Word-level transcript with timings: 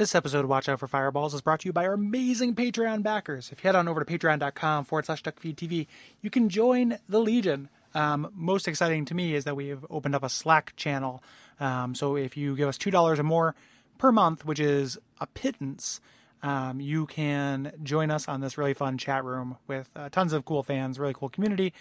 This 0.00 0.14
episode 0.14 0.44
of 0.44 0.48
Watch 0.48 0.66
Out 0.66 0.80
for 0.80 0.88
Fireballs 0.88 1.34
is 1.34 1.42
brought 1.42 1.60
to 1.60 1.68
you 1.68 1.74
by 1.74 1.84
our 1.84 1.92
amazing 1.92 2.54
Patreon 2.54 3.02
backers. 3.02 3.52
If 3.52 3.62
you 3.62 3.68
head 3.68 3.76
on 3.76 3.86
over 3.86 4.02
to 4.02 4.10
patreon.com 4.10 4.86
forward 4.86 5.04
slash 5.04 5.22
duckfeedtv, 5.22 5.86
you 6.22 6.30
can 6.30 6.48
join 6.48 6.96
the 7.06 7.18
Legion. 7.18 7.68
Um, 7.94 8.30
most 8.34 8.66
exciting 8.66 9.04
to 9.04 9.14
me 9.14 9.34
is 9.34 9.44
that 9.44 9.56
we 9.56 9.68
have 9.68 9.84
opened 9.90 10.14
up 10.14 10.24
a 10.24 10.30
Slack 10.30 10.74
channel. 10.74 11.22
Um, 11.60 11.94
so 11.94 12.16
if 12.16 12.34
you 12.34 12.56
give 12.56 12.66
us 12.66 12.78
$2 12.78 13.18
or 13.18 13.22
more 13.22 13.54
per 13.98 14.10
month, 14.10 14.46
which 14.46 14.58
is 14.58 14.96
a 15.20 15.26
pittance, 15.26 16.00
um, 16.42 16.80
you 16.80 17.04
can 17.04 17.70
join 17.82 18.10
us 18.10 18.26
on 18.26 18.40
this 18.40 18.56
really 18.56 18.72
fun 18.72 18.96
chat 18.96 19.22
room 19.22 19.58
with 19.66 19.90
uh, 19.94 20.08
tons 20.08 20.32
of 20.32 20.46
cool 20.46 20.62
fans, 20.62 20.98
really 20.98 21.12
cool 21.12 21.28
community, 21.28 21.74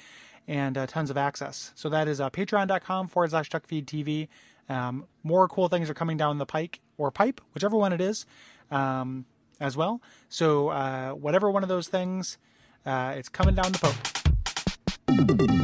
and 0.46 0.78
uh, 0.78 0.88
tons 0.88 1.10
of 1.10 1.16
access. 1.16 1.72
So 1.74 1.88
that 1.88 2.10
is 2.10 2.20
uh, 2.20 2.30
patreon.com 2.30 3.08
forward 3.08 3.30
slash 3.30 3.50
duckfeedtv. 3.50 4.28
Um, 4.70 5.06
more 5.24 5.48
cool 5.48 5.68
things 5.68 5.90
are 5.90 5.94
coming 5.94 6.18
down 6.18 6.38
the 6.38 6.46
pike 6.46 6.80
or 6.98 7.12
pipe, 7.12 7.42
whichever 7.54 7.76
one 7.76 7.92
it 7.92 8.02
is, 8.02 8.26
um, 8.72 9.26
as 9.60 9.76
well. 9.76 10.02
So 10.30 10.70
uh, 10.70 11.12
whatever 11.12 11.50
one 11.50 11.64
of 11.64 11.70
those 11.70 11.88
things, 11.88 12.38
uh, 12.86 13.14
it's 13.18 13.30
coming 13.30 13.56
down 13.56 13.72
the 13.72 13.80
poke. 13.80 15.59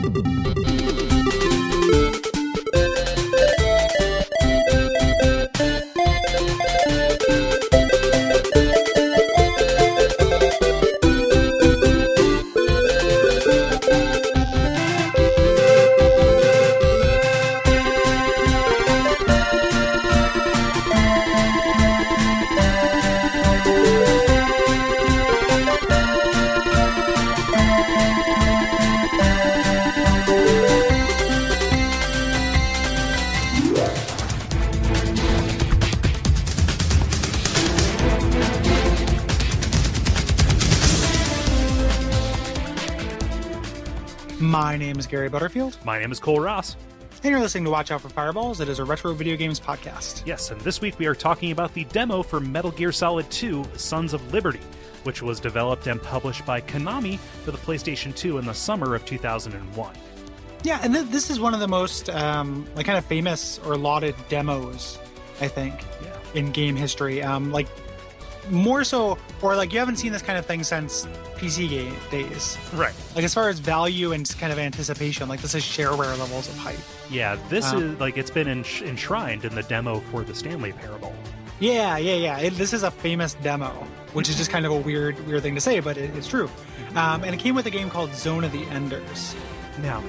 Gary 45.15 45.29
Butterfield. 45.29 45.77
My 45.85 45.97
name 45.97 46.11
is 46.11 46.19
Kole 46.19 46.43
Ross. 46.43 46.75
And 47.23 47.31
you're 47.31 47.39
listening 47.39 47.63
to 47.63 47.69
Watch 47.69 47.89
Out 47.89 48.01
for 48.01 48.09
Fireballs. 48.09 48.59
It 48.59 48.67
is 48.67 48.79
a 48.79 48.83
retro 48.83 49.13
video 49.13 49.37
games 49.37 49.61
podcast. 49.61 50.21
Yes, 50.25 50.51
and 50.51 50.59
this 50.59 50.81
week 50.81 50.99
we 50.99 51.05
are 51.05 51.15
talking 51.15 51.51
about 51.51 51.73
the 51.73 51.85
demo 51.85 52.21
for 52.21 52.41
Metal 52.41 52.69
Gear 52.69 52.91
Solid 52.91 53.31
2 53.31 53.63
Sons 53.77 54.13
of 54.13 54.33
Liberty, 54.33 54.59
which 55.03 55.21
was 55.21 55.39
developed 55.39 55.87
and 55.87 56.01
published 56.03 56.45
by 56.45 56.59
Konami 56.59 57.17
for 57.45 57.51
the 57.51 57.57
PlayStation 57.59 58.13
2 58.13 58.39
in 58.39 58.45
the 58.45 58.53
summer 58.53 58.93
of 58.93 59.05
2001. 59.05 59.95
Yeah, 60.63 60.81
and 60.83 60.93
th- 60.93 61.07
this 61.07 61.29
is 61.29 61.39
one 61.39 61.53
of 61.53 61.61
the 61.61 61.67
most 61.69 62.09
um, 62.09 62.67
like 62.75 62.85
kind 62.85 62.97
of 62.97 63.05
famous 63.05 63.57
or 63.59 63.77
lauded 63.77 64.15
demos, 64.27 64.99
I 65.39 65.47
think, 65.47 65.75
Yeah. 66.03 66.13
in 66.33 66.51
game 66.51 66.75
history. 66.75 67.23
Um, 67.23 67.53
like 67.53 67.69
more 68.49 68.83
so, 68.83 69.17
or 69.41 69.55
like 69.55 69.73
you 69.73 69.79
haven't 69.79 69.97
seen 69.97 70.11
this 70.11 70.21
kind 70.21 70.37
of 70.37 70.45
thing 70.45 70.63
since 70.63 71.05
PC 71.35 71.69
game 71.69 71.95
days. 72.11 72.57
Right. 72.73 72.93
Like 73.15 73.23
as 73.25 73.33
far 73.33 73.49
as 73.49 73.59
value 73.59 74.11
and 74.13 74.27
kind 74.39 74.51
of 74.53 74.59
anticipation, 74.59 75.27
like 75.29 75.41
this 75.41 75.55
is 75.55 75.63
shareware 75.63 76.17
levels 76.19 76.47
of 76.47 76.57
hype. 76.57 76.77
Yeah, 77.09 77.37
this 77.49 77.71
Um, 77.71 77.83
is 77.95 77.99
like 77.99 78.17
it's 78.17 78.31
been 78.31 78.47
ensh- 78.47 78.87
enshrined 78.87 79.45
in 79.45 79.53
the 79.55 79.63
demo 79.63 79.99
for 80.11 80.23
the 80.23 80.33
Stanley 80.35 80.71
Parable. 80.73 81.13
Yeah, 81.59 81.97
yeah, 81.97 82.15
yeah. 82.15 82.39
It, 82.39 82.53
this 82.55 82.73
is 82.73 82.83
a 82.83 82.91
famous 82.91 83.33
demo, 83.35 83.69
which 84.13 84.27
is 84.29 84.35
just 84.35 84.51
kind 84.51 84.65
of 84.65 84.71
a 84.73 84.77
weird, 84.77 85.25
weird 85.25 85.41
thing 85.41 85.55
to 85.55 85.61
say, 85.61 85.79
but 85.79 85.97
it, 85.97 86.13
it's 86.15 86.27
true. 86.27 86.49
Um, 86.95 87.23
and 87.23 87.33
it 87.33 87.39
came 87.39 87.55
with 87.55 87.65
a 87.65 87.69
game 87.69 87.89
called 87.89 88.13
Zone 88.13 88.43
of 88.43 88.51
the 88.51 88.63
Enders. 88.65 89.35
Now, 89.81 90.03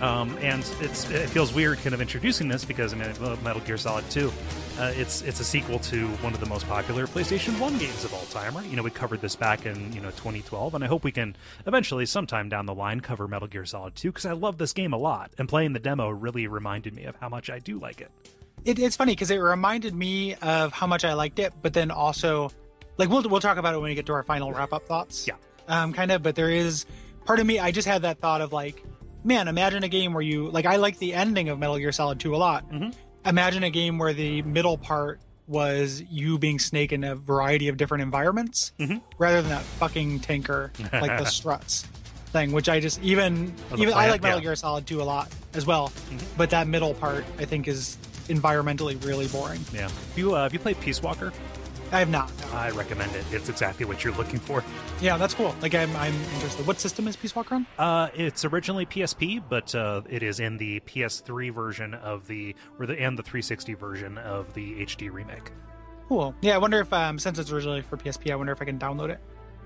um, 0.00 0.36
and 0.40 0.64
it's 0.80 1.08
it 1.10 1.28
feels 1.28 1.52
weird 1.54 1.78
kind 1.78 1.94
of 1.94 2.00
introducing 2.00 2.48
this 2.48 2.64
because 2.64 2.92
I 2.92 2.96
mean 2.96 3.08
Metal 3.44 3.60
Gear 3.62 3.78
Solid 3.78 4.08
2, 4.10 4.32
uh, 4.78 4.92
it's 4.96 5.22
it's 5.22 5.40
a 5.40 5.44
sequel 5.44 5.78
to 5.80 6.06
one 6.18 6.32
of 6.34 6.40
the 6.40 6.46
most 6.46 6.66
popular 6.66 7.06
PlayStation 7.06 7.58
1 7.60 7.78
games 7.78 8.04
of 8.04 8.14
all 8.14 8.24
time. 8.26 8.56
Right? 8.56 8.66
You 8.66 8.76
know, 8.76 8.82
we 8.82 8.90
covered 8.90 9.20
this 9.20 9.36
back 9.36 9.66
in 9.66 9.92
you 9.92 10.00
know 10.00 10.10
2012, 10.10 10.74
and 10.74 10.82
I 10.82 10.86
hope 10.86 11.04
we 11.04 11.12
can 11.12 11.36
eventually, 11.66 12.06
sometime 12.06 12.48
down 12.48 12.66
the 12.66 12.74
line, 12.74 13.00
cover 13.00 13.28
Metal 13.28 13.48
Gear 13.48 13.64
Solid 13.64 13.94
2 13.96 14.08
because 14.10 14.26
I 14.26 14.32
love 14.32 14.58
this 14.58 14.72
game 14.72 14.92
a 14.92 14.96
lot, 14.96 15.30
and 15.38 15.48
playing 15.48 15.72
the 15.72 15.78
demo 15.80 16.08
really 16.10 16.46
reminded 16.46 16.94
me 16.94 17.04
of 17.04 17.16
how 17.16 17.28
much 17.28 17.50
I 17.50 17.58
do 17.58 17.78
like 17.78 18.00
it. 18.00 18.10
It, 18.64 18.78
it's 18.78 18.96
funny 18.96 19.12
because 19.12 19.30
it 19.30 19.38
reminded 19.38 19.94
me 19.94 20.34
of 20.36 20.72
how 20.72 20.86
much 20.86 21.04
I 21.04 21.14
liked 21.14 21.38
it, 21.38 21.52
but 21.62 21.72
then 21.74 21.90
also, 21.90 22.50
like 22.96 23.08
we'll 23.08 23.28
we'll 23.28 23.40
talk 23.40 23.58
about 23.58 23.74
it 23.74 23.78
when 23.78 23.90
we 23.90 23.94
get 23.94 24.06
to 24.06 24.12
our 24.12 24.22
final 24.22 24.52
wrap 24.52 24.72
up 24.72 24.86
thoughts. 24.86 25.26
Yeah. 25.26 25.34
Um, 25.68 25.92
kind 25.92 26.10
of, 26.10 26.22
but 26.22 26.34
there 26.34 26.50
is 26.50 26.86
part 27.24 27.40
of 27.40 27.46
me. 27.46 27.58
I 27.58 27.70
just 27.70 27.86
had 27.86 28.02
that 28.02 28.18
thought 28.18 28.40
of 28.40 28.52
like, 28.52 28.82
man, 29.24 29.48
imagine 29.48 29.82
a 29.84 29.88
game 29.88 30.12
where 30.12 30.22
you 30.22 30.50
like. 30.50 30.66
I 30.66 30.76
like 30.76 30.98
the 30.98 31.14
ending 31.14 31.48
of 31.48 31.58
Metal 31.58 31.78
Gear 31.78 31.92
Solid 31.92 32.20
Two 32.20 32.34
a 32.34 32.38
lot. 32.38 32.68
Mhm. 32.70 32.94
Imagine 33.24 33.62
a 33.62 33.70
game 33.70 33.98
where 33.98 34.12
the 34.12 34.42
middle 34.42 34.76
part 34.76 35.20
was 35.46 36.02
you 36.10 36.38
being 36.38 36.58
Snake 36.58 36.92
in 36.92 37.04
a 37.04 37.14
variety 37.14 37.68
of 37.68 37.76
different 37.76 38.02
environments, 38.02 38.72
Mhm. 38.78 39.00
rather 39.18 39.40
than 39.42 39.50
that 39.50 39.62
fucking 39.62 40.20
tanker 40.20 40.72
like 40.92 41.18
the 41.18 41.24
struts 41.30 41.84
thing. 42.32 42.52
Which 42.52 42.68
I 42.68 42.80
just 42.80 43.00
even 43.02 43.52
Oh, 43.70 43.76
even 43.76 43.94
I 43.94 44.08
like 44.10 44.22
Metal 44.22 44.38
yeah. 44.38 44.44
Gear 44.44 44.56
Solid 44.56 44.86
Two 44.86 45.02
a 45.02 45.04
lot 45.04 45.28
as 45.54 45.66
well, 45.66 45.92
Mhm. 46.10 46.22
but 46.36 46.50
that 46.50 46.66
middle 46.66 46.94
part 46.94 47.24
I 47.38 47.44
think 47.44 47.68
is 47.68 47.96
environmentally 48.28 49.02
really 49.04 49.26
boring. 49.28 49.64
Yeah. 49.72 49.82
Have 49.82 49.92
you 50.16 50.34
uh, 50.34 50.42
have 50.44 50.52
you 50.52 50.58
played 50.58 50.80
Peace 50.80 51.02
Walker? 51.02 51.32
I 51.92 51.98
have 51.98 52.08
not. 52.08 52.32
no. 52.40 52.56
I 52.56 52.70
recommend 52.70 53.14
it. 53.14 53.24
It's 53.32 53.50
exactly 53.50 53.84
what 53.84 54.02
you're 54.02 54.14
looking 54.14 54.38
for. 54.38 54.64
Yeah, 55.02 55.18
that's 55.18 55.34
cool. 55.34 55.54
Like 55.60 55.74
I'm, 55.74 55.94
I'm 55.96 56.14
interested. 56.34 56.66
What 56.66 56.80
system 56.80 57.06
is 57.06 57.16
Peace 57.16 57.36
Walker 57.36 57.56
on? 57.56 57.66
Uh, 57.78 58.08
it's 58.14 58.46
originally 58.46 58.86
PSP, 58.86 59.42
but 59.46 59.74
uh, 59.74 60.00
it 60.08 60.22
is 60.22 60.40
in 60.40 60.56
the 60.56 60.80
PS3 60.80 61.52
version 61.54 61.92
of 61.92 62.26
the 62.26 62.54
or 62.78 62.86
the 62.86 62.98
and 62.98 63.18
the 63.18 63.22
360 63.22 63.74
version 63.74 64.16
of 64.16 64.54
the 64.54 64.84
HD 64.86 65.12
remake. 65.12 65.52
Cool. 66.08 66.34
Yeah, 66.40 66.54
I 66.54 66.58
wonder 66.58 66.80
if 66.80 66.90
um, 66.94 67.18
since 67.18 67.38
it's 67.38 67.52
originally 67.52 67.82
for 67.82 67.98
PSP, 67.98 68.32
I 68.32 68.36
wonder 68.36 68.52
if 68.52 68.62
I 68.62 68.64
can 68.64 68.78
download 68.78 69.10
it. 69.10 69.20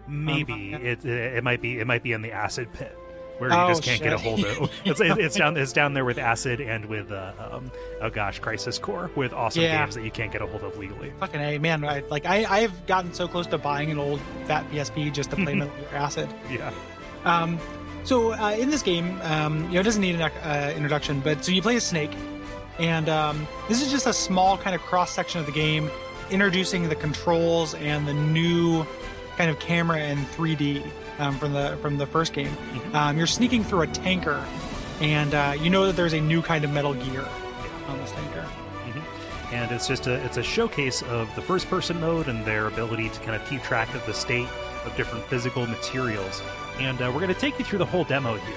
Maybe 0.09 0.71
yeah. 0.73 0.79
it 0.79 1.05
it 1.05 1.45
might 1.45 1.63
be 1.63 1.79
it 1.79 1.87
might 1.87 2.03
be 2.03 2.13
in 2.13 2.23
the 2.23 2.33
acid 2.33 2.73
pit 2.73 2.97
where 3.39 3.53
Oh, 3.53 3.69
you 3.69 3.75
just 3.75 3.83
can't 3.83 4.03
get 4.03 4.13
a 4.13 4.19
hold 4.19 4.45
of. 4.45 4.71
It's, 4.85 5.01
it, 5.01 5.19
it's 5.19 5.37
down 5.37 5.57
it's 5.57 5.73
down 5.73 5.95
there 5.95 6.05
with 6.05 6.19
acid 6.19 6.61
and 6.61 6.87
with 6.87 7.11
uh, 7.13 7.33
um, 7.53 7.71
oh 8.01 8.11
gosh, 8.11 8.39
Crisis 8.39 8.79
Core 8.79 9.11
with 9.17 9.33
awesome 9.33 9.63
Yeah. 9.63 9.83
games 9.83 9.95
that 9.95 10.05
you 10.05 10.11
can't 10.11 10.33
get 10.33 10.43
a 10.43 10.47
hold 10.47 10.63
of 10.63 10.77
legally. 10.79 11.13
Fucking 11.21 11.41
a 11.41 11.59
man. 11.59 11.85
I, 11.85 12.01
like 12.11 12.25
I, 12.27 12.45
I've 12.45 12.87
gotten 12.87 13.13
so 13.15 13.29
close 13.29 13.47
to 13.49 13.59
buying 13.59 13.91
an 13.91 13.99
old 13.99 14.21
fat 14.47 14.69
PSP 14.71 15.13
just 15.13 15.31
to 15.31 15.37
play 15.37 15.55
Metal 15.57 15.75
Gear 15.77 15.89
Acid. 15.99 16.29
Yeah. 16.51 16.73
Um, 17.25 17.59
so 18.05 18.33
uh, 18.33 18.51
in 18.53 18.71
this 18.71 18.83
game, 18.83 19.21
um, 19.23 19.65
you 19.65 19.75
know, 19.75 19.81
it 19.81 19.85
doesn't 19.85 20.01
need 20.03 20.15
an 20.15 20.23
uh, 20.23 20.73
introduction, 20.77 21.21
but 21.21 21.45
so 21.45 21.51
you 21.51 21.61
play 21.61 21.75
as 21.77 21.85
Snake, 21.85 22.13
and 22.79 23.09
um, 23.09 23.49
this 23.69 23.83
is 23.83 23.91
just 23.91 24.07
a 24.07 24.13
small 24.13 24.57
kind 24.57 24.77
of 24.77 24.81
cross 24.83 25.11
section 25.11 25.41
of 25.41 25.47
the 25.47 25.53
game, 25.53 25.91
introducing 26.31 26.89
the 26.89 26.95
controls 26.95 27.75
and 27.75 28.07
the 28.07 28.15
new 28.15 28.87
kind 29.37 29.51
of 29.51 29.59
camera 29.59 29.99
and 29.99 30.25
3D 30.29 30.83
um, 31.19 31.37
from 31.39 31.53
the 31.53 31.79
from 31.83 31.99
the 31.99 32.07
first 32.07 32.33
game. 32.33 32.57
Um, 32.93 33.17
you're 33.17 33.27
sneaking 33.27 33.65
through 33.65 33.83
a 33.83 33.87
tanker, 33.87 34.45
and 35.01 35.35
uh, 35.35 35.55
you 35.61 35.71
know 35.71 35.87
that 35.87 35.97
there's 35.97 36.15
a 36.15 36.21
new 36.21 36.43
kind 36.43 36.65
of 36.65 36.71
Metal 36.71 36.95
Gear 36.95 37.27
on 37.89 37.99
this 37.99 38.13
tanker. 38.13 38.47
and 39.53 39.71
it's 39.71 39.87
just 39.87 40.07
a 40.07 40.15
it's 40.25 40.37
a 40.37 40.43
showcase 40.43 41.03
of 41.03 41.35
the 41.35 41.43
first 41.43 41.69
person 41.69 42.01
mode 42.01 42.29
and 42.29 42.45
their 42.45 42.67
ability 42.67 43.09
to 43.11 43.21
kind 43.21 43.41
of 43.41 43.49
keep 43.49 43.63
track 43.63 43.95
of 43.95 44.05
the 44.07 44.15
state 44.15 44.49
of 44.85 44.95
different 44.97 45.25
physical 45.27 45.67
materials. 45.67 46.43
And 46.79 47.01
uh, 47.01 47.11
we're 47.13 47.21
going 47.21 47.33
to 47.33 47.41
take 47.41 47.59
you 47.59 47.65
through 47.65 47.79
the 47.79 47.87
whole 47.87 48.05
demo 48.05 48.37
here 48.37 48.57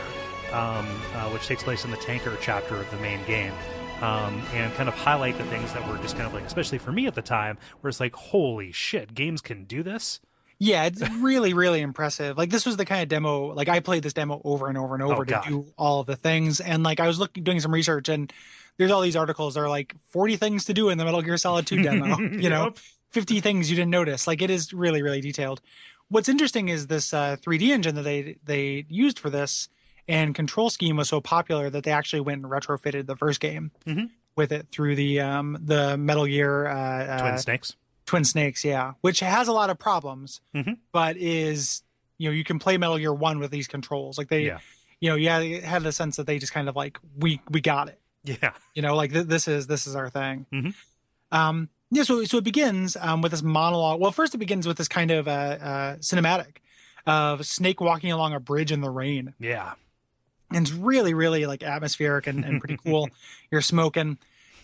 um, 0.52 0.86
uh, 1.14 1.30
which 1.30 1.48
takes 1.48 1.64
place 1.64 1.86
in 1.86 1.92
the 1.92 1.98
tanker 1.98 2.36
chapter 2.42 2.76
of 2.76 2.90
the 2.92 2.98
main 2.98 3.24
game 3.26 3.54
um, 4.02 4.42
and 4.54 4.74
kind 4.74 4.90
of 4.90 4.96
highlight 4.96 5.38
the 5.38 5.44
things 5.46 5.72
that 5.74 5.88
were 5.88 5.98
just 5.98 6.16
kind 6.16 6.28
of 6.28 6.34
like 6.34 6.44
especially 6.44 6.78
for 6.78 6.92
me 6.92 7.06
at 7.08 7.16
the 7.16 7.22
time 7.22 7.58
where 7.82 7.90
it's 7.90 8.00
like 8.00 8.16
holy 8.16 8.72
shit 8.72 9.14
games 9.14 9.42
can 9.42 9.66
do 9.66 9.84
this 9.84 10.20
Yeah, 10.62 10.84
it's 10.86 11.02
really, 11.18 11.54
really 11.54 11.80
impressive. 11.82 12.38
Like 12.38 12.50
this 12.50 12.66
was 12.66 12.76
the 12.78 12.86
kind 12.86 13.02
of 13.02 13.08
demo. 13.08 13.54
Like 13.54 13.70
I 13.70 13.80
played 13.80 14.04
this 14.04 14.14
demo 14.14 14.42
over 14.44 14.68
and 14.68 14.78
over 14.78 14.94
and 14.94 15.02
over 15.04 15.24
to 15.26 15.32
God. 15.32 15.46
do 15.48 15.66
all 15.78 16.02
of 16.02 16.08
the 16.08 16.18
things, 16.18 16.60
and 16.60 16.84
like 16.84 17.00
I 17.00 17.08
was 17.08 17.18
looking, 17.18 17.44
doing 17.44 17.60
some 17.62 17.74
research, 17.74 18.10
and 18.10 18.32
there's 18.78 18.92
all 18.92 19.02
these 19.02 19.16
articles 19.16 19.54
that 19.56 19.62
are 19.62 19.70
like 19.70 19.96
40 20.10 20.36
things 20.36 20.66
to 20.66 20.74
do 20.74 20.90
in 20.90 20.98
the 20.98 21.06
Metal 21.06 21.22
Gear 21.22 21.38
Solid 21.38 21.66
2 21.66 21.82
demo. 21.82 22.18
you 22.20 22.50
know, 22.50 22.66
Yep. 22.66 22.78
50 23.12 23.40
things 23.40 23.70
you 23.70 23.76
didn't 23.76 23.90
notice. 23.92 24.28
Like 24.28 24.42
it 24.42 24.50
is 24.50 24.74
really, 24.74 25.02
really 25.02 25.22
detailed. 25.22 25.62
What's 26.10 26.28
interesting 26.30 26.70
is 26.70 26.88
this 26.88 27.14
uh, 27.14 27.38
3D 27.42 27.70
engine 27.70 27.96
that 27.96 28.02
they 28.04 28.36
they 28.44 28.86
used 28.90 29.18
for 29.18 29.30
this 29.30 29.70
and 30.08 30.34
control 30.36 30.70
scheme 30.70 30.98
was 30.98 31.08
so 31.08 31.22
popular 31.22 31.70
that 31.70 31.84
they 31.84 31.92
actually 31.92 32.20
went 32.22 32.42
and 32.44 32.52
retrofitted 32.52 33.06
the 33.06 33.16
first 33.16 33.40
game 33.40 33.72
Mhm. 33.88 34.10
with 34.36 34.52
it 34.52 34.68
through 34.70 34.96
the 34.96 35.22
um, 35.22 35.58
the 35.64 35.98
Metal 35.98 36.26
Gear 36.26 36.68
uh, 36.68 37.20
twin 37.20 37.34
uh, 37.36 37.38
snakes 37.38 37.76
Twin 38.10 38.24
Snakes, 38.26 38.66
yeah, 38.66 38.94
which 39.02 39.20
has 39.20 39.48
a 39.48 39.52
lot 39.54 39.70
of 39.70 39.78
problems, 39.78 40.42
Mhm. 40.56 40.78
but 40.92 41.16
is 41.18 41.84
you 42.18 42.28
know 42.28 42.34
you 42.34 42.44
can 42.44 42.58
play 42.58 42.76
Metal 42.78 42.98
Gear 42.98 43.14
One 43.14 43.38
with 43.38 43.52
these 43.52 43.68
controls. 43.68 44.18
Like 44.18 44.30
they, 44.30 44.46
Yeah. 44.48 44.60
you 45.00 45.10
know, 45.12 45.16
yeah, 45.16 45.38
you 45.40 45.62
had 45.62 45.84
the 45.84 45.92
sense 45.92 46.16
that 46.18 46.26
they 46.26 46.40
just 46.40 46.52
kind 46.52 46.68
of 46.68 46.76
like 46.76 46.98
we 47.16 47.40
we 47.52 47.62
got 47.62 47.88
it. 47.88 48.00
yeah 48.24 48.52
You 48.74 48.82
know, 48.82 48.96
like 48.96 49.14
th- 49.14 49.28
this 49.28 49.48
is 49.48 49.68
this 49.68 49.86
is 49.88 49.96
our 49.96 50.10
thing. 50.10 50.46
Mhm. 50.52 50.74
Um, 51.32 51.70
Yeah, 51.92 52.04
so 52.04 52.24
so 52.26 52.38
it 52.40 52.44
begins 52.44 52.98
um, 53.00 53.22
with 53.22 53.32
this 53.32 53.42
monologue. 53.44 54.00
Well, 54.00 54.12
first 54.12 54.34
it 54.36 54.40
begins 54.40 54.68
with 54.68 54.78
this 54.78 54.88
kind 54.88 55.12
of 55.12 55.28
uh, 55.28 55.32
uh, 55.32 55.96
cinematic 55.98 56.58
of 57.06 57.46
Snake 57.46 57.80
walking 57.82 58.12
along 58.12 58.34
a 58.34 58.40
bridge 58.40 58.72
in 58.72 58.82
the 58.82 58.90
rain, 58.90 59.34
Yeah. 59.40 59.74
and 60.52 60.68
it's 60.68 60.72
really, 60.76 61.14
really 61.14 61.46
like 61.46 61.64
atmospheric 61.64 62.28
and, 62.28 62.44
and 62.46 62.60
pretty 62.60 62.78
cool. 62.84 63.10
You're 63.52 63.62
smoking, 63.62 64.18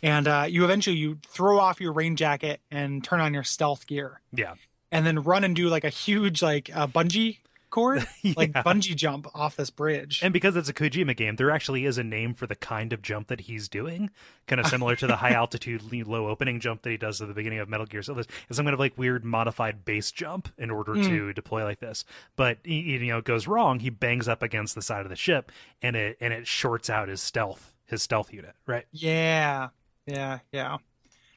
and 0.04 0.28
uh, 0.28 0.46
you 0.48 0.64
eventually 0.64 0.98
you 0.98 1.20
throw 1.28 1.60
off 1.60 1.80
your 1.82 1.92
rain 1.94 2.16
jacket 2.16 2.62
and 2.72 3.04
turn 3.04 3.20
on 3.22 3.34
your 3.34 3.44
stealth 3.44 3.88
gear, 3.88 4.22
Yeah. 4.34 4.56
and 4.92 5.06
then 5.06 5.24
run 5.24 5.44
and 5.44 5.56
do 5.56 5.68
like 5.70 5.84
a 5.84 5.90
huge 5.90 6.42
like 6.42 6.70
uh, 6.76 6.88
bungee 6.88 7.40
cord, 7.72 8.08
like 8.38 8.54
bungee 8.54 8.96
jump 8.96 9.28
off 9.36 9.58
this 9.58 9.70
bridge. 9.70 10.22
And 10.24 10.32
because 10.32 10.56
it's 10.56 10.70
a 10.70 10.74
Kojima 10.74 11.14
game, 11.18 11.36
there 11.36 11.52
actually 11.52 11.86
is 11.86 11.98
a 11.98 12.06
name 12.06 12.34
for 12.34 12.48
the 12.48 12.56
kind 12.56 12.94
of 12.94 13.02
jump 13.02 13.28
that 13.28 13.42
he's 13.42 13.68
doing, 13.68 14.12
kind 14.48 14.62
of 14.62 14.68
similar 14.76 14.96
to 14.96 15.08
the 15.08 15.18
high 15.18 15.32
altitude, 15.34 15.82
low 16.08 16.30
opening 16.30 16.62
jump 16.62 16.84
that 16.84 16.92
he 16.92 16.96
does 16.98 17.22
at 17.22 17.28
the 17.28 17.34
beginning 17.34 17.60
of 17.60 17.68
Metal 17.68 17.86
Gear 17.86 18.02
Solid. 18.02 18.28
It's 18.48 18.56
some 18.56 18.66
kind 18.66 18.74
of 18.74 18.80
like 18.80 18.98
weird 18.98 19.26
modified 19.26 19.84
base 19.84 20.10
jump 20.12 20.48
in 20.58 20.72
order 20.72 20.94
to 20.96 21.34
deploy 21.34 21.66
like 21.66 21.80
this. 21.80 22.06
But 22.38 22.60
he- 22.64 22.80
you 22.82 23.08
know, 23.08 23.18
it 23.18 23.26
goes 23.26 23.46
wrong. 23.46 23.80
He 23.82 23.90
bangs 23.90 24.30
up 24.30 24.42
against 24.42 24.74
the 24.76 24.82
side 24.82 25.02
of 25.04 25.10
the 25.10 25.18
ship, 25.18 25.52
and 25.82 25.98
it 25.98 26.18
and 26.22 26.32
it 26.32 26.48
shorts 26.48 26.90
out 26.90 27.10
his 27.10 27.22
stealth 27.22 27.74
his 27.88 28.02
stealth 28.02 28.32
unit. 28.32 28.56
Right? 28.66 28.86
Yeah, 28.94 29.70
yeah, 30.06 30.40
yeah. 30.52 30.78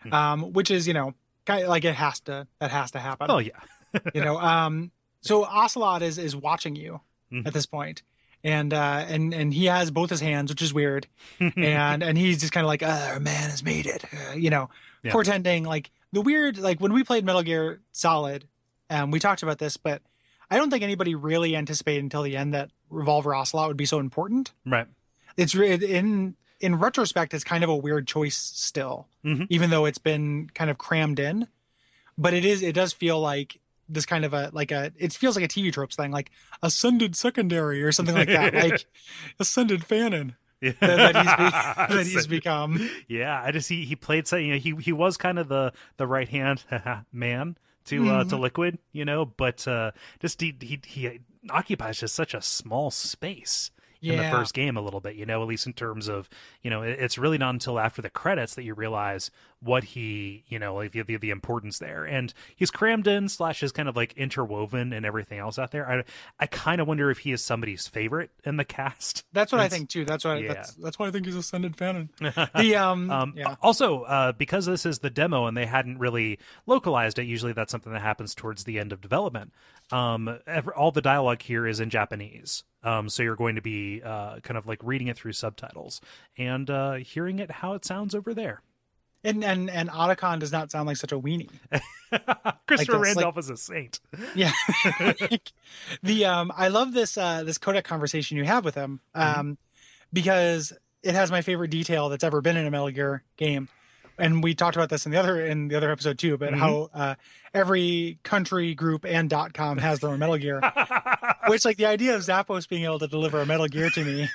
Hmm. 0.03 0.13
Um, 0.15 0.53
which 0.53 0.71
is 0.71 0.87
you 0.87 0.95
know 0.95 1.15
kind 1.45 1.63
of 1.63 1.69
like 1.69 1.85
it 1.85 1.95
has 1.95 2.21
to 2.21 2.47
that 2.61 2.71
has 2.71 2.91
to 2.93 2.99
happen. 2.99 3.31
Oh 3.31 3.39
yeah. 3.39 3.59
you 4.15 4.21
know 4.23 4.39
um 4.39 4.91
so 5.23 5.45
ocelot 5.45 6.03
is 6.03 6.19
is 6.19 6.37
watching 6.37 6.77
you 6.77 7.01
Mhm. 7.33 7.47
at 7.47 7.53
this 7.55 7.67
point 7.67 8.03
and 8.45 8.73
uh 8.73 9.05
and 9.09 9.33
and 9.35 9.53
he 9.53 9.65
has 9.67 9.91
both 9.91 10.09
his 10.11 10.21
hands 10.21 10.51
which 10.51 10.61
is 10.63 10.73
weird 10.75 11.07
and 11.41 12.03
and 12.03 12.17
he's 12.19 12.41
just 12.41 12.53
kind 12.53 12.65
of 12.65 12.69
like 12.69 12.83
uh 12.83 13.13
a 13.17 13.21
man 13.21 13.51
has 13.51 13.63
made 13.63 13.87
it 13.87 14.05
uh, 14.13 14.35
you 14.35 14.49
know 14.51 14.69
Yeah. 15.03 15.13
portending 15.13 15.65
like 15.65 15.91
the 16.13 16.21
weird 16.21 16.57
like 16.59 16.81
when 16.81 16.93
we 16.93 17.03
played 17.05 17.25
metal 17.25 17.43
gear 17.43 17.81
solid 17.93 18.47
um 18.91 19.11
we 19.11 19.19
talked 19.19 19.43
about 19.43 19.59
this 19.59 19.77
but 19.79 20.01
i 20.51 20.57
don't 20.59 20.71
think 20.71 20.83
anybody 20.83 21.15
really 21.15 21.57
anticipated 21.57 22.03
until 22.03 22.23
the 22.23 22.37
end 22.37 22.53
that 22.55 22.71
revolver 22.91 23.35
ocelot 23.35 23.69
would 23.69 23.77
be 23.79 23.87
so 23.87 23.99
important 23.99 24.53
right. 24.67 24.87
it's 25.37 25.55
in 25.55 26.35
in 26.61 26.75
retrospect 26.77 27.33
it's 27.35 27.45
kind 27.45 27.63
of 27.65 27.71
a 27.71 27.77
weird 27.77 28.07
choice 28.07 28.37
still 28.37 29.07
Mhm. 29.25 29.47
even 29.49 29.71
though 29.71 29.85
it's 29.85 29.99
been 29.99 30.51
kind 30.55 30.71
of 30.71 30.79
crammed 30.79 31.19
in. 31.19 31.49
But 32.17 32.35
it 32.35 32.45
is 32.45 32.63
it 32.63 32.75
does 32.75 32.93
feel 32.93 33.21
like 33.21 33.61
this 33.89 34.05
kind 34.05 34.25
of 34.25 34.35
a 34.35 34.51
like 34.53 34.71
a 34.73 34.93
it 34.99 35.13
feels 35.13 35.35
like 35.37 35.45
a 35.45 35.49
tv 35.49 35.73
tropes 35.73 35.97
thing 35.97 36.11
like 36.11 36.31
ascended 36.63 37.17
secondary 37.17 37.83
or 37.83 37.91
something 37.93 38.15
like 38.15 38.29
that 38.29 38.53
like 38.71 38.87
ascended 39.41 39.81
fanon. 39.83 40.35
Yeah. 40.61 40.73
that, 40.81 41.15
he's, 41.15 41.37
be, 41.37 41.95
that 41.97 42.07
he's 42.07 42.27
become. 42.27 42.91
Yeah, 43.07 43.41
I 43.41 43.53
just 43.53 43.69
he 43.69 43.85
he 43.85 43.95
played 43.95 44.27
so 44.27 44.37
you 44.37 44.55
know 44.55 44.59
he 44.59 44.75
he 44.77 44.93
was 44.93 45.17
kind 45.17 45.39
of 45.39 45.47
the 45.49 45.73
the 45.97 46.07
right 46.07 46.29
hand 46.29 46.65
man 47.13 47.57
to 47.85 48.11
uh, 48.11 48.25
to 48.25 48.37
Liquid, 48.37 48.79
you 48.93 49.05
know, 49.05 49.25
but 49.25 49.67
uh, 49.69 49.93
just 50.21 50.41
he, 50.41 50.55
he 50.61 50.81
he 50.85 51.21
occupies 51.49 52.01
just 52.01 52.15
such 52.17 52.35
a 52.35 52.43
small 52.43 52.91
space 52.91 53.71
in 54.01 54.17
the 54.19 54.31
first 54.31 54.55
game 54.55 54.77
a 54.77 54.81
little 54.81 55.01
bit, 55.01 55.17
you 55.17 55.27
know, 55.27 55.43
at 55.43 55.49
least 55.49 55.67
in 55.67 55.73
terms 55.73 56.09
of 56.09 56.29
you 56.63 56.71
know 56.71 56.83
it's 56.83 57.19
really 57.19 57.39
not 57.39 57.51
until 57.51 57.79
after 57.79 58.03
the 58.03 58.11
credits 58.11 58.55
that 58.55 58.65
you 58.65 58.75
realize 58.75 59.31
what 59.61 59.83
he 59.83 60.45
you 60.47 60.59
know 60.59 60.77
like 60.77 60.93
the 60.93 61.03
the, 61.03 61.17
the 61.17 61.31
importance 61.31 61.79
there, 61.79 62.05
and 62.05 62.33
he's 62.57 62.71
crammed 62.71 63.07
in 63.07 63.29
slash 63.29 63.63
is 63.63 63.73
kind 63.73 63.89
of 63.89 63.97
like 63.97 64.13
interwoven 64.17 64.93
and 64.93 65.05
everything 65.05 65.39
else 65.39 65.59
out 65.59 65.71
there. 65.73 65.89
I 65.91 66.05
I 66.39 66.47
kind 66.47 66.81
of 66.81 66.87
wonder 66.87 67.11
if 67.11 67.19
he 67.19 67.33
is 67.33 67.43
somebody's 67.43 67.89
favorite 67.89 68.31
in 68.45 68.57
the 68.57 68.65
cast. 68.79 69.25
that's 69.33 69.51
what 69.53 69.61
i 69.61 69.69
think 69.69 69.89
too 69.89 70.05
that's 70.05 70.25
why 70.25 70.39
yeah. 70.39 70.55
that's 70.55 70.75
that's 70.75 70.99
why 70.99 71.07
i 71.07 71.11
think 71.11 71.27
he's 71.27 71.35
ascended 71.35 71.77
fanon 71.77 72.09
the 72.57 72.77
um, 72.77 73.11
Um, 73.11 73.35
yeah 73.37 73.57
Also, 73.63 74.03
uh, 74.03 74.33
because 74.33 74.67
this 74.67 74.87
is 74.87 75.01
the 75.01 75.11
demo 75.11 75.47
and 75.47 75.57
they 75.57 75.67
hadn't 75.67 75.99
really 75.99 76.39
localized 76.67 77.19
it, 77.19 77.25
usually 77.25 77.53
that's 77.53 77.71
something 77.71 77.93
that 77.93 78.03
happens 78.03 78.35
towards 78.35 78.65
the 78.65 78.79
end 78.79 78.93
of 78.93 79.01
development. 79.01 79.53
Um, 79.91 80.39
all 80.77 80.93
the 80.93 81.01
dialogue 81.03 81.43
here 81.43 81.67
is 81.67 81.81
in 81.81 81.91
Japanese, 81.91 82.65
um, 82.89 83.09
so 83.09 83.23
you're 83.23 83.37
going 83.37 83.57
to 83.57 83.63
be 83.63 84.03
uh, 84.03 84.41
kind 84.41 84.57
of 84.57 84.67
like 84.67 84.81
reading 84.83 85.09
it 85.09 85.17
through 85.17 85.33
subtitles 85.33 86.01
and 86.37 86.71
uh, 86.71 86.95
hearing 86.95 87.39
it 87.39 87.51
how 87.51 87.75
it 87.75 87.85
sounds 87.85 88.15
over 88.15 88.33
there. 88.35 88.63
and 89.25 89.43
and 89.45 89.69
and 89.71 89.89
otacon 89.91 90.39
does 90.39 90.53
not 90.53 90.71
sound 90.71 90.87
like 90.87 90.97
such 90.97 91.11
a 91.13 91.19
weenie 91.19 91.51
Christopher 92.69 92.99
like- 92.99 93.05
Randolph 93.07 93.37
is 93.39 93.51
a 93.51 93.57
saint. 93.57 93.99
Yeah. 94.35 94.53
the 96.03 96.25
um 96.25 96.53
I 96.57 96.69
love 96.69 96.93
this 96.93 97.19
uh 97.19 97.43
this 97.45 97.59
codec 97.59 97.85
conversation 97.85 98.37
you 98.37 98.45
have 98.45 98.65
with 98.65 98.75
him. 98.75 99.01
Um 99.15 99.59
because 100.13 100.73
it 101.03 101.15
has 101.15 101.31
my 101.31 101.43
favorite 101.43 101.71
detail 101.71 102.09
that's 102.09 102.25
ever 102.25 102.41
been 102.41 102.57
in 102.57 102.67
a 102.67 102.71
Metal 102.71 102.91
Gear 102.91 103.23
game. 103.37 103.69
And 104.19 104.43
we 104.43 104.55
talked 104.55 104.77
about 104.77 104.89
this 104.89 105.07
in 105.07 105.13
the 105.13 105.19
other 105.19 105.45
in 105.45 105.69
the 105.69 105.77
other 105.77 105.91
episode 105.91 106.19
too, 106.19 106.37
but 106.37 106.55
how 106.55 106.91
uh 106.93 107.15
every 107.55 108.19
country 108.23 108.75
group 108.75 109.05
and 109.05 109.31
dot 109.31 109.55
com 109.55 109.79
has 109.79 110.01
their 110.01 110.11
own 110.11 110.19
Metal 110.19 110.37
Gear. 110.39 110.61
which 111.49 111.65
like 111.65 111.77
the 111.77 111.87
idea 111.87 112.15
of 112.15 112.23
Zappos 112.23 112.69
being 112.69 112.85
able 112.85 112.99
to 112.99 113.07
deliver 113.07 113.41
a 113.41 113.47
Metal 113.47 113.67
Gear 113.69 113.91
to 113.91 114.05
me 114.05 114.29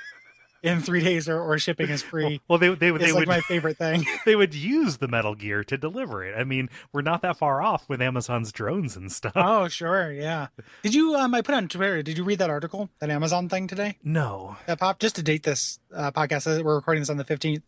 in 0.64 0.80
three 0.80 1.02
days 1.04 1.28
or, 1.28 1.38
or 1.40 1.58
shipping 1.58 1.88
is 1.90 2.02
free 2.02 2.40
Well, 2.48 2.58
they 2.58 2.68
they, 2.74 2.90
they 2.90 3.04
is 3.06 3.12
like 3.12 3.20
would 3.20 3.28
my 3.28 3.40
favorite 3.48 3.76
thing. 3.78 4.04
they 4.24 4.34
would 4.34 4.54
use 4.54 4.96
the 4.96 5.06
Metal 5.06 5.34
Gear 5.34 5.62
to 5.64 5.76
deliver 5.76 6.24
it. 6.24 6.34
I 6.36 6.42
mean, 6.44 6.68
we're 6.92 7.02
not 7.02 7.22
that 7.22 7.36
far 7.36 7.62
off 7.62 7.88
with 7.88 8.00
Amazon's 8.02 8.50
drones 8.50 8.96
and 8.96 9.12
stuff. 9.12 9.34
oh 9.36 9.68
sure, 9.68 10.10
yeah. 10.10 10.48
Did 10.82 10.94
you 10.94 11.14
um 11.14 11.34
I 11.34 11.42
put 11.42 11.54
on 11.54 11.68
Twitter, 11.68 12.02
did 12.02 12.18
you 12.18 12.24
read 12.24 12.38
that 12.40 12.50
article, 12.50 12.90
that 12.98 13.10
Amazon 13.10 13.48
thing 13.48 13.66
today? 13.68 13.98
no. 14.02 14.56
that 14.66 14.80
pop 14.80 14.98
just 14.98 15.16
to 15.16 15.22
date 15.22 15.42
this 15.44 15.78
uh, 15.94 16.10
podcast 16.10 16.46
uh, 16.46 16.62
we're 16.64 16.74
recording 16.76 17.02
this 17.02 17.10
on 17.10 17.16
the 17.18 17.24
15th 17.24 17.62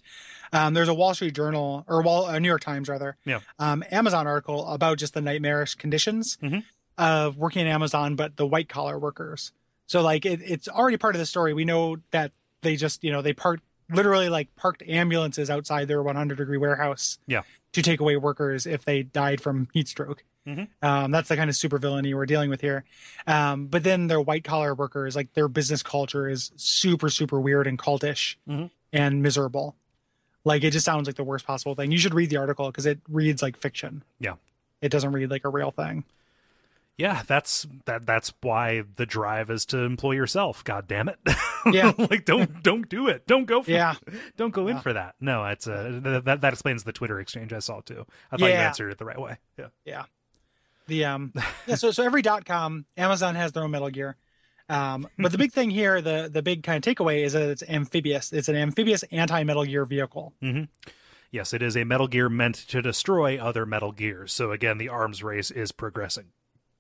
um, 0.53 0.75
there's 0.75 0.89
a 0.89 0.95
wall 0.95 1.13
street 1.15 1.35
journal 1.35 1.85
or 1.89 2.03
wall 2.03 2.25
uh, 2.27 2.39
new 2.39 2.49
york 2.49 2.61
times 2.63 2.89
rather 2.89 3.17
Yeah. 3.25 3.41
um, 3.59 3.85
amazon 3.91 4.27
article 4.27 4.67
about 4.69 4.99
just 4.99 5.13
the 5.15 5.21
nightmarish 5.21 5.75
conditions 5.75 6.39
Mhm. 6.43 6.65
of 6.99 7.37
working 7.37 7.67
at 7.67 7.69
amazon 7.73 8.17
but 8.17 8.37
the 8.37 8.47
white 8.47 8.69
collar 8.69 8.99
workers 8.99 9.53
so 9.87 10.03
like 10.03 10.25
it, 10.27 10.41
it's 10.43 10.67
already 10.69 10.97
part 10.97 11.15
of 11.15 11.19
the 11.21 11.27
story 11.27 11.53
we 11.53 11.65
know 11.65 11.97
that 12.11 12.33
they 12.63 12.77
just 12.77 13.03
you 13.05 13.11
know 13.13 13.23
they 13.23 13.33
parked 13.33 13.63
literally 13.91 14.29
like 14.29 14.55
parked 14.57 14.83
ambulances 14.89 15.49
outside 15.51 15.87
their 15.89 16.03
100 16.03 16.37
degree 16.37 16.59
warehouse 16.59 17.19
Yeah. 17.27 17.43
to 17.73 17.83
take 17.83 18.01
away 18.01 18.17
workers 18.17 18.67
if 18.67 18.85
they 18.85 19.03
died 19.03 19.41
from 19.41 19.69
heat 19.73 19.89
stroke 19.89 20.25
Mhm. 20.47 20.69
um, 20.83 21.11
that's 21.11 21.29
the 21.29 21.37
kind 21.37 21.51
of 21.51 21.57
super 21.57 21.79
villainy 21.79 22.15
we're 22.15 22.27
dealing 22.27 22.51
with 22.51 22.61
here 22.61 22.85
um, 23.27 23.67
but 23.67 23.83
then 23.85 24.07
their 24.07 24.21
white 24.21 24.45
collar 24.45 24.75
workers, 24.75 25.15
like 25.17 25.33
their 25.35 25.49
business 25.49 25.83
culture 25.83 26.29
is 26.29 26.53
super, 26.57 27.09
super 27.11 27.41
weird 27.41 27.67
and 27.67 27.79
cultish 27.79 28.37
Mhm. 28.49 28.71
and 28.93 29.23
miserable. 29.23 29.75
Like 30.45 30.63
it 30.63 30.71
just 30.71 30.85
sounds 30.85 31.09
like 31.09 31.17
the 31.17 31.25
worst 31.25 31.45
possible 31.45 31.75
thing. 31.75 31.91
You 31.91 31.99
should 31.99 32.15
read 32.15 32.31
the 32.31 32.37
article 32.37 32.67
because 32.67 32.87
it 32.87 33.01
reads 33.09 33.43
like 33.43 33.57
fiction. 33.57 34.05
Yeah. 34.21 34.35
It 34.81 34.91
doesn't 34.91 35.11
read 35.11 35.29
like 35.29 35.45
a 35.45 35.49
real 35.49 35.73
thing. 35.73 36.05
Yeah, 36.99 37.23
that's 37.27 37.67
that. 37.85 38.07
That's 38.07 38.33
why 38.41 38.83
the 38.97 39.05
drive 39.05 39.51
is 39.51 39.67
to 39.67 39.79
employ 39.81 40.13
yourself. 40.13 40.65
God 40.65 40.89
damn 40.89 41.09
it! 41.09 41.19
Yeah. 41.73 41.93
like 41.99 42.25
don't 42.25 42.63
don't 42.63 42.89
do 42.89 43.09
it. 43.09 43.27
Don't 43.27 43.45
go. 43.45 43.61
For, 43.63 43.71
Yeah. 43.73 43.95
don't 44.37 44.53
go 44.55 44.69
in 44.69 44.79
for 44.79 44.93
that. 44.93 45.17
No, 45.21 45.45
it's 45.47 45.67
uh, 45.67 46.01
th- 46.03 46.23
that 46.25 46.41
that 46.41 46.53
explains 46.53 46.85
the 46.85 46.93
Twitter 46.93 47.19
exchange 47.19 47.53
I 47.53 47.59
saw 47.59 47.81
too. 47.81 48.07
I 48.31 48.37
thought 48.37 48.47
you 48.51 48.55
answered 48.55 48.91
it 48.93 48.99
the 48.99 49.05
right 49.05 49.21
way. 49.21 49.39
Yeah. 49.59 49.67
Yeah. 49.85 50.05
The 50.87 51.05
um 51.07 51.33
yeah, 51.67 51.75
so 51.75 51.91
so 51.91 52.05
every 52.05 52.23
dot 52.23 52.45
com, 52.45 52.87
Amazon 52.97 53.35
has 53.35 53.51
their 53.51 53.65
own 53.65 53.73
Metal 53.73 53.91
Gear. 53.91 54.17
Um, 54.69 55.09
but 55.19 55.33
the 55.33 55.39
big 55.39 55.53
thing 55.53 55.71
here, 55.71 56.01
the 56.01 56.31
the 56.33 56.41
big 56.43 56.63
kind 56.63 56.87
of 56.87 56.97
takeaway 56.97 57.25
is 57.25 57.33
that 57.33 57.49
it's 57.49 57.65
amphibious. 57.65 58.33
It's 58.33 58.49
an 58.49 58.55
amphibious 58.57 59.03
anti 59.11 59.43
Metal 59.43 59.65
Gear 59.65 59.85
vehicle. 59.85 60.35
Mm-hmm. 60.41 60.65
Yes, 61.33 61.53
it 61.53 61.63
is 61.63 61.77
a 61.77 61.83
Metal 61.83 62.07
Gear 62.07 62.29
meant 62.29 62.55
to 62.69 62.81
destroy 62.81 63.39
other 63.39 63.67
Metal 63.67 63.91
Gears. 63.91 64.33
So 64.33 64.53
again, 64.53 64.79
the 64.79 64.89
arms 64.89 65.23
race 65.25 65.51
is 65.51 65.73
progressing. 65.73 66.27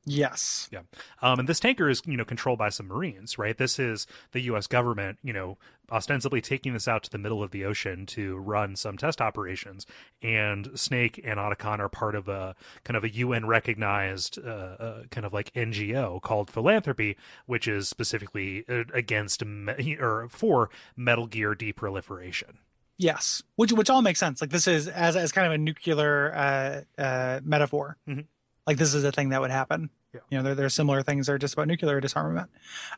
Yes. 0.08 0.68
Yeah. 0.70 0.82
Um, 1.20 1.40
and 1.40 1.48
this 1.48 1.58
tanker 1.58 1.88
is, 1.90 2.00
you 2.06 2.16
know, 2.16 2.24
controlled 2.24 2.60
by 2.60 2.68
some 2.68 2.86
Marines, 2.86 3.38
right? 3.38 3.58
This 3.58 3.78
is 3.80 4.06
the 4.30 4.40
U.S. 4.42 4.68
government, 4.68 5.18
you 5.24 5.32
know, 5.32 5.58
ostensibly 5.90 6.40
taking 6.40 6.72
this 6.72 6.86
out 6.86 7.02
to 7.04 7.10
the 7.10 7.18
middle 7.18 7.42
of 7.42 7.50
the 7.50 7.64
ocean 7.64 8.06
to 8.06 8.36
run 8.36 8.76
some 8.76 8.96
test 8.96 9.20
operations. 9.20 9.84
And 10.22 10.70
Snake 10.78 11.20
and 11.24 11.40
Otacon 11.40 11.80
are 11.80 11.88
part 11.88 12.14
of 12.14 12.28
a 12.28 12.54
kind 12.84 12.96
of 12.96 13.02
a 13.02 13.10
UN 13.14 13.46
recognized 13.46 14.38
uh, 14.38 14.48
uh, 14.48 15.02
kind 15.10 15.26
of 15.26 15.32
like 15.32 15.52
NGO 15.54 16.22
called 16.22 16.50
Philanthropy, 16.52 17.16
which 17.46 17.66
is 17.66 17.88
specifically 17.88 18.64
uh, 18.68 18.84
against 18.94 19.44
me- 19.44 19.96
or 20.00 20.28
for 20.30 20.70
Metal 20.96 21.26
Gear 21.26 21.54
deproliferation. 21.56 22.58
Yes, 22.98 23.42
which 23.56 23.72
which 23.72 23.90
all 23.90 24.00
makes 24.02 24.18
sense. 24.20 24.40
Like 24.40 24.50
this 24.50 24.66
is 24.66 24.88
as 24.88 25.16
as 25.16 25.30
kind 25.32 25.46
of 25.46 25.52
a 25.52 25.58
nuclear 25.58 26.32
uh, 26.34 27.00
uh, 27.02 27.40
metaphor. 27.44 27.98
Mhm. 28.08 28.24
Like 28.66 28.78
this 28.78 28.94
is 28.94 29.04
a 29.04 29.12
thing 29.12 29.28
that 29.30 29.40
would 29.40 29.50
happen. 29.50 29.90
Yeah. 30.12 30.20
You 30.30 30.38
know, 30.38 30.42
there 30.44 30.54
there 30.54 30.66
are 30.66 30.70
similar 30.70 31.02
things 31.02 31.26
that 31.26 31.32
are 31.34 31.38
just 31.38 31.54
about 31.54 31.68
nuclear 31.68 32.00
disarmament. 32.00 32.50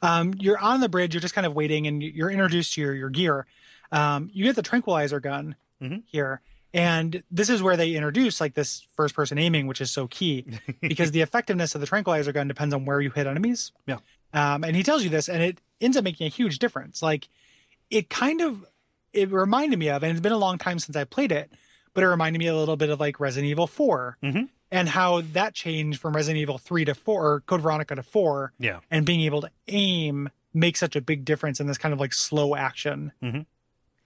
Um, 0.03 0.35
you're 0.39 0.59
on 0.59 0.81
the 0.81 0.89
bridge. 0.89 1.15
You're 1.15 1.21
just 1.21 1.35
kind 1.35 1.47
of 1.47 1.55
waiting, 1.55 1.87
and 1.87 2.03
you're 2.03 2.31
introduced 2.31 2.75
to 2.75 2.81
your 2.81 2.95
your 2.95 3.11
gear. 3.11 3.47
Um, 3.93 4.31
you 4.33 4.45
get 4.45 4.57
the 4.57 4.63
tranquilizer 4.63 5.21
gun 5.21 5.57
Mhm. 5.83 6.03
here, 6.07 6.41
and 6.75 7.23
this 7.31 7.49
is 7.51 7.63
where 7.63 7.77
they 7.77 7.95
introduce 7.95 8.41
like 8.41 8.55
this 8.55 8.87
first 8.97 9.15
person 9.15 9.39
aiming, 9.39 9.67
which 9.67 9.81
is 9.81 9.91
so 9.91 10.07
key 10.07 10.47
because 10.81 11.11
the 11.11 11.21
effectiveness 11.23 11.75
of 11.75 11.81
the 11.81 11.87
tranquilizer 11.87 12.33
gun 12.33 12.49
depends 12.49 12.75
on 12.75 12.85
where 12.85 13.01
you 13.01 13.11
hit 13.11 13.27
enemies. 13.27 13.73
Yeah. 13.87 13.99
Um, 14.35 14.63
and 14.65 14.77
he 14.77 14.83
tells 14.83 15.03
you 15.05 15.11
this, 15.11 15.29
and 15.29 15.43
it 15.43 15.61
ends 15.81 15.97
up 15.97 16.05
making 16.05 16.27
a 16.27 16.31
huge 16.31 16.59
difference. 16.59 17.03
Like, 17.03 17.29
it 17.91 18.11
kind 18.11 18.41
of 18.41 18.65
it 19.13 19.31
reminded 19.33 19.79
me 19.79 19.89
of, 19.89 20.03
and 20.03 20.13
it's 20.13 20.21
been 20.21 20.33
a 20.33 20.37
long 20.39 20.59
time 20.59 20.79
since 20.79 20.95
I 20.97 21.05
played 21.05 21.33
it, 21.33 21.51
but 21.95 22.05
it 22.05 22.09
reminded 22.09 22.39
me 22.39 22.47
a 22.47 22.55
little 22.57 22.77
bit 22.77 22.91
of 22.91 23.01
like 23.01 23.19
Resident 23.21 23.51
Evil 23.51 23.67
4 23.67 24.19
Mhm. 24.23 24.49
And 24.71 24.89
how 24.91 25.21
that 25.33 25.55
changed 25.55 26.01
from 26.01 26.15
Resident 26.15 26.41
Evil 26.41 26.59
3 26.59 26.85
to 26.87 26.95
4 26.95 27.27
or 27.27 27.41
Code 27.41 27.61
Veronica 27.63 27.95
to 27.95 28.03
4 28.03 28.53
Yeah. 28.59 28.81
and 28.91 29.05
being 29.07 29.21
able 29.23 29.41
to 29.43 29.51
aim 29.69 30.29
makes 30.55 30.81
such 30.81 30.97
a 30.97 31.01
big 31.01 31.25
difference 31.25 31.61
in 31.61 31.67
this 31.67 31.79
kind 31.79 31.93
of 31.93 32.01
like 32.01 32.13
slow 32.13 32.55
action, 32.57 33.13
Mhm. 33.23 33.47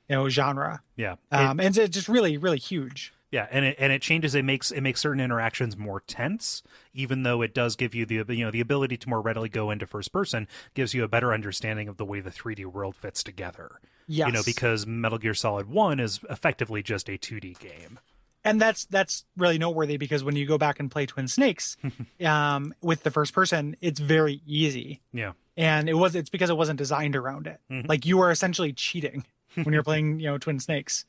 you 0.08 0.16
know, 0.16 0.28
genre. 0.28 0.82
Yeah. 0.96 1.14
It- 1.14 1.18
Um, 1.36 1.60
and 1.60 1.76
it's 1.76 1.94
just 1.94 2.08
really, 2.08 2.36
really 2.36 2.58
huge. 2.58 3.12
Yeah, 3.30 3.46
and 3.50 3.64
it 3.64 3.76
and 3.78 3.90
it 3.94 4.02
changes. 4.02 4.34
It 4.34 4.44
makes 4.44 4.70
it 4.70 4.82
makes 4.82 5.00
certain 5.00 5.18
interactions 5.20 5.74
more 5.74 6.00
tense, 6.00 6.62
even 6.92 7.22
though 7.22 7.40
it 7.40 7.54
does 7.54 7.76
give 7.76 7.94
you 7.94 8.04
the 8.04 8.16
you 8.36 8.44
know 8.44 8.50
the 8.50 8.60
ability 8.60 8.98
to 8.98 9.08
more 9.08 9.22
readily 9.22 9.48
go 9.48 9.70
into 9.70 9.86
first 9.86 10.12
person. 10.12 10.46
Gives 10.74 10.92
you 10.92 11.02
a 11.02 11.08
better 11.08 11.32
understanding 11.32 11.88
of 11.88 11.96
the 11.96 12.04
way 12.04 12.20
the 12.20 12.30
3D 12.30 12.66
world 12.66 12.94
fits 12.94 13.22
together. 13.22 13.80
Yes. 14.06 14.26
You 14.26 14.32
know, 14.34 14.42
because 14.44 14.86
Metal 14.86 15.16
Gear 15.16 15.32
Solid 15.32 15.66
One 15.70 15.98
is 15.98 16.20
effectively 16.28 16.82
just 16.82 17.08
a 17.08 17.16
2D 17.16 17.54
game. 17.58 17.98
And 18.44 18.60
that's 18.60 18.84
that's 18.86 19.24
really 19.36 19.58
noteworthy 19.58 19.96
because 19.96 20.24
when 20.24 20.36
you 20.36 20.46
go 20.46 20.58
back 20.58 20.80
and 20.80 20.90
play 20.90 21.06
Twin 21.06 21.28
Snakes 21.28 21.76
um, 22.24 22.74
with 22.82 23.02
the 23.02 23.10
first 23.10 23.32
person, 23.32 23.76
it's 23.80 24.00
very 24.00 24.42
easy. 24.46 25.00
Yeah, 25.12 25.32
and 25.56 25.88
it 25.88 25.94
was 25.94 26.14
it's 26.14 26.30
because 26.30 26.50
it 26.50 26.56
wasn't 26.56 26.78
designed 26.78 27.16
around 27.16 27.46
it 27.46 27.60
Mhm. 27.70 27.88
like 27.88 28.06
you 28.06 28.20
are 28.20 28.30
essentially 28.30 28.72
cheating 28.72 29.24
when 29.54 29.72
you're 29.74 29.82
playing 29.82 30.18
you 30.20 30.26
know 30.26 30.38
twin 30.38 30.58
snakes 30.60 31.04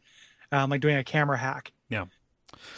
um 0.52 0.70
like 0.70 0.82
doing 0.82 0.98
a 0.98 1.04
camera 1.04 1.38
hack 1.38 1.72
Yeah. 1.90 2.06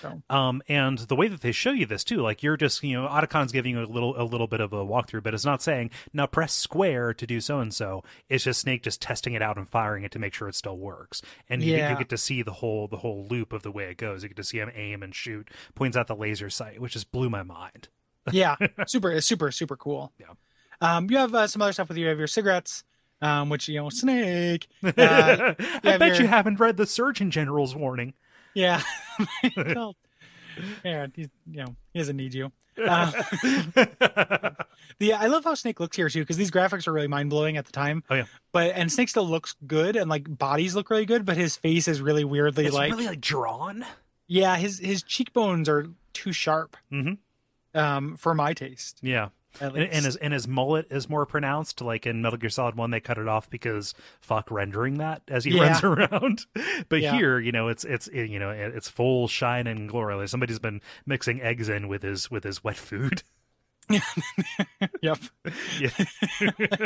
So 0.01 0.21
Um, 0.29 0.61
and 0.67 0.97
the 0.99 1.15
way 1.15 1.27
that 1.27 1.41
they 1.41 1.51
show 1.51 1.71
you 1.71 1.85
this 1.85 2.03
too, 2.03 2.17
like 2.17 2.43
you're 2.43 2.57
just, 2.57 2.83
you 2.83 2.93
know, 2.99 3.07
Otacon's 3.07 3.51
giving 3.51 3.71
you 3.75 3.83
a 3.83 3.85
little, 3.85 4.19
a 4.19 4.23
little 4.23 4.47
bit 4.47 4.59
of 4.61 4.73
a 4.73 4.85
walkthrough, 4.85 5.23
but 5.23 5.33
it's 5.33 5.45
not 5.45 5.61
saying 5.61 5.91
now 6.13 6.25
press 6.27 6.53
square 6.53 7.13
to 7.13 7.27
do 7.27 7.39
so 7.41 7.59
and 7.59 7.73
so. 7.73 8.03
It's 8.29 8.43
just 8.43 8.61
Snake 8.61 8.83
just 8.83 9.01
testing 9.01 9.33
it 9.33 9.41
out 9.41 9.57
and 9.57 9.67
firing 9.69 10.03
it 10.03 10.11
to 10.13 10.19
make 10.19 10.33
sure 10.33 10.47
it 10.47 10.55
still 10.55 10.77
works. 10.77 11.21
And 11.49 11.61
you, 11.63 11.75
Yeah. 11.75 11.91
you 11.91 11.97
get 11.97 12.09
to 12.09 12.17
see 12.17 12.41
the 12.41 12.53
whole, 12.53 12.87
the 12.87 12.97
whole 12.97 13.25
loop 13.29 13.53
of 13.53 13.63
the 13.63 13.71
way 13.71 13.85
it 13.85 13.97
goes. 13.97 14.23
You 14.23 14.29
get 14.29 14.37
to 14.37 14.43
see 14.43 14.59
him 14.59 14.71
aim 14.75 15.03
and 15.03 15.13
shoot. 15.15 15.49
Points 15.75 15.95
out 15.97 16.07
the 16.07 16.15
laser 16.15 16.49
sight, 16.49 16.79
which 16.81 16.93
just 16.93 17.11
blew 17.11 17.29
my 17.29 17.43
mind. 17.43 17.89
yeah 18.31 18.55
super 18.87 19.21
super 19.21 19.51
super 19.51 19.77
cool 19.77 20.11
Yeah. 20.19 20.33
um 20.81 21.07
you 21.11 21.17
have 21.17 21.35
uh, 21.35 21.45
some 21.45 21.61
other 21.61 21.73
stuff 21.73 21.89
with 21.89 21.97
you 21.99 22.05
you 22.05 22.09
have 22.09 22.17
your 22.17 22.25
cigarettes 22.25 22.83
um 23.21 23.49
which 23.49 23.67
you 23.67 23.75
know 23.75 23.89
snake 23.89 24.67
uh, 24.83 24.89
I 24.89 25.55
bet 25.83 26.01
you 26.01 26.07
you're- 26.15 26.25
haven't 26.25 26.59
read 26.59 26.75
the 26.77 26.87
Surgeon 26.87 27.29
General's 27.29 27.75
warning. 27.75 28.15
Yeah 28.55 28.81
Well, 29.55 29.95
yeah 30.83 31.07
he's, 31.13 31.27
you 31.45 31.63
know 31.63 31.75
he 31.93 31.99
doesn't 31.99 32.17
need 32.17 32.33
you 32.33 32.51
uh, 32.83 33.11
the 34.99 35.13
i 35.13 35.27
love 35.27 35.43
how 35.43 35.53
snake 35.53 35.79
looks 35.79 35.95
here 35.95 36.09
too 36.09 36.21
because 36.21 36.37
these 36.37 36.51
graphics 36.51 36.87
are 36.87 36.91
really 36.93 37.07
mind-blowing 37.07 37.55
at 37.57 37.65
the 37.65 37.71
time 37.71 38.03
Oh, 38.09 38.15
yeah. 38.15 38.25
but 38.51 38.71
and 38.75 38.91
snake 38.91 39.09
still 39.09 39.27
looks 39.27 39.55
good 39.67 39.95
and 39.95 40.09
like 40.09 40.37
bodies 40.37 40.75
look 40.75 40.89
really 40.89 41.05
good 41.05 41.25
but 41.25 41.37
his 41.37 41.55
face 41.55 41.87
is 41.87 42.01
really 42.01 42.23
weirdly 42.23 42.65
it's 42.65 42.75
like 42.75 42.91
really 42.91 43.05
like 43.07 43.21
drawn. 43.21 43.85
Yeah, 44.27 44.55
his 44.57 44.79
his 44.79 45.03
cheekbones 45.03 45.69
are 45.69 45.85
too 46.13 46.31
sharp 46.33 46.75
Mhm. 46.91 47.19
um, 47.75 48.15
for 48.17 48.33
my 48.33 48.53
taste. 48.53 48.97
Yeah. 49.03 49.29
And, 49.61 49.77
and 49.77 50.05
his 50.05 50.15
and 50.17 50.33
his 50.33 50.47
mullet 50.47 50.87
is 50.91 51.07
more 51.09 51.25
pronounced. 51.25 51.81
Like 51.81 52.05
in 52.05 52.21
Metal 52.21 52.37
Gear 52.37 52.49
Solid 52.49 52.75
One, 52.75 52.91
they 52.91 52.99
cut 52.99 53.17
it 53.17 53.27
off 53.27 53.49
because 53.49 53.93
fuck 54.21 54.51
rendering 54.51 54.95
that 54.99 55.21
as 55.27 55.43
he 55.45 55.51
Yeah. 55.57 55.63
runs 55.71 55.83
around. 55.83 56.45
But 56.89 57.01
Yeah. 57.01 57.15
here, 57.15 57.39
you 57.39 57.51
know, 57.51 57.67
it's 57.69 57.83
it's 57.83 58.07
it, 58.07 58.29
you 58.29 58.39
know 58.39 58.49
it's 58.51 58.89
full 58.89 59.27
shine 59.27 59.67
and 59.67 59.87
glory. 59.89 60.15
Like 60.15 60.27
somebody's 60.29 60.59
been 60.59 60.81
mixing 61.05 61.41
eggs 61.41 61.69
in 61.69 61.87
with 61.87 62.03
his 62.03 62.29
with 62.29 62.43
his 62.43 62.63
wet 62.63 62.77
food. 62.77 63.23
yep, 65.01 65.19
Yeah. 65.79 65.89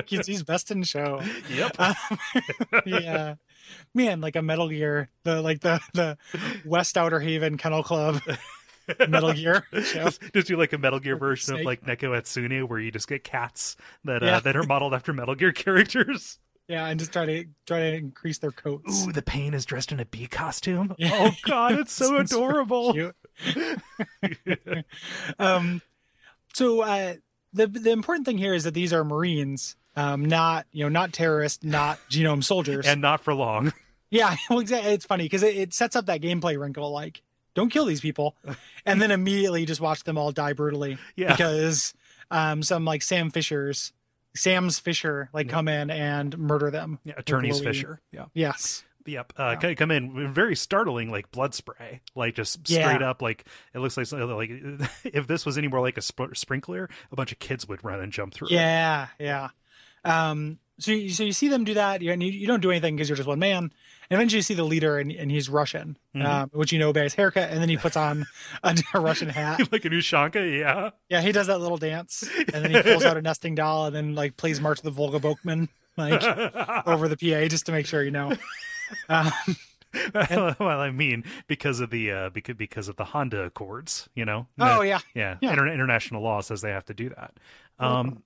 he's, 0.06 0.28
he's 0.28 0.44
best 0.44 0.70
in 0.70 0.84
show. 0.84 1.22
yep. 1.50 1.74
Um, 1.80 1.96
yeah, 2.86 3.36
man, 3.94 4.20
like 4.20 4.36
a 4.36 4.42
Metal 4.42 4.68
Gear, 4.68 5.10
the 5.24 5.42
like 5.42 5.62
the 5.62 5.80
the 5.94 6.18
West 6.66 6.98
Outer 6.98 7.22
Haven 7.22 7.58
Kennel 7.58 7.84
Club 7.84 8.20
Metal 9.10 9.34
Gear. 9.34 9.66
Just, 9.74 10.22
just 10.34 10.48
do 10.48 10.58
like 10.58 10.74
a 10.74 10.78
Metal 10.78 11.00
Gear 11.00 11.16
version 11.18 11.56
of 11.56 11.62
like 11.66 11.84
Neko 11.86 12.18
Atsume, 12.18 12.68
where 12.68 12.80
you 12.80 12.92
just 12.92 13.08
get 13.08 13.24
cats 13.24 13.76
that 14.06 14.22
Yeah. 14.22 14.38
uh, 14.38 14.40
that 14.42 14.56
are 14.56 14.64
modeled 14.64 14.94
after 14.94 15.14
Metal 15.14 15.36
Gear 15.36 15.52
characters. 15.52 16.40
Yeah, 16.68 16.86
and 16.86 17.00
just 17.00 17.12
try 17.12 17.26
to 17.26 17.46
try 17.66 17.80
to 17.80 17.96
increase 17.96 18.38
their 18.38 18.52
coats. 18.52 19.08
Ooh, 19.08 19.12
the 19.12 19.24
pain 19.24 19.56
is 19.56 19.66
dressed 19.66 19.92
in 19.92 20.00
a 20.00 20.06
bee 20.06 20.28
costume. 20.28 20.94
Yeah. 21.00 21.10
Oh 21.14 21.32
god, 21.44 21.80
it's 21.80 21.92
so 21.92 22.18
It's 22.18 22.30
so 22.32 22.38
adorable. 22.46 23.12
Um, 25.40 25.82
so 26.54 26.82
uh, 26.82 27.16
the 27.54 27.68
the 27.68 27.92
important 27.92 28.26
thing 28.26 28.38
here 28.38 28.54
is 28.54 28.64
that 28.66 28.74
these 28.74 28.94
are 28.94 29.04
Marines, 29.04 29.76
um, 29.96 30.26
not 30.26 30.66
you 30.72 30.84
know 30.84 30.90
not 30.90 31.14
terrorists, 31.14 31.64
not 31.64 32.00
genome 32.10 32.44
soldiers. 32.44 32.86
and 32.86 33.02
not 33.02 33.22
for 33.22 33.34
long. 33.34 33.74
Yeah, 34.12 34.36
well, 34.50 34.60
exactly. 34.60 34.92
It's 34.94 35.06
funny 35.06 35.26
because 35.26 35.44
it, 35.44 35.56
it 35.56 35.74
sets 35.74 35.96
up 35.96 36.08
that 36.08 36.22
gameplay 36.22 36.60
wrinkle. 36.60 36.92
Like, 36.92 37.22
don't 37.56 37.70
kill 37.72 37.86
these 37.86 38.02
people, 38.02 38.36
and 38.86 39.02
then 39.02 39.12
immediately 39.12 39.66
just 39.66 39.82
watch 39.82 40.04
them 40.04 40.18
all 40.18 40.32
die 40.32 40.54
brutally 40.54 40.98
Yeah. 41.16 41.32
because 41.32 41.94
um, 42.32 42.64
some 42.64 42.86
like 42.86 43.02
Sam 43.02 43.30
Fisher's, 43.32 43.92
Sam's 44.36 44.80
Fisher, 44.80 45.30
like 45.34 45.50
come 45.50 45.68
in 45.68 45.90
and 45.90 46.38
murder 46.38 46.70
them. 46.72 47.00
Yeah, 47.04 47.16
attorneys 47.18 47.60
Fisher. 47.60 48.00
Yeah. 48.12 48.26
Yes. 48.34 48.84
Yep. 49.06 49.34
Uh, 49.38 49.60
c- 49.60 49.74
come 49.76 49.90
in 49.90 50.32
very 50.34 50.56
startling, 50.56 51.10
like 51.10 51.32
blood 51.32 51.56
spray, 51.56 52.02
like 52.16 52.36
just 52.36 52.68
straight 52.68 53.02
Yeah. 53.02 53.10
up, 53.10 53.22
like 53.24 53.46
it 53.74 53.80
looks 53.80 53.98
like 53.98 54.12
like 54.12 54.52
if 55.04 55.26
this 55.26 55.46
was 55.48 55.58
any 55.58 55.68
more 55.68 55.82
like 55.82 55.98
a 55.98 56.02
sp- 56.06 56.36
sprinkler, 56.36 56.90
a 57.12 57.16
bunch 57.16 57.32
of 57.32 57.40
kids 57.40 57.68
would 57.68 57.84
run 57.84 58.00
and 58.02 58.12
jump 58.12 58.34
through. 58.36 58.50
it. 58.50 58.54
Yeah. 58.54 59.08
Yeah. 59.18 59.50
Um. 60.06 60.60
So 60.80 60.92
you, 60.92 61.10
so 61.10 61.24
you 61.24 61.34
see 61.34 61.48
them 61.50 61.64
do 61.66 61.74
that, 61.76 62.02
and 62.02 62.24
you, 62.24 62.32
you 62.32 62.48
don't 62.48 62.62
do 62.62 62.72
anything 62.72 62.96
because 62.96 63.10
you're 63.10 63.16
just 63.18 63.28
one 63.28 63.40
man. 63.40 63.72
And 64.12 64.18
eventually 64.18 64.38
you 64.38 64.44
see 64.44 64.54
the 64.56 64.64
leader, 64.64 64.98
and, 64.98 65.12
and 65.12 65.30
he's 65.30 65.50
Russian, 65.50 65.98
Mhm. 66.16 66.26
um, 66.26 66.50
which 66.54 66.72
you 66.72 66.80
know 66.80 66.92
by 66.94 67.02
his 67.02 67.14
haircut, 67.14 67.50
and 67.52 67.62
then 67.62 67.70
he 67.70 67.78
puts 67.78 67.96
on 67.98 68.26
a, 68.64 68.76
a 68.94 69.00
Russian 69.00 69.30
hat. 69.30 69.60
like 69.72 69.86
a 69.86 69.90
ushanka. 69.90 70.60
Yeah. 70.60 70.90
Yeah, 71.10 71.22
he 71.22 71.32
does 71.32 71.48
that 71.48 71.60
little 71.60 71.78
dance, 71.78 72.24
and 72.54 72.64
then 72.66 72.72
he 72.72 72.82
pulls 72.82 73.04
out 73.06 73.18
a 73.18 73.22
nesting 73.22 73.56
doll, 73.56 73.86
and 73.88 73.96
then 73.96 74.16
like 74.16 74.38
plays 74.38 74.60
March 74.62 74.80
of 74.80 74.84
the 74.86 74.92
Volga 74.92 75.20
Boatman 75.20 75.70
like 75.98 76.24
over 76.88 77.08
the 77.08 77.18
PA 77.18 77.48
just 77.50 77.66
to 77.68 77.72
make 77.72 77.86
sure 77.86 78.02
you 78.04 78.12
know. 78.12 78.32
Um, 79.10 79.32
well, 80.14 80.80
I 80.80 80.92
mean, 80.92 81.24
because 81.48 81.80
of 81.80 81.90
the 81.90 82.12
uh, 82.12 82.30
because 82.30 82.56
because 82.56 82.88
of 82.88 82.96
the 82.96 83.06
Honda 83.06 83.44
Accords, 83.44 84.08
you 84.16 84.24
know. 84.26 84.48
oh 84.60 84.82
yeah, 84.82 85.00
yeah. 85.14 85.38
yeah. 85.42 85.52
Inter- 85.52 85.68
international 85.68 86.22
law 86.24 86.42
says 86.42 86.62
they 86.62 86.72
have 86.72 86.86
to 86.86 86.94
do 86.94 87.10
that. 87.10 87.34
Um, 87.80 88.24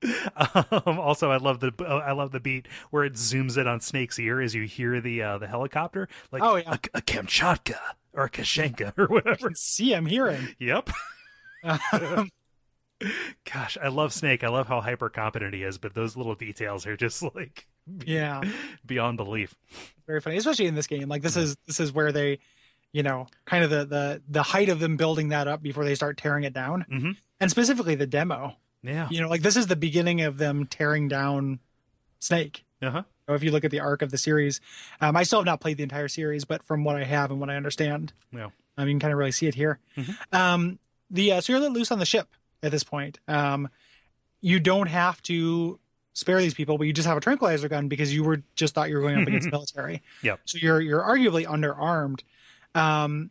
um, 0.36 0.98
also, 0.98 1.30
I 1.30 1.38
love 1.38 1.60
the 1.60 1.72
I 1.84 2.12
love 2.12 2.30
the 2.32 2.40
beat 2.40 2.68
where 2.90 3.04
it 3.04 3.14
zooms 3.14 3.58
in 3.58 3.66
on 3.66 3.80
Snake's 3.80 4.18
ear 4.18 4.40
as 4.40 4.54
you 4.54 4.62
hear 4.62 5.00
the 5.00 5.22
uh, 5.22 5.38
the 5.38 5.46
helicopter, 5.48 6.08
like 6.30 6.42
Oh, 6.42 6.56
yeah. 6.56 6.72
a, 6.74 6.98
a 6.98 7.02
Kamchatka 7.02 7.78
or 8.12 8.24
a 8.24 8.30
Kashenka 8.30 8.92
or 8.98 9.04
I 9.04 9.12
whatever. 9.12 9.48
can 9.48 9.54
see 9.56 9.92
him, 9.92 10.06
hear 10.06 10.30
him. 10.30 10.54
Yep. 10.58 10.90
Um, 11.92 12.30
Gosh, 13.52 13.78
I 13.80 13.88
love 13.88 14.12
Snake. 14.12 14.42
I 14.42 14.48
love 14.48 14.66
how 14.66 14.80
hyper 14.80 15.08
competent 15.08 15.54
he 15.54 15.62
is, 15.62 15.78
but 15.78 15.94
those 15.94 16.16
little 16.16 16.34
details 16.34 16.84
are 16.86 16.96
just 16.96 17.22
like 17.34 17.66
yeah, 18.04 18.42
beyond 18.84 19.16
belief. 19.18 19.54
very 20.06 20.20
funny, 20.20 20.36
especially 20.36 20.66
in 20.66 20.74
this 20.74 20.86
game. 20.88 21.08
Like 21.08 21.22
this 21.22 21.36
is 21.36 21.56
this 21.66 21.78
is 21.78 21.92
where 21.92 22.10
they, 22.10 22.40
you 22.92 23.04
know, 23.04 23.28
kind 23.44 23.62
of 23.62 23.70
the 23.70 23.84
the 23.84 24.22
the 24.28 24.42
height 24.42 24.68
of 24.68 24.80
them 24.80 24.96
building 24.96 25.28
that 25.28 25.46
up 25.46 25.62
before 25.62 25.84
they 25.84 25.94
start 25.94 26.16
tearing 26.18 26.42
it 26.44 26.52
down, 26.52 26.84
Mhm. 26.90 27.16
and 27.40 27.50
specifically 27.50 27.94
the 27.94 28.06
demo. 28.06 28.56
Yeah. 28.88 29.08
You 29.10 29.20
know, 29.20 29.28
like 29.28 29.42
this 29.42 29.56
is 29.56 29.66
the 29.66 29.76
beginning 29.76 30.22
of 30.22 30.38
them 30.38 30.66
tearing 30.66 31.08
down 31.08 31.58
Snake. 32.18 32.64
Uh 32.82 32.90
huh. 32.90 33.02
So 33.28 33.34
if 33.34 33.42
you 33.42 33.50
look 33.50 33.64
at 33.64 33.70
the 33.70 33.80
arc 33.80 34.00
of 34.02 34.10
the 34.10 34.18
series, 34.18 34.60
um, 35.00 35.14
I 35.16 35.22
still 35.22 35.40
have 35.40 35.46
not 35.46 35.60
played 35.60 35.76
the 35.76 35.82
entire 35.82 36.08
series, 36.08 36.44
but 36.44 36.62
from 36.62 36.82
what 36.84 36.96
I 36.96 37.04
have 37.04 37.30
and 37.30 37.38
what 37.40 37.50
I 37.50 37.56
understand, 37.56 38.12
Yeah. 38.32 38.48
um, 38.78 38.88
you 38.88 38.94
can 38.94 39.00
kind 39.00 39.12
of 39.12 39.18
really 39.18 39.32
see 39.32 39.46
it 39.46 39.54
here. 39.54 39.78
Mhm. 39.96 40.16
Um, 40.32 40.78
the 41.10 41.32
uh, 41.32 41.40
so 41.42 41.52
you're 41.52 41.60
let 41.60 41.72
loose 41.72 41.92
on 41.92 41.98
the 41.98 42.06
ship 42.06 42.28
at 42.62 42.70
this 42.70 42.84
point. 42.84 43.18
Um, 43.28 43.68
you 44.40 44.60
don't 44.60 44.86
have 44.86 45.20
to 45.24 45.78
spare 46.14 46.40
these 46.40 46.54
people, 46.54 46.78
but 46.78 46.86
you 46.86 46.92
just 46.92 47.06
have 47.06 47.16
a 47.16 47.20
tranquilizer 47.20 47.68
gun 47.68 47.88
because 47.88 48.14
you 48.14 48.24
were 48.24 48.42
just 48.56 48.74
thought 48.74 48.88
you 48.88 48.96
were 48.96 49.02
going 49.02 49.20
up 49.20 49.28
against 49.28 49.48
military. 49.52 50.02
Yep. 50.22 50.40
So 50.46 50.58
you're 50.60 50.80
you're 50.80 51.02
arguably 51.02 51.44
underarmed. 51.44 52.20
Um, 52.74 53.30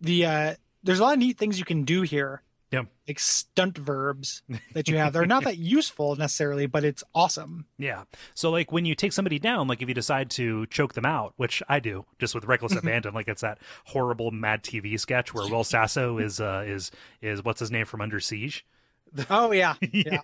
the 0.00 0.26
uh, 0.26 0.54
there's 0.84 0.98
a 0.98 1.02
lot 1.02 1.14
of 1.14 1.18
neat 1.18 1.38
things 1.38 1.58
you 1.58 1.64
can 1.64 1.82
do 1.84 2.02
here. 2.02 2.42
Yep. 2.72 2.86
Like 3.06 3.18
stunt 3.18 3.76
verbs 3.76 4.42
that 4.72 4.88
you 4.88 4.96
have. 4.96 5.12
They're 5.12 5.26
not 5.26 5.44
that 5.44 5.58
useful 5.58 6.16
necessarily, 6.16 6.66
but 6.66 6.84
it's 6.84 7.04
awesome. 7.14 7.66
Yeah. 7.78 8.04
So 8.34 8.50
like 8.50 8.72
when 8.72 8.86
you 8.86 8.94
take 8.94 9.12
somebody 9.12 9.38
down, 9.38 9.68
like 9.68 9.82
if 9.82 9.88
you 9.88 9.94
decide 9.94 10.30
to 10.30 10.66
choke 10.66 10.94
them 10.94 11.04
out, 11.04 11.34
which 11.36 11.62
I 11.68 11.80
do, 11.80 12.06
just 12.18 12.34
with 12.34 12.46
reckless 12.46 12.74
abandon, 12.74 13.12
like 13.12 13.28
it's 13.28 13.42
that 13.42 13.58
horrible 13.86 14.30
Mad 14.30 14.62
TV 14.62 14.98
sketch 14.98 15.34
where 15.34 15.48
Will 15.48 15.64
Sasso 15.64 16.18
is 16.18 16.40
uh 16.40 16.64
is 16.66 16.90
is 17.20 17.44
what's 17.44 17.60
his 17.60 17.70
name 17.70 17.84
from 17.84 18.00
Under 18.00 18.20
Siege. 18.20 18.66
Oh 19.28 19.52
yeah, 19.52 19.74
yeah. 19.92 20.22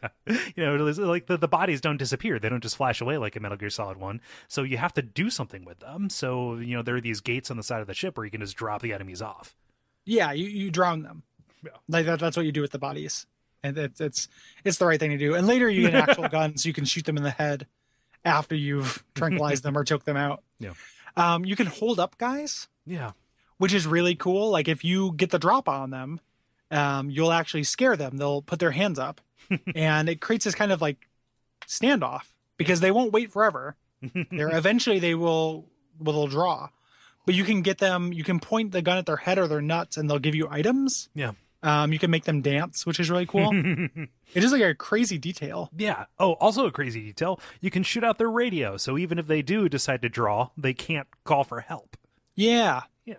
You 0.56 0.64
know, 0.64 0.76
like 0.76 1.26
the, 1.26 1.36
the 1.36 1.46
bodies 1.46 1.82
don't 1.82 1.98
disappear. 1.98 2.38
They 2.38 2.48
don't 2.48 2.62
just 2.62 2.76
flash 2.76 3.02
away 3.02 3.18
like 3.18 3.36
a 3.36 3.40
Metal 3.40 3.58
Gear 3.58 3.68
Solid 3.68 3.98
1. 3.98 4.18
So 4.48 4.62
you 4.62 4.78
have 4.78 4.94
to 4.94 5.02
do 5.02 5.28
something 5.28 5.66
with 5.66 5.80
them. 5.80 6.08
So, 6.08 6.56
you 6.56 6.74
know, 6.74 6.82
there 6.82 6.96
are 6.96 7.00
these 7.02 7.20
gates 7.20 7.50
on 7.50 7.58
the 7.58 7.62
side 7.62 7.82
of 7.82 7.86
the 7.86 7.92
ship 7.92 8.16
where 8.16 8.24
you 8.24 8.30
can 8.30 8.40
just 8.40 8.56
drop 8.56 8.80
the 8.80 8.94
enemies 8.94 9.20
off. 9.20 9.54
Yeah, 10.06 10.32
you, 10.32 10.46
you 10.46 10.70
drown 10.70 11.02
them. 11.02 11.22
Yeah. 11.64 11.70
Like 11.88 12.06
that, 12.06 12.20
that's 12.20 12.36
what 12.36 12.46
you 12.46 12.52
do 12.52 12.60
with 12.60 12.70
the 12.72 12.78
bodies, 12.78 13.26
and 13.62 13.76
it's 13.78 14.00
it's 14.00 14.28
it's 14.64 14.78
the 14.78 14.86
right 14.86 14.98
thing 15.00 15.10
to 15.10 15.18
do. 15.18 15.34
And 15.34 15.46
later 15.46 15.68
you 15.68 15.82
get 15.82 15.94
an 15.94 16.00
actual 16.08 16.28
gun, 16.28 16.56
so 16.56 16.68
you 16.68 16.72
can 16.72 16.84
shoot 16.84 17.04
them 17.04 17.16
in 17.16 17.22
the 17.22 17.30
head 17.30 17.66
after 18.24 18.54
you've 18.54 19.04
tranquilized 19.14 19.62
them 19.62 19.76
or 19.76 19.84
choked 19.84 20.06
them 20.06 20.16
out. 20.16 20.42
Yeah. 20.58 20.74
Um, 21.16 21.44
you 21.44 21.56
can 21.56 21.66
hold 21.66 21.98
up 21.98 22.16
guys, 22.18 22.68
Yeah. 22.86 23.12
which 23.58 23.72
is 23.74 23.86
really 23.86 24.14
cool. 24.14 24.50
Like 24.50 24.68
if 24.68 24.84
you 24.84 25.12
get 25.16 25.30
the 25.30 25.38
drop 25.38 25.68
on 25.68 25.90
them, 25.90 26.20
um, 26.70 27.10
you'll 27.10 27.32
actually 27.32 27.64
scare 27.64 27.96
them. 27.96 28.16
They'll 28.18 28.42
put 28.42 28.58
their 28.60 28.70
hands 28.72 28.98
up, 28.98 29.20
and 29.74 30.08
it 30.08 30.20
creates 30.20 30.44
this 30.44 30.54
kind 30.54 30.70
of 30.72 30.80
like 30.80 31.08
standoff 31.66 32.22
because 32.56 32.80
they 32.80 32.90
won't 32.90 33.12
wait 33.12 33.32
forever. 33.32 33.76
They're 34.30 34.48
eventually 34.56 34.98
they 35.00 35.14
will 35.14 35.66
will 35.98 36.12
they'll 36.12 36.26
draw, 36.28 36.68
but 37.26 37.34
you 37.34 37.44
can 37.44 37.62
get 37.62 37.78
them. 37.78 38.12
You 38.12 38.22
can 38.24 38.38
point 38.40 38.70
the 38.72 38.82
gun 38.82 38.98
at 38.98 39.06
their 39.06 39.16
head 39.16 39.38
or 39.38 39.48
their 39.48 39.60
nuts, 39.62 39.96
and 39.96 40.08
they'll 40.08 40.18
give 40.20 40.34
you 40.36 40.46
items. 40.50 41.08
Yeah. 41.14 41.32
Um, 41.62 41.92
you 41.92 41.98
can 41.98 42.10
make 42.10 42.24
them 42.24 42.40
dance, 42.40 42.86
which 42.86 43.00
is 43.00 43.10
really 43.10 43.26
cool. 43.26 43.50
it 44.34 44.44
is 44.44 44.52
like 44.52 44.62
a 44.62 44.74
crazy 44.74 45.18
detail. 45.18 45.70
Yeah. 45.76 46.04
Oh, 46.18 46.34
also 46.34 46.66
a 46.66 46.70
crazy 46.70 47.00
detail. 47.02 47.40
You 47.60 47.70
can 47.70 47.82
shoot 47.82 48.04
out 48.04 48.18
their 48.18 48.30
radio, 48.30 48.76
so 48.76 48.96
even 48.96 49.18
if 49.18 49.26
they 49.26 49.42
do 49.42 49.68
decide 49.68 50.02
to 50.02 50.08
draw, 50.08 50.50
they 50.56 50.72
can't 50.74 51.08
call 51.24 51.42
for 51.44 51.60
help. 51.60 51.96
Yeah, 52.36 52.82
Yeah. 53.04 53.14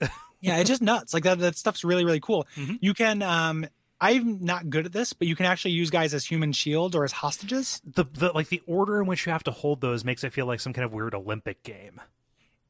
yeah, 0.40 0.58
it's 0.58 0.68
just 0.68 0.82
nuts. 0.82 1.14
Like 1.14 1.22
that, 1.24 1.38
that 1.38 1.56
stuff's 1.56 1.82
really, 1.84 2.04
really 2.04 2.20
cool. 2.20 2.46
Mhm. 2.56 2.78
You 2.82 2.92
can, 2.92 3.22
um, 3.22 3.64
I'm 4.00 4.44
not 4.44 4.68
good 4.70 4.86
at 4.86 4.92
this, 4.92 5.12
but 5.14 5.26
you 5.26 5.34
can 5.34 5.46
actually 5.46 5.72
use 5.72 5.90
guys 5.90 6.12
as 6.14 6.24
human 6.26 6.52
shield 6.52 6.94
or 6.94 7.04
as 7.04 7.10
hostages. 7.12 7.80
The 7.84 8.04
the 8.04 8.30
like 8.32 8.48
the 8.48 8.62
order 8.66 9.00
in 9.00 9.06
which 9.08 9.26
you 9.26 9.32
have 9.32 9.42
to 9.44 9.50
hold 9.50 9.80
those 9.80 10.04
makes 10.04 10.22
it 10.22 10.32
feel 10.32 10.46
like 10.46 10.60
some 10.60 10.72
kind 10.72 10.84
of 10.84 10.92
weird 10.92 11.14
Olympic 11.14 11.62
game. 11.64 12.00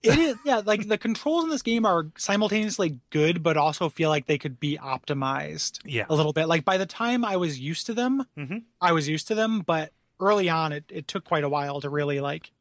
It 0.03 0.17
is, 0.19 0.37
yeah, 0.45 0.63
like 0.65 0.87
the 0.87 0.97
controls 0.99 1.43
in 1.45 1.51
this 1.51 1.63
game 1.63 1.85
are 1.85 2.07
simultaneously 2.17 3.01
good, 3.11 3.43
but 3.43 3.57
also 3.57 3.89
feel 3.89 4.11
like 4.11 4.27
they 4.27 4.39
could 4.39 4.61
be 4.61 4.79
optimized 4.79 5.81
Yeah. 5.85 6.05
a 6.09 6.15
little 6.15 6.33
bit. 6.33 6.47
Like 6.47 6.65
by 6.65 6.77
the 6.77 6.87
time 6.87 7.25
I 7.25 7.37
was 7.37 7.59
used 7.59 7.87
to 7.87 7.95
them, 7.95 8.25
Mhm. 8.37 8.63
I 8.81 8.93
was 8.93 9.09
used 9.09 9.27
to 9.29 9.35
them, 9.35 9.61
but 9.61 9.93
early 10.21 10.49
on, 10.49 10.73
it, 10.73 10.85
it 10.89 11.09
took 11.09 11.25
quite 11.25 11.43
a 11.45 11.49
while 11.49 11.81
to 11.81 11.91
really 11.91 12.21
like 12.21 12.53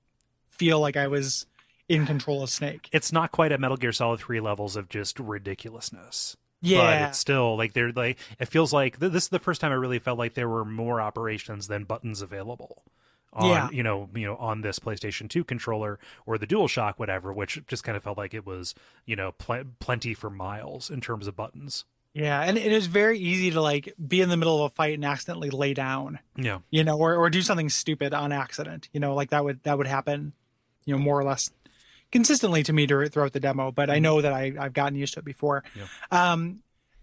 feel 0.49 0.79
like 0.79 0.97
I 0.97 1.07
was 1.07 1.45
in 1.87 2.05
control 2.07 2.41
of 2.43 2.49
Snake. 2.49 2.89
It's 2.91 3.11
not 3.11 3.31
quite 3.31 3.51
at 3.51 3.59
Metal 3.59 3.77
Gear 3.77 3.91
Solid 3.91 4.19
3 4.19 4.39
levels 4.39 4.75
of 4.75 4.89
just 4.89 5.19
ridiculousness. 5.19 6.37
Yeah. 6.61 6.79
But 7.03 7.09
it's 7.09 7.19
still 7.19 7.55
like 7.55 7.73
they're 7.73 7.91
like 7.91 8.17
it 8.39 8.47
feels 8.47 8.73
like 8.73 8.99
th- 8.99 9.11
this 9.11 9.23
is 9.25 9.29
the 9.29 9.37
first 9.39 9.61
time 9.61 9.71
I 9.71 9.75
really 9.75 9.99
felt 9.99 10.17
like 10.17 10.33
there 10.33 10.49
were 10.49 10.65
more 10.65 10.99
operations 10.99 11.67
than 11.67 11.83
buttons 11.83 12.21
available. 12.23 12.83
On, 13.37 13.49
Yeah. 13.49 13.69
you 13.71 13.83
know, 13.83 14.09
you 14.15 14.25
know, 14.25 14.35
on 14.37 14.61
this 14.61 14.79
PlayStation 14.79 15.29
2 15.29 15.43
controller 15.43 15.99
or 16.25 16.37
the 16.37 16.47
DualShock, 16.47 16.95
whatever, 16.97 17.31
which 17.31 17.61
just 17.67 17.83
kind 17.83 17.95
of 17.95 18.03
felt 18.03 18.17
like 18.17 18.33
it 18.33 18.45
was, 18.45 18.73
you 19.05 19.15
know, 19.15 19.31
pl- 19.33 19.63
plenty 19.79 20.13
for 20.13 20.29
miles 20.29 20.89
in 20.89 20.99
terms 21.01 21.27
of 21.27 21.35
buttons. 21.35 21.85
yeah, 22.13 22.41
and 22.41 22.57
it 22.57 22.71
is 22.71 22.87
very 22.87 23.19
easy 23.19 23.51
to 23.51 23.61
like 23.61 23.93
be 24.07 24.21
in 24.21 24.29
the 24.29 24.37
middle 24.37 24.63
of 24.65 24.71
a 24.71 24.75
fight 24.75 24.95
and 24.95 25.05
accidentally 25.05 25.51
lay 25.51 25.73
down. 25.75 26.17
Yeah, 26.35 26.59
you 26.71 26.83
know, 26.83 26.97
or, 26.97 27.15
or 27.15 27.29
do 27.29 27.43
something 27.43 27.69
stupid 27.69 28.11
on 28.13 28.31
accident. 28.31 28.89
You 28.91 28.99
know, 28.99 29.13
like 29.13 29.29
that 29.29 29.43
would 29.43 29.61
that 29.63 29.77
would 29.77 29.85
happen, 29.87 30.33
you 30.85 30.95
know, 30.95 30.99
more 30.99 31.19
or 31.19 31.23
less 31.23 31.51
consistently 32.11 32.63
to 32.63 32.73
me 32.73 32.87
throughout 32.87 33.33
the 33.33 33.39
demo. 33.39 33.71
But 33.71 33.89
I 33.91 33.99
know 33.99 34.21
that 34.21 34.33
I 34.33 34.53
I've 34.59 34.73
gotten 34.73 34.97
used 34.97 35.13
to 35.13 35.19
it 35.19 35.25
before. 35.25 35.63
Yeah. 35.75 35.85
Um, 36.31 36.59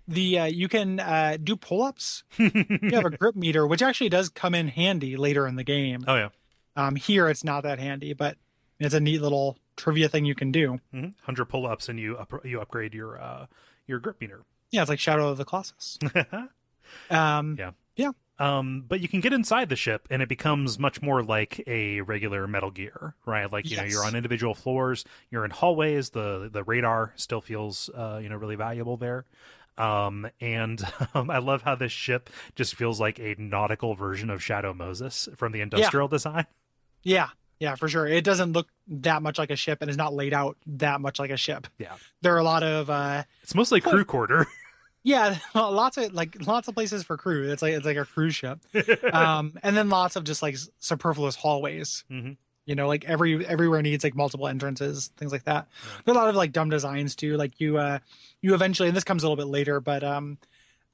the 0.08 0.38
uh, 0.40 0.44
you 0.46 0.68
can 0.68 1.00
uh, 1.00 1.36
do 1.42 1.56
pull 1.56 1.82
ups. 1.82 2.24
you 2.38 2.50
have 2.92 3.04
a 3.04 3.10
grip 3.18 3.36
meter, 3.36 3.66
which 3.66 3.82
actually 3.82 4.08
does 4.10 4.28
come 4.28 4.54
in 4.54 4.68
handy 4.68 5.16
later 5.16 5.46
in 5.46 5.56
the 5.56 5.64
game. 5.64 6.04
Oh 6.06 6.16
yeah, 6.16 6.28
Um, 6.76 6.96
here 6.96 7.28
it's 7.28 7.44
not 7.44 7.62
that 7.62 7.78
handy, 7.78 8.12
but 8.12 8.36
it's 8.80 8.94
a 8.94 9.00
neat 9.00 9.22
little 9.22 9.58
trivia 9.76 10.08
thing 10.08 10.24
you 10.24 10.34
can 10.34 10.52
do. 10.52 10.80
mm-hmm. 10.94 11.08
hundred 11.22 11.46
pull 11.46 11.66
ups 11.66 11.88
and 11.88 11.98
you 11.98 12.16
up- 12.16 12.44
you 12.44 12.60
upgrade 12.60 12.94
your 12.94 13.20
uh 13.20 13.46
your 13.86 13.98
grip 13.98 14.20
meter. 14.20 14.42
Yeah, 14.70 14.82
it's 14.82 14.88
like 14.90 14.98
Shadow 14.98 15.28
of 15.28 15.38
the 15.38 15.44
Colossus. 15.44 15.98
Um, 17.10 17.56
Yeah. 17.58 17.70
yeah, 17.96 18.10
Um, 18.38 18.84
but 18.86 19.00
you 19.00 19.08
can 19.08 19.20
get 19.20 19.32
inside 19.32 19.68
the 19.68 19.76
ship, 19.76 20.06
and 20.10 20.20
it 20.22 20.28
becomes 20.28 20.78
much 20.78 21.00
more 21.02 21.22
like 21.22 21.62
a 21.66 22.00
regular 22.02 22.46
Metal 22.46 22.70
Gear, 22.70 23.14
right? 23.26 23.50
Like 23.50 23.68
you 23.70 23.76
know, 23.76 23.84
you're 23.84 24.04
on 24.04 24.14
individual 24.14 24.54
floors, 24.54 25.04
you're 25.30 25.44
in 25.44 25.50
hallways. 25.50 26.10
The 26.10 26.50
the 26.52 26.62
radar 26.62 27.12
still 27.16 27.40
feels, 27.40 27.88
uh, 27.94 28.20
you 28.22 28.28
know, 28.28 28.36
really 28.36 28.56
valuable 28.56 28.96
there. 28.96 29.24
Um, 29.76 30.28
and 30.40 30.82
um, 31.14 31.30
I 31.30 31.38
love 31.38 31.62
how 31.62 31.74
this 31.74 31.92
ship 31.92 32.30
just 32.54 32.74
feels 32.74 33.00
like 33.00 33.18
a 33.18 33.34
nautical 33.38 33.94
version 33.94 34.30
of 34.30 34.42
Shadow 34.42 34.72
Moses 34.74 35.28
from 35.36 35.52
the 35.52 35.60
industrial 35.60 36.08
design. 36.08 36.46
yeah, 37.02 37.28
yeah, 37.58 37.74
for 37.74 37.88
sure. 37.88 38.06
It 38.06 38.24
doesn't 38.24 38.52
look 38.52 38.68
that 38.88 39.22
much 39.22 39.38
like 39.38 39.50
a 39.50 39.56
ship, 39.56 39.78
and 39.80 39.88
it's 39.88 39.98
not 39.98 40.12
laid 40.14 40.32
out 40.34 40.56
that 40.66 41.00
much 41.00 41.18
like 41.18 41.30
a 41.30 41.36
ship. 41.36 41.66
Yeah, 41.78 41.94
There 42.22 42.34
are 42.34 42.38
a 42.38 42.44
lot 42.44 42.62
of 42.62 42.90
uh, 42.90 43.24
it's 43.42 43.54
mostly 43.54 43.80
crew 43.80 44.04
quarter. 44.04 44.46
Yeah, 45.06 45.36
lots 45.54 45.98
of 45.98 46.14
like 46.14 46.46
lots 46.46 46.66
of 46.66 46.74
places 46.74 47.02
for 47.04 47.18
crew. 47.18 47.50
It's 47.52 47.60
like 47.60 47.74
it's 47.74 47.84
like 47.84 47.98
a 47.98 48.06
cruise 48.06 48.34
ship, 48.34 48.58
um, 49.12 49.58
and 49.62 49.76
then 49.76 49.90
lots 49.90 50.16
of 50.16 50.24
just 50.24 50.40
like 50.40 50.56
superfluous 50.78 51.36
hallways. 51.36 52.04
Mhm. 52.10 52.38
You 52.66 52.74
know, 52.74 52.88
like 52.88 53.04
every 53.04 53.46
everywhere 53.46 53.82
needs 53.82 54.04
like 54.04 54.14
multiple 54.14 54.48
entrances, 54.48 55.10
things 55.16 55.32
like 55.32 55.44
that. 55.44 55.68
There 56.04 56.14
are 56.14 56.16
a 56.16 56.20
lot 56.20 56.28
of 56.30 56.34
like 56.36 56.52
dumb 56.52 56.70
designs 56.70 57.14
too. 57.14 57.36
Like 57.36 57.60
you, 57.60 57.76
uh, 57.78 57.98
you 58.40 58.54
eventually, 58.54 58.88
and 58.88 58.96
this 58.96 59.04
comes 59.04 59.22
a 59.22 59.26
little 59.28 59.36
bit 59.42 59.50
later, 59.50 59.80
but 59.80 60.02
um, 60.02 60.38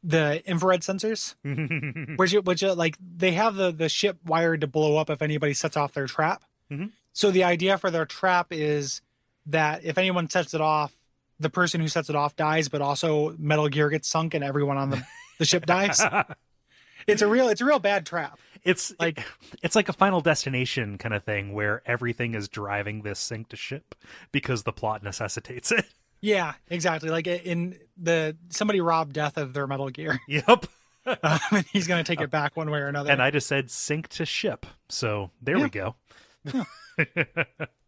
the 0.02 0.42
infrared 0.48 0.80
sensors, 0.80 1.34
which 2.18 2.32
which 2.32 2.64
uh, 2.64 2.74
like 2.74 2.96
they 3.00 3.32
have 3.32 3.54
the 3.54 3.70
the 3.70 3.88
ship 3.88 4.18
wired 4.26 4.62
to 4.62 4.66
blow 4.66 4.96
up 4.96 5.10
if 5.10 5.22
anybody 5.22 5.54
sets 5.54 5.76
off 5.76 5.92
their 5.92 6.06
trap. 6.06 6.42
Mhm. 6.72 6.90
So 7.12 7.30
the 7.30 7.44
idea 7.44 7.78
for 7.78 7.90
their 7.90 8.06
trap 8.06 8.48
is 8.50 9.00
that 9.46 9.84
if 9.84 9.96
anyone 9.98 10.28
sets 10.28 10.54
it 10.54 10.60
off, 10.60 10.92
the 11.38 11.50
person 11.50 11.80
who 11.80 11.88
sets 11.88 12.10
it 12.10 12.16
off 12.16 12.34
dies, 12.36 12.68
but 12.68 12.80
also 12.82 13.34
Metal 13.38 13.68
Gear 13.68 13.90
gets 13.90 14.08
sunk 14.08 14.34
and 14.34 14.42
everyone 14.44 14.76
on 14.76 14.90
the, 14.90 15.04
the 15.38 15.44
ship 15.44 15.66
dies. 15.66 16.02
It's 17.06 17.22
a 17.22 17.26
real 17.26 17.48
it's 17.48 17.62
a 17.62 17.64
real 17.64 17.78
bad 17.78 18.04
trap. 18.04 18.38
It's 18.64 18.92
Like- 18.98 19.18
like 19.18 19.26
it's 19.62 19.74
like 19.76 19.88
a 19.88 19.92
final 19.92 20.20
destination 20.20 20.98
kind 20.98 21.14
of 21.14 21.24
thing 21.24 21.52
where 21.52 21.82
everything 21.86 22.34
is 22.34 22.48
driving 22.48 23.02
this 23.02 23.18
sink 23.18 23.48
to 23.50 23.56
ship 23.56 23.94
because 24.32 24.62
the 24.64 24.72
plot 24.72 25.02
necessitates 25.02 25.72
it. 25.72 25.84
Yeah, 26.22 26.52
exactly. 26.68 27.08
Like 27.08 27.26
in 27.26 27.78
the 27.96 28.36
somebody 28.50 28.82
robbed 28.82 29.14
Death 29.14 29.38
of 29.38 29.54
their 29.54 29.66
Metal 29.66 29.88
Gear, 29.88 30.20
Yep. 30.28 30.66
um, 31.06 31.38
and 31.50 31.64
he's 31.72 31.86
going 31.86 32.04
to 32.04 32.06
take 32.06 32.20
it 32.20 32.30
back 32.30 32.58
one 32.58 32.70
way 32.70 32.78
or 32.80 32.88
another. 32.88 33.10
And 33.10 33.22
I 33.22 33.30
just 33.30 33.46
said 33.46 33.70
sink 33.70 34.08
to 34.08 34.26
ship. 34.26 34.66
So 34.90 35.30
there 35.40 35.58
we 35.58 35.70
go. 35.70 35.94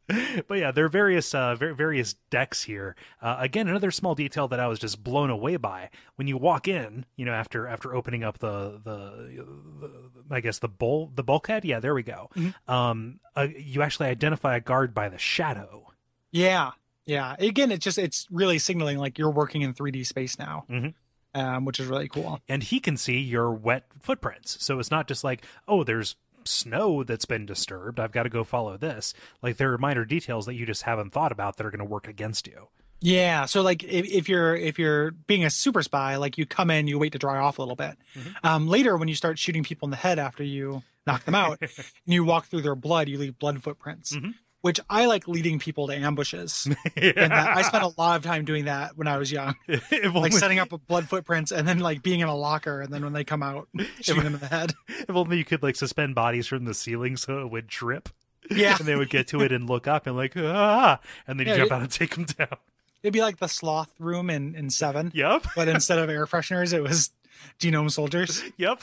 but 0.49 0.59
yeah, 0.59 0.71
there 0.73 0.85
are 0.85 0.88
various 0.88 1.35
uh, 1.35 1.55
var- 1.55 1.75
various 1.75 2.15
decks 2.31 2.62
here. 2.62 2.97
Uh, 3.21 3.37
again, 3.38 3.69
another 3.69 3.91
small 3.91 4.15
detail 4.15 4.49
that 4.49 4.61
I 4.61 4.67
was 4.67 4.79
just 4.79 5.03
blown 5.03 5.31
away 5.31 5.57
by 5.57 5.91
when 6.17 6.27
you 6.27 6.37
walk 6.37 6.67
in. 6.69 7.07
You 7.17 7.25
know, 7.25 7.33
after 7.33 7.67
after 7.67 7.95
opening 7.95 8.25
up 8.25 8.38
the 8.38 8.81
the, 8.83 9.45
the 9.81 9.91
I 10.35 10.41
guess 10.41 10.59
the 10.59 10.69
bowl 10.69 11.11
the 11.15 11.23
bulkhead. 11.23 11.65
Yeah, 11.65 11.81
there 11.81 11.95
we 11.95 12.03
go. 12.03 12.31
Um, 12.69 13.21
uh, 13.37 13.47
you 13.57 13.83
actually 13.83 14.09
identify 14.09 14.57
a 14.57 14.61
guard 14.61 14.93
by 14.95 15.09
the 15.09 15.19
shadow. 15.19 15.93
yeah, 16.31 16.73
yeah. 17.07 17.37
Again, 17.38 17.71
it's 17.73 17.85
just 17.85 17.99
it's 17.99 18.27
really 18.31 18.59
signaling 18.59 18.99
like 18.99 19.19
you're 19.19 19.31
working 19.31 19.62
in 19.62 19.73
3D 19.75 20.05
space 20.07 20.38
now, 20.38 20.65
Mhm. 20.71 20.95
um, 21.35 21.65
which 21.65 21.81
is 21.81 21.87
really 21.87 22.09
cool. 22.09 22.41
and 22.49 22.62
he 22.62 22.81
can 22.81 22.97
see 22.97 23.19
your 23.19 23.51
wet 23.53 23.87
footprints. 24.01 24.57
So 24.65 24.79
it's 24.79 24.91
not 24.91 25.09
just 25.09 25.25
like, 25.25 25.45
oh, 25.69 25.85
there's 25.85 26.17
snow 26.49 27.03
that's 27.05 27.25
been 27.25 27.47
disturbed. 27.47 27.99
I've 28.01 28.13
got 28.13 28.25
to 28.25 28.29
go 28.29 28.45
follow 28.45 28.77
this. 28.77 29.15
Like 29.43 29.57
there 29.57 29.73
are 29.73 29.79
minor 29.79 30.05
details 30.05 30.47
that 30.47 30.55
you 30.55 30.67
just 30.67 30.83
haven't 30.83 31.11
thought 31.13 31.33
about 31.33 31.57
that 31.57 31.67
are 31.67 31.71
going 31.71 31.79
to 31.81 31.85
work 31.85 32.09
against 32.09 32.47
you. 32.47 32.69
Yeah, 33.05 33.47
so 33.47 33.63
like 33.63 33.83
if, 33.83 34.07
if 34.07 34.29
you're 34.29 34.55
if 34.55 34.79
you're 34.79 35.11
being 35.11 35.45
a 35.45 35.51
super 35.51 35.83
spy, 35.83 36.15
like 36.17 36.39
you 36.39 36.47
come 36.47 36.71
in, 36.71 36.87
you 36.87 37.01
wait 37.01 37.13
to 37.13 37.19
dry 37.19 37.39
off 37.39 37.59
a 37.59 37.63
little 37.63 37.75
bit. 37.75 37.97
Um, 38.45 38.69
later, 38.69 38.97
when 38.97 39.09
you 39.09 39.17
start 39.17 39.41
shooting 39.41 39.65
people 39.65 39.87
in 39.87 39.91
the 39.91 39.97
head 39.97 40.21
after 40.21 40.45
you 40.45 40.85
knock 41.05 41.25
them 41.25 41.35
out, 41.35 41.59
and 41.61 41.71
you 42.07 42.23
walk 42.23 42.47
through 42.47 42.63
their 42.63 42.77
blood, 42.77 43.09
you 43.09 43.19
leave 43.19 43.39
blood 43.41 43.61
footprints. 43.61 44.15
Mhm. 44.15 44.35
Which 44.62 44.81
I 44.88 45.07
like 45.07 45.27
leading 45.29 45.59
people 45.59 45.88
to 45.88 45.94
ambushes, 45.94 46.66
and 46.96 47.16
that, 47.33 47.57
I 47.57 47.62
spent 47.62 47.83
a 47.85 47.92
lot 47.98 48.16
of 48.16 48.22
time 48.22 48.44
doing 48.44 48.64
that 48.66 48.96
when 48.96 49.09
I 49.09 49.18
was 49.18 49.31
young, 49.33 49.57
like 50.14 50.33
setting 50.33 50.59
up 50.61 50.68
blood 50.87 51.09
footprints 51.09 51.51
and 51.51 51.66
then 51.66 51.81
like 51.81 52.03
being 52.03 52.20
in 52.20 52.29
a 52.29 52.35
locker, 52.37 52.81
and 52.81 52.92
then 52.92 53.03
when 53.03 53.12
they 53.12 53.25
come 53.25 53.42
out, 53.42 53.68
shooting 54.01 54.22
them 54.22 54.35
in 54.35 54.40
the 54.40 54.46
head. 54.46 54.72
if 54.88 55.11
only 55.11 55.37
you 55.38 55.44
could 55.44 55.62
like 55.64 55.75
suspend 55.77 56.14
bodies 56.14 56.46
from 56.46 56.64
the 56.64 56.75
ceiling 56.75 57.16
so 57.16 57.40
it 57.40 57.51
would 57.51 57.66
drip. 57.66 58.09
Yeah, 58.51 58.77
And 58.79 58.87
they 58.87 58.96
would 58.96 59.11
get 59.11 59.29
to 59.29 59.40
it 59.42 59.51
and 59.53 59.68
look 59.68 59.87
up 59.88 60.07
and 60.07 60.16
like, 60.16 60.35
ah, 60.37 61.01
and 61.27 61.38
then 61.40 61.46
you 61.46 61.53
Yeah, 61.53 61.59
jump 61.59 61.70
it- 61.70 61.75
out 61.75 61.83
and 61.83 61.90
take 61.90 62.14
them 62.14 62.25
down. 62.25 62.57
it'd 63.03 63.12
be 63.12 63.20
like 63.20 63.38
the 63.38 63.48
sloth 63.48 63.92
room 63.98 64.31
in 64.31 64.55
in 64.55 64.70
Seven, 64.70 65.11
Yep. 65.14 65.46
but 65.57 65.66
instead 65.68 65.98
of 65.98 66.09
air 66.09 66.25
fresheners, 66.27 66.72
it 66.72 66.83
was 66.83 67.11
genome 67.59 67.90
soldiers. 67.90 68.42
Yep. 68.59 68.83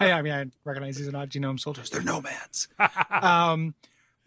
I, 0.00 0.12
I 0.12 0.22
mean, 0.22 0.32
I 0.32 0.46
recognize 0.64 0.96
these 0.96 1.06
are 1.08 1.12
not 1.12 1.28
genome 1.28 1.58
soldiers; 1.60 1.90
they're 1.90 2.02
nomads. 2.02 2.68
um, 3.10 3.74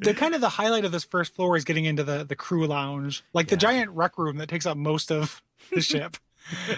the 0.02 0.14
kind 0.14 0.36
of 0.36 0.42
the 0.42 0.50
highlight 0.50 0.84
of 0.84 0.92
this 0.92 1.04
first 1.04 1.34
floor 1.36 1.56
is 1.56 1.64
getting 1.64 1.86
into 1.86 2.04
the 2.04 2.24
the 2.24 2.36
crew 2.36 2.68
lounge, 2.68 3.24
like 3.34 3.48
the 3.48 3.58
giant 3.58 3.92
rec 3.92 4.18
room 4.18 4.38
that 4.38 4.50
takes 4.50 4.66
up 4.66 4.76
most 4.78 5.12
of 5.12 5.42
the 5.72 5.82
ship. 5.82 6.18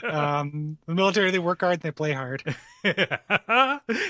um, 0.03 0.77
the 0.85 0.93
military 0.93 1.31
they 1.31 1.39
work 1.39 1.61
hard, 1.61 1.79
they 1.79 1.91
play 1.91 2.11
hard. 2.11 2.43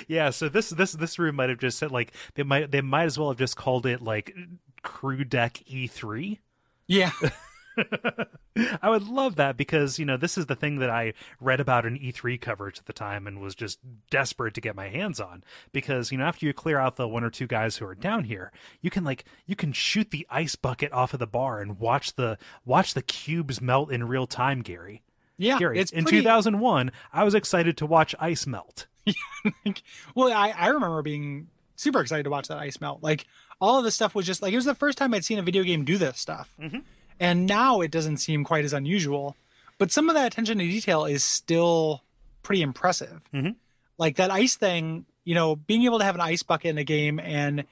yeah, 0.08 0.32
so 0.32 0.49
this 0.49 0.71
this 0.71 0.93
this 0.93 1.19
room 1.19 1.36
might 1.36 1.49
have 1.49 1.60
just 1.60 1.78
said 1.78 1.91
like 1.91 2.12
they 2.34 2.43
might 2.43 2.71
they 2.71 2.82
might 2.82 3.06
as 3.06 3.17
well 3.17 3.30
have 3.30 3.38
just 3.38 3.56
called 3.56 3.86
it 3.86 4.02
like 4.02 4.36
crew 4.82 5.23
deck 5.23 5.62
E3. 5.69 6.39
Yeah, 6.88 7.12
I 8.82 8.90
would 8.90 9.08
love 9.08 9.36
that 9.36 9.58
because, 9.58 9.98
you 9.98 10.06
know, 10.06 10.18
this 10.18 10.38
is 10.38 10.46
the 10.46 10.56
thing 10.56 10.80
that 10.80 10.90
I 10.90 11.14
read 11.40 11.60
about 11.60 11.86
in 11.86 11.98
E3 11.98 12.40
coverage 12.40 12.80
at 12.80 12.86
the 12.86 12.94
time 12.94 13.28
and 13.28 13.42
was 13.42 13.56
just 13.56 13.80
desperate 14.10 14.54
to 14.56 14.62
get 14.62 14.76
my 14.76 14.90
hands 14.90 15.20
on. 15.20 15.44
Because, 15.72 16.12
you 16.12 16.18
know, 16.18 16.26
after 16.26 16.46
you 16.46 16.54
clear 16.54 16.78
out 16.78 16.96
the 16.96 17.08
one 17.08 17.24
or 17.24 17.30
two 17.30 17.48
guys 17.48 17.78
who 17.78 17.86
are 17.86 17.96
down 17.96 18.26
here, 18.26 18.52
you 18.82 18.90
can 18.90 19.04
like 19.04 19.26
you 19.46 19.56
can 19.56 19.74
shoot 19.74 20.12
the 20.12 20.28
ice 20.30 20.56
bucket 20.56 20.92
off 20.94 21.14
of 21.14 21.20
the 21.20 21.28
bar 21.28 21.60
and 21.62 21.80
watch 21.80 22.16
the 22.16 22.38
watch 22.66 22.94
the 22.94 23.02
cubes 23.02 23.62
melt 23.62 23.92
in 23.92 24.08
real 24.08 24.28
time, 24.28 24.62
Gary. 24.62 25.04
Yeah, 25.38 25.58
Gary, 25.58 25.80
in 25.80 26.04
pretty- 26.04 26.20
2001, 26.20 26.92
I 27.12 27.24
was 27.24 27.34
excited 27.34 27.78
to 27.78 27.86
watch 27.86 28.14
ice 28.20 28.46
melt. 28.46 28.88
well, 30.16 30.32
I, 30.32 30.54
I 30.56 30.68
remember 30.68 31.02
being 31.02 31.48
super 31.76 32.00
excited 32.00 32.24
to 32.24 32.30
watch 32.30 32.48
that 32.48 32.58
ice 32.58 32.80
melt. 32.80 33.02
Like 33.04 33.26
all 33.60 33.80
of 33.80 33.84
this 33.84 33.96
stuff 33.96 34.16
was 34.16 34.26
just 34.26 34.42
like 34.42 34.54
it 34.54 34.58
was 34.58 34.66
the 34.66 34.76
first 34.76 34.98
time 34.98 35.14
I'd 35.14 35.26
seen 35.26 35.40
a 35.40 35.44
video 35.44 35.64
game 35.64 35.86
do 35.86 35.98
this 35.98 36.20
stuff, 36.20 36.54
mm-hmm. 36.62 36.80
And 37.19 37.45
now 37.45 37.82
it 37.82 37.91
doesn't 37.91 38.17
seem 38.17 38.43
quite 38.43 38.65
as 38.65 38.73
unusual. 38.73 39.36
But 39.78 39.91
some 39.91 40.10
of 40.10 40.15
that 40.15 40.28
attention 40.28 40.58
to 40.60 40.63
detail 40.65 41.06
is 41.06 41.23
still 41.23 42.04
pretty 42.43 42.62
impressive. 42.62 43.21
Mhm. 43.34 43.56
Like 43.97 44.15
that 44.17 44.32
ice 44.32 44.56
thing, 44.56 45.06
you 45.23 45.36
know, 45.36 45.56
being 45.56 45.84
able 45.84 45.99
to 45.99 46.06
have 46.06 46.15
an 46.15 46.21
ice 46.21 46.43
bucket 46.43 46.69
in 46.71 46.78
a 46.78 46.84
game 46.84 47.19
and 47.19 47.63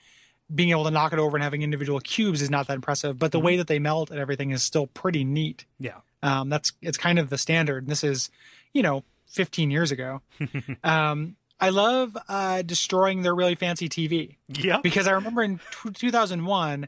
being 0.53 0.69
able 0.71 0.83
to 0.83 0.91
knock 0.91 1.13
it 1.13 1.19
over 1.19 1.37
and 1.37 1.43
having 1.43 1.61
individual 1.61 1.99
cubes 1.99 2.41
is 2.41 2.49
not 2.49 2.67
that 2.67 2.73
impressive. 2.75 3.17
But 3.17 3.31
the 3.31 3.39
way 3.39 3.55
that 3.57 3.67
they 3.67 3.79
melt 3.79 4.09
and 4.11 4.19
everything 4.19 4.51
is 4.51 4.63
still 4.63 4.87
pretty 4.87 5.23
neat. 5.23 5.65
Yeah. 5.79 5.97
Um, 6.23 6.49
that's 6.49 6.73
it's 6.81 6.97
kind 6.97 7.17
of 7.19 7.29
the 7.29 7.37
standard. 7.37 7.87
This 7.87 8.03
is, 8.03 8.29
you 8.73 8.81
know, 8.83 9.03
15 9.27 9.71
years 9.71 9.91
ago. 9.91 10.21
um, 10.83 11.35
I 11.59 11.69
love 11.69 12.17
uh, 12.27 12.63
destroying 12.63 13.21
their 13.21 13.35
really 13.35 13.55
fancy 13.55 13.87
TV 13.87 14.35
Yeah. 14.49 14.79
because 14.81 15.07
I 15.07 15.11
remember 15.11 15.43
in 15.43 15.59
t- 15.83 15.91
2001, 15.93 16.87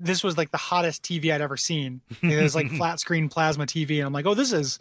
this 0.00 0.22
was 0.22 0.36
like 0.36 0.50
the 0.50 0.58
hottest 0.58 1.02
TV 1.02 1.32
I'd 1.32 1.40
ever 1.40 1.56
seen. 1.56 2.00
It 2.22 2.40
was 2.40 2.54
like 2.54 2.70
flat 2.76 3.00
screen 3.00 3.28
plasma 3.28 3.66
TV, 3.66 3.98
and 3.98 4.06
I'm 4.06 4.12
like, 4.12 4.26
oh, 4.26 4.34
this 4.34 4.52
is 4.52 4.78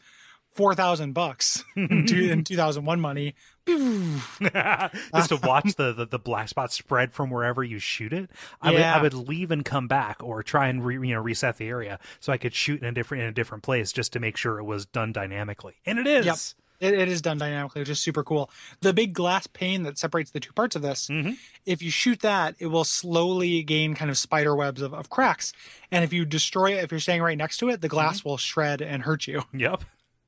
four 0.51 0.73
thousand 0.73 1.13
bucks 1.13 1.63
in, 1.75 2.06
two, 2.08 2.30
in 2.32 2.43
2001 2.45 2.99
money. 2.99 3.36
just 3.67 5.30
to 5.30 5.39
watch 5.43 5.75
the, 5.75 5.91
the, 5.91 6.06
the 6.06 6.19
black 6.19 6.47
spot 6.47 6.71
spread 6.71 7.13
from 7.13 7.30
wherever 7.30 7.63
you 7.63 7.80
shoot 7.80 8.13
it. 8.13 8.30
I 8.62 8.71
would 8.71 8.82
I 8.82 9.01
would 9.01 9.13
leave 9.13 9.51
and 9.51 9.65
come 9.65 9.88
back 9.88 10.23
or 10.23 10.41
try 10.41 10.67
and 10.67 10.86
re, 10.86 10.95
you 10.95 11.13
know 11.13 11.21
reset 11.21 11.58
the 11.58 11.67
area 11.67 11.99
so 12.19 12.32
I 12.32 12.38
could 12.38 12.53
shoot 12.53 12.82
in 12.82 12.88
a 12.88 12.91
different 12.93 13.23
in 13.23 13.30
a 13.30 13.34
different 13.34 13.63
place 13.63 13.91
just 13.91 14.13
to 14.13 14.19
make 14.19 14.38
sure 14.38 14.58
it 14.58 14.63
was 14.63 14.86
done 14.86 15.12
dynamically. 15.12 15.75
And 15.86 15.99
it 15.99 16.08
is. 16.08 16.25
Yep. 16.25 16.38
It, 16.80 16.94
it 16.94 17.08
is 17.08 17.22
done 17.22 17.38
dynamically, 17.40 17.82
which 17.82 17.90
is 17.90 18.00
super 18.00 18.24
cool. 18.24 18.50
The 18.82 18.94
big 18.94 19.13
glass 19.13 19.48
pane 19.48 19.84
that 19.84 19.98
separates 19.98 20.32
the 20.32 20.40
two 20.40 20.54
parts 20.54 20.76
of 20.76 20.82
this, 20.84 21.08
Mhm. 21.08 21.38
if 21.66 21.82
you 21.82 21.90
shoot 21.90 22.20
that, 22.20 22.56
it 22.60 22.68
will 22.68 22.84
slowly 22.84 23.63
gain 23.63 23.96
kind 23.96 24.12
of 24.12 24.18
spider 24.18 24.56
webs 24.56 24.82
of, 24.82 24.94
of 24.94 25.10
cracks. 25.10 25.54
And 25.92 26.04
if 26.04 26.13
you 26.13 26.24
destroy 26.26 26.74
it, 26.78 26.84
if 26.84 26.92
you're 26.92 27.00
staying 27.00 27.22
right 27.24 27.38
next 27.38 27.58
to 27.58 27.70
it, 27.70 27.82
the 27.82 27.88
glass 27.90 28.24
will 28.24 28.38
shred 28.38 28.82
and 28.82 29.04
hurt 29.04 29.26
you, 29.28 29.44
Yep. 29.54 29.84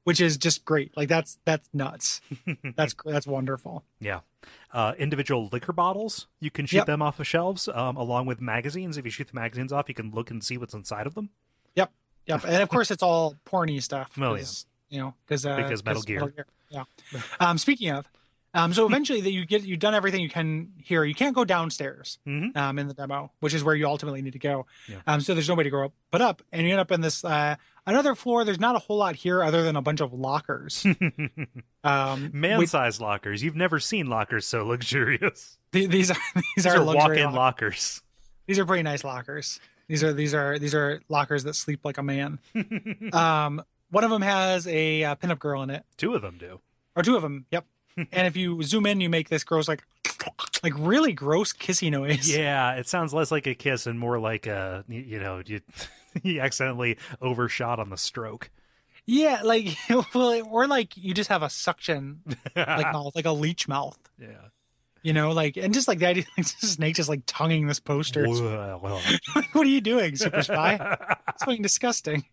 which 0.05 0.19
is 0.19 0.37
just 0.37 0.65
great. 0.65 0.95
Like 0.97 1.07
that's 1.09 1.37
that's 1.45 1.69
nuts. 1.73 2.21
that's 2.75 2.95
that's 3.05 3.27
wonderful. 3.27 3.83
Yeah. 3.99 4.21
Uh, 4.73 4.93
individual 4.97 5.49
liquor 5.51 5.73
bottles, 5.73 6.27
you 6.39 6.49
can 6.49 6.65
shoot 6.65 6.77
Yep. 6.77 6.85
them 6.87 7.01
off 7.01 7.19
of 7.19 7.27
shelves 7.27 7.67
um, 7.67 7.95
along 7.97 8.25
with 8.25 8.39
magazines. 8.41 8.97
If 8.97 9.05
you 9.05 9.11
shoot 9.11 9.27
the 9.27 9.35
magazines 9.35 9.71
off, 9.73 9.87
you 9.89 9.95
can 9.95 10.11
look 10.11 10.31
and 10.31 10.43
see 10.43 10.57
what's 10.57 10.73
inside 10.73 11.05
of 11.05 11.13
them. 11.15 11.29
Yep, 11.75 11.91
yep. 12.25 12.43
And 12.45 12.63
of 12.63 12.69
course, 12.69 12.89
it's 12.89 13.03
all 13.03 13.35
porny 13.45 13.81
stuff. 13.83 14.11
Oh, 14.19 14.33
yeah. 14.35 14.43
You 14.89 14.99
know, 14.99 15.13
because 15.25 15.45
uh, 15.45 15.55
Because 15.55 15.83
Metal 15.85 16.01
Gear. 16.01 16.33
Yeah. 16.69 16.83
Um, 17.39 17.57
speaking 17.57 17.89
of, 17.91 18.07
um, 18.53 18.73
so 18.73 18.85
eventually 18.87 19.21
that 19.21 19.31
you 19.31 19.45
get 19.45 19.63
you've 19.63 19.79
done 19.79 19.93
everything 19.93 20.21
you 20.21 20.29
can 20.29 20.73
here. 20.83 21.03
You 21.03 21.13
can't 21.13 21.35
go 21.35 21.45
downstairs 21.45 22.17
Mhm. 22.27 22.55
um, 22.57 22.79
in 22.79 22.87
the 22.87 22.93
demo, 22.95 23.31
which 23.39 23.53
is 23.53 23.63
where 23.63 23.75
you 23.75 23.85
ultimately 23.87 24.21
need 24.23 24.33
to 24.33 24.39
go. 24.39 24.65
Yeah. 24.87 24.97
Um, 25.05 25.21
so 25.21 25.33
there's 25.35 25.47
no 25.49 25.55
way 25.55 25.63
to 25.63 25.69
go 25.69 25.85
up, 25.85 25.93
but 26.11 26.21
up, 26.21 26.41
and 26.51 26.63
you 26.65 26.71
end 26.71 26.79
up 26.79 26.91
in 26.91 27.01
this 27.01 27.23
uh, 27.23 27.55
another 27.85 28.15
floor. 28.15 28.43
There's 28.45 28.59
not 28.59 28.75
a 28.75 28.79
whole 28.79 28.97
lot 28.97 29.15
here 29.15 29.43
other 29.43 29.61
than 29.63 29.75
a 29.75 29.81
bunch 29.83 30.01
of 30.01 30.13
lockers. 30.13 30.83
um, 31.83 32.31
Man 32.33 32.57
which- 32.59 32.69
sized 32.69 33.01
lockers. 33.01 33.43
You've 33.43 33.55
never 33.55 33.79
seen 33.79 34.07
lockers 34.07 34.45
so 34.45 34.65
luxurious. 34.65 35.57
th- 35.71 35.89
these 35.89 36.11
are 36.11 36.17
these, 36.35 36.43
These 36.57 36.65
are, 36.65 36.77
are 36.77 36.83
luxury 36.83 36.95
walk 36.97 37.11
in 37.17 37.23
lockers. 37.25 37.35
lockers. 37.35 38.01
These 38.47 38.59
are 38.59 38.65
pretty 38.65 38.83
nice 38.83 39.03
lockers. 39.03 39.59
These 39.87 40.03
are 40.03 40.13
these 40.13 40.33
are 40.33 40.57
these 40.59 40.73
are 40.75 41.01
lockers 41.09 41.43
that 41.45 41.55
sleep 41.55 41.81
like 41.83 41.97
a 41.97 42.03
man. 42.03 42.39
um, 43.13 43.63
one 43.89 44.03
of 44.03 44.09
them 44.09 44.21
has 44.21 44.67
a 44.67 45.03
uh, 45.03 45.15
pinup 45.15 45.39
girl 45.39 45.63
in 45.63 45.69
it, 45.69 45.83
Two 45.97 46.13
of 46.15 46.21
them 46.21 46.37
do. 46.39 46.59
or 46.95 47.03
two 47.03 47.15
of 47.15 47.21
them. 47.21 47.45
Yep. 47.51 47.65
and 47.97 48.27
if 48.27 48.37
you 48.37 48.61
zoom 48.63 48.85
in, 48.85 49.01
you 49.01 49.09
make 49.09 49.29
this 49.29 49.43
gross 49.43 49.67
like 49.67 49.83
like 50.63 50.73
really 50.77 51.13
gross 51.13 51.53
kissy 51.53 51.89
noise. 51.91 52.29
Yeah, 52.29 52.73
it 52.75 52.87
sounds 52.87 53.13
less 53.13 53.31
like 53.31 53.47
a 53.47 53.55
kiss 53.55 53.87
and 53.87 53.99
more 53.99 54.19
like 54.19 54.47
a 54.47 54.83
you, 54.87 55.19
know 55.19 55.41
you 55.45 55.61
you 56.23 56.39
accidentally 56.41 56.97
overshot 57.21 57.79
on 57.79 57.89
the 57.89 57.97
stroke. 57.97 58.49
Yeah, 59.05 59.41
like 59.43 59.75
well, 60.13 60.47
or 60.49 60.67
like 60.67 60.95
you 60.95 61.13
just 61.13 61.29
have 61.29 61.41
a 61.43 61.49
suction 61.49 62.21
like 62.55 62.93
mouth, 62.93 63.15
like 63.15 63.25
a 63.25 63.31
leech 63.31 63.67
mouth. 63.67 63.97
yeah. 64.19 64.27
You 65.01 65.13
know, 65.13 65.31
like 65.31 65.55
and 65.55 65.73
just 65.73 65.87
like 65.87 65.99
the 65.99 66.07
idea, 66.07 66.25
like 66.37 66.45
this 66.45 66.71
snake 66.73 66.95
just 66.95 67.07
like 67.07 67.21
tonguing 67.25 67.67
this 67.67 67.79
poster. 67.79 68.27
Like, 68.27 68.83
what 68.83 69.65
are 69.65 69.69
you 69.69 69.79
doing, 69.81 70.17
Super 70.17 70.41
Spy? 70.43 70.73
It's 71.29 71.43
fucking 71.45 71.61
disgusting. 71.61 72.25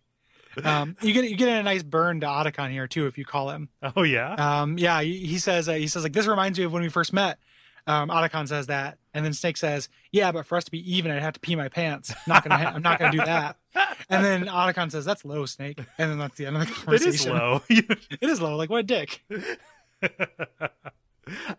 Um, 0.63 0.95
you 1.01 1.13
get 1.13 1.25
you 1.29 1.35
get 1.35 1.49
a 1.49 1.63
nice 1.63 1.83
burn 1.83 2.19
to 2.21 2.27
Otacon 2.27 2.71
here 2.71 2.87
too 2.87 3.05
if 3.07 3.17
you 3.17 3.25
call 3.25 3.49
him. 3.51 3.69
oh 3.95 4.03
yeah. 4.03 4.33
Um, 4.61 4.77
yeah, 4.77 5.01
he, 5.01 5.17
he 5.25 5.37
says 5.39 5.67
uh, 5.69 5.73
he 5.73 5.87
says 5.87 6.03
like 6.03 6.13
this 6.13 6.27
reminds 6.27 6.57
me 6.57 6.65
of 6.65 6.71
when 6.73 6.81
we 6.81 6.89
first 6.89 7.13
met. 7.13 7.37
Um, 7.85 8.09
Otacon 8.09 8.47
says 8.49 8.67
that, 8.67 8.97
and 9.13 9.23
then 9.23 9.31
Snake 9.33 9.55
says, 9.55 9.87
"Yeah, 10.11 10.33
but 10.33 10.45
for 10.45 10.57
us 10.57 10.65
to 10.65 10.71
be 10.71 10.95
even, 10.95 11.09
I'd 11.09 11.21
have 11.21 11.35
to 11.35 11.39
pee 11.39 11.55
my 11.55 11.69
pants. 11.69 12.13
Not 12.27 12.43
gonna, 12.43 12.57
ha- 12.57 12.71
I'm 12.75 12.81
not 12.81 12.99
gonna 12.99 13.11
do 13.13 13.19
that." 13.23 13.55
And 14.09 14.25
then 14.25 14.45
Otacon 14.47 14.91
says, 14.91 15.05
"That's 15.05 15.23
low, 15.23 15.45
Snake," 15.45 15.77
and 15.97 16.11
then 16.11 16.17
that's 16.17 16.35
the 16.35 16.47
end 16.47 16.57
of 16.57 16.65
the 16.65 16.71
It 16.73 16.75
conversation. 16.75 17.13
is 17.13 17.27
low. 17.27 17.61
It 17.69 18.29
is 18.29 18.41
low. 18.41 18.57
Like 18.57 18.69
what 18.69 18.79
a 18.79 18.83
dick. 18.83 19.23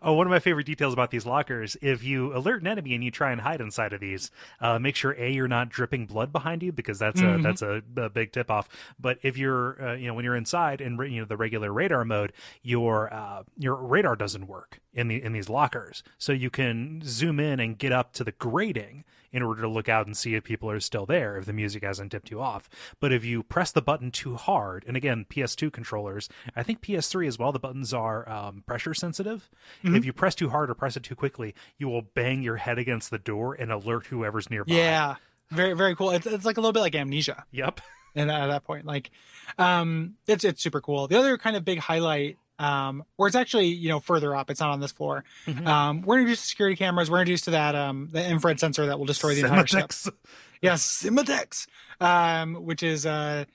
oh, 0.01 0.13
one 0.19 0.27
of 0.27 0.31
my 0.31 0.39
favorite 0.39 0.65
details 0.65 0.93
about 0.93 1.11
these 1.11 1.25
lockers: 1.25 1.77
if 1.81 2.03
you 2.03 2.35
alert 2.35 2.61
an 2.61 2.67
enemy 2.67 2.93
and 2.95 3.03
you 3.03 3.11
try 3.11 3.31
and 3.31 3.41
hide 3.41 3.61
inside 3.61 3.93
of 3.93 3.99
these, 3.99 4.31
uh, 4.61 4.79
make 4.79 4.95
sure 4.95 5.15
a 5.17 5.29
you're 5.29 5.47
not 5.47 5.69
dripping 5.69 6.05
blood 6.05 6.31
behind 6.31 6.63
you 6.63 6.71
because 6.71 6.99
that's 6.99 7.21
Mhm. 7.21 7.39
a 7.39 7.41
that's 7.41 7.61
a, 7.61 7.81
a 7.97 8.09
big 8.09 8.31
tip 8.31 8.49
off. 8.51 8.67
But 8.99 9.19
if 9.21 9.37
you're 9.37 9.81
uh, 9.81 9.93
you 9.95 10.07
know 10.07 10.13
when 10.13 10.25
you're 10.25 10.35
inside 10.35 10.81
in 10.81 10.97
you 11.11 11.21
know 11.21 11.25
the 11.25 11.37
regular 11.37 11.71
radar 11.71 12.05
mode, 12.05 12.33
your 12.63 13.13
uh, 13.13 13.43
your 13.57 13.75
radar 13.75 14.15
doesn't 14.15 14.47
work 14.47 14.79
in 14.93 15.07
the 15.07 15.21
in 15.23 15.33
these 15.33 15.49
lockers, 15.49 16.03
so 16.17 16.31
you 16.31 16.49
can 16.49 17.01
zoom 17.03 17.39
in 17.39 17.59
and 17.59 17.77
get 17.77 17.91
up 17.91 18.13
to 18.13 18.23
the 18.23 18.31
grating 18.31 19.03
in 19.31 19.43
order 19.43 19.61
to 19.61 19.67
look 19.67 19.87
out 19.89 20.05
and 20.05 20.15
see 20.17 20.35
if 20.35 20.43
people 20.43 20.69
are 20.69 20.79
still 20.79 21.05
there 21.05 21.37
if 21.37 21.45
the 21.45 21.53
music 21.53 21.83
hasn't 21.83 22.11
tipped 22.11 22.31
you 22.31 22.41
off. 22.41 22.69
But 22.99 23.13
if 23.13 23.23
you 23.23 23.43
press 23.43 23.71
the 23.71 23.81
button 23.81 24.11
too 24.11 24.35
hard, 24.35 24.83
and 24.87 24.97
again, 24.97 25.25
PS2 25.29 25.71
controllers, 25.71 26.29
I 26.55 26.63
think 26.63 26.81
PS3 26.81 27.27
as 27.27 27.37
well, 27.39 27.51
the 27.51 27.59
buttons 27.59 27.93
are 27.93 28.27
um, 28.29 28.63
pressure 28.65 28.93
sensitive. 28.93 29.49
Mhm. 29.83 29.97
If 29.97 30.05
you 30.05 30.13
press 30.13 30.35
too 30.35 30.49
hard 30.49 30.69
or 30.69 30.73
press 30.75 30.97
it 30.97 31.03
too 31.03 31.15
quickly, 31.15 31.53
you 31.77 31.87
will 31.89 32.01
bang 32.01 32.41
your 32.43 32.57
head 32.57 32.77
against 32.79 33.11
the 33.11 33.19
door 33.19 33.53
and 33.53 33.71
alert 33.71 34.07
whoever's 34.07 34.49
nearby. 34.49 34.73
Yeah, 34.73 35.15
very 35.51 35.73
very 35.73 35.95
cool. 35.95 36.11
It's 36.11 36.25
it's 36.25 36.45
like 36.45 36.57
a 36.57 36.61
little 36.61 36.73
bit 36.73 36.81
like 36.81 36.95
amnesia. 36.95 37.45
Yep. 37.51 37.81
and 38.15 38.31
at 38.31 38.47
that 38.47 38.63
point 38.63 38.85
like 38.87 39.11
um 39.59 40.15
it's 40.25 40.43
it's 40.43 40.63
super 40.63 40.81
cool 40.81 41.07
the 41.07 41.15
other 41.17 41.37
kind 41.37 41.55
of 41.55 41.63
big 41.63 41.77
highlight 41.77 42.37
um 42.59 43.03
where 43.15 43.27
it's 43.27 43.35
actually 43.35 43.67
you 43.67 43.89
know 43.89 43.99
further 43.99 44.35
up 44.35 44.49
it's 44.51 44.59
not 44.59 44.69
on 44.69 44.79
this 44.81 44.91
floor 44.91 45.23
Mhm. 45.47 45.65
um 45.65 46.01
we're 46.01 46.17
introduced 46.19 46.43
to 46.43 46.47
security 46.49 46.75
cameras 46.75 47.09
we're 47.09 47.19
introduced 47.19 47.45
to 47.45 47.51
that 47.51 47.73
um 47.75 48.09
the 48.11 48.23
infrared 48.27 48.59
sensor 48.59 48.85
that 48.87 48.99
will 48.99 49.05
destroy 49.05 49.33
the 49.33 49.41
entire 49.41 49.65
ship 49.65 49.91
yes 50.61 51.03
Semtex, 51.03 51.67
um 52.01 52.55
which 52.65 52.83
is 52.83 53.05
uh, 53.05 53.45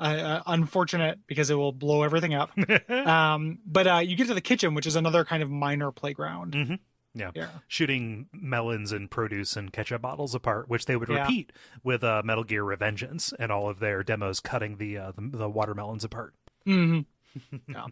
uh, 0.00 0.02
uh 0.02 0.42
unfortunate 0.46 1.18
because 1.26 1.50
it 1.50 1.54
will 1.54 1.72
blow 1.72 2.02
everything 2.04 2.32
up 2.34 2.50
um 2.90 3.58
but 3.66 3.86
uh 3.86 3.98
you 3.98 4.16
get 4.16 4.28
to 4.28 4.34
the 4.34 4.40
kitchen 4.40 4.74
which 4.74 4.86
is 4.86 4.96
another 4.96 5.24
kind 5.24 5.42
of 5.42 5.50
minor 5.50 5.90
playground 5.92 6.52
Mhm. 6.54 6.78
Yeah. 7.16 7.30
yeah 7.34 7.48
Shooting 7.68 8.26
melons 8.32 8.90
and 8.90 9.08
produce 9.10 9.56
and 9.56 9.72
ketchup 9.72 10.02
bottles 10.02 10.34
apart, 10.34 10.68
which 10.68 10.86
they 10.86 10.96
would 10.96 11.08
Yeah. 11.08 11.22
repeat 11.22 11.52
with 11.84 12.02
uh, 12.02 12.22
Metal 12.24 12.42
Gear 12.42 12.64
Revengeance 12.64 13.32
and 13.38 13.52
all 13.52 13.68
of 13.68 13.78
their 13.78 14.02
demos 14.02 14.40
cutting 14.40 14.78
the 14.78 14.98
uh, 14.98 15.12
the, 15.12 15.36
the 15.38 15.48
watermelons 15.48 16.02
apart. 16.02 16.34
hmm 16.64 17.00
yeah. 17.68 17.86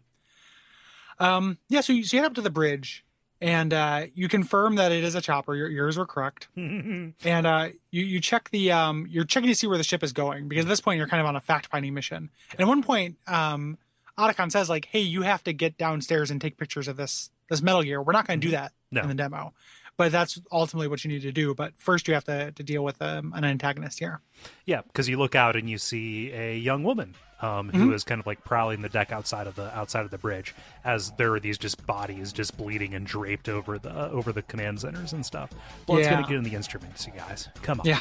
Um, 1.22 1.58
yeah. 1.68 1.80
So 1.80 1.92
you, 1.92 2.04
so 2.04 2.16
you 2.16 2.22
head 2.22 2.26
up 2.26 2.35
to 2.35 2.40
the 2.40 2.50
bridge, 2.50 3.04
and 3.40 3.72
uh, 3.72 4.06
you 4.14 4.28
confirm 4.28 4.74
that 4.76 4.92
it 4.92 5.04
is 5.04 5.14
a 5.14 5.20
chopper. 5.20 5.54
Your 5.54 5.68
ears 5.70 5.96
were 5.96 6.06
correct, 6.06 6.48
and 6.56 7.14
uh, 7.24 7.68
you 7.90 8.04
you 8.04 8.20
check 8.20 8.50
the 8.50 8.72
um, 8.72 9.06
you're 9.08 9.24
checking 9.24 9.48
to 9.48 9.54
see 9.54 9.66
where 9.66 9.78
the 9.78 9.85
ship 9.85 10.02
is 10.02 10.12
going 10.12 10.48
because 10.48 10.64
at 10.64 10.68
this 10.68 10.80
point 10.80 10.98
you're 10.98 11.08
kind 11.08 11.20
of 11.20 11.26
on 11.26 11.37
a 11.37 11.40
fact 11.40 11.66
finding 11.66 11.94
mission. 11.94 12.30
And 12.52 12.61
at 12.61 12.66
one 12.66 12.82
point, 12.82 13.16
um, 13.26 13.78
Otacon 14.18 14.50
says 14.50 14.68
like, 14.68 14.87
"Hey, 14.87 15.00
you 15.00 15.22
have 15.22 15.42
to 15.44 15.52
get 15.52 15.78
downstairs 15.78 16.30
and 16.30 16.40
take 16.40 16.56
pictures 16.56 16.88
of 16.88 16.96
this 16.96 17.30
this 17.48 17.62
Metal 17.62 17.82
Gear. 17.82 18.02
We're 18.02 18.12
not 18.12 18.26
going 18.26 18.40
to 18.40 18.46
do 18.46 18.50
that 18.52 18.72
No. 18.90 19.02
in 19.02 19.08
the 19.08 19.14
demo." 19.14 19.52
But 19.98 20.11
that's 20.11 20.40
ultimately 20.50 20.88
what 20.88 21.04
you 21.04 21.11
need 21.11 21.20
to 21.22 21.32
do. 21.32 21.54
But 21.54 21.74
first, 21.76 22.08
you 22.08 22.14
have 22.14 22.24
to, 22.24 22.50
to 22.50 22.62
deal 22.62 22.82
with 22.82 23.00
um, 23.02 23.35
an 23.37 23.44
antagonist 23.44 23.98
here. 23.98 24.22
Yeah, 24.64 24.80
because 24.80 25.06
you 25.06 25.18
look 25.18 25.35
out 25.35 25.54
and 25.54 25.68
you 25.68 25.76
see 25.76 26.32
a 26.32 26.56
young 26.56 26.82
woman 26.82 27.14
um, 27.42 27.68
who 27.70 27.92
is 27.92 28.05
kind 28.05 28.20
of 28.20 28.26
like 28.26 28.42
prowling 28.44 28.83
the 28.83 28.88
deck 28.88 29.12
outside 29.12 29.46
of 29.46 29.57
the 29.57 29.76
outside 29.76 30.05
of 30.05 30.11
the 30.11 30.18
bridge 30.18 30.55
as 30.85 31.11
there 31.12 31.35
are 31.35 31.40
these 31.40 31.59
just 31.59 31.85
bodies 31.87 32.33
just 32.33 32.57
bleeding 32.57 32.94
and 32.94 33.07
draped 33.07 33.48
over 33.48 33.78
the 33.78 34.11
over 34.11 34.33
the 34.33 34.42
command 34.42 34.81
centers 34.81 35.12
and 35.12 35.26
stuff. 35.26 35.50
Well, 35.87 35.98
it's 35.98 36.09
gonna 36.09 36.22
get 36.26 36.37
in 36.37 36.44
the 36.44 36.55
instruments, 36.55 37.07
you 37.07 37.12
guys. 37.12 37.48
Come 37.62 37.81
on. 37.81 37.87
Yeah. 37.87 38.00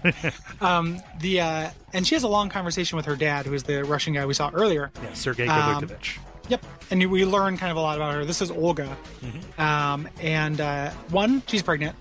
um, 0.60 1.00
the 1.20 1.40
uh, 1.40 1.70
and 1.92 2.06
she 2.06 2.14
has 2.14 2.22
a 2.22 2.28
long 2.28 2.48
conversation 2.48 2.96
with 2.96 3.06
her 3.06 3.16
dad, 3.16 3.46
who 3.46 3.54
is 3.54 3.64
the 3.64 3.84
Russian 3.84 4.14
guy 4.14 4.24
we 4.24 4.34
saw 4.34 4.50
earlier. 4.54 4.90
Yeah, 5.02 5.12
Sergei 5.14 5.46
Um, 5.46 5.88
Yep. 6.48 6.64
And 6.90 7.10
we 7.10 7.24
learn 7.24 7.56
kind 7.56 7.70
of 7.70 7.76
a 7.76 7.80
lot 7.80 7.96
about 7.96 8.14
her. 8.14 8.24
This 8.24 8.40
is 8.40 8.50
Olga. 8.50 8.96
Um, 9.58 10.08
and 10.20 10.60
uh, 10.60 10.90
one, 11.10 11.42
she's 11.46 11.62
pregnant. 11.62 11.96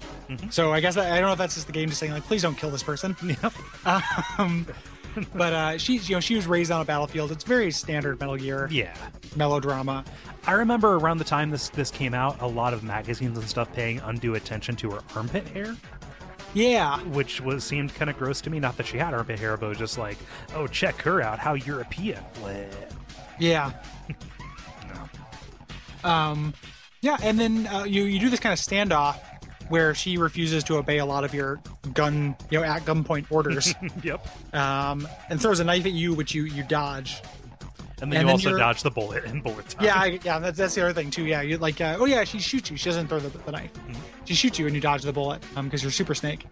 So 0.50 0.71
I 0.74 0.80
guess 0.80 0.95
that, 0.95 1.12
I 1.12 1.19
don't 1.19 1.28
know 1.28 1.34
if 1.34 1.38
that's 1.38 1.56
just 1.56 1.67
the 1.67 1.74
game 1.74 1.89
just 1.89 2.00
saying 2.00 2.12
like, 2.12 2.24
please 2.24 2.41
don't 2.41 2.56
kill 2.56 2.69
this 2.71 2.84
person. 2.84 3.15
Yep. 3.26 3.54
Um, 4.38 4.67
but 5.36 5.54
uh, 5.54 5.78
she's 5.78 6.10
you 6.10 6.15
know 6.15 6.19
she 6.19 6.36
was 6.36 6.47
raised 6.47 6.71
on 6.71 6.82
a 6.82 6.86
battlefield. 6.86 7.32
It's 7.32 7.43
very 7.43 7.71
standard 7.71 8.19
Metal 8.19 8.38
Gear 8.38 8.67
Yeah. 8.71 8.93
melodrama. 9.36 10.04
I 10.47 10.54
remember 10.54 10.95
around 10.95 11.17
the 11.17 11.23
time 11.23 11.49
this 11.49 11.69
this 11.69 11.89
came 11.91 12.13
out, 12.13 12.41
a 12.41 12.47
lot 12.47 12.73
of 12.73 12.84
magazines 12.84 13.38
and 13.38 13.47
stuff 13.47 13.71
paying 13.73 13.99
undue 13.99 14.36
attention 14.36 14.75
to 14.78 14.91
her 14.91 15.01
armpit 15.15 15.47
hair, 15.49 15.75
Yeah. 16.54 16.99
which 17.06 17.41
was 17.41 17.63
seemed 17.63 17.93
kind 17.95 18.10
of 18.10 18.17
gross 18.17 18.41
to 18.41 18.49
me. 18.49 18.60
Not 18.60 18.78
that 18.78 18.86
she 18.88 18.97
had 18.97 19.13
armpit 19.13 19.39
hair, 19.39 19.58
but 19.58 19.67
it 19.67 19.69
was 19.69 19.78
just 19.78 19.97
like, 19.97 20.17
oh, 20.56 20.67
check 20.67 21.01
her 21.04 21.21
out, 21.21 21.39
how 21.39 21.54
European. 21.56 22.23
Bleh. 22.36 22.67
Yeah. 23.39 23.71
Um, 26.04 26.54
yeah, 27.01 27.17
and 27.23 27.39
then 27.39 27.65
uh, 27.67 27.84
you 27.84 28.04
you 28.04 28.19
do 28.19 28.30
this 28.30 28.39
kind 28.39 28.54
of 28.54 28.60
standoff 28.60 29.17
where 29.69 29.93
she 29.95 30.17
refuses 30.17 30.63
to 30.65 30.78
obey 30.78 30.97
a 30.99 31.06
lot 31.06 31.23
of 31.23 31.34
your 31.34 31.60
gun, 31.93 32.36
you 32.51 32.60
know, 32.60 32.63
at 32.65 32.84
gunpoint 32.86 33.25
orders, 33.30 33.73
Yep. 34.04 34.56
um, 34.56 35.08
and 35.30 35.41
throws 35.41 35.60
a 35.60 35.63
knife 35.63 35.86
at 35.86 35.91
you, 35.93 36.13
which 36.13 36.34
you 36.34 36.43
you 36.43 36.63
dodge. 36.63 37.21
And 38.01 38.12
then 38.12 38.19
And 38.21 38.23
you 38.23 38.28
then 38.28 38.34
also 38.34 38.49
you're- 38.49 38.60
dodge 38.60 38.84
the 38.84 38.91
bullet 38.91 39.23
and 39.23 39.41
bullet 39.41 39.69
time. 39.69 39.86
Yeah, 39.86 39.95
I, 39.95 40.19
yeah, 40.21 40.39
that's, 40.39 40.58
that's 40.58 40.75
the 40.75 40.84
other 40.84 40.91
thing 40.93 41.10
too. 41.12 41.23
Yeah, 41.23 41.41
you 41.41 41.58
like, 41.58 41.80
uh, 41.80 41.95
oh 41.97 42.04
yeah, 42.06 42.25
she 42.25 42.39
shoots 42.39 42.69
you. 42.69 42.75
She 42.75 42.86
doesn't 42.89 43.08
throw 43.08 43.19
the, 43.19 43.30
the 43.30 43.51
knife. 43.54 43.71
She 44.25 44.34
shoots 44.34 44.60
you 44.60 44.65
and 44.65 44.75
you 44.75 44.82
dodge 44.82 45.04
the 45.04 45.13
bullet 45.13 45.41
because 45.56 45.82
you're 45.82 45.93
Super 45.93 46.13
Snake. 46.13 46.45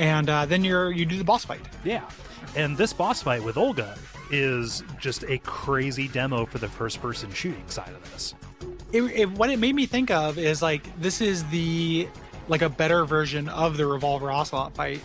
And 0.00 0.28
uh, 0.28 0.46
then 0.46 0.64
you're 0.64 0.90
you 0.90 1.06
do 1.06 1.16
the 1.16 1.22
boss 1.24 1.44
fight. 1.44 1.60
Yeah. 1.84 2.08
And 2.56 2.76
this 2.76 2.92
boss 2.92 3.22
fight 3.22 3.44
with 3.44 3.56
Olga 3.56 3.96
is 4.32 4.82
just 4.98 5.22
a 5.28 5.38
crazy 5.38 6.08
demo 6.08 6.44
for 6.44 6.58
the 6.58 6.68
first 6.68 7.00
person 7.00 7.32
shooting 7.32 7.62
side 7.68 7.90
of 7.90 8.12
this. 8.12 8.34
It, 8.92 9.02
it, 9.02 9.30
what 9.30 9.50
it 9.50 9.60
made 9.60 9.76
me 9.76 9.86
think 9.86 10.10
of 10.10 10.38
is 10.38 10.60
like 10.60 11.00
this 11.00 11.20
is 11.20 11.44
the 11.50 12.08
like 12.50 12.60
a 12.62 12.68
better 12.68 13.04
version 13.06 13.48
of 13.48 13.76
the 13.78 13.86
revolver 13.86 14.30
ocelot 14.30 14.74
fight 14.74 15.00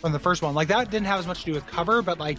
from 0.00 0.12
the 0.12 0.18
first 0.20 0.42
one. 0.42 0.54
Like 0.54 0.68
that 0.68 0.90
didn't 0.90 1.06
have 1.06 1.18
as 1.18 1.26
much 1.26 1.40
to 1.40 1.46
do 1.46 1.52
with 1.54 1.66
cover, 1.66 2.02
but 2.02 2.18
like 2.20 2.38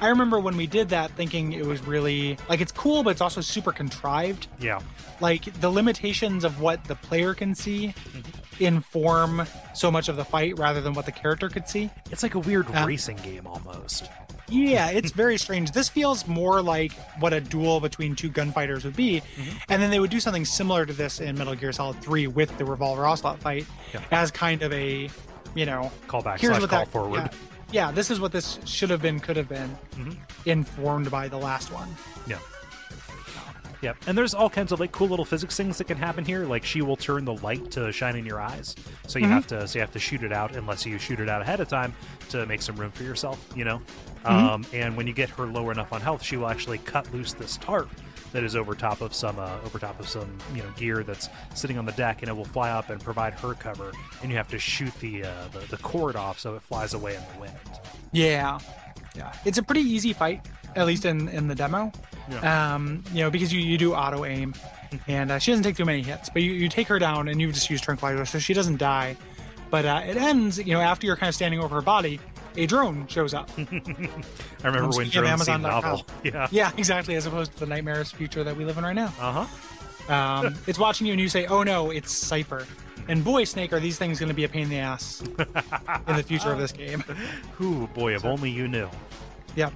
I 0.00 0.08
remember 0.08 0.38
when 0.38 0.56
we 0.56 0.66
did 0.66 0.90
that 0.90 1.10
thinking 1.12 1.52
it 1.52 1.66
was 1.66 1.82
really 1.86 2.38
like 2.48 2.60
it's 2.60 2.72
cool, 2.72 3.02
but 3.02 3.10
it's 3.10 3.20
also 3.20 3.40
super 3.40 3.72
contrived. 3.72 4.46
Yeah. 4.60 4.80
Like 5.20 5.44
the 5.60 5.70
limitations 5.70 6.44
of 6.44 6.60
what 6.60 6.84
the 6.84 6.94
player 6.94 7.34
can 7.34 7.54
see 7.54 7.94
inform 8.58 9.46
so 9.74 9.90
much 9.90 10.08
of 10.08 10.16
the 10.16 10.24
fight 10.24 10.58
rather 10.58 10.80
than 10.80 10.92
what 10.94 11.06
the 11.06 11.12
character 11.12 11.48
could 11.48 11.68
see. 11.68 11.90
It's 12.10 12.22
like 12.22 12.34
a 12.34 12.38
weird 12.38 12.66
Uh, 12.74 12.84
racing 12.86 13.16
game 13.16 13.46
almost. 13.46 14.08
Yeah, 14.50 14.90
it's 14.90 15.12
very 15.12 15.38
strange. 15.38 15.72
This 15.72 15.88
feels 15.88 16.26
more 16.26 16.60
like 16.60 16.92
what 17.20 17.32
a 17.32 17.40
duel 17.40 17.80
between 17.80 18.16
two 18.16 18.28
gunfighters 18.28 18.84
would 18.84 18.96
be. 18.96 19.20
Mm-hmm. 19.20 19.56
And 19.68 19.82
then 19.82 19.90
they 19.90 20.00
would 20.00 20.10
do 20.10 20.20
something 20.20 20.44
similar 20.44 20.84
to 20.86 20.92
this 20.92 21.20
in 21.20 21.38
Metal 21.38 21.54
Gear 21.54 21.72
Solid 21.72 22.00
3 22.02 22.26
with 22.26 22.56
the 22.58 22.64
Revolver 22.64 23.06
Ocelot 23.06 23.38
fight 23.38 23.66
Yeah. 23.94 24.02
as 24.10 24.30
kind 24.30 24.62
of 24.62 24.72
a, 24.72 25.08
you 25.54 25.66
know, 25.66 25.90
Callback 26.08 26.40
here's 26.40 26.52
slash 26.52 26.60
what 26.60 26.70
call 26.70 26.78
that, 26.80 26.88
forward. 26.88 27.16
Yeah, 27.16 27.28
yeah, 27.72 27.92
this 27.92 28.10
is 28.10 28.20
what 28.20 28.32
this 28.32 28.58
should 28.64 28.90
have 28.90 29.00
been, 29.00 29.20
could 29.20 29.36
have 29.36 29.48
been, 29.48 29.70
mm-hmm. 29.92 30.12
informed 30.46 31.10
by 31.10 31.28
the 31.28 31.38
last 31.38 31.72
one. 31.72 31.88
Yeah. 32.26 32.38
Yep. 33.82 33.96
And 34.06 34.18
there's 34.18 34.34
all 34.34 34.50
kinds 34.50 34.72
of 34.72 34.80
like 34.80 34.92
cool 34.92 35.08
little 35.08 35.24
physics 35.24 35.56
things 35.56 35.78
that 35.78 35.86
can 35.86 35.96
happen 35.96 36.24
here. 36.24 36.44
Like 36.44 36.64
she 36.64 36.82
will 36.82 36.96
turn 36.96 37.24
the 37.24 37.34
light 37.34 37.70
to 37.72 37.90
shine 37.92 38.16
in 38.16 38.26
your 38.26 38.40
eyes. 38.40 38.76
So 39.06 39.18
you 39.18 39.24
mm-hmm. 39.24 39.34
have 39.34 39.46
to 39.48 39.66
so 39.66 39.78
you 39.78 39.80
have 39.80 39.92
to 39.92 39.98
shoot 39.98 40.22
it 40.22 40.32
out 40.32 40.54
unless 40.54 40.84
you 40.84 40.98
shoot 40.98 41.20
it 41.20 41.28
out 41.28 41.42
ahead 41.42 41.60
of 41.60 41.68
time 41.68 41.94
to 42.30 42.44
make 42.46 42.62
some 42.62 42.76
room 42.76 42.90
for 42.90 43.04
yourself, 43.04 43.42
you 43.56 43.64
know? 43.64 43.80
Um, 44.24 44.66
and 44.72 44.96
when 44.96 45.06
you 45.06 45.12
get 45.12 45.30
her 45.30 45.46
lower 45.46 45.72
enough 45.72 45.92
on 45.92 46.00
health, 46.00 46.22
she 46.22 46.36
will 46.36 46.48
actually 46.48 46.78
cut 46.78 47.12
loose 47.12 47.32
this 47.32 47.56
tarp 47.56 47.88
that 48.32 48.44
is 48.44 48.54
over 48.54 48.74
top 48.74 49.00
of 49.00 49.14
some 49.14 49.38
uh, 49.38 49.58
over 49.64 49.78
top 49.78 49.98
of 49.98 50.08
some 50.08 50.38
you 50.54 50.62
know 50.62 50.70
gear 50.76 51.02
that's 51.02 51.28
sitting 51.54 51.78
on 51.78 51.84
the 51.84 51.92
deck 51.92 52.22
and 52.22 52.28
it 52.28 52.34
will 52.34 52.44
fly 52.44 52.70
up 52.70 52.90
and 52.90 53.02
provide 53.02 53.34
her 53.34 53.54
cover 53.54 53.92
and 54.22 54.30
you 54.30 54.36
have 54.36 54.48
to 54.48 54.58
shoot 54.58 54.92
the 55.00 55.24
uh, 55.24 55.48
the, 55.52 55.58
the 55.70 55.76
cord 55.78 56.16
off 56.16 56.38
so 56.38 56.54
it 56.54 56.62
flies 56.62 56.94
away 56.94 57.16
in 57.16 57.22
the 57.34 57.40
wind. 57.40 57.54
Yeah, 58.12 58.58
yeah. 59.14 59.32
It's 59.44 59.58
a 59.58 59.62
pretty 59.62 59.82
easy 59.82 60.12
fight, 60.12 60.46
at 60.76 60.86
least 60.86 61.04
in 61.04 61.28
in 61.28 61.48
the 61.48 61.54
demo. 61.54 61.92
Um, 62.42 63.02
you 63.12 63.22
know, 63.22 63.30
because 63.30 63.52
you 63.52 63.60
you 63.60 63.76
do 63.78 63.94
auto 63.94 64.24
aim, 64.24 64.54
and 65.08 65.32
uh, 65.32 65.38
she 65.38 65.50
doesn't 65.50 65.64
take 65.64 65.76
too 65.76 65.84
many 65.84 66.02
hits, 66.02 66.28
but 66.28 66.42
you 66.42 66.52
you 66.52 66.68
take 66.68 66.86
her 66.88 66.98
down 66.98 67.28
and 67.28 67.40
you 67.40 67.50
just 67.52 67.70
use 67.70 67.80
tranquilizer, 67.80 68.24
so 68.24 68.38
she 68.38 68.54
doesn't 68.54 68.76
die. 68.76 69.16
But 69.70 69.84
uh, 69.84 70.02
it 70.04 70.16
ends, 70.16 70.58
you 70.58 70.74
know, 70.74 70.80
after 70.80 71.06
you're 71.06 71.16
kind 71.16 71.28
of 71.28 71.34
standing 71.34 71.60
over 71.60 71.76
her 71.76 71.82
body, 71.82 72.18
a 72.56 72.66
drone 72.66 73.06
shows 73.06 73.34
up. 73.34 73.50
I 73.58 73.62
remember 74.64 74.96
when 74.96 75.08
drones 75.08 75.44
seemed 75.44 75.62
novel. 75.62 76.04
Yeah. 76.24 76.48
yeah, 76.50 76.72
exactly, 76.76 77.14
as 77.16 77.26
opposed 77.26 77.52
to 77.52 77.60
the 77.60 77.66
nightmarish 77.66 78.12
future 78.12 78.44
that 78.44 78.56
we 78.56 78.64
live 78.64 78.78
in 78.78 78.84
right 78.84 78.94
now. 78.94 79.12
Uh-huh. 79.20 80.12
Um, 80.12 80.54
it's 80.66 80.78
watching 80.78 81.06
you 81.06 81.12
and 81.12 81.20
you 81.20 81.28
say, 81.28 81.46
"Oh 81.46 81.62
no, 81.62 81.90
it's 81.90 82.12
Cypher." 82.12 82.66
And 83.08 83.24
boy, 83.24 83.44
Snake, 83.44 83.72
are 83.72 83.80
these 83.80 83.98
things 83.98 84.20
going 84.20 84.28
to 84.28 84.34
be 84.34 84.44
a 84.44 84.48
pain 84.48 84.64
in 84.64 84.68
the 84.68 84.78
ass 84.78 85.20
in 85.22 86.16
the 86.16 86.22
future 86.22 86.52
of 86.52 86.58
this 86.58 86.72
game? 86.72 87.02
Ooh, 87.60 87.86
boy, 87.88 88.14
if 88.14 88.24
only 88.24 88.50
you 88.50 88.68
knew. 88.68 88.88
Yep. 89.56 89.72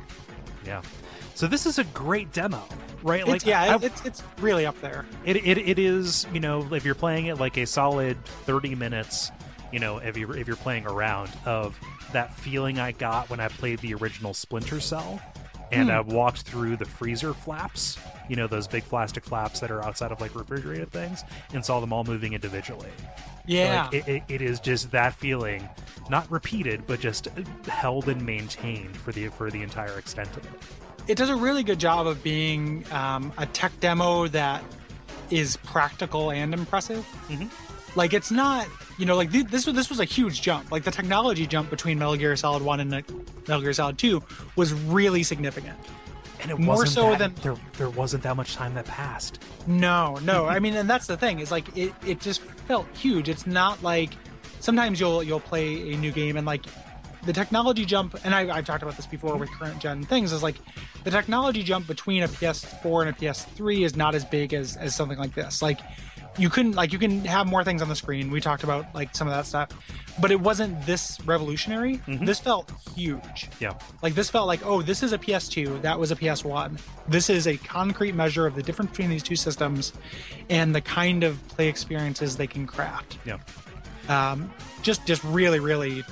Yeah. 0.65 0.83
So 1.35 1.47
this 1.49 1.67
is 1.67 1.79
a 1.79 1.85
great 1.85 2.33
demo, 2.33 2.63
right? 3.03 3.27
It's, 3.27 3.45
yeah, 3.45 3.77
I- 3.77 3.85
it's 3.85 4.05
it's 4.05 4.23
really 4.39 4.67
up 4.67 4.81
there. 4.81 5.05
it, 5.25 5.37
it 5.37 5.59
it 5.59 5.79
is. 5.79 6.27
You 6.33 6.41
know, 6.41 6.73
if 6.75 6.85
you're 6.85 6.95
playing 6.95 7.27
it 7.27 7.39
like 7.39 7.57
a 7.57 7.67
solid 7.67 8.23
thirty 8.25 8.75
minutes, 8.75 9.33
you 9.73 9.81
know, 9.81 9.99
if 9.99 10.17
you 10.17 10.31
if 10.33 10.47
you're 10.47 10.57
playing 10.57 10.87
around 10.87 11.31
of 11.45 11.79
that 12.15 12.35
feeling 12.35 12.79
I 12.79 12.93
got 12.93 13.31
when 13.31 13.39
I 13.41 13.49
played 13.49 13.79
the 13.81 13.95
original 13.95 14.35
Splinter 14.35 14.81
Cell, 14.81 15.21
and 15.71 15.89
Hmm. 15.89 15.95
I 15.97 16.01
walked 16.01 16.43
through 16.43 16.77
the 16.77 16.85
freezer 16.85 17.35
flaps. 17.35 17.99
You 18.29 18.37
know, 18.37 18.47
those 18.47 18.67
big 18.67 18.85
plastic 18.85 19.23
flaps 19.25 19.61
that 19.61 19.71
are 19.71 19.83
outside 19.85 20.11
of 20.11 20.21
like 20.21 20.35
refrigerated 20.35 20.91
things, 20.91 21.23
and 21.53 21.65
saw 21.65 21.79
them 21.81 21.93
all 21.93 22.05
moving 22.05 22.33
individually. 22.33 22.89
Yeah. 23.47 23.85
Like, 23.93 23.95
it, 23.95 24.09
it, 24.09 24.23
it 24.29 24.43
is 24.43 24.59
just 24.61 24.91
that 24.93 25.13
feeling, 25.15 25.69
not 26.09 26.31
repeated, 26.31 26.87
but 26.87 27.01
just 27.01 27.29
held 27.69 28.09
and 28.09 28.25
maintained 28.25 28.97
for 28.97 29.13
the 29.13 29.29
for 29.29 29.51
the 29.51 29.63
entire 29.63 29.99
extent 29.99 30.31
of 30.37 30.45
it. 30.47 30.53
it 31.07 31.19
does 31.19 31.29
a 31.29 31.37
really 31.37 31.63
good 31.63 31.79
job 31.79 32.07
of 32.07 32.23
being 32.23 32.83
um, 32.91 33.31
a 33.37 33.45
tech 33.45 33.79
demo 33.81 34.27
that 34.29 34.65
is 35.31 35.59
practical 35.59 36.31
and 36.31 36.55
impressive. 36.55 37.07
Mhm. 37.29 37.51
Like 37.97 38.15
it's 38.15 38.31
not, 38.31 38.67
you 38.99 39.07
know, 39.07 39.17
like 39.17 39.33
th- 39.33 39.47
this 39.47 39.67
was 39.67 39.75
this 39.75 39.89
was 39.89 40.01
a 40.01 40.05
huge 40.05 40.43
jump. 40.43 40.71
Like 40.71 40.85
the 40.85 40.91
technology 40.91 41.47
jump 41.47 41.71
between 41.71 41.99
Metal 41.99 42.17
Gear 42.17 42.37
Solid 42.37 42.63
One 42.63 42.81
and 42.81 42.95
uh, 42.95 43.03
Metal 43.49 43.61
Gear 43.61 43.73
Solid 43.73 43.99
Two 43.99 44.23
was 44.57 44.73
really 44.73 45.23
significant. 45.23 45.79
And 46.41 46.51
it 46.51 46.59
More 46.59 46.77
wasn't 46.77 46.91
so 46.91 47.11
that, 47.11 47.19
than- 47.19 47.35
there. 47.43 47.57
There 47.79 47.91
wasn't 47.91 48.23
that 48.25 48.37
much 48.37 48.55
time 48.55 48.75
that 48.75 48.85
passed. 48.85 49.41
No, 49.67 50.17
no. 50.23 50.47
I 50.47 50.59
mean, 50.59 50.75
and 50.75 50.89
that's 50.89 51.07
the 51.07 51.17
thing 51.17 51.39
is 51.41 51.51
like 51.51 51.75
it, 51.77 51.95
it 52.07 52.21
just 52.21 52.43
felt 52.43 52.87
huge. 52.95 53.29
It's 53.29 53.47
not 53.47 53.83
like 53.83 54.11
sometimes 54.61 55.01
you'll 55.01 55.23
you'll 55.23 55.41
play 55.41 55.93
a 55.93 55.97
new 55.97 56.13
game 56.13 56.37
and 56.37 56.47
like 56.47 56.65
the 57.25 57.33
technology 57.33 57.87
jump. 57.87 58.19
And 58.25 58.35
I, 58.35 58.55
I've 58.55 58.67
talked 58.67 58.83
about 58.83 58.97
this 58.97 59.07
before 59.07 59.37
with 59.37 59.51
current 59.53 59.79
gen 59.81 60.05
things. 60.05 60.33
Is 60.33 60.43
like 60.43 60.57
the 61.05 61.11
technology 61.11 61.63
jump 61.63 61.87
between 61.87 62.23
a 62.23 62.29
PS4 62.29 63.07
and 63.07 63.11
a 63.11 63.13
PS3 63.19 63.85
is 63.85 63.97
not 63.97 64.15
as 64.15 64.25
big 64.25 64.53
as 64.53 64.77
as 64.77 64.95
something 64.95 65.19
like 65.19 65.35
this. 65.35 65.63
Like 65.63 65.81
you 66.37 66.51
couldn't 66.51 66.73
like 66.73 66.93
you 66.93 66.99
can 66.99 67.25
have 67.25 67.47
more 67.47 67.63
things 67.65 67.83
on 67.83 67.89
the 67.89 67.97
screen. 67.97 68.31
We 68.31 68.41
talked 68.41 68.65
about 68.65 68.93
like 68.95 69.15
some 69.15 69.29
of 69.29 69.35
that 69.35 69.47
stuff, 69.47 69.69
but 70.21 70.31
it 70.31 70.41
wasn't 70.41 70.85
this 70.87 71.19
revolutionary. 71.25 72.01
This 72.07 72.41
felt 72.41 72.73
huge. 72.95 73.49
Yeah, 73.61 73.75
Like 74.03 74.15
this 74.15 74.31
felt 74.31 74.47
like, 74.47 74.65
oh, 74.65 74.83
this 74.83 75.03
is 75.03 75.13
a 75.13 75.19
PS2, 75.19 75.83
that 75.83 75.99
was 75.99 76.11
a 76.11 76.17
PS1. 76.17 76.81
This 77.09 77.31
is 77.31 77.47
a 77.47 77.57
concrete 77.57 78.15
measure 78.15 78.47
of 78.47 78.55
the 78.55 78.63
difference 78.63 78.91
between 78.91 79.11
these 79.11 79.23
two 79.23 79.37
systems 79.37 79.93
and 80.51 80.75
the 80.75 80.81
kind 80.81 81.23
of 81.25 81.47
play 81.49 81.69
experiences 81.69 82.37
they 82.37 82.47
can 82.47 82.67
craft. 82.67 83.19
yeah. 83.25 83.39
Um, 84.09 84.53
just 84.83 85.07
just 85.07 85.25
really, 85.25 85.61
really 85.61 86.03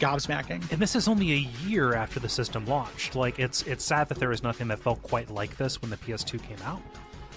gobsmacking. 0.00 0.70
And 0.72 0.80
this 0.80 0.94
is 0.94 1.08
only 1.08 1.32
a 1.32 1.48
year 1.66 1.94
after 1.94 2.20
the 2.20 2.28
system 2.28 2.66
launched. 2.66 3.14
Like 3.14 3.38
it's 3.38 3.62
it's 3.62 3.84
sad 3.84 4.08
that 4.08 4.18
there 4.18 4.28
was 4.30 4.42
nothing 4.42 4.68
that 4.68 4.78
felt 4.78 5.02
quite 5.02 5.30
like 5.30 5.56
this 5.56 5.80
when 5.80 5.90
the 5.90 5.96
PS2 5.96 6.42
came 6.42 6.58
out, 6.64 6.82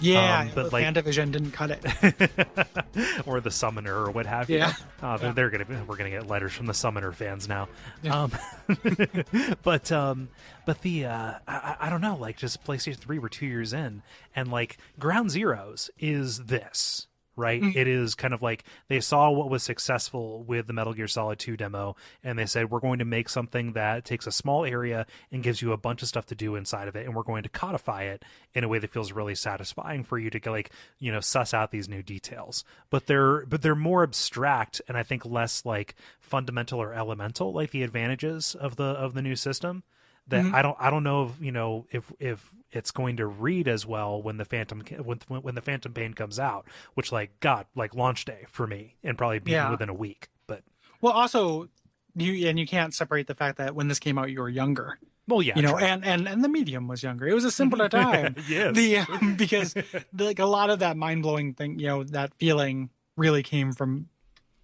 Yeah, 0.00 0.40
Um, 0.40 0.50
but 0.54 0.72
like- 0.72 0.84
Fantavision 0.84 1.32
didn't 1.32 1.50
cut 1.52 1.70
it. 1.72 3.24
or 3.26 3.40
the 3.40 3.50
Summoner, 3.50 3.94
or 3.94 4.10
what 4.10 4.26
have 4.26 4.48
you. 4.50 4.58
Yeah. 4.58 4.72
Uh, 5.02 5.16
they're, 5.16 5.32
they're 5.32 5.50
gonna 5.50 5.64
be, 5.64 5.74
we're 5.86 5.96
gonna 5.96 6.10
get 6.10 6.26
letters 6.26 6.52
from 6.52 6.66
the 6.66 6.74
Summoner 6.74 7.12
fans 7.12 7.48
now. 7.48 7.68
Um, 8.10 8.32
but 9.62 9.90
um, 9.92 10.28
but 10.66 10.80
the 10.82 11.06
uh, 11.06 11.32
I, 11.46 11.54
I 11.54 11.76
I 11.86 11.90
don't 11.90 12.00
know, 12.00 12.16
like 12.16 12.36
just 12.36 12.64
PlayStation 12.64 12.96
Three, 12.96 13.18
we're 13.18 13.28
two 13.28 13.46
years 13.46 13.72
in, 13.72 14.02
and 14.34 14.50
like 14.50 14.78
Ground 14.98 15.30
Zeroes 15.30 15.90
is 15.98 16.44
this 16.44 17.06
right? 17.40 17.60
Mhm. 17.62 17.74
It 17.74 17.88
is 17.88 18.14
kind 18.14 18.32
of 18.34 18.42
like 18.42 18.62
they 18.88 19.00
saw 19.00 19.30
what 19.30 19.50
was 19.50 19.62
successful 19.62 20.42
with 20.44 20.66
the 20.66 20.72
Metal 20.72 20.92
Gear 20.92 21.08
Solid 21.08 21.38
2 21.38 21.56
demo 21.56 21.96
and 22.22 22.38
they 22.38 22.46
said 22.46 22.70
we're 22.70 22.80
going 22.80 22.98
to 23.00 23.04
make 23.04 23.28
something 23.28 23.72
that 23.72 24.04
takes 24.04 24.26
a 24.26 24.32
small 24.32 24.64
area 24.64 25.06
and 25.32 25.42
gives 25.42 25.62
you 25.62 25.72
a 25.72 25.76
bunch 25.76 26.02
of 26.02 26.08
stuff 26.08 26.26
to 26.26 26.34
do 26.34 26.54
inside 26.54 26.86
of 26.86 26.94
it 26.94 27.06
and 27.06 27.16
we're 27.16 27.22
going 27.22 27.42
to 27.42 27.48
codify 27.48 28.02
it 28.04 28.22
in 28.54 28.62
a 28.62 28.68
way 28.68 28.78
that 28.78 28.90
feels 28.90 29.10
really 29.12 29.34
satisfying 29.34 30.04
for 30.04 30.18
you 30.18 30.30
to 30.30 30.50
like, 30.50 30.70
you 30.98 31.10
know, 31.10 31.20
suss 31.20 31.54
out 31.54 31.70
these 31.70 31.88
new 31.88 32.02
details. 32.02 32.62
But 32.90 33.06
they're 33.06 33.46
but 33.46 33.62
they're 33.62 33.74
more 33.74 34.02
abstract 34.02 34.82
and 34.86 34.96
I 34.96 35.02
think 35.02 35.24
less 35.24 35.64
like 35.64 35.94
fundamental 36.20 36.80
or 36.80 36.92
elemental 36.92 37.52
like 37.52 37.70
the 37.70 37.82
advantages 37.82 38.54
of 38.54 38.76
the 38.76 38.84
of 38.84 39.14
the 39.14 39.22
new 39.22 39.34
system 39.36 39.82
that 40.28 40.44
Mhm. 40.44 40.54
I 40.54 40.62
don't 40.62 40.76
I 40.78 40.90
don't 40.90 41.02
know 41.02 41.24
if 41.24 41.40
you 41.40 41.50
know 41.52 41.86
if 41.90 42.12
if 42.20 42.52
it's 42.72 42.90
going 42.90 43.16
to 43.16 43.26
read 43.26 43.66
as 43.68 43.84
well 43.86 44.20
when 44.22 44.36
the 44.36 44.44
Phantom 44.44 44.82
when 45.02 45.18
when 45.28 45.54
the 45.54 45.60
Phantom 45.62 45.92
Pain 45.92 46.14
comes 46.14 46.38
out, 46.38 46.66
which 46.94 47.10
like 47.12 47.38
God 47.40 47.66
like 47.74 47.94
launch 47.94 48.24
day 48.24 48.46
for 48.48 48.66
me 48.66 48.96
and 49.02 49.16
probably 49.18 49.38
be 49.40 49.52
Yeah. 49.52 49.70
within 49.70 49.88
a 49.88 49.94
week. 49.94 50.28
But 50.46 50.62
Well, 51.00 51.12
also 51.12 51.68
you 52.14 52.48
and 52.48 52.58
you 52.58 52.66
can't 52.66 52.92
separate 52.94 53.26
the 53.26 53.34
fact 53.34 53.58
that 53.58 53.74
when 53.74 53.88
this 53.88 53.98
came 53.98 54.18
out, 54.18 54.30
you 54.30 54.40
were 54.40 54.48
younger. 54.48 54.98
well, 55.28 55.42
yeah, 55.42 55.54
you 55.56 55.62
know, 55.62 55.76
true. 55.78 55.86
and 55.86 56.04
and 56.04 56.26
and 56.28 56.42
the 56.44 56.48
medium 56.48 56.88
was 56.88 57.02
younger. 57.02 57.26
It 57.28 57.34
was 57.34 57.44
a 57.44 57.50
simpler 57.52 57.88
time. 58.02 58.34
yes, 58.48 58.74
the 58.74 58.98
um, 58.98 59.36
because 59.36 59.74
the, 59.74 60.24
like 60.24 60.38
a 60.40 60.46
lot 60.46 60.70
of 60.70 60.80
that 60.80 60.96
mind 60.96 61.22
blowing 61.22 61.54
thing, 61.54 61.78
you 61.78 61.86
know, 61.86 62.02
that 62.04 62.34
feeling 62.34 62.90
really 63.16 63.42
came 63.44 63.72
from 63.72 64.08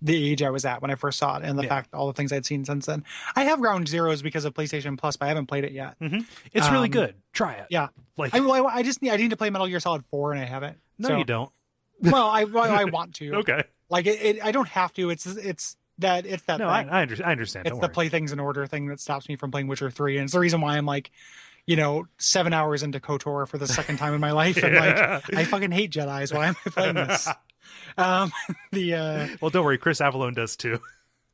the 0.07 0.31
age 0.31 0.43
I 0.43 0.51
was 0.51 0.65
at 0.65 0.81
when 0.83 0.91
I 0.91 0.95
first 0.95 1.19
saw 1.19 1.37
it, 1.37 1.45
and 1.45 1.59
the 1.59 1.65
Yeah. 1.65 1.69
fact 1.69 1.93
all 1.95 2.07
the 2.07 2.13
things 2.13 2.33
I'd 2.33 2.47
seen 2.47 2.65
since 2.65 2.87
then. 2.87 3.05
I 3.35 3.45
have 3.45 3.61
Ground 3.61 3.87
Zeroes 3.87 4.23
because 4.23 4.45
of 4.45 4.55
PlayStation 4.55 4.97
Plus, 4.99 5.17
but 5.17 5.27
I 5.27 5.29
haven't 5.29 5.47
played 5.47 5.65
it 5.65 5.73
yet. 5.73 5.97
it's 6.01 6.71
really 6.71 6.87
um, 6.89 6.93
good. 6.93 7.15
Try 7.33 7.55
it. 7.55 7.67
Yeah, 7.71 7.89
like 8.17 8.35
I, 8.35 8.39
I, 8.39 8.77
I 8.77 8.83
just 8.83 9.03
need 9.03 9.11
I 9.11 9.17
need 9.17 9.31
to 9.31 9.37
play 9.37 9.51
Metal 9.51 9.67
Gear 9.67 9.81
Solid 9.81 10.05
Four, 10.07 10.33
and 10.33 10.41
I 10.41 10.45
haven't. 10.45 10.79
no, 10.99 11.09
So- 11.09 11.19
you 11.19 11.25
don't. 11.25 11.51
Well, 12.01 12.29
I 12.29 12.45
well, 12.45 12.71
I 12.71 12.85
want 12.85 13.15
to. 13.17 13.35
Okay, 13.41 13.63
Like 13.89 14.07
it, 14.07 14.21
it, 14.23 14.45
I 14.45 14.53
don't 14.53 14.69
have 14.69 14.93
to. 14.95 15.09
It's 15.11 15.25
it's 15.27 15.77
that 15.99 16.27
it's 16.27 16.43
that 16.45 16.59
no, 16.59 16.69
I. 16.69 16.83
I, 16.83 17.03
under, 17.03 17.17
I 17.25 17.33
understand. 17.33 17.67
it's 17.67 17.73
Don't 17.73 17.81
the 17.81 17.87
worry. 17.87 17.95
play 17.95 18.09
things 18.11 18.33
in 18.33 18.39
order 18.39 18.67
thing 18.67 18.89
that 18.89 19.01
stops 19.01 19.29
me 19.31 19.37
from 19.37 19.51
playing 19.51 19.67
Witcher 19.67 19.91
Three, 19.91 20.19
and 20.19 20.25
it's 20.25 20.35
the 20.35 20.39
reason 20.41 20.61
why 20.61 20.77
I'm 20.77 20.85
like, 20.85 21.11
you 21.65 21.75
know, 21.75 22.07
seven 22.19 22.53
hours 22.53 22.83
into 22.83 23.01
Kotor 23.01 23.49
for 23.49 23.57
the 23.57 23.67
second 23.67 23.97
time 23.97 24.13
in 24.13 24.21
my 24.21 24.33
life, 24.33 24.63
and 24.63 24.75
like 24.77 25.35
I 25.35 25.45
fucking 25.45 25.71
hate 25.71 25.91
Jedi's. 25.91 26.35
Why 26.35 26.49
am 26.49 26.57
I 26.67 26.71
playing 26.71 26.95
this? 26.97 27.29
Um, 27.99 28.33
the 28.73 28.95
uh, 28.95 29.29
well, 29.41 29.51
don't 29.51 29.65
worry. 29.65 29.79
Chris 29.79 30.01
Avellone 30.01 30.35
does 30.35 30.57
too. 30.57 30.81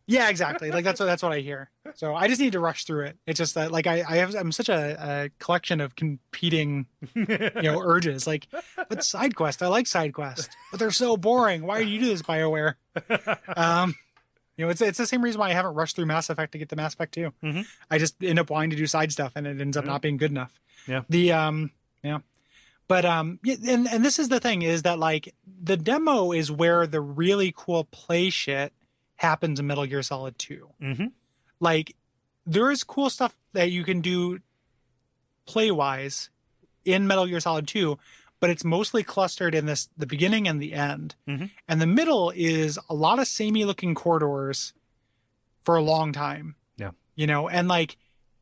yeah, 0.07 0.29
exactly. 0.29 0.71
Like 0.71 0.85
that's 0.85 0.99
what 1.01 1.07
that's 1.07 1.23
what 1.23 1.33
I 1.33 1.41
hear. 1.41 1.71
So 1.95 2.15
I 2.15 2.29
just 2.29 2.41
need 2.41 2.53
to 2.53 2.61
rush 2.61 2.85
through 2.85 3.07
it. 3.07 3.19
It's 3.27 3.39
just 3.39 3.55
that 3.55 3.71
like 3.73 3.87
I 3.87 4.03
I 4.09 4.17
have 4.17 4.35
I'm 4.35 4.53
such 4.53 4.69
a, 4.69 4.97
a 5.01 5.31
collection 5.39 5.81
of 5.81 5.95
competing 5.97 6.87
you 7.15 7.27
know 7.63 7.81
urges. 7.85 8.27
Like, 8.27 8.47
but 8.89 9.05
side 9.05 9.35
quest, 9.37 9.63
I 9.63 9.69
like 9.69 9.87
side 9.87 10.13
quest, 10.15 10.51
but 10.71 10.81
they're 10.81 10.91
so 10.91 11.17
boring. 11.17 11.63
Why 11.67 11.83
do 11.83 11.89
you 11.89 12.01
do 12.01 12.07
this, 12.07 12.23
Bioware? 12.23 12.75
Um, 13.57 13.95
you 14.57 14.65
know, 14.67 14.71
it's 14.71 14.81
it's 14.81 14.99
the 14.99 15.07
same 15.07 15.23
reason 15.23 15.41
why 15.41 15.49
I 15.51 15.53
haven't 15.55 15.75
rushed 15.75 15.97
through 15.97 16.07
Mass 16.07 16.29
Effect 16.31 16.53
to 16.53 16.59
get 16.59 16.69
the 16.69 16.77
Mass 16.77 16.95
Effect 16.95 17.15
2 17.15 17.33
Mhm. 17.43 17.67
I 17.91 17.99
just 17.99 18.23
end 18.23 18.39
up 18.39 18.51
wanting 18.51 18.71
to 18.71 18.77
do 18.77 18.87
side 18.87 19.11
stuff, 19.13 19.33
and 19.35 19.47
it 19.47 19.61
ends 19.61 19.77
up 19.77 19.85
Yeah. 19.85 19.93
not 19.93 20.03
being 20.03 20.17
good 20.19 20.31
enough. 20.31 20.61
Yeah. 20.87 21.03
The 21.09 21.33
um, 21.33 21.71
yeah, 22.03 22.19
but 22.93 23.05
um, 23.05 23.39
and 23.47 23.89
and 23.89 24.05
this 24.05 24.19
is 24.19 24.29
the 24.29 24.39
thing 24.41 24.63
is 24.63 24.83
that 24.83 24.99
like 24.99 25.35
the 25.47 25.77
demo 25.77 26.33
is 26.33 26.51
where 26.51 26.87
the 26.87 27.01
really 27.01 27.53
cool 27.57 27.85
play 27.85 28.29
shit 28.31 28.73
happens 29.17 29.59
in 29.61 29.67
Metal 29.67 29.87
Gear 29.87 30.03
Solid 30.03 30.39
2 30.39 30.69
hmm 30.81 31.07
like 31.61 31.95
there 32.45 32.71
is 32.71 32.83
cool 32.85 33.09
stuff 33.09 33.35
that 33.53 33.71
you 33.71 33.85
can 33.85 34.01
do 34.01 34.41
play 35.47 35.71
wise 35.71 36.31
in 36.85 37.07
Metal 37.07 37.27
Gear 37.27 37.39
Solid 37.41 37.69
2, 37.69 37.97
but 38.41 38.51
it's 38.51 38.65
mostly 38.65 39.03
clustered 39.05 39.55
in 39.55 39.67
this 39.67 39.89
the 39.97 40.07
beginning 40.07 40.49
and 40.49 40.61
the 40.61 40.73
end. 40.73 41.15
Mhm. 41.29 41.51
And 41.69 41.81
the 41.81 41.87
middle 41.87 42.33
is 42.35 42.79
a 42.89 42.95
lot 42.95 43.19
of 43.21 43.29
samey 43.29 43.65
looking 43.65 43.95
corridors 43.95 44.73
for 45.63 45.77
a 45.77 45.83
long 45.83 46.13
time. 46.13 46.57
Yeah. 46.77 46.91
You 47.15 47.27
know, 47.29 47.49
and 47.49 47.69
like 47.69 47.97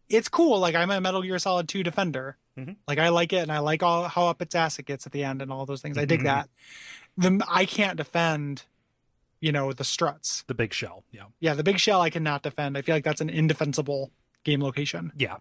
it's 0.09 0.29
cool. 0.29 0.59
Like 0.59 0.75
I'm 0.75 0.91
a 0.91 1.01
Metal 1.01 1.23
Gear 1.23 1.39
Solid 1.39 1.69
2 1.69 1.83
defender. 1.83 2.39
Mhm. 2.67 2.77
Like 2.87 2.99
I 2.99 3.09
like 3.09 3.33
it 3.33 3.39
and 3.43 3.53
I 3.53 3.59
like 3.59 3.83
all 3.83 4.09
how 4.09 4.27
up 4.29 4.41
its 4.43 4.55
ass 4.55 4.79
it 4.79 4.87
gets 4.87 5.07
at 5.07 5.13
the 5.13 5.25
end 5.25 5.43
and 5.43 5.53
all 5.53 5.67
those 5.67 5.83
things. 5.83 5.97
I 5.99 6.05
dig 6.05 6.21
Mhm. 6.21 6.25
that. 6.25 6.49
The 7.17 7.45
I 7.49 7.65
can't 7.67 7.97
defend, 7.97 8.65
you 9.41 9.53
know, 9.53 9.73
the 9.73 9.85
struts. 9.85 10.43
The 10.47 10.55
big 10.55 10.73
shell. 10.73 11.05
Yeah. 11.11 11.25
Yeah, 11.41 11.55
the 11.55 11.65
big 11.65 11.79
shell 11.79 12.01
I 12.01 12.11
cannot 12.11 12.43
defend. 12.43 12.77
I 12.79 12.83
feel 12.83 12.95
like 12.95 13.05
that's 13.05 13.21
an 13.21 13.31
indefensible 13.31 14.11
game 14.45 14.63
location. 14.63 15.13
Yeah. 15.17 15.39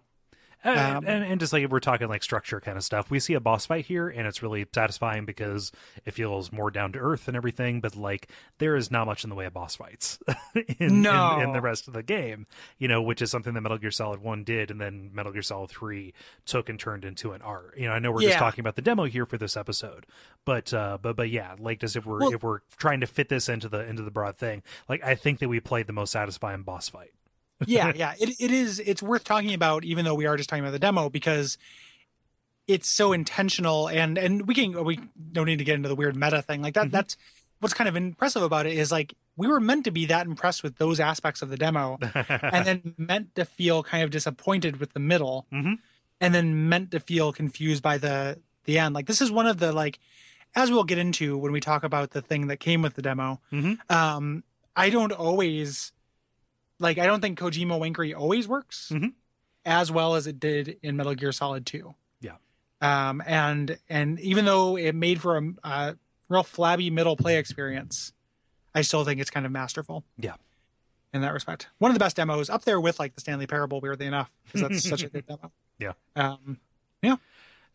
And, 0.62 0.78
Um, 0.78 1.04
and, 1.06 1.24
and 1.24 1.40
just 1.40 1.52
like 1.52 1.66
we're 1.68 1.80
talking 1.80 2.08
like 2.08 2.22
structure 2.22 2.60
kind 2.60 2.76
of 2.76 2.84
stuff, 2.84 3.10
we 3.10 3.18
see 3.18 3.34
a 3.34 3.40
boss 3.40 3.64
fight 3.66 3.86
here, 3.86 4.08
and 4.08 4.26
it's 4.26 4.42
really 4.42 4.66
satisfying 4.74 5.24
because 5.24 5.72
it 6.04 6.12
feels 6.12 6.52
more 6.52 6.70
down 6.70 6.92
to 6.92 6.98
earth 6.98 7.28
and 7.28 7.36
everything. 7.36 7.80
But 7.80 7.96
like, 7.96 8.28
there 8.58 8.76
is 8.76 8.90
not 8.90 9.06
much 9.06 9.24
in 9.24 9.30
the 9.30 9.36
way 9.36 9.46
of 9.46 9.54
boss 9.54 9.76
fights 9.76 10.18
in, 10.78 11.00
No. 11.02 11.36
in, 11.38 11.48
in 11.48 11.52
the 11.52 11.60
rest 11.62 11.88
of 11.88 11.94
the 11.94 12.02
game, 12.02 12.46
you 12.78 12.88
know, 12.88 13.00
which 13.00 13.22
is 13.22 13.30
something 13.30 13.54
that 13.54 13.60
Metal 13.62 13.78
Gear 13.78 13.90
Solid 13.90 14.20
One 14.20 14.44
did, 14.44 14.70
and 14.70 14.80
then 14.80 15.10
Metal 15.14 15.32
Gear 15.32 15.42
Solid 15.42 15.70
Three 15.70 16.12
took 16.44 16.68
and 16.68 16.78
turned 16.78 17.04
into 17.04 17.32
an 17.32 17.40
art. 17.42 17.74
You 17.78 17.86
know, 17.88 17.92
I 17.92 17.98
know 17.98 18.12
we're 18.12 18.20
just 18.22 18.38
talking 18.38 18.60
about 18.60 18.76
the 18.76 18.82
demo 18.82 19.04
here 19.04 19.24
for 19.26 19.38
this 19.38 19.56
episode, 19.56 20.04
but 20.44 20.74
uh, 20.74 20.98
but 21.00 21.16
but 21.16 21.30
yeah, 21.30 21.54
like 21.58 21.80
just 21.80 21.96
if 21.96 22.04
we're 22.04 22.18
Well- 22.20 22.34
if 22.34 22.42
we're 22.42 22.60
trying 22.76 23.00
to 23.00 23.06
fit 23.06 23.28
this 23.30 23.48
into 23.48 23.68
the 23.68 23.86
into 23.86 24.02
the 24.02 24.10
broad 24.10 24.36
thing, 24.36 24.62
like 24.90 25.02
I 25.02 25.14
think 25.14 25.38
that 25.38 25.48
we 25.48 25.58
played 25.60 25.86
the 25.86 25.92
most 25.94 26.12
satisfying 26.12 26.62
boss 26.64 26.88
fight. 26.90 27.12
yeah, 27.66 27.92
yeah. 27.94 28.14
It 28.18 28.30
it 28.40 28.50
is 28.50 28.78
it's 28.80 29.02
worth 29.02 29.24
talking 29.24 29.54
about 29.54 29.84
even 29.84 30.04
though 30.04 30.14
we 30.14 30.26
are 30.26 30.36
just 30.36 30.48
talking 30.48 30.64
about 30.64 30.72
the 30.72 30.78
demo 30.78 31.08
because 31.10 31.58
it's 32.66 32.88
so 32.88 33.12
intentional 33.12 33.88
and 33.88 34.16
and 34.18 34.46
we 34.46 34.54
can 34.54 34.84
we 34.84 35.00
don't 35.32 35.46
need 35.46 35.58
to 35.58 35.64
get 35.64 35.74
into 35.74 35.88
the 35.88 35.94
weird 35.94 36.16
meta 36.16 36.40
thing. 36.42 36.62
Like 36.62 36.74
that 36.74 36.88
Mhm. 36.88 36.92
that's 36.92 37.16
what's 37.58 37.74
kind 37.74 37.88
of 37.88 37.96
impressive 37.96 38.42
about 38.42 38.66
it 38.66 38.74
is 38.74 38.90
like 38.92 39.14
we 39.36 39.46
were 39.48 39.60
meant 39.60 39.84
to 39.84 39.90
be 39.90 40.06
that 40.06 40.26
impressed 40.26 40.62
with 40.62 40.76
those 40.76 41.00
aspects 41.00 41.42
of 41.42 41.48
the 41.48 41.56
demo 41.56 41.98
and 42.14 42.66
then 42.66 42.94
meant 42.96 43.34
to 43.34 43.44
feel 43.44 43.82
kind 43.82 44.02
of 44.04 44.10
disappointed 44.10 44.78
with 44.78 44.92
the 44.92 45.00
middle 45.00 45.46
Mhm. 45.52 45.78
and 46.20 46.34
then 46.34 46.68
meant 46.68 46.90
to 46.92 47.00
feel 47.00 47.32
confused 47.32 47.82
by 47.82 47.98
the 47.98 48.38
the 48.64 48.78
end. 48.78 48.94
Like 48.94 49.06
this 49.06 49.20
is 49.20 49.30
one 49.32 49.46
of 49.46 49.58
the 49.58 49.72
like 49.72 49.98
as 50.54 50.70
we'll 50.70 50.84
get 50.84 50.98
into 50.98 51.36
when 51.38 51.52
we 51.52 51.60
talk 51.60 51.82
about 51.84 52.10
the 52.10 52.22
thing 52.22 52.46
that 52.48 52.58
came 52.58 52.82
with 52.82 52.94
the 52.94 53.02
demo. 53.02 53.40
Mhm. 53.52 53.78
Um 53.90 54.44
I 54.76 54.90
don't 54.90 55.12
always 55.12 55.92
like 56.80 56.98
I 56.98 57.06
don't 57.06 57.20
think 57.20 57.38
Kojima 57.38 57.78
Wankery 57.78 58.16
always 58.16 58.48
works 58.48 58.90
Mhm. 58.92 59.12
as 59.64 59.92
well 59.92 60.16
as 60.16 60.26
it 60.26 60.40
did 60.40 60.78
in 60.82 60.96
Metal 60.96 61.14
Gear 61.14 61.30
Solid 61.30 61.64
2. 61.66 61.94
Yeah. 62.20 62.36
Um 62.80 63.22
and 63.26 63.78
and 63.88 64.18
even 64.20 64.44
though 64.46 64.76
it 64.76 64.94
made 64.94 65.20
for 65.20 65.36
a, 65.38 65.42
a 65.62 65.96
real 66.28 66.42
flabby 66.42 66.90
middle 66.90 67.16
play 67.16 67.38
experience, 67.38 68.12
I 68.74 68.82
still 68.82 69.04
think 69.04 69.20
it's 69.20 69.30
kind 69.30 69.46
of 69.46 69.52
masterful. 69.52 70.04
Yeah. 70.16 70.34
In 71.12 71.22
that 71.22 71.32
respect. 71.32 71.68
One 71.78 71.90
of 71.90 71.94
the 71.94 71.98
best 72.04 72.16
demos 72.16 72.48
up 72.50 72.64
there 72.64 72.80
with 72.80 72.98
like 72.98 73.14
the 73.14 73.20
Stanley 73.20 73.46
Parable 73.46 73.80
weirdly 73.80 74.06
enough 74.06 74.32
because 74.46 74.60
that's 74.62 74.88
such 74.88 75.02
a 75.02 75.08
good 75.08 75.26
demo. 75.28 75.52
Yeah. 75.78 75.92
Um 76.16 76.58
Yeah, 77.02 77.16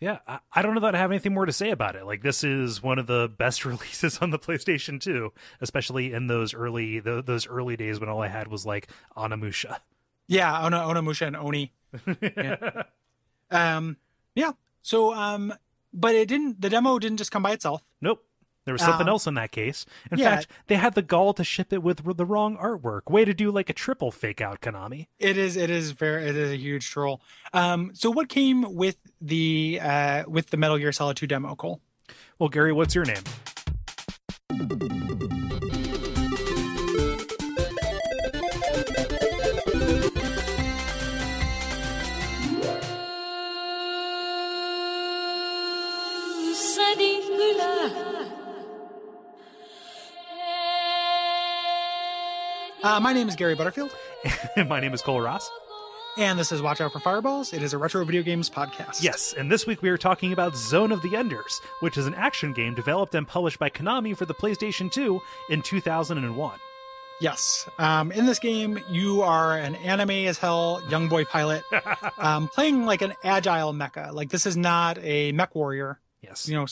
I, 0.02 0.40
I 0.54 0.62
don't 0.62 0.76
know 0.76 0.82
that 0.82 0.96
I 0.96 1.00
have 1.00 1.12
anything 1.12 1.34
more 1.34 1.46
to 1.46 1.54
say 1.54 1.70
about 1.72 1.96
it. 1.96 2.06
Like 2.06 2.22
this 2.22 2.44
is 2.44 2.82
one 2.84 3.00
of 3.00 3.08
the 3.08 3.30
best 3.38 3.66
releases 3.66 4.18
on 4.20 4.30
the 4.30 4.40
PlayStation 4.40 5.00
2, 5.00 5.32
especially 5.62 6.14
in 6.14 6.28
those 6.28 6.54
early 6.54 7.00
tho- 7.00 7.22
those 7.22 7.48
early 7.48 7.76
days 7.78 8.00
when 8.00 8.10
all 8.10 8.22
I 8.22 8.28
had 8.28 8.48
was 8.48 8.66
like 8.66 8.88
Onimusha. 9.16 9.80
yeah, 10.28 10.64
Ona 10.66 10.78
Onimusha 10.80 11.28
and 11.28 11.36
Oni. 11.38 11.72
Yeah. 12.22 12.84
Um 13.52 13.98
yeah. 14.36 14.52
So 14.82 15.14
um 15.14 15.54
but 15.94 16.16
it 16.16 16.28
didn't 16.28 16.60
the 16.62 16.70
demo 16.70 17.00
didn't 17.00 17.18
just 17.18 17.32
come 17.32 17.44
by 17.44 17.52
itself. 17.52 17.84
Nope. 18.02 18.25
There 18.66 18.74
was 18.74 18.82
something 18.82 19.08
Um, 19.08 19.10
else 19.10 19.28
in 19.28 19.36
that 19.36 19.52
case. 19.52 19.86
In 20.12 20.18
yeah. 20.18 20.36
fact, 20.38 20.48
they 20.68 20.76
had 20.76 20.96
the 20.96 21.02
gall 21.04 21.34
to 21.36 21.44
ship 21.44 21.72
it 21.72 21.84
with 21.84 22.18
the 22.18 22.26
wrong 22.26 22.58
artwork. 22.58 23.10
Way 23.10 23.24
to 23.24 23.34
do 23.34 23.52
like 23.52 23.70
a 23.70 23.74
triple 23.74 24.12
fake 24.12 24.42
out, 24.42 24.60
Konami. 24.62 25.08
It 25.20 25.38
is 25.38 25.56
it 25.56 25.70
is 25.70 25.92
very 25.92 26.28
it 26.28 26.36
is 26.36 26.52
a 26.52 26.58
huge 26.58 26.90
troll. 26.90 27.22
Um 27.54 27.92
so 27.94 28.10
what 28.10 28.28
came 28.28 28.74
with 28.76 28.98
the 29.22 29.80
uh 29.82 30.24
with 30.28 30.50
the 30.50 30.58
Metal 30.58 30.78
Gear 30.78 30.92
Solid 30.92 31.16
2 31.18 31.28
demo, 31.28 31.56
Kole? 31.56 31.80
Well, 32.40 32.50
Gary, 32.50 32.74
what's 32.74 32.96
your 32.96 33.06
name? 33.06 33.24
Uh, 52.86 53.00
my 53.00 53.14
name 53.14 53.28
is 53.28 53.36
Gary 53.36 53.56
Butterfield, 53.56 53.90
My 54.68 54.80
name 54.80 54.94
is 54.94 55.02
Kole 55.02 55.24
Ross. 55.24 55.50
and 56.20 56.38
this 56.38 56.52
is 56.52 56.62
Watch 56.62 56.80
Out 56.82 56.92
for 56.92 57.00
Fireballs. 57.00 57.52
It 57.52 57.64
is 57.64 57.74
a 57.74 57.80
retro 57.80 58.06
video 58.06 58.22
games 58.22 58.48
podcast. 58.48 59.02
Yes, 59.02 59.34
and 59.36 59.52
this 59.52 59.66
week 59.66 59.82
we 59.82 59.90
are 59.90 59.98
talking 59.98 60.32
about 60.32 60.56
Zone 60.56 60.92
of 60.92 61.02
the 61.02 61.16
Enders, 61.16 61.62
which 61.80 61.98
is 61.98 62.06
an 62.06 62.14
action 62.14 62.54
game 62.54 62.76
developed 62.76 63.16
and 63.16 63.28
published 63.28 63.58
by 63.58 63.72
Konami 63.72 64.16
for 64.16 64.28
the 64.28 64.36
PlayStation 64.36 64.92
2 64.92 65.20
in 65.50 65.64
2001. 65.64 66.60
Yes. 67.20 67.68
Um, 67.80 68.12
in 68.12 68.28
this 68.28 68.38
game, 68.38 68.80
you 68.88 69.24
are 69.24 69.58
an 69.58 69.74
anime 69.78 70.28
as 70.28 70.38
hell 70.38 70.84
young 70.88 71.10
boy 71.10 71.26
pilot, 71.26 71.64
um, 72.20 72.50
playing 72.50 72.86
like 72.86 73.02
an 73.02 73.14
agile 73.24 73.74
mecha. 73.74 74.14
Like 74.14 74.30
this 74.30 74.46
is 74.46 74.56
not 74.56 75.00
a 75.02 75.32
mech 75.32 75.56
warrior. 75.56 76.00
Yes. 76.22 76.48
You 76.48 76.54
know, 76.54 76.66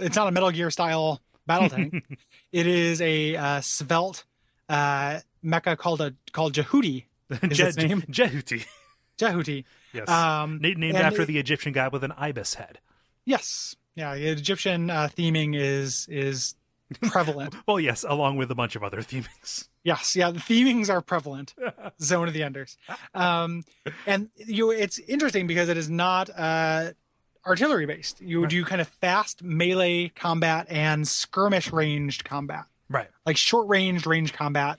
it's 0.00 0.14
not 0.14 0.28
a 0.28 0.30
Metal 0.30 0.52
Gear 0.52 0.70
style 0.70 1.20
battle 1.44 1.70
tank. 1.70 2.04
it 2.52 2.68
is 2.68 3.02
a 3.02 3.34
uh, 3.34 3.60
svelte 3.62 4.24
uh, 4.68 5.18
mecha 5.44 5.76
called 5.76 6.00
a 6.00 6.14
called 6.32 6.54
Jehuti. 6.54 7.04
Is 7.30 7.56
Je- 7.58 7.64
its 7.66 7.76
name? 7.76 8.02
Jehuti. 8.02 8.66
Jehuti. 9.18 9.64
Yes. 9.92 10.08
Um, 10.08 10.58
Na- 10.62 10.70
named 10.76 10.96
after 10.96 11.22
it- 11.22 11.26
the 11.26 11.38
Egyptian 11.38 11.72
guy 11.72 11.88
with 11.88 12.04
an 12.04 12.12
ibis 12.16 12.54
head. 12.54 12.78
yes, 13.24 13.76
yeah. 13.94 14.12
Egyptian 14.14 14.90
uh, 14.90 15.08
theming 15.16 15.54
is 15.56 16.06
is 16.10 16.54
prevalent. 17.02 17.54
Well, 17.68 17.78
yes, 17.80 18.04
along 18.08 18.36
with 18.36 18.50
a 18.50 18.54
bunch 18.54 18.74
of 18.76 18.82
other 18.82 18.98
themings. 19.02 19.68
Yes, 19.84 20.14
yeah, 20.16 20.30
the 20.30 20.38
themings 20.40 20.90
are 20.90 21.00
prevalent. 21.00 21.54
Zone 22.02 22.28
of 22.28 22.34
the 22.34 22.42
Enders, 22.42 22.76
um, 23.14 23.64
and 24.06 24.28
you. 24.36 24.70
It's 24.70 24.98
interesting 24.98 25.46
because 25.46 25.68
it 25.68 25.76
is 25.76 25.88
not 25.88 26.28
uh, 26.36 26.90
artillery 27.46 27.86
based. 27.86 28.20
You 28.20 28.42
Right. 28.42 28.50
do 28.50 28.64
kind 28.64 28.80
of 28.80 28.88
fast 28.88 29.42
melee 29.42 30.08
combat 30.08 30.66
and 30.68 31.06
skirmish 31.08 31.72
ranged 31.72 32.24
combat, 32.24 32.64
Right. 32.90 33.08
like 33.24 33.36
short 33.38 33.68
ranged 33.68 34.06
range 34.06 34.32
combat, 34.34 34.78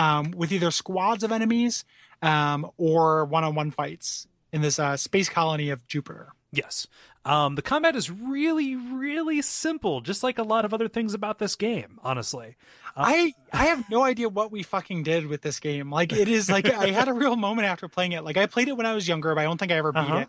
um, 0.00 0.30
with 0.32 0.52
either 0.52 0.70
squads 0.70 1.22
of 1.22 1.32
enemies 1.32 1.84
um, 2.22 2.70
or 2.76 3.24
one 3.24 3.44
on 3.44 3.54
one 3.54 3.70
fights 3.70 4.26
in 4.52 4.62
this 4.62 4.78
uh, 4.78 4.96
space 4.96 5.28
colony 5.28 5.70
of 5.70 5.86
Jupiter. 5.86 6.32
Yes. 6.52 6.86
Um, 7.24 7.54
the 7.54 7.62
combat 7.62 7.94
is 7.94 8.10
really, 8.10 8.74
really 8.76 9.42
simple, 9.42 10.00
just 10.00 10.22
like 10.22 10.38
a 10.38 10.42
lot 10.42 10.64
of 10.64 10.72
other 10.72 10.88
things 10.88 11.12
about 11.14 11.38
this 11.38 11.54
game, 11.54 11.98
honestly. 12.02 12.56
I 12.96 13.34
I 13.52 13.66
have 13.66 13.88
no 13.90 14.02
idea 14.02 14.28
what 14.28 14.50
we 14.50 14.62
fucking 14.62 15.02
did 15.04 15.26
with 15.26 15.42
this 15.42 15.60
game. 15.60 15.90
Like 15.90 16.12
it 16.12 16.28
is 16.28 16.50
like 16.50 16.68
I 16.68 16.88
had 16.90 17.08
a 17.08 17.12
real 17.12 17.36
moment 17.36 17.66
after 17.68 17.88
playing 17.88 18.12
it. 18.12 18.24
Like 18.24 18.36
I 18.38 18.46
played 18.46 18.68
it 18.68 18.76
when 18.76 18.86
I 18.86 18.94
was 18.94 19.06
younger, 19.06 19.32
but 19.34 19.40
I 19.42 19.44
don't 19.44 19.58
think 19.58 19.70
I 19.70 19.76
ever 19.76 19.92
beat 19.92 19.98
Uh-huh. 20.00 20.16
it. 20.18 20.28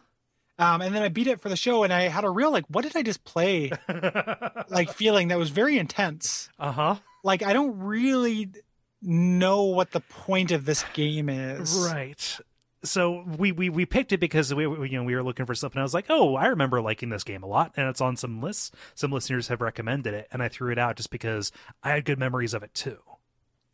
Um, 0.60 0.82
and 0.82 0.94
then 0.94 1.02
I 1.02 1.08
beat 1.10 1.26
it 1.28 1.42
for 1.42 1.50
the 1.50 1.56
show, 1.56 1.84
and 1.84 1.92
I 1.92 2.04
had 2.04 2.24
a 2.24 2.30
real 2.30 2.52
like, 2.52 2.66
what 2.68 2.84
did 2.84 2.96
I 2.96 3.02
just 3.02 3.24
play? 3.24 3.72
like 4.70 4.92
feeling 4.94 5.30
that 5.30 5.40
was 5.40 5.50
very 5.50 5.78
intense. 5.80 6.50
uh 6.60 6.72
huh. 6.72 6.96
Like 7.24 7.42
I 7.42 7.54
don't 7.54 7.80
really 7.80 8.50
know 9.02 9.64
what 9.64 9.92
the 9.92 10.00
point 10.02 10.52
of 10.52 10.66
this 10.66 10.84
game 10.94 11.30
is. 11.30 11.90
Right. 11.92 12.40
So 12.84 13.24
we, 13.38 13.52
we 13.52 13.70
we 13.70 13.86
picked 13.86 14.12
it 14.12 14.20
because 14.20 14.54
we 14.54 14.66
we- 14.66 14.90
you 14.90 14.98
know 14.98 15.04
we 15.04 15.16
were 15.16 15.22
looking 15.24 15.46
for 15.46 15.54
something. 15.54 15.80
I 15.80 15.84
was 15.84 15.94
like, 15.94 16.08
oh, 16.10 16.36
I 16.36 16.48
remember 16.48 16.82
liking 16.82 17.10
this 17.10 17.24
game 17.24 17.44
a 17.44 17.48
lot, 17.48 17.72
and 17.78 17.88
it's 17.88 18.02
on 18.02 18.18
some 18.18 18.42
lists. 18.42 18.72
Some 18.96 19.12
listeners 19.12 19.50
have 19.50 19.62
recommended 19.62 20.14
it, 20.16 20.28
and 20.32 20.42
I 20.42 20.48
threw 20.48 20.72
it 20.72 20.80
out 20.80 20.96
just 20.96 21.12
because 21.12 21.52
I 21.84 21.90
had 21.92 22.06
good 22.06 22.18
memories 22.18 22.54
of 22.56 22.64
it 22.64 22.74
too. 22.74 22.98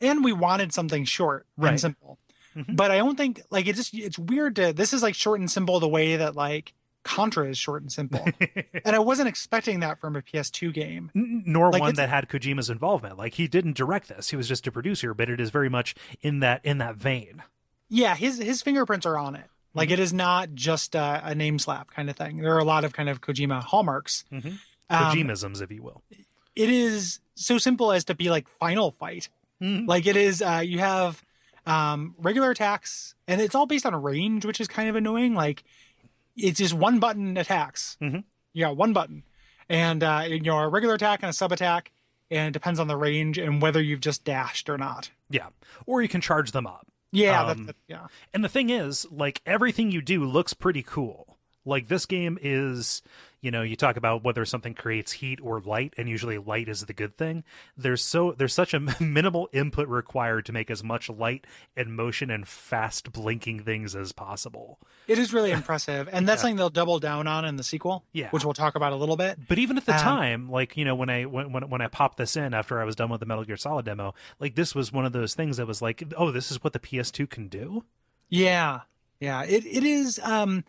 And 0.01 0.23
we 0.25 0.33
wanted 0.33 0.73
something 0.73 1.05
short 1.05 1.45
Right. 1.55 1.69
and 1.71 1.79
simple. 1.79 2.19
Mhm. 2.55 2.75
But 2.75 2.91
I 2.91 2.97
don't 2.97 3.15
think 3.15 3.41
like 3.49 3.67
it 3.67 3.75
just 3.77 3.93
it's 3.93 4.19
weird 4.19 4.57
to 4.57 4.73
this 4.73 4.91
is 4.91 5.01
like 5.01 5.15
short 5.15 5.39
and 5.39 5.49
simple 5.49 5.79
the 5.79 5.87
way 5.87 6.17
that 6.17 6.35
like 6.35 6.73
Contra 7.07 7.47
is 7.49 7.57
short 7.57 7.81
and 7.81 7.91
simple. 7.91 8.25
and 8.85 8.95
I 8.95 8.99
wasn't 8.99 9.27
expecting 9.29 9.79
that 9.79 9.99
from 9.99 10.15
a 10.15 10.21
PS2 10.21 10.73
game. 10.73 11.09
Nor 11.13 11.71
Like, 11.71 11.81
one 11.81 11.95
that 11.95 12.09
had 12.09 12.27
Kojima's 12.29 12.69
involvement. 12.69 13.17
Like 13.17 13.35
he 13.35 13.47
didn't 13.47 13.75
direct 13.77 14.09
this; 14.09 14.29
he 14.29 14.35
was 14.35 14.47
just 14.47 14.67
a 14.67 14.71
producer. 14.71 15.13
But 15.13 15.29
it 15.29 15.39
is 15.39 15.49
very 15.49 15.69
much 15.69 15.95
in 16.21 16.39
that 16.41 16.61
in 16.65 16.77
that 16.79 16.95
vein. 16.95 17.43
Yeah, 17.89 18.15
his 18.15 18.37
his 18.37 18.61
fingerprints 18.61 19.05
are 19.05 19.17
on 19.17 19.35
it. 19.35 19.45
Like 19.73 19.91
it 19.91 19.99
is 19.99 20.11
not 20.11 20.53
just 20.55 20.95
a, 20.95 21.21
a 21.23 21.35
name 21.35 21.59
slap 21.59 21.91
kind 21.91 22.09
of 22.09 22.15
thing. 22.15 22.37
There 22.37 22.53
are 22.55 22.59
a 22.59 22.63
lot 22.63 22.83
of 22.83 22.93
kind 22.93 23.09
of 23.09 23.21
Kojima 23.21 23.61
hallmarks. 23.63 24.25
Mhm. 24.31 24.57
Um, 24.89 25.15
Kojimisms, 25.15 25.61
if 25.61 25.71
you 25.71 25.83
will. 25.83 26.01
it 26.55 26.69
is 26.69 27.19
so 27.35 27.57
simple 27.59 27.91
as 27.91 28.03
to 28.05 28.15
be 28.15 28.29
like 28.31 28.47
Final 28.47 28.89
Fight. 28.91 29.29
Mhm. 29.61 29.87
Like 29.87 30.07
it 30.07 30.15
is, 30.17 30.41
uh, 30.41 30.61
you 30.65 30.79
have 30.79 31.23
um, 31.67 32.15
regular 32.17 32.49
attacks, 32.49 33.13
and 33.27 33.39
it's 33.41 33.53
all 33.53 33.65
based 33.67 33.85
on 33.85 33.93
range, 34.01 34.45
which 34.45 34.59
is 34.61 34.67
kind 34.67 34.89
of 34.89 34.95
annoying. 34.95 35.35
Like 35.35 35.63
it's 36.37 36.59
just 36.59 36.73
one 36.73 36.99
button 36.99 37.35
attacks. 37.37 37.97
Mhm. 38.01 38.23
You 38.53 38.65
got 38.65 38.77
one 38.77 38.93
button, 38.93 39.23
and 39.69 40.03
uh, 40.03 40.23
you 40.27 40.39
know 40.39 40.57
a 40.59 40.67
regular 40.69 40.95
attack 40.95 41.21
and 41.23 41.29
a 41.29 41.33
sub 41.33 41.51
attack, 41.51 41.91
and 42.31 42.47
it 42.49 42.51
depends 42.53 42.79
on 42.79 42.87
the 42.87 42.95
range 42.97 43.37
and 43.37 43.61
whether 43.61 43.81
you've 43.81 44.01
just 44.01 44.23
dashed 44.23 44.69
or 44.69 44.77
not. 44.77 45.11
Yeah, 45.29 45.47
or 45.85 46.01
you 46.01 46.07
can 46.07 46.21
charge 46.21 46.51
them 46.51 46.65
up. 46.67 46.87
Yeah, 47.11 47.41
Um, 47.41 47.47
that's 47.47 47.65
that's 47.67 47.79
yeah. 47.87 48.07
And 48.33 48.43
the 48.43 48.49
thing 48.49 48.69
is, 48.69 49.05
like 49.11 49.41
everything 49.45 49.91
you 49.91 50.01
do 50.01 50.23
looks 50.25 50.53
pretty 50.53 50.83
cool. 50.83 51.36
Like 51.67 51.87
this 51.89 52.05
game 52.05 52.39
is, 52.41 53.01
you 53.41 53.51
know, 53.51 53.61
you 53.61 53.75
talk 53.75 53.97
about 53.97 54.23
whether 54.23 54.45
something 54.45 54.73
creates 54.73 55.11
heat 55.11 55.39
or 55.43 55.59
light, 55.61 55.93
and 55.97 56.07
usually 56.09 56.37
light 56.37 56.69
is 56.69 56.85
the 56.85 56.93
good 56.93 57.17
thing. 57.17 57.43
There's 57.77 58.03
so 58.03 58.31
there's 58.31 58.53
such 58.53 58.73
a 58.73 58.79
minimal 58.99 59.49
input 59.53 59.87
required 59.87 60.45
to 60.45 60.53
make 60.53 60.71
as 60.71 60.83
much 60.83 61.09
light 61.09 61.45
and 61.75 61.95
motion 61.95 62.31
and 62.31 62.47
fast 62.47 63.11
blinking 63.11 63.63
things 63.65 63.95
as 63.95 64.11
possible. 64.13 64.79
It 65.07 65.19
is 65.19 65.33
really 65.33 65.51
impressive, 65.51 66.09
and 66.11 66.27
that's 66.27 66.39
Yeah. 66.39 66.41
something 66.43 66.55
they'll 66.57 66.69
double 66.69 66.99
down 66.99 67.27
on 67.27 67.45
in 67.45 67.57
the 67.57 67.63
sequel. 67.63 68.05
Yeah. 68.13 68.29
which 68.31 68.43
we'll 68.45 68.53
talk 68.53 68.75
about 68.75 68.93
a 68.93 68.95
little 68.95 69.17
bit. 69.17 69.37
But 69.47 69.59
even 69.59 69.77
at 69.77 69.85
the 69.85 69.93
Um, 69.93 69.99
time, 69.99 70.49
like 70.49 70.77
you 70.77 70.85
know, 70.85 70.95
when 70.95 71.09
I 71.09 71.25
when, 71.25 71.51
when 71.51 71.69
when 71.69 71.81
I 71.81 71.87
popped 71.87 72.17
this 72.17 72.35
in 72.37 72.53
after 72.53 72.81
I 72.81 72.85
was 72.85 72.95
done 72.95 73.09
with 73.09 73.19
the 73.19 73.25
Metal 73.25 73.43
Gear 73.43 73.57
Solid 73.57 73.85
demo, 73.85 74.15
like 74.39 74.55
this 74.55 74.73
was 74.73 74.91
one 74.93 75.05
of 75.05 75.11
those 75.11 75.35
things 75.35 75.57
that 75.57 75.67
was 75.67 75.81
like, 75.81 76.01
oh, 76.17 76.31
this 76.31 76.49
is 76.49 76.63
what 76.63 76.73
the 76.73 76.79
PS2 76.79 77.29
can 77.29 77.49
do. 77.49 77.83
Yeah, 78.29 78.81
yeah. 79.19 79.43
It 79.43 79.65
it 79.65 79.83
is. 79.83 80.19
Um, 80.23 80.63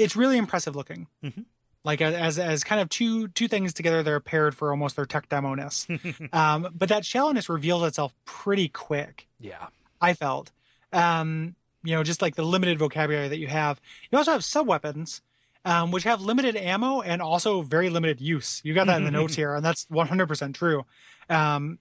it's 0.00 0.16
really 0.16 0.36
impressive 0.38 0.74
looking. 0.74 1.06
Mhm. 1.24 1.44
Like 1.84 2.00
as 2.02 2.38
as 2.38 2.62
kind 2.64 2.80
of 2.80 2.88
two 2.88 3.28
two 3.28 3.48
things 3.48 3.72
together, 3.72 4.02
they're 4.02 4.20
paired 4.20 4.54
for 4.54 4.70
almost 4.70 4.96
their 4.96 5.06
tech 5.06 5.28
demo 5.28 5.54
ness. 5.54 5.86
um, 6.32 6.68
but 6.74 6.88
that 6.90 7.04
shallowness 7.06 7.48
reveals 7.48 7.82
itself 7.84 8.14
pretty 8.24 8.68
quick. 8.68 9.28
yeah, 9.38 9.68
I 10.00 10.12
felt. 10.14 10.52
Um, 10.92 11.54
you 11.82 11.94
know, 11.94 12.02
just 12.02 12.20
like 12.20 12.34
the 12.34 12.42
limited 12.44 12.78
vocabulary 12.78 13.28
that 13.28 13.38
you 13.38 13.46
have. 13.46 13.80
You 14.10 14.18
also 14.18 14.32
have 14.32 14.44
sub 14.44 14.66
weapons, 14.66 15.22
um, 15.64 15.90
which 15.90 16.04
have 16.04 16.20
limited 16.20 16.54
ammo 16.56 17.00
and 17.00 17.22
also 17.22 17.62
very 17.62 17.88
limited 17.88 18.20
use. 18.20 18.60
You 18.64 18.74
got 18.74 18.86
that 18.88 18.98
in 18.98 19.04
the 19.04 19.10
notes 19.10 19.34
here, 19.40 19.54
and 19.54 19.64
that's 19.64 19.86
100% 19.86 20.52
true. 20.52 20.84
Um, 21.30 21.78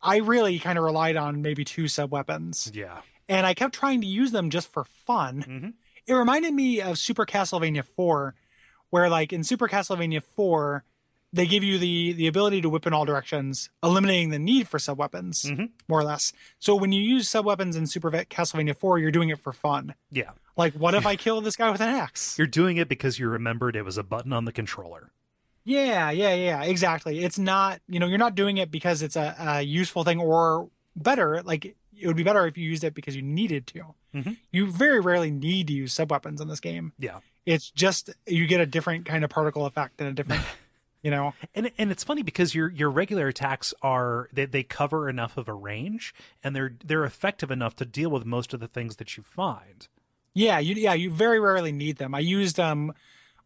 I 0.00 0.18
really 0.18 0.58
kind 0.58 0.78
of 0.78 0.84
relied 0.84 1.16
on 1.16 1.42
maybe 1.42 1.62
two 1.64 1.88
sub 1.88 2.10
weapons, 2.10 2.70
yeah, 2.72 3.00
and 3.28 3.46
I 3.46 3.52
kept 3.52 3.74
trying 3.74 4.00
to 4.00 4.06
use 4.06 4.30
them 4.32 4.48
just 4.48 4.72
for 4.72 4.84
fun. 4.84 5.42
Mhm. 5.46 5.72
It 6.08 6.14
reminded 6.14 6.54
me 6.54 6.80
of 6.80 6.98
Super 6.98 7.26
Castlevania 7.26 7.84
4, 7.84 8.34
where 8.90 9.08
like 9.10 9.32
in 9.32 9.44
Super 9.44 9.68
Castlevania 9.68 10.22
4, 10.22 10.82
they 11.32 11.46
give 11.46 11.62
you 11.62 11.76
the 11.78 12.12
the 12.14 12.26
ability 12.26 12.62
to 12.62 12.70
whip 12.70 12.86
in 12.86 12.94
all 12.94 13.04
directions, 13.04 13.68
eliminating 13.82 14.30
the 14.30 14.38
need 14.38 14.66
for 14.66 14.78
sub 14.78 14.96
weapons, 14.98 15.44
Mhm. 15.44 15.70
more 15.86 16.00
or 16.00 16.04
less. 16.04 16.32
So 16.58 16.74
when 16.74 16.90
you 16.92 17.02
use 17.02 17.28
sub 17.28 17.44
weapons 17.44 17.76
in 17.76 17.86
Super 17.86 18.10
Castlevania 18.10 18.74
4, 18.74 18.98
you're 18.98 19.10
doing 19.10 19.28
it 19.28 19.38
for 19.38 19.52
fun. 19.52 19.94
yeah. 20.10 20.30
Like, 20.56 20.74
what 20.74 20.94
if 20.94 21.06
I 21.06 21.14
kill 21.24 21.40
this 21.40 21.54
guy 21.54 21.70
with 21.70 21.80
an 21.80 21.90
axe? 21.90 22.36
You're 22.36 22.46
doing 22.48 22.78
it 22.78 22.88
because 22.88 23.18
you 23.20 23.28
remembered 23.28 23.76
it 23.76 23.82
was 23.84 23.96
a 23.98 24.02
button 24.02 24.32
on 24.32 24.44
the 24.44 24.50
controller. 24.52 25.12
Yeah, 25.64 26.10
yeah, 26.10 26.34
yeah, 26.34 26.62
exactly. 26.64 27.22
It's 27.22 27.38
not, 27.38 27.80
you 27.88 28.00
know, 28.00 28.06
you're 28.06 28.18
not 28.18 28.34
doing 28.34 28.56
it 28.56 28.70
because 28.70 29.02
it's 29.02 29.14
a, 29.16 29.36
a 29.38 29.62
useful 29.62 30.02
thing, 30.02 30.18
or 30.18 30.70
better, 30.96 31.42
like 31.44 31.76
it 32.00 32.06
would 32.06 32.16
be 32.16 32.22
better 32.22 32.46
if 32.46 32.56
you 32.58 32.68
used 32.68 32.84
it 32.84 32.94
because 32.94 33.14
you 33.16 33.22
needed 33.22 33.66
to. 33.68 33.94
Mhm. 34.14 34.36
You 34.50 34.70
very 34.70 35.00
rarely 35.00 35.30
need 35.30 35.66
to 35.68 35.72
use 35.72 35.92
sub 35.92 36.10
weapons 36.10 36.40
in 36.40 36.48
this 36.48 36.60
game. 36.60 36.92
Yeah. 36.98 37.20
It's 37.46 37.70
just 37.70 38.10
you 38.26 38.46
get 38.46 38.60
a 38.60 38.66
different 38.66 39.06
kind 39.06 39.24
of 39.24 39.30
particle 39.30 39.66
effect 39.66 40.00
and 40.00 40.08
a 40.08 40.12
different, 40.12 40.42
you 41.02 41.10
know. 41.10 41.34
And 41.54 41.70
and 41.78 41.90
it's 41.90 42.04
funny 42.04 42.22
because 42.22 42.54
your 42.54 42.70
your 42.70 42.90
regular 42.90 43.28
attacks 43.28 43.72
are 43.82 44.28
they, 44.32 44.44
they 44.46 44.62
cover 44.62 45.08
enough 45.08 45.36
of 45.36 45.48
a 45.48 45.54
range 45.54 46.14
and 46.44 46.54
they're 46.54 46.76
they're 46.84 47.04
effective 47.04 47.50
enough 47.50 47.76
to 47.76 47.84
deal 47.84 48.10
with 48.10 48.24
most 48.24 48.52
of 48.54 48.60
the 48.60 48.68
things 48.68 48.96
that 48.96 49.16
you 49.16 49.22
find. 49.22 49.88
Yeah, 50.34 50.58
you 50.58 50.74
yeah 50.74 50.94
you 50.94 51.10
very 51.10 51.40
rarely 51.40 51.72
need 51.72 51.96
them. 51.96 52.14
I 52.14 52.20
used 52.20 52.58
um 52.60 52.92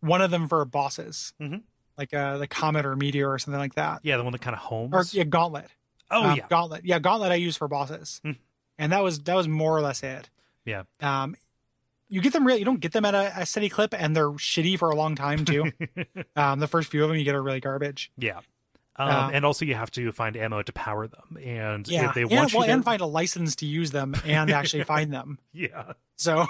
one 0.01 0.21
of 0.21 0.31
them 0.33 0.49
for 0.49 0.65
bosses, 0.65 1.33
Mhm. 1.41 1.63
like 1.97 2.13
uh 2.13 2.39
the 2.39 2.49
comet 2.49 2.85
or 2.85 2.97
meteor 2.97 3.31
or 3.31 3.39
something 3.39 3.61
like 3.61 3.75
that, 3.75 4.01
Yeah, 4.03 4.17
the 4.17 4.25
one 4.25 4.33
that 4.33 4.41
kind 4.43 4.55
of 4.55 4.61
homes. 4.63 4.93
or 4.93 5.05
yeah, 5.17 5.25
gauntlet. 5.25 5.71
Oh 6.13 6.23
Um, 6.31 6.37
yeah, 6.37 6.47
gauntlet. 6.49 6.85
Yeah, 6.85 6.99
gauntlet 7.01 7.33
I 7.33 7.37
use 7.37 7.57
for 7.57 7.67
bosses, 7.69 8.21
Hmm. 8.25 8.33
and 8.79 8.93
that 8.93 9.03
was 9.03 9.19
that 9.21 9.35
was 9.35 9.49
more 9.49 9.77
or 9.77 9.81
less 9.81 10.03
it. 10.03 10.31
yeah. 10.65 10.83
Um, 11.01 11.35
you 12.09 12.21
get 12.21 12.33
them 12.35 12.47
real. 12.47 12.59
You 12.59 12.65
don't 12.67 12.81
get 12.81 12.93
them 12.93 13.05
at 13.07 13.15
a, 13.15 13.33
a 13.41 13.47
steady 13.47 13.69
clip, 13.71 13.95
and 13.99 14.15
they're 14.15 14.29
shitty 14.33 14.79
for 14.79 14.91
a 14.91 14.95
long 14.95 15.15
time 15.15 15.45
too. 15.47 15.73
um, 16.37 16.61
the 16.61 16.69
first 16.69 16.91
few 16.91 17.03
of 17.03 17.09
them 17.09 17.17
you 17.19 17.25
get 17.25 17.35
are 17.35 17.43
really 17.43 17.61
garbage. 17.61 18.13
Yeah. 18.19 18.41
Um, 18.97 19.09
Uh, 19.09 19.31
and 19.33 19.45
also 19.47 19.65
you 19.65 19.75
have 19.75 19.91
to 19.93 20.13
find 20.13 20.37
ammo 20.37 20.61
to 20.61 20.73
power 20.75 21.09
them. 21.09 21.39
And 21.43 21.89
Yeah, 21.89 22.11
if 22.11 22.15
they 22.15 22.23
and, 22.23 22.31
want 22.31 22.53
well, 22.53 22.67
to, 22.67 22.71
and 22.71 22.85
find 22.85 23.01
a 23.01 23.07
license 23.07 23.57
to 23.57 23.67
use 23.67 23.93
them 23.93 24.15
and 24.27 24.51
actually 24.51 24.85
find 24.85 25.11
them. 25.11 25.39
yeah. 25.55 25.95
So 26.17 26.47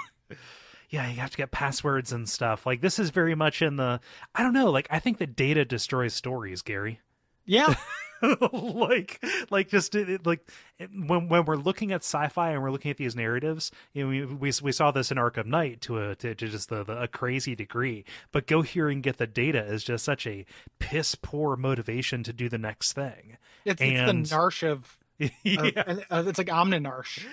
Yeah, 0.89 1.07
you 1.09 1.15
have 1.21 1.31
to 1.31 1.37
get 1.37 1.51
passwords 1.51 2.11
and 2.11 2.27
stuff. 2.27 2.65
Like 2.65 2.81
this 2.81 2.99
is 2.99 3.11
very 3.11 3.33
much 3.33 3.61
in 3.61 3.77
the 3.77 4.01
I 4.35 4.43
don't 4.43 4.51
know, 4.53 4.69
like 4.69 4.87
I 4.91 4.99
think 4.99 5.19
that 5.19 5.37
data 5.37 5.63
destroys 5.63 6.13
stories, 6.13 6.61
Gary. 6.61 6.99
Yeah, 7.45 7.73
like 8.41 9.23
like 9.49 9.69
just 9.69 9.95
like 10.25 10.49
when 10.93 11.27
when 11.27 11.45
we're 11.45 11.57
looking 11.57 11.91
at 11.91 12.01
sci-fi 12.01 12.51
and 12.51 12.61
we're 12.61 12.71
looking 12.71 12.91
at 12.91 12.97
these 12.97 13.15
narratives 13.15 13.71
you 13.93 14.03
know 14.03 14.09
we 14.09 14.25
we, 14.25 14.51
we 14.61 14.71
saw 14.71 14.91
this 14.91 15.11
in 15.11 15.17
arkham 15.17 15.47
knight 15.47 15.81
to 15.81 15.99
a 15.99 16.15
to, 16.15 16.33
to 16.33 16.47
just 16.47 16.69
the, 16.69 16.83
the 16.83 17.01
a 17.01 17.07
crazy 17.07 17.55
degree 17.55 18.05
but 18.31 18.47
go 18.47 18.61
here 18.61 18.87
and 18.87 19.03
get 19.03 19.17
the 19.17 19.27
data 19.27 19.63
is 19.63 19.83
just 19.83 20.05
such 20.05 20.25
a 20.25 20.45
piss 20.79 21.15
poor 21.15 21.55
motivation 21.57 22.23
to 22.23 22.31
do 22.31 22.47
the 22.47 22.57
next 22.57 22.93
thing 22.93 23.37
it's, 23.65 23.81
And- 23.81 24.19
it's 24.19 24.29
the 24.29 24.35
narsh 24.35 24.63
of. 24.69 24.97
of 25.19 25.29
yeah 25.43 25.83
uh, 26.09 26.23
it's 26.25 26.37
like 26.37 26.47
omninarsh. 26.47 27.23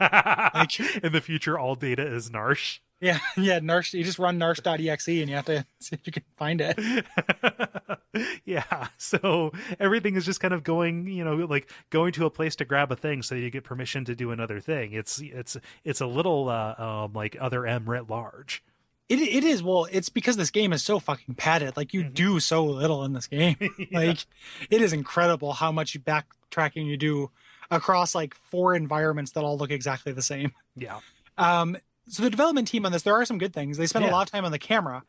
in 1.02 1.12
the 1.12 1.20
future 1.20 1.58
all 1.58 1.74
data 1.74 2.06
is 2.06 2.30
narsh 2.30 2.78
Yeah, 3.00 3.18
yeah. 3.36 3.60
Narsh, 3.60 3.92
you 3.94 4.02
just 4.04 4.18
run 4.18 4.38
narsh.exe 4.38 5.08
and 5.08 5.28
you 5.30 5.36
have 5.36 5.44
to 5.46 5.64
see 5.80 5.94
if 5.94 6.00
you 6.06 6.12
can 6.12 6.24
find 6.36 6.60
it. 6.60 6.78
yeah. 8.44 8.88
So 8.98 9.52
everything 9.78 10.16
is 10.16 10.24
just 10.24 10.40
kind 10.40 10.54
of 10.54 10.62
going, 10.64 11.06
you 11.06 11.24
know, 11.24 11.36
like 11.36 11.70
going 11.90 12.12
to 12.14 12.26
a 12.26 12.30
place 12.30 12.56
to 12.56 12.64
grab 12.64 12.90
a 12.90 12.96
thing 12.96 13.22
so 13.22 13.34
you 13.34 13.50
get 13.50 13.64
permission 13.64 14.04
to 14.06 14.14
do 14.14 14.30
another 14.30 14.60
thing. 14.60 14.92
It's 14.92 15.20
it's 15.20 15.56
it's 15.84 16.00
a 16.00 16.06
little 16.06 16.48
uh, 16.48 16.74
um, 16.78 17.12
like 17.12 17.36
other 17.40 17.66
M 17.66 17.88
writ 17.88 18.08
large. 18.08 18.62
It 19.08 19.20
it 19.20 19.44
is 19.44 19.62
well. 19.62 19.86
It's 19.90 20.08
because 20.08 20.36
this 20.36 20.50
game 20.50 20.72
is 20.72 20.82
so 20.82 20.98
fucking 20.98 21.34
padded. 21.36 21.76
Like 21.76 21.94
you 21.94 22.04
Mhm. 22.04 22.14
do 22.14 22.40
so 22.40 22.64
little 22.64 23.04
in 23.04 23.12
this 23.12 23.26
game. 23.26 23.56
Yeah. 23.60 23.86
Like 23.92 24.26
it 24.70 24.82
is 24.82 24.92
incredible 24.92 25.52
how 25.54 25.72
much 25.72 25.96
backtracking 26.02 26.86
you 26.86 26.96
do 26.96 27.30
across 27.70 28.14
like 28.14 28.34
four 28.34 28.74
environments 28.74 29.32
that 29.32 29.44
all 29.44 29.56
look 29.56 29.70
exactly 29.70 30.12
the 30.12 30.22
same. 30.22 30.52
yeah. 30.76 31.00
Um, 31.36 31.76
so 32.08 32.22
the 32.22 32.30
development 32.30 32.68
team 32.68 32.84
on 32.86 32.92
this, 32.92 33.02
there 33.02 33.14
are 33.14 33.24
some 33.24 33.38
good 33.38 33.52
things. 33.52 33.76
They 33.76 33.86
spend 33.86 34.04
Yeah. 34.04 34.10
a 34.10 34.12
lot 34.12 34.26
of 34.26 34.30
time 34.32 34.44
on 34.44 34.52
the 34.52 34.58
camera, 34.58 35.02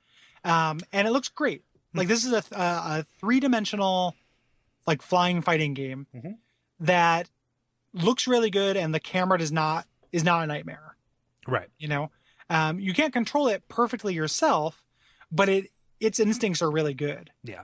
um, 0.43 0.79
and 0.91 1.07
it 1.07 1.11
looks 1.11 1.29
great. 1.29 1.63
Like 1.93 2.07
this 2.07 2.23
is 2.25 2.31
a, 2.33 2.43
a, 2.55 2.61
a 2.99 3.05
three 3.19 3.39
dimensional, 3.39 4.15
like 4.85 5.01
flying 5.01 5.41
fighting 5.41 5.73
game 5.73 6.07
Mhm. 6.15 6.37
that 6.79 7.29
looks 7.93 8.27
really 8.27 8.49
good, 8.51 8.77
and 8.77 8.93
the 8.93 8.99
camera 8.99 9.37
does 9.39 9.51
not 9.51 9.87
is 10.11 10.23
not 10.23 10.43
a 10.43 10.47
nightmare. 10.47 10.95
Right. 11.47 11.69
You 11.79 11.87
know, 11.87 12.11
um, 12.49 12.79
you 12.79 12.93
can't 12.93 13.13
control 13.13 13.47
it 13.47 13.67
perfectly 13.67 14.13
yourself, 14.13 14.83
but 15.31 15.49
it 15.49 15.71
its 15.99 16.19
instincts 16.19 16.61
are 16.61 16.69
really 16.71 16.93
good. 16.93 17.31
Yeah. 17.43 17.63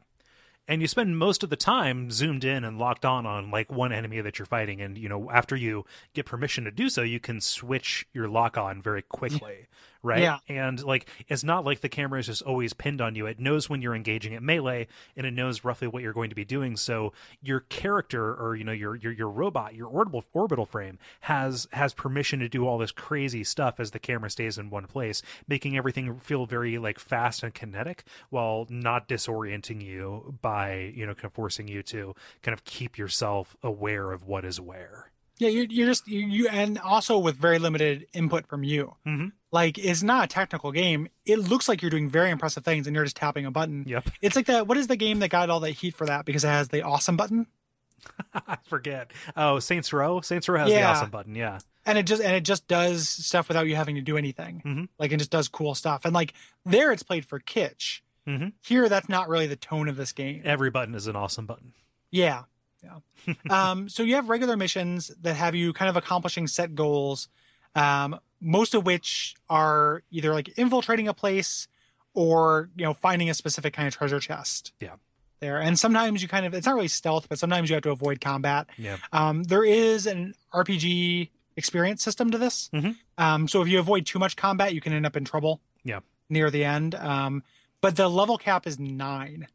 And 0.67 0.81
you 0.81 0.87
spend 0.87 1.17
most 1.17 1.43
of 1.43 1.49
the 1.51 1.55
time 1.55 2.09
zoomed 2.09 2.43
in 2.43 2.63
and 2.63 2.79
locked 2.79 3.05
on 3.05 3.25
on 3.25 3.51
like 3.51 3.71
one 3.71 3.91
enemy 3.91 4.19
that 4.21 4.39
you're 4.39 4.45
fighting. 4.47 4.81
And 4.81 4.97
you 4.97 5.07
know 5.07 5.29
after 5.31 5.55
you 5.55 5.85
get 6.13 6.25
permission 6.25 6.63
to 6.63 6.71
do 6.71 6.89
so 6.89 7.01
you 7.01 7.19
can 7.19 7.39
switch 7.41 8.07
your 8.13 8.27
lock 8.27 8.57
on 8.57 8.81
very 8.81 9.03
quickly, 9.03 9.67
right? 10.05 10.21
Yeah. 10.21 10.37
And 10.47 10.81
like 10.83 11.07
it's 11.27 11.43
not 11.43 11.65
like 11.65 11.81
the 11.81 11.89
camera 11.89 12.19
is 12.19 12.27
just 12.27 12.43
always 12.43 12.73
pinned 12.73 13.01
on 13.01 13.15
you. 13.15 13.25
It 13.25 13.39
knows 13.39 13.69
when 13.69 13.81
you're 13.81 13.95
engaging 13.95 14.35
at 14.35 14.43
melee 14.43 14.87
and 15.17 15.25
it 15.25 15.31
knows 15.31 15.63
roughly 15.63 15.87
what 15.87 16.03
you're 16.03 16.13
going 16.13 16.29
to 16.29 16.35
be 16.35 16.45
doing. 16.45 16.77
So 16.77 17.11
your 17.41 17.61
character 17.61 18.33
or 18.35 18.55
you 18.55 18.63
know 18.63 18.71
your 18.71 18.95
your 18.95 19.11
your 19.11 19.29
robot, 19.29 19.73
your 19.75 19.87
orbital 19.87 20.23
orbital 20.33 20.65
frame 20.65 20.99
has 21.21 21.67
has 21.73 21.93
permission 21.93 22.39
to 22.39 22.47
do 22.47 22.67
all 22.67 22.77
this 22.77 22.91
crazy 22.91 23.43
stuff 23.43 23.79
as 23.79 23.91
the 23.91 23.99
camera 23.99 24.29
stays 24.29 24.57
in 24.57 24.69
one 24.69 24.85
place, 24.85 25.21
making 25.47 25.75
everything 25.75 26.15
feel 26.17 26.45
very 26.45 26.77
like 26.77 26.99
fast 26.99 27.43
and 27.43 27.53
kinetic 27.53 28.03
while 28.29 28.67
not 28.69 29.09
disorienting 29.09 29.81
you 29.83 30.37
by 30.41 30.93
you 30.95 31.05
know 31.05 31.15
kind 31.15 31.25
of 31.25 31.33
forcing 31.33 31.67
you 31.67 31.81
to 31.81 32.13
kind 32.43 32.53
of 32.53 32.63
keep 32.63 32.97
yourself 32.97 33.55
aware 33.63 34.11
of 34.11 34.23
what 34.23 34.45
is 34.45 34.61
where. 34.61 35.11
Yeah, 35.37 35.49
you're, 35.49 35.65
you're 35.65 35.87
just 35.87 36.07
you, 36.07 36.19
you 36.19 36.47
and 36.47 36.79
also 36.79 37.17
with 37.17 37.35
very 37.35 37.59
limited 37.59 38.07
input 38.13 38.47
from 38.47 38.63
you. 38.63 38.95
Mhm. 39.05 39.31
Like 39.51 39.77
it's 39.77 40.01
not 40.03 40.23
a 40.25 40.27
technical 40.27 40.71
game. 40.71 41.07
It 41.25 41.37
looks 41.39 41.67
like 41.67 41.81
you're 41.81 41.91
doing 41.91 42.09
very 42.09 42.29
impressive 42.31 42.63
things, 42.63 42.87
and 42.87 42.95
you're 42.95 43.03
just 43.05 43.17
tapping 43.17 43.45
a 43.45 43.51
button. 43.51 43.83
Yep. 43.87 44.09
It's 44.21 44.35
like 44.35 44.45
that. 44.47 44.67
What 44.67 44.77
is 44.77 44.87
the 44.87 44.95
game 44.95 45.19
that 45.19 45.29
got 45.29 45.49
all 45.49 45.59
that 45.61 45.71
heat 45.71 45.95
for 45.95 46.05
that? 46.05 46.25
Because 46.25 46.43
it 46.43 46.47
has 46.49 46.69
the 46.69 46.83
awesome 46.83 47.17
button, 47.17 47.47
I 48.33 48.57
forget. 48.63 49.11
Oh, 49.35 49.59
Saints 49.59 49.91
Row. 49.91 50.21
Saints 50.21 50.47
Row 50.47 50.59
has 50.59 50.69
the 50.69 50.83
awesome 50.83 51.09
button. 51.09 51.35
Yeah. 51.35 51.59
and 51.85 51.97
it 51.97 52.03
just 52.03 52.21
and 52.21 52.33
it 52.33 52.41
just 52.45 52.67
does 52.67 53.07
stuff 53.09 53.47
without 53.47 53.67
you 53.67 53.75
having 53.75 53.95
to 53.95 54.01
do 54.01 54.17
anything. 54.17 54.61
Mhm. 54.65 54.87
Like 54.99 55.11
it 55.11 55.17
just 55.17 55.31
does 55.31 55.47
cool 55.47 55.75
stuff. 55.75 56.05
And 56.05 56.13
like 56.13 56.33
there, 56.65 56.91
it's 56.91 57.03
played 57.03 57.25
for 57.25 57.39
kitsch. 57.39 57.99
Mhm. 58.27 58.53
Here, 58.63 58.89
that's 58.89 59.07
not 59.09 59.29
really 59.29 59.47
the 59.47 59.55
tone 59.55 59.87
of 59.87 59.95
this 59.97 60.11
game. 60.11 60.41
Every 60.45 60.69
button 60.71 60.95
is 60.95 61.07
an 61.07 61.15
awesome 61.15 61.45
button. 61.45 61.73
Yeah. 62.09 62.43
Yeah. 62.83 63.33
um, 63.49 63.89
so 63.89 64.03
you 64.03 64.15
have 64.15 64.29
regular 64.29 64.55
missions 64.57 65.11
that 65.21 65.35
have 65.35 65.55
you 65.55 65.73
kind 65.73 65.89
of 65.89 65.95
accomplishing 65.97 66.47
set 66.47 66.75
goals, 66.75 67.27
um, 67.75 68.19
most 68.41 68.73
of 68.73 68.85
which 68.85 69.35
are 69.49 70.03
either 70.11 70.33
like 70.33 70.49
infiltrating 70.57 71.07
a 71.07 71.13
place 71.13 71.67
or, 72.13 72.69
you 72.75 72.85
know, 72.85 72.93
finding 72.93 73.29
a 73.29 73.33
specific 73.33 73.73
kind 73.73 73.87
of 73.87 73.95
treasure 73.95 74.19
chest. 74.19 74.71
Yeah. 74.79 74.95
There. 75.41 75.59
And 75.59 75.77
sometimes 75.77 76.21
you 76.21 76.27
kind 76.27 76.45
of, 76.45 76.53
it's 76.53 76.65
not 76.65 76.75
really 76.75 76.87
stealth, 76.87 77.27
but 77.27 77.37
sometimes 77.39 77.69
you 77.69 77.75
have 77.75 77.83
to 77.83 77.91
avoid 77.91 78.21
combat. 78.21 78.67
Yeah. 78.77 78.97
Um, 79.11 79.43
there 79.43 79.65
is 79.65 80.07
an 80.07 80.33
RPG 80.53 81.29
experience 81.57 82.03
system 82.03 82.31
to 82.31 82.37
this. 82.37 82.69
Mhm. 82.73 82.95
Um, 83.17 83.47
so 83.47 83.61
if 83.61 83.67
you 83.67 83.79
avoid 83.79 84.05
too 84.05 84.19
much 84.19 84.35
combat, 84.35 84.73
you 84.73 84.81
can 84.81 84.93
end 84.93 85.05
up 85.05 85.17
in 85.17 85.25
trouble. 85.25 85.61
Yeah. 85.83 85.99
Near 86.29 86.49
the 86.49 86.63
end. 86.63 86.95
Um, 86.95 87.43
but 87.85 87.95
the 87.95 88.09
level 88.09 88.37
cap 88.37 88.65
is 88.67 88.79
nine 88.79 89.47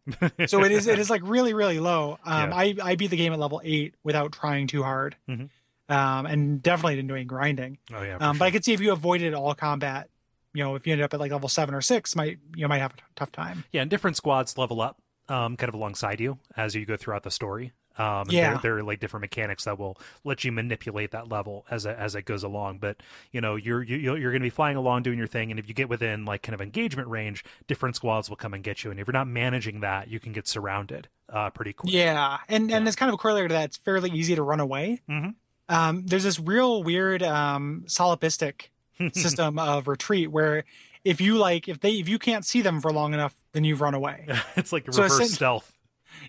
so 0.46 0.62
it 0.64 0.72
is 0.72 0.86
it 0.86 0.98
is 0.98 1.10
like 1.10 1.22
really 1.24 1.52
really 1.54 1.80
low 1.80 2.18
um 2.24 2.50
Yeah. 2.50 2.56
i 2.56 2.74
i 2.82 2.94
beat 2.96 3.08
the 3.10 3.16
game 3.16 3.32
at 3.32 3.38
level 3.38 3.60
eight 3.64 3.94
without 4.04 4.32
trying 4.32 4.66
too 4.66 4.82
hard 4.82 5.16
Mhm. 5.28 5.48
um 5.88 6.26
and 6.26 6.62
definitely 6.62 6.96
didn't 6.96 7.08
do 7.08 7.14
any 7.16 7.24
grinding 7.24 7.78
Oh 7.92 8.02
yeah. 8.02 8.16
um 8.16 8.38
but 8.38 8.44
i 8.44 8.48
sure. 8.48 8.52
could 8.52 8.64
see 8.64 8.72
if 8.72 8.80
you 8.80 8.92
avoided 8.92 9.34
all 9.34 9.54
combat 9.54 10.08
you 10.54 10.62
know 10.64 10.74
if 10.76 10.86
you 10.86 10.92
ended 10.92 11.04
up 11.04 11.14
at 11.14 11.20
like 11.20 11.32
level 11.32 11.48
seven 11.48 11.74
or 11.74 11.80
six 11.80 12.14
might 12.16 12.38
you 12.54 12.66
might 12.68 12.78
have 12.78 12.92
a 12.94 12.96
t- 12.96 13.02
tough 13.16 13.32
time 13.32 13.64
Yeah, 13.72 13.82
and 13.82 13.90
different 13.90 14.16
squads 14.16 14.56
level 14.58 14.80
up 14.80 14.96
um, 15.28 15.56
kind 15.56 15.68
of 15.68 15.74
alongside 15.74 16.18
you 16.20 16.38
as 16.56 16.74
you 16.74 16.84
go 16.84 16.96
throughout 16.96 17.22
the 17.22 17.30
story. 17.30 17.72
Um, 18.00 18.26
Yeah. 18.30 18.52
there, 18.52 18.58
there 18.62 18.78
are 18.78 18.82
like 18.82 18.98
different 19.00 19.22
mechanics 19.22 19.64
that 19.64 19.78
will 19.78 19.98
let 20.24 20.42
you 20.44 20.52
manipulate 20.52 21.10
that 21.10 21.28
level 21.28 21.66
as 21.70 21.84
it, 21.86 21.96
as 21.98 22.14
it 22.14 22.24
goes 22.24 22.42
along. 22.42 22.78
But 22.78 22.96
you 23.32 23.40
know, 23.40 23.56
you're 23.56 23.82
you, 23.82 23.96
you're 24.16 24.30
going 24.32 24.40
to 24.42 24.46
be 24.46 24.50
flying 24.50 24.76
along 24.76 25.02
doing 25.02 25.18
your 25.18 25.26
thing, 25.26 25.50
and 25.50 25.60
if 25.60 25.68
you 25.68 25.74
get 25.74 25.88
within 25.88 26.24
like 26.24 26.42
kind 26.42 26.54
of 26.54 26.60
engagement 26.60 27.08
range, 27.08 27.44
different 27.66 27.96
squads 27.96 28.28
will 28.28 28.36
come 28.36 28.54
and 28.54 28.64
get 28.64 28.84
you. 28.84 28.90
And 28.90 28.98
if 28.98 29.06
you're 29.06 29.12
not 29.12 29.28
managing 29.28 29.80
that, 29.80 30.08
you 30.08 30.18
can 30.20 30.32
get 30.32 30.48
surrounded 30.48 31.08
uh, 31.32 31.50
pretty 31.50 31.72
quick. 31.72 31.92
yeah 31.92 32.38
and 32.48 32.72
and 32.72 32.86
it's 32.88 32.96
kind 32.96 33.08
of 33.08 33.14
a 33.14 33.16
corollary 33.16 33.46
to 33.48 33.54
that 33.54 33.64
it's 33.66 33.76
fairly 33.76 34.10
easy 34.10 34.34
to 34.34 34.42
run 34.42 34.58
away 34.58 35.00
Mhm. 35.08 35.34
um 35.68 36.04
there's 36.06 36.24
this 36.24 36.40
real 36.40 36.82
weird 36.82 37.22
um 37.22 37.84
solipsistic 37.86 38.70
system 39.12 39.56
of 39.58 39.86
retreat 39.86 40.30
where 40.32 40.64
if 41.04 41.20
you 41.20 41.36
like 41.38 41.68
if 41.68 41.78
they 41.80 41.92
if 41.92 42.08
you 42.08 42.18
can't 42.18 42.44
see 42.44 42.62
them 42.62 42.80
for 42.80 42.92
long 42.92 43.14
enough 43.14 43.34
then 43.52 43.62
you've 43.62 43.80
run 43.80 43.94
away 43.94 44.26
it's 44.56 44.72
like 44.72 44.92
So 44.92 45.02
reverse 45.02 45.20
essen- 45.20 45.34
stealth. 45.36 45.72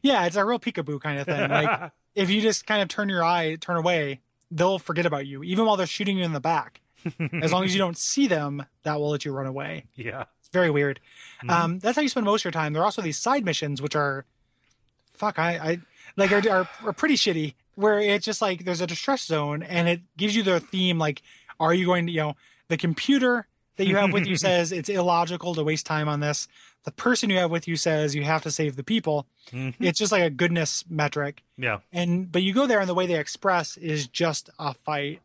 Yeah 0.01 0.25
it's 0.25 0.35
a 0.35 0.45
real 0.45 0.59
peekaboo 0.59 0.99
kind 1.01 1.19
of 1.19 1.25
thing 1.25 1.49
like 1.49 1.91
if 2.15 2.29
you 2.29 2.41
just 2.41 2.65
kind 2.65 2.81
of 2.81 2.87
turn 2.89 3.09
your 3.09 3.23
eye, 3.23 3.55
turn 3.55 3.77
away, 3.77 4.19
they'll 4.49 4.79
forget 4.79 5.05
about 5.05 5.25
you, 5.25 5.43
even 5.43 5.65
while 5.65 5.77
they're 5.77 5.87
shooting 5.87 6.17
you 6.17 6.23
in 6.25 6.33
the 6.33 6.41
back. 6.41 6.81
As 7.41 7.51
long 7.51 7.63
as 7.63 7.73
you 7.73 7.79
don't 7.79 7.97
see 7.97 8.27
them, 8.27 8.65
that 8.83 8.99
will 8.99 9.09
let 9.09 9.25
you 9.25 9.31
run 9.31 9.47
away. 9.47 9.85
yeah. 9.95 10.25
It's 10.39 10.49
very 10.49 10.69
weird. 10.69 10.99
Mhm. 11.43 11.49
Um, 11.49 11.79
that's 11.79 11.95
how 11.95 12.01
you 12.01 12.09
spend 12.09 12.25
most 12.25 12.41
of 12.41 12.45
your 12.45 12.51
time. 12.51 12.73
There 12.73 12.81
are 12.81 12.85
also 12.85 13.01
these 13.01 13.17
side 13.17 13.43
missions, 13.45 13.81
which 13.81 13.95
are, 13.95 14.25
fuck, 15.13 15.39
I, 15.39 15.51
I 15.57 15.77
like 16.17 16.31
are, 16.31 16.47
are, 16.49 16.69
are 16.85 16.93
pretty 16.93 17.15
shitty. 17.15 17.55
Where 17.75 17.99
it's 17.99 18.25
just 18.25 18.41
like 18.41 18.65
there's 18.65 18.81
a 18.81 18.87
distress 18.87 19.23
zone, 19.25 19.63
and 19.63 19.87
it 19.87 20.01
gives 20.17 20.35
you 20.35 20.43
the 20.43 20.59
theme 20.59 20.99
like, 20.99 21.21
are 21.59 21.73
you 21.73 21.85
going 21.85 22.05
to, 22.07 22.11
you 22.11 22.19
know, 22.19 22.33
the 22.67 22.77
computer 22.77 23.47
that 23.82 23.88
you 23.88 23.95
have 23.97 24.13
with 24.13 24.27
you 24.27 24.36
says 24.47 24.71
it's 24.71 24.89
illogical 24.89 25.55
to 25.55 25.63
waste 25.63 25.86
time 25.88 26.07
on 26.07 26.19
this. 26.19 26.47
The 26.84 26.91
person 26.91 27.29
you 27.32 27.38
have 27.38 27.49
with 27.51 27.67
you 27.67 27.75
says 27.75 28.13
you 28.15 28.23
have 28.23 28.43
to 28.43 28.51
save 28.51 28.75
the 28.75 28.84
people. 28.84 29.25
Mhm. 29.51 29.73
It's 29.79 29.97
just 29.99 30.11
like 30.11 30.21
a 30.23 30.29
goodness 30.29 30.84
metric 30.89 31.41
Yeah. 31.57 31.79
and 31.91 32.32
but 32.32 32.43
you 32.43 32.53
go 32.53 32.67
there 32.67 32.79
and 32.79 32.88
the 32.89 32.93
way 32.93 33.07
they 33.07 33.19
express 33.19 33.77
is 33.77 34.07
just 34.07 34.49
a 34.59 34.73
fight 34.75 35.19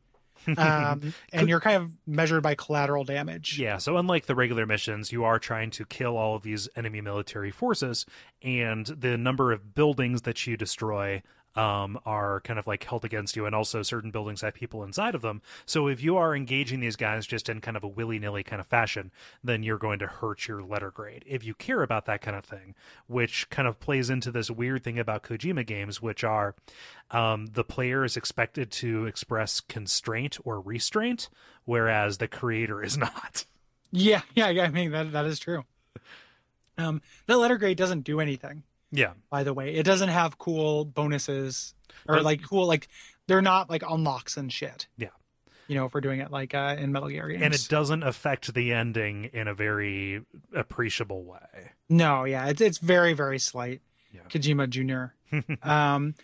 um, 0.59 1.13
and 1.33 1.49
you're 1.49 1.59
kind 1.61 1.77
of 1.83 1.91
measured 2.07 2.43
by 2.43 2.55
collateral 2.55 3.03
damage 3.05 3.59
Yeah, 3.59 3.79
so 3.79 3.97
unlike 3.97 4.27
the 4.27 4.35
regular 4.37 4.65
missions, 4.65 5.11
you 5.11 5.25
are 5.25 5.39
trying 5.41 5.71
to 5.73 5.85
kill 5.85 6.17
all 6.17 6.37
of 6.37 6.43
these 6.45 6.69
enemy 6.77 7.01
military 7.01 7.51
forces, 7.51 8.07
and 8.43 8.87
the 8.87 9.19
number 9.19 9.51
of 9.51 9.75
buildings 9.75 10.23
that 10.23 10.47
you 10.47 10.57
destroy 10.57 11.23
um, 11.57 11.99
are 12.05 12.41
kind 12.41 12.59
of 12.59 12.67
like 12.67 12.85
held 12.85 13.05
against 13.05 13.37
you, 13.37 13.47
and 13.47 13.55
also 13.55 13.83
certain 13.83 14.11
buildings 14.11 14.43
have 14.43 14.55
people 14.55 14.83
inside 14.85 15.15
of 15.15 15.23
them. 15.23 15.43
So 15.65 15.89
if 15.89 16.03
you 16.03 16.17
are 16.17 16.35
engaging 16.35 16.81
these 16.81 16.97
guys 16.97 17.27
just 17.27 17.49
in 17.49 17.61
kind 17.61 17.77
of 17.77 17.85
a 17.85 17.89
willy 17.89 18.19
nilly 18.19 18.43
kind 18.43 18.61
of 18.61 18.67
fashion, 18.67 19.11
then 19.43 19.63
you're 19.63 19.79
going 19.79 19.99
to 20.01 20.07
hurt 20.07 20.47
your 20.49 20.63
letter 20.63 20.91
grade. 20.91 21.25
If 21.27 21.45
you 21.45 21.55
care 21.55 21.83
about 21.83 22.07
that 22.07 22.21
kind 22.21 22.37
of 22.37 22.45
thing, 22.45 22.75
which 23.07 23.49
kind 23.51 23.67
of 23.69 23.81
plays 23.81 24.11
into 24.11 24.31
this 24.31 24.51
weird 24.51 24.85
thing 24.85 24.99
about 24.99 25.23
Kojima 25.23 25.67
games, 25.67 26.03
which 26.03 26.25
are 26.25 26.55
um, 27.11 27.47
the 27.47 27.65
player 27.65 28.05
is 28.05 28.17
expected 28.17 28.71
to 28.73 29.07
express 29.07 29.61
constraint 29.61 30.39
or 30.45 30.61
restraint, 30.61 31.29
whereas 31.65 32.19
the 32.19 32.29
creator 32.29 32.83
is 32.83 32.97
not. 33.07 33.45
yeah 33.93 34.23
yeah 34.35 34.49
yeah 34.49 34.65
i 34.65 34.69
mean 34.69 34.91
that, 34.91 35.13
that 35.13 35.25
is 35.25 35.39
true 35.39 35.65
um 36.77 37.01
that 37.27 37.39
letter 37.39 37.57
grade 37.57 37.77
doesn't 37.77 38.01
do 38.03 38.21
anything 38.21 38.65
Yeah. 38.93 39.13
by 39.31 39.43
the 39.45 39.53
way 39.55 39.75
it 39.75 39.83
doesn't 39.85 40.09
have 40.11 40.39
cool 40.39 40.85
bonuses 40.85 41.75
or 42.09 42.17
But- 42.17 42.25
like 42.25 42.43
cool 42.43 42.67
like 42.67 42.89
they're 43.27 43.43
not 43.43 43.69
like 43.69 43.83
unlocks 43.89 44.37
and 44.37 44.53
shit 44.53 44.87
Yeah. 44.97 45.09
you 45.69 45.75
know 45.75 45.87
if 45.87 45.95
we're 45.95 46.01
doing 46.01 46.21
it 46.21 46.31
like 46.31 46.55
uh 46.55 46.77
in 46.79 46.93
metal 46.93 47.09
gear 47.09 47.29
games 47.29 47.43
and 47.43 47.55
it 47.55 47.67
doesn't 47.69 48.03
affect 48.05 48.55
the 48.55 48.73
ending 48.73 49.25
in 49.33 49.49
a 49.49 49.55
very 49.55 50.23
appreciable 50.55 51.25
way. 51.25 51.73
No, 51.89 52.25
yeah, 52.25 52.47
it's 52.49 52.61
it's 52.61 52.79
very 52.79 53.13
very 53.13 53.39
slight. 53.39 53.81
Yeah. 54.13 54.21
Kojima 54.29 54.69
Junior. 54.71 55.15
um, 55.63 56.15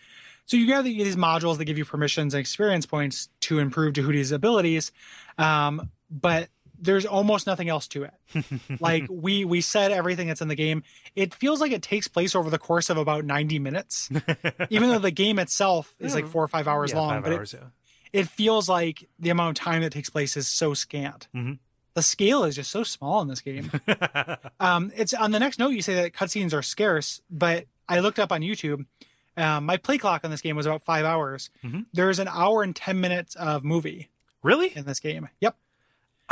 so 0.46 0.56
you 0.56 0.66
got 0.68 0.84
these 0.84 1.16
modules 1.16 1.58
that 1.58 1.64
give 1.66 1.78
you 1.78 1.84
permissions 1.84 2.34
and 2.34 2.40
experience 2.40 2.86
points 2.86 3.28
to 3.42 3.58
improve 3.58 3.94
Jehuti's 3.94 4.32
abilities, 4.32 4.90
um, 5.38 5.90
but 6.10 6.48
there's 6.82 7.06
almost 7.06 7.46
nothing 7.46 7.68
else 7.70 7.86
to 7.88 8.02
it. 8.04 8.12
like 8.80 9.06
we 9.08 9.44
we 9.46 9.60
said 9.62 9.92
everything 9.92 10.26
that's 10.28 10.42
in 10.42 10.48
the 10.48 10.54
game. 10.54 10.82
It 11.16 11.32
feels 11.32 11.60
like 11.60 11.72
it 11.72 11.80
takes 11.82 12.08
place 12.08 12.34
over 12.34 12.50
the 12.50 12.58
course 12.58 12.90
of 12.90 12.96
about 12.98 13.24
90 13.24 13.58
minutes, 13.60 14.10
even 14.70 14.88
though 14.90 14.98
the 14.98 15.10
game 15.12 15.38
itself 15.38 15.94
is 16.00 16.14
like 16.14 16.26
four 16.26 16.42
or 16.42 16.48
five 16.48 16.68
hours 16.68 16.90
Yeah, 16.90 16.98
long. 16.98 17.10
five 17.10 17.22
but 17.22 17.32
hours, 17.32 17.54
it, 17.54 17.60
yeah. 17.62 18.20
it 18.20 18.28
feels 18.28 18.68
like 18.68 19.08
the 19.18 19.30
amount 19.30 19.58
of 19.58 19.64
time 19.64 19.80
that 19.82 19.92
takes 19.92 20.10
place 20.10 20.36
is 20.36 20.48
so 20.48 20.74
scant. 20.74 21.28
Mhm. 21.34 21.58
the 21.94 22.02
scale 22.02 22.44
is 22.44 22.56
just 22.56 22.70
so 22.70 22.82
small 22.82 23.20
in 23.22 23.28
this 23.28 23.40
game. 23.42 23.70
um, 24.60 24.90
it's 24.96 25.14
on 25.14 25.30
the 25.30 25.38
next 25.38 25.58
note. 25.58 25.68
You 25.70 25.82
say 25.82 25.94
that 25.94 26.12
cutscenes 26.12 26.52
are 26.52 26.62
scarce, 26.62 27.20
but 27.30 27.66
I 27.88 28.00
looked 28.00 28.18
up 28.18 28.32
on 28.32 28.40
YouTube. 28.40 28.86
Um, 29.36 29.66
my 29.66 29.76
play 29.76 29.98
clock 29.98 30.24
on 30.24 30.30
this 30.30 30.40
game 30.40 30.56
was 30.56 30.66
about 30.66 30.82
five 30.82 31.04
hours. 31.04 31.50
Mhm. 31.64 31.86
There's 31.92 32.18
an 32.18 32.28
hour 32.28 32.62
and 32.62 32.74
ten 32.74 33.00
minutes 33.00 33.34
of 33.36 33.62
movie 33.64 34.10
really? 34.42 34.76
in 34.76 34.84
this 34.84 35.00
game. 35.00 35.28
Yep. 35.40 35.56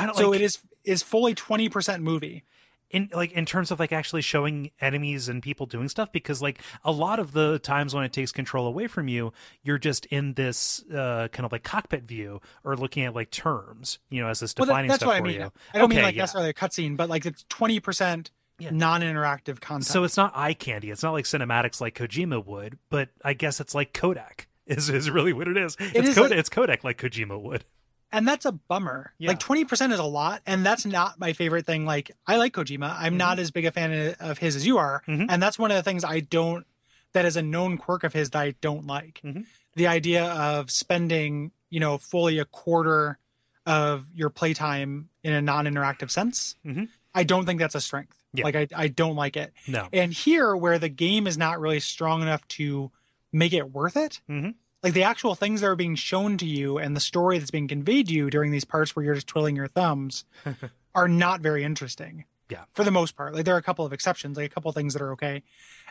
I 0.00 0.06
don't 0.06 0.16
So 0.16 0.30
like 0.30 0.40
it 0.40 0.44
is 0.44 0.58
is 0.84 1.02
fully 1.02 1.34
twenty 1.34 1.68
percent 1.68 2.02
movie. 2.02 2.42
in 2.90 3.08
like 3.14 3.30
in 3.32 3.46
terms 3.46 3.70
of 3.70 3.78
like 3.78 3.92
actually 3.92 4.22
showing 4.22 4.70
enemies 4.80 5.28
and 5.28 5.42
people 5.42 5.64
doing 5.66 5.88
stuff 5.88 6.10
because 6.10 6.42
like 6.42 6.60
a 6.84 6.90
lot 6.90 7.18
of 7.20 7.32
the 7.32 7.58
times 7.60 7.94
when 7.94 8.02
it 8.04 8.12
takes 8.12 8.32
control 8.32 8.66
away 8.66 8.86
from 8.88 9.06
you 9.06 9.32
you're 9.62 9.78
just 9.78 10.06
in 10.06 10.34
this 10.34 10.82
uh 10.92 11.28
kind 11.32 11.44
of 11.46 11.52
like 11.52 11.62
cockpit 11.62 12.02
view 12.02 12.40
or 12.64 12.76
looking 12.76 13.04
at 13.04 13.14
like 13.14 13.30
terms 13.30 13.98
you 14.10 14.20
know 14.20 14.28
as 14.28 14.40
this 14.40 14.54
Well, 14.58 14.66
that- 14.66 14.72
defining 14.72 14.88
that's 14.88 14.98
stuff 15.00 15.06
what 15.08 15.16
I 15.16 15.18
for 15.20 15.24
mean. 15.26 15.40
you 15.40 15.52
I 15.74 15.78
don't 15.78 15.88
mean 15.90 16.02
like 16.02 16.16
yeah. 16.16 16.22
necessarily 16.22 16.50
a 16.50 16.54
cutscene, 16.54 16.96
but 16.96 17.08
like 17.08 17.24
it's 17.26 17.44
twenty 17.48 17.78
percent 17.78 18.32
Yeah. 18.58 18.70
non-interactive 18.72 19.60
content. 19.60 19.86
so 19.86 20.02
it's 20.04 20.16
not 20.16 20.32
eye 20.34 20.54
candy 20.54 20.90
it's 20.90 21.02
not 21.04 21.12
like 21.12 21.26
cinematics 21.26 21.80
like 21.80 21.94
kojima 21.94 22.44
would 22.44 22.76
but 22.90 23.10
i 23.24 23.32
guess 23.34 23.60
it's 23.60 23.74
like 23.74 23.92
kodak 23.94 24.48
is 24.66 24.90
is 24.90 25.08
really 25.10 25.32
what 25.32 25.46
it 25.48 25.56
is 25.56 25.76
it's 25.80 26.08
is 26.08 26.14
kodak 26.16 26.30
like- 26.30 26.38
it's 26.40 26.48
kodak 26.48 26.82
like 26.84 26.98
kojima 26.98 27.40
would 27.40 27.64
and 28.12 28.26
that's 28.26 28.44
a 28.44 28.52
bummer. 28.52 29.12
Yeah. 29.18 29.28
Like 29.28 29.38
twenty 29.40 29.64
percent 29.64 29.92
is 29.92 29.98
a 29.98 30.04
lot, 30.04 30.42
and 30.46 30.64
that's 30.66 30.84
not 30.86 31.18
my 31.20 31.32
favorite 31.32 31.66
thing. 31.66 31.84
Like 31.86 32.10
I 32.26 32.36
like 32.36 32.52
Kojima. 32.54 32.94
I'm 32.98 33.16
not 33.16 33.38
as 33.38 33.50
big 33.50 33.64
a 33.66 33.70
fan 33.72 34.14
of 34.20 34.38
his 34.38 34.56
as 34.56 34.66
you 34.66 34.78
are, 34.78 35.02
Mhm. 35.08 35.26
and 35.28 35.42
that's 35.42 35.58
one 35.58 35.70
of 35.70 35.76
the 35.76 35.82
things 35.82 36.04
I 36.04 36.20
don't. 36.20 36.66
That 37.12 37.24
is 37.24 37.36
a 37.36 37.42
known 37.42 37.76
quirk 37.76 38.04
of 38.04 38.12
his 38.12 38.30
that 38.30 38.40
I 38.40 38.54
don't 38.60 38.86
like. 38.86 39.20
Mhm. 39.24 39.44
The 39.74 39.86
idea 39.88 40.24
of 40.26 40.70
spending, 40.70 41.50
you 41.68 41.80
know, 41.80 41.98
fully 41.98 42.38
a 42.38 42.44
quarter 42.44 43.18
of 43.66 44.06
your 44.14 44.30
playtime 44.30 45.08
in 45.22 45.32
a 45.32 45.42
non-interactive 45.42 46.10
sense. 46.10 46.56
Mhm. 46.64 46.88
I 47.14 47.24
don't 47.24 47.46
think 47.46 47.58
that's 47.60 47.74
a 47.74 47.80
strength. 47.80 48.16
Yeah. 48.32 48.44
Like 48.44 48.54
I, 48.56 48.68
I 48.76 48.88
don't 48.88 49.16
like 49.16 49.36
it. 49.36 49.52
no 49.66 49.88
And 49.92 50.12
here, 50.12 50.56
where 50.56 50.78
the 50.78 50.88
game 50.88 51.26
is 51.26 51.36
not 51.36 51.60
really 51.60 51.80
strong 51.80 52.22
enough 52.22 52.46
to 52.48 52.90
make 53.32 53.52
it 53.52 53.70
worth 53.72 53.96
it, 53.96 54.20
Mhm. 54.30 54.54
Like 54.82 54.94
the 54.94 55.02
actual 55.02 55.34
things 55.34 55.60
that 55.60 55.66
are 55.66 55.76
being 55.76 55.94
shown 55.94 56.36
to 56.38 56.46
you 56.46 56.78
and 56.78 56.96
the 56.96 57.00
story 57.00 57.38
that's 57.38 57.50
being 57.50 57.68
conveyed 57.68 58.08
to 58.08 58.14
you 58.14 58.30
during 58.30 58.50
these 58.50 58.64
parts 58.64 58.94
where 58.94 59.04
you're 59.04 59.14
just 59.14 59.26
twiddling 59.26 59.56
your 59.56 59.68
thumbs 59.68 60.24
are 60.94 61.08
not 61.08 61.40
very 61.40 61.64
interesting. 61.64 62.24
Yeah. 62.48 62.64
For 62.72 62.82
the 62.82 62.90
most 62.90 63.16
part. 63.16 63.34
Like 63.34 63.44
there 63.44 63.54
are 63.54 63.58
a 63.58 63.62
couple 63.62 63.84
of 63.86 63.92
exceptions, 63.92 64.36
like 64.36 64.50
a 64.50 64.54
couple 64.54 64.70
of 64.70 64.74
things 64.74 64.94
that 64.94 65.02
are 65.02 65.12
okay. 65.12 65.42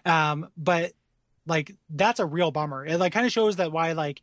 Um, 0.05 0.49
but 0.57 0.93
like 1.45 1.75
that's 1.89 2.19
a 2.19 2.25
real 2.25 2.51
bummer. 2.51 2.85
It 2.85 2.97
like 2.97 3.13
kind 3.13 3.25
of 3.25 3.31
shows 3.31 3.57
that 3.57 3.71
why 3.71 3.93
like 3.93 4.21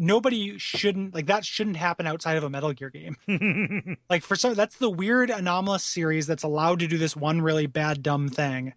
nobody 0.00 0.58
shouldn't 0.58 1.14
like 1.14 1.26
that 1.26 1.44
shouldn't 1.44 1.76
happen 1.76 2.06
outside 2.06 2.36
of 2.36 2.42
a 2.42 2.50
Metal 2.50 2.72
Gear 2.72 2.90
game. 2.90 3.16
Like 4.08 4.24
for 4.24 4.34
some, 4.34 4.54
that's 4.54 4.76
the 4.76 4.90
weird 4.90 5.30
anomalous 5.30 5.84
series 5.84 6.26
that's 6.26 6.42
allowed 6.42 6.80
to 6.80 6.88
do 6.88 6.98
this 6.98 7.14
one 7.14 7.42
really 7.42 7.66
bad 7.66 8.02
dumb 8.02 8.28
thing, 8.28 8.72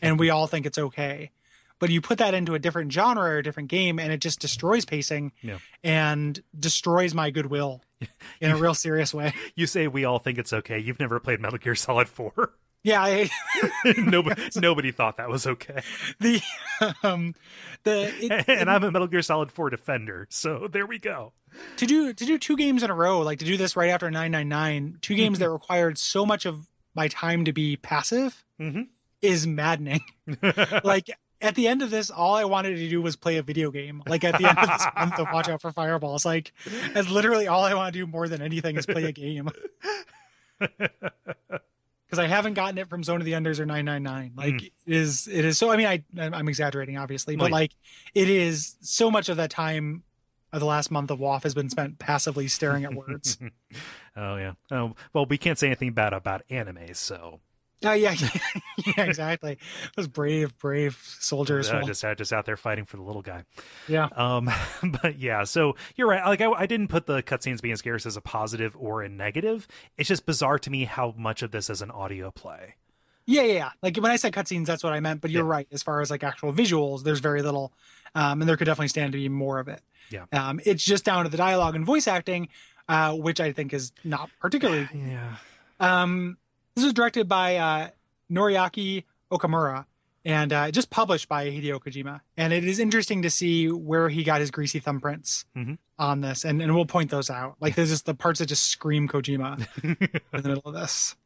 and 0.00 0.18
we 0.18 0.30
all 0.30 0.46
think 0.46 0.64
it's 0.64 0.78
okay. 0.78 1.30
But 1.78 1.90
you 1.90 2.00
put 2.00 2.18
that 2.18 2.34
into 2.34 2.54
a 2.54 2.58
different 2.58 2.92
genre 2.92 3.22
or 3.24 3.38
a 3.38 3.42
different 3.42 3.68
game, 3.68 3.98
and 3.98 4.12
it 4.12 4.20
just 4.20 4.40
destroys 4.40 4.84
pacing 4.84 5.32
Yeah. 5.42 5.58
and 5.84 6.40
destroys 6.58 7.14
my 7.14 7.30
goodwill 7.30 7.82
in 8.40 8.50
a 8.50 8.56
real 8.56 8.74
serious 8.74 9.12
way. 9.14 9.32
you 9.54 9.66
say 9.66 9.86
we 9.88 10.04
all 10.04 10.18
think 10.18 10.38
it's 10.38 10.52
okay 10.52 10.78
you've 10.78 11.00
never 11.00 11.18
played 11.20 11.40
metal 11.40 11.58
gear 11.58 11.74
solid 11.74 12.08
4 12.08 12.52
Yeah, 12.84 13.02
I, 13.02 13.28
nobody 13.96 14.42
nobody 14.56 14.90
thought 14.92 15.16
that 15.16 15.28
was 15.28 15.46
okay 15.46 15.82
the 16.20 16.40
um 17.02 17.34
the 17.82 18.12
it, 18.24 18.44
and 18.48 18.70
i'm 18.70 18.84
a 18.84 18.90
metal 18.92 19.08
gear 19.08 19.20
solid 19.22 19.50
4 19.50 19.70
defender 19.70 20.26
so 20.30 20.68
there 20.70 20.86
we 20.86 20.98
go 21.00 21.32
to 21.78 21.86
do 21.86 22.12
to 22.12 22.24
do 22.24 22.38
two 22.38 22.56
games 22.56 22.82
in 22.84 22.90
a 22.90 22.94
row, 22.94 23.20
like 23.20 23.38
to 23.40 23.44
do 23.44 23.56
this 23.56 23.74
right 23.76 23.88
after 23.90 24.10
999, 24.10 24.98
two 25.00 25.14
games 25.16 25.38
that 25.40 25.50
required 25.50 25.96
so 25.98 26.24
much 26.26 26.44
of 26.46 26.68
my 26.94 27.08
time 27.08 27.44
to 27.46 27.52
be 27.52 27.76
passive 27.76 28.44
Mhm. 28.60 28.88
is 29.22 29.46
maddening. 29.46 30.02
like 30.84 31.08
at 31.40 31.54
the 31.54 31.68
end 31.68 31.82
of 31.82 31.90
this, 31.90 32.10
all 32.10 32.34
I 32.34 32.44
wanted 32.44 32.76
to 32.76 32.88
do 32.88 33.00
was 33.00 33.16
play 33.16 33.36
a 33.36 33.42
video 33.42 33.70
game. 33.70 34.02
Like 34.06 34.24
at 34.24 34.38
the 34.38 34.48
end 34.48 34.58
of 34.58 34.68
this 34.68 34.86
month 34.96 35.18
of 35.18 35.28
Watch 35.32 35.48
Out 35.48 35.60
for 35.60 35.70
Fireballs, 35.72 36.24
like 36.24 36.52
that's 36.94 37.08
literally 37.10 37.46
all 37.46 37.62
I 37.64 37.74
want 37.74 37.92
to 37.92 37.98
do 37.98 38.06
more 38.06 38.28
than 38.28 38.42
anything 38.42 38.76
is 38.76 38.86
play 38.86 39.04
a 39.04 39.12
game. 39.12 39.48
Because 42.10 42.20
I 42.24 42.26
haven't 42.26 42.54
gotten 42.54 42.78
it 42.78 42.88
from 42.88 43.04
Zone 43.04 43.20
of 43.20 43.26
the 43.26 43.34
Enders 43.34 43.60
or 43.60 43.66
999. 43.66 44.32
Like 44.34 44.54
Mm. 44.54 44.64
it 44.64 44.72
is, 44.86 45.28
it 45.28 45.44
is 45.44 45.58
so. 45.58 45.70
I 45.70 45.76
mean, 45.76 45.86
I 45.86 46.02
I'm 46.18 46.48
exaggerating, 46.48 46.96
obviously, 46.96 47.36
but 47.36 47.50
like 47.50 47.72
it 48.14 48.30
is 48.30 48.76
so 48.80 49.10
much 49.10 49.28
of 49.28 49.36
that 49.36 49.50
time 49.50 50.04
of 50.50 50.60
the 50.60 50.66
last 50.66 50.90
month 50.90 51.10
of 51.10 51.18
WAF 51.18 51.42
has 51.42 51.54
been 51.54 51.68
spent 51.68 51.98
passively 51.98 52.48
staring 52.48 52.84
at 52.84 52.94
words. 52.94 53.36
oh 54.16 54.36
yeah 54.36 54.52
oh 54.70 54.94
well 55.12 55.26
we 55.26 55.36
can't 55.36 55.58
say 55.58 55.66
anything 55.66 55.92
bad 55.92 56.14
about 56.14 56.40
anime 56.48 56.94
so 56.94 57.40
Oh 57.84 57.92
yeah, 57.92 58.12
yeah, 58.18 58.28
yeah, 58.96 59.04
exactly. 59.04 59.56
Those 59.96 60.08
brave, 60.08 60.56
brave 60.58 60.98
soldiers. 61.20 61.70
uh, 61.70 61.82
just, 61.84 62.04
uh, 62.04 62.14
just 62.14 62.32
out 62.32 62.44
there 62.44 62.56
fighting 62.56 62.84
for 62.84 62.96
the 62.96 63.02
little 63.04 63.22
guy 63.22 63.44
yeah, 63.86 64.08
Um, 64.16 64.50
but 65.02 65.18
yeah, 65.18 65.44
so 65.44 65.76
you're 65.94 66.08
right. 66.08 66.24
Like 66.26 66.40
I, 66.40 66.50
I 66.50 66.66
didn't 66.66 66.88
put 66.88 67.06
the 67.06 67.22
cutscenes 67.22 67.60
being 67.60 67.76
scarce 67.76 68.04
as 68.06 68.16
a 68.16 68.20
positive 68.20 68.76
or 68.78 69.02
a 69.02 69.08
negative. 69.08 69.68
It's 69.96 70.08
just 70.08 70.26
bizarre 70.26 70.58
to 70.58 70.70
me 70.70 70.84
how 70.84 71.14
much 71.16 71.42
of 71.42 71.52
this 71.52 71.70
is 71.70 71.80
an 71.80 71.90
audio 71.92 72.30
play. 72.32 72.74
yeah, 73.26 73.42
yeah, 73.42 73.52
yeah. 73.52 73.70
Like 73.82 73.96
when 73.96 74.10
I 74.10 74.16
said 74.16 74.32
cutscenes, 74.32 74.66
that's 74.66 74.82
what 74.82 74.92
I 74.92 74.98
meant. 75.00 75.20
But 75.20 75.30
you're 75.30 75.44
Yeah. 75.44 75.50
right. 75.50 75.68
As 75.70 75.82
far 75.84 76.00
as 76.00 76.10
like 76.10 76.24
actual 76.24 76.52
visuals, 76.52 77.04
there's 77.04 77.20
very 77.20 77.42
little, 77.42 77.72
um, 78.16 78.40
and 78.42 78.48
there 78.48 78.56
could 78.56 78.64
definitely 78.64 78.88
stand 78.88 79.12
to 79.12 79.18
be 79.18 79.28
more 79.28 79.60
of 79.60 79.68
it. 79.68 79.82
Yeah. 80.10 80.24
Um, 80.32 80.60
it's 80.64 80.84
just 80.84 81.04
down 81.04 81.24
to 81.24 81.30
the 81.30 81.36
dialogue 81.36 81.76
and 81.76 81.84
voice 81.86 82.08
acting, 82.08 82.48
uh, 82.88 83.12
which 83.14 83.38
I 83.40 83.52
think 83.52 83.72
is 83.72 83.92
not 84.02 84.30
particularly. 84.40 84.88
Yeah. 84.94 85.36
Um, 85.78 86.38
this 86.78 86.84
was 86.84 86.94
directed 86.94 87.28
by 87.28 87.56
uh, 87.56 87.88
Noriaki 88.30 89.04
Okamura 89.32 89.84
and 90.24 90.52
uh, 90.52 90.70
just 90.70 90.90
published 90.90 91.28
by 91.28 91.46
Hideo 91.46 91.78
Kojima. 91.80 92.20
And 92.36 92.52
it 92.52 92.64
is 92.64 92.78
interesting 92.78 93.22
to 93.22 93.30
see 93.30 93.68
where 93.70 94.08
he 94.08 94.24
got 94.24 94.40
his 94.40 94.50
greasy 94.50 94.80
thumbprints 94.80 95.44
Mhm. 95.56 95.78
on 95.98 96.20
this, 96.20 96.44
and 96.44 96.60
and 96.62 96.74
we'll 96.74 96.86
point 96.86 97.10
those 97.10 97.30
out. 97.30 97.56
Like 97.60 97.74
there's 97.76 97.90
just 97.90 98.06
the 98.06 98.14
parts 98.14 98.38
that 98.40 98.46
just 98.46 98.64
scream 98.64 99.08
Kojima 99.08 99.66
in 99.82 100.42
the 100.42 100.48
middle 100.48 100.62
of 100.66 100.74
this. 100.74 101.16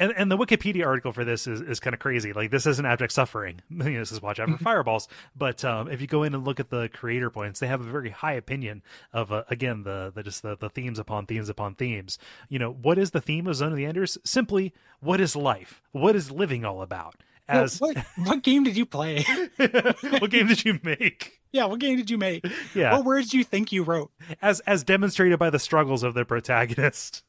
And 0.00 0.12
and 0.16 0.32
the 0.32 0.36
Wikipedia 0.36 0.84
article 0.84 1.12
for 1.12 1.24
this 1.24 1.46
is, 1.46 1.60
is 1.60 1.78
kind 1.78 1.94
of 1.94 2.00
crazy. 2.00 2.32
Like 2.32 2.50
this 2.50 2.66
isn't 2.66 2.84
abject 2.84 3.12
suffering. 3.12 3.60
You 3.70 3.76
know, 3.92 3.98
this 4.00 4.10
is 4.12 4.20
watch 4.22 4.40
out 4.40 4.48
for 4.48 4.56
fireballs. 4.58 5.06
But 5.36 5.64
um, 5.64 5.88
if 5.88 6.00
you 6.00 6.06
go 6.08 6.22
in 6.24 6.34
and 6.34 6.44
look 6.44 6.58
at 6.58 6.70
the 6.70 6.88
creator 6.88 7.30
points, 7.30 7.60
they 7.60 7.66
have 7.68 7.80
a 7.80 7.84
very 7.84 8.10
high 8.10 8.32
opinion 8.32 8.82
of 9.12 9.30
uh, 9.30 9.44
again 9.48 9.82
the 9.84 10.10
the 10.14 10.22
just 10.22 10.42
the, 10.42 10.56
the 10.56 10.68
themes 10.70 10.98
upon 10.98 11.26
themes 11.26 11.48
upon 11.48 11.74
themes. 11.76 12.18
You 12.48 12.58
know, 12.58 12.72
what 12.72 12.98
is 12.98 13.12
the 13.12 13.20
theme 13.20 13.46
of 13.46 13.54
Zone 13.56 13.70
of 13.72 13.76
the 13.76 13.84
Enders? 13.86 14.18
Simply, 14.24 14.72
what 15.00 15.20
is 15.20 15.36
life? 15.36 15.82
What 15.92 16.16
is 16.16 16.30
living 16.30 16.64
all 16.64 16.82
about? 16.82 17.16
As 17.48 17.78
what 17.80 17.96
what 18.16 18.42
game 18.42 18.64
did 18.64 18.76
you 18.76 18.86
play? 18.86 19.24
what 19.56 20.30
game 20.30 20.46
did 20.46 20.64
you 20.64 20.78
make? 20.82 21.40
yeah, 21.52 21.64
what 21.64 21.80
game 21.80 21.96
did 21.96 22.08
you 22.08 22.16
make? 22.16 22.46
Yeah, 22.74 22.92
What 22.96 23.04
words 23.04 23.28
do 23.28 23.36
you 23.38 23.44
think 23.44 23.72
you 23.72 23.82
wrote? 23.82 24.10
as 24.40 24.60
as 24.60 24.82
demonstrated 24.84 25.38
by 25.38 25.50
the 25.50 25.58
struggles 25.58 26.02
of 26.02 26.14
the 26.14 26.24
protagonist. 26.24 27.22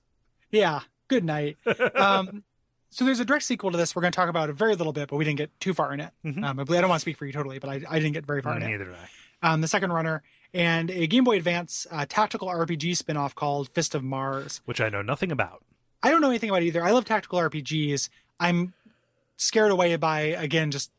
Yeah, 0.52 0.82
good 1.08 1.24
night. 1.26 1.58
Um, 1.96 2.44
so 2.92 3.04
there's 3.06 3.20
a 3.20 3.26
direct 3.26 3.46
sequel 3.46 3.72
to 3.72 3.78
this. 3.78 3.96
We're 3.96 4.02
going 4.04 4.12
to 4.12 4.16
talk 4.16 4.30
about 4.30 4.50
a 4.50 4.54
very 4.54 4.76
little 4.76 4.94
bit, 4.94 5.10
but 5.10 5.16
we 5.16 5.26
didn't 5.26 5.38
get 5.38 5.58
too 5.60 5.74
far 5.74 5.94
in 5.94 6.00
it. 6.02 6.12
Mhm. 6.24 6.44
Um, 6.44 6.60
I 6.60 6.64
believe- 6.64 6.78
I 6.78 6.82
don't 6.82 6.90
want 6.90 7.00
to 7.00 7.02
speak 7.02 7.18
for 7.18 7.26
you 7.26 7.34
totally, 7.34 7.58
but 7.58 7.70
I, 7.70 7.82
I 7.90 7.98
didn't 8.00 8.14
get 8.14 8.26
very 8.28 8.42
far 8.42 8.56
in 8.58 8.62
it. 8.64 8.68
Neither 8.68 8.86
did 8.86 8.96
I. 9.42 9.54
um, 9.54 9.62
the 9.62 9.68
second 9.68 9.92
runner, 9.92 10.22
and 10.54 10.92
a 10.92 11.08
Game 11.08 11.24
Boy 11.24 11.38
Advance 11.38 11.88
uh, 11.90 12.06
tactical 12.08 12.48
RPG 12.50 12.96
spin-off 12.98 13.34
called 13.34 13.70
Fist 13.70 13.96
of 13.96 14.04
Mars. 14.04 14.62
Which 14.66 14.80
I 14.82 14.90
know 14.90 15.02
nothing 15.02 15.32
about. 15.32 15.64
I 16.04 16.12
don't 16.12 16.22
know 16.22 16.30
anything 16.30 16.50
about 16.50 16.62
it 16.64 16.66
either. 16.68 16.84
I 16.84 16.92
love 16.92 17.06
tactical 17.06 17.40
RPGs. 17.40 18.10
I'm 18.40 18.74
scared 19.38 19.72
away 19.72 19.96
by 19.96 20.20
again 20.22 20.70
just 20.72 20.92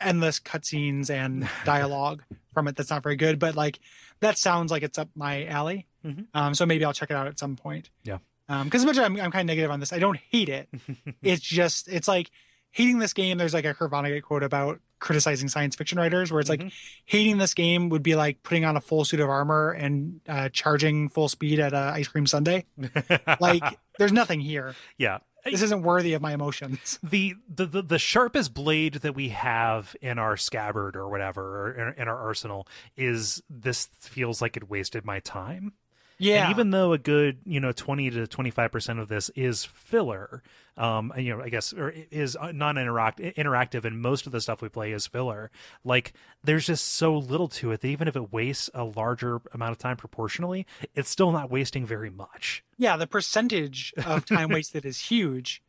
endless 0.00 0.40
cutscenes 0.40 1.10
and 1.10 1.48
dialogue 1.64 2.22
from 2.54 2.66
it 2.68 2.76
that's 2.76 2.90
not 2.90 3.02
very 3.02 3.16
good. 3.16 3.38
But 3.38 3.54
like 3.56 3.78
that 4.20 4.38
sounds 4.38 4.70
like 4.70 4.82
it's 4.82 4.98
up 4.98 5.08
my 5.14 5.44
alley. 5.46 5.86
Mhm. 6.04 6.26
Um, 6.34 6.54
so 6.54 6.66
maybe 6.66 6.84
I'll 6.84 6.92
check 6.92 7.10
it 7.10 7.16
out 7.16 7.26
at 7.26 7.38
some 7.38 7.56
point. 7.56 7.90
Yeah. 8.04 8.18
Because 8.46 8.82
as 8.82 8.86
much 8.86 8.96
as 8.98 9.04
I'm, 9.04 9.14
I'm 9.20 9.30
kind 9.30 9.42
of 9.42 9.46
negative 9.46 9.70
on 9.70 9.80
this, 9.80 9.92
I 9.92 9.98
don't 9.98 10.18
hate 10.30 10.48
it. 10.48 10.68
it's 11.22 11.40
just 11.42 11.88
it's 11.88 12.08
like 12.08 12.30
hating 12.70 12.98
this 12.98 13.12
game. 13.12 13.38
There's 13.38 13.54
like 13.54 13.64
a 13.64 13.74
Kurt 13.74 13.90
Vonnegut 13.90 14.22
quote 14.22 14.42
about 14.42 14.80
criticizing 14.98 15.48
science 15.48 15.74
fiction 15.74 15.98
writers, 15.98 16.30
where 16.30 16.40
it's 16.40 16.48
like 16.50 16.60
Mhm. 16.60 16.72
hating 17.06 17.38
this 17.38 17.54
game 17.54 17.88
would 17.88 18.02
be 18.02 18.14
like 18.14 18.42
putting 18.42 18.64
on 18.64 18.76
a 18.76 18.80
full 18.80 19.04
suit 19.04 19.20
of 19.20 19.28
armor 19.28 19.70
and 19.72 20.20
uh, 20.28 20.48
charging 20.50 21.08
full 21.08 21.28
speed 21.28 21.58
at 21.60 21.72
a 21.72 21.92
ice 21.94 22.08
cream 22.08 22.26
sundae. 22.26 22.64
Like 23.40 23.64
there's 23.98 24.12
nothing 24.12 24.40
here. 24.40 24.74
yeah. 24.98 25.18
This 25.44 25.60
isn't 25.62 25.82
worthy 25.82 26.12
of 26.12 26.22
my 26.22 26.32
emotions. 26.34 27.00
the, 27.02 27.34
the 27.52 27.66
the 27.66 27.82
the 27.82 27.98
sharpest 27.98 28.54
blade 28.54 28.94
that 29.02 29.16
we 29.16 29.30
have 29.30 29.96
in 30.00 30.20
our 30.20 30.36
scabbard 30.36 30.94
or 30.94 31.08
whatever 31.08 31.62
or 31.66 31.88
in, 31.88 32.02
in 32.02 32.08
our 32.08 32.16
arsenal 32.16 32.68
is 32.96 33.42
this 33.50 33.88
feels 33.98 34.40
like 34.40 34.56
it 34.56 34.70
wasted 34.70 35.04
my 35.04 35.18
time 35.18 35.72
Yeah. 36.22 36.44
And 36.44 36.50
even 36.50 36.70
though 36.70 36.92
a 36.92 36.98
good, 36.98 37.38
you 37.44 37.60
know, 37.60 37.72
20 37.72 38.10
to 38.10 38.26
25% 38.26 39.00
of 39.00 39.08
this 39.08 39.28
is 39.30 39.64
filler, 39.64 40.42
um, 40.76 41.12
and, 41.14 41.24
you 41.26 41.36
know, 41.36 41.42
I 41.42 41.48
guess, 41.50 41.72
or 41.72 41.92
is 42.10 42.36
non-interact 42.40 43.18
interactive 43.18 43.84
and 43.84 44.00
most 44.00 44.24
of 44.26 44.32
the 44.32 44.40
stuff 44.40 44.62
we 44.62 44.68
play 44.68 44.92
is 44.92 45.06
filler, 45.06 45.50
like 45.84 46.12
there's 46.44 46.66
just 46.66 46.86
so 46.94 47.16
little 47.16 47.48
to 47.48 47.72
it 47.72 47.80
that 47.80 47.88
even 47.88 48.08
if 48.08 48.16
it 48.16 48.32
wastes 48.32 48.70
a 48.72 48.84
larger 48.84 49.40
amount 49.52 49.72
of 49.72 49.78
time 49.78 49.96
proportionally, 49.96 50.66
it's 50.94 51.10
still 51.10 51.32
not 51.32 51.50
wasting 51.50 51.84
very 51.84 52.08
much. 52.10 52.64
Yeah, 52.78 52.96
the 52.96 53.06
percentage 53.06 53.92
of 54.06 54.24
time 54.24 54.48
wasted 54.50 54.84
is 54.86 54.98
huge, 55.00 55.62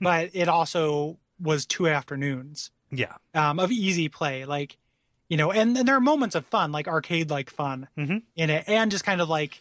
but 0.00 0.30
it 0.34 0.48
also 0.48 1.18
was 1.40 1.66
two 1.66 1.88
afternoons 1.88 2.70
Yeah. 2.92 3.14
um, 3.34 3.58
of 3.58 3.72
easy 3.72 4.08
play. 4.08 4.44
Like, 4.44 4.76
you 5.28 5.36
know, 5.36 5.50
and, 5.50 5.76
and 5.76 5.88
there 5.88 5.96
are 5.96 6.00
moments 6.00 6.34
of 6.36 6.46
fun, 6.46 6.70
like 6.70 6.86
arcade 6.86 7.28
like 7.30 7.50
fun 7.50 7.88
Mhm. 7.98 8.22
in 8.36 8.50
it, 8.50 8.64
and 8.68 8.90
just 8.90 9.04
kind 9.04 9.20
of 9.20 9.28
like 9.28 9.60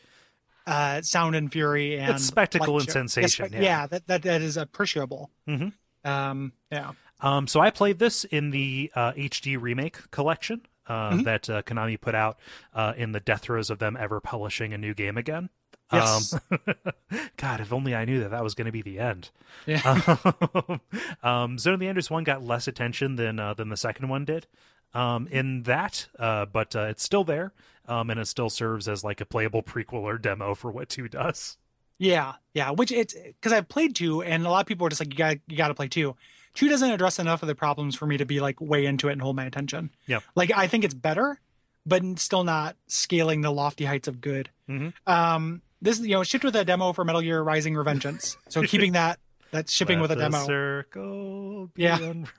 uh, 0.65 1.01
sound 1.01 1.35
and 1.35 1.51
fury 1.51 1.97
and 1.99 2.15
It's 2.15 2.25
spectacle 2.25 2.77
and 2.79 2.89
sensation, 2.89 3.49
Yeah, 3.51 3.61
yeah. 3.61 3.87
that, 3.87 4.07
that 4.07 4.21
that 4.23 4.41
is 4.41 4.57
appreciable. 4.57 5.29
Mhm. 5.47 5.73
Um, 6.05 6.53
yeah, 6.71 6.91
Um, 7.21 7.47
so 7.47 7.59
I 7.61 7.69
played 7.69 7.99
this 7.99 8.23
in 8.25 8.51
the 8.51 8.91
uh, 8.95 9.13
HD 9.13 9.55
remake 9.59 10.09
collection 10.11 10.65
uh, 10.87 11.11
Mhm. 11.11 11.23
that 11.23 11.49
uh, 11.49 11.61
Konami 11.63 11.99
put 11.99 12.13
out 12.15 12.37
uh, 12.73 12.93
in 12.97 13.13
the 13.13 13.19
death 13.21 13.41
throes 13.43 13.69
of 13.69 13.79
them 13.79 13.95
ever 13.97 14.19
publishing 14.19 14.73
a 14.73 14.77
new 14.77 14.93
game 14.93 15.17
again. 15.17 15.49
Yes. 15.91 16.33
Um, 16.51 16.57
God, 17.37 17.59
if 17.61 17.71
only 17.71 17.93
I 17.95 18.03
knew 18.05 18.19
that 18.21 18.31
that 18.31 18.43
was 18.43 18.55
going 18.55 18.65
to 18.65 18.71
be 18.71 18.81
the 18.81 18.99
end. 18.99 19.29
yeah, 19.65 19.79
um, 21.23 21.57
Zone 21.59 21.73
of 21.75 21.79
the 21.79 21.87
Enders 21.87 22.09
one 22.09 22.23
got 22.23 22.43
less 22.43 22.67
attention 22.67 23.15
than 23.15 23.39
uh, 23.39 23.53
than 23.53 23.69
the 23.69 23.77
second 23.77 24.07
one 24.09 24.25
did. 24.25 24.47
Um, 24.93 25.27
in 25.31 25.63
that, 25.63 26.07
uh, 26.19 26.45
but 26.45 26.75
uh, 26.75 26.83
it's 26.83 27.01
still 27.03 27.23
there, 27.23 27.51
um, 27.87 28.09
and 28.09 28.19
it 28.19 28.27
still 28.27 28.49
serves 28.49 28.87
as 28.87 29.03
like 29.03 29.21
a 29.21 29.25
playable 29.25 29.63
prequel 29.63 30.01
or 30.03 30.17
demo 30.17 30.55
for 30.55 30.71
what 30.71 30.89
two 30.89 31.07
does. 31.07 31.57
yeah, 31.99 32.33
yeah. 32.53 32.71
Which 32.71 32.91
it's 32.91 33.13
because 33.13 33.51
I've 33.53 33.67
played 33.69 33.95
two, 33.95 34.21
and 34.21 34.45
a 34.45 34.49
lot 34.49 34.61
of 34.61 34.65
people 34.67 34.85
are 34.87 34.89
just 34.89 35.01
like, 35.01 35.11
you 35.11 35.17
got 35.17 35.37
you 35.47 35.57
got 35.57 35.67
to 35.69 35.73
play 35.75 35.87
two. 35.87 36.15
Two 36.53 36.69
doesn't 36.69 36.89
address 36.91 37.17
enough 37.19 37.41
of 37.41 37.47
the 37.47 37.55
problems 37.55 37.95
for 37.95 38.05
me 38.05 38.17
to 38.17 38.25
be 38.25 38.39
like 38.39 38.61
way 38.61 38.85
into 38.85 39.07
it 39.09 39.13
and 39.13 39.21
hold 39.21 39.35
my 39.35 39.45
attention. 39.45 39.89
Yeah. 40.05 40.19
like 40.35 40.51
I 40.55 40.67
think 40.67 40.83
it's 40.83 40.93
better, 40.93 41.39
but 41.85 42.03
still 42.19 42.43
not 42.43 42.75
scaling 42.87 43.41
the 43.41 43.51
lofty 43.51 43.85
heights 43.85 44.07
of 44.07 44.21
good. 44.21 44.49
Mhm. 44.69 44.93
Um, 45.07 45.61
this 45.81 45.99
is 45.99 46.05
you 46.05 46.13
know 46.13 46.23
shipped 46.23 46.43
with 46.45 46.55
a 46.55 46.63
demo 46.63 46.93
for 46.93 47.03
Metal 47.03 47.21
Gear 47.21 47.41
Rising 47.41 47.73
Revengeance, 47.73 48.37
so 48.49 48.61
keeping 48.63 48.91
that 48.99 49.19
that 49.51 49.67
shipping 49.69 49.99
with 49.99 50.11
a 50.11 50.15
Let 50.15 50.31
demo. 50.31 50.45
circle 50.45 51.71
Yeah. 51.75 51.97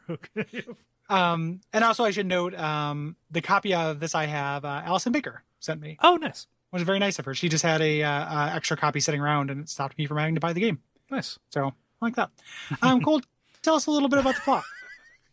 Um, 1.08 1.60
and 1.72 1.84
also 1.84 2.04
I 2.04 2.10
should 2.10 2.26
note 2.26 2.54
um, 2.54 3.16
the 3.30 3.40
copy 3.42 3.74
of 3.74 4.00
this 4.00 4.14
I 4.14 4.26
have 4.26 4.64
uh, 4.64 4.82
Allison 4.84 5.12
Baker 5.12 5.42
sent 5.60 5.80
me, 5.80 5.98
oh, 6.02 6.16
nice, 6.16 6.46
which 6.70 6.80
is 6.80 6.86
very 6.86 6.98
nice 6.98 7.18
of 7.18 7.24
her. 7.26 7.34
She 7.34 7.48
just 7.48 7.62
had 7.64 7.80
a 7.82 8.02
uh, 8.02 8.08
uh, 8.10 8.50
extra 8.54 8.76
copy 8.76 9.00
sitting 9.00 9.20
around, 9.20 9.50
and 9.50 9.60
it 9.60 9.68
stopped 9.68 9.98
me 9.98 10.06
from 10.06 10.16
having 10.18 10.34
to 10.34 10.40
buy 10.40 10.52
the 10.52 10.60
game. 10.60 10.80
nice. 11.10 11.38
So 11.50 11.66
I 11.66 11.72
like 12.04 12.16
that. 12.16 12.30
Um, 12.82 13.00
Kole, 13.02 13.22
tell 13.62 13.74
us 13.74 13.86
a 13.86 13.90
little 13.90 14.08
bit 14.08 14.18
about 14.18 14.34
the 14.36 14.40
plot. 14.42 14.64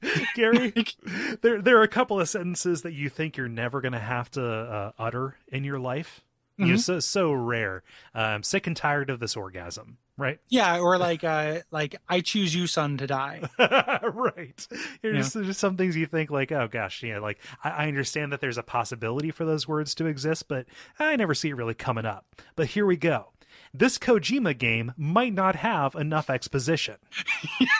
Gary, 0.36 0.74
there 1.41 1.61
there 1.61 1.78
are 1.78 1.84
a 1.84 1.88
couple 1.88 2.19
of 2.19 2.28
sentences 2.28 2.82
that 2.82 2.93
you 2.93 3.07
think 3.09 3.38
you're 3.38 3.47
never 3.47 3.82
going 3.82 3.91
to 3.93 3.99
have 3.99 4.32
to 4.32 4.43
uh, 4.43 4.91
utter 4.97 5.38
in 5.47 5.63
your 5.63 5.80
life. 5.80 6.22
You're 6.57 6.78
Mhm. 6.78 6.80
so 6.80 6.99
so 6.99 7.32
rare. 7.32 7.84
Uh, 8.13 8.19
I'm 8.19 8.43
sick 8.43 8.67
and 8.67 8.76
tired 8.76 9.09
of 9.09 9.19
this 9.19 9.36
orgasm. 9.38 9.97
Right, 10.18 10.39
Yeah, 10.49 10.80
or 10.80 10.97
like 10.99 11.24
uh, 11.24 11.59
like 11.72 11.95
I 12.07 12.20
choose 12.20 12.53
you, 12.53 12.68
son, 12.68 12.97
to 12.97 13.07
die. 13.07 13.41
right. 13.57 14.68
There's 15.01 15.34
just 15.34 15.59
some 15.59 15.78
things 15.78 15.95
you 15.95 16.05
think 16.05 16.30
like, 16.30 16.51
oh 16.51 16.68
gosh, 16.68 17.01
yeah, 17.01 17.18
like 17.20 17.39
I, 17.64 17.70
I 17.70 17.88
understand 17.88 18.32
that 18.32 18.39
there's 18.41 18.57
a 18.59 18.64
possibility 18.64 19.32
for 19.32 19.45
those 19.45 19.68
words 19.68 19.95
to 19.95 20.05
exist, 20.05 20.47
but 20.47 20.68
I 20.99 21.16
never 21.16 21.34
see 21.34 21.49
it 21.49 21.55
really 21.55 21.74
coming 21.74 22.05
up. 22.05 22.26
But 22.55 22.68
here 22.68 22.86
we 22.86 22.97
go. 22.97 23.32
This 23.74 23.97
Kojima 23.97 24.55
game 24.57 24.93
might 24.97 25.34
not 25.34 25.55
have 25.55 25.95
enough 25.95 26.30
exposition. 26.30 26.97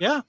Yeah. 0.00 0.22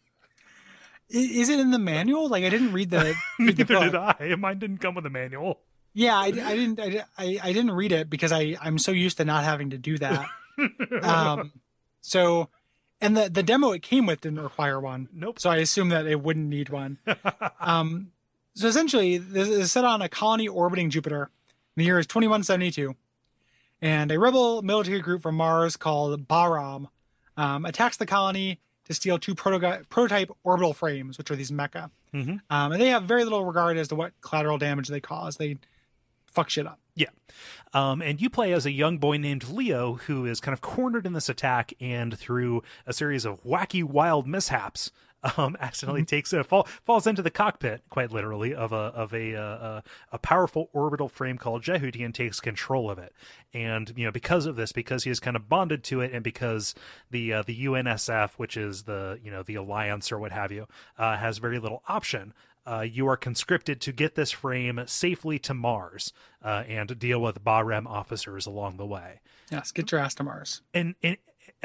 Is 1.10 1.50
it 1.50 1.60
in 1.60 1.72
the 1.72 1.80
manual? 1.80 2.28
Like 2.30 2.44
I 2.44 2.50
didn't 2.50 2.74
read 2.74 2.90
the 2.90 3.16
read 3.40 3.58
the 3.58 3.64
Neither 3.64 3.92
book. 3.92 4.18
did 4.20 4.32
I. 4.32 4.36
Mine 4.36 4.60
didn't 4.60 4.78
come 4.80 4.96
with 4.96 5.06
a 5.06 5.10
manual. 5.10 5.62
Yeah, 5.94 6.18
I, 6.18 6.26
I 6.26 6.32
didn't. 6.56 6.80
I, 6.80 7.04
I 7.18 7.40
I 7.44 7.54
didn't 7.54 7.72
read 7.72 7.92
it 7.92 8.10
because 8.10 8.32
I 8.32 8.56
I'm 8.62 8.80
so 8.80 8.92
used 8.92 9.18
to 9.18 9.26
not 9.26 9.44
having 9.44 9.70
to 9.72 9.78
do 9.78 9.98
that. 10.00 10.28
um, 11.02 11.52
so, 12.02 12.50
and 13.02 13.16
the 13.18 13.30
the 13.30 13.44
demo 13.44 13.72
it 13.72 13.82
came 13.82 14.06
with 14.06 14.22
didn't 14.22 14.42
require 14.42 14.80
one. 14.80 15.10
Nope. 15.14 15.40
So 15.40 15.50
I 15.50 15.58
assume 15.58 15.90
that 15.90 16.06
it 16.06 16.22
wouldn't 16.22 16.48
need 16.48 16.70
one. 16.70 17.00
um, 17.60 18.12
so 18.56 18.68
essentially, 18.68 19.18
this 19.18 19.48
is 19.50 19.72
set 19.72 19.86
on 19.86 20.02
a 20.02 20.10
colony 20.10 20.48
orbiting 20.48 20.90
Jupiter. 20.90 21.30
The 21.76 21.84
year 21.84 21.98
is 21.98 22.06
2172, 22.06 22.96
and 23.82 24.12
a 24.12 24.20
rebel 24.20 24.62
military 24.62 25.00
group 25.00 25.24
from 25.24 25.36
Mars 25.36 25.76
called 25.76 26.28
Bahram 26.28 26.90
um, 27.36 27.66
attacks 27.66 27.98
the 27.98 28.06
colony 28.06 28.60
to 28.86 28.94
steal 28.94 29.18
two 29.18 29.34
proto- 29.34 29.84
prototype 29.90 30.30
orbital 30.44 30.74
frames, 30.74 31.18
which 31.18 31.32
are 31.32 31.36
these 31.36 31.52
mecha. 31.52 31.90
Mhm. 32.14 32.42
Um, 32.50 32.72
and 32.74 32.82
they 32.82 32.90
have 32.90 33.04
very 33.04 33.24
little 33.24 33.44
regard 33.46 33.78
as 33.78 33.88
to 33.88 33.96
what 33.96 34.14
collateral 34.22 34.58
damage 34.60 34.88
they 34.88 35.00
cause. 35.00 35.38
They 35.38 35.58
fuck 36.26 36.50
shit 36.50 36.68
up. 36.68 36.80
Yeah. 36.96 37.10
Um, 37.74 38.02
and 38.02 38.22
you 38.22 38.30
play 38.30 38.54
as 38.54 38.66
a 38.66 38.72
young 38.72 39.00
boy 39.00 39.18
named 39.18 39.50
Leo 39.50 39.94
who 39.94 40.26
is 40.26 40.40
kind 40.40 40.54
of 40.54 40.62
cornered 40.62 41.06
in 41.06 41.14
this 41.14 41.30
attack 41.30 41.74
and 41.80 42.18
through 42.18 42.62
a 42.86 42.94
series 42.94 43.26
of 43.26 43.44
wacky, 43.44 43.84
wild 43.84 44.28
mishaps, 44.28 44.92
um, 45.38 45.58
accidentally 45.60 46.06
takes 46.06 46.34
a 46.34 46.44
fall, 46.44 46.68
falls 46.84 47.08
into 47.08 47.22
the 47.22 47.32
cockpit, 47.32 47.82
quite 47.90 48.12
literally, 48.12 48.54
of 48.54 48.72
a 48.72 48.76
of 48.76 49.14
a 49.14 49.36
uh, 49.36 49.82
a 50.12 50.20
powerful 50.20 50.70
orbital 50.74 51.08
frame 51.08 51.38
called 51.38 51.64
Jehuti 51.64 52.04
and 52.06 52.14
takes 52.14 52.40
control 52.40 52.90
of 52.90 53.00
it. 53.00 53.14
And 53.54 53.92
you 53.96 54.06
know, 54.06 54.12
because 54.12 54.46
of 54.46 54.56
this, 54.56 54.72
because 54.72 55.04
he 55.04 55.12
is 55.12 55.20
kind 55.20 55.36
of 55.36 55.50
bonded 55.50 55.84
to 55.86 56.02
it, 56.02 56.12
and 56.14 56.24
because 56.24 56.76
the 57.10 57.34
uh, 57.34 57.44
the 57.44 57.66
UNSF, 57.66 58.32
which 58.34 58.58
is 58.58 58.84
the 58.84 59.20
you 59.24 59.32
know 59.32 59.44
the 59.44 59.56
alliance 59.56 60.12
or 60.12 60.20
what 60.20 60.32
have 60.32 60.52
you, 60.52 60.68
uh, 60.98 61.18
has 61.18 61.38
very 61.38 61.60
little 61.60 61.84
option 61.88 62.34
uh, 62.66 62.82
you 62.82 63.08
are 63.08 63.18
conscripted 63.18 63.82
to 63.82 63.92
get 63.92 64.16
this 64.16 64.32
frame 64.32 64.82
safely 64.88 65.38
to 65.40 65.54
Mars 65.54 66.14
uh, 66.44 66.64
and 66.68 66.98
deal 67.00 67.22
with 67.22 67.44
Bahram 67.44 67.86
officers 67.86 68.46
along 68.46 68.78
the 68.78 68.86
way. 68.86 69.20
Yes, 69.52 69.72
get 69.72 69.92
your 69.92 70.00
ass 70.02 70.16
to 70.16 70.24
Mars. 70.24 70.62
And, 70.74 70.96
and 71.04 71.18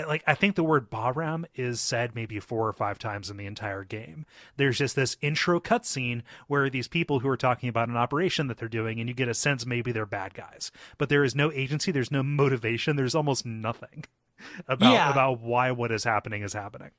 like 0.06 0.24
I 0.26 0.34
think 0.34 0.56
the 0.56 0.64
word 0.64 0.90
Bahram 0.90 1.44
is 1.54 1.80
said 1.80 2.14
maybe 2.14 2.40
four 2.40 2.66
or 2.66 2.72
five 2.72 2.98
times 2.98 3.30
in 3.30 3.36
the 3.36 3.46
entire 3.46 3.84
game. 3.84 4.26
There's 4.56 4.78
just 4.78 4.96
this 4.96 5.16
intro 5.20 5.60
cutscene 5.60 6.22
where 6.48 6.68
these 6.68 6.88
people 6.88 7.20
who 7.20 7.28
are 7.28 7.36
talking 7.36 7.68
about 7.68 7.88
an 7.88 7.96
operation 7.96 8.48
that 8.48 8.58
they're 8.58 8.68
doing, 8.68 8.98
and 8.98 9.08
you 9.08 9.14
get 9.14 9.28
a 9.28 9.34
sense 9.34 9.64
maybe 9.66 9.92
they're 9.92 10.04
bad 10.06 10.34
guys, 10.34 10.70
but 10.98 11.08
there 11.08 11.22
is 11.24 11.34
no 11.34 11.52
agency, 11.52 11.92
there's 11.92 12.10
no 12.10 12.22
motivation, 12.24 12.96
there's 12.96 13.14
almost 13.14 13.46
nothing 13.46 14.04
about 14.68 14.92
Yeah. 14.92 15.10
about 15.10 15.40
why 15.40 15.70
what 15.70 15.92
is 15.92 16.02
happening 16.04 16.42
is 16.42 16.52
happening. 16.54 16.90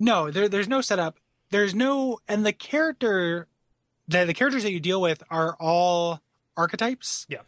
No, 0.00 0.30
there, 0.30 0.48
there's 0.48 0.68
no 0.68 0.80
setup. 0.80 1.18
There's 1.54 1.72
no, 1.72 2.18
and 2.26 2.44
the 2.44 2.52
character, 2.52 3.46
the, 4.08 4.24
the 4.24 4.34
characters 4.34 4.64
that 4.64 4.72
you 4.72 4.80
deal 4.80 5.00
with 5.00 5.22
are 5.30 5.54
all 5.60 6.20
archetypes. 6.56 7.26
Yeah. 7.28 7.42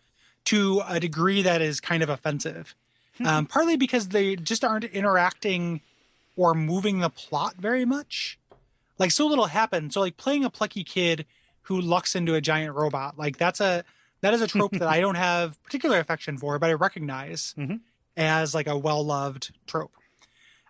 To 0.44 0.80
a 0.86 1.00
degree 1.00 1.42
that 1.42 1.60
is 1.60 1.80
kind 1.80 2.04
of 2.04 2.08
offensive. 2.08 2.76
um, 3.24 3.46
partly 3.46 3.76
because 3.76 4.10
they 4.10 4.36
just 4.36 4.62
aren't 4.62 4.84
interacting 4.84 5.80
or 6.36 6.54
moving 6.54 7.00
the 7.00 7.10
plot 7.10 7.54
very 7.58 7.84
much. 7.84 8.38
Like 8.96 9.10
so 9.10 9.26
little 9.26 9.46
happens. 9.46 9.94
So 9.94 10.00
like 10.02 10.16
playing 10.16 10.44
a 10.44 10.50
plucky 10.50 10.84
kid 10.84 11.26
who 11.62 11.80
lucks 11.80 12.14
into 12.14 12.36
a 12.36 12.40
giant 12.40 12.76
robot, 12.76 13.18
like 13.18 13.38
that's 13.38 13.60
a 13.60 13.82
that 14.20 14.32
is 14.34 14.40
a 14.40 14.46
trope 14.46 14.70
that 14.78 14.86
I 14.88 15.00
don't 15.04 15.16
have 15.16 15.60
particular 15.64 15.98
affection 15.98 16.38
for, 16.38 16.60
but 16.60 16.70
I 16.70 16.74
recognize 16.74 17.56
Mhm. 17.58 17.80
as 18.16 18.54
like 18.54 18.68
a 18.68 18.78
well 18.78 19.04
loved 19.04 19.50
trope. 19.66 19.94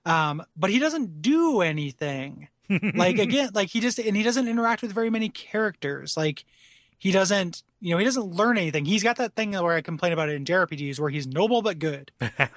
Um, 0.07 0.43
but 0.57 0.71
he 0.71 0.79
doesn't 0.79 1.21
do 1.21 1.61
anything. 1.61 2.49
Like 2.69 3.19
again, 3.27 3.51
like 3.55 3.69
he 3.71 3.81
just 3.81 3.99
and 3.99 4.17
he 4.17 4.23
doesn't 4.23 4.49
interact 4.49 4.83
with 4.83 4.93
very 4.93 5.11
many 5.11 5.29
characters. 5.29 6.17
Like 6.17 6.45
he 6.99 7.11
doesn't, 7.13 7.63
you 7.81 7.91
know, 7.93 7.99
he 7.99 8.05
doesn't 8.05 8.25
learn 8.35 8.57
anything. 8.59 8.85
He's 8.87 9.03
got 9.03 9.17
that 9.17 9.35
thing 9.35 9.53
where 9.53 9.75
I 9.75 9.81
complain 9.83 10.13
about 10.13 10.29
it 10.29 10.35
in 10.35 10.45
JRPGs 10.45 10.99
where 10.99 11.11
he's 11.11 11.27
noble 11.27 11.63
but 11.63 11.79
good. 11.79 12.11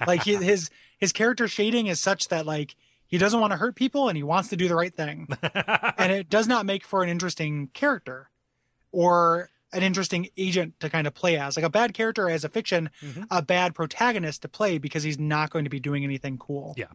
like 0.06 0.22
he, 0.22 0.34
his 0.42 0.70
his 0.98 1.12
character 1.12 1.46
shading 1.48 1.86
is 1.86 2.00
such 2.00 2.28
that 2.28 2.46
like 2.46 2.74
he 3.06 3.18
doesn't 3.18 3.40
want 3.40 3.52
to 3.52 3.56
hurt 3.56 3.74
people 3.74 4.08
and 4.08 4.16
he 4.16 4.22
wants 4.22 4.48
to 4.48 4.56
do 4.56 4.68
the 4.68 4.74
right 4.74 4.94
thing. 4.94 5.26
and 5.98 6.12
it 6.12 6.30
does 6.30 6.46
not 6.46 6.64
make 6.66 6.84
for 6.84 7.02
an 7.02 7.08
interesting 7.08 7.68
character 7.74 8.30
or 8.92 9.50
an 9.72 9.82
interesting 9.82 10.28
agent 10.36 10.78
to 10.80 10.90
kind 10.90 11.06
of 11.06 11.14
play 11.14 11.36
as. 11.36 11.56
Like 11.56 11.64
a 11.64 11.70
bad 11.70 11.94
character 11.94 12.28
as 12.28 12.44
a 12.44 12.48
fiction, 12.48 12.90
Mhm. 13.02 13.26
a 13.30 13.40
bad 13.42 13.74
protagonist 13.74 14.42
to 14.42 14.48
play 14.48 14.78
because 14.78 15.02
he's 15.04 15.18
not 15.18 15.50
going 15.50 15.64
to 15.64 15.70
be 15.70 15.78
doing 15.80 16.02
anything 16.04 16.38
cool. 16.38 16.74
Yeah. 16.76 16.86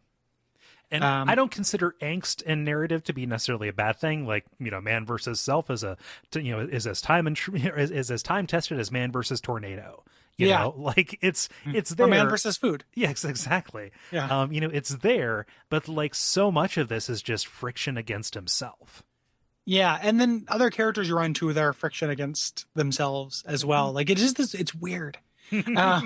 And 0.91 1.03
Um, 1.03 1.29
I 1.29 1.35
don't 1.35 1.51
consider 1.51 1.95
angst 2.01 2.43
and 2.45 2.63
narrative 2.63 3.03
to 3.05 3.13
be 3.13 3.25
necessarily 3.25 3.67
a 3.67 3.73
bad 3.73 3.97
thing. 3.97 4.25
Like 4.25 4.45
you 4.59 4.71
know, 4.71 4.81
man 4.81 5.05
versus 5.05 5.39
self 5.39 5.69
is 5.69 5.83
a 5.83 5.97
you 6.33 6.51
know 6.51 6.59
is 6.61 6.85
as 6.87 7.01
time 7.01 7.27
and 7.27 7.39
is, 7.53 7.91
is 7.91 8.11
as 8.11 8.23
time 8.23 8.47
tested 8.47 8.79
as 8.79 8.91
man 8.91 9.11
versus 9.11 9.41
tornado. 9.41 10.03
You 10.37 10.47
Yeah. 10.49 10.63
know, 10.63 10.73
like 10.77 11.17
it's 11.21 11.49
it's 11.65 11.91
there. 11.95 12.05
Or 12.07 12.09
man 12.09 12.29
versus 12.29 12.57
food. 12.57 12.83
yes, 12.93 13.23
exactly. 13.25 13.91
Yeah. 14.11 14.27
Um, 14.41 14.51
you 14.51 14.61
know, 14.61 14.69
it's 14.71 14.89
there, 14.89 15.45
but 15.69 15.87
like 15.87 16.13
so 16.13 16.51
much 16.51 16.77
of 16.77 16.87
this 16.89 17.09
is 17.09 17.21
just 17.21 17.47
friction 17.47 17.97
against 17.97 18.33
himself. 18.33 19.03
Yeah, 19.67 19.97
and 19.99 20.21
then 20.21 20.45
other 20.47 20.69
characters 20.69 21.09
you 21.09 21.15
run 21.15 21.25
into 21.27 21.49
are 21.57 21.73
friction 21.73 22.11
against 22.11 22.67
themselves 22.75 23.43
as 23.47 23.65
well. 23.65 23.91
Like 23.91 24.11
it 24.11 24.19
is 24.19 24.35
this 24.35 24.53
it's 24.53 24.75
weird. 24.75 25.17
Uh, 25.75 26.01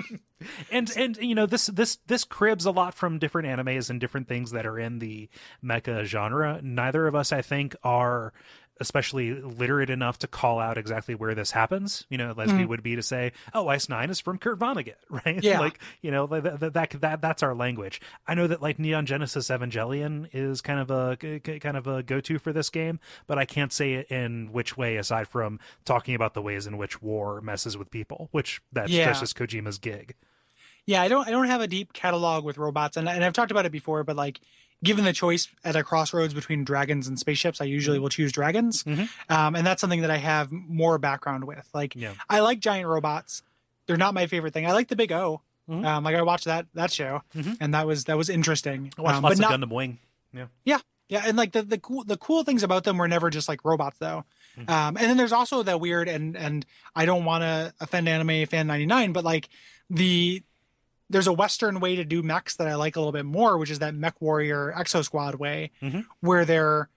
and 0.70 0.90
and 0.96 1.16
you 1.18 1.34
know 1.34 1.46
this 1.46 1.66
this 1.66 1.98
this 2.06 2.24
cribs 2.24 2.64
a 2.64 2.70
lot 2.70 2.94
from 2.94 3.18
different 3.18 3.46
animes 3.46 3.90
and 3.90 4.00
different 4.00 4.26
things 4.26 4.50
that 4.52 4.66
are 4.66 4.78
in 4.78 4.98
the 4.98 5.28
mecha 5.62 6.04
genre. 6.04 6.60
Neither 6.62 7.06
of 7.06 7.14
us, 7.14 7.32
I 7.32 7.42
think, 7.42 7.76
are 7.82 8.32
especially 8.80 9.34
literate 9.34 9.90
enough 9.90 10.18
to 10.20 10.26
call 10.26 10.58
out 10.58 10.78
exactly 10.78 11.14
where 11.14 11.34
this 11.34 11.50
happens. 11.50 12.06
You 12.08 12.18
know, 12.18 12.30
as 12.30 12.36
we 12.36 12.60
mm-hmm. 12.60 12.68
would 12.68 12.82
be 12.82 12.96
to 12.96 13.02
say, 13.02 13.32
"Oh, 13.54 13.68
Ice 13.68 13.88
Nine 13.88 14.10
is 14.10 14.20
from 14.20 14.38
Kurt 14.38 14.58
Vonnegut," 14.58 14.94
right? 15.10 15.42
Yeah. 15.42 15.60
like 15.60 15.78
you 16.02 16.10
know 16.10 16.26
that, 16.26 16.60
that 16.60 16.72
that 16.72 16.90
that 17.00 17.20
that's 17.20 17.42
our 17.42 17.54
language. 17.54 18.00
I 18.26 18.34
know 18.34 18.46
that 18.46 18.62
like 18.62 18.78
Neon 18.78 19.06
Genesis 19.06 19.48
Evangelion 19.48 20.28
is 20.32 20.60
kind 20.60 20.80
of 20.80 20.90
a 20.90 21.16
kind 21.40 21.76
of 21.76 21.86
a 21.86 22.02
go 22.02 22.20
to 22.20 22.38
for 22.38 22.52
this 22.52 22.70
game, 22.70 22.98
but 23.26 23.38
I 23.38 23.44
can't 23.44 23.72
say 23.72 23.94
it 23.94 24.10
in 24.10 24.50
which 24.52 24.76
way 24.76 24.96
aside 24.96 25.28
from 25.28 25.60
talking 25.84 26.14
about 26.14 26.34
the 26.34 26.42
ways 26.42 26.66
in 26.66 26.78
which 26.78 27.02
war 27.02 27.40
messes 27.40 27.76
with 27.76 27.90
people, 27.90 28.28
which 28.32 28.60
that's 28.72 28.90
Yeah. 28.90 29.12
just 29.12 29.36
Kojima's 29.36 29.78
gig. 29.78 30.14
yeah, 30.86 31.02
I 31.02 31.08
don't 31.08 31.28
I 31.28 31.30
don't 31.30 31.46
have 31.46 31.60
a 31.60 31.68
deep 31.68 31.92
catalog 31.92 32.44
with 32.44 32.58
robots, 32.58 32.96
and 32.96 33.08
and 33.08 33.22
I've 33.22 33.34
talked 33.34 33.50
about 33.50 33.66
it 33.66 33.72
before, 33.72 34.02
but 34.02 34.16
like 34.16 34.40
given 34.82 35.04
the 35.04 35.12
choice 35.12 35.48
at 35.64 35.76
a 35.76 35.82
crossroads 35.84 36.32
between 36.34 36.64
dragons 36.64 37.06
and 37.06 37.18
spaceships, 37.18 37.60
I 37.60 37.64
usually 37.64 37.98
will 37.98 38.08
choose 38.08 38.32
dragons, 38.32 38.82
Mhm. 38.84 39.08
um, 39.28 39.54
and 39.54 39.66
that's 39.66 39.80
something 39.80 40.00
that 40.00 40.10
I 40.10 40.16
have 40.18 40.50
more 40.52 40.98
background 40.98 41.44
with. 41.44 41.68
Like 41.74 41.94
Yeah. 41.94 42.14
I 42.28 42.40
like 42.40 42.60
giant 42.60 42.86
robots; 42.88 43.42
they're 43.86 43.96
not 43.98 44.14
my 44.14 44.26
favorite 44.26 44.52
thing. 44.54 44.66
I 44.66 44.72
like 44.72 44.88
the 44.88 44.96
Big 44.96 45.12
O. 45.12 45.42
Mhm. 45.68 45.84
Um, 45.84 46.04
like 46.04 46.16
I 46.16 46.22
watched 46.22 46.46
that 46.46 46.66
that 46.74 46.90
show, 46.92 47.22
Mhm. 47.34 47.56
and 47.60 47.74
that 47.74 47.86
was 47.86 48.04
that 48.04 48.16
was 48.16 48.28
interesting. 48.30 48.92
I 48.98 49.02
watched 49.02 49.16
Um, 49.16 49.22
lots 49.22 49.38
but 49.38 49.44
of 49.52 49.60
not, 49.60 49.68
Gundam 49.68 49.72
Wing. 49.74 49.98
Yeah, 50.32 50.46
yeah, 50.64 50.78
yeah. 51.08 51.22
and 51.26 51.36
like 51.36 51.52
the 51.52 51.62
the 51.62 51.78
cool 51.78 52.02
the 52.04 52.16
cool 52.16 52.42
things 52.44 52.62
about 52.62 52.84
them 52.84 52.96
were 52.98 53.06
never 53.08 53.30
just 53.30 53.48
like 53.48 53.64
robots 53.64 53.98
though. 53.98 54.24
Mhm. 54.58 54.68
Um, 54.70 54.96
and 54.96 55.06
then 55.06 55.16
there's 55.16 55.32
also 55.32 55.62
that 55.62 55.78
weird 55.80 56.08
and 56.08 56.36
and 56.36 56.64
I 56.96 57.04
don't 57.04 57.24
want 57.24 57.42
to 57.42 57.72
offend 57.80 58.08
anime 58.08 58.46
fan 58.46 58.66
99, 58.66 59.12
but 59.12 59.24
like 59.24 59.48
the 59.88 60.42
there's 61.10 61.26
a 61.26 61.32
Western 61.32 61.80
way 61.80 61.96
to 61.96 62.04
do 62.04 62.22
mechs 62.22 62.56
that 62.56 62.66
I 62.68 62.76
like 62.76 62.96
a 62.96 63.00
little 63.00 63.12
bit 63.12 63.26
more, 63.26 63.58
which 63.58 63.70
is 63.70 63.80
that 63.80 63.94
Mech 63.94 64.20
Warrior 64.22 64.72
Exo 64.76 65.04
Squad 65.04 65.34
way, 65.34 65.70
Mhm. 65.82 66.06
where 66.20 66.44
they're 66.46 66.88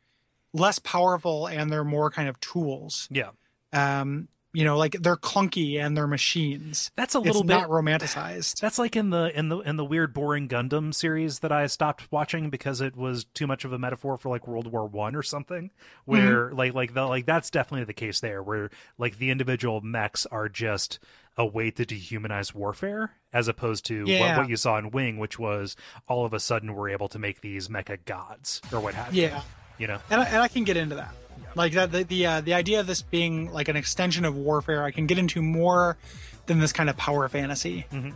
less 0.54 0.80
powerful 0.80 1.48
and 1.48 1.70
they're 1.72 1.84
more 1.84 2.10
kind 2.12 2.30
of 2.30 2.40
tools. 2.40 3.08
Yeah, 3.12 3.32
Um, 3.74 4.28
you 4.56 4.64
know, 4.64 4.78
like 4.78 4.92
they're 5.02 5.16
clunky 5.18 5.80
and 5.84 5.98
they're 5.98 6.06
machines. 6.06 6.92
that's 6.96 7.16
a 7.16 7.18
It's 7.18 7.26
little 7.26 7.44
bit. 7.44 7.56
not 7.56 7.70
romanticized. 7.70 8.60
That's 8.60 8.78
like 8.78 8.96
in 8.96 9.10
the 9.10 9.36
in 9.36 9.50
the 9.50 9.58
in 9.62 9.78
the 9.78 9.84
weird 9.86 10.14
boring 10.14 10.48
Gundam 10.48 10.94
series 10.94 11.40
that 11.40 11.52
I 11.52 11.66
stopped 11.66 12.12
watching 12.12 12.52
because 12.52 12.80
it 12.80 12.96
was 12.96 13.24
too 13.34 13.48
much 13.48 13.66
of 13.66 13.74
a 13.74 13.80
metaphor 13.80 14.16
for 14.16 14.30
like 14.30 14.48
World 14.48 14.68
War 14.72 14.86
One 14.88 15.16
or 15.16 15.24
something. 15.24 15.72
Where 16.06 16.52
like 16.54 16.76
like 16.76 16.94
the 16.94 17.06
like 17.06 17.26
that's 17.26 17.50
definitely 17.50 17.86
the 17.86 17.94
case 17.94 18.20
there, 18.20 18.44
where 18.44 18.70
like 19.00 19.18
the 19.18 19.32
individual 19.32 19.82
mechs 19.82 20.28
are 20.28 20.50
just 20.50 21.00
a 21.38 21.46
way 21.46 21.72
to 21.72 21.86
dehumanize 21.86 22.54
warfare, 22.54 23.12
as 23.32 23.48
opposed 23.48 23.86
to 23.88 24.02
what, 24.02 24.10
Yeah. 24.10 24.38
what 24.38 24.50
you 24.50 24.56
saw 24.56 24.78
in 24.78 24.92
Wing, 24.92 25.18
which 25.18 25.40
was 25.40 25.76
all 26.08 26.26
of 26.26 26.34
a 26.34 26.40
sudden 26.40 26.74
we're 26.76 26.90
able 26.90 27.08
to 27.10 27.18
make 27.20 27.42
these 27.42 27.68
mecha 27.70 28.04
gods 28.06 28.62
or 28.72 28.80
what 28.80 28.94
have 28.94 29.14
you. 29.14 29.24
Yeah. 29.24 29.42
You 29.80 29.88
know, 29.88 30.00
and 30.12 30.22
I, 30.22 30.26
and 30.26 30.38
I 30.38 30.48
can 30.48 30.64
get 30.64 30.78
into 30.78 30.96
that. 30.96 31.14
Like 31.56 31.74
that, 31.74 31.92
the 31.92 32.04
the, 32.04 32.26
uh, 32.26 32.42
the 32.42 32.54
idea 32.54 32.80
of 32.80 32.88
this 32.88 33.02
being 33.02 33.52
like 33.52 33.68
an 33.68 33.76
extension 33.76 34.26
of 34.26 34.36
warfare, 34.36 34.84
I 34.84 34.92
can 34.92 35.08
get 35.08 35.18
into 35.18 35.42
more 35.42 35.98
than 36.46 36.60
this 36.60 36.72
kind 36.74 36.90
of 36.90 36.98
power 36.98 37.28
fantasy 37.28 37.86
Mhm. 37.92 38.14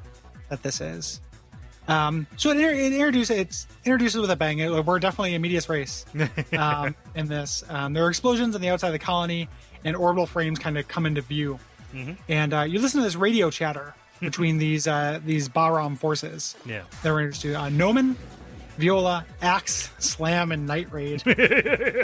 that 0.49 0.61
this 0.63 0.81
is. 0.81 1.19
Um, 1.87 2.27
so 2.35 2.51
it, 2.51 2.57
it 2.57 2.93
introduces 2.93 3.29
it's 3.37 3.67
introduces 3.85 4.19
with 4.21 4.29
a 4.29 4.35
bang. 4.35 4.59
It- 4.59 4.85
we're 4.85 4.99
definitely 4.99 5.33
a 5.35 5.39
medias 5.39 5.67
res 5.69 6.05
um, 6.57 6.95
in 7.15 7.27
this. 7.27 7.63
Um, 7.69 7.93
there 7.93 8.05
are 8.05 8.09
explosions 8.09 8.53
on 8.55 8.61
the 8.61 8.69
outside 8.69 8.87
of 8.89 8.93
the 8.93 8.99
colony, 8.99 9.47
and 9.83 9.95
orbital 9.95 10.25
frames 10.27 10.59
kind 10.59 10.77
of 10.77 10.87
come 10.87 11.05
into 11.05 11.21
view. 11.21 11.59
Mhm. 11.93 12.17
And 12.27 12.53
uh, 12.53 12.61
you 12.61 12.79
listen 12.79 12.99
to 13.01 13.05
this 13.05 13.15
radio 13.15 13.49
chatter 13.49 13.93
between 14.19 14.57
these 14.57 14.87
uh, 14.87 15.19
these 15.25 15.49
Bahram 15.49 15.97
forces 15.97 16.55
yeah. 16.65 16.83
that 17.03 17.11
were 17.11 17.21
introduced 17.21 17.41
to 17.43 17.53
uh, 17.55 17.69
Nohman, 17.69 18.15
Viola, 18.77 19.25
Axe, 19.41 19.89
Slam, 19.99 20.51
and 20.51 20.67
Night 20.67 20.91
Raid. 20.91 21.23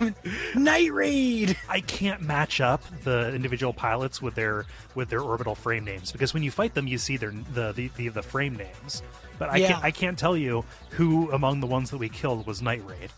Um, 0.00 0.14
Night 0.56 0.92
Raid. 0.92 1.56
I 1.68 1.80
can't 1.80 2.20
match 2.22 2.60
up 2.60 2.82
the 3.04 3.32
individual 3.34 3.72
pilots 3.72 4.20
with 4.20 4.34
their 4.34 4.66
with 4.94 5.08
their 5.08 5.20
orbital 5.20 5.54
frame 5.54 5.84
names 5.84 6.12
because 6.12 6.34
when 6.34 6.42
you 6.42 6.50
fight 6.50 6.74
them, 6.74 6.86
you 6.86 6.98
see 6.98 7.16
their 7.16 7.32
the 7.54 7.72
the, 7.72 7.90
the, 7.96 8.08
the 8.08 8.22
frame 8.22 8.56
names. 8.56 9.02
But 9.38 9.50
I 9.50 9.56
Yeah. 9.58 9.68
can't 9.72 9.84
I 9.84 9.90
can't 9.90 10.18
tell 10.18 10.36
you 10.36 10.64
who 10.90 11.30
among 11.32 11.60
the 11.60 11.66
ones 11.66 11.90
that 11.90 11.98
we 11.98 12.08
killed 12.08 12.46
was 12.46 12.60
Night 12.62 12.82
Raid. 12.86 13.10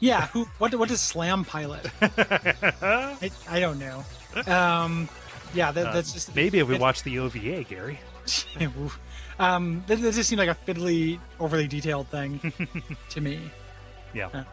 Yeah, 0.00 0.26
who? 0.32 0.44
What? 0.58 0.74
What 0.74 0.88
does 0.88 1.00
Slam 1.00 1.44
pilot? 1.44 1.86
I, 2.02 3.30
I 3.48 3.60
don't 3.60 3.78
know. 3.78 4.04
Um, 4.46 5.08
yeah, 5.54 5.70
that, 5.72 5.92
that's 5.92 6.12
just 6.12 6.30
Uh, 6.30 6.32
Maybe 6.34 6.58
if 6.58 6.68
we 6.68 6.74
it- 6.76 6.80
watch 6.80 7.02
the 7.02 7.18
OVA, 7.18 7.64
Gary. 7.64 8.00
Um, 9.38 9.84
that, 9.86 10.00
that 10.00 10.14
just 10.14 10.28
seemed 10.30 10.38
like 10.38 10.48
a 10.48 10.54
fiddly, 10.54 11.20
overly 11.38 11.66
detailed 11.68 12.08
thing 12.08 12.40
to 13.10 13.20
me. 13.20 13.38
Yeah. 14.14 14.30
Yeah. 14.32 14.44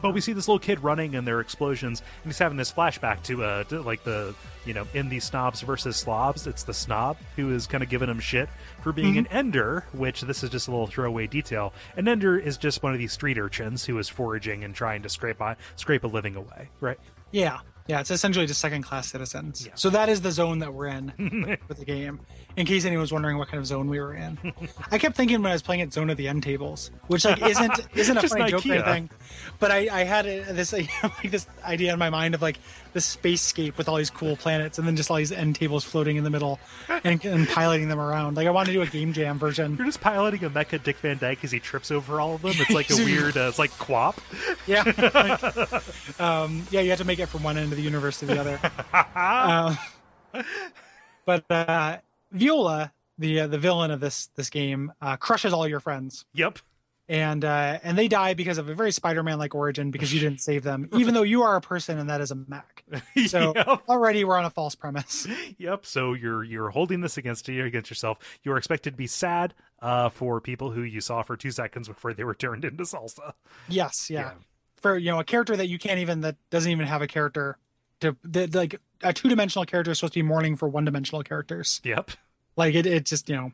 But 0.00 0.14
we 0.14 0.20
see 0.22 0.32
this 0.32 0.46
little 0.48 0.60
kid 0.60 0.82
running 0.82 1.14
and 1.16 1.26
there 1.26 1.36
are 1.36 1.40
explosions, 1.40 2.00
and 2.22 2.30
he's 2.32 2.38
having 2.38 2.56
this 2.56 2.72
flashback 2.72 3.22
to 3.24 3.42
uh 3.44 3.64
to 3.64 3.82
like 3.82 4.02
the 4.04 4.34
you 4.64 4.72
know 4.72 4.86
in 4.94 5.08
the 5.10 5.18
snobs 5.20 5.60
versus 5.62 5.96
slobs. 5.96 6.46
It's 6.46 6.62
the 6.62 6.72
snob 6.72 7.18
who 7.36 7.52
is 7.52 7.66
kind 7.66 7.82
of 7.82 7.90
giving 7.90 8.08
him 8.08 8.20
shit 8.20 8.48
for 8.82 8.92
being 8.92 9.18
an 9.18 9.26
ender, 9.26 9.84
which 9.92 10.22
this 10.22 10.42
is 10.44 10.48
just 10.48 10.68
a 10.68 10.70
little 10.70 10.86
throwaway 10.86 11.26
detail. 11.26 11.74
An 11.96 12.06
ender 12.08 12.38
is 12.38 12.56
just 12.56 12.82
one 12.84 12.92
of 12.94 12.98
these 12.98 13.12
street 13.12 13.36
urchins 13.36 13.84
who 13.84 13.98
is 13.98 14.08
foraging 14.08 14.62
and 14.64 14.74
trying 14.74 15.02
to 15.02 15.08
scrape 15.08 15.38
by, 15.38 15.56
scrape 15.76 16.04
a 16.04 16.06
living 16.06 16.36
away, 16.36 16.68
right? 16.80 16.98
Yeah, 17.32 17.58
yeah, 17.90 17.98
it's 17.98 18.12
essentially 18.12 18.46
just 18.46 18.60
second 18.60 18.82
class 18.82 19.10
citizens. 19.10 19.68
So 19.74 19.90
that 19.90 20.08
is 20.08 20.20
the 20.20 20.30
zone 20.30 20.60
that 20.60 20.72
we're 20.72 20.86
in 20.86 21.58
with 21.68 21.78
the 21.78 21.84
game. 21.84 22.20
In 22.56 22.66
case 22.66 22.84
anyone 22.84 23.00
was 23.00 23.12
wondering 23.12 23.38
what 23.38 23.48
kind 23.48 23.58
of 23.60 23.66
zone 23.66 23.88
we 23.88 24.00
were 24.00 24.14
in, 24.14 24.38
I 24.90 24.98
kept 24.98 25.16
thinking 25.16 25.40
when 25.42 25.50
I 25.50 25.54
was 25.54 25.62
playing 25.62 25.80
it, 25.80 25.92
Zone 25.92 26.10
of 26.10 26.16
the 26.16 26.28
End 26.28 26.42
Tables, 26.42 26.90
which 27.06 27.24
like 27.24 27.40
isn't 27.42 27.86
isn't 27.94 28.16
a 28.16 28.28
funny 28.28 28.50
joke 28.50 28.66
or 28.66 28.72
anything, 28.72 29.10
but 29.58 29.70
I, 29.70 29.88
I 30.00 30.04
had 30.04 30.26
a, 30.26 30.52
this 30.52 30.72
like 31.02 31.30
this 31.30 31.46
idea 31.64 31.92
in 31.92 31.98
my 31.98 32.10
mind 32.10 32.34
of 32.34 32.42
like 32.42 32.58
the 32.92 33.00
spacescape 33.00 33.76
with 33.76 33.88
all 33.88 33.96
these 33.96 34.10
cool 34.10 34.36
planets 34.36 34.78
and 34.78 34.86
then 34.86 34.96
just 34.96 35.10
all 35.10 35.16
these 35.16 35.32
end 35.32 35.54
tables 35.56 35.84
floating 35.84 36.16
in 36.16 36.24
the 36.24 36.30
middle 36.30 36.58
and, 37.04 37.24
and 37.24 37.48
piloting 37.48 37.88
them 37.88 38.00
around. 38.00 38.36
Like 38.36 38.46
I 38.46 38.50
wanted 38.50 38.72
to 38.72 38.72
do 38.72 38.82
a 38.82 38.86
game 38.86 39.12
jam 39.12 39.38
version. 39.38 39.76
You're 39.76 39.86
just 39.86 40.00
piloting 40.00 40.44
a 40.44 40.50
mecha 40.50 40.82
Dick 40.82 40.96
Van 40.98 41.18
Dyke 41.18 41.44
as 41.44 41.52
he 41.52 41.60
trips 41.60 41.90
over 41.90 42.20
all 42.20 42.34
of 42.34 42.42
them. 42.42 42.52
It's 42.56 42.70
like 42.70 42.90
a 42.90 42.96
weird, 43.04 43.36
uh, 43.36 43.48
it's 43.48 43.58
like 43.58 43.70
QWOP. 43.72 44.18
Yeah. 44.66 44.82
um, 46.18 46.66
yeah, 46.70 46.80
you 46.80 46.90
have 46.90 46.98
to 46.98 47.04
make 47.04 47.18
it 47.18 47.26
from 47.26 47.42
one 47.42 47.56
end 47.56 47.72
of 47.72 47.76
the 47.76 47.84
universe 47.84 48.18
to 48.20 48.26
the 48.26 48.40
other. 48.40 48.60
um, 49.14 49.78
but 51.24 51.44
uh, 51.50 51.98
Viola, 52.32 52.92
the 53.18 53.40
uh, 53.40 53.46
the 53.46 53.58
villain 53.58 53.90
of 53.90 54.00
this 54.00 54.28
this 54.36 54.50
game, 54.50 54.92
uh, 55.00 55.16
crushes 55.16 55.52
all 55.52 55.66
your 55.68 55.80
friends, 55.80 56.24
Yep. 56.34 56.58
and 57.08 57.44
uh, 57.44 57.78
and 57.82 57.98
they 57.98 58.08
die 58.08 58.34
because 58.34 58.56
of 58.58 58.68
a 58.68 58.74
very 58.74 58.92
Spider-Man 58.92 59.38
like 59.38 59.54
origin 59.54 59.90
because 59.90 60.12
you 60.14 60.20
didn't 60.26 60.40
save 60.40 60.62
them, 60.62 60.88
even 60.92 61.14
though 61.14 61.22
you 61.22 61.42
are 61.42 61.56
a 61.56 61.60
person 61.60 61.98
and 61.98 62.08
that 62.10 62.20
is 62.20 62.30
a 62.30 62.34
mech. 62.34 62.84
So 63.26 63.52
Yep. 63.54 63.66
already 63.88 64.24
we're 64.24 64.36
on 64.38 64.44
a 64.44 64.50
false 64.50 64.74
premise. 64.74 65.26
Yep. 65.58 65.84
So 65.86 66.14
you're 66.14 66.42
you're 66.44 66.70
holding 66.70 67.00
this 67.00 67.16
against 67.18 67.46
you 67.48 67.64
against 67.64 67.90
yourself. 67.90 68.18
You're 68.42 68.56
expected 68.56 68.92
to 68.92 68.96
be 68.96 69.06
sad 69.06 69.54
uh, 69.82 70.08
for 70.08 70.40
people 70.40 70.70
who 70.70 70.82
you 70.82 71.00
saw 71.00 71.22
for 71.22 71.36
two 71.36 71.50
seconds 71.50 71.88
before 71.88 72.14
they 72.14 72.24
were 72.24 72.34
turned 72.34 72.64
into 72.64 72.84
salsa. 72.84 73.32
Yes, 73.68 74.08
yeah. 74.10 74.20
Yeah. 74.20 74.30
For 74.76 74.96
you 74.96 75.10
know 75.10 75.18
a 75.20 75.24
character 75.24 75.56
that 75.56 75.68
you 75.68 75.78
can't 75.78 75.98
even 75.98 76.22
that 76.22 76.36
doesn't 76.50 76.70
even 76.70 76.86
have 76.86 77.02
a 77.02 77.06
character 77.06 77.58
to 78.00 78.16
that 78.24 78.54
like 78.54 78.80
a 79.02 79.12
two 79.12 79.28
dimensional 79.28 79.64
character 79.64 79.90
is 79.90 79.98
supposed 79.98 80.14
to 80.14 80.18
be 80.18 80.22
mourning 80.28 80.56
for 80.56 80.68
one 80.68 80.84
dimensional 80.84 81.22
characters. 81.22 81.80
Yep. 81.84 82.10
Like 82.56 82.74
it, 82.74 82.86
it 82.86 83.06
just 83.06 83.28
you 83.28 83.36
know 83.36 83.52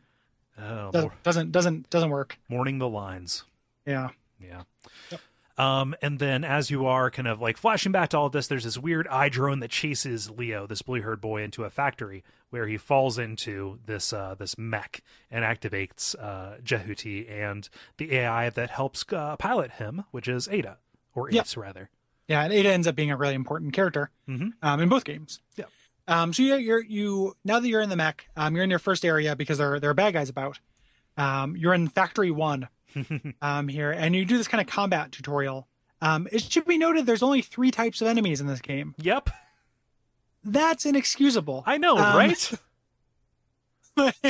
Oh, 0.59 0.90
doesn't 0.90 1.22
doesn't 1.22 1.53
doesn't, 1.53 1.90
doesn't 1.90 2.11
work. 2.11 2.38
mourning 2.49 2.78
the 2.78 2.88
lines. 2.88 3.44
Yeah. 3.84 4.09
Yeah. 4.40 4.62
Yep. 5.11 5.20
Um, 5.59 5.94
and 6.03 6.18
then 6.18 6.44
as 6.44 6.70
you 6.70 6.84
are 6.86 7.11
kind 7.11 7.26
of 7.28 7.40
like 7.40 7.57
flashing 7.57 7.90
back 7.92 8.11
to 8.11 8.18
all 8.18 8.26
of 8.26 8.32
this, 8.32 8.47
there's 8.47 8.64
this 8.64 8.76
weird 8.76 9.09
eye 9.09 9.28
drone 9.30 9.61
that 9.61 9.70
chases 9.70 10.30
Leo, 10.30 10.66
this 10.66 10.82
blue 10.82 11.01
haired 11.01 11.20
boy, 11.22 11.42
into 11.42 11.64
a 11.64 11.70
factory 11.70 12.22
where 12.51 12.66
he 12.66 12.76
falls 12.76 13.18
into 13.18 13.78
this 13.86 14.12
uh, 14.12 14.34
this 14.34 14.57
mech 14.59 15.03
and 15.30 15.44
activates 15.44 16.14
uh, 16.18 16.57
Jehuti 16.62 17.30
and 17.30 17.68
the 17.97 18.14
AI 18.16 18.51
that 18.51 18.70
helps 18.70 19.05
uh, 19.12 19.36
pilot 19.36 19.72
him, 19.72 20.05
which 20.11 20.28
is 20.28 20.47
Ada 20.49 20.76
or 21.14 21.30
Yep. 21.30 21.44
Ace 21.44 21.57
rather. 21.57 21.90
Yeah, 22.29 22.43
and 22.43 22.53
Ada 22.53 22.72
ends 22.72 22.87
up 22.87 22.95
being 22.97 23.11
a 23.11 23.16
really 23.16 23.35
important 23.35 23.72
character 23.72 24.11
Mhm. 24.29 24.53
um, 24.62 24.81
in 24.81 24.89
both 24.89 25.05
games. 25.05 25.41
Yep. 25.57 25.70
Um, 26.09 26.33
so 26.33 26.43
yeah, 26.43 26.57
you're 26.57 26.83
you 26.85 27.35
now 27.45 27.59
that 27.61 27.68
you're 27.68 27.81
in 27.81 27.89
the 27.89 27.97
mech, 27.97 28.29
um, 28.37 28.55
you're 28.55 28.64
in 28.64 28.70
your 28.70 28.79
first 28.79 29.05
area 29.05 29.35
because 29.37 29.59
there 29.59 29.79
there 29.81 29.91
are 29.91 29.95
bad 29.95 30.12
guys 30.14 30.29
about. 30.29 30.59
Um, 31.16 31.57
you're 31.57 31.74
in 31.74 31.89
Factory 31.89 32.31
One 32.31 32.68
um, 33.43 33.68
here, 33.68 33.91
and 33.91 34.14
you 34.14 34.24
do 34.24 34.37
this 34.39 34.49
kind 34.49 34.61
of 34.61 34.66
combat 34.66 35.12
tutorial. 35.12 35.66
Um, 36.03 36.29
it 36.31 36.43
should 36.43 36.66
be 36.66 36.77
noted 36.79 37.07
there's 37.07 37.22
only 37.22 37.43
three 37.43 37.70
types 37.70 38.01
of 38.03 38.07
enemies 38.09 38.41
in 38.41 38.47
this 38.47 38.61
game. 38.61 38.95
Yep. 38.99 39.31
That's 40.45 40.85
inexcusable. 40.87 41.64
I 41.66 41.79
know, 41.79 41.97
Um, 41.97 42.16
right? 42.16 42.53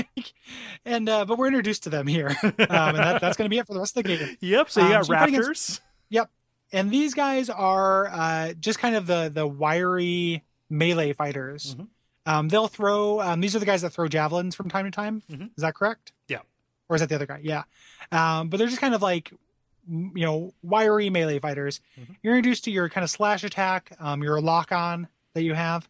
and 0.84 1.08
uh, 1.08 1.24
but 1.24 1.38
we're 1.38 1.48
introduced 1.48 1.82
to 1.84 1.90
them 1.90 2.06
here, 2.06 2.28
um, 2.42 2.54
and 2.58 2.98
that, 2.98 3.20
that's 3.20 3.36
going 3.36 3.46
to 3.46 3.50
be 3.50 3.58
it 3.58 3.66
for 3.66 3.74
the 3.74 3.80
rest 3.80 3.96
of 3.96 4.04
the 4.04 4.16
game. 4.16 4.36
Yep. 4.40 4.70
So 4.70 4.80
you 4.80 4.86
um, 4.86 4.92
got 4.92 5.06
so 5.06 5.12
you're 5.12 5.18
fighting 5.20 5.40
raptors. 5.40 5.80
Yep. 6.10 6.30
And 6.72 6.90
these 6.90 7.14
guys 7.14 7.48
are 7.48 8.08
uh, 8.08 8.52
just 8.54 8.78
kind 8.78 8.94
of 8.96 9.06
the 9.06 9.30
the 9.32 9.46
wiry 9.46 10.42
melee 10.68 11.12
fighters. 11.12 11.74
Mhm. 11.76 11.88
Um, 12.26 12.48
they'll 12.48 12.66
throw. 12.68 13.20
Um, 13.20 13.40
these 13.40 13.54
are 13.54 13.60
the 13.60 13.66
guys 13.66 13.82
that 13.82 13.90
throw 13.90 14.08
javelins 14.08 14.54
from 14.56 14.68
time 14.68 14.84
to 14.84 14.90
time. 14.90 15.22
Mhm. 15.30 15.50
Is 15.56 15.62
that 15.62 15.74
correct? 15.74 16.12
Yeah. 16.28 16.40
Or 16.88 16.96
is 16.96 17.00
that 17.00 17.08
the 17.08 17.14
other 17.14 17.26
guy? 17.26 17.40
Yeah. 17.42 17.62
Um, 18.10 18.48
but 18.48 18.56
they're 18.56 18.66
just 18.66 18.80
kind 18.80 18.94
of 18.94 19.02
like, 19.02 19.30
you 19.88 20.10
know, 20.14 20.52
wiry 20.62 21.08
melee 21.10 21.38
fighters. 21.38 21.80
Mhm. 21.98 22.16
You're 22.22 22.36
introduced 22.36 22.64
to 22.64 22.70
your 22.72 22.88
kind 22.88 23.04
of 23.04 23.10
slash 23.10 23.44
attack, 23.44 23.92
um, 24.00 24.22
your 24.22 24.40
lock 24.40 24.72
on 24.72 25.06
that 25.34 25.42
you 25.42 25.54
have, 25.54 25.88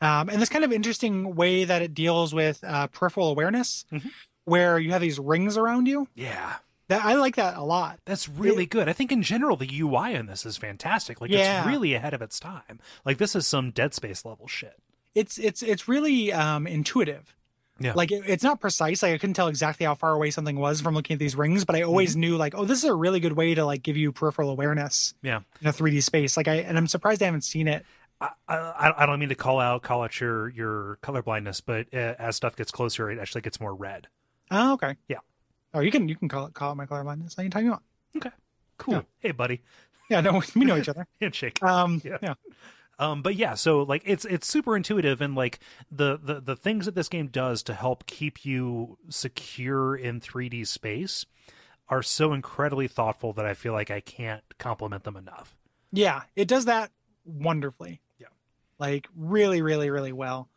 um, 0.00 0.28
and 0.28 0.40
this 0.40 0.48
kind 0.48 0.64
of 0.64 0.72
interesting 0.72 1.34
way 1.34 1.64
that 1.64 1.82
it 1.82 1.94
deals 1.94 2.32
with 2.32 2.62
uh, 2.62 2.86
peripheral 2.88 3.28
awareness, 3.30 3.84
Mhm. 3.90 4.10
where 4.44 4.78
you 4.78 4.92
have 4.92 5.00
these 5.00 5.18
rings 5.18 5.56
around 5.56 5.86
you. 5.88 6.06
Yeah. 6.14 6.56
That 6.92 7.04
I 7.04 7.14
like 7.14 7.36
that 7.36 7.56
a 7.56 7.62
lot. 7.62 7.98
That's 8.04 8.28
really 8.28 8.66
good. 8.66 8.88
I 8.88 8.92
think 8.92 9.12
in 9.12 9.22
general 9.22 9.56
the 9.56 9.68
UI 9.80 10.14
in 10.14 10.26
this 10.26 10.46
is 10.46 10.56
fantastic. 10.56 11.20
Like 11.20 11.30
Yeah. 11.30 11.58
it's 11.60 11.66
really 11.68 11.94
ahead 11.94 12.14
of 12.14 12.22
its 12.22 12.38
time. 12.40 12.80
Like 13.04 13.18
this 13.18 13.34
is 13.36 13.46
some 13.46 13.70
Dead 13.70 13.94
Space 13.94 14.24
level 14.24 14.46
shit. 14.48 14.76
It's 15.14 15.38
it's 15.38 15.62
it's 15.62 15.88
really 15.88 16.32
um, 16.32 16.66
intuitive. 16.66 17.34
Yeah. 17.78 17.94
Like 17.94 18.12
it, 18.12 18.22
it's 18.26 18.44
not 18.44 18.60
precise. 18.60 19.02
Like 19.02 19.12
I 19.14 19.18
couldn't 19.18 19.34
tell 19.34 19.48
exactly 19.48 19.84
how 19.86 19.94
far 19.94 20.12
away 20.12 20.30
something 20.30 20.56
was 20.56 20.80
from 20.80 20.94
looking 20.94 21.14
at 21.14 21.18
these 21.18 21.34
rings, 21.34 21.64
but 21.64 21.74
I 21.76 21.82
always 21.82 22.12
Mm-hmm. 22.12 22.20
knew 22.20 22.36
like, 22.36 22.54
oh, 22.54 22.64
this 22.64 22.78
is 22.78 22.84
a 22.84 22.94
really 22.94 23.18
good 23.20 23.32
way 23.32 23.54
to 23.54 23.64
like 23.64 23.82
give 23.82 23.96
you 23.96 24.12
peripheral 24.12 24.50
awareness 24.50 25.14
Yeah. 25.22 25.40
in 25.60 25.66
a 25.66 25.72
3D 25.72 26.02
space. 26.02 26.36
Like 26.36 26.48
I 26.48 26.56
and 26.56 26.78
I'm 26.78 26.86
surprised 26.86 27.22
I 27.22 27.26
haven't 27.26 27.42
seen 27.44 27.68
it. 27.68 27.84
I, 28.20 28.28
I, 28.48 28.92
I 28.98 29.06
don't 29.06 29.18
mean 29.18 29.30
to 29.30 29.34
call 29.34 29.58
out 29.58 29.82
call 29.82 30.02
out 30.04 30.20
your 30.20 30.48
your 30.50 30.96
color 31.02 31.22
blindness, 31.22 31.60
but 31.60 31.88
uh, 31.92 32.14
as 32.20 32.36
stuff 32.36 32.54
gets 32.54 32.70
closer, 32.70 33.10
it 33.10 33.18
actually 33.18 33.40
gets 33.40 33.60
more 33.60 33.74
red. 33.74 34.06
Oh, 34.50 34.74
okay. 34.74 34.96
Yeah. 35.08 35.18
Oh, 35.74 35.80
you 35.80 35.90
can 35.90 36.08
you 36.08 36.16
can 36.16 36.28
call 36.28 36.46
it 36.46 36.54
call 36.54 36.72
it 36.72 36.74
my 36.76 36.86
color 36.86 37.08
anytime 37.10 37.64
you 37.64 37.70
want. 37.70 37.82
Okay, 38.16 38.30
cool. 38.78 38.94
Yeah. 38.94 39.02
Hey, 39.20 39.30
buddy, 39.32 39.62
Yeah, 40.10 40.20
no, 40.20 40.42
we 40.54 40.64
know 40.64 40.76
each 40.76 40.88
other. 40.88 41.06
handshake. 41.20 41.62
Um, 41.62 42.00
Yeah. 42.04 42.18
yeah. 42.22 42.34
Um, 42.98 43.22
but 43.22 43.34
yeah, 43.36 43.54
so 43.54 43.82
like 43.82 44.02
it's 44.04 44.24
it's 44.26 44.46
super 44.46 44.76
intuitive 44.76 45.20
and 45.20 45.34
like 45.34 45.58
the, 45.90 46.18
the 46.22 46.40
the 46.40 46.56
things 46.56 46.84
that 46.86 46.94
this 46.94 47.08
game 47.08 47.28
does 47.28 47.62
to 47.64 47.74
help 47.74 48.06
keep 48.06 48.44
you 48.44 48.98
secure 49.08 49.96
in 49.96 50.20
3D 50.20 50.66
space 50.66 51.24
are 51.88 52.02
so 52.02 52.32
incredibly 52.32 52.86
thoughtful 52.88 53.32
that 53.32 53.44
I 53.46 53.54
feel 53.54 53.72
like 53.72 53.90
I 53.90 54.00
can't 54.00 54.42
compliment 54.58 55.04
them 55.04 55.16
enough. 55.16 55.56
Yeah, 55.90 56.22
it 56.36 56.48
does 56.48 56.66
that 56.66 56.90
wonderfully. 57.24 58.00
Yeah. 58.18 58.28
Like 58.78 59.08
really, 59.16 59.62
really, 59.62 59.90
really 59.90 60.12
well. 60.12 60.48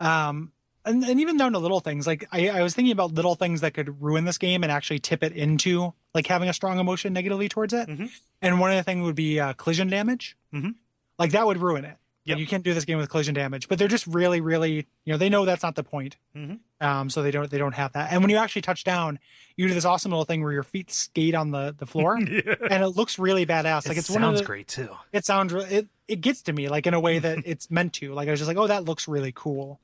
Um 0.00 0.51
and, 0.84 1.02
and 1.04 1.20
even 1.20 1.36
down 1.36 1.52
to 1.52 1.58
little 1.58 1.80
things. 1.80 2.06
Like 2.06 2.26
I, 2.32 2.48
I 2.48 2.62
was 2.62 2.74
thinking 2.74 2.92
about 2.92 3.12
little 3.14 3.34
things 3.34 3.60
that 3.60 3.74
could 3.74 4.02
ruin 4.02 4.24
this 4.24 4.38
game 4.38 4.62
and 4.62 4.72
actually 4.72 4.98
tip 4.98 5.22
it 5.22 5.32
into 5.32 5.94
like 6.14 6.26
having 6.26 6.48
a 6.48 6.52
strong 6.52 6.78
emotion 6.78 7.12
negatively 7.12 7.48
towards 7.48 7.72
it. 7.72 7.88
Mhm. 7.88 8.10
And 8.40 8.60
one 8.60 8.70
of 8.70 8.76
the 8.76 8.82
things 8.82 9.02
would 9.04 9.14
be 9.16 9.38
uh, 9.40 9.52
collision 9.54 9.88
damage. 9.88 10.36
Mhm. 10.52 10.74
Like 11.18 11.32
that 11.32 11.46
would 11.46 11.58
ruin 11.58 11.84
it. 11.84 11.96
Yep. 12.24 12.36
Like 12.36 12.40
you 12.40 12.46
can't 12.46 12.62
do 12.62 12.72
this 12.72 12.84
game 12.84 12.98
with 12.98 13.10
collision 13.10 13.34
damage, 13.34 13.68
but 13.68 13.80
they're 13.80 13.88
just 13.88 14.06
really, 14.06 14.40
really, 14.40 14.86
you 15.04 15.12
know, 15.12 15.16
they 15.16 15.28
know 15.28 15.44
that's 15.44 15.62
not 15.64 15.74
the 15.74 15.82
point. 15.82 16.16
Mhm. 16.36 16.60
Um, 16.80 17.10
so 17.10 17.20
they 17.22 17.32
don't, 17.32 17.50
they 17.50 17.58
don't 17.58 17.74
have 17.74 17.92
that. 17.94 18.12
And 18.12 18.22
when 18.22 18.30
you 18.30 18.36
actually 18.36 18.62
touch 18.62 18.84
down, 18.84 19.18
you 19.56 19.66
do 19.68 19.74
this 19.74 19.84
awesome 19.84 20.12
little 20.12 20.24
thing 20.24 20.40
where 20.42 20.52
your 20.52 20.62
feet 20.62 20.90
skate 20.92 21.34
on 21.34 21.50
the 21.50 21.74
the 21.76 21.84
floor, 21.86 22.18
yeah. 22.20 22.54
and 22.70 22.82
it 22.82 22.88
looks 22.90 23.18
really 23.18 23.44
badass. 23.44 23.86
Like 23.88 23.96
it 23.96 24.00
it's 24.00 24.06
sounds 24.06 24.20
one 24.22 24.24
of 24.34 24.38
the, 24.38 24.44
great 24.44 24.66
too. 24.68 24.88
it 25.12 25.24
sounds 25.26 25.52
re- 25.52 25.64
it 25.64 25.88
it 26.08 26.20
gets 26.20 26.42
to 26.42 26.52
me 26.52 26.68
like 26.68 26.86
in 26.86 26.94
a 26.94 27.00
way 27.00 27.18
that 27.18 27.38
it's 27.44 27.70
meant 27.70 27.92
to. 27.94 28.14
Like 28.14 28.28
I 28.28 28.30
was 28.30 28.40
just 28.40 28.48
like, 28.48 28.56
oh, 28.56 28.66
that 28.68 28.84
looks 28.84 29.06
really 29.08 29.32
cool. 29.34 29.78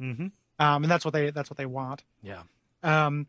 Um, 0.59 0.85
and 0.85 0.91
that's 0.91 1.05
what 1.05 1.15
they 1.15 1.31
that's 1.31 1.51
what 1.51 1.57
they 1.57 1.67
want. 1.67 2.05
Yeah. 2.23 2.43
Um, 2.83 3.27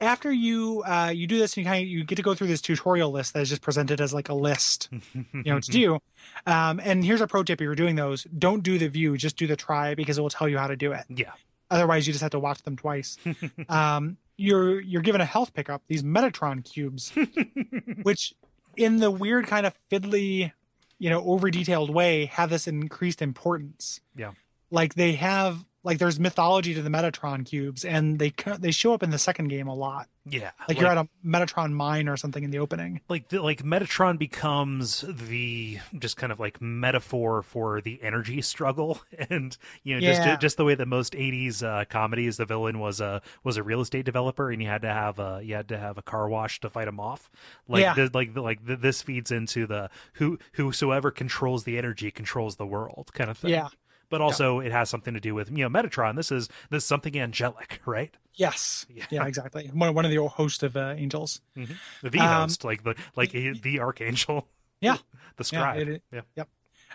after 0.00 0.30
you 0.30 0.82
uh 0.86 1.10
you 1.14 1.26
do 1.26 1.38
this, 1.38 1.56
you 1.56 1.64
kind 1.64 1.82
of 1.82 1.88
you 1.88 2.04
get 2.04 2.16
to 2.16 2.22
go 2.22 2.34
through 2.34 2.48
this 2.48 2.60
tutorial 2.60 3.10
list 3.10 3.34
that 3.34 3.40
is 3.40 3.48
just 3.48 3.62
presented 3.62 4.00
as 4.00 4.12
like 4.12 4.28
a 4.28 4.34
list, 4.34 4.88
you 5.14 5.42
know, 5.44 5.60
to 5.60 5.70
do. 5.70 5.98
Um, 6.46 6.80
and 6.82 7.04
here's 7.04 7.20
a 7.20 7.26
pro 7.26 7.42
tip: 7.42 7.60
if 7.60 7.64
you're 7.64 7.74
doing 7.74 7.96
those, 7.96 8.24
don't 8.24 8.62
do 8.62 8.78
the 8.78 8.88
view, 8.88 9.16
just 9.16 9.36
do 9.36 9.46
the 9.46 9.56
try 9.56 9.94
because 9.94 10.18
it 10.18 10.20
will 10.20 10.30
tell 10.30 10.48
you 10.48 10.58
how 10.58 10.66
to 10.66 10.76
do 10.76 10.92
it. 10.92 11.04
Yeah. 11.08 11.32
Otherwise, 11.70 12.06
you 12.06 12.12
just 12.12 12.22
have 12.22 12.30
to 12.30 12.38
watch 12.38 12.62
them 12.62 12.76
twice. 12.76 13.16
um, 13.68 14.18
you're 14.36 14.80
you're 14.80 15.02
given 15.02 15.20
a 15.20 15.24
health 15.24 15.54
pickup, 15.54 15.82
these 15.88 16.02
Metatron 16.02 16.64
cubes, 16.64 17.12
which 18.02 18.34
in 18.76 18.98
the 18.98 19.10
weird 19.10 19.46
kind 19.46 19.66
of 19.66 19.76
fiddly, 19.90 20.52
you 20.98 21.10
know, 21.10 21.24
over 21.24 21.50
detailed 21.50 21.90
way 21.90 22.26
have 22.26 22.50
this 22.50 22.68
increased 22.68 23.22
importance. 23.22 24.00
Yeah. 24.14 24.32
Like 24.70 24.94
they 24.94 25.12
have 25.12 25.64
like 25.86 25.98
there's 25.98 26.20
mythology 26.20 26.74
to 26.74 26.82
the 26.82 26.90
Metatron 26.90 27.46
cubes 27.46 27.84
and 27.84 28.18
they 28.18 28.34
they 28.58 28.70
show 28.72 28.92
up 28.92 29.02
in 29.02 29.10
the 29.10 29.18
second 29.18 29.48
game 29.48 29.68
a 29.68 29.74
lot. 29.74 30.08
Yeah. 30.28 30.50
Like, 30.68 30.80
you're 30.80 30.88
at 30.90 30.98
a 30.98 31.08
Metatron 31.24 31.70
mine 31.72 32.08
or 32.08 32.16
something 32.16 32.42
in 32.42 32.50
the 32.50 32.58
opening. 32.58 33.00
like 33.08 33.28
the, 33.28 33.40
like 33.40 33.62
Metatron 33.62 34.18
becomes 34.18 35.04
the 35.08 35.78
just 35.96 36.16
kind 36.16 36.32
of 36.32 36.40
like 36.40 36.60
metaphor 36.60 37.42
for 37.42 37.80
the 37.80 38.02
energy 38.02 38.42
struggle, 38.42 39.00
and 39.30 39.56
you 39.84 39.94
know 39.94 40.00
Yeah. 40.00 40.24
just 40.26 40.40
just 40.40 40.56
the 40.56 40.64
way 40.64 40.74
that 40.74 40.86
most 40.86 41.12
'80s 41.12 41.62
uh, 41.62 41.84
comedies, 41.84 42.36
the 42.38 42.44
villain 42.44 42.80
was 42.80 43.00
a 43.00 43.22
was 43.44 43.56
a 43.56 43.62
real 43.62 43.80
estate 43.80 44.04
developer, 44.04 44.50
and 44.50 44.60
you 44.60 44.68
had 44.68 44.82
to 44.82 44.92
have 44.92 45.20
a 45.20 45.40
you 45.44 45.54
had 45.54 45.68
to 45.68 45.78
have 45.78 45.96
a 45.96 46.02
car 46.02 46.28
wash 46.28 46.58
to 46.60 46.70
fight 46.70 46.88
him 46.88 46.98
off. 46.98 47.30
Like 47.68 47.82
Yeah. 47.82 47.94
this, 47.94 48.12
like 48.12 48.36
like 48.36 48.66
th- 48.66 48.80
this 48.80 49.02
feeds 49.02 49.30
into 49.30 49.66
the 49.66 49.90
who 50.14 50.38
whosoever 50.54 51.12
controls 51.12 51.62
the 51.62 51.78
energy 51.78 52.10
controls 52.10 52.56
the 52.56 52.66
world 52.66 53.12
kind 53.14 53.30
of 53.30 53.38
thing. 53.38 53.52
Yeah. 53.52 53.68
But 54.08 54.20
also, 54.20 54.60
it 54.60 54.70
has 54.72 54.88
something 54.88 55.14
to 55.14 55.20
do 55.20 55.34
with 55.34 55.50
you 55.50 55.58
know 55.58 55.68
Metatron. 55.68 56.14
This 56.16 56.30
is 56.30 56.48
this 56.70 56.82
is 56.84 56.88
something 56.88 57.18
angelic, 57.18 57.80
right? 57.86 58.14
Yes. 58.34 58.86
Yeah. 58.94 59.04
Yeah, 59.10 59.26
exactly. 59.26 59.68
One, 59.72 59.94
one 59.94 60.04
of 60.04 60.10
the 60.10 60.24
host 60.26 60.62
of 60.62 60.76
uh, 60.76 60.94
angels. 60.96 61.40
The 61.54 62.20
Um, 62.20 62.42
host, 62.42 62.64
like 62.64 62.84
the 62.84 62.94
like 63.16 63.32
the 63.32 63.80
archangel. 63.80 64.48
Yeah. 64.80 64.98
the 65.36 65.44
scribe. 65.44 65.88
it- 65.88 66.02
yeah. 66.12 66.20
Yep. 66.36 66.48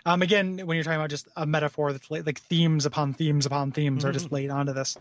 Um, 0.06 0.22
again, 0.22 0.58
when 0.66 0.76
you're 0.76 0.84
talking 0.84 0.98
about 1.00 1.10
just 1.10 1.26
a 1.36 1.46
metaphor 1.46 1.92
that's 1.92 2.10
laid, 2.10 2.26
like 2.26 2.40
themes 2.40 2.86
upon 2.86 3.12
themes 3.12 3.44
upon 3.46 3.72
themes 3.72 4.04
are 4.04 4.10
just 4.12 4.30
laid 4.32 4.50
onto 4.50 4.72
this. 4.72 4.96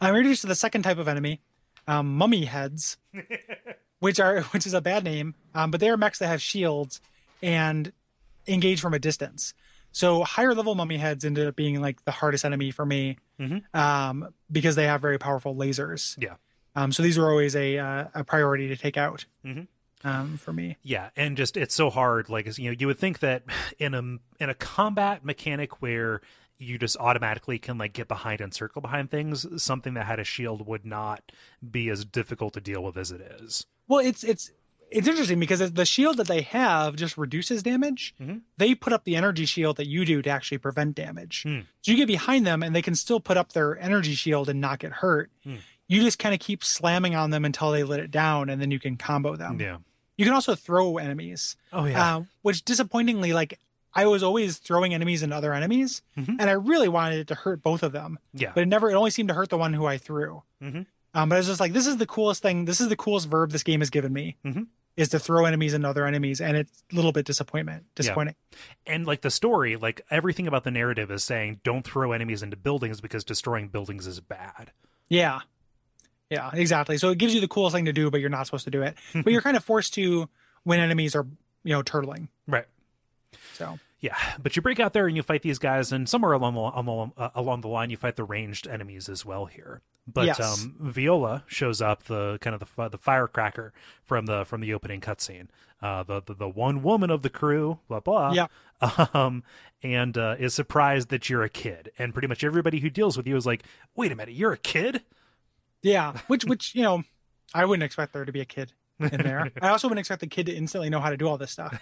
I'm 0.00 0.14
introduced 0.14 0.42
to 0.42 0.46
the 0.46 0.54
second 0.54 0.82
type 0.82 0.96
of 0.98 1.08
enemy, 1.08 1.40
um, 1.88 2.16
mummy 2.16 2.44
heads, 2.46 2.96
which 4.00 4.20
are 4.20 4.42
which 4.42 4.66
is 4.66 4.72
a 4.74 4.80
bad 4.80 5.04
name, 5.04 5.34
um, 5.54 5.70
but 5.70 5.80
they 5.80 5.88
are 5.90 5.96
mechs 5.96 6.18
that 6.20 6.28
have 6.28 6.40
shields 6.42 7.00
and 7.42 7.92
engage 8.46 8.80
from 8.80 8.94
a 8.94 8.98
distance. 8.98 9.52
So 9.96 10.24
higher 10.24 10.54
level 10.54 10.74
mummy 10.74 10.98
heads 10.98 11.24
ended 11.24 11.46
up 11.46 11.56
being 11.56 11.80
like 11.80 12.04
the 12.04 12.10
hardest 12.10 12.44
enemy 12.44 12.70
for 12.70 12.84
me, 12.84 13.16
Mhm. 13.40 13.62
um, 13.74 14.28
because 14.52 14.76
they 14.76 14.84
have 14.84 15.00
very 15.00 15.16
powerful 15.18 15.54
lasers. 15.56 16.14
Yeah. 16.22 16.34
Um, 16.74 16.92
so 16.92 17.02
these 17.02 17.16
were 17.16 17.30
always 17.30 17.56
a 17.56 17.78
uh, 17.78 18.04
a 18.14 18.22
priority 18.22 18.68
to 18.68 18.76
take 18.76 18.98
out, 18.98 19.24
Mhm. 19.42 19.68
um, 20.04 20.36
for 20.36 20.52
me. 20.52 20.76
Yeah, 20.82 21.08
and 21.16 21.34
just 21.34 21.56
it's 21.56 21.74
so 21.74 21.88
hard. 21.88 22.28
Like 22.28 22.58
you 22.58 22.70
know, 22.70 22.76
you 22.78 22.86
would 22.88 22.98
think 22.98 23.20
that 23.20 23.44
in 23.78 23.94
a 23.94 24.00
in 24.38 24.50
a 24.50 24.54
combat 24.54 25.24
mechanic 25.24 25.80
where 25.80 26.20
you 26.58 26.76
just 26.78 26.98
automatically 26.98 27.58
can 27.58 27.78
like 27.78 27.94
get 27.94 28.06
behind 28.06 28.42
and 28.42 28.52
circle 28.52 28.82
behind 28.82 29.10
things, 29.10 29.46
something 29.62 29.94
that 29.94 30.04
had 30.04 30.18
a 30.20 30.24
shield 30.24 30.66
would 30.66 30.84
not 30.84 31.32
be 31.70 31.88
as 31.88 32.04
difficult 32.04 32.52
to 32.52 32.60
deal 32.60 32.84
with 32.84 32.98
as 32.98 33.10
it 33.10 33.22
is. 33.22 33.64
Well, 33.88 34.00
it's 34.00 34.22
it's 34.24 34.50
it's 34.90 35.08
interesting 35.08 35.40
because 35.40 35.72
the 35.72 35.84
shield 35.84 36.16
that 36.18 36.28
they 36.28 36.42
have 36.42 36.96
just 36.96 37.16
reduces 37.18 37.62
damage. 37.62 38.14
Mhm. 38.20 38.42
They 38.56 38.74
put 38.74 38.92
up 38.92 39.04
the 39.04 39.16
energy 39.16 39.44
shield 39.46 39.76
that 39.78 39.86
you 39.88 40.04
do 40.04 40.22
to 40.22 40.30
actually 40.30 40.58
prevent 40.58 40.94
damage. 40.94 41.42
Hmm. 41.42 41.60
So 41.82 41.90
you 41.92 41.96
get 41.96 42.06
behind 42.06 42.46
them 42.46 42.62
and 42.62 42.74
they 42.74 42.82
can 42.82 42.94
still 42.94 43.20
put 43.20 43.36
up 43.36 43.52
their 43.52 43.78
energy 43.78 44.14
shield 44.14 44.48
and 44.48 44.60
not 44.60 44.78
get 44.78 44.92
hurt. 44.92 45.30
Hmm. 45.44 45.56
You 45.88 46.02
just 46.02 46.18
kind 46.18 46.34
of 46.34 46.40
keep 46.40 46.64
slamming 46.64 47.14
on 47.14 47.30
them 47.30 47.44
until 47.44 47.70
they 47.70 47.82
let 47.84 48.00
it 48.00 48.10
down 48.10 48.48
and 48.50 48.60
then 48.60 48.70
you 48.70 48.78
can 48.80 48.96
combo 48.96 49.36
them. 49.36 49.60
Yeah. 49.60 49.78
You 50.16 50.24
can 50.24 50.34
also 50.34 50.54
throw 50.54 50.96
enemies, 50.98 51.56
Oh 51.72 51.84
yeah. 51.84 52.16
uh, 52.16 52.22
which 52.42 52.64
disappointingly, 52.64 53.32
like 53.32 53.58
I 53.94 54.06
was 54.06 54.22
always 54.22 54.58
throwing 54.58 54.92
enemies 54.94 55.22
and 55.22 55.32
other 55.32 55.52
enemies 55.54 56.02
Mhm. 56.18 56.36
and 56.38 56.50
I 56.50 56.52
really 56.52 56.88
wanted 56.88 57.18
it 57.20 57.26
to 57.28 57.34
hurt 57.34 57.62
both 57.62 57.82
of 57.82 57.92
them, 57.92 58.18
yeah. 58.34 58.52
but 58.54 58.62
it 58.62 58.66
never, 58.66 58.90
it 58.90 58.94
only 58.94 59.10
seemed 59.10 59.28
to 59.28 59.34
hurt 59.34 59.48
the 59.48 59.56
one 59.58 59.72
who 59.74 59.86
I 59.86 59.96
threw. 59.98 60.42
Mhm. 60.62 60.86
Um, 61.16 61.28
but 61.30 61.36
I 61.36 61.38
was 61.38 61.46
just 61.46 61.60
like, 61.60 61.72
this 61.72 61.86
is 61.86 61.96
the 61.96 62.06
coolest 62.06 62.42
thing. 62.42 62.66
This 62.66 62.80
is 62.80 62.88
the 62.88 62.96
coolest 62.96 63.28
verb 63.28 63.50
this 63.50 63.62
game 63.62 63.80
has 63.80 63.88
given 63.90 64.12
me 64.12 64.36
Mhm. 64.44 64.66
is 64.96 65.08
to 65.10 65.18
throw 65.18 65.46
enemies 65.46 65.72
into 65.72 65.88
other 65.88 66.06
enemies. 66.06 66.40
And 66.40 66.56
it's 66.56 66.84
a 66.92 66.94
little 66.94 67.12
bit 67.12 67.24
disappointment, 67.24 67.86
disappointing. 67.94 68.34
and 68.86 69.06
like 69.06 69.22
the 69.22 69.30
story, 69.30 69.76
like 69.76 70.02
everything 70.10 70.46
about 70.46 70.64
the 70.64 70.70
narrative 70.70 71.10
is 71.10 71.24
saying 71.24 71.60
don't 71.64 71.84
throw 71.86 72.12
enemies 72.12 72.42
into 72.42 72.56
buildings 72.56 73.00
because 73.00 73.24
destroying 73.24 73.68
buildings 73.68 74.06
is 74.06 74.20
bad. 74.20 74.72
Yeah. 75.08 75.40
Yeah, 76.28 76.50
exactly. 76.52 76.98
So 76.98 77.10
it 77.10 77.18
gives 77.18 77.34
you 77.34 77.40
the 77.40 77.48
coolest 77.48 77.74
thing 77.74 77.84
to 77.86 77.92
do, 77.92 78.10
but 78.10 78.20
you're 78.20 78.28
not 78.30 78.46
supposed 78.46 78.64
to 78.64 78.70
do 78.70 78.82
it. 78.82 78.96
but 79.14 79.32
you're 79.32 79.42
kind 79.42 79.56
of 79.56 79.64
forced 79.64 79.94
to 79.94 80.28
when 80.64 80.80
enemies 80.80 81.14
are, 81.16 81.26
you 81.64 81.72
know, 81.72 81.82
turtling. 81.82 82.28
Right. 82.46 82.66
So 83.54 83.78
Yeah, 84.00 84.16
but 84.42 84.54
you 84.54 84.60
break 84.62 84.78
out 84.80 84.92
there 84.92 85.06
and 85.06 85.16
you 85.16 85.22
fight 85.22 85.40
these 85.42 85.58
guys, 85.58 85.90
and 85.92 86.06
somewhere 86.08 86.32
along 86.32 86.54
the 86.54 86.60
along, 86.60 87.12
uh, 87.16 87.30
along 87.34 87.62
the 87.62 87.68
line, 87.68 87.88
you 87.90 87.96
fight 87.96 88.16
the 88.16 88.24
ranged 88.24 88.66
enemies 88.68 89.08
as 89.08 89.24
well 89.24 89.46
here. 89.46 89.80
But 90.06 90.26
Yes. 90.26 90.40
um, 90.64 90.76
Viola 90.78 91.42
shows 91.46 91.82
up, 91.82 92.04
the 92.04 92.38
kind 92.40 92.54
of 92.54 92.60
the 92.76 92.88
the 92.90 92.98
firecracker 92.98 93.72
from 94.04 94.26
the 94.26 94.44
from 94.44 94.60
the 94.60 94.72
opening 94.72 95.00
cutscene, 95.00 95.48
uh, 95.82 96.02
the, 96.04 96.22
the 96.22 96.34
the 96.34 96.48
one 96.48 96.82
woman 96.82 97.10
of 97.10 97.22
the 97.22 97.30
crew, 97.30 97.78
blah 97.88 98.00
blah. 98.00 98.32
Yeah. 98.32 98.46
Um, 99.14 99.42
and 99.82 100.16
uh, 100.18 100.36
is 100.38 100.52
surprised 100.54 101.08
that 101.08 101.30
you're 101.30 101.42
a 101.42 101.48
kid, 101.48 101.90
and 101.98 102.12
pretty 102.12 102.28
much 102.28 102.44
everybody 102.44 102.78
who 102.80 102.90
deals 102.90 103.16
with 103.16 103.26
you 103.26 103.34
is 103.36 103.46
like, 103.46 103.62
"Wait 103.94 104.12
a 104.12 104.14
minute, 104.16 104.34
you're 104.34 104.52
a 104.52 104.58
kid." 104.58 105.02
yeah, 105.82 106.18
which 106.26 106.44
which 106.44 106.74
you 106.74 106.82
know, 106.82 107.02
I 107.54 107.64
wouldn't 107.64 107.84
expect 107.84 108.12
there 108.12 108.24
to 108.24 108.32
be 108.32 108.40
a 108.40 108.44
kid 108.44 108.72
in 109.00 109.22
there. 109.22 109.50
I 109.62 109.68
also 109.70 109.88
wouldn't 109.88 110.00
expect 110.00 110.20
the 110.20 110.26
kid 110.26 110.46
to 110.46 110.54
instantly 110.54 110.90
know 110.90 111.00
how 111.00 111.10
to 111.10 111.16
do 111.16 111.26
all 111.26 111.38
this 111.38 111.52
stuff, 111.52 111.78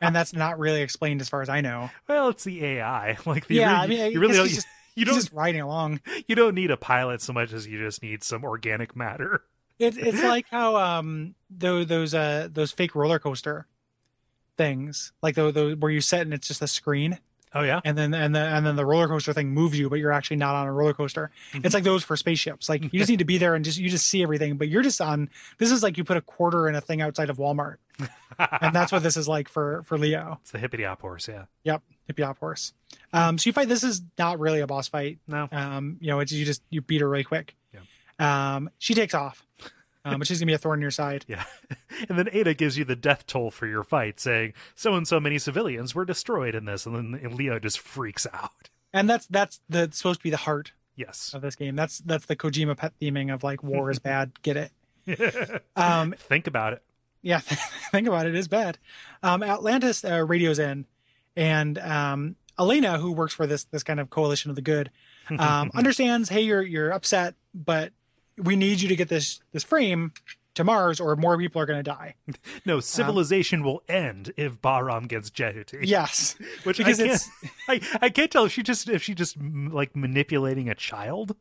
and 0.00 0.14
that's 0.14 0.32
not 0.34 0.58
really 0.58 0.82
explained 0.82 1.20
as 1.22 1.28
far 1.28 1.40
as 1.42 1.48
I 1.48 1.60
know. 1.62 1.90
Well, 2.08 2.28
it's 2.28 2.44
the 2.44 2.64
AI. 2.64 3.16
Like, 3.26 3.46
the, 3.46 3.54
Yeah, 3.56 3.70
you, 3.70 3.76
I 3.76 3.86
mean, 3.86 4.12
you 4.12 4.20
really 4.20 4.48
just- 4.48 4.66
You 4.96 5.04
don't 5.04 5.14
just 5.14 5.32
riding 5.32 5.60
along. 5.60 6.00
you 6.26 6.34
don't 6.34 6.54
need 6.54 6.70
a 6.72 6.76
pilot 6.76 7.20
so 7.22 7.32
much 7.32 7.52
as 7.52 7.66
you 7.66 7.78
just 7.78 8.02
need 8.02 8.24
some 8.24 8.42
organic 8.44 8.96
matter. 8.96 9.42
It's 9.78 9.96
it's 9.96 10.22
like 10.24 10.46
how 10.50 10.76
um 10.76 11.34
those 11.50 11.86
those 11.86 12.14
uh 12.14 12.48
those 12.50 12.72
fake 12.72 12.94
roller 12.94 13.18
coaster 13.18 13.66
things 14.56 15.12
like 15.22 15.34
those, 15.34 15.52
those 15.54 15.76
where 15.76 15.90
you 15.90 16.00
sit 16.00 16.22
and 16.22 16.32
it's 16.32 16.48
just 16.48 16.62
a 16.62 16.66
screen 16.66 17.18
Oh 17.54 17.62
yeah. 17.62 17.80
and 17.84 17.96
then 17.96 18.12
and 18.12 18.34
the 18.34 18.40
and 18.40 18.66
then 18.66 18.76
the 18.76 18.84
roller 18.84 19.06
coaster 19.08 19.32
thing 19.32 19.50
moves 19.50 19.78
you 19.78 19.88
but 19.88 19.96
you're 19.98 20.12
actually 20.12 20.36
not 20.36 20.54
on 20.54 20.66
a 20.66 20.72
roller 20.72 20.92
coaster. 20.92 21.30
It's 21.54 21.74
like 21.74 21.84
those 21.84 22.02
for 22.04 22.16
spaceships. 22.16 22.68
Like 22.68 22.82
you 22.82 22.98
just 22.98 23.08
need 23.08 23.20
to 23.20 23.24
be 23.24 23.38
there 23.38 23.54
and 23.54 23.64
just 23.64 23.78
you 23.78 23.88
just 23.88 24.06
see 24.08 24.22
everything 24.22 24.56
but 24.56 24.68
you're 24.68 24.82
just 24.82 25.00
on 25.00 25.30
this 25.58 25.70
is 25.70 25.82
like 25.82 25.96
you 25.96 26.04
put 26.04 26.16
a 26.16 26.20
quarter 26.22 26.68
in 26.68 26.74
a 26.74 26.80
thing 26.80 27.00
outside 27.00 27.30
of 27.30 27.36
Walmart. 27.38 27.76
and 28.38 28.74
that's 28.74 28.92
what 28.92 29.02
this 29.02 29.16
is 29.16 29.26
like 29.28 29.48
for 29.48 29.82
for 29.84 29.96
Leo. 29.96 30.38
It's 30.42 30.50
the 30.50 30.58
hippity 30.58 30.82
hop 30.84 31.00
horse, 31.00 31.28
yeah. 31.28 31.44
Yep, 31.64 31.82
hippie 32.10 32.24
hop 32.24 32.38
horse. 32.38 32.72
Um, 33.12 33.38
so 33.38 33.48
you 33.48 33.52
fight. 33.52 33.68
This 33.68 33.82
is 33.84 34.02
not 34.18 34.38
really 34.38 34.60
a 34.60 34.66
boss 34.66 34.88
fight. 34.88 35.18
No. 35.26 35.48
Um, 35.52 35.96
you 36.00 36.08
know, 36.08 36.20
it's 36.20 36.32
you 36.32 36.44
just 36.44 36.62
you 36.70 36.80
beat 36.80 37.00
her 37.00 37.08
really 37.08 37.24
quick. 37.24 37.54
Um, 38.18 38.70
she 38.78 38.94
takes 38.94 39.12
off, 39.12 39.44
um, 40.04 40.18
but 40.18 40.26
she's 40.26 40.38
gonna 40.38 40.46
be 40.48 40.54
a 40.54 40.58
thorn 40.58 40.78
in 40.78 40.82
your 40.82 40.90
side. 40.90 41.24
Yeah. 41.28 41.44
And 42.08 42.18
then 42.18 42.28
Ada 42.32 42.54
gives 42.54 42.76
you 42.78 42.84
the 42.84 42.96
death 42.96 43.26
toll 43.26 43.50
for 43.50 43.66
your 43.66 43.82
fight, 43.82 44.18
saying 44.20 44.54
so 44.74 44.94
and 44.94 45.06
so 45.06 45.20
many 45.20 45.38
civilians 45.38 45.94
were 45.94 46.04
destroyed 46.06 46.54
in 46.54 46.64
this, 46.64 46.86
and 46.86 46.94
then 46.96 47.20
and 47.22 47.34
Leo 47.34 47.58
just 47.58 47.78
freaks 47.78 48.26
out. 48.32 48.70
And 48.94 49.08
that's 49.10 49.26
that's 49.26 49.60
the 49.68 49.90
supposed 49.92 50.20
to 50.20 50.24
be 50.24 50.30
the 50.30 50.36
heart 50.38 50.72
Yes. 50.94 51.32
of 51.34 51.42
this 51.42 51.56
game. 51.56 51.76
That's 51.76 51.98
that's 51.98 52.24
the 52.24 52.36
Kojima 52.36 52.74
pet 52.76 52.94
theming 53.02 53.32
of 53.32 53.44
like 53.44 53.62
war 53.62 53.90
is 53.90 53.98
bad. 54.10 54.32
Get 54.42 54.56
it? 55.06 55.62
Um, 55.76 56.12
Think 56.18 56.46
about 56.46 56.72
it. 56.72 56.82
yeah, 57.22 57.40
think 57.40 58.08
about 58.08 58.26
it. 58.26 58.34
It 58.34 58.38
is 58.38 58.48
bad. 58.48 58.78
Um, 59.22 59.42
Atlantis 59.42 60.04
uh, 60.04 60.24
radios 60.26 60.58
in, 60.58 60.86
and 61.36 61.78
um, 61.78 62.36
Elena, 62.58 62.98
who 62.98 63.12
works 63.12 63.34
for 63.34 63.46
this 63.46 63.64
this 63.64 63.82
kind 63.82 64.00
of 64.00 64.10
coalition 64.10 64.50
of 64.50 64.56
the 64.56 64.62
good, 64.62 64.90
um, 65.38 65.70
understands. 65.74 66.28
Hey, 66.28 66.42
you're 66.42 66.62
you're 66.62 66.90
upset, 66.90 67.34
but 67.54 67.92
we 68.38 68.56
need 68.56 68.80
you 68.80 68.88
to 68.88 68.96
get 68.96 69.08
this 69.08 69.40
this 69.52 69.62
frame 69.62 70.12
to 70.54 70.64
Mars, 70.64 71.00
or 71.00 71.14
more 71.16 71.36
people 71.38 71.60
are 71.60 71.66
going 71.66 71.78
to 71.78 71.82
die. 71.82 72.14
No, 72.64 72.80
civilization 72.80 73.62
will 73.62 73.82
end 73.88 74.32
if 74.36 74.60
Bahram 74.60 75.06
gets 75.06 75.30
Jehuti. 75.30 75.80
Yes, 75.82 76.34
Which 76.64 76.78
because 76.78 76.98
I 76.98 77.06
can't, 77.06 77.14
it's 77.14 77.30
I, 77.68 77.98
I 78.06 78.08
can't 78.08 78.30
tell 78.30 78.46
if 78.46 78.52
she 78.52 78.62
just 78.62 78.88
if 78.88 79.02
she 79.02 79.14
just 79.14 79.36
like 79.38 79.94
manipulating 79.94 80.68
a 80.68 80.74
child. 80.74 81.36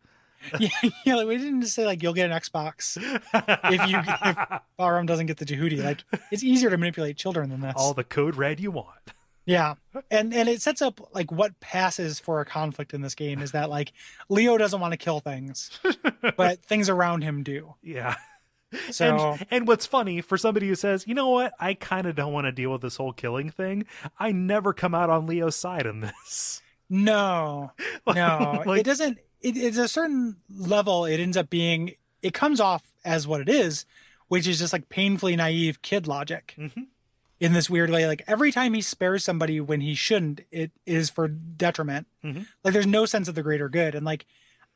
yeah, 0.60 0.70
yeah. 1.06 1.16
Like 1.16 1.28
we 1.28 1.38
didn't 1.38 1.62
just 1.62 1.74
say 1.74 1.86
like 1.86 2.04
you'll 2.04 2.14
get 2.14 2.30
an 2.30 2.38
Xbox 2.38 2.98
if 2.98 3.90
you 3.90 3.98
if 3.98 4.62
Bahram 4.78 5.08
doesn't 5.08 5.26
get 5.26 5.38
the 5.38 5.46
Jehudi. 5.46 5.84
Like 5.84 6.04
it's 6.30 6.44
easier 6.44 6.70
to 6.70 6.78
manipulate 6.78 7.18
children 7.18 7.50
than 7.50 7.62
this. 7.62 7.74
All 7.78 7.94
the 7.94 8.04
code 8.04 8.36
red 8.36 8.60
you 8.60 8.70
want. 8.70 9.14
Yeah. 9.46 9.76
And 10.10 10.34
and 10.34 10.50
it 10.50 10.62
sets 10.62 10.82
up 10.82 11.00
like 11.14 11.32
what 11.32 11.60
passes 11.60 12.20
for 12.20 12.42
a 12.42 12.46
conflict 12.46 12.94
in 12.94 13.02
this 13.02 13.16
game 13.16 13.42
is 13.42 13.52
that 13.52 13.70
like 13.70 13.94
Leo 14.30 14.58
doesn't 14.58 14.80
want 14.80 14.94
to 14.94 14.98
kill 14.98 15.20
things, 15.20 15.80
but 16.38 16.64
things 16.66 16.90
around 16.90 17.22
him 17.24 17.44
do. 17.44 17.76
Yeah. 17.84 18.16
So 18.92 19.34
and, 19.34 19.46
and 19.52 19.68
what's 19.68 19.86
funny 19.86 20.22
for 20.22 20.38
somebody 20.38 20.68
who 20.68 20.76
says, 20.76 21.06
you 21.08 21.14
know 21.14 21.30
what, 21.30 21.54
I 21.60 21.76
kind 21.76 22.08
of 22.08 22.16
don't 22.16 22.34
want 22.34 22.46
to 22.46 22.52
deal 22.52 22.72
with 22.72 22.82
this 22.82 22.98
whole 22.98 23.14
killing 23.14 23.50
thing. 23.52 23.86
I 24.20 24.32
never 24.32 24.74
come 24.74 24.94
out 24.96 25.10
on 25.10 25.28
Leo's 25.28 25.56
side 25.56 25.86
in 25.86 26.02
this. 26.02 26.62
no. 26.90 27.72
No. 28.08 28.64
Like- 28.66 28.82
it 28.82 28.84
doesn't 28.86 29.20
it, 29.42 29.58
it's 29.58 29.78
a 29.78 29.88
certain 29.88 30.38
level 30.50 31.06
it 31.06 31.20
ends 31.20 31.38
up 31.38 31.50
being 31.50 31.92
it 32.22 32.34
comes 32.34 32.60
off 32.60 32.84
as 33.06 33.28
what 33.28 33.42
it 33.42 33.50
is, 33.50 33.86
which 34.28 34.48
is 34.48 34.58
just 34.60 34.74
like 34.74 34.90
painfully 34.90 35.36
naive 35.36 35.82
kid 35.84 36.08
logic. 36.08 36.56
Mhm. 36.58 36.88
In 37.40 37.52
this 37.54 37.70
weird 37.70 37.90
way, 37.90 38.08
like 38.08 38.24
every 38.28 38.52
time 38.52 38.74
he 38.74 38.82
spares 38.82 39.24
somebody 39.24 39.60
when 39.60 39.82
he 39.82 39.94
shouldn't, 39.94 40.42
it 40.52 40.72
is 40.86 41.10
for 41.10 41.28
detriment. 41.28 42.08
Mhm. 42.24 42.46
Like 42.64 42.74
there's 42.74 42.88
no 42.88 43.06
sense 43.06 43.28
of 43.28 43.36
the 43.36 43.44
greater 43.44 43.68
good. 43.68 43.94
And 43.94 44.06
like 44.06 44.26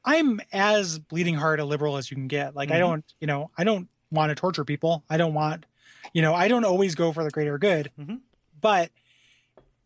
I'm 0.03 0.41
as 0.51 0.99
bleeding 0.99 1.35
heart 1.35 1.59
a 1.61 1.65
liberal 1.65 1.95
as 1.97 2.11
you 2.11 2.15
can 2.15 2.27
get. 2.27 2.55
Like 2.55 2.69
I 2.71 2.75
Mhm. 2.75 2.79
don't, 2.79 3.13
you 3.21 3.27
know, 3.27 3.49
I 3.57 3.63
don't 3.63 3.87
want 4.11 4.29
to 4.31 4.35
torture 4.35 4.65
people. 4.65 5.03
I 5.09 5.15
don't 5.17 5.33
want, 5.33 5.65
you 6.13 6.21
know, 6.21 6.33
I 6.33 6.47
don't 6.49 6.65
always 6.65 6.95
go 6.95 7.13
for 7.13 7.23
the 7.23 7.29
greater 7.31 7.57
good. 7.57 7.91
Mhm. 7.97 8.19
But 8.59 8.91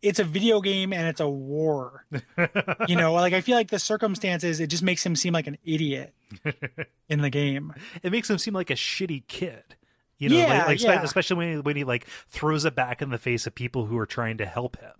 it's 0.02 0.18
a 0.18 0.24
video 0.24 0.60
game 0.60 0.92
and 0.92 1.06
it's 1.06 1.20
a 1.20 1.28
war. 1.28 2.04
you 2.88 2.96
know, 2.96 3.12
like 3.14 3.32
I 3.32 3.40
feel 3.40 3.56
like 3.56 3.70
the 3.70 3.78
circumstances 3.78 4.58
it 4.60 4.66
just 4.66 4.82
makes 4.82 5.06
him 5.06 5.14
seem 5.14 5.32
like 5.32 5.46
an 5.46 5.58
idiot 5.64 6.12
in 7.08 7.20
the 7.22 7.30
game. 7.30 7.72
it 8.02 8.10
makes 8.10 8.28
him 8.28 8.38
seem 8.38 8.52
like 8.54 8.70
a 8.70 8.74
shitty 8.74 9.22
kid. 9.28 9.76
You 10.18 10.28
know, 10.28 10.36
Yeah, 10.36 10.58
like, 10.58 10.66
like 10.66 10.80
yeah. 10.80 11.02
especially 11.02 11.36
when 11.36 11.52
he, 11.54 11.58
when 11.60 11.76
he 11.76 11.84
like 11.84 12.06
throws 12.28 12.64
it 12.64 12.74
back 12.74 13.02
in 13.02 13.10
the 13.10 13.18
face 13.18 13.46
of 13.46 13.54
people 13.54 13.86
who 13.86 13.98
are 13.98 14.06
trying 14.06 14.36
to 14.38 14.46
help 14.46 14.78
him. 14.80 14.92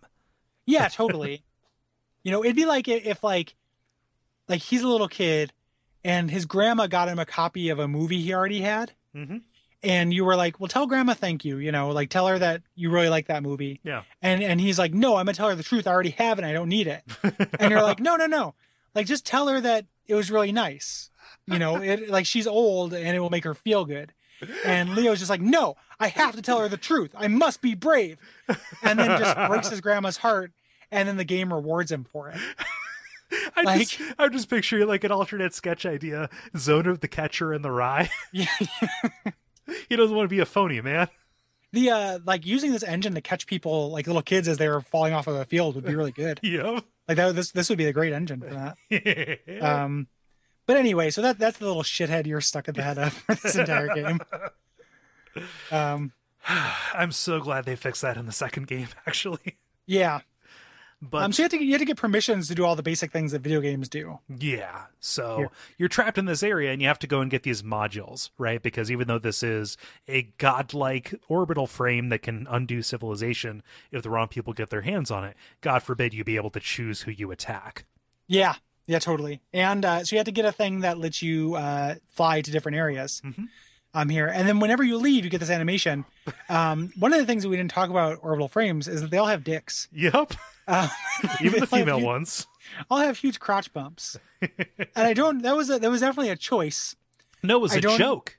Yeah, 0.67 0.89
totally. 0.93 1.45
you 2.23 2.33
know, 2.33 2.43
it'd 2.45 2.57
be 2.57 2.67
like 2.67 2.89
if 2.89 3.23
like 3.23 3.55
like 4.49 4.61
he's 4.61 4.83
a 4.83 4.89
little 4.89 5.09
kid 5.09 5.53
and 6.05 6.31
his 6.31 6.45
grandma 6.47 6.87
got 6.87 7.09
him 7.09 7.19
a 7.19 7.25
copy 7.27 7.69
of 7.71 7.79
a 7.79 7.89
movie 7.89 8.21
he 8.21 8.35
already 8.35 8.61
had. 8.61 8.93
Mhm. 9.15 9.43
And 9.83 10.15
you 10.15 10.25
were 10.25 10.35
like, 10.35 10.59
"Well, 10.59 10.69
tell 10.69 10.87
grandma 10.87 11.13
thank 11.13 11.45
you." 11.45 11.59
You 11.59 11.71
know, 11.71 11.91
like 11.91 12.09
tell 12.09 12.27
her 12.27 12.39
that 12.39 12.63
you 12.75 12.91
really 12.91 13.11
like 13.11 13.27
that 13.27 13.43
movie. 13.43 13.81
Yeah. 13.85 14.03
And 14.23 14.43
and 14.43 14.59
he's 14.61 14.79
like, 14.79 14.95
"No, 14.95 15.17
I'm 15.17 15.27
gonna 15.27 15.35
tell 15.35 15.49
her 15.51 15.55
the 15.55 15.63
truth. 15.63 15.87
I 15.87 15.91
already 15.93 16.11
have 16.11 16.39
it. 16.39 16.45
I 16.45 16.53
don't 16.55 16.71
need 16.71 16.87
it." 16.87 17.03
and 17.61 17.71
you're 17.71 17.83
like, 17.83 18.01
"No, 18.01 18.17
no, 18.17 18.27
no. 18.27 18.55
Like 18.95 19.07
just 19.07 19.27
tell 19.27 19.47
her 19.49 19.61
that 19.61 19.85
it 20.07 20.15
was 20.15 20.31
really 20.31 20.53
nice. 20.53 21.11
You 21.47 21.59
know, 21.59 21.77
it 21.83 22.09
like 22.09 22.25
she's 22.25 22.47
old 22.47 22.95
and 22.95 23.15
it 23.15 23.21
will 23.21 23.29
make 23.31 23.45
her 23.45 23.53
feel 23.55 23.85
good." 23.85 24.15
And 24.65 24.95
Leo's 24.95 25.19
just 25.19 25.31
like, 25.31 25.41
"No, 25.41 25.77
I 25.99 26.09
have 26.09 26.35
to 26.37 26.43
tell 26.43 26.61
her 26.61 26.69
the 26.69 26.77
truth. 26.77 27.13
I 27.17 27.29
must 27.29 27.63
be 27.63 27.75
brave." 27.75 28.19
And 28.83 28.99
then 28.99 29.19
just 29.19 29.37
breaks 29.49 29.69
his 29.71 29.81
grandma's 29.81 30.19
heart 30.19 30.53
and 30.91 31.09
then 31.09 31.17
the 31.17 31.25
game 31.25 31.53
rewards 31.53 31.91
him 31.91 32.05
for 32.05 32.29
it. 32.31 32.37
I 33.57 33.63
Like- 33.63 33.89
just, 33.89 34.01
I'm 34.19 34.33
just 34.33 34.49
picturing 34.51 34.87
like 34.87 35.03
an 35.05 35.11
alternate 35.13 35.55
sketch 35.55 35.87
idea: 35.87 36.29
Zone 36.57 36.87
of 36.87 37.01
the 37.01 37.09
Catcher 37.09 37.53
and 37.53 37.65
the 37.65 37.71
Rye. 37.71 38.11
Yeah. 38.33 38.47
he 39.89 39.97
doesn't 39.97 40.15
want 40.15 40.27
to 40.29 40.35
be 40.35 40.41
a 40.41 40.47
phony, 40.47 40.81
man. 40.81 41.09
The 41.73 41.91
uh 41.91 42.19
like 42.25 42.47
using 42.47 42.71
this 42.71 42.83
engine 42.85 43.15
to 43.15 43.21
catch 43.21 43.47
people 43.47 43.91
like 43.91 44.07
little 44.07 44.23
kids 44.23 44.47
as 44.47 44.59
they 44.59 44.69
were 44.69 44.81
falling 44.81 45.13
off 45.13 45.27
of 45.27 45.35
a 45.37 45.45
field 45.45 45.75
would 45.75 45.85
be 45.87 45.95
really 45.97 46.13
good. 46.13 46.39
Yep. 46.43 46.85
Like 47.09 47.17
that 47.17 47.35
this 47.35 47.51
this 47.51 47.69
would 47.69 47.79
be 47.79 47.87
a 47.87 47.93
great 47.93 48.13
engine 48.13 48.41
for 48.41 48.51
that. 48.91 49.63
Um 49.63 50.07
but 50.67 50.77
anyway, 50.77 51.11
so 51.11 51.23
that 51.23 51.39
that's 51.39 51.59
the 51.59 51.67
little 51.67 51.83
shithead 51.83 52.27
you're 52.27 52.41
stuck 52.41 52.69
at 52.69 52.75
the 52.75 52.83
head 52.83 52.99
of 52.99 53.13
for 53.13 53.35
this 53.35 53.57
entire 53.57 53.95
game. 53.95 54.21
Um 55.71 56.13
I'm 56.95 57.11
so 57.11 57.41
glad 57.41 57.65
they 57.65 57.75
fixed 57.75 58.03
that 58.03 58.17
in 58.17 58.27
the 58.27 58.33
second 58.33 58.67
game, 58.67 58.89
actually. 59.07 59.57
yeah. 59.87 60.21
But 61.03 61.23
Um 61.25 61.33
so 61.33 61.43
you 61.43 61.45
have 61.45 61.51
to 61.51 61.65
you 61.65 61.73
have 61.73 61.81
to 61.81 61.85
get 61.85 61.97
permissions 61.97 62.47
to 62.49 62.55
do 62.55 62.65
all 62.65 62.77
the 62.77 62.83
basic 62.83 63.11
things 63.11 63.33
that 63.33 63.41
video 63.43 63.61
games 63.61 63.89
do. 63.89 64.21
Yeah. 64.29 64.85
So 65.01 65.39
Here. 65.39 65.49
you're 65.77 65.89
trapped 65.89 66.19
in 66.19 66.27
this 66.27 66.43
area 66.43 66.71
and 66.73 66.81
you 66.81 66.87
have 66.89 67.01
to 67.01 67.07
go 67.09 67.21
and 67.21 67.31
get 67.31 67.43
these 67.43 67.63
modules, 67.63 68.31
right? 68.39 68.63
Because 68.63 68.91
even 68.93 69.09
though 69.09 69.19
this 69.19 69.43
is 69.43 69.77
a 70.07 70.23
godlike 70.39 71.15
orbital 71.29 71.67
frame 71.67 72.11
that 72.11 72.23
can 72.23 72.47
undo 72.49 72.81
civilization 72.81 73.63
if 73.91 74.03
the 74.03 74.11
wrong 74.11 74.29
people 74.29 74.53
get 74.53 74.71
their 74.71 74.83
hands 74.83 75.11
on 75.11 75.25
it, 75.25 75.37
God 75.63 75.83
forbid 75.83 76.15
you 76.15 76.23
be 76.25 76.37
able 76.37 76.51
to 76.51 76.61
choose 76.61 77.03
who 77.03 77.11
you 77.11 77.31
attack. 77.33 77.85
Yeah. 78.29 78.55
Yeah, 78.87 78.99
totally. 78.99 79.41
And 79.53 79.85
uh, 79.85 80.05
so 80.05 80.15
you 80.15 80.19
have 80.19 80.27
to 80.27 80.33
get 80.33 80.45
a 80.45 80.53
thing 80.53 80.81
that 80.81 80.99
lets 80.99 81.23
you 81.23 81.55
uh, 81.55 81.95
fly 82.09 82.41
to 82.43 82.51
different 82.51 82.77
areas. 82.77 83.23
Mhm. 83.25 83.49
Um, 83.97 84.09
here, 84.09 84.27
and 84.27 84.49
then 84.49 84.59
whenever 84.59 84.83
you 84.83 84.97
leave, 84.99 85.23
you 85.25 85.31
get 85.31 85.39
this 85.39 85.51
animation. 85.51 86.05
Um, 86.49 86.91
one 86.99 87.13
of 87.13 87.21
the 87.21 87.27
things 87.27 87.45
that 87.45 87.49
we 87.49 87.57
didn't 87.57 87.71
talk 87.71 87.91
about 87.91 88.19
orbital 88.23 88.49
frames 88.49 88.89
is 88.89 89.03
that 89.03 89.13
they 89.13 89.19
all 89.19 89.29
have 89.29 89.45
dicks. 89.45 89.87
Yep. 89.93 90.33
Um, 90.67 90.89
Even 91.41 91.45
the 91.45 91.51
they 91.51 91.55
all 91.55 91.61
have 91.61 91.69
female 91.69 91.97
huge- 91.99 92.05
ones. 92.07 92.47
all 92.91 92.99
have 92.99 93.19
huge 93.19 93.39
crotch 93.39 93.73
bumps, 93.73 94.19
and 94.43 94.51
I 94.97 95.15
don't. 95.15 95.43
That 95.43 95.57
was 95.57 95.71
a, 95.71 95.79
that 95.79 95.91
was 95.93 96.01
definitely 96.01 96.31
a 96.31 96.37
choice. 96.37 96.97
No, 97.45 97.57
it 97.59 97.61
was 97.61 97.75
I 97.75 97.77
a 97.77 97.81
joke. 97.83 98.37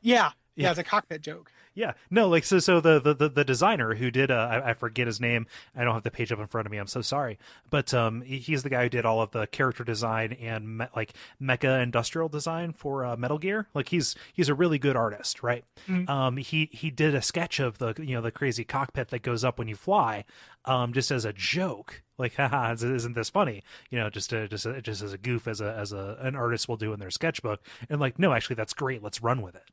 Yeah, 0.00 0.30
yeah, 0.54 0.64
Yeah. 0.64 0.70
it's 0.70 0.78
a 0.78 0.84
cockpit 0.84 1.20
joke. 1.20 1.52
Yeah, 1.76 1.92
no, 2.10 2.26
like 2.26 2.44
so. 2.44 2.58
So 2.58 2.80
the 2.80 2.98
the 2.98 3.28
the, 3.28 3.44
designer 3.44 3.94
who 3.94 4.10
did, 4.10 4.30
uh, 4.30 4.48
I, 4.50 4.70
I 4.70 4.74
forget 4.74 5.06
his 5.06 5.20
name. 5.20 5.46
I 5.76 5.84
don't 5.84 5.92
have 5.92 6.04
the 6.04 6.10
page 6.10 6.32
up 6.32 6.38
in 6.38 6.46
front 6.46 6.66
of 6.66 6.72
me. 6.72 6.78
I'm 6.78 6.86
so 6.86 7.02
sorry, 7.02 7.38
but 7.68 7.92
um, 7.92 8.22
he's 8.22 8.62
the 8.62 8.70
guy 8.70 8.84
who 8.84 8.88
did 8.88 9.04
all 9.04 9.20
of 9.20 9.32
the 9.32 9.46
character 9.46 9.84
design 9.84 10.32
and 10.32 10.78
me, 10.78 10.86
like 10.96 11.12
mecha 11.40 11.82
industrial 11.82 12.30
design 12.30 12.72
for 12.72 13.04
uh, 13.04 13.14
Metal 13.18 13.36
Gear. 13.36 13.68
Like 13.74 13.90
he's 13.90 14.16
he's 14.32 14.48
a 14.48 14.54
really 14.54 14.78
good 14.78 14.96
artist, 14.96 15.42
right? 15.42 15.64
Mhm. 15.86 16.08
Um, 16.08 16.36
he 16.38 16.70
he 16.72 16.90
did 16.90 17.14
a 17.14 17.20
sketch 17.20 17.60
of 17.60 17.76
the 17.76 17.92
you 17.98 18.14
know 18.14 18.22
the 18.22 18.30
crazy 18.32 18.64
cockpit 18.64 19.08
that 19.08 19.20
goes 19.20 19.44
up 19.44 19.58
when 19.58 19.68
you 19.68 19.76
fly, 19.76 20.24
um, 20.64 20.94
just 20.94 21.10
as 21.10 21.26
a 21.26 21.34
joke. 21.34 22.02
Like, 22.16 22.34
haha, 22.36 22.72
isn't 22.72 23.14
this 23.14 23.28
funny? 23.28 23.62
You 23.90 23.98
know, 23.98 24.08
just 24.08 24.32
a, 24.32 24.48
just 24.48 24.64
a, 24.64 24.80
just 24.80 25.02
as 25.02 25.12
a 25.12 25.18
goof, 25.18 25.46
as 25.46 25.60
a 25.60 25.74
as 25.74 25.92
a 25.92 26.16
an 26.20 26.36
artist 26.36 26.68
will 26.68 26.78
do 26.78 26.94
in 26.94 27.00
their 27.00 27.10
sketchbook. 27.10 27.60
And 27.90 28.00
like, 28.00 28.18
no, 28.18 28.32
actually, 28.32 28.56
that's 28.56 28.72
great. 28.72 29.02
Let's 29.02 29.22
run 29.22 29.42
with 29.42 29.54
it. 29.56 29.64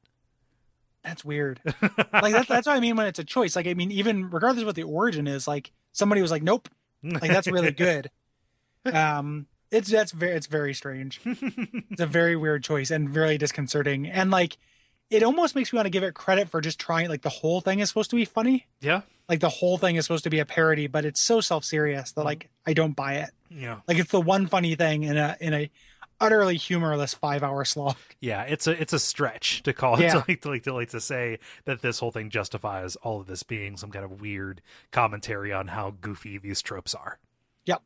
That's 1.04 1.26
weird. 1.26 1.60
like 2.14 2.34
that's 2.34 2.48
that's 2.48 2.68
what 2.68 2.76
I 2.76 2.80
mean 2.80 2.96
when 2.96 3.08
it's 3.08 3.20
a 3.20 3.24
choice. 3.24 3.56
Like 3.56 3.68
I 3.68 3.74
mean, 3.74 3.92
even 3.92 4.30
regardless 4.30 4.62
of 4.62 4.68
what 4.68 4.76
the 4.76 4.84
origin 4.84 5.28
is, 5.28 5.48
like 5.48 5.72
somebody 5.92 6.22
was 6.22 6.32
like, 6.32 6.44
"Nope, 6.44 6.70
like 7.04 7.30
that's 7.32 7.48
really 7.48 7.72
good." 7.88 8.10
Um, 8.86 9.48
it's 9.72 9.90
that's 9.90 10.12
very 10.12 10.34
it's 10.36 10.48
very 10.48 10.74
strange. 10.74 11.20
It's 11.26 12.02
a 12.02 12.06
very 12.06 12.36
weird 12.36 12.64
choice 12.64 12.92
and 12.92 13.10
very 13.10 13.38
disconcerting. 13.38 14.08
And 14.08 14.32
like, 14.32 14.58
it 15.10 15.24
almost 15.24 15.56
makes 15.56 15.74
me 15.74 15.78
want 15.78 15.88
to 15.88 15.92
give 15.92 16.04
it 16.04 16.14
credit 16.14 16.50
for 16.50 16.62
just 16.62 16.80
trying. 16.80 17.10
Like 17.10 17.22
the 17.22 17.30
whole 17.30 17.62
thing 17.62 17.80
is 17.80 17.90
supposed 17.90 18.10
to 18.12 18.16
be 18.16 18.26
funny. 18.26 18.68
yeah. 18.82 19.02
Like 19.30 19.40
the 19.40 19.50
whole 19.50 19.78
thing 19.78 19.96
is 19.96 20.04
supposed 20.06 20.26
to 20.26 20.30
be 20.30 20.40
a 20.40 20.46
parody, 20.46 20.88
but 20.88 21.06
it's 21.06 21.22
so 21.22 21.40
self 21.40 21.64
serious 21.64 22.12
that 22.12 22.26
like 22.26 22.50
I 22.68 22.74
don't 22.74 22.94
buy 22.94 23.16
it. 23.16 23.30
Yeah. 23.50 23.80
Like 23.88 23.98
it's 23.98 24.12
the 24.12 24.20
one 24.20 24.48
funny 24.48 24.76
thing 24.76 25.04
in 25.04 25.18
a 25.18 25.38
in 25.40 25.54
a 25.54 25.72
utterly 26.24 26.58
humorless 26.58 27.14
five 27.14 27.44
hour 27.44 27.66
slog. 27.66 27.96
Yeah, 28.20 28.44
it's 28.44 28.68
a 28.68 28.82
it's 28.82 28.94
a 28.94 29.00
stretch 29.00 29.64
to 29.64 29.74
call 29.74 29.96
it 29.96 30.04
Yeah. 30.04 30.14
to 30.14 30.26
like 30.30 30.42
to 30.42 30.50
like 30.50 30.64
to 30.64 30.74
like 30.74 30.90
to 30.92 31.02
say 31.02 31.40
that 31.66 31.82
this 31.82 32.00
whole 32.00 32.12
thing 32.12 32.30
justifies 32.30 32.96
all 32.98 33.20
of 33.20 33.28
this 33.28 33.44
being 33.44 33.76
some 33.76 33.92
kind 33.92 34.06
of 34.06 34.22
weird 34.22 34.62
commentary 34.92 35.52
on 35.52 35.68
how 35.68 35.96
goofy 36.00 36.38
these 36.38 36.62
tropes 36.62 36.96
are. 36.96 37.20
Yep. 37.66 37.82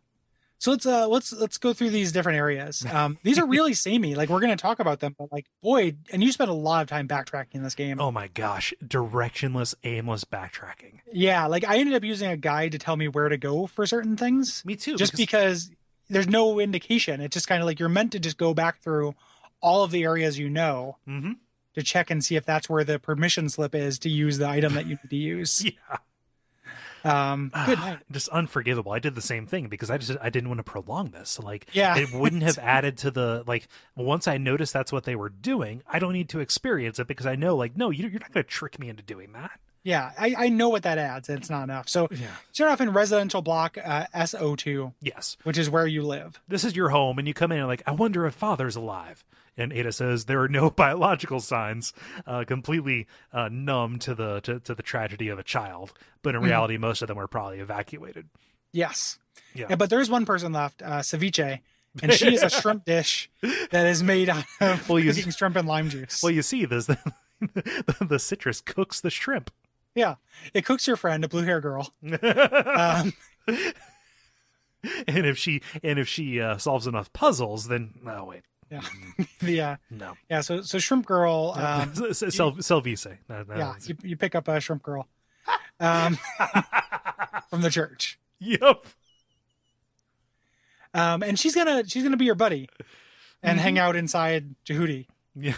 So 0.59 0.71
let's 0.71 0.85
uh 0.85 1.07
let's 1.07 1.33
let's 1.33 1.57
go 1.57 1.73
through 1.73 1.89
these 1.89 2.11
different 2.11 2.37
areas. 2.37 2.85
Um, 2.93 3.17
these 3.23 3.39
are 3.39 3.47
really 3.47 3.73
samey. 3.73 4.13
Like 4.13 4.29
we're 4.29 4.39
going 4.39 4.55
to 4.55 4.61
talk 4.61 4.79
about 4.79 4.99
them, 4.99 5.15
but 5.17 5.31
like 5.31 5.45
boy, 5.63 5.95
and 6.13 6.23
you 6.23 6.31
spent 6.31 6.51
a 6.51 6.53
lot 6.53 6.83
of 6.83 6.87
time 6.87 7.07
backtracking 7.07 7.55
in 7.55 7.63
this 7.63 7.73
game. 7.75 7.99
Oh 7.99 8.11
my 8.11 8.27
gosh, 8.27 8.73
directionless, 8.83 9.73
aimless 9.83 10.23
backtracking. 10.23 10.99
Yeah, 11.11 11.47
like 11.47 11.63
I 11.63 11.77
ended 11.77 11.95
up 11.95 12.03
using 12.03 12.29
a 12.29 12.37
guide 12.37 12.73
to 12.73 12.77
tell 12.79 12.95
me 12.95 13.07
where 13.07 13.29
to 13.29 13.37
go 13.37 13.65
for 13.67 13.85
certain 13.87 14.17
things, 14.17 14.63
Me 14.65 14.75
too. 14.75 14.97
just 14.97 15.15
because 15.15 15.71
there's 16.09 16.27
no 16.27 16.59
indication. 16.59 17.21
It's 17.21 17.33
just 17.33 17.47
kind 17.47 17.61
of 17.61 17.65
like 17.65 17.79
you're 17.79 17.89
meant 17.89 18.11
to 18.13 18.19
just 18.19 18.37
go 18.37 18.53
back 18.53 18.79
through 18.81 19.15
all 19.61 19.83
of 19.83 19.91
the 19.91 20.03
areas 20.03 20.37
you 20.39 20.49
know 20.49 20.97
hmm 21.05 21.33
to 21.73 21.83
check 21.83 22.09
and 22.09 22.23
see 22.25 22.35
if 22.35 22.43
that's 22.45 22.67
where 22.67 22.83
the 22.83 22.97
permission 22.97 23.49
slip 23.49 23.75
is 23.75 23.99
to 23.99 24.09
use 24.09 24.39
the 24.39 24.47
item 24.49 24.73
that 24.73 24.85
you 24.87 24.97
need 25.03 25.09
to 25.09 25.15
use. 25.15 25.63
Yeah. 25.87 25.97
Um, 27.03 27.51
good 27.65 27.79
night. 27.79 27.99
Just 28.11 28.27
unforgivable. 28.29 28.91
I 28.91 28.99
did 28.99 29.15
the 29.15 29.21
same 29.21 29.45
thing 29.45 29.67
because 29.67 29.89
I 29.89 29.97
just 29.97 30.17
I 30.21 30.29
didn't 30.29 30.49
want 30.49 30.59
to 30.59 30.63
prolong 30.63 31.11
this. 31.11 31.39
Like 31.39 31.67
Yeah. 31.71 31.97
it 31.97 32.11
wouldn't 32.11 32.43
have 32.43 32.57
added 32.61 32.97
to 32.99 33.11
the 33.11 33.43
like 33.47 33.67
once 33.95 34.27
I 34.27 34.37
noticed 34.37 34.73
that's 34.73 34.91
what 34.91 35.05
they 35.05 35.15
were 35.15 35.29
doing, 35.29 35.83
I 35.87 35.99
don't 35.99 36.13
need 36.13 36.29
to 36.29 36.39
experience 36.39 36.99
it 36.99 37.07
because 37.07 37.25
I 37.25 37.35
know 37.35 37.55
like 37.55 37.77
no, 37.77 37.91
you're 37.91 38.09
not 38.09 38.33
going 38.33 38.43
to 38.43 38.49
trick 38.49 38.79
me 38.79 38.89
into 38.89 39.03
doing 39.03 39.31
that. 39.33 39.59
Yeah, 39.83 40.11
I, 40.19 40.35
I 40.37 40.49
know 40.49 40.67
what 40.69 40.83
that 40.83 40.97
adds, 40.97 41.29
it's 41.29 41.49
not 41.49 41.63
enough. 41.63 41.87
So 41.87 42.07
Yeah. 42.11 42.27
start 42.51 42.71
off 42.71 42.81
in 42.81 42.91
residential 42.91 43.41
block 43.41 43.77
uh, 43.83 44.05
SO2, 44.13 44.93
Yes. 45.01 45.37
which 45.43 45.57
is 45.57 45.69
where 45.69 45.87
you 45.87 46.03
live. 46.03 46.41
this 46.47 46.63
is 46.65 46.75
your 46.75 46.89
home 46.89 47.17
and 47.19 47.27
you 47.27 47.33
come 47.33 47.51
in 47.51 47.59
and 47.59 47.67
like 47.67 47.83
i 47.87 47.91
wonder 47.91 48.25
if 48.25 48.33
father's 48.33 48.75
alive 48.75 49.23
and 49.55 49.71
ada 49.71 49.91
says 49.91 50.25
there 50.25 50.41
are 50.41 50.47
no 50.49 50.69
biological 50.83 51.39
signs 51.39 51.93
uh, 52.25 52.43
completely 52.45 53.07
uh, 53.33 53.49
numb 53.51 53.97
to 53.99 54.13
the 54.13 54.39
to, 54.41 54.59
to 54.59 54.75
the 54.75 54.83
tragedy 54.83 55.29
of 55.29 55.39
a 55.39 55.43
child 55.43 55.93
but 56.21 56.35
in 56.35 56.41
Mhm. 56.41 56.45
reality 56.45 56.77
most 56.77 57.01
of 57.01 57.07
them 57.07 57.17
were 57.17 57.27
probably 57.27 57.59
evacuated 57.59 58.27
Yes. 58.73 59.17
Yeah. 59.55 59.67
Yeah, 59.69 59.75
but 59.77 59.89
there 59.89 60.01
is 60.01 60.09
one 60.09 60.25
person 60.25 60.51
left, 60.51 60.81
uh, 60.83 60.99
ceviche, 60.99 61.59
and 62.03 62.13
she 62.13 62.33
is 62.35 62.43
a 62.43 62.49
shrimp 62.61 62.83
dish 62.85 63.29
that 63.71 63.87
is 63.87 64.03
made 64.03 64.29
out 64.29 64.43
of 64.59 64.87
Well, 64.89 64.99
you- 64.99 65.13
shrimp 65.13 65.55
and 65.55 65.67
lime 65.67 65.89
juice. 65.89 66.21
well 66.21 66.31
you 66.33 66.41
see 66.41 66.65
this 66.65 66.85
the, 66.87 66.97
the 68.01 68.19
citrus 68.19 68.59
cooks 68.61 68.99
the 69.01 69.09
shrimp 69.09 69.49
yeah, 69.97 70.15
it 70.53 70.63
cooks 70.65 70.87
your 70.87 70.95
friend, 70.95 71.23
a 71.23 71.27
blue 71.27 71.43
hair 71.43 71.59
girl. 71.61 71.91
Um, 72.23 73.13
and 75.07 75.25
if 75.25 75.37
she 75.37 75.61
and 75.83 75.97
if 75.99 76.07
she 76.07 76.39
uh, 76.39 76.57
solves 76.57 76.85
enough 76.87 77.11
puzzles 77.11 77.67
then 77.67 77.93
oh 78.07 78.25
wait. 78.25 78.43
Yeah, 78.69 78.81
the 79.39 79.61
uh, 79.61 79.75
no. 79.89 80.13
yeah. 80.29 80.41
So 80.41 80.61
so 80.61 80.77
shrimp 80.77 81.05
girl. 81.05 81.53
Um, 81.55 81.93
Sel- 82.13 82.53
Celvice. 82.57 83.17
That- 83.27 83.47
that 83.47 83.57
yeah, 83.57 83.73
you, 83.83 83.95
you 84.03 84.17
pick 84.17 84.35
up 84.35 84.47
a 84.47 84.59
shrimp 84.59 84.83
girl 84.83 85.07
um, 85.79 86.17
from 87.49 87.61
the 87.61 87.69
church, 87.71 88.19
yep 88.39 88.85
um, 90.93 91.23
and 91.23 91.39
she's 91.39 91.55
gonna 91.55 91.87
she's 91.87 92.03
gonna 92.03 92.17
be 92.17 92.25
your 92.25 92.35
buddy, 92.35 92.69
and 93.41 93.59
hang 93.59 93.79
out 93.79 93.95
inside 93.95 94.55
Jehudi 94.65 95.07
yeah 95.35 95.53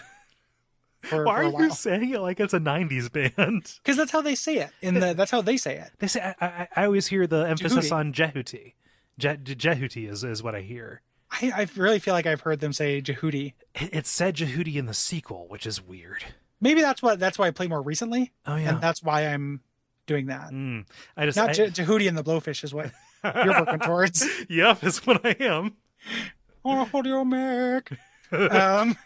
for, 1.01 1.26
why 1.26 1.35
for 1.41 1.43
are 1.43 1.49
while. 1.49 1.63
you 1.63 1.71
saying 1.71 2.09
it 2.13 2.19
like 2.19 2.39
it's 2.39 2.53
a 2.53 2.59
90s 2.59 3.11
band 3.11 3.73
Because 3.84 3.97
that's 3.97 4.11
how 4.11 4.21
they 4.21 4.35
say 4.35 4.57
it. 4.57 4.71
In 4.81 4.95
the 4.95 5.13
that's 5.13 5.31
how 5.31 5.41
they 5.41 5.57
say 5.57 5.77
it. 5.77 5.91
They 5.99 6.07
say 6.07 6.21
I, 6.39 6.45
I, 6.45 6.67
I 6.76 6.85
always 6.85 7.07
hear 7.07 7.26
the 7.27 7.47
emphasis 7.47 7.89
Jehuti. 7.89 7.95
on 7.95 8.13
Jehuti. 8.13 8.73
Je, 9.17 9.35
Jehuti 9.38 10.09
is, 10.09 10.23
is 10.23 10.41
what 10.43 10.55
I 10.55 10.61
hear. 10.61 11.01
I, 11.31 11.51
I 11.55 11.67
really 11.76 11.99
feel 11.99 12.13
like 12.13 12.26
I've 12.26 12.41
heard 12.41 12.59
them 12.59 12.73
say 12.73 13.01
Jehudi. 13.01 13.53
It, 13.76 13.89
it 13.93 14.07
said 14.07 14.35
Jehuti 14.35 14.76
in 14.76 14.85
the 14.88 14.93
sequel, 14.93 15.45
which 15.47 15.65
is 15.67 15.81
weird. 15.85 16.23
Maybe 16.61 16.81
that's 16.81 17.01
what 17.01 17.19
that's 17.19 17.38
why 17.38 17.47
I 17.47 17.51
play 17.51 17.67
more 17.67 17.81
recently, 17.81 18.31
Oh 18.45 18.55
yeah. 18.55 18.69
and 18.71 18.81
that's 18.81 19.01
why 19.03 19.27
I'm 19.27 19.61
doing 20.07 20.26
that. 20.27 20.51
Mm. 20.51 20.85
I 21.15 21.26
just 21.26 21.38
Not 21.38 21.49
I, 21.49 21.53
Je- 21.53 21.67
Jehudi 21.67 22.07
and 22.07 22.17
the 22.17 22.23
Blowfish 22.23 22.63
is 22.63 22.73
what 22.73 22.91
you're 23.23 23.59
working 23.59 23.80
towards. 23.80 24.27
yep, 24.49 24.84
is 24.84 25.05
what 25.05 25.26
I 25.26 25.35
am. 25.39 25.76
Oh, 26.65 26.85
what 26.85 27.03
do 27.03 27.09
you 27.09 27.23
make? 27.26 27.89
Um, 28.31 28.97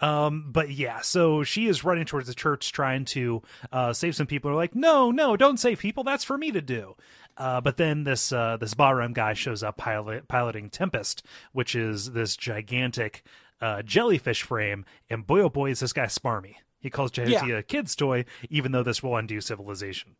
Um, 0.00 0.46
but 0.50 0.70
yeah, 0.70 1.00
so 1.00 1.42
she 1.44 1.66
is 1.66 1.84
running 1.84 2.04
towards 2.06 2.26
the 2.26 2.34
church 2.34 2.72
trying 2.72 3.04
to 3.06 3.42
uh, 3.70 3.92
save 3.92 4.16
some 4.16 4.26
people. 4.26 4.50
Are 4.50 4.54
like, 4.54 4.74
no, 4.74 5.10
no, 5.10 5.36
don't 5.36 5.58
save 5.60 5.78
people. 5.80 6.04
That's 6.04 6.24
for 6.24 6.38
me 6.38 6.50
to 6.52 6.60
do. 6.62 6.96
Uh, 7.36 7.60
but 7.60 7.76
then 7.76 8.04
this 8.04 8.32
uh, 8.32 8.56
this 8.58 8.74
Bahram 8.74 9.12
guy 9.14 9.34
shows 9.34 9.62
up 9.62 9.76
pilot, 9.76 10.26
piloting 10.28 10.70
Tempest, 10.70 11.24
which 11.52 11.74
is 11.74 12.12
this 12.12 12.36
gigantic 12.36 13.22
uh, 13.60 13.82
jellyfish 13.82 14.42
frame. 14.42 14.84
And 15.08 15.26
boy, 15.26 15.40
oh 15.40 15.48
boy, 15.48 15.70
is 15.70 15.80
this 15.80 15.92
guy 15.92 16.06
smarmy. 16.06 16.54
He 16.80 16.88
calls 16.90 17.10
Jehuti 17.12 17.48
Yeah. 17.48 17.58
a 17.58 17.62
kid's 17.62 17.94
toy, 17.94 18.24
even 18.48 18.72
though 18.72 18.82
this 18.82 19.02
will 19.02 19.16
undo 19.16 19.40
civilization. 19.42 20.16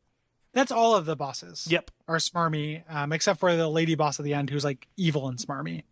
that's 0.52 0.72
all 0.72 0.94
of 0.96 1.06
the 1.06 1.16
bosses. 1.16 1.66
Yep. 1.70 1.90
are 2.08 2.16
smarmy, 2.18 2.82
um, 2.92 3.12
except 3.12 3.38
for 3.40 3.54
the 3.56 3.68
lady 3.68 3.94
boss 3.94 4.18
at 4.18 4.24
the 4.24 4.34
end, 4.34 4.50
who's 4.50 4.64
like 4.64 4.88
evil 4.96 5.28
and 5.28 5.38
smarmy, 5.38 5.84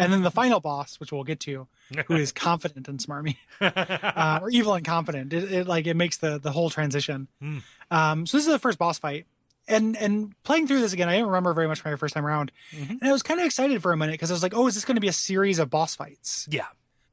and 0.00 0.12
then 0.12 0.22
the 0.22 0.30
final 0.30 0.60
boss, 0.60 0.98
which 0.98 1.12
we'll 1.12 1.24
get 1.24 1.40
to, 1.40 1.66
who 2.06 2.14
is 2.16 2.32
confident 2.48 2.88
and 2.88 2.98
smarmy, 2.98 3.36
uh, 3.60 4.40
or 4.42 4.50
evil 4.50 4.74
and 4.74 4.84
confident. 4.84 5.32
It, 5.32 5.52
it 5.52 5.66
like 5.66 5.86
it 5.86 5.94
makes 5.96 6.16
the 6.16 6.38
the 6.38 6.52
whole 6.52 6.70
transition. 6.70 7.28
Hmm. 7.40 7.58
Um, 7.90 8.26
so 8.26 8.36
this 8.36 8.46
is 8.46 8.52
the 8.52 8.58
first 8.58 8.78
boss 8.78 8.98
fight, 8.98 9.26
and 9.68 9.96
and 9.96 10.34
playing 10.42 10.66
through 10.66 10.80
this 10.80 10.92
again, 10.92 11.08
I 11.08 11.12
didn't 11.12 11.26
remember 11.28 11.52
very 11.52 11.68
much 11.68 11.80
from 11.80 11.92
my 11.92 11.96
first 11.96 12.14
time 12.14 12.26
around, 12.26 12.52
Mhm. 12.72 12.90
and 13.00 13.04
I 13.04 13.12
was 13.12 13.22
kind 13.22 13.40
of 13.40 13.46
excited 13.46 13.82
for 13.82 13.92
a 13.92 13.96
minute 13.96 14.12
because 14.14 14.30
I 14.30 14.34
was 14.34 14.42
like, 14.42 14.54
oh, 14.56 14.66
is 14.66 14.74
this 14.74 14.84
going 14.84 14.96
to 14.96 15.00
be 15.00 15.08
a 15.08 15.12
series 15.12 15.58
of 15.58 15.70
boss 15.70 15.94
fights? 15.94 16.46
Yeah. 16.50 16.66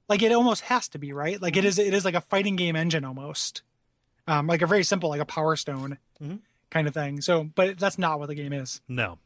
Like 0.09 0.22
it 0.22 0.31
almost 0.31 0.61
has 0.64 0.88
to 0.89 0.97
be, 0.99 1.11
right? 1.14 1.41
Like 1.41 1.57
it 1.57 1.65
is 1.65 1.77
it 1.80 1.93
is 1.93 2.05
like 2.05 2.15
a 2.15 2.22
fighting 2.22 2.55
game 2.55 2.76
engine 2.76 3.03
almost, 3.03 3.61
um, 4.27 4.47
like 4.47 4.61
a 4.61 4.68
very 4.68 4.84
simple 4.84 5.09
like 5.09 5.19
a 5.22 5.26
Power 5.26 5.55
Stone 5.55 5.97
Mhm. 6.23 6.39
kind 6.69 6.88
of 6.88 6.93
thing. 6.93 7.19
So, 7.22 7.43
but 7.43 7.77
that's 7.77 7.97
not 7.97 8.19
what 8.19 8.27
the 8.27 8.35
game 8.35 8.53
is. 8.53 8.81
No. 8.88 9.19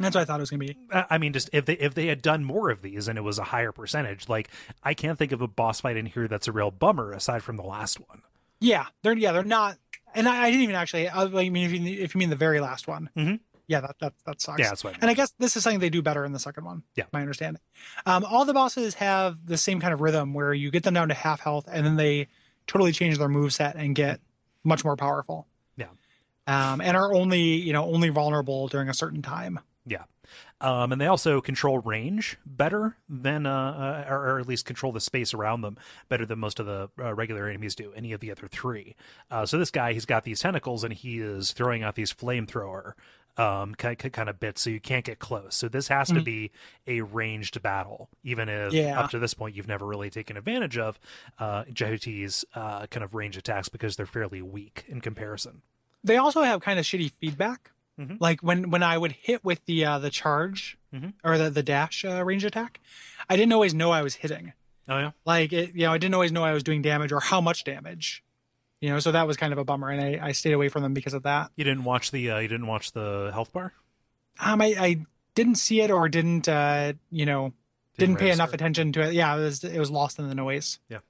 That's 0.00 0.14
what 0.14 0.22
I 0.22 0.24
thought 0.24 0.40
it 0.40 0.42
was 0.42 0.50
going 0.50 0.60
to 0.66 0.74
be. 0.74 0.78
I 0.92 1.18
mean, 1.18 1.32
just 1.32 1.50
if 1.52 1.66
they 1.66 1.74
if 1.74 1.94
they 1.94 2.06
had 2.06 2.22
done 2.22 2.44
more 2.44 2.70
of 2.70 2.82
these 2.82 3.06
and 3.08 3.18
it 3.18 3.22
was 3.22 3.38
a 3.38 3.44
higher 3.44 3.70
percentage, 3.72 4.28
like 4.28 4.48
I 4.82 4.94
can't 4.94 5.18
think 5.18 5.32
of 5.32 5.40
a 5.42 5.46
boss 5.48 5.80
fight 5.80 5.96
in 5.96 6.06
here 6.06 6.26
that's 6.26 6.48
a 6.48 6.52
real 6.52 6.70
bummer 6.70 7.12
aside 7.12 7.42
from 7.42 7.56
the 7.56 7.62
last 7.62 8.00
one. 8.08 8.22
Yeah, 8.60 8.86
they're 9.02 9.12
yeah 9.16 9.32
they're 9.32 9.44
not. 9.44 9.76
And 10.14 10.28
I, 10.28 10.44
I 10.44 10.50
didn't 10.50 10.62
even 10.64 10.74
actually. 10.74 11.08
I 11.08 11.26
mean, 11.28 11.56
if 11.56 11.72
you, 11.72 12.02
if 12.02 12.14
you 12.14 12.18
mean 12.18 12.30
the 12.30 12.36
very 12.36 12.60
last 12.60 12.88
one, 12.88 13.10
Mhm. 13.16 13.40
yeah, 13.68 13.80
that 13.80 13.96
that 14.00 14.14
that 14.26 14.40
sucks. 14.40 14.58
Yeah, 14.58 14.68
that's 14.70 14.82
what. 14.82 14.90
I 14.90 14.92
mean. 14.94 14.98
And 15.02 15.10
I 15.10 15.14
guess 15.14 15.32
this 15.38 15.56
is 15.56 15.62
something 15.62 15.80
they 15.80 15.90
do 15.90 16.02
better 16.02 16.24
in 16.24 16.32
the 16.32 16.38
second 16.40 16.64
one. 16.64 16.82
Yeah. 16.96 17.04
my 17.12 17.20
understanding. 17.20 17.60
Um, 18.06 18.24
all 18.24 18.44
the 18.44 18.52
bosses 18.54 18.94
have 18.94 19.46
the 19.46 19.56
same 19.56 19.80
kind 19.80 19.92
of 19.94 20.00
rhythm 20.00 20.34
where 20.34 20.52
you 20.52 20.70
get 20.70 20.82
them 20.82 20.94
down 20.94 21.08
to 21.08 21.14
half 21.14 21.40
health, 21.40 21.68
and 21.70 21.86
then 21.86 21.96
they 21.96 22.26
totally 22.66 22.92
change 22.92 23.18
their 23.18 23.28
move 23.28 23.52
set 23.52 23.76
and 23.76 23.94
get 23.94 24.20
much 24.64 24.84
more 24.84 24.96
powerful. 24.96 25.46
Yeah. 25.76 25.86
Um, 26.46 26.80
and 26.80 26.96
are 26.96 27.14
only 27.14 27.42
you 27.42 27.72
know 27.72 27.84
only 27.84 28.08
vulnerable 28.08 28.66
during 28.68 28.88
a 28.88 28.94
certain 28.94 29.22
time. 29.22 29.60
Yeah. 29.86 30.04
Um, 30.60 30.92
and 30.92 31.00
they 31.00 31.06
also 31.06 31.40
control 31.40 31.78
range 31.78 32.36
better 32.44 32.96
than, 33.08 33.46
uh, 33.46 34.04
uh, 34.08 34.12
or, 34.12 34.32
or 34.32 34.38
at 34.40 34.46
least 34.46 34.66
control 34.66 34.92
the 34.92 35.00
space 35.00 35.32
around 35.34 35.62
them 35.62 35.78
better 36.08 36.26
than 36.26 36.38
most 36.38 36.60
of 36.60 36.66
the 36.66 36.90
uh, 36.98 37.14
regular 37.14 37.48
enemies 37.48 37.74
do. 37.74 37.92
Any 37.94 38.12
of 38.12 38.20
the 38.20 38.30
other 38.30 38.46
three. 38.46 38.94
Uh, 39.30 39.46
so 39.46 39.58
this 39.58 39.70
guy, 39.70 39.92
he's 39.94 40.04
got 40.06 40.24
these 40.24 40.40
tentacles 40.40 40.84
and 40.84 40.92
he 40.92 41.18
is 41.18 41.52
throwing 41.52 41.82
out 41.82 41.94
these 41.94 42.12
flamethrower 42.12 42.92
um, 43.36 43.74
kind, 43.76 43.96
kind 44.12 44.28
of 44.28 44.38
bits, 44.38 44.60
so 44.60 44.68
you 44.70 44.80
can't 44.80 45.04
get 45.04 45.18
close. 45.18 45.54
So 45.54 45.68
this 45.68 45.88
has 45.88 46.08
to 46.08 46.14
Mhm. 46.20 46.24
be 46.24 46.50
a 46.86 47.00
ranged 47.00 47.62
battle, 47.62 48.10
even 48.22 48.48
if 48.50 48.72
Yeah. 48.74 49.00
up 49.00 49.10
to 49.12 49.18
this 49.18 49.32
point 49.34 49.54
you've 49.56 49.68
never 49.68 49.86
really 49.86 50.10
taken 50.10 50.36
advantage 50.36 50.76
of 50.76 51.00
uh, 51.38 51.64
Jehuti's 51.72 52.44
uh, 52.54 52.86
kind 52.88 53.02
of 53.02 53.14
range 53.14 53.36
attacks 53.38 53.68
because 53.70 53.96
they're 53.96 54.04
fairly 54.04 54.42
weak 54.42 54.84
in 54.88 55.00
comparison. 55.00 55.62
They 56.04 56.18
also 56.18 56.42
have 56.42 56.60
kind 56.60 56.78
of 56.78 56.84
shitty 56.84 57.12
feedback. 57.12 57.70
Mhm. 57.98 58.16
Like 58.20 58.40
when 58.42 58.70
when 58.70 58.82
I 58.82 58.96
would 58.98 59.12
hit 59.12 59.44
with 59.44 59.64
the 59.66 59.84
uh, 59.84 59.98
the 59.98 60.10
charge 60.10 60.78
Mhm. 60.94 61.14
or 61.24 61.38
the 61.38 61.50
the 61.50 61.62
dash 61.62 62.04
uh, 62.04 62.24
range 62.24 62.44
attack, 62.44 62.80
I 63.28 63.36
didn't 63.36 63.52
always 63.52 63.74
know 63.74 63.90
I 63.90 64.02
was 64.02 64.16
hitting. 64.16 64.52
Oh 64.88 64.98
yeah. 64.98 65.10
Like 65.24 65.52
it, 65.52 65.74
you 65.74 65.82
know, 65.86 65.92
I 65.92 65.98
didn't 65.98 66.14
always 66.14 66.32
know 66.32 66.42
I 66.44 66.52
was 66.52 66.62
doing 66.62 66.82
damage 66.82 67.12
or 67.12 67.20
how 67.20 67.40
much 67.40 67.64
damage. 67.64 68.22
You 68.80 68.88
know, 68.90 68.98
so 68.98 69.12
that 69.12 69.26
was 69.26 69.36
kind 69.36 69.52
of 69.52 69.58
a 69.58 69.64
bummer, 69.64 69.90
and 69.90 70.00
I, 70.00 70.28
I 70.28 70.32
stayed 70.32 70.52
away 70.52 70.70
from 70.70 70.82
them 70.82 70.94
because 70.94 71.12
of 71.12 71.22
that. 71.24 71.50
You 71.56 71.64
didn't 71.64 71.84
watch 71.84 72.10
the 72.10 72.30
uh, 72.30 72.38
you 72.38 72.48
didn't 72.48 72.66
watch 72.66 72.92
the 72.92 73.30
health 73.34 73.52
bar. 73.52 73.74
Um, 74.40 74.62
I, 74.62 74.74
I 74.78 75.06
didn't 75.34 75.56
see 75.56 75.80
it 75.82 75.90
or 75.90 76.08
didn't 76.08 76.48
uh 76.48 76.94
you 77.10 77.26
know 77.26 77.52
didn't 77.98 78.16
pay 78.16 78.30
enough 78.30 78.54
attention 78.54 78.92
to 78.92 79.02
it. 79.02 79.12
Yeah, 79.12 79.36
it 79.36 79.40
was 79.40 79.62
it 79.64 79.78
was 79.78 79.90
lost 79.90 80.18
in 80.18 80.28
the 80.30 80.34
noise. 80.34 80.78
Yeah. 80.88 81.00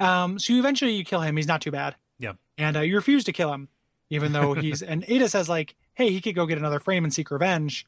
Um. 0.00 0.38
So 0.38 0.52
you 0.52 0.58
eventually 0.60 0.92
you 0.92 1.04
kill 1.04 1.20
him. 1.20 1.36
He's 1.36 1.46
not 1.48 1.60
too 1.60 1.70
bad. 1.70 1.96
Yeah. 2.18 2.32
And 2.56 2.76
uh, 2.76 2.80
you 2.80 2.96
refuse 2.96 3.24
to 3.24 3.32
kill 3.32 3.52
him, 3.52 3.68
even 4.10 4.32
though 4.32 4.54
he's 4.54 4.82
and 4.82 5.04
Ada 5.08 5.28
says 5.28 5.48
like, 5.48 5.74
hey, 5.98 6.10
he 6.10 6.20
could 6.20 6.34
go 6.36 6.46
get 6.46 6.56
another 6.56 6.78
frame 6.78 7.04
and 7.04 7.12
seek 7.12 7.30
revenge. 7.30 7.84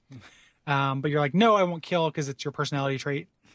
Um. 0.66 1.00
But 1.00 1.10
you're 1.10 1.20
like, 1.20 1.32
no, 1.34 1.54
I 1.54 1.62
won't 1.62 1.82
kill 1.82 2.10
because 2.10 2.28
it's 2.28 2.44
your 2.44 2.52
personality 2.52 2.98
trait. 2.98 3.28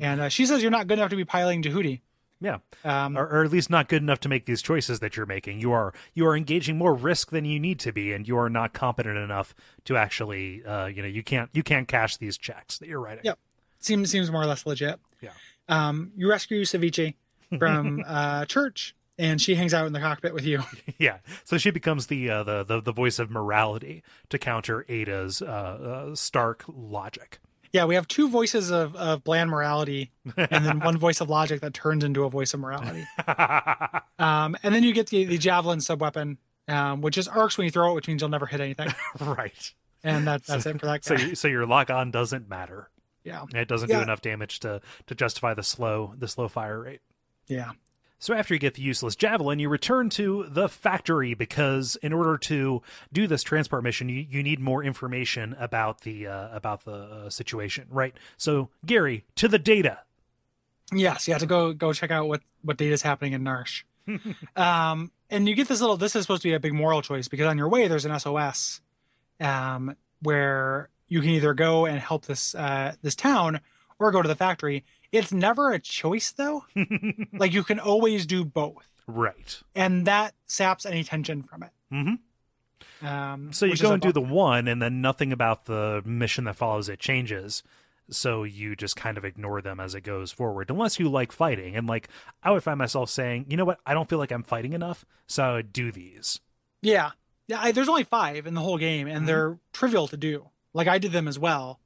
And 0.00 0.20
uh, 0.20 0.28
she 0.28 0.46
says 0.46 0.62
you're 0.62 0.70
not 0.70 0.86
good 0.86 0.98
enough 0.98 1.10
to 1.10 1.16
be 1.16 1.24
piloting 1.24 1.62
Jehudi. 1.62 2.00
Yeah, 2.42 2.58
Um, 2.84 3.18
or, 3.18 3.26
or 3.28 3.44
at 3.44 3.50
least 3.50 3.68
not 3.68 3.86
good 3.88 4.00
enough 4.00 4.20
to 4.20 4.28
make 4.30 4.46
these 4.46 4.62
choices 4.62 5.00
that 5.00 5.14
you're 5.14 5.26
making. 5.26 5.60
You 5.60 5.72
are 5.72 5.92
you 6.14 6.26
are 6.26 6.34
engaging 6.34 6.78
more 6.78 6.94
risk 6.94 7.30
than 7.30 7.44
you 7.44 7.60
need 7.60 7.78
to 7.80 7.92
be, 7.92 8.14
and 8.14 8.26
you 8.26 8.38
are 8.38 8.48
not 8.48 8.72
competent 8.72 9.18
enough 9.18 9.54
to 9.84 9.98
actually, 9.98 10.64
uh, 10.64 10.86
you 10.86 11.02
know, 11.02 11.08
you 11.08 11.22
can't 11.22 11.50
you 11.52 11.62
can't 11.62 11.86
cash 11.86 12.16
these 12.16 12.38
checks 12.38 12.78
that 12.78 12.88
you're 12.88 13.00
writing. 13.00 13.24
Yep. 13.24 13.38
seems 13.80 14.10
seems 14.10 14.30
more 14.30 14.42
or 14.42 14.46
less 14.46 14.64
legit. 14.64 14.98
Yeah. 15.20 15.32
Um, 15.68 16.12
you 16.16 16.30
rescue 16.30 16.62
Ceviche 16.62 17.14
from 17.58 18.02
uh, 18.06 18.46
church, 18.46 18.94
and 19.20 19.40
she 19.40 19.54
hangs 19.54 19.72
out 19.74 19.86
in 19.86 19.92
the 19.92 20.00
cockpit 20.00 20.34
with 20.34 20.44
you. 20.44 20.62
Yeah, 20.98 21.18
so 21.44 21.56
she 21.58 21.70
becomes 21.70 22.08
the 22.08 22.28
uh, 22.30 22.42
the, 22.42 22.64
the 22.64 22.80
the 22.80 22.92
voice 22.92 23.18
of 23.18 23.30
morality 23.30 24.02
to 24.30 24.38
counter 24.38 24.84
Ada's 24.88 25.40
uh, 25.42 25.46
uh, 25.46 26.14
stark 26.14 26.64
logic. 26.68 27.38
Yeah, 27.72 27.84
we 27.84 27.94
have 27.94 28.08
two 28.08 28.28
voices 28.28 28.70
of, 28.72 28.96
of 28.96 29.22
bland 29.22 29.48
morality, 29.48 30.10
and 30.36 30.64
then 30.64 30.80
one 30.90 30.98
voice 30.98 31.20
of 31.20 31.30
logic 31.30 31.60
that 31.60 31.72
turns 31.72 32.02
into 32.02 32.24
a 32.24 32.28
voice 32.30 32.52
of 32.52 32.58
morality. 32.60 33.06
Um, 34.18 34.56
and 34.62 34.74
then 34.74 34.82
you 34.82 34.92
get 34.92 35.06
the, 35.08 35.24
the 35.24 35.38
javelin 35.38 35.78
subweapon, 35.78 36.36
um, 36.68 37.00
which 37.00 37.14
just 37.14 37.28
arcs 37.28 37.56
when 37.56 37.64
you 37.66 37.70
throw 37.70 37.92
it, 37.92 37.94
which 37.94 38.08
means 38.08 38.20
you'll 38.22 38.28
never 38.30 38.46
hit 38.46 38.60
anything. 38.60 38.88
right. 39.20 39.72
And 40.02 40.26
that, 40.26 40.44
that's 40.44 40.66
it 40.66 40.80
for 40.80 40.86
that 40.86 41.04
So 41.04 41.14
you- 41.14 41.34
so 41.34 41.46
your 41.48 41.64
lock 41.66 41.90
on 41.90 42.10
doesn't 42.10 42.48
matter. 42.48 42.90
yeah, 43.24 43.44
It 43.54 43.68
doesn't 43.68 43.88
do 43.88 44.00
enough 44.00 44.20
damage 44.20 44.60
to 44.60 44.80
to 45.06 45.14
justify 45.14 45.54
the 45.54 45.62
slow 45.62 46.14
the 46.18 46.26
slow 46.28 46.48
fire 46.48 46.80
rate. 46.80 47.00
yeah. 47.46 47.70
So 48.20 48.34
after 48.34 48.54
you 48.54 48.60
get 48.60 48.74
the 48.74 48.82
useless 48.82 49.16
javelin, 49.16 49.58
you 49.58 49.70
return 49.70 50.10
to 50.10 50.46
the 50.48 50.68
factory 50.68 51.32
because 51.32 51.96
in 51.96 52.12
order 52.12 52.36
to 52.38 52.82
do 53.12 53.26
this 53.26 53.42
transport 53.42 53.82
mission, 53.82 54.10
you, 54.10 54.26
you 54.28 54.42
need 54.42 54.60
more 54.60 54.84
information 54.84 55.56
about 55.58 56.02
the 56.02 56.26
uh, 56.26 56.54
about 56.54 56.84
the 56.84 56.92
uh, 56.92 57.30
situation, 57.30 57.86
right? 57.90 58.14
So 58.36 58.68
Gary, 58.84 59.24
to 59.36 59.48
the 59.48 59.58
data. 59.58 60.00
Yes, 60.92 61.26
you 61.26 61.34
have 61.34 61.40
to 61.40 61.46
go 61.46 61.72
go 61.72 61.94
check 61.94 62.10
out 62.10 62.28
what 62.28 62.42
what 62.62 62.76
data 62.76 62.92
is 62.92 63.00
happening 63.02 63.32
in 63.32 63.42
Narsh. 63.42 63.84
um, 64.56 65.10
and 65.30 65.48
you 65.48 65.54
get 65.54 65.68
this 65.68 65.80
little. 65.80 65.96
This 65.96 66.14
is 66.14 66.22
supposed 66.22 66.42
to 66.42 66.48
be 66.48 66.54
a 66.54 66.60
big 66.60 66.74
moral 66.74 67.00
choice 67.00 67.26
because 67.26 67.46
on 67.46 67.56
your 67.56 67.70
way 67.70 67.88
there's 67.88 68.04
an 68.04 68.18
SOS, 68.18 68.82
um, 69.40 69.96
where 70.20 70.90
you 71.08 71.22
can 71.22 71.30
either 71.30 71.54
go 71.54 71.86
and 71.86 71.98
help 71.98 72.26
this 72.26 72.54
uh, 72.54 72.94
this 73.00 73.14
town 73.14 73.60
or 73.98 74.10
go 74.10 74.20
to 74.20 74.28
the 74.28 74.36
factory. 74.36 74.84
It's 75.12 75.32
never 75.32 75.72
a 75.72 75.78
choice 75.78 76.30
though. 76.32 76.64
like 77.32 77.52
you 77.52 77.64
can 77.64 77.78
always 77.80 78.26
do 78.26 78.44
both, 78.44 78.86
Right. 79.06 79.60
and 79.74 80.06
that 80.06 80.34
saps 80.46 80.86
any 80.86 81.02
tension 81.04 81.42
from 81.42 81.62
it. 81.64 81.70
hmm 81.90 82.14
Um, 83.06 83.52
So 83.52 83.66
you 83.66 83.76
go 83.76 83.92
and 83.92 84.02
do 84.02 84.12
the 84.12 84.20
one, 84.20 84.68
and 84.68 84.80
then 84.80 85.00
nothing 85.00 85.32
about 85.32 85.64
the 85.66 86.02
mission 86.04 86.44
that 86.44 86.56
follows 86.56 86.88
it 86.88 86.98
changes. 87.00 87.62
So 88.10 88.42
you 88.42 88.74
just 88.74 88.96
kind 88.96 89.16
of 89.16 89.24
ignore 89.24 89.62
them 89.62 89.78
as 89.78 89.94
it 89.94 90.00
goes 90.02 90.32
forward, 90.32 90.68
unless 90.70 90.98
you 90.98 91.08
like 91.08 91.30
fighting. 91.32 91.76
And 91.76 91.86
like, 91.86 92.08
I 92.42 92.50
would 92.50 92.62
find 92.64 92.76
myself 92.78 93.08
saying, 93.08 93.46
you 93.48 93.56
know 93.56 93.64
what, 93.64 93.78
I 93.86 93.94
don't 93.94 94.08
feel 94.08 94.18
like 94.18 94.32
I'm 94.32 94.42
fighting 94.42 94.72
enough, 94.72 95.04
so 95.28 95.44
I 95.44 95.52
would 95.54 95.72
do 95.72 95.92
these. 95.92 96.40
Yeah, 96.82 97.10
yeah. 97.46 97.60
I, 97.60 97.72
there's 97.72 97.88
only 97.88 98.02
five 98.04 98.46
in 98.46 98.54
the 98.54 98.60
whole 98.62 98.78
game, 98.78 99.06
and 99.06 99.22
Mhm. 99.22 99.26
they're 99.26 99.58
trivial 99.72 100.08
to 100.08 100.16
do. 100.16 100.50
Like 100.74 100.88
I 100.88 100.98
did 100.98 101.12
them 101.12 101.28
as 101.28 101.38
well, 101.38 101.78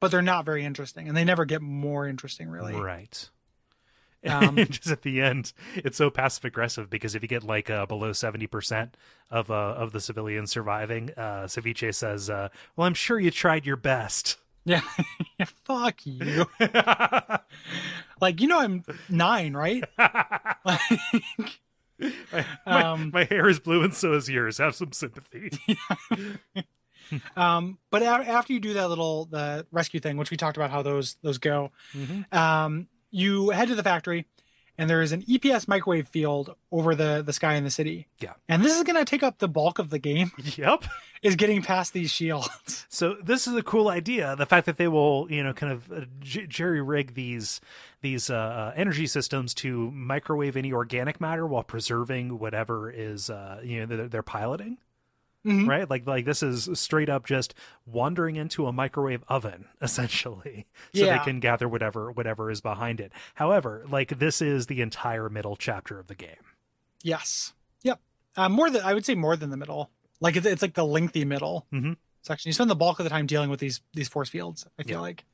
but 0.00 0.10
they're 0.10 0.22
not 0.22 0.44
very 0.44 0.64
interesting, 0.64 1.08
and 1.08 1.16
they 1.16 1.24
never 1.24 1.44
get 1.44 1.62
more 1.62 2.06
interesting, 2.06 2.48
really. 2.48 2.74
Right. 2.74 3.28
Um, 4.26 4.56
just 4.70 4.88
at 4.88 5.02
the 5.02 5.20
end, 5.20 5.52
it's 5.76 5.96
so 5.96 6.10
passive 6.10 6.44
aggressive 6.44 6.90
because 6.90 7.14
if 7.14 7.22
you 7.22 7.28
get 7.28 7.44
like 7.44 7.70
uh, 7.70 7.86
below 7.86 8.12
seventy 8.12 8.46
percent 8.46 8.96
of 9.30 9.50
uh, 9.50 9.54
of 9.54 9.92
the 9.92 10.00
civilians 10.00 10.50
surviving, 10.50 11.10
uh, 11.16 11.44
Ceviche 11.44 11.94
says, 11.94 12.28
uh, 12.30 12.48
"Well, 12.74 12.86
I'm 12.86 12.94
sure 12.94 13.20
you 13.20 13.30
tried 13.30 13.66
your 13.66 13.76
best." 13.76 14.38
Yeah, 14.64 14.80
fuck 15.64 16.04
you. 16.04 16.46
Like 18.20 18.40
you 18.40 18.48
know, 18.48 18.58
I'm 18.60 18.82
nine, 19.08 19.54
right? 19.54 19.84
Like, 19.98 20.80
my, 22.00 22.82
Um, 22.82 23.10
my 23.12 23.24
hair 23.24 23.48
is 23.48 23.60
blue 23.60 23.82
and 23.82 23.94
so 23.94 24.14
is 24.14 24.28
yours. 24.28 24.58
Have 24.58 24.74
some 24.74 24.92
sympathy. 24.92 25.50
um, 27.36 27.78
but 27.90 28.02
after 28.02 28.52
you 28.52 28.60
do 28.60 28.74
that 28.74 28.88
little 28.88 29.26
the 29.26 29.66
rescue 29.70 30.00
thing, 30.00 30.16
which 30.16 30.30
we 30.30 30.36
talked 30.36 30.56
about 30.56 30.70
how 30.70 30.82
those 30.82 31.16
those 31.22 31.38
go, 31.38 31.70
Mhm. 31.94 32.32
um, 32.34 32.88
you 33.10 33.50
head 33.50 33.68
to 33.68 33.74
the 33.74 33.82
factory, 33.82 34.26
and 34.78 34.90
there 34.90 35.00
is 35.00 35.12
an 35.12 35.22
EPS 35.22 35.66
microwave 35.68 36.08
field 36.08 36.54
over 36.70 36.94
the 36.94 37.22
the 37.24 37.32
sky 37.32 37.54
in 37.54 37.64
the 37.64 37.70
city. 37.70 38.08
Yeah. 38.20 38.32
and 38.48 38.64
this 38.64 38.76
is 38.76 38.82
going 38.82 38.96
to 38.96 39.04
take 39.04 39.22
up 39.22 39.38
the 39.38 39.48
bulk 39.48 39.78
of 39.78 39.90
the 39.90 39.98
game. 39.98 40.32
Yep. 40.56 40.84
Is 41.22 41.34
getting 41.34 41.62
past 41.62 41.92
these 41.94 42.10
shields. 42.12 42.86
So 42.88 43.16
this 43.22 43.46
is 43.46 43.54
a 43.54 43.62
cool 43.62 43.88
idea. 43.88 44.36
The 44.36 44.46
fact 44.46 44.64
that 44.66 44.76
they 44.78 44.86
will, 44.88 45.26
you 45.30 45.42
know, 45.42 45.52
kind 45.52 45.72
of 45.72 45.90
uh, 45.92 46.00
j- 46.20 46.46
jerry 46.46 46.80
rig 46.80 47.14
these 47.14 47.60
these 48.00 48.30
uh, 48.30 48.72
energy 48.76 49.06
systems 49.06 49.52
to 49.54 49.90
microwave 49.90 50.56
any 50.56 50.72
organic 50.72 51.20
matter 51.20 51.46
while 51.46 51.62
preserving 51.62 52.38
whatever 52.38 52.90
is, 52.90 53.28
uh, 53.30 53.60
you 53.64 53.80
know, 53.80 53.86
they're, 53.96 54.08
they're 54.08 54.22
piloting. 54.22 54.78
Mhm. 55.46 55.68
Right, 55.68 55.88
like 55.88 56.06
like 56.06 56.24
this 56.24 56.42
is 56.42 56.68
straight 56.78 57.08
up 57.08 57.24
just 57.24 57.54
wandering 57.86 58.34
into 58.36 58.66
a 58.66 58.72
microwave 58.72 59.22
oven, 59.28 59.66
essentially, 59.80 60.66
so 60.94 61.04
Yeah. 61.04 61.18
they 61.18 61.24
can 61.24 61.38
gather 61.40 61.68
whatever 61.68 62.10
whatever 62.10 62.50
is 62.50 62.60
behind 62.60 63.00
it. 63.00 63.12
However, 63.34 63.84
like 63.88 64.18
this 64.18 64.42
is 64.42 64.66
the 64.66 64.80
entire 64.80 65.28
middle 65.30 65.54
chapter 65.56 65.98
of 66.00 66.08
the 66.08 66.14
game. 66.16 66.34
Yes. 67.02 67.52
Yep. 67.82 68.00
Uh, 68.36 68.48
more 68.48 68.70
than 68.70 68.82
I 68.82 68.92
would 68.92 69.06
say 69.06 69.14
more 69.14 69.36
than 69.36 69.50
the 69.50 69.56
middle. 69.56 69.90
Like 70.20 70.34
it's, 70.36 70.46
it's 70.46 70.62
like 70.62 70.74
the 70.74 70.84
lengthy 70.84 71.24
middle 71.24 71.66
Mhm. 71.72 71.96
section. 72.22 72.48
You 72.48 72.52
spend 72.52 72.68
the 72.70 72.74
bulk 72.74 72.98
of 72.98 73.04
the 73.04 73.10
time 73.10 73.26
dealing 73.26 73.48
with 73.50 73.60
these 73.60 73.80
these 73.94 74.08
force 74.08 74.28
fields. 74.28 74.66
I 74.78 74.82
feel 74.82 74.96
Yeah. 74.96 75.00
like. 75.00 75.24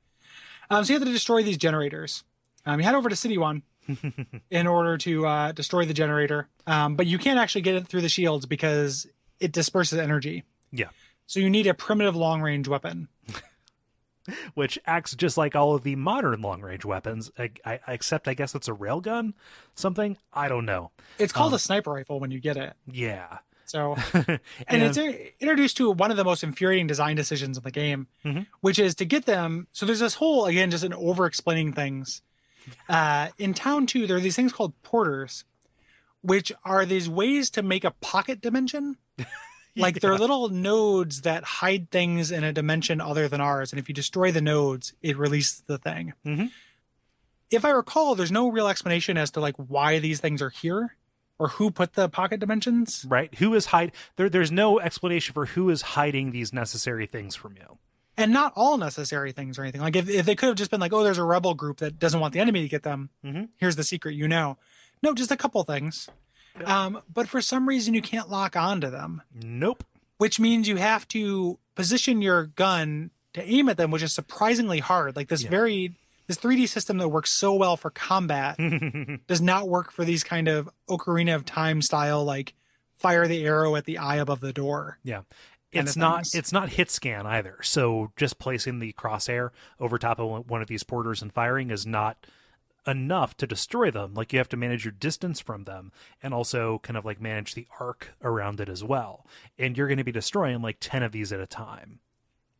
Um, 0.70 0.84
so 0.84 0.92
you 0.92 0.98
have 0.98 1.06
to 1.06 1.12
destroy 1.12 1.42
these 1.42 1.56
generators. 1.58 2.24
Um, 2.66 2.78
you 2.80 2.84
head 2.84 2.94
over 2.94 3.08
to 3.08 3.16
City 3.16 3.38
One 3.38 3.62
in 4.50 4.66
order 4.66 4.98
to 4.98 5.26
uh, 5.26 5.52
destroy 5.52 5.84
the 5.86 5.94
generator, 5.94 6.48
um, 6.66 6.96
but 6.96 7.06
you 7.06 7.18
can't 7.18 7.38
actually 7.38 7.62
get 7.62 7.74
it 7.74 7.86
through 7.86 8.02
the 8.02 8.08
shields 8.08 8.46
because 8.46 9.06
it 9.42 9.52
disperses 9.52 9.98
energy. 9.98 10.44
Yeah. 10.70 10.88
So 11.26 11.40
you 11.40 11.50
need 11.50 11.66
a 11.66 11.74
primitive 11.74 12.16
long 12.16 12.40
range 12.42 12.68
weapon. 12.68 13.08
which 14.54 14.78
acts 14.86 15.16
just 15.16 15.36
like 15.36 15.56
all 15.56 15.74
of 15.74 15.82
the 15.82 15.96
modern 15.96 16.40
long 16.42 16.60
range 16.60 16.84
weapons, 16.84 17.30
I, 17.36 17.50
I, 17.64 17.80
except 17.88 18.28
I 18.28 18.34
guess 18.34 18.54
it's 18.54 18.68
a 18.68 18.72
railgun, 18.72 19.32
something 19.74 20.16
I 20.32 20.46
don't 20.48 20.64
know. 20.64 20.92
It's 21.18 21.32
called 21.32 21.52
Um, 21.52 21.56
a 21.56 21.58
sniper 21.58 21.90
rifle 21.90 22.20
when 22.20 22.30
you 22.30 22.38
get 22.38 22.56
it. 22.56 22.74
Yeah, 22.86 23.38
So 23.64 23.96
and, 24.12 24.38
and 24.68 24.82
it's 24.84 24.96
introduced 25.40 25.76
to 25.78 25.90
one 25.90 26.12
of 26.12 26.16
the 26.16 26.22
most 26.24 26.44
infuriating 26.44 26.86
design 26.86 27.16
decisions 27.16 27.56
in 27.56 27.64
the 27.64 27.72
game, 27.72 28.06
Mhm. 28.24 28.46
which 28.60 28.78
is 28.78 28.94
to 28.96 29.04
get 29.04 29.26
them. 29.26 29.66
So 29.72 29.86
there's 29.86 29.98
this 30.00 30.14
whole 30.14 30.46
again 30.46 30.70
just 30.70 30.84
an 30.84 30.94
over 30.94 31.26
explaining 31.26 31.72
things. 31.72 32.22
Uh, 32.88 33.30
in 33.38 33.54
town 33.54 33.86
two, 33.86 34.06
there 34.06 34.18
are 34.18 34.20
these 34.20 34.36
things 34.36 34.52
called 34.52 34.80
porters, 34.84 35.42
which 36.20 36.52
are 36.64 36.86
these 36.86 37.08
ways 37.08 37.50
to 37.50 37.62
make 37.62 37.82
a 37.82 37.90
pocket 37.90 38.40
dimension. 38.40 38.98
Like 39.74 40.00
they're 40.00 40.18
little 40.18 40.50
nodes 40.50 41.22
that 41.22 41.44
hide 41.44 41.90
things 41.90 42.30
in 42.30 42.44
a 42.44 42.52
dimension 42.52 43.00
other 43.00 43.26
than 43.26 43.40
ours, 43.40 43.72
and 43.72 43.80
if 43.80 43.88
you 43.88 43.94
destroy 43.94 44.30
the 44.30 44.42
nodes, 44.42 44.92
it 45.00 45.16
releases 45.16 45.60
the 45.62 45.78
thing. 45.78 46.12
Mhm. 46.26 46.50
If 47.50 47.64
I 47.64 47.70
recall, 47.70 48.14
there's 48.14 48.30
no 48.30 48.48
real 48.50 48.68
explanation 48.68 49.16
as 49.16 49.30
to 49.30 49.40
like 49.40 49.56
why 49.56 49.98
these 49.98 50.20
things 50.20 50.42
are 50.42 50.50
here 50.50 50.96
or 51.38 51.48
who 51.48 51.70
put 51.70 51.94
the 51.94 52.08
pocket 52.10 52.38
dimensions. 52.40 53.06
right. 53.08 53.34
Who 53.36 53.54
is 53.54 53.66
hide? 53.66 53.92
There, 54.16 54.28
there's 54.28 54.52
no 54.52 54.78
explanation 54.78 55.32
for 55.32 55.46
who 55.46 55.70
is 55.70 55.80
hiding 55.82 56.32
these 56.32 56.52
necessary 56.52 57.06
things 57.06 57.34
from 57.34 57.56
you. 57.56 57.78
and 58.18 58.30
not 58.30 58.52
all 58.54 58.76
necessary 58.76 59.32
things 59.32 59.58
or 59.58 59.62
anything. 59.62 59.80
Like 59.80 59.96
if, 59.96 60.06
if 60.06 60.26
they 60.26 60.34
could 60.34 60.48
have 60.48 60.56
just 60.56 60.70
been 60.70 60.80
like, 60.80 60.92
oh, 60.92 61.02
there's 61.02 61.16
a 61.16 61.24
rebel 61.24 61.54
group 61.54 61.78
that 61.78 61.98
doesn't 61.98 62.20
want 62.20 62.34
the 62.34 62.40
enemy 62.40 62.60
to 62.60 62.68
get 62.68 62.82
them. 62.82 63.08
Mhm. 63.24 63.48
Here's 63.56 63.76
the 63.76 63.84
secret, 63.84 64.14
you 64.14 64.28
know. 64.28 64.58
No, 65.02 65.14
just 65.14 65.30
a 65.32 65.36
couple 65.36 65.64
things. 65.64 66.10
Um, 66.64 67.00
but 67.12 67.28
for 67.28 67.40
some 67.40 67.68
reason, 67.68 67.94
you 67.94 68.02
can't 68.02 68.28
lock 68.30 68.56
onto 68.56 68.90
them, 68.90 69.22
Nope. 69.34 69.84
which 70.18 70.38
means 70.38 70.68
you 70.68 70.76
have 70.76 71.06
to 71.08 71.58
position 71.74 72.20
your 72.22 72.46
gun 72.46 73.10
to 73.34 73.42
aim 73.42 73.68
at 73.68 73.76
them, 73.78 73.90
which 73.90 74.02
is 74.02 74.12
surprisingly 74.12 74.78
hard. 74.80 75.16
Like 75.16 75.28
this 75.28 75.42
Yeah. 75.44 75.50
very 75.50 75.94
this 76.28 76.36
3D 76.38 76.66
system 76.68 76.98
that 76.98 77.08
works 77.08 77.30
so 77.30 77.52
well 77.54 77.76
for 77.76 77.90
combat 77.90 78.56
does 79.26 79.40
not 79.40 79.68
work 79.68 79.90
for 79.90 80.04
these 80.04 80.22
kind 80.22 80.46
of 80.48 80.68
Ocarina 80.88 81.34
of 81.34 81.44
Time 81.44 81.82
style 81.82 82.24
like 82.24 82.54
fire 82.94 83.26
the 83.26 83.44
arrow 83.44 83.74
at 83.74 83.84
the 83.86 83.98
eye 83.98 84.16
above 84.16 84.40
the 84.40 84.52
door. 84.52 84.98
Yeah. 85.02 85.22
It's 85.72 85.96
not 85.96 86.16
things. 86.18 86.34
it's 86.34 86.52
not 86.52 86.68
hit 86.68 86.90
scan 86.90 87.26
either. 87.26 87.58
So 87.62 88.12
just 88.16 88.38
placing 88.38 88.78
the 88.78 88.92
crosshair 88.92 89.50
over 89.80 89.98
top 89.98 90.20
of 90.20 90.48
one 90.48 90.60
of 90.62 90.68
these 90.68 90.82
porters 90.84 91.22
and 91.22 91.32
firing 91.32 91.70
is 91.70 91.86
not 91.86 92.18
enough 92.86 93.36
to 93.38 93.46
destroy 93.46 93.90
them. 93.90 94.14
Like 94.14 94.32
you 94.32 94.38
have 94.38 94.48
to 94.50 94.56
manage 94.56 94.84
your 94.84 94.92
distance 94.92 95.40
from 95.40 95.64
them 95.64 95.92
and 96.22 96.32
also 96.34 96.80
kind 96.82 96.96
of 96.96 97.04
like 97.04 97.20
manage 97.20 97.54
the 97.54 97.66
arc 97.80 98.10
around 98.22 98.60
it 98.60 98.68
as 98.68 98.82
well. 98.82 99.26
And 99.58 99.76
you're 99.76 99.88
going 99.88 99.98
to 99.98 100.04
be 100.04 100.12
destroying 100.12 100.62
like 100.62 100.78
10 100.80 101.02
of 101.02 101.12
these 101.12 101.32
at 101.32 101.40
a 101.40 101.46
time. 101.46 102.00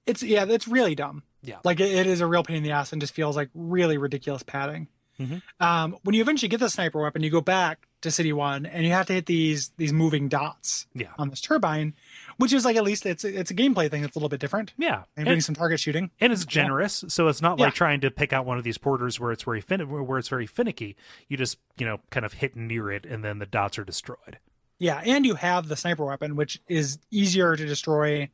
It's 0.06 0.22
yeah, 0.22 0.44
it's 0.48 0.66
really 0.66 0.94
dumb. 0.94 1.22
Yeah. 1.42 1.58
Like 1.64 1.78
it, 1.80 1.92
it 1.92 2.06
is 2.06 2.20
a 2.20 2.26
real 2.26 2.42
pain 2.42 2.56
in 2.56 2.62
the 2.62 2.72
ass 2.72 2.92
and 2.92 3.00
just 3.00 3.14
feels 3.14 3.36
like 3.36 3.50
really 3.54 3.98
ridiculous 3.98 4.42
padding. 4.42 4.88
Mhm. 5.20 5.42
Um, 5.60 5.96
when 6.02 6.14
you 6.14 6.22
eventually 6.22 6.48
get 6.48 6.58
the 6.60 6.70
sniper 6.70 7.00
weapon, 7.00 7.22
you 7.22 7.30
go 7.30 7.40
back 7.42 7.86
to 8.00 8.10
City 8.10 8.32
One 8.32 8.64
and 8.66 8.84
you 8.84 8.90
have 8.92 9.06
to 9.06 9.12
hit 9.12 9.26
these 9.26 9.70
these 9.76 9.92
moving 9.92 10.28
dots 10.28 10.86
Yeah. 10.94 11.08
on 11.18 11.28
this 11.30 11.40
turbine, 11.40 11.94
which 12.38 12.52
is 12.52 12.64
like 12.64 12.76
at 12.76 12.84
least 12.84 13.06
it's 13.06 13.24
it's 13.24 13.50
a 13.50 13.54
gameplay 13.54 13.90
thing 13.90 14.02
that's 14.02 14.14
a 14.14 14.18
little 14.18 14.28
bit 14.28 14.40
different, 14.40 14.72
Yeah, 14.78 15.04
and, 15.16 15.26
doing 15.26 15.40
some 15.40 15.54
target 15.54 15.80
shooting. 15.80 16.10
and 16.20 16.32
it's 16.32 16.44
generous, 16.44 17.04
so 17.08 17.28
it's 17.28 17.42
not 17.42 17.58
like 17.58 17.68
Yeah. 17.68 17.76
trying 17.76 18.00
to 18.02 18.10
pick 18.10 18.32
out 18.32 18.46
one 18.46 18.58
of 18.58 18.64
these 18.64 18.78
porters 18.78 19.18
where 19.20 19.32
it's 19.32 19.42
very 19.42 19.60
fin- 19.60 19.88
where 20.06 20.18
it's 20.18 20.28
very 20.28 20.46
finicky. 20.46 20.96
You 21.28 21.36
just 21.36 21.58
you 21.78 21.86
know 21.86 22.00
kind 22.10 22.24
of 22.26 22.34
hit 22.34 22.56
near 22.56 22.90
it, 22.90 23.04
and 23.06 23.24
then 23.24 23.38
the 23.38 23.46
dots 23.46 23.78
are 23.78 23.84
destroyed. 23.84 24.38
Yeah, 24.78 25.00
and 25.04 25.24
you 25.24 25.36
have 25.36 25.68
the 25.68 25.76
sniper 25.76 26.04
weapon, 26.04 26.34
which 26.36 26.60
is 26.68 26.98
easier 27.10 27.54
to 27.56 27.64
destroy 27.66 28.28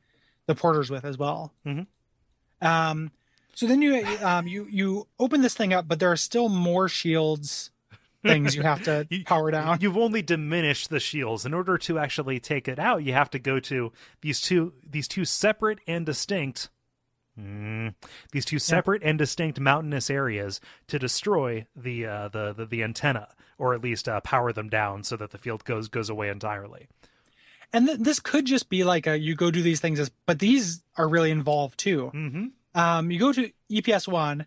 the 0.47 0.55
porters 0.55 0.89
with 0.91 1.05
as 1.05 1.19
well. 1.19 1.53
Mhm. 1.67 1.87
Um, 2.61 3.11
so 3.55 3.67
then 3.67 3.83
you 3.83 4.05
um 4.23 4.47
you 4.47 4.67
you 4.71 5.07
open 5.19 5.43
this 5.43 5.55
thing 5.55 5.73
up, 5.73 5.87
but 5.89 6.01
there 6.01 6.11
are 6.11 6.17
still 6.17 6.49
more 6.49 6.89
shields 6.89 7.71
things 8.23 8.55
you 8.55 8.63
have 8.63 8.83
to 8.85 9.07
You- 9.11 9.25
power 9.25 9.51
down. 9.51 9.79
You've 9.81 9.97
only 9.97 10.23
diminished 10.23 10.91
the 10.91 11.01
shields. 11.01 11.47
In 11.47 11.55
order 11.55 11.79
to 11.79 11.99
actually 11.99 12.41
take 12.41 12.69
it 12.69 12.79
out, 12.79 13.03
you 13.05 13.13
have 13.13 13.31
to 13.31 13.39
go 13.39 13.61
to 13.61 13.93
these 14.21 14.41
two 14.41 14.73
these 14.89 15.09
two 15.09 15.25
separate 15.25 15.79
and 15.87 16.05
distinct 16.07 16.69
mm, 17.39 17.95
these 18.33 18.45
two 18.45 18.59
separate 18.59 19.03
and 19.03 19.19
distinct 19.19 19.61
mountainous 19.61 20.11
areas 20.11 20.61
to 20.89 20.99
destroy 20.99 21.67
the 21.77 22.07
uh, 22.07 22.29
the, 22.29 22.53
the 22.53 22.67
the 22.67 22.83
antenna, 22.83 23.29
or 23.59 23.75
at 23.75 23.83
least 23.83 24.09
uh, 24.09 24.21
power 24.21 24.53
them 24.53 24.69
down 24.69 25.05
so 25.05 25.17
that 25.17 25.31
the 25.31 25.39
field 25.39 25.65
goes 25.65 25.89
goes 25.89 26.11
away 26.11 26.29
entirely. 26.29 26.89
And 27.73 27.87
th- 27.87 27.99
this 27.99 28.19
could 28.19 28.47
just 28.47 28.71
be 28.71 28.83
like 28.85 29.07
a 29.07 29.19
you 29.19 29.35
go 29.35 29.51
do 29.51 29.63
these 29.63 29.81
things, 29.81 30.01
as, 30.01 30.11
but 30.27 30.39
these 30.39 30.83
are 30.97 31.09
really 31.09 31.31
involved 31.31 31.79
too. 31.79 32.11
Mm-hmm. 32.15 32.47
Um, 32.75 33.11
you 33.11 33.19
go 33.19 33.33
to 33.33 33.51
EPS 33.71 34.09
one, 34.09 34.47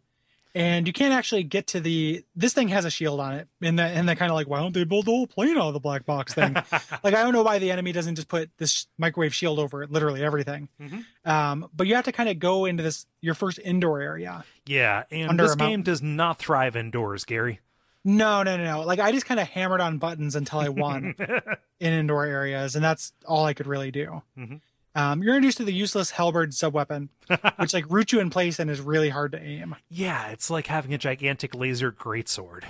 and 0.53 0.85
you 0.87 0.93
can't 0.93 1.13
actually 1.13 1.43
get 1.43 1.67
to 1.67 1.79
the. 1.79 2.23
This 2.35 2.53
thing 2.53 2.67
has 2.69 2.85
a 2.85 2.89
shield 2.89 3.19
on 3.19 3.33
it, 3.33 3.47
and 3.61 3.77
the 3.79 3.83
and 3.83 4.07
the 4.09 4.15
kind 4.15 4.31
of 4.31 4.35
like, 4.35 4.47
why 4.47 4.59
don't 4.59 4.73
they 4.73 4.83
build 4.83 5.05
the 5.05 5.11
whole 5.11 5.27
plane 5.27 5.57
out 5.57 5.67
of 5.67 5.73
the 5.73 5.79
black 5.79 6.05
box 6.05 6.33
thing? 6.33 6.53
like 7.03 7.13
I 7.13 7.23
don't 7.23 7.33
know 7.33 7.43
why 7.43 7.59
the 7.59 7.71
enemy 7.71 7.91
doesn't 7.91 8.15
just 8.15 8.27
put 8.27 8.49
this 8.57 8.87
microwave 8.97 9.33
shield 9.33 9.59
over 9.59 9.83
it, 9.83 9.91
literally 9.91 10.23
everything. 10.23 10.69
Mhm. 10.81 11.05
Um, 11.25 11.69
but 11.73 11.87
you 11.87 11.95
have 11.95 12.05
to 12.05 12.11
kind 12.11 12.29
of 12.29 12.39
go 12.39 12.65
into 12.65 12.83
this 12.83 13.05
your 13.21 13.33
first 13.33 13.59
indoor 13.63 14.01
area. 14.01 14.43
Yeah, 14.65 15.03
and 15.11 15.39
this 15.39 15.55
game 15.55 15.83
does 15.83 16.01
not 16.01 16.37
thrive 16.39 16.75
indoors, 16.75 17.25
Gary. 17.25 17.59
No, 18.03 18.41
no, 18.41 18.57
no, 18.57 18.63
no. 18.63 18.81
Like 18.81 18.99
I 18.99 19.11
just 19.11 19.25
kind 19.27 19.39
of 19.39 19.47
hammered 19.47 19.79
on 19.79 19.99
buttons 19.99 20.35
until 20.35 20.59
I 20.59 20.69
won 20.69 21.15
in 21.79 21.93
indoor 21.93 22.25
areas, 22.25 22.75
and 22.75 22.83
that's 22.83 23.13
all 23.27 23.45
I 23.45 23.53
could 23.53 23.67
really 23.67 23.91
do. 23.91 24.23
Mhm. 24.37 24.61
Um, 24.93 25.23
you're 25.23 25.35
introduced 25.35 25.57
to 25.57 25.63
the 25.63 25.73
useless 25.73 26.11
halberd 26.11 26.51
subweapon, 26.51 27.09
which 27.57 27.73
like 27.73 27.89
roots 27.89 28.11
you 28.11 28.19
in 28.19 28.29
place 28.29 28.59
and 28.59 28.69
is 28.69 28.81
really 28.81 29.09
hard 29.09 29.31
to 29.31 29.41
aim. 29.41 29.75
yeah, 29.89 30.27
it's 30.29 30.49
like 30.49 30.67
having 30.67 30.93
a 30.93 30.97
gigantic 30.97 31.55
laser 31.55 31.91
greatsword. 31.91 32.63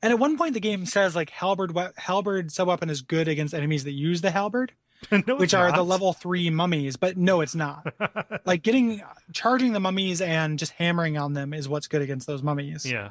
And 0.00 0.12
at 0.12 0.18
one 0.20 0.38
point, 0.38 0.54
the 0.54 0.60
game 0.60 0.86
says 0.86 1.16
like 1.16 1.30
halberd 1.30 1.74
we- 1.74 1.82
halberd 1.96 2.50
subweapon 2.50 2.88
is 2.90 3.02
good 3.02 3.26
against 3.26 3.52
enemies 3.54 3.82
that 3.84 3.92
use 3.92 4.20
the 4.20 4.30
halberd, 4.30 4.70
no, 5.26 5.34
which 5.34 5.54
are 5.54 5.72
the 5.72 5.82
level 5.84 6.12
three 6.12 6.50
mummies. 6.50 6.96
But 6.96 7.16
no, 7.16 7.40
it's 7.40 7.56
not. 7.56 7.92
like 8.44 8.62
getting 8.62 9.02
charging 9.32 9.72
the 9.72 9.80
mummies 9.80 10.20
and 10.20 10.56
just 10.58 10.72
hammering 10.74 11.18
on 11.18 11.32
them 11.32 11.52
is 11.52 11.68
what's 11.68 11.88
good 11.88 12.02
against 12.02 12.28
those 12.28 12.44
mummies. 12.44 12.86
Yeah. 12.88 13.10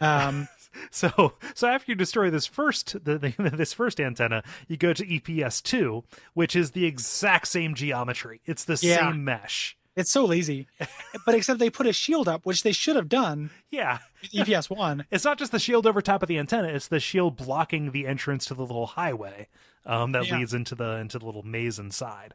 Um, 0.00 0.48
So, 0.90 1.34
so 1.54 1.66
after 1.68 1.90
you 1.92 1.96
destroy 1.96 2.30
this 2.30 2.46
first 2.46 3.04
the, 3.04 3.18
the, 3.18 3.50
this 3.56 3.72
first 3.72 4.00
antenna, 4.00 4.42
you 4.68 4.76
go 4.76 4.92
to 4.92 5.04
EPS 5.04 5.62
two, 5.62 6.04
which 6.34 6.54
is 6.56 6.70
the 6.72 6.84
exact 6.86 7.48
same 7.48 7.74
geometry. 7.74 8.40
It's 8.46 8.64
the 8.64 8.78
Yeah. 8.80 9.10
same 9.10 9.24
mesh. 9.24 9.76
it's 9.96 10.10
so 10.10 10.24
lazy, 10.24 10.68
but 11.26 11.34
except 11.34 11.58
they 11.58 11.70
put 11.70 11.86
a 11.86 11.92
shield 11.92 12.28
up, 12.28 12.46
which 12.46 12.62
they 12.62 12.72
should 12.72 12.96
have 12.96 13.08
done 13.08 13.50
Yeah, 13.70 13.98
EPS 14.32 14.70
one. 14.70 15.04
it's 15.10 15.24
not 15.24 15.38
just 15.38 15.50
the 15.52 15.58
shield 15.58 15.86
over 15.86 16.00
top 16.00 16.22
of 16.22 16.28
the 16.28 16.38
antenna; 16.38 16.68
it's 16.68 16.88
the 16.88 17.00
shield 17.00 17.36
blocking 17.36 17.90
the 17.90 18.06
entrance 18.06 18.44
to 18.46 18.54
the 18.54 18.62
little 18.64 18.86
highway 18.86 19.48
um, 19.84 20.12
that 20.12 20.26
Yeah. 20.26 20.38
leads 20.38 20.54
into 20.54 20.74
the 20.74 20.96
into 20.98 21.18
the 21.18 21.26
little 21.26 21.42
maze 21.42 21.78
inside. 21.78 22.34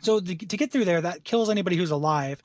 So 0.00 0.20
to, 0.20 0.34
to 0.34 0.56
get 0.56 0.70
through 0.72 0.84
there, 0.84 1.00
that 1.00 1.24
kills 1.24 1.48
anybody 1.50 1.76
who's 1.76 1.90
alive. 1.90 2.42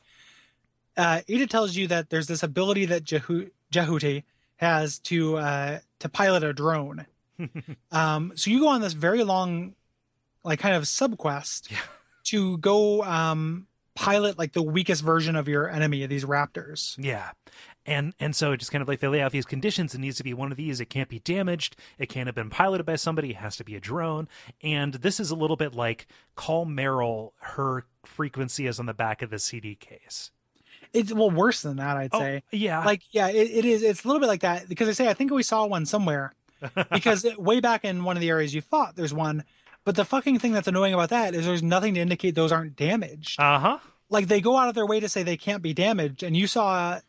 Uh, 0.95 1.21
Ada 1.27 1.47
tells 1.47 1.75
you 1.75 1.87
that 1.87 2.09
there's 2.09 2.27
this 2.27 2.43
ability 2.43 2.85
that 2.85 3.03
Jehu- 3.03 3.49
Jehuti 3.71 4.23
has 4.57 4.99
to 4.99 5.37
uh, 5.37 5.79
to 5.99 6.09
pilot 6.09 6.43
a 6.43 6.53
drone. 6.53 7.05
um, 7.91 8.33
so 8.35 8.49
you 8.51 8.59
go 8.59 8.67
on 8.67 8.81
this 8.81 8.93
very 8.93 9.23
long, 9.23 9.75
like 10.43 10.59
kind 10.59 10.75
of 10.75 10.83
subquest 10.83 11.71
Yeah. 11.71 11.77
to 12.25 12.57
go 12.57 13.03
um, 13.03 13.67
pilot 13.95 14.37
like 14.37 14.53
the 14.53 14.61
weakest 14.63 15.03
version 15.03 15.35
of 15.35 15.47
your 15.47 15.69
enemy, 15.69 16.05
these 16.05 16.25
raptors. 16.25 16.95
Yeah. 16.99 17.31
And 17.85 18.13
and 18.19 18.35
so 18.35 18.53
just 18.57 18.71
kind 18.71 18.81
of 18.81 18.87
like 18.89 18.99
they 18.99 19.07
lay 19.07 19.21
out 19.21 19.31
these 19.31 19.45
conditions. 19.45 19.95
It 19.95 19.99
needs 19.99 20.17
to 20.17 20.23
be 20.23 20.33
one 20.33 20.51
of 20.51 20.57
these. 20.57 20.81
It 20.81 20.89
can't 20.89 21.07
be 21.07 21.19
damaged. 21.19 21.77
It 21.97 22.07
can't 22.07 22.27
have 22.27 22.35
been 22.35 22.49
piloted 22.49 22.85
by 22.85 22.97
somebody. 22.97 23.29
It 23.29 23.37
has 23.37 23.55
to 23.57 23.63
be 23.63 23.75
a 23.75 23.79
drone. 23.79 24.27
And 24.61 24.95
this 24.95 25.19
is 25.21 25.31
a 25.31 25.35
little 25.35 25.55
bit 25.55 25.73
like 25.73 26.05
call 26.35 26.65
Meryl. 26.65 27.31
Her 27.39 27.85
frequency 28.03 28.67
is 28.67 28.77
on 28.79 28.87
the 28.87 28.93
back 28.93 29.21
of 29.21 29.29
the 29.29 29.39
CD 29.39 29.75
case. 29.75 30.31
It's 30.93 31.13
well 31.13 31.29
worse 31.31 31.61
than 31.61 31.77
that, 31.77 31.97
I'd 31.97 32.13
say. 32.13 32.43
Oh, 32.45 32.55
yeah. 32.55 32.83
like 32.83 33.01
yeah 33.11 33.27
it, 33.29 33.49
it 33.51 33.65
is 33.65 33.83
it's 33.83 34.03
a 34.03 34.07
little 34.07 34.19
bit 34.19 34.27
like 34.27 34.41
that 34.41 34.67
because 34.69 34.87
i 34.87 34.91
say 34.91 35.07
i 35.07 35.13
think 35.13 35.31
we 35.31 35.43
saw 35.43 35.65
one 35.65 35.85
somewhere 35.85 36.33
because 36.91 37.25
way 37.37 37.59
back 37.59 37.85
in 37.85 38.03
one 38.03 38.17
of 38.17 38.21
the 38.21 38.29
areas 38.29 38.53
you 38.53 38.61
fought 38.61 38.95
there's 38.95 39.13
one 39.13 39.43
but 39.83 39.95
the 39.95 40.03
fucking 40.05 40.39
thing 40.39 40.51
that's 40.53 40.67
annoying 40.67 40.93
about 40.93 41.09
that 41.09 41.33
is 41.35 41.45
there's 41.45 41.61
nothing 41.63 41.93
to 41.93 41.99
indicate 41.99 42.35
those 42.35 42.51
aren't 42.51 42.75
damaged 42.75 43.39
uh 43.39 43.59
huh. 43.59 43.77
like 44.09 44.27
they 44.27 44.41
go 44.41 44.57
out 44.57 44.67
of 44.69 44.75
their 44.75 44.85
way 44.85 44.99
to 44.99 45.07
say 45.09 45.21
they 45.23 45.37
can't 45.37 45.61
be 45.61 45.73
damaged 45.73 46.23
and 46.23 46.35
you 46.35 46.47
saw 46.47 46.99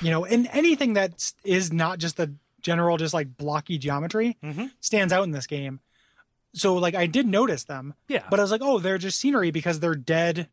you 0.00 0.10
know 0.10 0.24
in 0.24 0.46
anything 0.48 0.94
that 0.94 1.32
is 1.44 1.72
not 1.72 1.98
just 1.98 2.16
the 2.16 2.32
general 2.60 2.96
just 2.96 3.14
like 3.14 3.36
blocky 3.36 3.78
geometry 3.78 4.36
Mhm. 4.42 4.70
stands 4.80 5.12
out 5.12 5.22
in 5.24 5.30
this 5.30 5.46
game 5.46 5.78
so 6.52 6.74
like 6.74 6.94
i 6.94 7.06
did 7.06 7.26
notice 7.26 7.64
them 7.64 7.94
Yeah. 8.08 8.24
but 8.30 8.40
i 8.40 8.42
was 8.42 8.50
like 8.50 8.62
oh 8.64 8.78
they're 8.80 8.98
just 8.98 9.20
scenery 9.20 9.50
because 9.52 9.78
they're 9.80 9.94
dead 9.94 10.48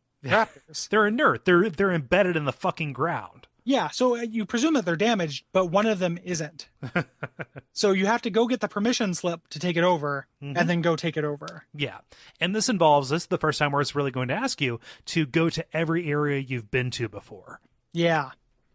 They're 0.89 1.07
inert. 1.07 1.45
They're 1.45 1.69
they're 1.69 1.91
embedded 1.91 2.35
in 2.35 2.45
the 2.45 2.53
fucking 2.53 2.93
ground. 2.93 3.47
Yeah, 3.65 3.89
so 3.91 4.17
uh, 4.17 4.21
you 4.23 4.45
presume 4.45 4.73
that 4.73 4.83
they're 4.83 4.97
damaged, 4.97 5.45
but 5.53 5.67
one 5.67 5.85
of 5.85 5.99
them 5.99 6.19
isn't. 6.25 6.67
so 7.71 7.91
you 7.91 8.05
have 8.07 8.21
to 8.23 8.29
go 8.29 8.45
get 8.45 8.59
the 8.59 8.67
permission 8.67 9.13
slip 9.13 9.47
to 9.49 9.59
take 9.59 9.77
it 9.77 9.85
over, 9.85 10.27
Mhm. 10.41 10.57
and 10.57 10.69
then 10.69 10.81
go 10.81 10.97
take 10.97 11.15
it 11.15 11.23
over. 11.23 11.63
Yeah. 11.73 11.99
And 12.41 12.53
this 12.53 12.67
involves 12.67 13.07
this 13.09 13.23
is 13.23 13.27
the 13.27 13.37
first 13.37 13.59
time 13.59 13.71
where 13.71 13.81
it's 13.81 13.95
really 13.95 14.11
going 14.11 14.27
to 14.27 14.33
ask 14.33 14.59
you 14.59 14.81
to 15.05 15.25
go 15.25 15.49
to 15.49 15.65
every 15.75 16.09
area 16.09 16.39
you've 16.39 16.69
been 16.71 16.91
to 16.91 17.07
before. 17.07 17.61
Yeah, 17.93 18.31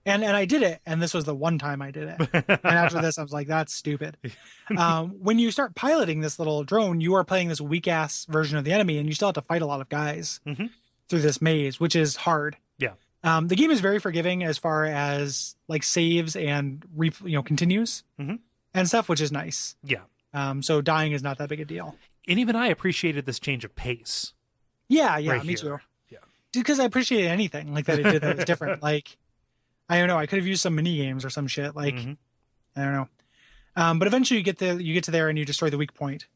and 0.07 0.25
and 0.25 0.35
I 0.35 0.47
did 0.47 0.63
it, 0.63 0.81
and 0.87 1.03
this 1.03 1.13
was 1.13 1.25
the 1.27 1.35
one 1.35 1.59
time 1.59 1.83
I 1.83 1.91
did 1.91 2.17
it. 2.19 2.31
and 2.49 2.65
after 2.65 3.03
this, 3.03 3.19
I 3.19 3.23
was 3.23 3.33
like, 3.33 3.49
that's 3.49 3.75
stupid. 3.75 4.17
Um, 4.77 5.13
when 5.23 5.39
you 5.39 5.51
start 5.51 5.75
piloting 5.75 6.21
this 6.21 6.39
little 6.39 6.63
drone, 6.63 7.01
you 7.01 7.15
are 7.15 7.25
playing 7.25 7.49
this 7.49 7.59
weak 7.59 7.89
ass 7.89 8.27
version 8.27 8.59
of 8.59 8.65
the 8.65 8.73
enemy, 8.73 8.99
and 8.99 9.09
you 9.09 9.15
still 9.15 9.29
have 9.29 9.35
to 9.37 9.41
fight 9.41 9.63
a 9.63 9.67
lot 9.67 9.81
of 9.81 9.89
guys 9.89 10.41
Mhm. 10.47 10.69
Through 11.09 11.21
this 11.21 11.41
maze, 11.43 11.81
which 11.81 11.97
is 11.97 12.17
hard. 12.17 12.57
Yeah. 12.79 12.93
Um, 13.25 13.49
the 13.49 13.57
game 13.57 13.71
is 13.71 13.81
very 13.81 13.99
forgiving 13.99 14.45
as 14.45 14.59
far 14.59 14.85
as 14.85 15.57
like 15.69 15.83
saves 15.83 16.37
and 16.37 16.85
re- 16.95 17.13
you 17.25 17.33
know 17.33 17.43
continues 17.43 18.05
Mhm. 18.21 18.39
and 18.75 18.87
stuff, 18.89 19.09
which 19.09 19.21
is 19.21 19.33
nice. 19.33 19.75
Yeah. 19.83 20.03
Um, 20.35 20.63
so 20.63 20.81
dying 20.81 21.13
is 21.13 21.23
not 21.23 21.39
that 21.39 21.49
big 21.49 21.61
a 21.61 21.65
deal. 21.65 21.97
And 22.29 22.39
even 22.39 22.55
I 22.55 22.67
appreciated 22.69 23.25
this 23.27 23.39
change 23.41 23.65
of 23.65 23.75
pace. 23.75 24.35
Yeah, 24.89 25.17
yeah, 25.19 25.33
right 25.33 25.41
me 25.45 25.55
here. 25.55 25.79
too. 25.79 25.79
Yeah. 26.11 26.19
Because 26.53 26.79
I 26.79 26.85
appreciated 26.85 27.29
anything 27.29 27.73
like 27.75 27.87
that 27.87 27.99
it 27.99 28.03
did 28.05 28.23
that 28.23 28.37
was 28.37 28.45
different. 28.45 28.83
like, 28.91 29.17
I 29.89 29.99
don't 29.99 30.09
know, 30.09 30.19
I 30.19 30.27
could 30.27 30.39
have 30.39 30.47
used 30.47 30.61
some 30.63 30.75
mini 30.75 30.97
games 30.97 31.25
or 31.25 31.31
some 31.31 31.47
shit. 31.47 31.75
Like, 31.75 31.95
Mhm. 31.95 32.17
I 32.77 32.83
don't 32.85 32.93
know. 32.93 33.09
Um, 33.77 33.99
but 33.99 34.07
eventually 34.09 34.39
you 34.39 34.45
get 34.45 34.59
the 34.59 34.83
you 34.83 34.93
get 34.95 35.05
to 35.05 35.11
there 35.11 35.29
and 35.29 35.39
you 35.39 35.45
destroy 35.45 35.71
the 35.71 35.79
weak 35.79 35.95
point, 35.95 36.27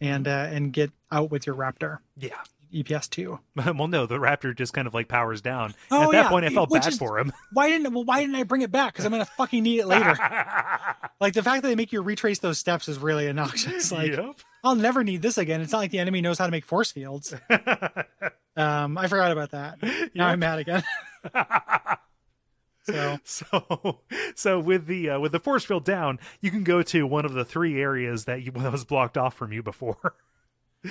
and 0.00 0.26
uh, 0.28 0.48
and 0.50 0.72
get 0.72 0.90
out 1.10 1.30
with 1.30 1.46
your 1.46 1.56
Raptor 1.56 1.98
Yeah. 2.16 2.42
EPS 2.72 3.08
two. 3.10 3.40
well, 3.56 3.88
no, 3.88 4.06
the 4.06 4.18
Raptor 4.18 4.54
just 4.56 4.72
kind 4.72 4.86
of 4.86 4.94
like 4.94 5.08
powers 5.08 5.40
down. 5.40 5.74
Oh, 5.90 6.04
At 6.04 6.10
that 6.12 6.16
yeah, 6.24 6.28
point, 6.28 6.44
I 6.44 6.50
felt 6.50 6.70
which 6.70 6.82
bad 6.82 6.92
is- 6.92 6.98
for 6.98 7.18
him. 7.18 7.32
Why 7.52 7.68
didn't 7.68 7.92
well, 7.92 8.04
why 8.04 8.20
didn't 8.20 8.36
I 8.36 8.44
bring 8.44 8.62
it 8.62 8.70
back? 8.70 8.92
Because 8.92 9.04
I'm 9.04 9.10
gonna 9.10 9.24
fucking 9.24 9.62
need 9.62 9.80
it 9.80 9.86
later. 9.86 10.16
like 11.20 11.34
the 11.34 11.42
fact 11.42 11.62
that 11.62 11.68
they 11.68 11.74
make 11.74 11.92
you 11.92 12.00
retrace 12.02 12.38
those 12.38 12.58
steps 12.58 12.88
is 12.88 12.98
really 12.98 13.28
obnoxious. 13.28 13.90
Like 13.92 14.12
Yep. 14.12 14.36
I'll 14.62 14.76
never 14.76 15.02
need 15.02 15.22
this 15.22 15.36
again. 15.38 15.60
It's 15.60 15.72
not 15.72 15.78
like 15.78 15.90
the 15.90 15.98
enemy 15.98 16.20
knows 16.20 16.38
how 16.38 16.44
to 16.46 16.50
make 16.52 16.64
force 16.64 16.92
fields. 16.92 17.34
Um, 18.56 18.98
I 18.98 19.06
forgot 19.08 19.32
about 19.32 19.50
that. 19.52 19.78
Now 20.14 20.28
I'm 20.28 20.38
mad 20.40 20.58
again. 20.58 20.82
so 22.84 23.18
So, 23.24 24.00
so 24.34 24.58
with 24.60 24.86
the 24.86 25.10
uh, 25.10 25.20
with 25.20 25.32
the 25.32 25.40
force 25.40 25.64
field 25.64 25.84
down, 25.84 26.18
you 26.40 26.50
can 26.50 26.64
go 26.64 26.82
to 26.82 27.06
one 27.06 27.24
of 27.24 27.32
the 27.32 27.44
three 27.44 27.80
areas 27.80 28.24
that 28.24 28.42
you 28.42 28.50
that 28.52 28.72
was 28.72 28.84
blocked 28.84 29.16
off 29.18 29.34
from 29.34 29.52
you 29.52 29.62
before. 29.62 30.14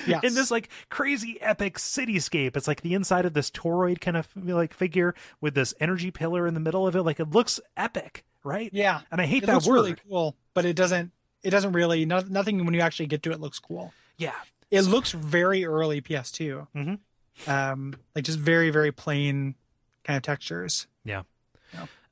Yes. 0.07 0.23
In 0.23 0.33
this 0.35 0.51
like 0.51 0.69
crazy 0.89 1.39
epic 1.41 1.77
cityscape, 1.77 2.55
it's 2.55 2.67
like 2.67 2.81
the 2.81 2.93
inside 2.93 3.25
of 3.25 3.33
this 3.33 3.49
toroid 3.49 3.99
kind 4.01 4.17
of 4.17 4.27
like 4.35 4.73
figure 4.73 5.15
with 5.41 5.55
this 5.55 5.73
energy 5.79 6.11
pillar 6.11 6.47
in 6.47 6.53
the 6.53 6.59
middle 6.59 6.87
of 6.87 6.95
it. 6.95 7.03
Like 7.03 7.19
it 7.19 7.29
looks 7.31 7.59
epic, 7.77 8.23
right? 8.43 8.69
yeah, 8.73 9.01
And 9.11 9.19
I 9.21 9.25
hate 9.25 9.43
it 9.43 9.47
that 9.47 9.53
looks 9.55 9.67
word. 9.67 9.73
really 9.75 9.95
cool, 10.09 10.35
but 10.53 10.65
it 10.65 10.75
doesn't. 10.75 11.11
It 11.43 11.49
doesn't 11.51 11.71
really. 11.71 12.05
No, 12.05 12.19
nothing 12.27 12.63
when 12.65 12.73
you 12.73 12.81
actually 12.81 13.07
get 13.07 13.23
to 13.23 13.31
it 13.31 13.39
looks 13.39 13.59
cool. 13.59 13.93
Yeah, 14.17 14.33
It 14.69 14.81
looks 14.81 15.11
very 15.11 15.65
early 15.65 16.01
PS2. 16.01 16.67
Mhm. 16.75 16.99
Um, 17.47 17.95
like 18.15 18.25
just 18.25 18.37
very 18.39 18.69
very 18.69 18.91
plain 18.91 19.55
kind 20.03 20.17
of 20.17 20.23
textures. 20.23 20.87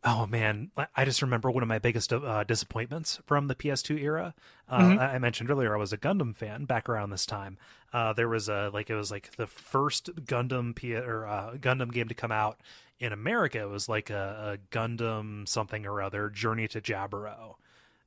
Oh 0.03 0.25
man, 0.27 0.71
I- 0.95 1.05
just 1.05 1.21
remember 1.21 1.49
one 1.51 1.63
of 1.63 1.69
my 1.69 1.79
biggest 1.79 2.13
uh, 2.13 2.43
disappointments 2.43 3.19
from 3.25 3.47
the 3.47 3.55
PS2 3.55 3.97
era. 4.01 4.33
Uh, 4.69 4.79
Mhm. 4.79 4.99
I 5.15 5.17
mentioned 5.17 5.49
earlier 5.49 5.73
I 5.75 5.79
was 5.79 5.91
a 5.91 5.97
Gundam 5.97 6.35
fan 6.35 6.65
back 6.65 6.87
around 6.87 7.09
this 7.09 7.25
time. 7.25 7.57
Uh, 7.91 8.13
there 8.13 8.29
was 8.29 8.47
a 8.47 8.69
like 8.73 8.89
it 8.89 8.95
was 8.95 9.11
like 9.11 9.35
the 9.37 9.47
first 9.47 10.15
Gundam 10.25 10.75
P- 10.75 10.95
or 10.95 11.25
uh, 11.25 11.53
Gundam 11.55 11.91
game 11.91 12.07
to 12.09 12.13
come 12.13 12.31
out 12.31 12.59
in 12.99 13.11
America. 13.11 13.59
It 13.59 13.69
was 13.69 13.89
like 13.89 14.09
a, 14.09 14.53
a 14.53 14.75
Gundam 14.75 15.47
something 15.47 15.85
or 15.85 16.01
other, 16.01 16.29
Journey 16.29 16.67
to 16.69 16.79
Jaburo, 16.81 17.55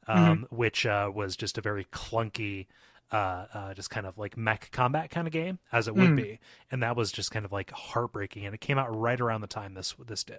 um, 0.07 0.47
which 0.51 0.87
uh, 0.87 1.11
was 1.13 1.37
just 1.37 1.59
a 1.59 1.61
very 1.61 1.85
clunky. 1.87 2.67
Uh, 3.13 3.47
uh, 3.53 3.75
just 3.75 3.91
kind 3.91 4.07
of 4.07 4.17
like 4.19 4.37
mech 4.37 4.71
combat 4.71 5.11
kind 5.11 5.27
of 5.27 5.33
game, 5.33 5.59
as 5.73 5.89
it 5.89 5.97
would 5.97 6.11
Mm. 6.11 6.17
be, 6.17 6.39
and 6.71 6.81
that 6.85 6.95
was 6.95 7.11
just 7.11 7.33
kind 7.33 7.45
of 7.45 7.51
like 7.51 7.73
heartbreaking. 7.73 8.47
And 8.47 8.55
it 8.55 8.61
came 8.61 8.79
out 8.79 8.97
right 8.97 9.21
around 9.21 9.41
the 9.41 9.49
time 9.49 9.75
this 9.75 9.95
this 10.07 10.23
did, 10.23 10.39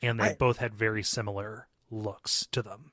and 0.00 0.20
they 0.20 0.30
I- 0.30 0.34
both 0.36 0.58
had 0.58 0.72
very 0.72 1.02
similar 1.02 1.66
looks 1.90 2.46
to 2.52 2.62
them. 2.62 2.92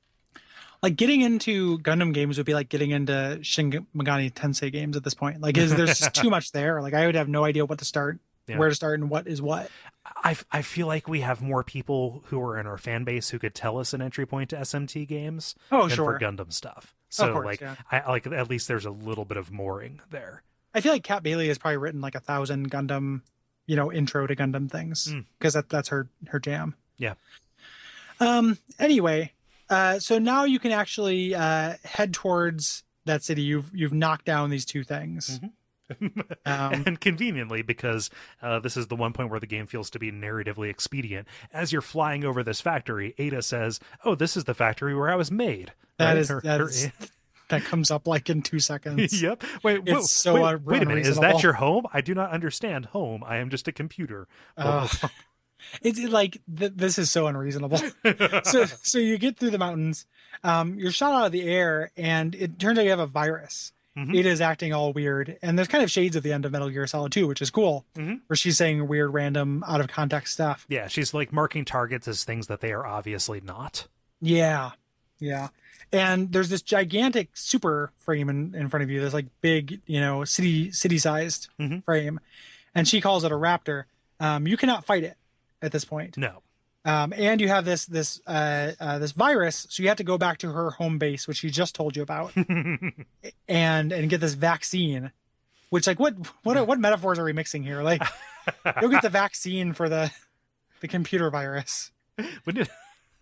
Like 0.81 0.95
getting 0.95 1.21
into 1.21 1.77
Gundam 1.79 2.13
games 2.13 2.37
would 2.37 2.45
be 2.47 2.53
like 2.55 2.69
getting 2.69 2.89
into 2.91 3.37
Shin 3.43 3.69
Megami 3.95 4.31
Tensei 4.33 4.71
games 4.71 4.95
at 4.97 5.03
this 5.03 5.13
point. 5.13 5.41
Like, 5.41 5.57
is 5.57 5.75
there's 5.75 5.99
just 5.99 6.15
too 6.15 6.29
much 6.31 6.51
there? 6.51 6.81
Like, 6.81 6.93
I 6.93 7.05
would 7.05 7.15
have 7.15 7.27
no 7.27 7.43
idea 7.43 7.65
what 7.65 7.79
to 7.79 7.85
start, 7.85 8.19
Yeah. 8.47 8.57
where 8.57 8.69
to 8.69 8.75
start, 8.75 8.99
and 8.99 9.09
what 9.09 9.27
is 9.27 9.41
what. 9.41 9.69
I, 10.05 10.35
I 10.51 10.61
feel 10.63 10.87
like 10.87 11.07
we 11.07 11.19
have 11.21 11.41
more 11.41 11.63
people 11.63 12.23
who 12.27 12.41
are 12.41 12.57
in 12.57 12.65
our 12.65 12.77
fan 12.77 13.03
base 13.03 13.29
who 13.29 13.37
could 13.39 13.53
tell 13.53 13.77
us 13.77 13.93
an 13.93 14.01
entry 14.01 14.25
point 14.25 14.49
to 14.51 14.55
SMT 14.57 15.05
games 15.07 15.53
Oh, 15.71 15.87
than 15.87 15.95
sure. 15.97 16.13
for 16.17 16.19
Gundam 16.25 16.51
stuff. 16.53 16.95
So 17.09 17.31
course, 17.33 17.45
like 17.45 17.61
yeah. 17.61 17.75
I 17.91 18.07
like 18.09 18.27
at 18.27 18.49
least 18.49 18.67
there's 18.67 18.85
a 18.85 18.91
little 18.91 19.25
bit 19.25 19.37
of 19.37 19.51
mooring 19.51 19.99
there. 20.11 20.43
I 20.73 20.81
feel 20.81 20.91
like 20.91 21.03
Kat 21.03 21.23
Bailey 21.23 21.47
has 21.47 21.57
probably 21.57 21.77
written 21.77 22.01
like 22.01 22.13
a 22.15 22.19
thousand 22.19 22.69
Gundam, 22.69 23.21
you 23.65 23.75
know, 23.75 23.91
intro 23.91 24.27
to 24.27 24.35
Gundam 24.35 24.69
things 24.69 25.07
Mm. 25.11 25.25
because 25.37 25.53
that, 25.55 25.69
that's 25.69 25.89
her 25.89 26.07
her 26.27 26.39
jam. 26.39 26.75
Yeah. 26.97 27.15
Um. 28.19 28.57
Anyway, 28.77 29.33
uh, 29.69 29.99
so 29.99 30.19
now 30.19 30.43
you 30.43 30.59
can 30.59 30.71
actually 30.71 31.33
uh, 31.33 31.75
head 31.83 32.13
towards 32.13 32.83
that 33.05 33.23
city. 33.23 33.41
You've 33.41 33.71
you've 33.73 33.93
knocked 33.93 34.25
down 34.25 34.49
these 34.49 34.65
two 34.65 34.83
things. 34.83 35.39
Um, 36.01 36.33
and 36.45 36.99
conveniently, 37.01 37.61
because 37.61 38.09
uh, 38.41 38.59
this 38.59 38.77
is 38.77 38.87
the 38.87 38.95
one 38.95 39.13
point 39.13 39.29
where 39.29 39.39
the 39.39 39.47
game 39.47 39.67
feels 39.67 39.89
to 39.91 39.99
be 39.99 40.11
narratively 40.11 40.69
expedient, 40.69 41.27
as 41.53 41.71
you're 41.71 41.81
flying 41.81 42.23
over 42.23 42.43
this 42.43 42.61
factory, 42.61 43.13
Ada 43.17 43.41
says, 43.41 43.79
"Oh, 44.05 44.15
this 44.15 44.37
is 44.37 44.43
the 44.45 44.53
factory 44.53 44.95
where 44.95 45.09
I 45.09 45.15
was 45.15 45.31
made." 45.31 45.73
That 45.97 46.09
Right? 46.09 46.17
is 46.17 46.29
Her- 46.29 46.41
that 46.41 46.59
her- 46.59 46.69
is 46.69 46.89
that 47.49 47.63
comes 47.63 47.89
up 47.91 48.07
like 48.07 48.29
in 48.29 48.41
two 48.41 48.59
seconds. 48.59 49.21
yep. 49.21 49.43
Wait, 49.63 49.83
wait, 49.83 50.03
so 50.03 50.35
wait, 50.35 50.43
un- 50.43 50.63
wait 50.65 50.81
a 50.83 50.85
minute. 50.85 51.05
Is 51.07 51.19
that 51.19 51.41
your 51.43 51.53
home? 51.53 51.85
I 51.93 52.01
do 52.01 52.13
not 52.13 52.31
understand 52.31 52.85
home. 52.87 53.23
I 53.25 53.37
am 53.37 53.49
just 53.49 53.67
a 53.67 53.71
computer. 53.71 54.27
Ugh. 54.57 54.89
It's 55.81 55.99
like 55.99 56.41
th- 56.57 56.71
this 56.75 56.97
is 56.97 57.11
so 57.11 57.27
unreasonable. 57.27 57.79
so 58.43 58.65
so 58.65 58.97
you 58.97 59.17
get 59.17 59.37
through 59.37 59.49
the 59.49 59.57
mountains, 59.57 60.05
um, 60.41 60.79
you're 60.79 60.91
shot 60.91 61.11
out 61.13 61.25
of 61.25 61.31
the 61.33 61.43
air, 61.43 61.91
and 61.97 62.33
it 62.33 62.57
turns 62.59 62.79
out 62.79 62.85
you 62.85 62.91
have 62.91 62.99
a 62.99 63.05
virus. 63.07 63.73
Mhm. 64.07 64.15
It 64.15 64.25
is 64.25 64.39
acting 64.41 64.71
all 64.73 64.93
weird, 64.93 65.37
and 65.41 65.57
there's 65.57 65.67
kind 65.67 65.83
of 65.83 65.91
shades 65.91 66.15
at 66.15 66.23
the 66.23 66.31
end 66.31 66.45
of 66.45 66.51
Metal 66.51 66.69
Gear 66.69 66.87
Solid 66.87 67.11
2, 67.11 67.27
which 67.27 67.41
is 67.41 67.49
cool, 67.49 67.85
Mhm. 67.95 68.21
where 68.27 68.37
she's 68.37 68.57
saying 68.57 68.87
weird, 68.87 69.13
random, 69.13 69.63
out 69.67 69.81
of 69.81 69.87
context 69.87 70.33
stuff. 70.33 70.65
Yeah, 70.69 70.87
she's 70.87 71.13
like 71.13 71.33
marking 71.33 71.65
targets 71.65 72.07
as 72.07 72.23
things 72.23 72.47
that 72.47 72.61
they 72.61 72.71
are 72.71 72.85
obviously 72.85 73.41
not. 73.41 73.87
Yeah, 74.21 74.71
yeah. 75.19 75.49
And 75.91 76.31
there's 76.31 76.49
this 76.49 76.61
gigantic 76.61 77.29
super 77.35 77.91
frame 77.97 78.29
in, 78.29 78.53
in 78.53 78.69
front 78.69 78.83
of 78.83 78.89
you. 78.91 79.01
This 79.01 79.13
like 79.13 79.25
big, 79.41 79.81
you 79.87 79.99
know, 79.99 80.23
city 80.23 80.71
city 80.71 80.97
sized 80.99 81.49
Mhm. 81.59 81.83
frame, 81.83 82.19
and 82.75 82.87
she 82.87 83.01
calls 83.01 83.23
it 83.23 83.31
a 83.31 83.35
raptor. 83.35 83.85
Um, 84.19 84.45
you 84.47 84.55
cannot 84.57 84.85
fight 84.85 85.03
it 85.03 85.17
at 85.61 85.71
this 85.71 85.85
point. 85.85 86.15
No. 86.17 86.43
Um, 86.85 87.13
and 87.15 87.41
you 87.41 87.49
have 87.49 87.65
this 87.65 87.85
this 87.85 88.21
uh, 88.25 88.71
uh, 88.79 88.99
this 88.99 89.11
virus, 89.11 89.67
so 89.69 89.83
you 89.83 89.89
have 89.89 89.97
to 89.97 90.03
go 90.03 90.17
back 90.17 90.37
to 90.39 90.51
her 90.51 90.71
home 90.71 90.97
base, 90.97 91.27
which 91.27 91.37
she 91.37 91.49
just 91.49 91.75
told 91.75 91.95
you 91.95 92.03
about, 92.03 92.33
and 93.47 93.91
and 93.91 94.09
get 94.09 94.21
this 94.21 94.33
vaccine. 94.33 95.11
Which 95.69 95.87
like 95.87 95.99
what 95.99 96.15
what 96.43 96.65
what 96.65 96.79
metaphors 96.79 97.19
are 97.19 97.25
we 97.25 97.33
mixing 97.33 97.63
here? 97.63 97.83
Like, 97.83 98.01
go 98.81 98.87
get 98.87 99.01
the 99.01 99.09
vaccine 99.09 99.73
for 99.73 99.89
the 99.89 100.11
the 100.79 100.87
computer 100.87 101.29
virus. 101.29 101.91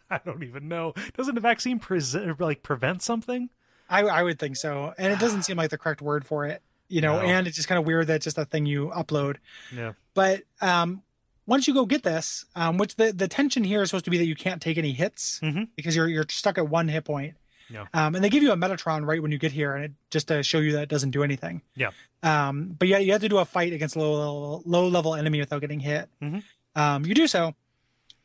I 0.10 0.20
don't 0.24 0.44
even 0.44 0.68
know. 0.68 0.94
Doesn't 1.18 1.36
the 1.36 1.42
vaccine 1.42 1.80
present 1.80 2.40
like 2.40 2.64
prevent 2.64 3.02
something? 3.02 3.50
I 3.90 4.04
I 4.04 4.24
would 4.24 4.40
think 4.40 4.56
so, 4.56 4.94
and 4.98 5.12
it 5.12 5.20
doesn't 5.20 5.44
seem 5.44 5.58
like 5.58 5.72
the 5.72 5.78
correct 5.78 6.02
word 6.02 6.26
for 6.26 6.46
it, 6.46 6.62
you 6.90 7.02
know. 7.02 7.20
No. 7.20 7.26
And 7.26 7.48
it's 7.48 7.56
just 7.56 7.68
kind 7.68 7.80
of 7.80 7.86
weird 7.86 8.08
that 8.08 8.18
it's 8.18 8.26
just 8.26 8.38
a 8.38 8.46
thing 8.46 8.66
you 8.66 8.92
upload. 8.96 9.38
Yeah. 9.76 9.94
But 10.14 10.44
um, 10.62 11.02
once 11.48 11.68
you 11.68 11.74
go 11.74 11.86
get 11.88 12.04
this, 12.04 12.46
um, 12.56 12.78
which 12.78 12.96
the 12.98 13.12
the 13.12 13.28
tension 13.28 13.64
here 13.64 13.82
is 13.82 13.90
supposed 13.90 14.06
to 14.06 14.12
be 14.12 14.18
that 14.20 14.26
you 14.26 14.36
can't 14.36 14.62
take 14.62 14.78
any 14.78 14.92
hits 14.92 15.40
Mhm. 15.42 15.70
because 15.76 15.96
you're 15.96 16.08
you're 16.08 16.26
stuck 16.30 16.58
at 16.60 16.70
one 16.70 16.88
hit 16.88 17.06
point. 17.06 17.36
Yeah. 17.70 17.86
Um, 17.94 18.16
and 18.16 18.24
they 18.24 18.30
give 18.30 18.44
you 18.44 18.52
a 18.54 18.56
Metatron 18.56 19.06
right 19.06 19.22
when 19.22 19.32
you 19.32 19.38
get 19.38 19.52
here, 19.52 19.76
and 19.76 19.84
it 19.86 19.92
just 20.10 20.28
to 20.30 20.42
show 20.44 20.60
you 20.60 20.72
that 20.74 20.84
it 20.84 20.90
doesn't 20.90 21.12
do 21.12 21.22
anything. 21.24 21.62
Yeah. 21.76 21.90
Um, 22.24 22.76
but 22.80 22.88
yeah, 22.88 23.00
you 23.00 23.12
have 23.12 23.20
to 23.22 23.28
do 23.30 23.40
a 23.40 23.46
fight 23.46 23.74
against 23.74 23.96
a 23.96 24.00
low 24.00 24.14
level, 24.14 24.64
low 24.66 24.88
level 24.88 25.16
enemy 25.16 25.40
without 25.40 25.60
getting 25.60 25.82
hit. 25.82 26.08
Mhm. 26.22 26.44
Um, 26.76 27.06
you 27.06 27.14
do 27.14 27.28
so, 27.28 27.56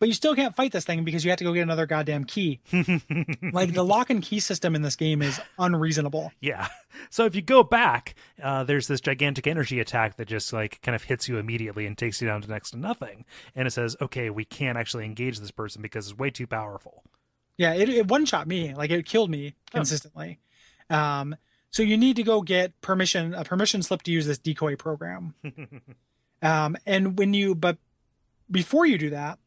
but 0.02 0.08
you 0.08 0.14
still 0.14 0.34
can't 0.34 0.56
fight 0.56 0.72
this 0.72 0.84
thing 0.84 1.04
because 1.04 1.24
you 1.24 1.30
have 1.30 1.38
to 1.38 1.44
go 1.44 1.52
get 1.52 1.60
another 1.60 1.86
goddamn 1.86 2.24
key. 2.24 2.58
like 3.52 3.72
the 3.72 3.84
lock 3.84 4.10
and 4.10 4.20
key 4.20 4.40
system 4.40 4.74
in 4.74 4.82
this 4.82 4.96
game 4.96 5.22
is 5.22 5.40
unreasonable. 5.60 6.32
Yeah. 6.40 6.66
So 7.08 7.24
if 7.24 7.36
you 7.36 7.40
go 7.40 7.62
back, 7.62 8.16
uh, 8.42 8.64
there's 8.64 8.88
this 8.88 9.00
gigantic 9.00 9.46
energy 9.46 9.78
attack 9.78 10.16
that 10.16 10.26
just 10.26 10.52
like 10.52 10.82
kind 10.82 10.96
of 10.96 11.04
hits 11.04 11.28
you 11.28 11.38
immediately 11.38 11.86
and 11.86 11.96
takes 11.96 12.20
you 12.20 12.26
down 12.26 12.42
to 12.42 12.48
next 12.50 12.72
to 12.72 12.78
nothing. 12.78 13.24
And 13.54 13.68
it 13.68 13.70
says, 13.70 13.96
okay, 14.00 14.28
we 14.28 14.44
can't 14.44 14.76
actually 14.76 15.04
engage 15.04 15.38
this 15.38 15.52
person 15.52 15.82
because 15.82 16.10
it's 16.10 16.18
way 16.18 16.30
too 16.30 16.48
powerful. 16.48 17.04
Yeah, 17.56 17.72
it, 17.74 17.88
it 17.88 18.08
one 18.08 18.24
shot 18.24 18.48
me. 18.48 18.74
Like 18.74 18.90
it 18.90 19.06
killed 19.06 19.30
me 19.30 19.54
Oh. 19.72 19.76
consistently. 19.76 20.40
Um, 20.90 21.36
so 21.70 21.84
you 21.84 21.96
need 21.96 22.16
to 22.16 22.24
go 22.24 22.42
get 22.42 22.80
permission, 22.80 23.34
a 23.34 23.44
permission 23.44 23.82
slip 23.84 24.02
to 24.02 24.10
use 24.10 24.26
this 24.26 24.38
decoy 24.38 24.74
program. 24.74 25.34
um, 26.42 26.76
and 26.86 27.16
when 27.16 27.34
you, 27.34 27.54
but 27.54 27.78
before 28.50 28.84
you 28.84 28.98
do 28.98 29.10
that, 29.10 29.38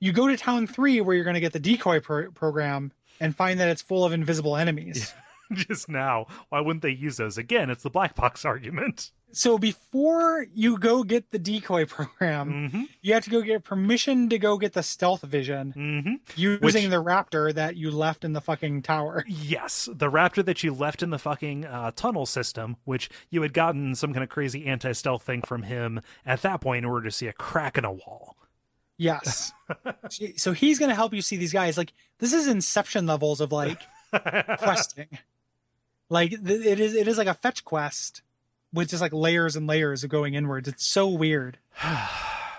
you 0.00 0.12
go 0.12 0.26
to 0.26 0.36
town 0.36 0.66
three 0.66 1.00
where 1.00 1.14
you're 1.14 1.24
going 1.24 1.34
to 1.34 1.40
get 1.40 1.52
the 1.52 1.60
decoy 1.60 2.00
pro- 2.00 2.30
program 2.32 2.92
and 3.20 3.36
find 3.36 3.60
that 3.60 3.68
it's 3.68 3.82
full 3.82 4.04
of 4.04 4.12
invisible 4.12 4.56
enemies. 4.56 5.12
just 5.52 5.88
now, 5.88 6.26
why 6.48 6.60
wouldn't 6.60 6.82
they 6.82 6.90
use 6.90 7.16
those? 7.18 7.36
Again, 7.38 7.70
it's 7.70 7.82
the 7.82 7.90
black 7.90 8.14
box 8.14 8.44
argument. 8.46 9.10
So 9.32 9.58
before 9.58 10.44
you 10.52 10.76
go 10.76 11.04
get 11.04 11.30
the 11.30 11.38
decoy 11.38 11.84
program, 11.86 12.68
hmm 12.70 12.82
you 13.02 13.14
have 13.14 13.24
to 13.24 13.30
go 13.30 13.40
get 13.42 13.62
permission 13.64 14.28
to 14.28 14.38
go 14.38 14.58
get 14.58 14.72
the 14.74 14.82
stealth 14.82 15.22
vision 15.22 15.70
hmm 15.72 16.14
using 16.36 16.60
Which- 16.60 16.74
the 16.74 17.02
raptor 17.02 17.54
that 17.54 17.76
you 17.76 17.90
left 17.90 18.24
in 18.24 18.32
the 18.32 18.40
fucking 18.40 18.82
tower. 18.82 19.24
Yes, 19.28 19.88
the 19.92 20.10
raptor 20.10 20.44
that 20.44 20.62
you 20.64 20.74
left 20.74 21.02
in 21.02 21.10
the 21.10 21.18
fucking 21.18 21.64
uh, 21.64 21.92
tunnel 21.94 22.26
system, 22.26 22.76
which 22.84 23.08
you 23.30 23.42
had 23.42 23.52
gotten 23.52 23.94
some 23.94 24.12
kind 24.12 24.24
of 24.24 24.28
crazy 24.30 24.66
anti 24.66 24.92
stealth 24.92 25.22
thing 25.22 25.42
from 25.42 25.62
him 25.62 26.00
at 26.26 26.42
that 26.42 26.60
point 26.60 26.84
in 26.84 26.90
order 26.90 27.04
to 27.04 27.12
see 27.12 27.26
a 27.28 27.32
crack 27.32 27.78
in 27.78 27.84
a 27.84 27.92
wall. 27.92 28.36
Yes. 29.00 29.52
so 30.36 30.52
he's 30.52 30.78
going 30.78 30.90
to 30.90 30.94
help 30.94 31.14
you 31.14 31.22
see 31.22 31.36
these 31.36 31.52
guys. 31.52 31.78
Like 31.78 31.92
this 32.18 32.32
is 32.32 32.46
Inception 32.46 33.06
levels 33.06 33.40
of 33.40 33.50
like 33.50 33.80
questing. 34.58 35.08
Like 36.08 36.30
th- 36.30 36.66
it 36.66 36.80
is, 36.80 36.94
it 36.94 37.08
is 37.08 37.16
like 37.18 37.26
a 37.28 37.34
fetch 37.34 37.64
quest 37.64 38.22
with 38.72 38.90
just 38.90 39.00
like 39.00 39.12
layers 39.12 39.56
and 39.56 39.66
layers 39.66 40.04
of 40.04 40.10
going 40.10 40.34
inwards. 40.34 40.68
It's 40.68 40.86
so 40.86 41.08
weird. 41.08 41.58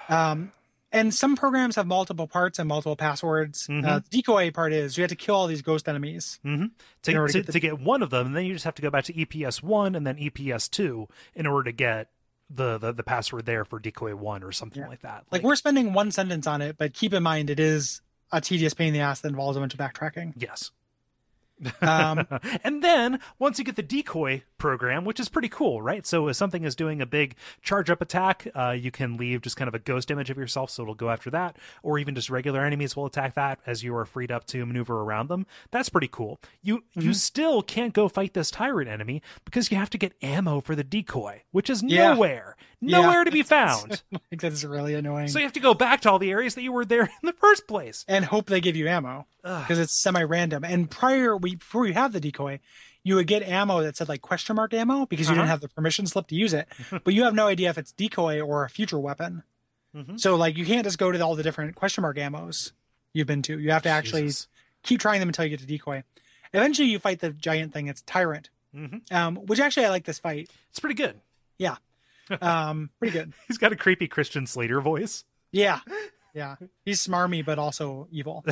Um, 0.09 0.51
and 0.91 1.13
some 1.13 1.37
programs 1.37 1.77
have 1.77 1.87
multiple 1.87 2.27
parts 2.27 2.59
and 2.59 2.67
multiple 2.67 2.97
passwords. 2.97 3.67
Uh, 3.69 3.71
Mhm. 3.73 4.03
the 4.03 4.17
decoy 4.21 4.51
part 4.51 4.73
is 4.73 4.97
you 4.97 5.03
have 5.03 5.09
to 5.09 5.15
kill 5.15 5.35
all 5.35 5.47
these 5.47 5.61
ghost 5.61 5.87
enemies. 5.87 6.37
hmm 6.43 6.65
To, 7.03 7.13
to 7.13 7.27
to, 7.27 7.33
get 7.33 7.45
the- 7.45 7.51
to 7.53 7.59
get 7.61 7.79
one 7.79 8.01
of 8.03 8.09
them, 8.09 8.27
and 8.27 8.35
then 8.35 8.43
you 8.45 8.51
just 8.51 8.65
have 8.65 8.75
to 8.75 8.81
go 8.81 8.89
back 8.89 9.05
to 9.05 9.13
EPS 9.13 9.63
one 9.63 9.95
and 9.95 10.05
then 10.05 10.17
EPS 10.17 10.69
two 10.69 11.07
in 11.33 11.45
order 11.47 11.63
to 11.65 11.71
get 11.71 12.09
the 12.53 12.77
the, 12.77 12.91
the 12.93 13.03
password 13.03 13.45
there 13.45 13.63
for 13.65 13.79
decoy 13.79 14.15
one 14.15 14.43
or 14.43 14.51
something 14.51 14.81
Yeah. 14.81 14.89
like 14.89 15.01
that. 15.01 15.25
Like 15.31 15.43
we're 15.43 15.55
spending 15.55 15.93
one 15.93 16.11
sentence 16.11 16.47
on 16.47 16.61
it, 16.61 16.77
but 16.77 16.93
keep 16.93 17.13
in 17.13 17.23
mind 17.23 17.49
it 17.49 17.59
is 17.59 18.01
a 18.31 18.41
tedious 18.41 18.73
pain 18.73 18.89
in 18.89 18.93
the 18.93 18.99
ass 19.01 19.21
that 19.21 19.29
involves 19.29 19.57
a 19.57 19.59
bunch 19.59 19.73
of 19.73 19.79
backtracking. 19.79 20.33
yes. 20.37 20.71
Um, 21.81 22.25
and 22.63 22.83
then 22.83 23.19
once 23.39 23.59
you 23.59 23.65
get 23.65 23.75
the 23.75 23.83
decoy 23.83 24.43
program, 24.61 25.03
which 25.03 25.19
is 25.19 25.27
pretty 25.27 25.49
cool, 25.49 25.81
right? 25.81 26.05
So 26.05 26.27
if 26.27 26.35
something 26.35 26.63
is 26.63 26.75
doing 26.75 27.01
a 27.01 27.05
big 27.05 27.35
charge 27.63 27.89
up 27.89 28.01
attack, 28.01 28.47
uh, 28.55 28.69
you 28.71 28.91
can 28.91 29.17
leave 29.17 29.41
just 29.41 29.57
kind 29.57 29.67
of 29.67 29.73
a 29.75 29.79
ghost 29.79 30.11
image 30.11 30.29
of 30.29 30.37
yourself, 30.37 30.69
so 30.69 30.83
it'll 30.83 30.93
go 30.95 31.09
after 31.09 31.29
that, 31.31 31.57
or 31.83 31.97
even 31.97 32.13
just 32.15 32.29
regular 32.29 32.63
enemies 32.63 32.95
will 32.95 33.05
attack 33.07 33.33
that 33.33 33.59
as 33.65 33.83
you 33.83 33.95
are 33.95 34.05
freed 34.05 34.31
up 34.31 34.45
to 34.47 34.65
maneuver 34.65 35.01
around 35.01 35.27
them. 35.29 35.45
That's 35.71 35.89
pretty 35.89 36.07
cool. 36.09 36.39
You 36.61 36.83
you 36.93 37.13
still 37.13 37.61
can't 37.61 37.93
go 37.93 38.07
fight 38.07 38.33
this 38.33 38.51
tyrant 38.51 38.89
enemy 38.89 39.21
because 39.45 39.71
you 39.71 39.77
have 39.77 39.89
to 39.89 39.97
get 39.97 40.13
ammo 40.21 40.61
for 40.61 40.75
the 40.75 40.83
decoy, 40.83 41.41
which 41.51 41.69
is 41.69 41.81
Yeah. 41.83 42.13
nowhere, 42.13 42.55
Yeah. 42.79 43.01
nowhere 43.01 43.23
to 43.23 43.31
be 43.31 43.41
found. 43.57 44.03
like 44.31 44.41
that's 44.41 44.63
really 44.63 44.93
annoying. 44.93 45.27
so 45.27 45.39
you 45.39 45.45
have 45.45 45.53
to 45.53 45.59
go 45.59 45.73
back 45.73 46.01
to 46.01 46.11
all 46.11 46.19
the 46.19 46.31
areas 46.31 46.53
that 46.55 46.61
you 46.61 46.71
were 46.71 46.85
there 46.85 47.01
in 47.21 47.25
the 47.25 47.33
first 47.33 47.67
place. 47.67 48.05
and 48.07 48.25
hope 48.25 48.45
they 48.45 48.61
give 48.61 48.75
you 48.75 48.87
ammo 48.87 49.25
because 49.43 49.79
it's 49.79 49.99
semi-random. 49.99 50.63
And 50.63 50.89
prior, 50.91 51.35
we 51.35 51.55
before 51.55 51.87
you 51.87 51.93
have 51.93 52.13
the 52.13 52.19
decoy, 52.19 52.59
you 53.03 53.15
would 53.15 53.27
get 53.27 53.43
ammo 53.43 53.81
that 53.81 53.97
said 53.97 54.07
like 54.09 54.21
question 54.21 54.55
mark 54.55 54.73
ammo 54.73 55.05
because 55.05 55.27
you 55.27 55.31
Uh-huh. 55.33 55.41
didn't 55.41 55.49
have 55.49 55.61
the 55.61 55.69
permission 55.69 56.05
slip 56.05 56.27
to 56.27 56.35
use 56.35 56.53
it, 56.53 56.67
but 57.03 57.13
you 57.13 57.23
have 57.23 57.33
no 57.33 57.47
idea 57.47 57.69
if 57.69 57.77
it's 57.77 57.91
decoy 57.91 58.39
or 58.41 58.63
a 58.63 58.69
future 58.69 58.99
weapon. 58.99 59.43
Mhm. 59.95 60.19
So 60.19 60.35
like 60.35 60.55
you 60.57 60.65
can't 60.65 60.83
just 60.85 60.97
go 60.97 61.11
to 61.11 61.19
all 61.19 61.35
the 61.35 61.43
different 61.43 61.75
question 61.75 62.01
mark 62.03 62.17
ammos 62.17 62.71
you've 63.13 63.27
been 63.27 63.41
to. 63.43 63.59
You 63.59 63.71
have 63.71 63.83
to 63.83 63.89
actually 63.89 64.23
Jesus. 64.23 64.47
keep 64.83 64.99
trying 65.01 65.19
them 65.19 65.29
until 65.29 65.45
you 65.45 65.49
get 65.49 65.59
to 65.59 65.65
decoy. 65.65 66.03
Eventually, 66.53 66.89
you 66.89 66.99
fight 66.99 67.19
the 67.21 67.31
giant 67.31 67.73
thing. 67.73 67.87
It's 67.87 68.01
Tyrant, 68.01 68.49
Mhm. 68.75 69.09
um, 69.11 69.35
which 69.37 69.59
actually 69.59 69.85
I 69.85 69.89
like 69.89 70.05
this 70.05 70.19
fight. 70.19 70.49
It's 70.69 70.79
pretty 70.79 70.95
good. 70.95 71.19
Yeah, 71.57 71.77
um, 72.41 72.89
pretty 72.99 73.13
good. 73.13 73.33
He's 73.47 73.57
got 73.57 73.71
a 73.71 73.75
creepy 73.75 74.07
Christian 74.07 74.45
Slater 74.47 74.79
voice. 74.81 75.23
Yeah, 75.51 75.79
yeah. 76.33 76.55
He's 76.85 77.05
smarmy 77.05 77.43
but 77.43 77.57
also 77.59 78.07
evil. 78.11 78.45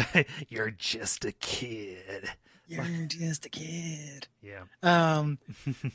You're 0.50 0.72
just 0.72 1.24
a 1.26 1.32
kid. 1.34 2.30
You're 2.70 3.06
just 3.08 3.46
a 3.46 3.50
kid. 3.50 4.28
Yeah. 4.42 4.64
Um, 4.84 5.40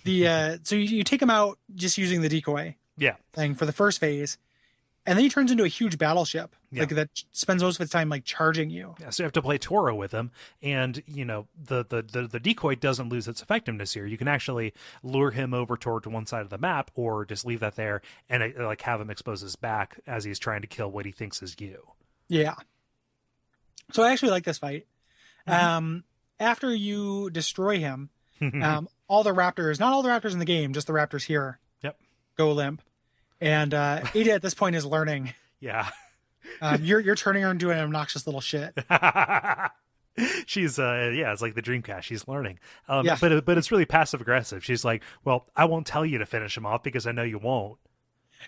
the 0.05 0.28
uh, 0.28 0.59
so 0.62 0.74
you, 0.76 0.98
you 0.98 1.05
take 1.05 1.22
him 1.22 1.30
out 1.30 1.59
just 1.74 1.96
using 1.98 2.20
the 2.20 2.28
decoy 2.28 2.76
Yeah. 2.96 3.16
thing 3.32 3.55
for 3.55 3.64
the 3.66 3.72
first 3.72 4.01
phase, 4.01 4.38
and 5.06 5.16
then 5.16 5.22
he 5.22 5.28
turns 5.30 5.51
into 5.51 5.64
a 5.64 5.68
huge 5.68 5.98
battleship, 5.98 6.56
Yeah. 6.70 6.80
like 6.80 6.88
that 6.90 7.10
spends 7.32 7.62
most 7.62 7.76
of 7.76 7.82
its 7.82 7.92
time 7.92 8.09
like 8.09 8.24
charging 8.24 8.70
you. 8.70 8.94
Yeah, 9.01 9.10
so 9.10 9.22
you 9.22 9.24
have 9.26 9.32
to 9.34 9.42
play 9.42 9.56
Toro 9.59 9.94
with 9.94 10.12
him, 10.12 10.30
and 10.62 11.02
you 11.06 11.24
know 11.24 11.46
the, 11.62 11.84
the 11.88 12.02
the 12.02 12.26
the 12.26 12.40
decoy 12.40 12.74
doesn't 12.74 13.09
lose 13.09 13.28
its 13.28 13.40
effectiveness 13.42 13.92
here. 13.94 14.06
You 14.06 14.16
can 14.18 14.28
actually 14.28 14.72
lure 15.02 15.30
him 15.30 15.55
over 15.55 15.76
toward 15.76 16.06
one 16.06 16.26
side 16.26 16.42
of 16.42 16.51
the 16.51 16.59
map, 16.59 16.90
or 16.94 17.24
just 17.24 17.44
leave 17.46 17.60
that 17.60 17.76
there 17.76 18.02
and 18.28 18.42
uh, 18.42 18.66
like 18.66 18.80
have 18.82 19.01
him 19.01 19.10
expose 19.10 19.42
his 19.42 19.56
back 19.56 20.01
as 20.06 20.24
he's 20.24 20.38
trying 20.38 20.62
to 20.62 20.66
kill 20.66 20.90
what 20.90 21.06
he 21.06 21.12
thinks 21.12 21.40
is 21.42 21.55
you. 21.60 21.86
Yeah. 22.28 22.55
So 23.92 24.02
I 24.02 24.12
actually 24.12 24.30
like 24.30 24.44
this 24.44 24.59
fight. 24.59 24.86
Mhm. 25.46 25.62
Um, 25.62 26.05
after 26.40 26.74
you 26.74 27.31
destroy 27.31 27.78
him, 27.78 28.11
um, 28.40 28.89
all 29.09 29.23
the 29.23 29.35
raptors, 29.35 29.78
not 29.81 29.93
all 29.93 30.02
the 30.02 30.09
raptors 30.09 30.32
in 30.32 30.39
the 30.39 30.44
game, 30.44 30.73
just 30.73 30.86
the 30.86 30.93
raptors 30.93 31.24
here, 31.24 31.59
Yep. 31.82 31.98
go 32.36 32.52
limp. 32.52 32.82
And 33.40 33.74
uh, 33.74 34.02
Ada 34.15 34.32
at 34.32 34.43
this 34.43 34.55
point 34.55 34.77
is 34.77 34.85
learning. 34.86 35.35
yeah. 35.61 35.89
Um, 36.61 36.85
you're 36.85 37.01
you're 37.01 37.15
turning 37.15 37.43
her 37.43 37.51
into 37.51 37.70
an 37.70 37.78
obnoxious 37.78 38.27
little 38.27 38.40
shit. 38.43 38.74
She's 40.47 40.78
uh 40.78 41.11
yeah, 41.12 41.32
it's 41.32 41.43
like 41.43 41.55
the 41.55 41.62
Dreamcast. 41.62 42.02
She's 42.02 42.28
learning, 42.28 42.61
um, 42.86 43.05
Yeah. 43.05 43.16
but 43.20 43.44
but 43.44 43.59
it's 43.59 43.73
really 43.73 43.85
passive 43.86 44.20
aggressive. 44.20 44.62
She's 44.65 44.85
like, 44.85 45.02
well, 45.24 45.47
I 45.56 45.65
won't 45.65 45.86
tell 45.89 46.06
you 46.06 46.19
to 46.19 46.27
finish 46.27 46.56
him 46.56 46.65
off 46.66 46.85
because 46.85 47.06
I 47.06 47.12
know 47.12 47.24
you 47.24 47.39
won't. 47.39 47.78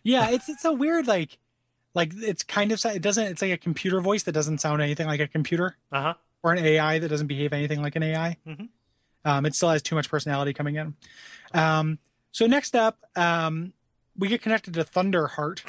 Yeah, 0.04 0.28
it's 0.30 0.48
it's 0.48 0.64
a 0.64 0.72
weird 0.72 1.08
like, 1.08 1.38
like 1.94 2.12
it's 2.14 2.44
kind 2.44 2.70
of 2.70 2.84
it 2.84 3.02
doesn't 3.02 3.24
it's 3.26 3.42
like 3.42 3.50
a 3.50 3.56
computer 3.58 4.00
voice 4.00 4.22
that 4.24 4.32
doesn't 4.32 4.58
sound 4.58 4.80
anything 4.80 5.08
like 5.08 5.18
a 5.20 5.26
computer 5.26 5.76
Uh 5.90 6.02
huh. 6.02 6.14
Or 6.42 6.52
an 6.52 6.64
AI 6.64 6.98
that 6.98 7.08
doesn't 7.08 7.26
behave 7.26 7.52
anything 7.52 7.82
like 7.82 7.96
an 7.96 8.02
AI. 8.02 8.36
Mhm. 8.46 8.68
Um, 9.24 9.46
it 9.46 9.54
still 9.54 9.70
has 9.70 9.82
too 9.82 9.94
much 9.96 10.08
personality 10.08 10.52
coming 10.52 10.76
in. 10.76 10.94
Um, 11.52 11.98
so 12.32 12.46
next 12.46 12.76
up, 12.76 12.98
um, 13.16 13.72
we 14.16 14.28
get 14.28 14.42
connected 14.42 14.74
to 14.74 14.84
Thunderheart, 14.84 15.60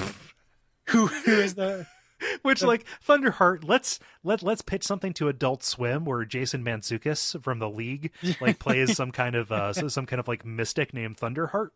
who 0.88 1.06
who 1.06 1.32
is 1.32 1.54
the 1.54 1.86
Which 2.42 2.62
like 2.62 2.84
Thunderheart, 3.06 3.62
let's 3.62 4.00
let 4.24 4.42
let's 4.42 4.60
pitch 4.62 4.82
something 4.84 5.12
to 5.14 5.28
Adult 5.28 5.62
Swim 5.62 6.04
where 6.04 6.24
Jason 6.24 6.64
Mantzoukas 6.64 7.40
from 7.42 7.60
the 7.60 7.70
league 7.70 8.10
like 8.40 8.58
plays 8.58 8.96
some 8.96 9.12
kind 9.12 9.36
of 9.36 9.52
uh 9.52 9.72
some 9.72 10.04
kind 10.06 10.18
of 10.18 10.26
like 10.26 10.44
mystic 10.44 10.92
named 10.92 11.16
Thunderheart. 11.16 11.70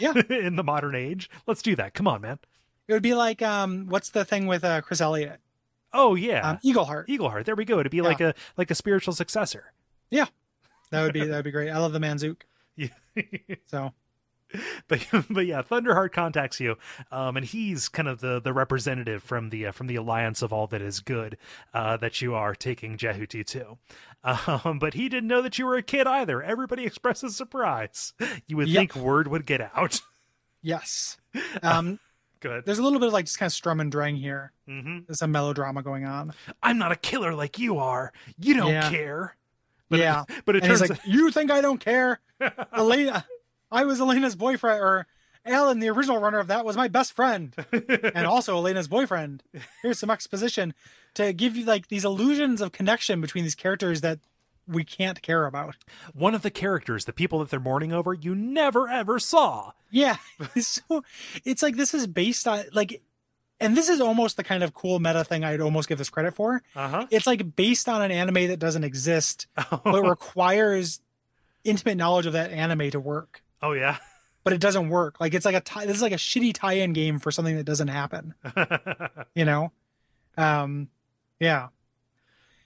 Yeah. 0.00 0.14
in 0.28 0.56
the 0.56 0.64
modern 0.64 0.94
age. 0.96 1.30
Let's 1.46 1.62
do 1.62 1.76
that. 1.76 1.94
Come 1.94 2.08
on, 2.08 2.20
man. 2.20 2.38
it 2.88 2.92
would 2.94 3.02
be 3.02 3.14
like 3.14 3.42
um, 3.42 3.86
what's 3.88 4.10
the 4.10 4.24
thing 4.24 4.46
with 4.48 4.64
uh, 4.64 4.80
Chris 4.80 5.00
Elliott? 5.00 5.40
Oh 5.92 6.14
yeah. 6.14 6.48
Um, 6.50 6.58
Eagleheart. 6.64 7.06
Eagleheart. 7.08 7.44
There 7.44 7.54
we 7.56 7.64
go. 7.64 7.80
It'd 7.80 7.90
be 7.92 8.00
like 8.00 8.20
a 8.20 8.34
like 8.56 8.70
a 8.70 8.74
spiritual 8.74 9.14
successor. 9.14 9.72
Yeah, 10.10 10.26
that 10.90 11.02
would 11.02 11.12
be 11.12 11.24
that 11.26 11.36
would 11.36 11.44
be 11.44 11.50
great. 11.50 11.70
I 11.70 11.78
love 11.78 11.92
the 11.92 11.98
Manzook. 11.98 12.42
Yeah. 12.76 12.88
So 13.66 13.92
but 14.88 15.06
but 15.30 15.46
yeah, 15.46 15.62
Thunderheart 15.62 16.12
contacts 16.12 16.60
you, 16.60 16.76
um, 17.12 17.36
and 17.36 17.46
he's 17.46 17.88
kind 17.88 18.08
of 18.08 18.20
the 18.20 18.40
the 18.40 18.52
representative 18.52 19.22
from 19.22 19.50
the 19.50 19.66
uh, 19.66 19.72
from 19.72 19.86
the 19.86 19.96
alliance 19.96 20.42
of 20.42 20.52
all 20.52 20.66
that 20.68 20.82
is 20.82 21.00
good 21.00 21.36
uh, 21.74 21.96
that 21.98 22.20
you 22.20 22.34
are 22.34 22.54
taking 22.54 22.96
Jehuti 22.96 23.44
to. 23.46 23.78
Um, 24.22 24.78
but 24.78 24.92
he 24.92 25.08
didn't 25.08 25.28
know 25.28 25.40
that 25.40 25.58
you 25.58 25.64
were 25.64 25.76
a 25.78 25.82
kid 25.82 26.06
either. 26.06 26.42
Everybody 26.42 26.84
expresses 26.84 27.34
surprise. 27.36 28.12
You 28.46 28.58
would 28.58 28.68
Yep. 28.68 28.78
think 28.78 28.96
word 28.96 29.28
would 29.28 29.46
get 29.46 29.62
out. 29.74 30.02
yes, 30.60 31.16
um, 31.62 31.98
Good. 32.40 32.64
there's 32.64 32.78
a 32.78 32.82
little 32.82 32.98
bit 32.98 33.08
of 33.08 33.12
like 33.12 33.26
just 33.26 33.38
kind 33.38 33.48
of 33.48 33.52
sturm 33.52 33.80
and 33.80 33.92
drang 33.92 34.16
here. 34.16 34.52
hmm 34.66 35.00
There's 35.06 35.18
some 35.18 35.30
melodrama 35.32 35.82
going 35.82 36.04
on. 36.06 36.32
I'm 36.62 36.78
not 36.78 36.90
a 36.92 36.96
killer 36.96 37.34
like 37.34 37.58
you 37.58 37.78
are. 37.78 38.12
You 38.38 38.54
don't 38.54 38.72
Yeah. 38.72 38.90
care. 38.90 39.36
But 39.88 39.98
it- 40.00 40.02
yeah, 40.02 40.24
but 40.46 40.56
it 40.56 40.62
and 40.62 40.68
turns 40.70 40.80
like, 40.88 41.00
"You 41.04 41.30
think 41.30 41.50
I 41.50 41.60
don't 41.60 41.78
care?" 41.80 42.20
Elena, 42.72 43.26
I 43.72 43.84
was 43.84 44.00
Elena's 44.00 44.36
boyfriend, 44.36 44.80
or 44.80 45.06
Alan, 45.44 45.80
the 45.80 45.88
original 45.90 46.18
runner 46.18 46.38
of 46.38 46.46
that, 46.48 46.64
was 46.64 46.76
my 46.76 46.86
best 46.88 47.12
friend, 47.12 47.54
and 48.14 48.26
also 48.26 48.56
Elena's 48.56 48.88
boyfriend. 48.88 49.42
Here's 49.82 49.98
some 49.98 50.10
exposition 50.10 50.74
to 51.14 51.32
give 51.32 51.56
you 51.56 51.64
like 51.64 51.88
these 51.88 52.04
illusions 52.04 52.60
of 52.60 52.72
connection 52.72 53.20
between 53.20 53.44
these 53.44 53.54
characters 53.54 54.00
that 54.02 54.18
we 54.70 54.84
can't 54.84 55.20
care 55.22 55.46
about. 55.46 55.76
one 56.14 56.34
of 56.34 56.42
the 56.42 56.50
characters, 56.50 57.04
the 57.04 57.12
people 57.12 57.38
that 57.40 57.50
they're 57.50 57.60
mourning 57.60 57.92
over, 57.92 58.14
you 58.14 58.34
never 58.34 58.88
ever 58.88 59.18
saw. 59.18 59.72
Yeah, 59.90 60.16
so 60.60 61.04
it's 61.44 61.62
like 61.62 61.76
this 61.76 61.94
is 61.94 62.06
based 62.06 62.46
on 62.46 62.64
like, 62.72 63.02
and 63.58 63.76
this 63.76 63.88
is 63.88 64.00
almost 64.00 64.36
the 64.36 64.44
kind 64.44 64.62
of 64.62 64.72
cool 64.74 65.00
meta 65.00 65.24
thing 65.24 65.44
I'd 65.44 65.60
almost 65.60 65.88
give 65.88 65.98
this 65.98 66.10
credit 66.10 66.34
for. 66.34 66.62
Uh 66.76 66.88
huh. 66.88 67.06
It's 67.10 67.26
like 67.26 67.56
based 67.56 67.88
on 67.88 68.00
an 68.02 68.10
anime 68.10 68.48
that 68.48 68.58
doesn't 68.58 68.84
exist, 68.84 69.46
but 69.84 70.02
requires 70.02 71.00
intimate 71.64 71.96
knowledge 71.96 72.26
of 72.26 72.32
that 72.34 72.50
anime 72.52 72.90
to 72.90 73.00
work. 73.00 73.42
oh 73.62 73.72
yeah. 73.72 73.98
but 74.44 74.52
it 74.54 74.60
doesn't 74.60 74.88
work. 74.88 75.20
Like 75.20 75.34
it's 75.34 75.44
like 75.44 75.54
a 75.54 75.60
tie, 75.60 75.84
this 75.84 75.96
is 75.96 76.02
like 76.02 76.12
a 76.12 76.16
shitty 76.16 76.54
tie-in 76.54 76.92
game 76.94 77.18
for 77.18 77.30
something 77.30 77.56
that 77.56 77.64
doesn't 77.64 77.88
happen. 77.88 78.34
You 79.34 79.44
know, 79.44 79.72
um, 80.38 80.88
yeah. 81.38 81.68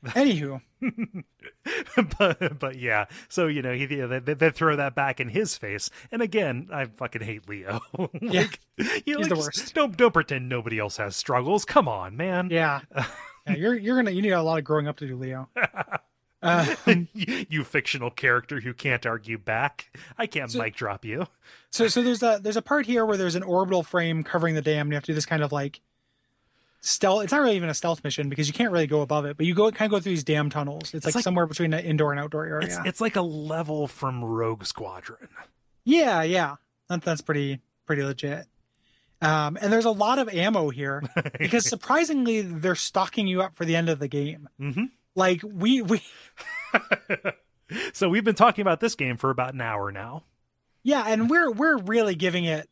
Anywho, 0.05 0.60
but 2.18 2.59
but 2.59 2.78
yeah, 2.78 3.06
so 3.28 3.47
you 3.47 3.62
know 3.62 3.72
he 3.74 3.86
they, 3.86 4.18
they, 4.18 4.35
they 4.35 4.51
throw 4.51 4.76
that 4.76 4.94
back 4.94 5.20
in 5.20 5.28
his 5.28 5.56
face, 5.56 5.90
and 6.12 6.22
again, 6.22 6.68
I 6.72 6.86
fucking 6.86 7.22
hate 7.22 7.48
Leo. 7.48 7.81
like, 7.98 8.20
Yeah. 8.20 8.47
you 9.06 9.14
know, 9.14 9.18
He's 9.18 9.18
like, 9.18 9.28
the 9.31 9.36
worst. 9.36 9.74
Don't 9.74 9.97
don't 9.97 10.12
pretend 10.12 10.48
nobody 10.48 10.78
else 10.78 10.97
has 10.98 11.16
struggles. 11.16 11.64
Come 11.64 11.89
on, 11.89 12.16
man. 12.16 12.48
yeah, 12.51 12.81
yeah 13.47 13.56
you're 13.56 13.74
you're 13.74 13.97
gonna 13.97 14.10
you 14.10 14.22
need 14.22 14.31
a 14.31 14.43
lot 14.43 14.59
of 14.59 14.64
growing 14.64 14.89
up 14.89 14.97
to 14.98 15.06
do, 15.06 15.16
Leo. 15.16 15.48
Uh, 16.43 16.74
you, 17.14 17.47
you 17.48 17.64
fictional 17.64 18.10
character 18.10 18.60
who 18.60 18.74
can't 18.74 19.06
argue 19.06 19.39
back. 19.39 19.97
I 20.18 20.26
can't 20.26 20.51
So- 20.51 20.59
mic 20.62 20.76
drop 20.76 21.02
you. 21.05 21.26
so 21.70 21.89
so 21.89 22.02
there's 22.02 22.22
a 22.22 22.39
there's 22.43 22.59
a 22.59 22.62
part 22.62 22.85
here 22.85 23.06
where 23.06 23.16
there's 23.16 23.35
an 23.36 23.43
orbital 23.43 23.82
frame 23.82 24.22
covering 24.22 24.55
the 24.55 24.60
dam, 24.62 24.82
and 24.86 24.93
you 24.93 24.97
have 24.97 25.05
to 25.05 25.12
do 25.12 25.14
this 25.14 25.24
kind 25.26 25.43
of 25.43 25.52
like 25.52 25.81
stealth. 26.86 27.24
It's 27.24 27.32
not 27.32 27.40
really 27.43 27.56
even 27.56 27.69
a 27.69 27.74
stealth 27.74 28.05
mission 28.05 28.28
because 28.28 28.47
you 28.47 28.55
can't 28.55 28.70
really 28.73 28.86
go 28.86 29.01
above 29.01 29.24
it, 29.24 29.36
but 29.36 29.47
you 29.47 29.55
go 29.55 29.70
kind 29.70 29.90
of 29.93 29.97
go 29.97 30.01
through 30.02 30.12
these 30.12 30.24
damn 30.24 30.51
tunnels. 30.51 30.93
It's, 30.94 31.05
like, 31.06 31.15
like- 31.15 31.24
somewhere 31.24 31.47
between 31.47 31.73
an 31.74 31.85
indoor 31.85 32.11
and 32.12 32.20
outdoor 32.20 32.47
area. 32.47 32.66
It's 32.66 32.78
it's 32.85 33.01
like 33.01 33.16
a 33.16 33.23
level 33.23 33.86
from 33.89 34.23
Rogue 34.24 34.65
Squadron. 34.65 35.28
Yeah, 35.85 36.23
yeah. 36.23 36.56
That, 36.89 37.02
that's 37.02 37.20
pretty 37.23 37.61
pretty 37.86 38.02
legit. 38.02 38.47
Um, 39.23 39.56
and 39.61 39.73
there's 39.73 39.85
a 39.86 39.90
lot 39.90 40.19
of 40.19 40.28
ammo 40.28 40.69
here 40.70 41.02
because 41.39 41.66
surprisingly 41.66 42.43
they're 42.43 42.74
stocking 42.74 43.27
you 43.27 43.40
up 43.43 43.55
for 43.56 43.65
the 43.65 43.74
end 43.77 43.89
of 43.89 43.98
the 43.98 44.09
game. 44.09 44.48
hmm 44.59 44.85
Like 45.15 45.40
we 45.43 45.81
we 45.82 46.02
so 47.93 48.09
we've 48.09 48.24
been 48.24 48.35
talking 48.35 48.62
about 48.62 48.81
this 48.81 48.94
game 48.94 49.16
for 49.16 49.31
about 49.31 49.55
an 49.55 49.61
hour 49.61 49.90
now. 49.93 50.24
yeah, 50.82 51.05
and 51.06 51.31
we're 51.31 51.51
we're 51.51 51.78
really 51.78 52.15
giving 52.15 52.44
it 52.44 52.69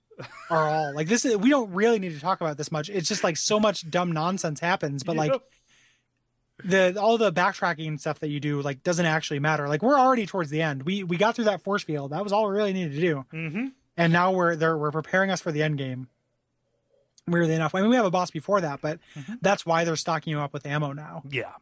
our 0.50 0.68
all. 0.68 0.94
Like 0.94 1.08
this 1.08 1.24
is 1.24 1.36
we 1.36 1.50
don't 1.50 1.72
really 1.72 1.98
need 1.98 2.12
to 2.14 2.20
talk 2.20 2.40
about 2.40 2.56
this 2.56 2.70
much. 2.72 2.88
It's 2.90 3.08
just 3.08 3.22
like 3.24 3.36
so 3.36 3.58
much 3.60 3.88
dumb 3.90 4.12
nonsense 4.12 4.60
happens, 4.60 5.02
but 5.02 5.16
like 5.16 5.32
the 6.64 6.96
all 7.00 7.18
the 7.18 7.32
backtracking 7.32 7.98
stuff 7.98 8.20
that 8.20 8.28
you 8.28 8.38
do 8.40 8.60
like 8.62 8.82
doesn't 8.82 9.06
actually 9.06 9.40
matter. 9.40 9.68
Like 9.68 9.82
we're 9.82 9.98
already 9.98 10.26
towards 10.26 10.50
the 10.50 10.62
end. 10.62 10.84
We 10.84 11.02
we 11.04 11.16
got 11.16 11.34
through 11.34 11.46
that 11.46 11.62
force 11.62 11.82
field. 11.82 12.12
That 12.12 12.22
was 12.22 12.32
all 12.32 12.46
we 12.48 12.54
really 12.56 12.72
needed 12.72 12.92
to 12.94 13.00
do. 13.00 13.24
hmm 13.30 13.66
and 13.96 14.10
now 14.12 14.32
we're 14.32 14.56
they're 14.56 14.76
we're 14.78 14.90
preparing 14.90 15.30
us 15.30 15.40
for 15.40 15.52
the 15.52 15.62
end 15.62 15.76
game. 15.78 16.08
Weirdly 17.26 17.54
enough, 17.54 17.74
I 17.74 17.80
mean 17.80 17.90
we 17.90 17.96
have 17.96 18.04
a 18.06 18.10
boss 18.10 18.30
before 18.30 18.60
that, 18.60 18.80
but 18.80 18.98
Mhm. 19.16 19.38
that's 19.42 19.64
why 19.66 19.84
they're 19.84 19.96
stocking 19.96 20.30
you 20.32 20.40
up 20.40 20.52
with 20.52 20.64
ammo 20.66 20.92
now. 20.92 21.22
yeah. 21.30 21.52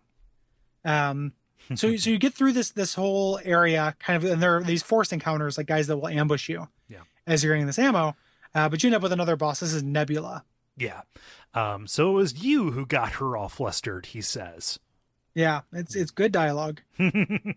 Um, 0.85 1.33
so 1.75 1.95
so 1.97 2.09
you 2.11 2.19
get 2.19 2.33
through 2.35 2.53
this 2.53 2.71
this 2.71 2.95
whole 2.95 3.39
area, 3.45 3.95
kind 3.99 4.23
of, 4.23 4.31
and 4.31 4.43
there 4.43 4.57
are 4.57 4.63
these 4.63 4.83
forced 4.83 5.13
encounters, 5.13 5.59
like 5.59 5.67
guys 5.67 5.87
that 5.89 5.97
will 5.99 6.09
ambush 6.09 6.49
you. 6.49 6.69
Yeah. 6.89 7.01
As 7.27 7.45
you're 7.45 7.53
getting 7.55 7.67
this 7.67 7.79
ammo, 7.79 8.17
uh, 8.55 8.69
but 8.69 8.83
you 8.83 8.89
end 8.89 8.95
up 8.97 9.03
with 9.03 9.13
another 9.13 9.37
boss. 9.37 9.61
This 9.61 9.73
is 9.73 9.83
Nebula. 9.83 10.45
Yeah. 10.77 11.03
Um, 11.55 11.87
so 11.87 12.11
it 12.11 12.15
was 12.15 12.43
you 12.45 12.71
who 12.73 12.87
got 12.87 13.13
her 13.15 13.37
all 13.37 13.49
flustered, 13.49 14.07
he 14.07 14.21
says. 14.23 14.79
Yeah, 15.35 15.61
it's 15.73 15.95
it's 15.95 16.11
good 16.11 16.33
dialogue. 16.33 16.81
and 16.99 17.55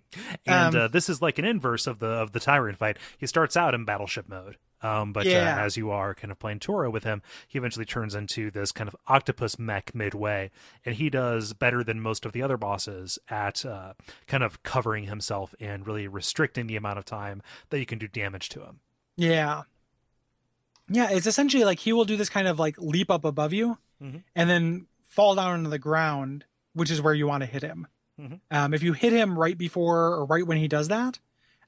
Um, 0.47 0.75
uh, 0.75 0.87
this 0.87 1.09
is 1.09 1.21
like 1.21 1.39
an 1.39 1.45
inverse 1.45 1.87
of 1.87 1.99
the 1.99 2.07
of 2.07 2.31
the 2.31 2.39
tyrant 2.39 2.77
fight. 2.77 2.97
He 3.17 3.25
starts 3.27 3.57
out 3.57 3.73
in 3.73 3.83
battleship 3.85 4.29
mode, 4.29 4.57
um, 4.81 5.11
but 5.11 5.25
Yeah. 5.25 5.55
uh, 5.57 5.65
as 5.65 5.75
you 5.75 5.89
are 5.89 6.13
kind 6.13 6.31
of 6.31 6.37
playing 6.37 6.59
Toro 6.59 6.91
with 6.91 7.03
him, 7.03 7.21
he 7.47 7.57
eventually 7.57 7.85
turns 7.85 8.13
into 8.13 8.51
this 8.51 8.71
kind 8.71 8.87
of 8.87 8.95
octopus 9.07 9.57
mech 9.57 9.95
midway, 9.95 10.51
and 10.85 10.95
he 10.95 11.09
does 11.09 11.53
better 11.53 11.83
than 11.83 11.99
most 11.99 12.25
of 12.25 12.31
the 12.31 12.43
other 12.43 12.57
bosses 12.57 13.17
at 13.29 13.65
uh, 13.65 13.93
kind 14.27 14.43
of 14.43 14.61
covering 14.63 15.05
himself 15.05 15.55
and 15.59 15.87
really 15.87 16.07
restricting 16.07 16.67
the 16.67 16.75
amount 16.75 16.99
of 16.99 17.05
time 17.05 17.41
that 17.69 17.79
you 17.79 17.85
can 17.87 17.97
do 17.97 18.07
damage 18.07 18.49
to 18.49 18.61
him. 18.61 18.79
Yeah. 19.17 19.63
Yeah, 20.93 21.09
it's 21.11 21.25
essentially 21.27 21.63
like 21.65 21.79
he 21.79 21.91
will 21.91 22.05
do 22.05 22.15
this 22.15 22.29
kind 22.29 22.47
of 22.47 22.59
like 22.59 22.77
leap 22.77 23.09
up 23.11 23.25
above 23.25 23.51
you 23.53 23.77
Mhm. 24.01 24.23
and 24.35 24.49
then 24.49 24.87
fall 25.01 25.35
down 25.35 25.57
into 25.59 25.69
the 25.69 25.79
ground 25.79 26.45
which 26.75 26.89
is 26.89 26.99
where 27.01 27.13
you 27.13 27.27
want 27.27 27.41
to 27.41 27.45
hit 27.45 27.61
him. 27.61 27.85
Mhm. 28.19 28.39
Um, 28.49 28.73
if 28.73 28.81
you 28.81 28.93
hit 28.93 29.13
him 29.13 29.37
right 29.37 29.55
before 29.57 30.07
or 30.15 30.25
right 30.25 30.45
when 30.45 30.57
he 30.57 30.67
does 30.67 30.87
that, 30.87 31.19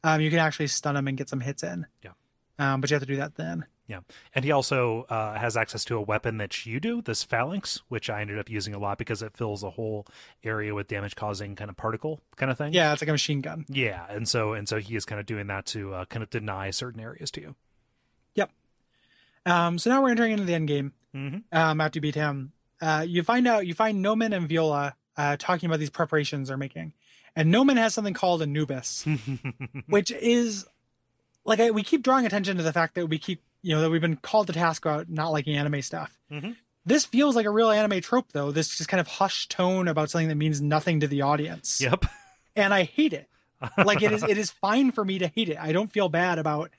um, 0.04 0.20
you 0.20 0.32
can 0.32 0.40
actually 0.40 0.66
stun 0.68 0.96
him 0.98 1.08
and 1.08 1.16
get 1.16 1.30
some 1.30 1.42
hits 1.42 1.62
in. 1.62 1.86
Yeah. 2.02 2.12
Um, 2.58 2.82
but 2.82 2.90
you 2.90 2.96
have 2.96 3.04
to 3.04 3.08
do 3.08 3.18
that 3.18 3.36
then. 3.36 3.66
Yeah, 3.88 4.00
and 4.34 4.44
he 4.44 4.50
also 4.52 5.04
uh, 5.04 5.38
has 5.38 5.56
access 5.56 5.86
to 5.86 5.96
a 5.98 6.02
weapon 6.02 6.38
that 6.38 6.66
you 6.66 6.80
do, 6.80 7.04
this 7.04 7.22
phalanx, 7.22 7.84
which 7.88 8.10
I 8.10 8.22
ended 8.22 8.40
up 8.40 8.50
using 8.50 8.74
a 8.74 8.80
lot 8.80 8.98
because 8.98 9.22
it 9.22 9.38
fills 9.38 9.62
a 9.62 9.70
whole 9.70 10.08
area 10.44 10.74
with 10.74 10.88
damage-causing 10.88 11.56
kind 11.56 11.70
of 11.70 11.78
particle 11.78 12.20
kind 12.36 12.52
of 12.52 12.58
thing. 12.58 12.74
Yeah, 12.74 12.94
it's 12.94 13.04
like 13.04 13.10
a 13.10 13.12
machine 13.12 13.42
gun. 13.42 13.66
yeah, 13.70 14.08
and 14.10 14.28
so 14.28 14.54
and 14.54 14.68
so 14.68 14.80
he 14.80 14.96
is 14.96 15.06
kind 15.06 15.20
of 15.20 15.28
doing 15.28 15.46
that 15.48 15.68
to 15.68 15.94
uh, 15.94 16.06
kind 16.06 16.24
of 16.24 16.32
deny 16.32 16.72
certain 16.72 17.00
areas 17.00 17.30
to 17.32 17.42
you. 17.42 17.56
Um, 19.46 19.78
so 19.78 19.90
now 19.90 20.02
we're 20.02 20.10
entering 20.10 20.32
into 20.32 20.46
the 20.46 20.54
end 20.54 20.68
game. 20.68 20.94
Mm-hmm. 21.16 21.58
Um, 21.58 21.82
after 21.82 21.98
you 21.98 22.02
beat 22.02 22.16
him, 22.16 22.52
uh, 22.82 23.06
you 23.08 23.24
find 23.24 23.48
out 23.48 23.66
you 23.66 23.74
find 23.74 24.04
Nohman 24.04 24.36
and 24.36 24.50
Viola 24.50 24.96
uh, 25.18 25.38
talking 25.38 25.68
about 25.68 25.80
these 25.80 25.90
preparations 25.90 26.50
they're 26.50 26.58
making, 26.58 26.94
and 27.36 27.54
Nohman 27.54 27.78
has 27.78 27.94
something 27.94 28.14
called 28.14 28.42
Anubis, 28.42 29.06
which 29.88 30.12
is 30.12 30.66
like 31.46 31.60
I, 31.60 31.72
we 31.72 31.84
keep 31.84 32.04
drawing 32.04 32.26
attention 32.26 32.58
to 32.58 32.64
the 32.64 32.74
fact 32.74 32.96
that 32.96 33.08
we 33.08 33.18
keep 33.18 33.42
you 33.62 33.76
know 33.76 33.82
that 33.82 33.90
we've 33.90 34.02
been 34.02 34.18
called 34.18 34.48
to 34.48 34.54
task 34.54 34.86
about 34.86 35.10
not 35.10 35.32
liking 35.32 35.56
anime 35.56 35.82
stuff. 35.82 36.18
Mhm. 36.32 36.58
This 36.86 37.06
feels 37.06 37.36
like 37.36 37.46
a 37.46 37.52
real 37.52 37.72
anime 37.72 38.02
trope, 38.02 38.32
though. 38.32 38.52
This 38.52 38.78
just 38.78 38.90
kind 38.90 39.02
of 39.02 39.08
hushed 39.08 39.50
tone 39.50 39.88
about 39.88 40.10
something 40.10 40.28
that 40.28 40.36
means 40.36 40.62
nothing 40.62 41.00
to 41.00 41.08
the 41.08 41.22
audience, 41.22 41.82
yep. 41.82 42.06
and 42.56 42.74
I 42.74 42.84
hate 42.84 43.14
it. 43.14 43.30
Like 43.78 44.04
it 44.04 44.12
is, 44.12 44.22
it 44.22 44.38
is 44.38 44.52
fine 44.52 44.92
for 44.92 45.04
me 45.04 45.18
to 45.20 45.28
hate 45.28 45.50
it. 45.50 45.58
I 45.60 45.72
don't 45.72 45.92
feel 45.92 46.10
bad 46.10 46.38
about 46.38 46.72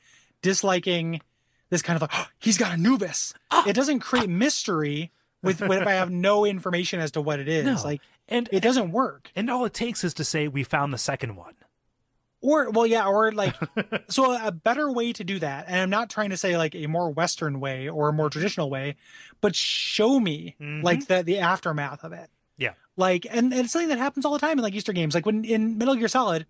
disliking 0.43 1.21
this 1.71 1.83
kind 1.83 1.97
of 1.97 2.03
like 2.03 2.11
"Oh, 2.15 2.27
he's 2.39 2.59
got 2.59 2.73
Anubis. 2.73 3.35
It 3.67 3.73
doesn't 3.75 4.01
create 4.01 4.29
mystery 4.29 5.13
with, 5.43 5.61
with 5.61 5.81
if 5.83 5.87
I 5.87 5.93
have 5.93 6.11
no 6.11 6.45
information 6.45 7.01
as 7.01 7.11
to 7.13 7.21
what 7.21 7.39
it 7.41 7.49
is. 7.49 7.65
No. 7.65 7.83
Like 7.83 8.01
and 8.29 8.49
it 8.53 8.61
doesn't 8.61 8.91
work. 8.93 9.31
and 9.37 9.49
all 9.51 9.65
it 9.65 9.75
takes 9.75 10.03
is 10.03 10.15
to 10.15 10.25
say 10.25 10.49
we 10.49 10.65
found 10.65 10.93
the 10.93 10.99
second 10.99 11.37
one. 11.37 11.55
Or 12.43 12.71
well, 12.71 12.87
yeah, 12.87 13.07
or 13.07 13.33
like 13.33 13.55
so 14.09 14.37
a 14.37 14.53
better 14.53 14.91
way 14.93 15.13
to 15.15 15.25
do 15.25 15.39
that. 15.39 15.65
And 15.69 15.81
I'm 15.81 15.91
not 15.91 16.11
trying 16.11 16.31
to 16.31 16.37
say 16.37 16.57
like 16.57 16.75
a 16.75 16.87
more 16.87 17.11
Western 17.11 17.61
way 17.61 17.89
or 17.89 18.09
a 18.09 18.13
more 18.13 18.29
traditional 18.31 18.69
way, 18.71 18.97
but 19.41 19.57
show 19.57 20.21
me 20.21 20.55
Mhm. 20.61 20.83
like 20.83 21.07
the 21.07 21.23
the 21.23 21.39
aftermath 21.39 22.05
of 22.05 22.13
it. 22.13 22.29
Yeah. 22.59 22.75
Like 22.97 23.27
and, 23.31 23.53
and 23.53 23.63
it's 23.65 23.73
something 23.73 23.89
that 23.89 23.99
happens 23.99 24.25
all 24.25 24.33
the 24.33 24.39
time 24.39 24.59
in 24.59 24.63
like 24.63 24.75
Easter 24.75 24.93
games. 24.93 25.15
Like 25.15 25.27
when 25.27 25.45
in 25.45 25.79
Metal 25.79 25.95
Gear 25.95 26.09
Solid, 26.09 26.47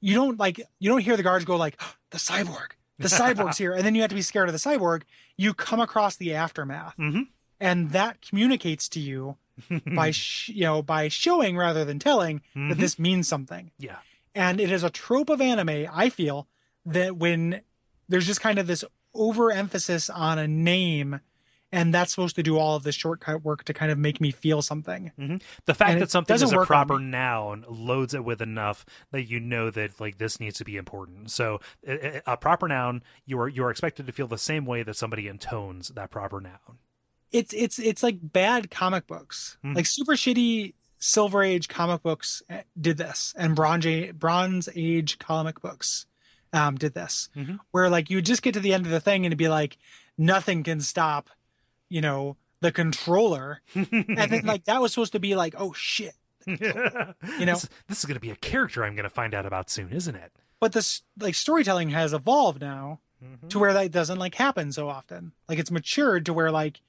you 0.00 0.14
don't 0.14 0.38
like 0.38 0.58
you 0.80 0.90
don't 0.90 1.00
hear 1.00 1.16
the 1.16 1.22
guards 1.22 1.44
go 1.44 1.56
like 1.56 1.80
the 2.10 2.18
cyborg, 2.18 2.72
the 2.98 3.08
cyborg's 3.08 3.58
here, 3.58 3.72
and 3.72 3.84
then 3.84 3.94
you 3.94 4.00
have 4.02 4.10
to 4.10 4.14
be 4.16 4.22
scared 4.22 4.48
of 4.48 4.52
the 4.52 4.58
cyborg. 4.58 5.02
You 5.36 5.54
come 5.54 5.80
across 5.80 6.16
the 6.16 6.34
aftermath, 6.34 6.96
Mhm. 6.98 7.28
and 7.60 7.90
that 7.90 8.20
communicates 8.22 8.88
to 8.90 9.00
you 9.00 9.36
by 9.94 10.10
sh- 10.10 10.48
you 10.50 10.62
know 10.62 10.82
by 10.82 11.08
showing 11.08 11.56
rather 11.56 11.84
than 11.84 11.98
telling 11.98 12.40
Mhm. 12.56 12.68
that 12.70 12.78
this 12.78 12.98
means 12.98 13.28
something. 13.28 13.70
yeah. 13.78 13.96
And 14.34 14.60
it 14.60 14.70
is 14.72 14.82
a 14.82 14.88
trope 14.90 15.28
of 15.28 15.42
anime, 15.42 15.86
I 15.92 16.08
feel, 16.08 16.48
that 16.86 17.16
when 17.18 17.60
there's 18.08 18.26
just 18.26 18.40
kind 18.40 18.58
of 18.58 18.66
this 18.66 18.82
overemphasis 19.14 20.08
on 20.08 20.38
a 20.38 20.48
name, 20.48 21.20
and 21.72 21.92
that's 21.94 22.10
supposed 22.12 22.36
to 22.36 22.42
do 22.42 22.58
all 22.58 22.76
of 22.76 22.82
the 22.82 22.92
shortcut 22.92 23.42
work 23.42 23.64
to 23.64 23.72
kind 23.72 23.90
of 23.90 23.98
make 23.98 24.20
me 24.20 24.30
feel 24.30 24.60
something. 24.62 25.10
The 25.64 25.74
fact 25.74 25.92
And 25.92 26.02
that 26.02 26.10
something 26.10 26.34
is 26.34 26.52
a 26.52 26.64
proper 26.66 26.98
noun 26.98 27.64
loads 27.68 28.12
it 28.14 28.24
with 28.24 28.42
enough 28.42 28.84
that 29.10 29.22
you 29.24 29.40
know 29.40 29.70
that 29.70 29.98
like 30.00 30.18
this 30.18 30.38
needs 30.38 30.58
to 30.58 30.64
be 30.64 30.76
important. 30.76 31.30
So 31.30 31.60
a, 31.86 32.36
proper 32.36 32.68
noun, 32.68 33.02
you 33.26 33.40
are 33.40 33.48
you 33.48 33.64
are 33.64 33.70
expected 33.70 34.06
to 34.06 34.12
feel 34.12 34.26
the 34.28 34.38
same 34.38 34.66
way 34.66 34.82
that 34.82 34.94
somebody 34.96 35.28
intones 35.28 35.88
that 35.94 36.10
proper 36.10 36.40
noun. 36.40 36.78
It's 37.32 37.54
it's 37.54 37.78
it's 37.78 38.02
like 38.02 38.18
bad 38.20 38.70
comic 38.70 39.06
books, 39.06 39.56
Hmm. 39.62 39.72
like 39.72 39.86
super 39.86 40.12
shitty 40.12 40.74
Silver 40.98 41.42
Age 41.42 41.66
comic 41.68 42.02
books 42.02 42.42
eh, 42.48 42.62
did 42.80 42.96
this, 42.98 43.34
and 43.36 43.56
Bronze 43.56 43.86
Age, 43.86 44.14
Bronze 44.14 44.68
Age 44.76 45.18
comic 45.18 45.60
books 45.60 46.06
um, 46.52 46.76
did 46.76 46.92
this, 46.94 47.30
Mhm. 47.34 47.58
where 47.70 47.88
like 47.88 48.10
you 48.10 48.18
would 48.18 48.26
just 48.26 48.42
get 48.42 48.52
to 48.54 48.60
the 48.60 48.74
end 48.74 48.84
of 48.84 48.92
the 48.92 49.00
thing 49.00 49.24
and 49.24 49.32
it'd 49.32 49.38
be 49.38 49.48
like 49.48 49.78
nothing 50.18 50.62
can 50.62 50.80
stop, 50.82 51.30
you 51.92 52.00
know, 52.00 52.36
the 52.60 52.72
controller, 52.72 53.60
and 53.74 54.16
then 54.32 54.44
like 54.44 54.64
that 54.64 54.80
was 54.80 54.92
supposed 54.92 55.12
to 55.12 55.20
be 55.20 55.34
like 55.34 55.54
oh 55.58 55.72
shit 55.74 56.14
you 56.46 56.56
know? 56.56 57.14
this, 57.54 57.68
this 57.88 57.98
is 58.00 58.04
going 58.04 58.14
to 58.14 58.20
be 58.20 58.30
a 58.30 58.36
character 58.36 58.84
I'm 58.84 58.94
going 58.96 59.04
to 59.04 59.10
find 59.10 59.34
out 59.34 59.46
about 59.46 59.70
soon, 59.70 59.92
isn't 59.92 60.14
it? 60.16 60.32
but 60.60 60.72
this 60.72 61.02
like 61.18 61.34
storytelling 61.34 61.90
has 61.90 62.12
evolved 62.12 62.60
now 62.60 63.00
Mhm. 63.22 63.50
to 63.50 63.58
where 63.60 63.72
that 63.72 63.92
doesn't 63.92 64.18
like 64.18 64.34
happen 64.34 64.72
so 64.72 64.88
often 64.88 65.30
like 65.48 65.60
it's 65.60 65.70
matured 65.70 66.26
to 66.26 66.32
where 66.32 66.50
like 66.50 66.80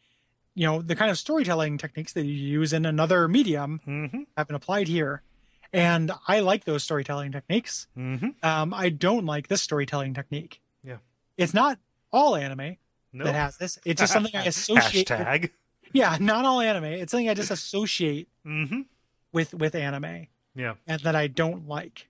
you 0.55 0.65
know 0.65 0.81
the 0.81 0.95
kind 0.95 1.11
of 1.11 1.17
storytelling 1.19 1.77
techniques 1.77 2.13
that 2.13 2.25
you 2.25 2.34
use 2.34 2.73
in 2.73 2.88
another 2.88 3.27
medium 3.27 3.80
Mhm. 3.85 4.25
have 4.35 4.47
been 4.47 4.55
applied 4.55 4.88
here 4.88 5.21
and 5.71 6.11
i 6.27 6.39
like 6.39 6.63
those 6.65 6.84
storytelling 6.84 7.31
techniques 7.31 7.85
Mhm. 7.95 8.34
um 8.43 8.73
i 8.73 8.89
don't 8.89 9.25
like 9.27 9.47
this 9.47 9.61
storytelling 9.61 10.15
technique 10.15 10.59
Yeah. 10.84 10.97
it's 11.38 11.53
not 11.53 11.77
all 12.11 12.35
anime 12.35 12.77
No. 13.14 13.26
that 13.26 13.35
has 13.35 13.57
this 13.57 13.77
it's 13.85 13.99
just 14.02 14.11
something 14.18 14.35
i 14.35 14.44
associate 14.45 15.10
with- 15.10 15.19
Hashtag. 15.19 15.49
yeah 15.94 16.18
not 16.19 16.45
all 16.45 16.60
anime 16.61 16.85
it's 16.85 17.11
something 17.11 17.30
i 17.30 17.34
just 17.35 17.52
associate 17.52 18.27
hmm 18.44 18.81
with 19.31 19.53
with 19.53 19.76
anime 19.76 20.27
Yeah. 20.56 20.73
and 20.88 21.02
that 21.02 21.15
I 21.15 21.26
don't 21.27 21.68
like. 21.68 22.07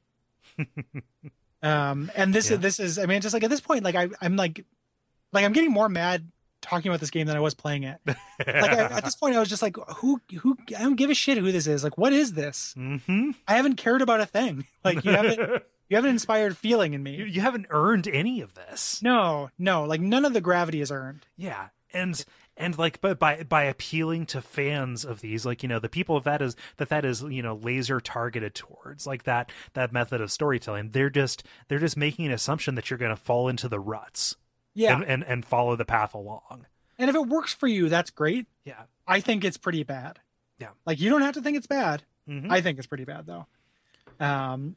um, 1.61 2.11
and 2.15 2.33
this 2.33 2.49
Yeah. 2.51 2.57
this 2.57 2.79
is 2.79 2.99
I 2.99 3.05
mean 3.05 3.21
just 3.21 3.33
like 3.33 3.43
at 3.43 3.49
this 3.49 3.61
point 3.61 3.83
like 3.83 3.95
I 3.95 4.09
I'm 4.21 4.35
like 4.35 4.65
like 5.31 5.45
I'm 5.45 5.53
getting 5.53 5.71
more 5.71 5.89
mad 5.89 6.29
talking 6.61 6.89
about 6.89 6.99
this 6.99 7.09
game 7.09 7.27
than 7.27 7.35
I 7.35 7.39
was 7.39 7.53
playing 7.53 7.83
it. 7.83 7.97
Like 8.05 8.17
I, 8.47 8.83
at 8.97 9.03
this 9.05 9.15
point 9.15 9.35
I 9.35 9.39
was 9.39 9.49
just 9.49 9.61
like 9.61 9.75
who 9.97 10.21
who 10.41 10.57
I 10.77 10.81
don't 10.83 10.95
give 10.95 11.09
a 11.09 11.13
shit 11.13 11.37
who 11.37 11.51
this 11.51 11.67
is. 11.67 11.83
Like 11.83 11.97
what 11.97 12.13
is 12.13 12.33
this? 12.33 12.73
hmm 12.75 13.31
I 13.47 13.55
haven't 13.55 13.75
cared 13.77 14.01
about 14.01 14.19
a 14.21 14.25
thing. 14.25 14.65
Like 14.83 15.03
you 15.05 15.11
haven't 15.11 15.63
you 15.93 15.97
haven't 15.97 16.09
inspired 16.09 16.57
feeling 16.57 16.93
in 16.93 17.03
me. 17.03 17.23
you 17.29 17.41
haven't 17.41 17.67
earned 17.69 18.07
any 18.07 18.41
of 18.41 18.55
this. 18.55 19.01
No, 19.03 19.49
no, 19.59 19.83
like 19.83 20.01
none 20.01 20.25
of 20.25 20.33
the 20.33 20.41
gravity 20.41 20.81
is 20.81 20.91
earned. 20.91 21.25
Yeah, 21.37 21.67
and 21.93 22.23
and 22.57 22.77
like 22.77 22.99
but 23.01 23.19
by 23.19 23.43
by 23.43 23.63
appealing 23.63 24.25
to 24.27 24.41
fans 24.41 25.05
of 25.05 25.21
these, 25.21 25.45
like 25.45 25.61
you 25.63 25.69
know 25.69 25.79
the 25.79 25.89
people 25.89 26.19
that 26.21 26.41
is 26.41 26.55
that 26.77 26.89
that 26.89 27.05
is 27.05 27.21
you 27.21 27.41
know 27.43 27.55
laser 27.55 27.99
targeted 27.99 28.55
towards, 28.55 29.05
like 29.07 29.23
that 29.23 29.51
that 29.73 29.91
method 29.93 30.19
of 30.21 30.31
storytelling, 30.31 30.89
they're 30.91 31.09
just 31.09 31.43
they're 31.67 31.79
just 31.79 31.97
making 31.97 32.25
an 32.25 32.31
assumption 32.31 32.75
that 32.75 32.89
you're 32.89 32.97
going 32.99 33.15
to 33.15 33.15
fall 33.15 33.47
into 33.47 33.67
the 33.69 33.79
ruts 33.79 34.35
Yeah. 34.73 34.95
and, 34.95 35.03
and 35.05 35.23
and 35.23 35.45
follow 35.45 35.75
the 35.75 35.85
path 35.85 36.13
along. 36.15 36.65
and 36.99 37.09
if 37.09 37.15
it 37.15 37.27
works 37.27 37.53
for 37.53 37.67
you, 37.67 37.89
that's 37.89 38.09
great. 38.11 38.47
Yeah. 38.65 38.83
I 39.07 39.19
think 39.19 39.43
it's 39.43 39.57
pretty 39.57 39.83
bad. 39.83 40.19
Yeah. 40.59 40.69
Like 40.85 40.99
you 40.99 41.09
don't 41.09 41.21
have 41.23 41.33
to 41.35 41.41
think 41.41 41.57
it's 41.57 41.67
bad. 41.67 42.03
Mhm. 42.29 42.49
I 42.51 42.61
think 42.61 42.77
it's 42.77 42.87
pretty 42.87 43.05
bad 43.05 43.25
though. 43.27 43.45
Um. 44.19 44.75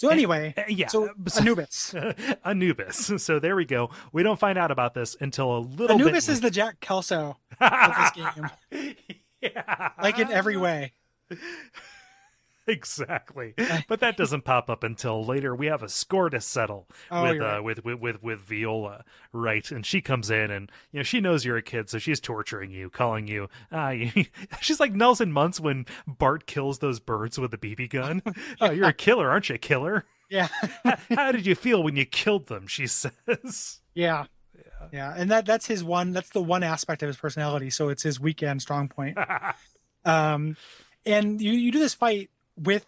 So 0.00 0.08
anyway, 0.08 0.54
Uh, 0.56 0.62
yeah. 0.68 0.86
so 0.86 1.10
so- 1.28 1.40
Anubis. 1.42 1.94
Anubis. 2.46 3.12
So 3.22 3.38
there 3.38 3.54
we 3.54 3.66
go. 3.66 3.90
We 4.12 4.22
don't 4.22 4.40
find 4.40 4.56
out 4.58 4.70
about 4.70 4.94
this 4.94 5.14
until 5.20 5.54
a 5.54 5.60
little 5.60 5.96
Anubis 6.00 6.26
is 6.30 6.40
the 6.40 6.50
Jack 6.50 6.80
Kelso 6.80 7.36
of 7.60 7.92
this 7.98 8.10
game, 8.82 8.94
yeah. 9.42 9.90
like 10.02 10.18
in 10.18 10.32
every 10.32 10.56
way. 10.56 10.94
Exactly. 12.70 13.54
But 13.88 14.00
that 14.00 14.16
doesn't 14.16 14.44
pop 14.44 14.70
up 14.70 14.82
until 14.84 15.24
later. 15.24 15.54
We 15.54 15.66
have 15.66 15.82
a 15.82 15.88
score 15.88 16.30
to 16.30 16.40
settle 16.40 16.86
Oh, 17.10 17.22
with, 17.22 17.40
uh, 17.40 17.44
right. 17.44 17.60
with 17.60 17.84
with 17.84 18.00
with 18.00 18.22
with 18.22 18.40
Viola, 18.40 19.04
right? 19.32 19.70
And 19.70 19.84
she 19.84 20.00
comes 20.00 20.30
in, 20.30 20.50
and 20.50 20.70
you 20.92 20.98
know 21.00 21.02
she 21.02 21.20
knows 21.20 21.44
you're 21.44 21.56
a 21.56 21.62
kid, 21.62 21.90
so 21.90 21.98
she's 21.98 22.20
torturing 22.20 22.70
you, 22.70 22.90
calling 22.90 23.26
you. 23.26 23.48
Ah, 23.72 23.90
you 23.90 24.24
she's 24.60 24.80
like 24.80 24.92
Nelson 24.92 25.32
Muntz 25.32 25.60
when 25.60 25.86
Bart 26.06 26.46
kills 26.46 26.78
those 26.78 27.00
birds 27.00 27.38
with 27.38 27.50
the 27.50 27.58
BB 27.58 27.90
gun. 27.90 28.22
oh, 28.60 28.70
you're 28.70 28.88
a 28.88 28.92
killer, 28.92 29.28
aren't 29.30 29.48
you, 29.48 29.58
killer? 29.58 30.04
Yeah, 30.28 30.48
How 31.10 31.32
did 31.32 31.44
you 31.44 31.54
feel 31.56 31.82
when 31.82 31.96
you 31.96 32.04
killed 32.06 32.46
them? 32.46 32.68
She 32.68 32.86
says. 32.86 33.80
yeah, 33.94 34.26
yeah, 34.92 35.12
and 35.16 35.28
that 35.30 35.44
that's 35.44 35.66
his 35.66 35.82
one. 35.82 36.12
That's 36.12 36.30
the 36.30 36.40
one 36.42 36.62
aspect 36.62 37.02
of 37.02 37.08
his 37.08 37.16
personality. 37.16 37.70
So 37.70 37.88
it's 37.88 38.04
his 38.04 38.20
weak 38.20 38.40
and 38.42 38.62
strong 38.62 38.88
point. 38.88 39.18
Um, 40.04 40.56
and 41.04 41.40
you 41.40 41.52
you 41.52 41.72
do 41.72 41.78
this 41.78 41.94
fight 41.94 42.30
with 42.60 42.86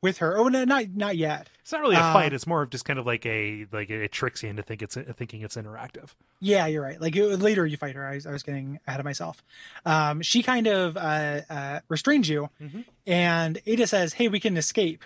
with 0.00 0.18
her. 0.18 0.38
Oh 0.38 0.48
no, 0.48 0.64
not 0.64 0.90
not 0.94 1.16
yet. 1.16 1.48
It's 1.62 1.72
not 1.72 1.80
really 1.80 1.96
a 1.96 2.00
fight. 2.00 2.32
It's 2.32 2.46
more 2.46 2.62
of 2.62 2.70
just 2.70 2.84
kind 2.84 2.98
of 2.98 3.04
like 3.06 3.26
a 3.26 3.66
like 3.72 3.90
it 3.90 4.12
tricks 4.12 4.42
you 4.42 4.48
into 4.48 4.62
think 4.62 4.80
it's 4.80 4.94
thinking 5.16 5.42
it's 5.42 5.56
interactive. 5.56 6.10
Yeah, 6.40 6.66
you're 6.66 6.82
right. 6.82 7.00
Like 7.00 7.14
you- 7.16 7.36
later, 7.36 7.66
you 7.66 7.76
fight 7.76 7.94
her. 7.96 8.06
I 8.06 8.14
was, 8.14 8.26
I 8.26 8.30
was 8.30 8.42
getting 8.42 8.78
ahead 8.86 9.00
of 9.00 9.04
myself. 9.04 9.42
Um, 9.84 10.22
she 10.22 10.42
kind 10.42 10.66
of 10.68 10.96
uh, 10.96 11.40
uh, 11.50 11.80
restrains 11.88 12.28
you, 12.28 12.48
Mhm. 12.62 12.84
and 13.06 13.60
Ada 13.66 13.86
says, 13.86 14.12
"Hey, 14.14 14.28
we 14.28 14.40
can 14.40 14.56
escape 14.56 15.02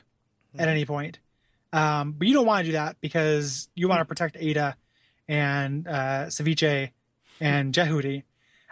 at 0.59 0.69
any 0.69 0.85
point." 0.85 1.19
Um, 1.73 2.13
but 2.13 2.29
you 2.29 2.35
don't 2.35 2.45
want 2.47 2.61
to 2.65 2.69
do 2.69 2.73
that 2.73 3.01
because 3.01 3.69
you 3.75 3.89
want 3.89 4.01
to 4.01 4.05
protect 4.05 4.37
Ada 4.39 4.77
and 5.27 5.89
uh, 5.89 6.27
Celvice 6.27 6.91
and 7.41 7.73
Jehuti. 7.75 8.25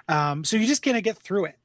Um, 0.07 0.45
so 0.45 0.57
you 0.59 0.67
just 0.67 0.83
gonna 0.83 1.01
get 1.01 1.17
through 1.17 1.47
it. 1.47 1.57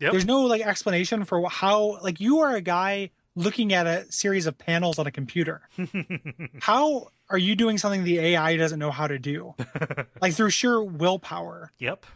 Yep. 0.00 0.12
There's 0.12 0.26
no 0.26 0.42
like 0.42 0.62
explanation 0.62 1.24
for 1.24 1.48
how 1.48 1.98
like 2.02 2.20
you 2.20 2.40
are 2.40 2.54
a 2.54 2.60
guy 2.60 3.10
looking 3.36 3.72
at 3.72 3.86
a 3.86 4.10
series 4.10 4.46
of 4.46 4.58
panels 4.58 4.98
on 4.98 5.06
a 5.06 5.10
computer. 5.10 5.62
how 6.60 7.08
are 7.28 7.38
you 7.38 7.54
doing 7.54 7.78
something 7.78 8.04
the 8.04 8.18
AI 8.18 8.56
doesn't 8.56 8.78
know 8.78 8.90
how 8.90 9.06
to 9.06 9.18
do? 9.18 9.54
like 10.20 10.32
through 10.34 10.50
sheer 10.50 10.82
willpower. 10.82 11.70
Yep. 11.78 12.06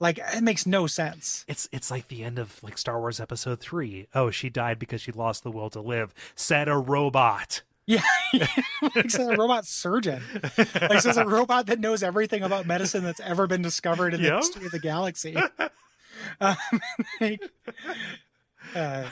Like 0.00 0.18
it 0.18 0.42
makes 0.42 0.64
no 0.66 0.86
sense. 0.86 1.44
It's 1.46 1.68
it's 1.72 1.90
like 1.90 2.08
the 2.08 2.24
end 2.24 2.38
of 2.38 2.62
like 2.62 2.78
Star 2.78 2.98
Wars 2.98 3.20
Episode 3.20 3.60
Three. 3.60 4.06
Oh, 4.14 4.30
she 4.30 4.48
died 4.48 4.78
because 4.78 5.02
she 5.02 5.12
lost 5.12 5.42
the 5.44 5.50
will 5.50 5.68
to 5.70 5.80
live. 5.80 6.14
Said 6.34 6.68
a 6.68 6.76
robot. 6.78 7.62
Yeah, 7.86 8.02
like 8.94 9.10
so 9.10 9.30
a 9.30 9.36
robot 9.36 9.66
surgeon. 9.66 10.22
Like 10.56 11.00
so 11.00 11.08
it's 11.10 11.16
a 11.18 11.26
robot 11.26 11.66
that 11.66 11.80
knows 11.80 12.02
everything 12.04 12.42
about 12.42 12.64
medicine 12.64 13.02
that's 13.04 13.18
ever 13.20 13.46
been 13.48 13.62
discovered 13.62 14.14
in 14.14 14.22
the 14.22 14.28
Yep. 14.28 14.36
history 14.38 14.66
of 14.66 14.72
the 14.72 14.78
galaxy. 14.78 15.36
Um, 16.40 16.56
like, 17.20 17.40
uh, 18.74 19.04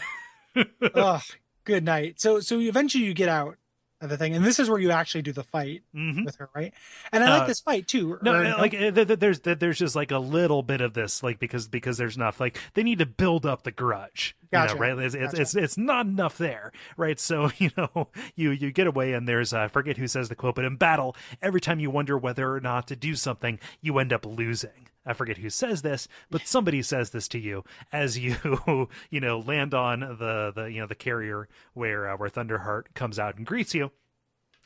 oh, 0.95 1.21
good 1.65 1.85
night. 1.85 2.21
So 2.21 2.41
so 2.41 2.61
eventually 2.61 3.05
you 3.05 3.15
get 3.15 3.29
out 3.29 3.57
of 4.01 4.09
the 4.11 4.17
thing, 4.17 4.35
and 4.35 4.45
this 4.45 4.61
is 4.61 4.71
where 4.71 4.79
you 4.79 4.91
actually 4.93 5.23
do 5.23 5.33
the 5.33 5.43
fight 5.43 5.83
hmm 5.93 6.25
with 6.25 6.37
her, 6.37 6.49
right? 6.55 6.73
And 7.13 7.25
I 7.25 7.31
like 7.31 7.43
Uh, 7.43 7.47
this 7.49 7.61
fight 7.61 7.89
too. 7.89 8.19
No, 8.23 8.35
or- 8.35 8.45
uh, 8.45 8.59
like 8.59 8.75
uh, 8.75 8.91
th- 8.93 9.07
th- 9.09 9.19
there's 9.19 9.41
th- 9.41 9.59
there's 9.59 9.79
just 9.79 9.97
like 9.97 10.11
a 10.13 10.19
little 10.19 10.63
bit 10.63 10.81
of 10.81 10.95
this, 10.95 11.23
like 11.23 11.39
because 11.41 11.67
because 11.69 11.99
there's 11.99 12.17
enough. 12.17 12.39
Like 12.41 12.59
they 12.75 12.83
need 12.85 12.99
to 13.01 13.07
build 13.07 13.45
up 13.45 13.63
the 13.65 13.73
grudge, 13.73 14.37
you 14.53 14.59
know, 14.59 14.75
right? 14.75 14.99
It's, 14.99 15.15
it's 15.15 15.33
Gotcha. 15.33 15.43
it's 15.43 15.55
it's 15.55 15.79
not 15.79 16.07
enough 16.07 16.39
there, 16.39 16.73
right? 16.97 17.19
So 17.19 17.51
you 17.59 17.71
know, 17.77 18.09
you 18.35 18.51
you 18.51 18.71
get 18.71 18.87
away, 18.87 19.13
and 19.13 19.29
there's 19.29 19.53
uh, 19.53 19.61
I 19.61 19.69
forget 19.69 19.97
who 19.97 20.07
says 20.07 20.29
the 20.29 20.35
quote, 20.35 20.55
but 20.55 20.65
in 20.65 20.77
battle, 20.77 21.17
every 21.43 21.61
time 21.61 21.81
you 21.81 21.91
wonder 21.91 22.17
whether 22.17 22.55
or 22.55 22.61
not 22.61 22.89
to 22.89 22.97
do 22.97 23.15
something, 23.15 23.59
you 23.81 23.99
end 23.99 24.13
up 24.13 24.25
losing. 24.27 24.89
I 25.07 25.15
forget 25.15 25.39
who 25.39 25.49
says 25.49 25.81
this, 25.81 26.07
but 26.31 26.47
somebody 26.47 26.83
says 26.83 27.11
this 27.11 27.29
to 27.29 27.39
you 27.39 27.65
as 27.93 28.19
you 28.19 28.37
you 29.11 29.21
know 29.21 29.39
land 29.39 29.75
on 29.75 30.01
the 30.01 30.53
the 30.55 30.65
you 30.67 30.81
know 30.81 30.87
the 30.87 30.95
carrier 30.95 31.49
where 31.73 32.09
uh, 32.09 32.17
where 32.17 32.29
Thunderheart 32.29 32.95
comes 32.95 33.19
out 33.19 33.37
and 33.37 33.47
greets 33.47 33.75
you. 33.75 33.91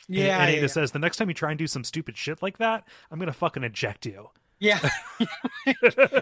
Yeah, 0.09 0.41
and 0.41 0.51
yeah, 0.51 0.57
Ada 0.57 0.61
yeah. 0.63 0.67
says 0.67 0.91
the 0.91 0.99
next 0.99 1.17
time 1.17 1.29
you 1.29 1.35
try 1.35 1.51
and 1.51 1.59
do 1.59 1.69
some 1.69 1.85
stupid 1.85 2.17
shit 2.17 2.43
like 2.43 2.59
that, 2.59 2.87
I'm 3.11 3.19
gonna 3.19 3.33
fucking 3.33 3.63
eject 3.63 4.05
you. 4.05 4.31
Yeah. 4.63 4.79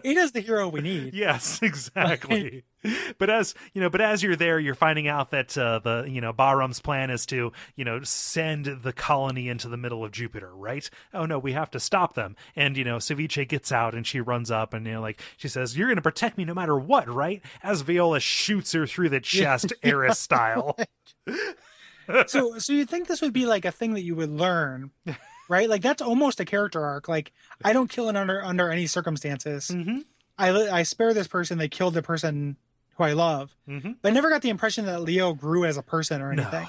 he 0.03 0.17
is 0.17 0.33
the 0.33 0.41
hero 0.41 0.67
we 0.67 0.81
need. 0.81 1.13
Yes, 1.13 1.61
exactly. 1.63 2.65
but 3.19 3.29
as 3.29 3.55
you 3.75 3.83
know, 3.83 3.91
but 3.91 4.01
as 4.01 4.23
you're 4.23 4.35
there, 4.35 4.59
you're 4.59 4.75
finding 4.75 5.09
out 5.09 5.31
that 5.33 5.59
uh, 5.59 5.79
the 5.81 6.07
you 6.09 6.23
know 6.23 6.33
Bahram's 6.33 6.81
plan 6.81 7.11
is 7.11 7.27
to 7.27 7.53
you 7.77 7.85
know 7.85 8.03
send 8.03 8.65
the 8.83 8.95
colony 8.95 9.51
into 9.51 9.69
the 9.69 9.77
middle 9.77 10.03
of 10.03 10.13
Jupiter, 10.13 10.57
right? 10.57 10.89
Oh 11.13 11.27
no, 11.27 11.39
we 11.39 11.53
have 11.53 11.71
to 11.73 11.81
stop 11.81 12.15
them. 12.15 12.35
And 12.57 12.79
you 12.79 12.85
know, 12.85 12.97
Celvice 12.97 13.47
gets 13.47 13.71
out 13.73 13.95
and 13.95 14.07
she 14.07 14.23
runs 14.23 14.51
up 14.51 14.73
and 14.73 14.87
you 14.87 14.95
know, 14.95 15.03
like 15.03 15.21
she 15.37 15.49
says, 15.49 15.77
"You're 15.77 15.89
going 15.89 15.97
to 15.97 16.03
protect 16.03 16.39
me 16.39 16.47
no 16.47 16.55
matter 16.55 16.79
what, 16.79 17.09
right?" 17.13 17.43
As 17.63 17.83
Viola 17.83 18.21
shoots 18.21 18.73
her 18.73 18.87
through 18.87 19.11
the 19.11 19.21
chest, 19.21 19.75
Eris 19.83 20.19
style. 20.19 20.79
So 22.27 22.59
so 22.59 22.73
you 22.73 22.87
think 22.87 23.07
this 23.07 23.21
would 23.21 23.35
be 23.35 23.45
like 23.45 23.67
a 23.67 23.71
thing 23.71 23.93
that 23.93 24.03
you 24.03 24.17
would 24.17 24.31
learn, 24.31 24.93
right? 25.51 25.69
Like 25.69 25.83
that's 25.83 26.01
almost 26.01 26.41
a 26.41 26.45
character 26.47 26.83
arc. 26.83 27.09
Like 27.09 27.33
I 27.63 27.75
don't 27.75 27.91
kill 27.91 28.09
it 28.09 28.17
under 28.17 28.43
under 28.43 28.71
any 28.71 28.87
circumstances. 28.87 29.69
mm-hmm. 29.69 29.99
I 30.39 30.51
I 30.71 30.83
spare 30.85 31.13
this 31.13 31.27
person. 31.29 31.59
They 31.59 31.69
killed 31.69 31.93
the 31.95 32.03
person 32.03 32.57
who 32.97 33.05
I 33.05 33.13
love. 33.13 33.55
Mm-hmm. 33.69 33.93
But 34.01 34.09
I 34.09 34.13
never 34.15 34.31
got 34.31 34.41
the 34.43 34.49
impression 34.49 34.87
that 34.87 35.03
Leo 35.03 35.35
grew 35.35 35.65
as 35.67 35.77
a 35.77 35.83
person 35.83 36.23
or 36.23 36.33
No, 36.33 36.43
anything 36.43 36.67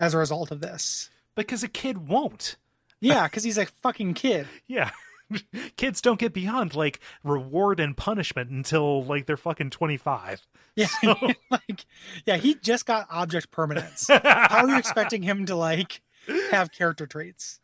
as 0.00 0.14
a 0.14 0.18
result 0.18 0.50
of 0.50 0.60
this. 0.60 1.10
because 1.34 1.62
a 1.62 1.68
kid 1.68 2.08
won't. 2.08 2.56
Yeah, 3.00 3.24
because 3.28 3.42
he's 3.44 3.58
a 3.58 3.66
fucking 3.66 4.14
kid. 4.14 4.46
Yeah. 4.66 4.90
Kids 5.76 6.02
don't 6.02 6.18
get 6.20 6.34
beyond 6.34 6.74
like 6.74 7.00
reward 7.24 7.80
and 7.80 7.96
punishment 7.96 8.50
until 8.50 9.02
like 9.02 9.24
they're 9.24 9.38
fucking 9.38 9.70
25. 9.70 10.46
Yeah, 10.76 10.86
like 11.50 11.86
yeah, 12.26 12.36
he 12.36 12.54
just 12.54 12.84
got 12.84 13.06
object 13.10 13.50
permanence. 13.50 14.08
How 14.08 14.64
are 14.64 14.68
you 14.68 14.76
expecting 14.76 15.22
him 15.22 15.46
to 15.46 15.54
like 15.56 16.02
have 16.50 16.70
character 16.70 17.06
traits? 17.06 17.60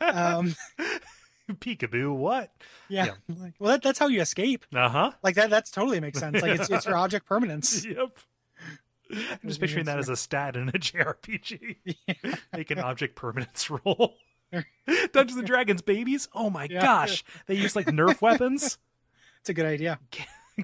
Um, 0.00 0.54
Peekaboo, 1.50 2.14
what? 2.14 2.50
yeah, 2.88 3.06
Yeah. 3.06 3.12
Like, 3.40 3.54
well, 3.58 3.70
that, 3.72 3.82
that's 3.82 3.98
how 3.98 4.08
you 4.08 4.20
escape. 4.20 4.64
Uh 4.74 4.88
huh. 4.88 5.12
Like 5.22 5.36
that, 5.36 5.50
that's 5.50 5.70
totally 5.70 6.00
makes 6.00 6.18
sense. 6.18 6.42
Like 6.42 6.60
it's 6.60 6.70
it's 6.70 6.86
your 6.86 6.96
object 6.96 7.26
permanence. 7.26 7.84
Yep. 7.86 8.18
I'm 9.08 9.38
just 9.48 9.60
picturing 9.60 9.84
that 9.84 10.00
as 10.00 10.08
a 10.08 10.16
stat 10.16 10.56
in 10.56 10.68
a 10.68 10.72
JRPG. 10.72 11.76
Make 12.52 12.70
an 12.72 12.80
object 12.80 13.14
permanence 13.14 13.70
roll. 13.70 14.16
Dungeons 15.12 15.38
and 15.38 15.46
Dragons 15.46 15.80
babies? 15.80 16.28
Oh 16.34 16.50
my 16.50 16.66
Yeah. 16.68 16.82
gosh. 16.82 17.24
They 17.46 17.54
use 17.54 17.76
like 17.76 17.86
Nerf 17.86 18.20
weapons? 18.20 18.78
It's 19.40 19.48
a 19.48 19.54
good 19.54 19.66
idea. 19.66 20.00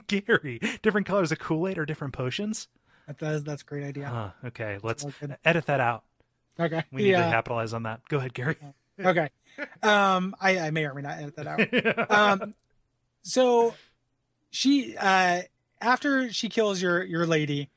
Gary. 0.09 0.61
Different 0.83 1.07
colors 1.07 1.31
of 1.31 1.39
Kool 1.39 1.69
Aid 1.69 1.79
or 1.79 1.87
different 1.87 2.15
potions? 2.15 2.67
That, 3.07 3.19
that's 3.19 3.43
that's 3.45 3.63
a 3.63 3.65
great 3.65 3.85
idea. 3.85 4.09
Huh. 4.09 4.31
Okay, 4.49 4.79
let's 4.83 5.07
edit 5.45 5.67
that 5.67 5.79
out. 5.79 6.03
Okay. 6.59 6.83
We 6.91 7.03
need 7.05 7.13
to 7.13 7.19
capitalize 7.19 7.73
on 7.73 7.85
that. 7.85 8.01
Go 8.09 8.17
ahead, 8.19 8.35
Gary. 8.35 8.57
okay. 9.05 9.29
Um, 9.83 10.35
I, 10.41 10.59
I 10.59 10.71
may 10.71 10.85
or 10.87 10.95
may 10.95 11.03
not 11.03 11.19
edit 11.19 11.37
that 11.37 11.47
out. 11.47 12.11
Um, 12.11 12.55
so 13.23 13.75
she, 14.51 14.97
uh, 14.97 15.43
after 15.81 16.33
she 16.33 16.49
kills 16.49 16.81
your 16.81 17.03
your 17.03 17.27
lady, 17.27 17.69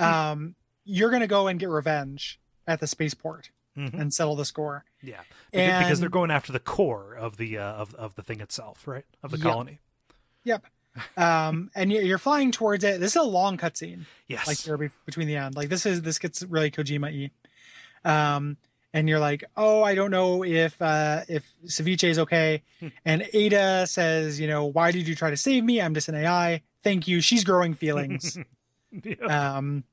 um, 0.00 0.54
you're 0.84 1.10
gonna 1.10 1.26
go 1.26 1.46
and 1.48 1.58
get 1.60 1.68
revenge 1.68 2.38
at 2.66 2.80
the 2.80 2.86
spaceport 2.86 3.50
Mhm. 3.76 3.94
and 4.00 4.12
settle 4.14 4.34
the 4.36 4.44
score. 4.44 4.84
Yeah, 5.02 5.20
because, 5.52 5.78
because 5.84 6.00
they're 6.00 6.08
going 6.08 6.30
after 6.30 6.50
the 6.52 6.58
core 6.60 7.14
of 7.14 7.36
the 7.36 7.58
uh, 7.58 7.72
of 7.74 7.94
of 7.94 8.14
the 8.16 8.22
thing 8.22 8.40
itself, 8.40 8.86
right? 8.88 9.04
Of 9.22 9.30
the 9.30 9.36
Yep. 9.38 9.42
colony. 9.46 9.78
Yep. 10.44 10.64
Um, 11.16 11.70
and 11.76 11.92
you're, 11.92 12.02
you're 12.02 12.18
flying 12.18 12.50
towards 12.50 12.82
it. 12.82 12.98
This 12.98 13.12
is 13.12 13.16
a 13.16 13.22
long 13.22 13.56
cutscene. 13.56 14.06
Yes. 14.26 14.46
like 14.48 14.58
here 14.58 14.76
between 15.06 15.28
the 15.28 15.36
end. 15.36 15.54
Like 15.54 15.68
this 15.68 15.86
is 15.86 16.02
this 16.02 16.18
gets 16.18 16.42
really 16.42 16.70
Kojima 16.72 17.30
y. 18.04 18.34
Um, 18.36 18.56
and 18.94 19.08
you're 19.08 19.18
like, 19.18 19.44
oh, 19.56 19.82
I 19.82 19.94
don't 19.94 20.10
know 20.10 20.44
if 20.44 20.80
uh, 20.80 21.24
if 21.28 21.50
Celvice 21.66 22.04
is 22.04 22.18
okay. 22.20 22.62
Hmm. 22.80 22.88
and 23.04 23.28
Ada 23.32 23.86
says, 23.86 24.40
you 24.40 24.46
know, 24.46 24.64
why 24.64 24.90
did 24.92 25.06
you 25.06 25.14
try 25.14 25.30
to 25.30 25.36
save 25.36 25.64
me? 25.64 25.80
I'm 25.80 25.94
just 25.94 26.08
an 26.08 26.14
AI. 26.14 26.62
Thank 26.82 27.06
you. 27.08 27.20
She's 27.20 27.44
growing 27.44 27.74
feelings. 27.74 28.38
Yeah. 28.90 29.56
um, 29.58 29.84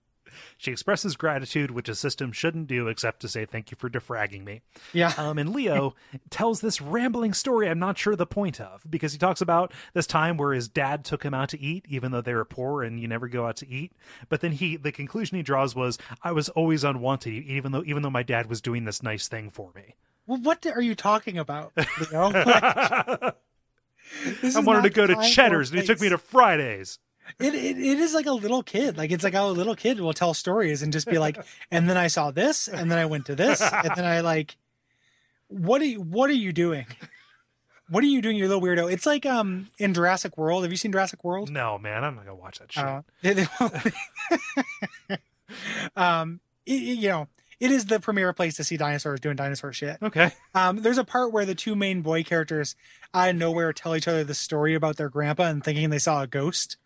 She 0.58 0.72
expresses 0.72 1.16
gratitude, 1.16 1.72
which 1.72 1.90
a 1.90 1.96
system 1.96 2.32
shouldn't 2.32 2.68
do 2.68 2.88
except 2.88 3.20
to 3.22 3.28
say 3.28 3.46
thank 3.46 3.72
you 3.72 3.78
for 3.78 3.90
defragging 3.90 4.44
me. 4.44 4.62
yeah, 4.94 5.14
Um, 5.18 5.38
and 5.38 5.54
Leo 5.54 5.96
tells 6.30 6.62
this 6.62 6.82
rambling 6.82 7.34
story 7.34 7.70
I'm 7.70 7.80
not 7.80 7.98
sure 7.98 8.16
the 8.16 8.26
point 8.26 8.60
of 8.62 8.84
because 8.90 9.12
he 9.14 9.18
talks 9.18 9.42
about 9.42 9.72
this 9.94 10.08
time 10.08 10.38
where 10.38 10.54
his 10.54 10.68
dad 10.68 11.04
took 11.06 11.24
him 11.24 11.34
out 11.34 11.50
to 11.50 11.60
eat, 11.60 11.86
even 11.88 12.12
though 12.12 12.22
they 12.22 12.34
were 12.34 12.46
poor 12.46 12.84
and 12.84 13.00
you 13.00 13.08
never 13.08 13.28
go 13.28 13.46
out 13.48 13.56
to 13.58 13.68
eat. 13.70 13.94
But 14.30 14.42
then 14.42 14.52
he, 14.52 14.76
the 14.78 14.92
conclusion 14.92 15.38
he 15.38 15.44
draws 15.44 15.76
was, 15.76 15.98
I 16.22 16.32
was 16.32 16.50
always 16.50 16.84
unwanted, 16.84 17.34
even 17.46 17.72
though 17.72 17.84
even 17.86 18.04
though 18.04 18.10
my 18.10 18.24
dad 18.24 18.48
was 18.50 18.62
doing 18.62 18.86
this 18.86 19.02
nice 19.04 19.28
thing 19.28 19.50
for 19.50 19.72
me. 19.76 19.96
well, 20.28 20.40
what 20.40 20.66
are 20.66 20.82
you 20.82 20.96
talking 20.96 21.38
about? 21.38 21.72
Leo? 21.78 22.32
I 24.56 24.60
wanted 24.60 24.84
to 24.84 24.90
go 24.90 25.08
to 25.08 25.16
Cheddar's 25.30 25.72
and 25.72 25.80
he 25.80 25.86
took 25.86 26.00
me 26.00 26.10
to 26.10 26.18
Fridays. 26.18 27.00
It, 27.40 27.54
it 27.56 27.78
it 27.78 28.00
is 28.00 28.14
like 28.14 28.26
a 28.28 28.32
little 28.32 28.64
kid. 28.64 28.98
Like 28.98 29.12
it's 29.12 29.24
like 29.24 29.34
how 29.34 29.48
a 29.50 29.52
little 29.52 29.76
kid 29.76 30.00
will 30.00 30.14
tell 30.14 30.34
stories 30.34 30.82
and 30.82 30.94
just 30.94 31.08
be 31.08 31.18
like, 31.18 31.38
and 31.72 31.90
then 31.90 31.98
I 31.98 32.08
saw 32.08 32.32
this, 32.32 32.68
and 32.68 32.90
then 32.92 32.98
I 32.98 33.06
went 33.06 33.26
to 33.28 33.36
this, 33.36 33.62
and 33.62 33.92
then 33.96 34.06
I 34.06 34.22
like, 34.22 34.58
what 35.48 35.82
are 35.82 35.86
you 35.86 36.02
what 36.02 36.30
are 36.30 36.34
you 36.34 36.54
doing? 36.54 36.86
What 37.90 38.04
are 38.04 38.08
you 38.08 38.22
doing, 38.22 38.36
you 38.38 38.48
little 38.48 38.62
weirdo? 38.64 38.92
It's 38.92 39.06
like 39.06 39.26
um 39.26 39.68
in 39.78 39.94
Jurassic 39.94 40.38
World. 40.38 40.64
Have 40.64 40.72
you 40.72 40.78
seen 40.78 40.92
Jurassic 40.92 41.24
World? 41.24 41.52
No, 41.52 41.78
man, 41.78 42.04
I'm 42.04 42.16
not 42.16 42.26
gonna 42.26 42.36
watch 42.36 42.60
that 42.60 42.72
shit. 42.72 42.84
Uh, 42.84 43.02
they- 43.22 43.34
they- 43.34 45.18
um, 45.96 46.40
it- 46.66 46.72
it- 46.74 46.98
you 47.00 47.10
know, 47.10 47.28
it 47.60 47.72
is 47.72 47.86
the 47.86 48.00
premier 48.00 48.34
place 48.34 48.56
to 48.56 48.64
see 48.64 48.78
dinosaurs 48.78 49.20
doing 49.20 49.36
dinosaur 49.36 49.72
shit. 49.74 49.98
okay. 50.02 50.32
Um, 50.54 50.78
there's 50.82 50.98
a 50.98 51.04
part 51.04 51.32
where 51.32 51.46
the 51.46 51.56
two 51.56 51.76
main 51.76 52.02
boy 52.02 52.24
characters 52.24 52.76
out 53.14 53.30
of 53.30 53.36
nowhere 53.36 53.72
tell 53.74 53.96
each 53.96 54.08
other 54.08 54.24
the 54.24 54.34
story 54.34 54.74
about 54.76 54.98
their 54.98 55.10
grandpa 55.10 55.44
and 55.44 55.64
thinking 55.64 55.90
they 55.90 56.00
saw 56.00 56.22
a 56.22 56.28
ghost. 56.28 56.78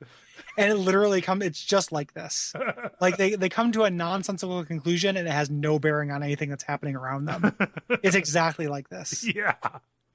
And 0.58 0.72
it 0.72 0.76
literally 0.76 1.22
come 1.22 1.42
it's 1.42 1.64
just 1.64 1.92
like 1.92 2.14
this. 2.14 2.54
Like 3.02 3.16
they, 3.16 3.36
they 3.36 3.48
come 3.48 3.72
to 3.72 3.84
a 3.84 3.90
nonsensical 3.90 4.66
conclusion 4.66 5.16
and 5.16 5.26
it 5.26 5.32
has 5.32 5.50
no 5.50 5.80
bearing 5.80 6.12
on 6.12 6.22
anything 6.22 6.50
that's 6.50 6.64
happening 6.64 6.98
around 6.98 7.26
them. 7.26 7.56
It's 8.04 8.16
exactly 8.16 8.68
like 8.68 8.90
this. 8.90 9.26
Yeah. 9.36 9.56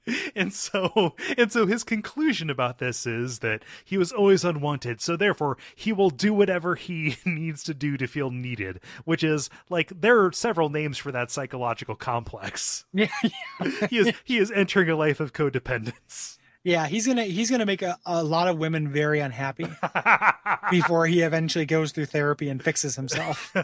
And 0.35 0.53
so 0.53 1.15
and 1.37 1.51
so 1.51 1.65
his 1.65 1.83
conclusion 1.83 2.49
about 2.49 2.77
this 2.79 3.05
is 3.07 3.39
that 3.39 3.63
he 3.83 3.97
was 3.97 4.11
always 4.11 4.43
unwanted, 4.45 5.01
so 5.01 5.15
therefore 5.15 5.57
he 5.75 5.91
will 5.93 6.09
do 6.09 6.33
whatever 6.33 6.75
he 6.75 7.17
needs 7.25 7.63
to 7.63 7.73
do 7.73 7.97
to 7.97 8.05
feel 8.07 8.29
needed, 8.29 8.79
which 9.05 9.23
is 9.23 9.49
like 9.69 9.91
there 10.01 10.23
are 10.23 10.31
several 10.31 10.69
names 10.69 10.97
for 10.97 11.11
that 11.11 11.31
psychological 11.31 11.95
complex. 11.95 12.85
Yeah, 12.93 13.07
He 13.89 13.97
is 13.97 14.13
he 14.23 14.37
is 14.37 14.51
entering 14.51 14.89
a 14.89 14.95
life 14.95 15.19
of 15.19 15.33
codependence. 15.33 16.37
yeah, 16.63 16.85
he's 16.87 17.07
gonna 17.07 17.23
he's 17.23 17.49
gonna 17.49 17.65
make 17.65 17.81
a, 17.81 17.97
a 18.05 18.23
lot 18.23 18.47
of 18.47 18.57
women 18.59 18.87
very 18.89 19.19
unhappy 19.21 19.67
before 20.69 21.07
he 21.07 21.21
eventually 21.21 21.65
goes 21.65 21.91
through 21.93 22.05
therapy 22.07 22.49
and 22.49 22.61
fixes 22.61 22.95
himself. 22.95 23.55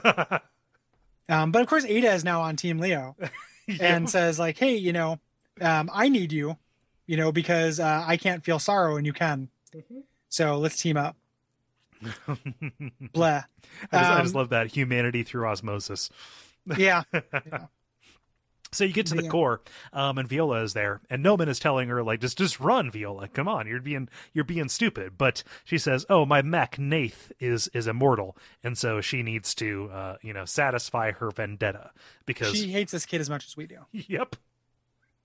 Um, 1.29 1.51
but 1.51 1.61
of 1.61 1.67
course 1.67 1.85
Ada 1.85 2.13
is 2.13 2.23
now 2.23 2.41
on 2.41 2.55
Team 2.55 2.79
Leo. 2.79 3.15
and 3.79 4.09
says 4.09 4.39
like, 4.39 4.57
"Hey, 4.57 4.75
you 4.75 4.91
know, 4.91 5.19
um, 5.59 5.89
I 5.93 6.07
need 6.09 6.31
you, 6.31 6.57
you 7.07 7.17
know, 7.17 7.31
because 7.31 7.79
uh, 7.79 8.03
I 8.07 8.17
can't 8.17 8.43
feel 8.43 8.59
sorrow 8.59 8.95
and 8.97 9.05
you 9.05 9.13
can. 9.13 9.49
So 10.29 10.57
let's 10.57 10.81
team 10.81 10.97
up." 10.97 11.15
Blah. 13.13 13.43
I 13.91 13.97
just, 13.99 14.11
I 14.11 14.21
just 14.21 14.33
Um, 14.35 14.39
love 14.39 14.49
that 14.49 14.67
humanity 14.67 15.23
through 15.23 15.45
osmosis. 15.47 16.09
Yeah. 16.77 17.03
yeah. 17.13 17.65
So 18.73 18.85
you 18.85 18.93
get 18.93 19.07
to 19.07 19.15
the 19.15 19.23
Yeah. 19.23 19.29
core, 19.29 19.61
um, 19.91 20.17
and 20.17 20.29
Viola 20.29 20.63
is 20.63 20.71
there, 20.71 21.01
and 21.09 21.25
Nohman 21.25 21.49
is 21.49 21.59
telling 21.59 21.89
her 21.89 22.01
like, 22.03 22.21
just 22.21 22.37
just 22.37 22.57
run, 22.57 22.89
Viola. 22.89 23.27
Come 23.27 23.45
on, 23.49 23.67
you're 23.67 23.81
being 23.81 24.07
you're 24.31 24.45
being 24.45 24.69
stupid. 24.69 25.17
But 25.17 25.43
she 25.65 25.77
says, 25.77 26.05
"Oh, 26.09 26.25
my 26.25 26.41
mech 26.41 26.79
Nath 26.79 27.33
is 27.37 27.67
is 27.73 27.85
immortal, 27.85 28.37
and 28.63 28.77
so 28.77 29.01
she 29.01 29.23
needs 29.23 29.53
to, 29.55 29.89
uh, 29.91 30.15
you 30.21 30.31
know, 30.31 30.45
satisfy 30.45 31.11
her 31.11 31.31
vendetta 31.31 31.91
because 32.25 32.55
She 32.55 32.69
hates 32.71 32.93
this 32.93 33.05
kid 33.05 33.19
as 33.19 33.29
much 33.29 33.45
as 33.45 33.57
we 33.57 33.67
do. 33.67 33.79
Yep. 33.91 34.37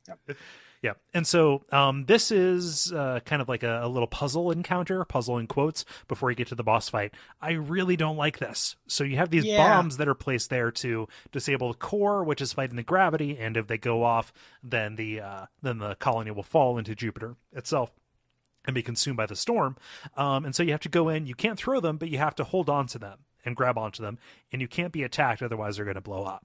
Yep. 0.09 0.37
Yeah. 0.83 0.93
And 1.15 1.27
so 1.27 1.65
um, 1.73 2.05
this 2.05 2.31
is 2.31 2.93
uh, 2.93 3.21
kind 3.25 3.41
of 3.41 3.49
like 3.49 3.63
a, 3.63 3.81
a 3.83 3.89
little 3.89 4.07
puzzle 4.07 4.51
encounter, 4.51 5.05
puzzle 5.05 5.39
in 5.39 5.47
quotes, 5.47 5.85
before 6.07 6.31
you 6.31 6.37
get 6.37 6.49
to 6.49 6.55
the 6.55 6.63
boss 6.63 6.89
fight. 6.89 7.15
I 7.41 7.53
really 7.53 7.97
don't 7.97 8.17
like 8.17 8.39
this. 8.39 8.77
So 8.87 9.03
you 9.03 9.17
have 9.17 9.31
these 9.31 9.45
Yeah. 9.45 9.57
bombs 9.57 9.97
that 9.97 10.07
are 10.07 10.15
placed 10.15 10.51
there 10.51 10.71
to 10.71 11.09
disable 11.33 11.73
the 11.73 11.79
core, 11.79 12.23
which 12.25 12.41
is 12.41 12.53
fighting 12.53 12.77
the 12.77 12.83
gravity, 12.83 13.37
and 13.39 13.57
if 13.57 13.67
they 13.67 13.79
go 13.79 14.05
off, 14.05 14.33
then 14.63 14.97
the 14.97 15.21
uh, 15.21 15.47
then 15.63 15.79
the 15.79 15.95
colony 15.97 16.31
will 16.31 16.43
fall 16.43 16.79
into 16.79 16.95
Jupiter 16.95 17.37
itself 17.53 17.91
and 18.67 18.75
be 18.75 18.83
consumed 18.83 19.17
by 19.17 19.27
the 19.27 19.37
storm. 19.37 19.77
Um, 20.17 20.45
and 20.45 20.55
so 20.55 20.63
you 20.63 20.73
have 20.73 20.81
to 20.81 20.89
go 20.89 21.09
in. 21.09 21.27
You 21.27 21.35
can't 21.35 21.59
throw 21.59 21.81
them, 21.81 21.97
but 21.97 22.11
you 22.11 22.19
have 22.19 22.35
to 22.37 22.45
hold 22.45 22.69
on 22.69 22.87
to 22.89 22.99
them 22.99 23.21
and 23.45 23.57
grab 23.57 23.79
onto 23.79 24.03
them, 24.03 24.19
and 24.53 24.61
you 24.61 24.69
can't 24.69 24.93
be 24.93 25.05
attacked, 25.05 25.41
otherwise 25.43 25.77
they're 25.77 25.85
going 25.85 25.95
to 25.95 26.01
blow 26.01 26.25
up. 26.25 26.45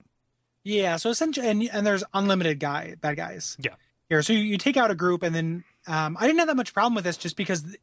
Yeah, 0.63 0.97
so 0.97 1.09
essentially, 1.09 1.47
and, 1.47 1.63
and 1.71 1.85
there's 1.87 2.03
unlimited 2.13 2.59
guy 2.59 2.95
bad 3.01 3.17
guys. 3.17 3.57
Yeah. 3.59 3.75
Here, 4.09 4.21
so 4.21 4.33
you, 4.33 4.39
you 4.39 4.57
take 4.57 4.77
out 4.77 4.91
a 4.91 4.95
group, 4.95 5.23
and 5.23 5.33
then 5.33 5.63
um, 5.87 6.17
I 6.19 6.27
didn't 6.27 6.39
have 6.39 6.47
that 6.49 6.57
much 6.57 6.73
problem 6.73 6.95
with 6.95 7.03
this, 7.05 7.17
just 7.17 7.35
because 7.37 7.63
th- 7.63 7.77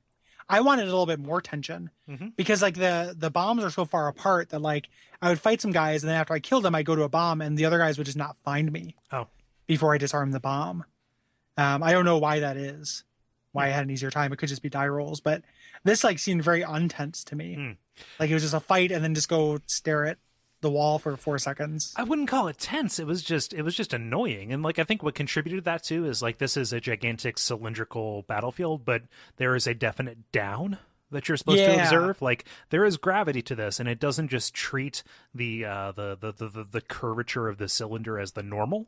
I 0.49 0.61
wanted 0.61 0.83
a 0.83 0.87
little 0.91 1.07
bit 1.07 1.19
more 1.19 1.41
tension, 1.41 1.91
Mhm. 2.09 2.37
because 2.37 2.63
like 2.63 2.75
the 2.75 3.15
the 3.19 3.31
bombs 3.31 3.65
are 3.65 3.71
so 3.71 3.85
far 3.85 4.09
apart 4.09 4.51
that 4.51 4.61
like 4.61 4.89
I 5.23 5.29
would 5.31 5.41
fight 5.41 5.61
some 5.61 5.73
guys, 5.73 6.03
and 6.03 6.11
then 6.11 6.17
after 6.21 6.35
I 6.35 6.39
killed 6.41 6.65
them, 6.65 6.75
I 6.75 6.83
go 6.83 6.95
to 6.95 7.03
a 7.03 7.09
bomb, 7.09 7.41
and 7.41 7.57
the 7.59 7.65
other 7.65 7.79
guys 7.79 7.99
would 7.99 8.05
just 8.05 8.17
not 8.19 8.37
find 8.37 8.71
me. 8.71 8.95
Oh. 9.13 9.27
Before 9.67 9.93
I 9.95 9.99
disarm 9.99 10.31
the 10.31 10.41
bomb, 10.41 10.85
um, 11.57 11.83
I 11.83 11.93
don't 11.93 12.05
know 12.05 12.19
why 12.19 12.41
that 12.41 12.57
is. 12.57 13.05
Why. 13.53 13.67
I 13.67 13.69
had 13.71 13.85
an 13.85 13.91
easier 13.91 14.11
time. 14.11 14.33
It 14.33 14.37
could 14.37 14.49
just 14.51 14.63
be 14.63 14.69
die 14.71 14.87
rolls, 14.89 15.21
but 15.21 15.43
this 15.85 16.05
like 16.05 16.19
seemed 16.19 16.45
very 16.45 16.63
untense 16.63 17.25
to 17.25 17.37
me. 17.37 17.55
Hmm. 17.55 17.71
Like 18.21 18.31
it 18.31 18.35
was 18.35 18.43
just 18.43 18.55
a 18.55 18.61
fight, 18.61 18.93
and 18.93 19.03
then 19.03 19.15
just 19.15 19.29
go 19.29 19.59
stare 19.67 20.07
at 20.07 20.19
the 20.61 20.71
wall 20.71 20.99
for 20.99 21.17
four 21.17 21.39
seconds. 21.39 21.95
I 21.97 22.03
wouldn't 22.03 22.29
call 22.29 22.49
it 22.49 22.59
tense. 22.59 22.99
It 22.99 23.07
was 23.07 23.23
just 23.23 23.55
it 23.55 23.63
was 23.63 23.75
just 23.75 23.93
annoying. 23.93 24.53
And 24.53 24.63
like 24.63 24.79
I 24.79 24.85
think 24.85 25.03
what 25.03 25.15
contributed 25.15 25.59
to 25.59 25.65
that 25.71 25.85
too 25.85 26.05
is 26.05 26.23
like 26.23 26.39
this 26.39 26.57
is 26.57 26.73
a 26.73 26.81
gigantic 26.81 27.39
cylindrical 27.39 28.23
battlefield, 28.23 28.85
but 28.85 29.03
there 29.37 29.55
is 29.55 29.67
a 29.67 29.75
definite 29.75 30.33
down 30.33 30.79
that 31.11 31.29
you're 31.29 31.37
supposed 31.37 31.59
to 31.59 31.81
observe. 31.81 32.21
Like 32.21 32.45
there 32.71 32.85
is 32.85 32.97
gravity 32.97 33.43
to 33.43 33.55
this 33.55 33.81
and 33.81 33.89
it 33.89 34.01
doesn't 34.01 34.29
just 34.29 34.55
treat 34.55 35.03
the 35.35 35.65
uh 35.65 35.93
the 35.93 36.17
the 36.17 36.33
the, 36.33 36.67
the, 36.71 36.81
curvature 36.81 37.49
of 37.49 37.59
the 37.59 37.69
cylinder 37.69 38.19
as 38.19 38.33
the 38.33 38.43
normal, 38.43 38.87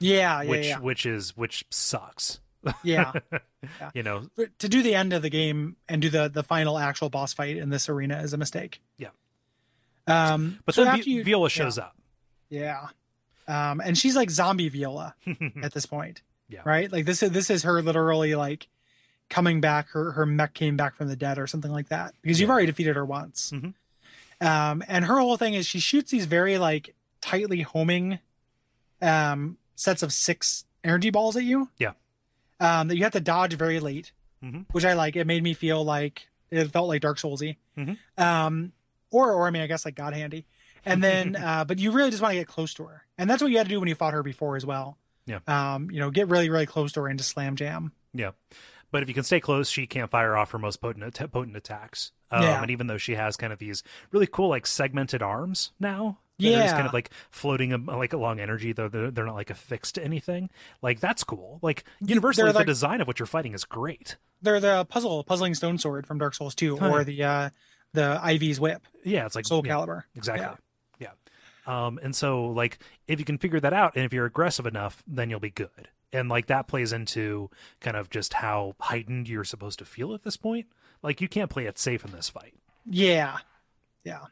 Yeah, 0.00 0.42
yeah, 0.42 0.48
which 0.48 0.66
yeah. 0.66 0.78
which 0.78 1.06
is 1.06 1.36
which 1.36 1.64
sucks. 1.70 2.40
Yeah. 2.82 3.12
You 3.94 4.02
know, 4.02 4.28
to 4.58 4.68
do 4.68 4.82
the 4.82 4.94
end 4.94 5.14
of 5.14 5.22
the 5.22 5.30
game 5.30 5.76
and 5.88 6.02
do 6.02 6.10
the 6.10 6.28
the 6.28 6.42
final 6.42 6.78
actual 6.78 7.08
boss 7.08 7.32
fight 7.32 7.56
in 7.56 7.70
this 7.70 7.88
arena 7.88 8.20
is 8.20 8.34
a 8.34 8.36
mistake. 8.36 8.82
Yeah. 8.98 9.08
Um 10.06 10.58
but 10.66 10.74
so 10.74 10.84
then 10.84 11.02
Vi- 11.02 11.10
you- 11.10 11.24
Viola 11.24 11.44
yeah, 11.46 11.48
shows 11.48 11.78
up. 11.78 11.96
Yeah. 12.50 12.88
Um 13.48 13.80
and 13.80 13.96
she's 13.96 14.16
like 14.16 14.30
zombie 14.30 14.68
Viola 14.68 15.14
at 15.62 15.72
this 15.72 15.86
point. 15.86 16.22
Yeah. 16.48 16.60
Right? 16.64 16.90
Like 16.92 17.04
this 17.06 17.22
is 17.22 17.30
this 17.30 17.50
is 17.50 17.62
her 17.62 17.80
literally 17.82 18.34
like 18.34 18.68
coming 19.30 19.60
back 19.60 19.88
her 19.90 20.12
her 20.12 20.26
mech 20.26 20.52
came 20.54 20.76
back 20.76 20.94
from 20.96 21.08
the 21.08 21.16
dead 21.16 21.38
or 21.38 21.46
something 21.46 21.70
like 21.72 21.88
that 21.88 22.14
because 22.22 22.38
you've 22.40 22.48
Yeah. 22.48 22.52
already 22.52 22.66
defeated 22.66 22.96
her 22.96 23.04
once. 23.04 23.50
Mhm. 23.52 23.74
Um 24.40 24.84
and 24.88 25.04
her 25.06 25.18
whole 25.18 25.36
thing 25.36 25.54
is 25.54 25.66
she 25.66 25.80
shoots 25.80 26.10
these 26.10 26.26
very 26.26 26.58
like 26.58 26.94
tightly 27.20 27.62
homing 27.62 28.18
um 29.00 29.56
sets 29.74 30.02
of 30.02 30.12
6 30.12 30.64
energy 30.84 31.10
balls 31.10 31.36
at 31.36 31.44
you. 31.44 31.70
Yeah. 31.78 31.92
Um 32.60 32.88
that 32.88 32.96
you 32.96 33.02
have 33.04 33.12
to 33.12 33.20
dodge 33.20 33.54
very 33.54 33.80
late 33.80 34.12
Mhm. 34.44 34.66
which 34.72 34.84
I 34.84 34.92
like. 34.92 35.16
It 35.16 35.26
made 35.26 35.42
me 35.42 35.54
feel 35.54 35.82
like 35.82 36.28
it 36.50 36.70
felt 36.70 36.86
like 36.88 37.00
Dark 37.00 37.16
Soulsy. 37.16 37.56
Mhm. 37.78 37.96
Um, 38.18 38.72
or 39.14 39.32
or 39.32 39.46
I 39.46 39.50
mean, 39.50 39.62
I 39.62 39.66
guess 39.66 39.84
like 39.84 39.94
God 39.94 40.12
Handy. 40.14 40.46
And 40.84 41.02
then, 41.02 41.36
uh, 41.42 41.64
but 41.64 41.78
you 41.78 41.92
really 41.92 42.10
just 42.10 42.22
want 42.22 42.32
to 42.32 42.38
get 42.38 42.46
close 42.48 42.74
to 42.74 42.84
her, 42.84 43.04
and 43.16 43.28
that's 43.30 43.40
what 43.42 43.50
you 43.50 43.58
had 43.58 43.66
to 43.66 43.70
do 43.70 43.80
when 43.80 43.88
you 43.88 43.94
fought 43.94 44.12
her 44.14 44.22
before 44.22 44.56
as 44.56 44.66
well. 44.66 44.98
Yeah. 45.26 45.38
Um, 45.46 45.90
you 45.90 46.00
know, 46.00 46.10
get 46.10 46.28
really 46.28 46.50
really 46.50 46.66
close 46.66 46.92
to 46.92 47.00
her 47.02 47.08
and 47.08 47.18
just 47.18 47.30
slam 47.30 47.56
jam. 47.56 47.92
Yeah. 48.12 48.32
But 48.90 49.02
if 49.02 49.08
you 49.08 49.14
can 49.14 49.24
stay 49.24 49.40
close, 49.40 49.68
she 49.70 49.86
can't 49.86 50.10
fire 50.10 50.36
off 50.36 50.50
her 50.52 50.58
most 50.58 50.80
potent 50.80 51.14
potent 51.32 51.56
attacks. 51.56 52.12
Um, 52.30 52.42
Yeah. 52.42 52.62
And 52.62 52.70
even 52.70 52.86
though 52.86 52.98
she 52.98 53.14
has 53.14 53.36
kind 53.36 53.52
of 53.52 53.58
these 53.58 53.82
really 54.12 54.26
cool 54.26 54.48
like 54.50 54.66
segmented 54.66 55.22
arms 55.22 55.72
now, 55.80 56.18
yeah, 56.38 56.62
just 56.64 56.74
kind 56.74 56.86
of 56.86 56.92
like 56.92 57.10
floating 57.30 57.72
um, 57.72 57.86
like 57.86 58.12
along 58.12 58.38
energy, 58.40 58.72
though 58.72 58.88
they're, 58.88 59.10
they're 59.10 59.24
not 59.26 59.34
like 59.36 59.50
affixed 59.50 59.94
to 59.96 60.04
anything. 60.04 60.50
Like 60.82 61.00
that's 61.00 61.24
cool. 61.24 61.58
Like 61.62 61.84
universally, 62.00 62.52
like- 62.52 62.66
the 62.66 62.72
design 62.72 63.00
of 63.00 63.06
what 63.06 63.18
you're 63.18 63.26
fighting 63.26 63.54
is 63.54 63.64
great. 63.64 64.16
They're 64.42 64.60
the 64.60 64.84
puzzle 64.84 65.24
puzzling 65.24 65.54
stone 65.54 65.78
sword 65.78 66.06
from 66.06 66.18
Dark 66.18 66.34
Souls 66.34 66.54
2 66.54 66.78
Oh, 66.80 66.90
or 66.92 67.02
the 67.04 67.22
uh, 67.24 67.50
the 67.94 68.20
Ivy's 68.22 68.60
whip, 68.60 68.82
Yeah, 69.04 69.24
it's 69.26 69.34
like 69.34 69.46
Soul 69.46 69.62
yeah, 69.64 69.72
Calibur. 69.74 70.02
exactly. 70.14 70.46
Yeah. 71.00 71.08
Yeah. 71.66 71.86
Um, 71.86 71.98
and 72.02 72.14
so 72.14 72.44
like 72.46 72.78
if 73.08 73.18
you 73.18 73.24
can 73.24 73.38
figure 73.38 73.60
that 73.60 73.72
out, 73.72 73.96
and 73.96 74.04
if 74.04 74.12
you're 74.12 74.26
aggressive 74.26 74.66
enough, 74.66 75.02
then 75.06 75.30
you'll 75.30 75.40
be 75.40 75.50
good. 75.50 75.88
And 76.12 76.28
like 76.28 76.46
that 76.46 76.68
plays 76.68 76.92
into 76.92 77.50
kind 77.80 77.96
of 77.96 78.10
just 78.10 78.34
how 78.34 78.74
heightened 78.78 79.28
you're 79.28 79.44
supposed 79.44 79.78
to 79.78 79.84
feel 79.84 80.12
at 80.14 80.22
this 80.24 80.36
point. 80.36 80.66
Like 81.02 81.20
you 81.20 81.28
can't 81.28 81.50
play 81.50 81.64
it 81.66 81.78
safe 81.78 82.04
in 82.04 82.12
this 82.12 82.28
fight. 82.28 82.54
Yeah, 82.86 83.38
yeah. 84.04 84.26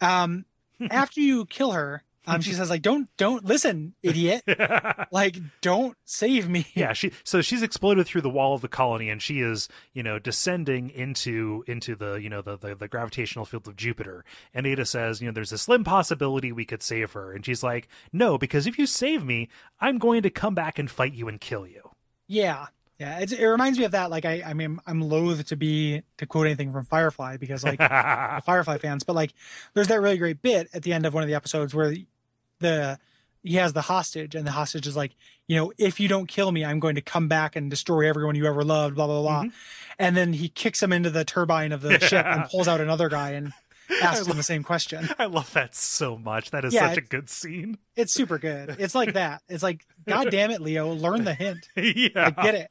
Um, 0.00 0.44
after 0.90 1.20
you 1.20 1.44
kill 1.46 1.72
her, 1.72 2.04
um, 2.36 2.40
she 2.40 2.52
says 2.52 2.70
like, 2.70 2.82
"Don't 2.82 3.08
don't 3.16 3.44
listen, 3.44 3.94
idiot! 4.02 4.42
like, 5.12 5.36
don't 5.60 5.96
save 6.04 6.48
me." 6.48 6.66
yeah 6.74 6.92
she 6.92 7.12
so 7.24 7.40
she's 7.40 7.62
exploded 7.62 8.06
through 8.06 8.20
the 8.20 8.30
wall 8.30 8.54
of 8.54 8.60
the 8.60 8.68
colony 8.68 9.08
and 9.08 9.22
she 9.22 9.40
is 9.40 9.68
you 9.92 10.02
know 10.02 10.18
descending 10.18 10.90
into 10.90 11.64
into 11.66 11.94
the 11.94 12.14
you 12.14 12.28
know 12.28 12.42
the, 12.42 12.56
the 12.56 12.74
the 12.74 12.88
gravitational 12.88 13.44
field 13.44 13.66
of 13.66 13.76
jupiter 13.76 14.24
and 14.54 14.66
ada 14.66 14.84
says 14.84 15.20
you 15.20 15.26
know 15.26 15.32
there's 15.32 15.52
a 15.52 15.58
slim 15.58 15.84
possibility 15.84 16.52
we 16.52 16.64
could 16.64 16.82
save 16.82 17.12
her 17.12 17.32
and 17.32 17.44
she's 17.44 17.62
like 17.62 17.88
no 18.12 18.38
because 18.38 18.66
if 18.66 18.78
you 18.78 18.86
save 18.86 19.24
me 19.24 19.48
i'm 19.80 19.98
going 19.98 20.22
to 20.22 20.30
come 20.30 20.54
back 20.54 20.78
and 20.78 20.90
fight 20.90 21.14
you 21.14 21.28
and 21.28 21.40
kill 21.40 21.66
you 21.66 21.90
Yeah, 22.28 22.66
yeah. 22.98 23.18
It's, 23.18 23.32
it 23.32 23.44
reminds 23.44 23.78
me 23.78 23.84
of 23.84 23.92
that. 23.92 24.10
Like, 24.10 24.24
I, 24.24 24.42
I 24.46 24.54
mean, 24.54 24.78
I'm 24.86 25.00
loath 25.00 25.46
to 25.46 25.56
be 25.56 26.02
to 26.18 26.26
quote 26.26 26.46
anything 26.46 26.70
from 26.70 26.84
Firefly 26.84 27.38
because 27.38 27.64
like 27.64 27.78
Firefly 28.44 28.78
fans, 28.78 29.02
but 29.04 29.16
like, 29.16 29.32
there's 29.74 29.88
that 29.88 30.00
really 30.00 30.18
great 30.18 30.40
bit 30.42 30.68
at 30.72 30.82
the 30.82 30.92
end 30.92 31.06
of 31.06 31.14
one 31.14 31.22
of 31.24 31.28
the 31.28 31.34
episodes 31.34 31.74
where 31.74 31.94
the, 32.60 32.98
he 33.42 33.54
has 33.56 33.72
the 33.72 33.82
hostage, 33.82 34.34
and 34.34 34.46
the 34.46 34.52
hostage 34.52 34.86
is 34.86 34.96
like, 34.96 35.16
you 35.46 35.56
know, 35.56 35.72
if 35.78 35.98
you 35.98 36.06
don't 36.08 36.26
kill 36.26 36.52
me, 36.52 36.64
I'm 36.64 36.78
going 36.78 36.94
to 36.94 37.00
come 37.00 37.26
back 37.26 37.56
and 37.56 37.68
destroy 37.68 38.08
everyone 38.08 38.36
you 38.36 38.46
ever 38.46 38.62
loved, 38.62 38.94
blah 38.94 39.06
blah 39.06 39.20
blah. 39.20 39.40
Mm-hmm. 39.42 39.48
And 39.98 40.16
then 40.16 40.32
he 40.34 40.48
kicks 40.48 40.82
him 40.82 40.92
into 40.92 41.10
the 41.10 41.24
turbine 41.24 41.72
of 41.72 41.82
the 41.82 41.98
ship 41.98 42.24
and 42.24 42.44
pulls 42.44 42.68
out 42.68 42.80
another 42.80 43.08
guy 43.08 43.30
and 43.30 43.52
asks 44.02 44.26
him 44.26 44.36
the 44.36 44.42
same 44.42 44.62
question. 44.62 45.08
i 45.18 45.26
love 45.26 45.52
that 45.52 45.74
so 45.74 46.16
much 46.16 46.52
that 46.52 46.64
is 46.64 46.72
Yeah, 46.72 46.90
such 46.90 46.98
a 46.98 47.00
good 47.00 47.28
scene 47.28 47.78
It's 47.96 48.12
super 48.14 48.38
good. 48.38 48.76
It's 48.78 48.94
like 48.94 49.14
that. 49.14 49.42
It's 49.48 49.62
like, 49.62 49.84
God 50.06 50.30
damn 50.30 50.50
it, 50.52 50.60
Leo, 50.60 50.92
learn 50.92 51.24
the 51.24 51.34
hint. 51.34 51.68
yeah 51.76 52.32
I 52.36 52.42
get 52.42 52.70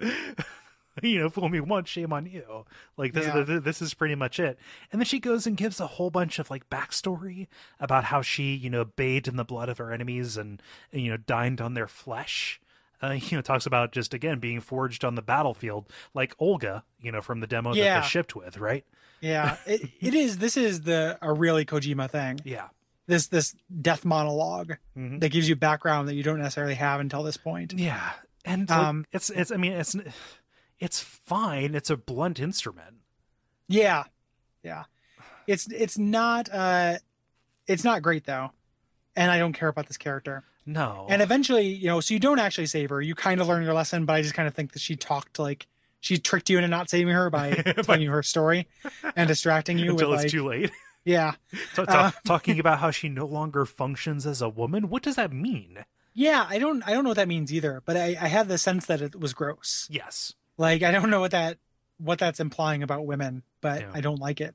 it. 0.00 0.38
you 1.02 1.18
know, 1.18 1.28
fool 1.30 1.48
me 1.48 1.60
once, 1.60 1.88
shame 1.88 2.12
on 2.12 2.26
you. 2.26 2.64
Like 2.96 3.12
this, 3.12 3.26
Yeah. 3.26 3.58
this 3.60 3.80
is 3.80 3.94
pretty 3.94 4.14
much 4.14 4.38
it. 4.38 4.58
And 4.90 5.00
then 5.00 5.06
she 5.06 5.18
goes 5.20 5.46
and 5.46 5.56
gives 5.56 5.80
a 5.80 5.86
whole 5.86 6.10
bunch 6.10 6.38
of 6.38 6.50
like 6.50 6.68
backstory 6.70 7.46
about 7.80 8.04
how 8.04 8.22
she, 8.22 8.54
you 8.54 8.68
know, 8.70 8.84
bathed 8.84 9.28
in 9.28 9.36
the 9.36 9.44
blood 9.44 9.68
of 9.68 9.78
her 9.78 9.92
enemies 9.92 10.36
and, 10.36 10.60
and 10.92 11.02
you 11.02 11.10
know, 11.10 11.16
dined 11.16 11.60
on 11.60 11.74
their 11.74 11.88
flesh. 11.88 12.60
Uh, 13.02 13.10
you 13.20 13.36
know, 13.36 13.42
talks 13.42 13.66
about 13.66 13.92
just 13.92 14.14
again 14.14 14.38
being 14.38 14.60
forged 14.60 15.04
on 15.04 15.14
the 15.14 15.22
battlefield, 15.22 15.88
like 16.14 16.34
Olga, 16.38 16.84
you 17.00 17.10
know, 17.10 17.20
from 17.20 17.40
the 17.40 17.46
demo 17.46 17.74
that 17.74 18.02
they 18.02 18.06
shipped 18.08 18.36
with, 18.36 18.58
right? 18.58 18.84
Yeah, 19.20 19.56
it, 19.66 19.88
it 20.00 20.14
is. 20.14 20.38
This 20.38 20.56
is 20.56 20.82
the 20.82 21.18
a 21.22 21.32
really 21.32 21.64
Kojima 21.64 22.10
thing. 22.10 22.40
Yeah. 22.44 22.68
This 23.08 23.26
this 23.26 23.56
death 23.80 24.04
monologue 24.04 24.74
Mhm. 24.96 25.18
that 25.20 25.30
gives 25.30 25.48
you 25.48 25.56
background 25.56 26.08
that 26.08 26.14
you 26.14 26.22
don't 26.22 26.38
necessarily 26.38 26.74
have 26.74 27.00
until 27.00 27.24
this 27.24 27.36
point. 27.36 27.72
Yeah, 27.72 28.12
and 28.44 28.68
like, 28.68 28.78
Um, 28.78 29.04
it's 29.10 29.28
it's. 29.30 29.50
I 29.50 29.56
mean, 29.56 29.72
it's 29.72 29.96
it's 30.82 31.00
fine. 31.00 31.74
It's 31.74 31.90
a 31.90 31.96
blunt 31.96 32.40
instrument. 32.40 32.96
Yeah, 33.68 34.04
yeah. 34.62 34.84
It's 35.46 35.70
it's 35.70 35.96
not 35.96 36.48
uh, 36.52 36.98
it's 37.66 37.84
not 37.84 38.02
great 38.02 38.24
though, 38.24 38.50
and 39.16 39.30
I 39.30 39.38
don't 39.38 39.52
care 39.52 39.68
about 39.68 39.86
this 39.86 39.96
character. 39.96 40.44
No, 40.64 41.06
And 41.10 41.20
eventually, 41.20 41.66
you 41.66 41.88
know, 41.88 41.98
so 42.00 42.14
you 42.14 42.20
don't 42.20 42.38
actually 42.38 42.66
save 42.66 42.90
her. 42.90 43.00
You 43.00 43.16
kind 43.16 43.40
of 43.40 43.48
learn 43.48 43.64
your 43.64 43.74
lesson, 43.74 44.04
but 44.04 44.12
I 44.12 44.22
just 44.22 44.34
kind 44.34 44.46
of 44.46 44.54
think 44.54 44.74
that 44.74 44.78
she 44.78 44.94
talked 44.94 45.40
like 45.40 45.66
she 45.98 46.18
tricked 46.18 46.48
you 46.50 46.58
into 46.58 46.68
not 46.68 46.88
saving 46.88 47.12
her 47.12 47.30
by 47.30 47.50
telling 47.82 48.00
you 48.02 48.12
her 48.12 48.22
story 48.22 48.68
and 49.16 49.26
distracting 49.26 49.76
you 49.78 49.94
with 49.94 50.02
until 50.02 50.12
it's 50.14 50.22
like, 50.22 50.30
too 50.30 50.46
late. 50.46 50.70
yeah, 51.04 51.32
Ta- 51.74 51.84
ta- 51.84 52.14
talking 52.24 52.60
about 52.60 52.78
how 52.78 52.92
she 52.92 53.08
no 53.08 53.26
longer 53.26 53.64
functions 53.66 54.24
as 54.24 54.40
a 54.40 54.48
woman. 54.48 54.88
What 54.88 55.02
does 55.02 55.16
that 55.16 55.32
mean? 55.32 55.84
yeah. 56.14 56.46
I 56.48 56.58
don't 56.60 56.86
I 56.86 56.92
don't 56.92 57.02
know 57.02 57.10
what 57.10 57.16
that 57.16 57.28
means 57.28 57.52
either, 57.52 57.82
but 57.84 57.96
I, 57.96 58.16
I 58.20 58.28
have 58.28 58.46
the 58.46 58.58
sense 58.58 58.86
that 58.86 59.00
it 59.02 59.18
was 59.18 59.32
gross. 59.34 59.88
Yes. 59.90 60.34
Like 60.58 60.82
I 60.82 60.90
don't 60.90 61.10
know 61.10 61.20
what 61.20 61.30
that 61.32 61.58
what 61.98 62.18
that's 62.18 62.40
implying 62.40 62.82
about 62.82 63.06
women, 63.06 63.42
but 63.60 63.80
Yeah. 63.82 63.90
I 63.94 64.00
don't 64.00 64.18
like 64.20 64.40
it. 64.40 64.54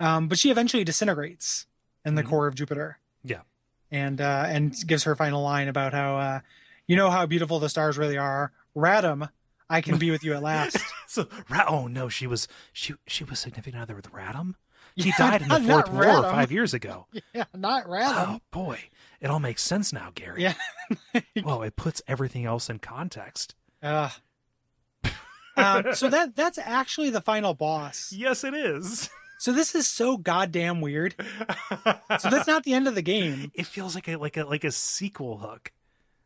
Um, 0.00 0.28
but 0.28 0.38
she 0.38 0.50
eventually 0.50 0.84
disintegrates 0.84 1.66
in 2.04 2.14
the 2.14 2.22
Mhm. 2.22 2.28
core 2.28 2.46
of 2.46 2.54
Jupiter. 2.54 2.98
Yeah. 3.22 3.40
and 3.90 4.20
uh, 4.20 4.44
and 4.48 4.74
gives 4.86 5.04
her 5.04 5.14
final 5.14 5.42
line 5.42 5.68
about 5.68 5.92
how 5.92 6.16
uh, 6.16 6.40
you 6.86 6.96
know 6.96 7.10
how 7.10 7.26
beautiful 7.26 7.58
the 7.60 7.68
stars 7.68 7.96
really 7.96 8.18
are. 8.18 8.50
Radam, 8.76 9.28
I 9.70 9.80
can 9.80 9.98
be 9.98 10.10
with 10.10 10.24
you 10.24 10.34
at 10.34 10.42
last. 10.42 10.78
So, 11.06 11.28
Ra- 11.48 11.66
oh 11.68 11.86
no, 11.86 12.08
she 12.08 12.26
was 12.26 12.48
she 12.72 12.94
she 13.06 13.22
was 13.22 13.38
significant 13.38 13.80
other 13.80 13.94
with 13.94 14.10
Radam. 14.10 14.54
He 14.96 15.10
Yeah, 15.10 15.16
died 15.16 15.42
in 15.42 15.48
the 15.48 15.60
Fourth 15.68 15.90
War 15.92 16.22
five 16.22 16.50
years 16.50 16.74
ago. 16.74 17.06
yeah, 17.32 17.44
not 17.54 17.84
Radam. 17.86 18.26
Oh 18.36 18.40
boy, 18.50 18.80
it 19.20 19.30
all 19.30 19.38
makes 19.38 19.62
sense 19.62 19.92
now, 19.92 20.10
Gary. 20.16 20.42
Yeah. 20.42 20.54
well, 21.44 21.62
it 21.62 21.76
puts 21.76 22.02
everything 22.08 22.44
else 22.46 22.68
in 22.68 22.80
context. 22.80 23.54
Ugh. 23.82 24.10
Um, 25.56 25.94
so 25.94 26.08
that 26.08 26.34
that's 26.36 26.58
actually 26.58 27.10
the 27.10 27.20
final 27.20 27.54
boss. 27.54 28.12
Yes, 28.12 28.42
it 28.44 28.54
is. 28.54 29.08
So 29.38 29.52
this 29.52 29.74
is 29.74 29.86
so 29.86 30.16
goddamn 30.16 30.80
weird. 30.80 31.14
So 32.18 32.30
that's 32.30 32.46
not 32.46 32.64
the 32.64 32.72
end 32.74 32.88
of 32.88 32.94
the 32.94 33.02
game. 33.02 33.50
It 33.54 33.66
feels 33.66 33.94
like 33.94 34.08
a 34.08 34.16
like 34.16 34.36
a 34.36 34.44
like 34.44 34.64
a 34.64 34.70
sequel 34.72 35.38
hook. 35.38 35.70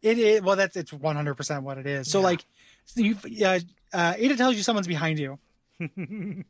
It 0.03 0.19
is 0.19 0.41
well, 0.43 0.57
that's 0.57 0.77
it's 0.77 0.93
one 0.93 1.17
hundred 1.17 1.35
percent 1.35 1.65
what 1.65 1.79
it 1.79 1.87
is. 1.87 2.11
So 2.11 2.21
Yeah. 2.21 2.25
like, 2.25 2.45
you, 2.95 3.17
uh, 3.45 3.59
uh, 3.93 4.15
Ada 4.17 4.37
tells 4.37 4.55
you 4.57 4.63
someone's 4.63 4.87
behind 4.87 5.19
you, 5.19 5.39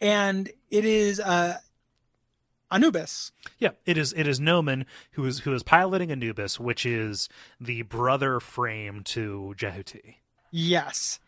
and 0.00 0.50
it 0.70 0.84
is 0.84 1.20
uh, 1.20 1.58
Anubis. 2.70 3.32
Yeah, 3.58 3.70
it 3.86 3.96
is. 3.96 4.12
It 4.12 4.26
is 4.26 4.40
Nohman 4.40 4.84
who 5.12 5.24
is 5.26 5.40
who 5.40 5.54
is 5.54 5.62
piloting 5.62 6.10
Anubis, 6.10 6.58
which 6.60 6.84
is 6.84 7.28
the 7.60 7.82
brother 7.82 8.40
frame 8.40 9.02
to 9.04 9.54
Jehuti. 9.56 10.16
Yes, 10.50 11.18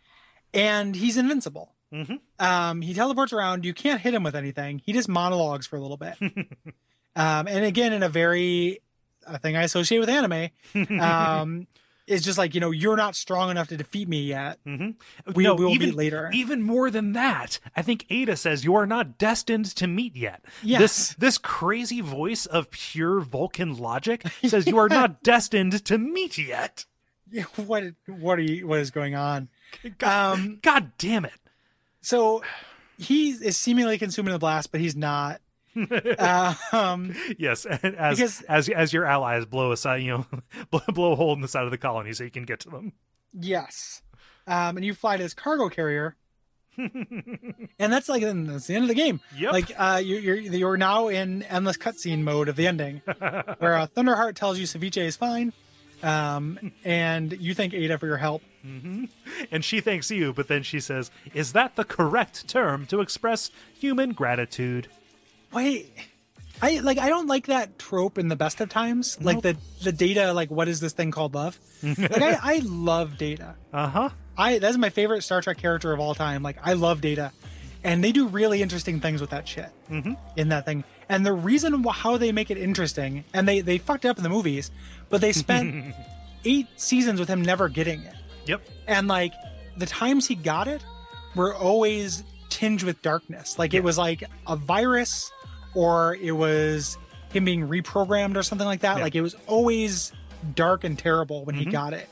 and 0.55 0.95
he's 0.97 1.17
invincible. 1.17 1.73
Mhm. 1.93 2.21
Um, 2.39 2.83
he 2.83 2.95
teleports 2.95 3.33
around. 3.33 3.65
You 3.65 3.73
can't 3.73 4.01
hit 4.01 4.13
him 4.15 4.23
with 4.23 4.35
anything. 4.35 4.81
He 4.85 4.93
just 4.93 5.09
monologues 5.09 5.67
for 5.67 5.77
a 5.77 5.81
little 5.81 5.97
bit. 5.97 6.17
um, 7.17 7.47
and 7.49 7.65
again, 7.65 7.93
in 7.93 8.03
a 8.03 8.09
very 8.09 8.81
a 9.27 9.39
thing 9.39 9.57
I 9.57 9.63
associate 9.63 9.99
with 9.99 10.09
anime, 10.09 10.51
um, 11.01 11.67
is 12.07 12.23
just 12.23 12.39
like 12.39 12.55
you 12.55 12.61
know 12.61 12.71
you're 12.71 12.97
not 12.97 13.17
strong 13.17 13.51
enough 13.51 13.69
to 13.69 13.77
defeat 13.77 14.09
me 14.09 14.23
yet. 14.23 14.59
hmm 14.65 14.91
We 15.35 15.45
no, 15.45 15.55
will 15.55 15.71
even 15.75 15.91
meet 15.91 15.97
later. 15.97 16.31
Even 16.33 16.63
more 16.63 16.91
than 16.91 17.13
that, 17.13 17.59
I 17.77 17.83
think 17.83 18.05
Ada 18.11 18.37
says 18.37 18.65
you 18.65 18.75
are 18.75 18.87
not 18.87 19.19
destined 19.19 19.67
to 19.77 19.87
meet 19.87 20.17
yet. 20.17 20.45
Yes. 20.63 20.81
This 20.81 21.15
this 21.15 21.39
crazy 21.39 22.01
voice 22.01 22.47
of 22.47 22.71
pure 22.71 23.21
Vulcan 23.21 23.77
logic 23.77 24.25
says 24.45 24.67
you 24.67 24.79
are 24.79 24.89
not 25.01 25.23
destined 25.23 25.85
to 25.85 25.99
meet 25.99 26.37
yet. 26.39 26.85
what 27.57 27.85
what 28.07 28.39
are 28.39 28.43
you, 28.43 28.67
what 28.67 28.81
is 28.81 28.91
going 28.91 29.15
on? 29.15 29.49
God, 29.99 30.39
Um, 30.39 30.59
God 30.63 30.93
damn 30.99 31.25
it. 31.25 31.33
so 32.01 32.43
he 32.99 33.31
is 33.31 33.59
seemingly 33.59 33.99
consuming 33.99 34.33
the 34.33 34.39
blast, 34.39 34.73
but 34.73 34.81
he's 34.81 34.97
not. 34.97 35.41
um, 36.73 37.15
Yes, 37.39 37.67
as 37.67 38.17
Because- 38.17 38.43
as 38.49 38.69
as 38.71 38.93
your 38.93 39.05
allies 39.05 39.45
blow 39.45 39.73
aside, 39.73 40.03
you 40.03 40.11
know, 40.19 40.27
blow, 40.71 40.81
blow 40.89 41.13
a 41.13 41.17
hole 41.17 41.35
in 41.35 41.41
the 41.43 41.49
side 41.49 41.65
of 41.65 41.71
the 41.71 41.79
colony 41.79 42.13
so 42.15 42.25
you 42.25 42.31
can 42.31 42.45
get 42.45 42.61
to 42.61 42.71
them. 42.71 42.93
yes, 43.39 44.03
um, 44.47 44.77
and 44.79 44.85
you 44.87 44.95
fly 44.95 45.17
to 45.19 45.23
this 45.23 45.35
cargo 45.35 45.69
carrier, 45.69 46.17
and 46.79 47.69
that's 47.79 48.09
like 48.09 48.23
that's 48.23 48.67
the 48.67 48.75
end 48.75 48.85
of 48.85 48.89
the 48.89 48.95
game. 48.95 49.21
Yep. 49.37 49.53
Like 49.53 49.73
uh, 49.77 50.01
you, 50.03 50.17
you're 50.17 50.37
you're 50.37 50.77
now 50.77 51.09
in 51.09 51.43
endless 51.45 51.77
cutscene 51.77 52.23
mode 52.23 52.49
of 52.49 52.57
the 52.57 52.67
ending, 52.67 53.03
where 53.59 53.75
uh, 53.77 53.87
Thunderheart 53.87 54.35
tells 54.35 54.59
you 54.59 54.65
Celvice 54.67 54.97
is 54.97 55.17
fine, 55.17 55.53
um, 56.03 56.73
and 56.85 57.33
you 57.41 57.55
thank 57.55 57.75
Ada 57.75 57.99
for 57.99 58.07
your 58.07 58.17
help. 58.19 58.43
and 59.53 59.65
she 59.65 59.81
thanks 59.81 60.11
you, 60.11 60.33
but 60.33 60.49
then 60.49 60.63
she 60.65 60.81
says, 60.81 61.11
"Is 61.35 61.53
that 61.53 61.77
the 61.77 61.85
correct 61.85 62.49
term 62.49 62.87
to 62.87 63.01
express 63.01 63.51
human 63.79 64.13
gratitude?" 64.13 64.89
Wait, 65.53 65.93
I 66.61 66.79
like 66.81 66.99
I 66.99 67.09
don't 67.09 67.29
like 67.29 67.47
that 67.47 67.79
trope 67.79 68.19
in 68.19 68.29
the 68.29 68.37
best 68.37 68.61
of 68.61 68.69
times. 68.69 69.19
Like 69.21 69.43
the 69.43 69.57
the 69.83 69.93
data, 69.93 70.33
like 70.33 70.51
what 70.51 70.69
is 70.69 70.81
this 70.81 70.93
thing 70.93 71.11
called 71.13 71.35
love? 71.35 71.61
like 71.83 72.21
I, 72.23 72.39
I 72.43 72.63
love 72.65 73.19
data. 73.19 73.55
Uh 73.73 73.87
huh. 73.89 74.09
I 74.37 74.59
that's 74.59 74.77
my 74.77 74.91
favorite 74.91 75.23
Star 75.23 75.41
Trek 75.41 75.59
character 75.59 75.93
of 75.93 76.01
all 76.01 76.15
time. 76.15 76.43
Like 76.43 76.59
I 76.63 76.73
love 76.75 77.01
Data, 77.01 77.33
and 77.85 78.03
they 78.03 78.13
do 78.13 78.27
really 78.27 78.63
interesting 78.63 79.01
things 79.01 79.21
with 79.21 79.31
that 79.31 79.47
shit 79.49 79.71
in 80.37 80.49
that 80.49 80.65
thing. 80.67 80.85
And 81.09 81.25
the 81.25 81.33
reason 81.33 81.85
wh- 81.85 81.95
how 81.95 82.17
they 82.17 82.33
make 82.33 82.51
it 82.51 82.59
interesting, 82.59 83.25
and 83.33 83.47
they 83.49 83.61
they 83.61 83.79
fucked 83.79 84.05
up 84.05 84.17
in 84.17 84.23
the 84.25 84.29
movies, 84.29 84.71
but 85.09 85.21
they 85.21 85.33
spent 85.33 85.95
eight 86.45 86.67
seasons 86.77 87.21
with 87.21 87.29
him 87.29 87.43
never 87.43 87.69
getting 87.69 88.03
it. 88.03 88.15
Yep. 88.47 88.63
And 88.89 89.07
like 89.09 89.33
the 89.77 89.87
times 89.87 90.27
he 90.27 90.35
got 90.35 90.67
it 90.69 90.85
were 91.35 91.55
always 91.55 92.25
tinged 92.51 92.83
with 92.83 93.01
darkness. 93.03 93.59
Like 93.59 93.73
Yeah. 93.73 93.79
it 93.79 93.85
was 93.85 93.99
like 93.99 94.25
a 94.47 94.57
virus, 94.57 95.31
or 95.75 96.17
it 96.17 96.33
was 96.33 96.99
him 97.33 97.45
being 97.45 97.69
reprogrammed 97.69 98.37
or 98.37 98.43
something 98.43 98.67
like 98.67 98.81
that. 98.81 98.89
Yeah. 98.89 98.95
Mm-hmm. 98.95 99.03
Like 99.05 99.15
it 99.15 99.21
was 99.23 99.37
always 99.47 100.13
dark 100.55 100.85
and 100.85 100.99
terrible 100.99 101.45
when 101.45 101.55
he 101.55 101.67
got 101.67 101.93
it. 101.93 102.09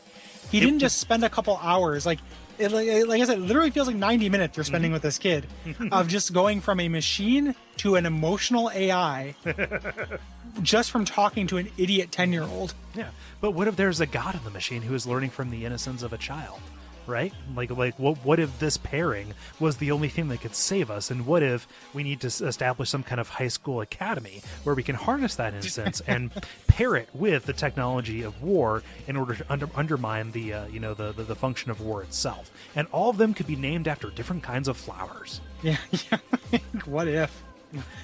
He 0.50 0.60
didn't 0.60 0.78
just 0.80 0.98
spend 0.98 1.24
a 1.24 1.28
couple 1.30 1.56
hours 1.60 2.06
like. 2.06 2.20
It, 2.58 2.70
like, 2.72 2.88
like 3.08 3.20
I 3.22 3.24
said, 3.24 3.38
it 3.38 3.42
literally 3.42 3.70
feels 3.70 3.86
like 3.86 3.96
90 3.96 4.28
minutes 4.28 4.56
you're 4.56 4.64
spending 4.64 4.90
Mm-hmm. 4.90 4.94
with 4.94 5.02
this 5.02 5.18
kid 5.18 5.46
of 5.92 6.08
just 6.08 6.32
going 6.32 6.60
from 6.60 6.80
a 6.80 6.88
machine 6.88 7.54
to 7.78 7.96
an 7.96 8.06
emotional 8.06 8.70
AI 8.74 9.34
just 10.62 10.90
from 10.90 11.04
talking 11.04 11.46
to 11.48 11.56
an 11.56 11.68
idiot 11.78 12.12
10 12.12 12.32
year 12.32 12.44
old. 12.44 12.74
Yeah. 12.94 13.08
But 13.40 13.52
what 13.52 13.66
if 13.68 13.76
there's 13.76 14.00
a 14.00 14.06
god 14.06 14.34
in 14.34 14.44
the 14.44 14.50
machine 14.50 14.82
who 14.82 14.94
is 14.94 15.06
learning 15.06 15.30
from 15.30 15.50
the 15.50 15.64
innocence 15.64 16.02
of 16.02 16.12
a 16.12 16.18
child? 16.18 16.60
Right? 17.06 17.32
Like 17.54 17.70
like 17.70 17.98
what 17.98 18.16
what 18.24 18.40
if 18.40 18.58
this 18.58 18.76
pairing 18.76 19.34
was 19.60 19.76
the 19.76 19.90
only 19.90 20.08
thing 20.08 20.28
that 20.28 20.40
could 20.40 20.54
save 20.54 20.90
us 20.90 21.10
and 21.10 21.26
what 21.26 21.42
if 21.42 21.68
we 21.92 22.02
need 22.02 22.20
to 22.20 22.28
establish 22.28 22.88
some 22.88 23.02
kind 23.02 23.20
of 23.20 23.28
high 23.28 23.48
school 23.48 23.80
academy 23.82 24.42
where 24.62 24.74
we 24.74 24.82
can 24.82 24.94
harness 24.94 25.34
that 25.36 25.52
innocence 25.52 26.00
and 26.06 26.32
pair 26.66 26.96
it 26.96 27.08
with 27.12 27.44
the 27.44 27.52
technology 27.52 28.22
of 28.22 28.42
war 28.42 28.82
in 29.06 29.16
order 29.16 29.34
to 29.34 29.44
under, 29.52 29.68
undermine 29.74 30.32
the 30.32 30.52
uh, 30.52 30.66
you 30.66 30.80
know 30.80 30.94
the, 30.94 31.12
the 31.12 31.22
the 31.22 31.36
function 31.36 31.70
of 31.70 31.80
war 31.80 32.02
itself. 32.02 32.50
And 32.74 32.88
all 32.90 33.10
of 33.10 33.18
them 33.18 33.34
could 33.34 33.46
be 33.46 33.56
named 33.56 33.86
after 33.86 34.08
different 34.10 34.42
kinds 34.42 34.68
of 34.68 34.76
flowers. 34.76 35.40
Yeah, 35.62 35.76
yeah. 36.10 36.58
what 36.86 37.06
if? 37.06 37.43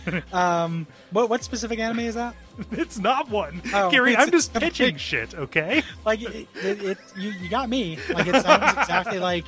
um, 0.33 0.87
what 1.11 1.29
what 1.29 1.43
specific 1.45 1.79
anime 1.79 2.01
is 2.01 2.15
that? 2.15 2.35
It's 2.73 2.99
not 2.99 3.31
one. 3.31 3.63
Oh, 3.73 3.91
Gary, 3.91 4.17
I'm 4.17 4.31
just 4.31 4.53
pitching 4.65 4.97
shit, 4.97 5.35
okay? 5.35 5.83
Like 6.05 6.21
it, 6.23 6.47
it, 6.57 6.83
it 6.83 6.99
you, 7.17 7.31
you 7.31 7.49
got 7.49 7.69
me. 7.69 7.99
Like 8.13 8.27
it 8.27 8.43
sounds 8.43 8.73
exactly 8.79 9.19
like 9.19 9.45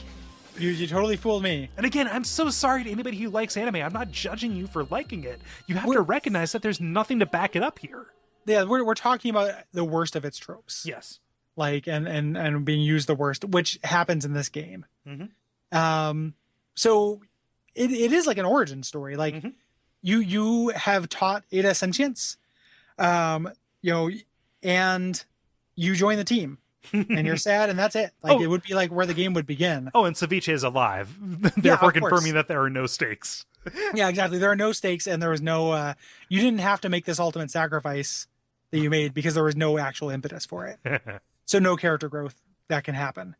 you. 0.59 0.71
You 0.71 0.87
totally 0.87 1.17
fooled 1.17 1.43
me. 1.43 1.69
And 1.77 1.85
again, 1.85 2.09
I'm 2.11 2.25
so 2.25 2.49
sorry 2.51 2.85
to 2.85 2.91
anybody 2.91 3.19
who 3.19 3.29
likes 3.29 3.57
anime. 3.57 3.77
I'm 3.77 3.93
not 3.93 4.11
judging 4.11 4.57
you 4.57 4.67
for 4.67 4.85
liking 4.85 5.25
it. 5.25 5.41
You 5.67 5.75
have 5.75 5.85
to 5.85 5.91
We're- 5.91 6.03
recognize 6.05 6.53
that 6.53 6.63
there's 6.63 6.81
nothing 6.81 7.19
to 7.19 7.27
back 7.27 7.55
it 7.55 7.63
up 7.63 7.79
here. 7.81 8.07
Yeah, 8.47 8.65
we're 8.65 8.83
we're 8.85 8.95
talking 8.95 9.31
about 9.31 9.53
the 9.73 9.85
worst 9.85 10.17
of 10.17 10.25
its 10.25 10.39
tropes. 10.39 10.85
Yes. 10.87 11.19
Like 11.55 11.87
and 11.87 12.09
and 12.09 12.37
and 12.37 12.65
being 12.65 12.81
used 12.81 13.09
the 13.09 13.15
worst, 13.15 13.45
which 13.45 13.79
happens 13.85 14.25
in 14.25 14.33
this 14.33 14.49
game. 14.49 14.87
Mhm. 15.07 15.31
Um, 15.77 16.35
so 16.75 17.21
it 17.75 17.91
it 17.93 18.11
is 18.13 18.27
like 18.27 18.39
an 18.39 18.47
origin 18.47 18.83
story. 18.83 19.17
Like 19.17 19.35
Mhm. 19.35 19.53
You 20.03 20.19
you 20.19 20.69
have 20.71 21.09
taught 21.09 21.45
Ada 21.53 21.75
sentience, 21.75 22.37
um, 22.99 23.49
you 23.83 23.93
know, 23.93 24.11
and 24.63 25.25
you 25.77 25.95
join 25.95 26.17
the 26.19 26.25
team, 26.25 26.59
and 26.93 27.27
you're 27.27 27.37
sad, 27.37 27.71
and 27.71 27.79
that's 27.79 27.95
it. 27.97 28.11
Like 28.23 28.35
Oh. 28.35 28.43
it 28.43 28.47
would 28.49 28.63
be 28.63 28.75
like 28.75 28.91
where 28.91 29.07
the 29.07 29.15
game 29.15 29.33
would 29.35 29.47
begin. 29.47 29.91
Oh, 29.95 30.05
and 30.05 30.17
Celvice 30.17 30.49
is 30.53 30.65
alive, 30.65 31.17
therefore 31.57 31.93
course. 31.93 32.01
confirming 32.01 32.35
that 32.35 32.49
there 32.49 32.63
are 32.63 32.71
no 32.71 32.87
stakes. 32.87 33.47
Yeah, 33.95 34.09
exactly. 34.09 34.39
There 34.39 34.51
are 34.51 34.57
no 34.57 34.73
stakes, 34.73 35.07
and 35.07 35.23
there 35.23 35.31
was 35.31 35.41
no. 35.41 35.71
Uh, 35.71 35.95
you 36.29 36.41
didn't 36.41 36.59
have 36.59 36.81
to 36.81 36.89
make 36.89 37.05
this 37.05 37.21
ultimate 37.21 37.49
sacrifice 37.51 38.27
that 38.73 38.81
you 38.81 38.91
made 38.91 39.15
because 39.15 39.35
there 39.35 39.45
was 39.45 39.55
no 39.55 39.79
actual 39.79 40.11
impetus 40.11 40.45
for 40.45 40.67
it. 40.67 40.81
So 41.45 41.61
no 41.61 41.77
character 41.77 42.09
growth 42.09 42.41
that 42.67 42.83
can 42.83 42.97
happen. 42.97 43.37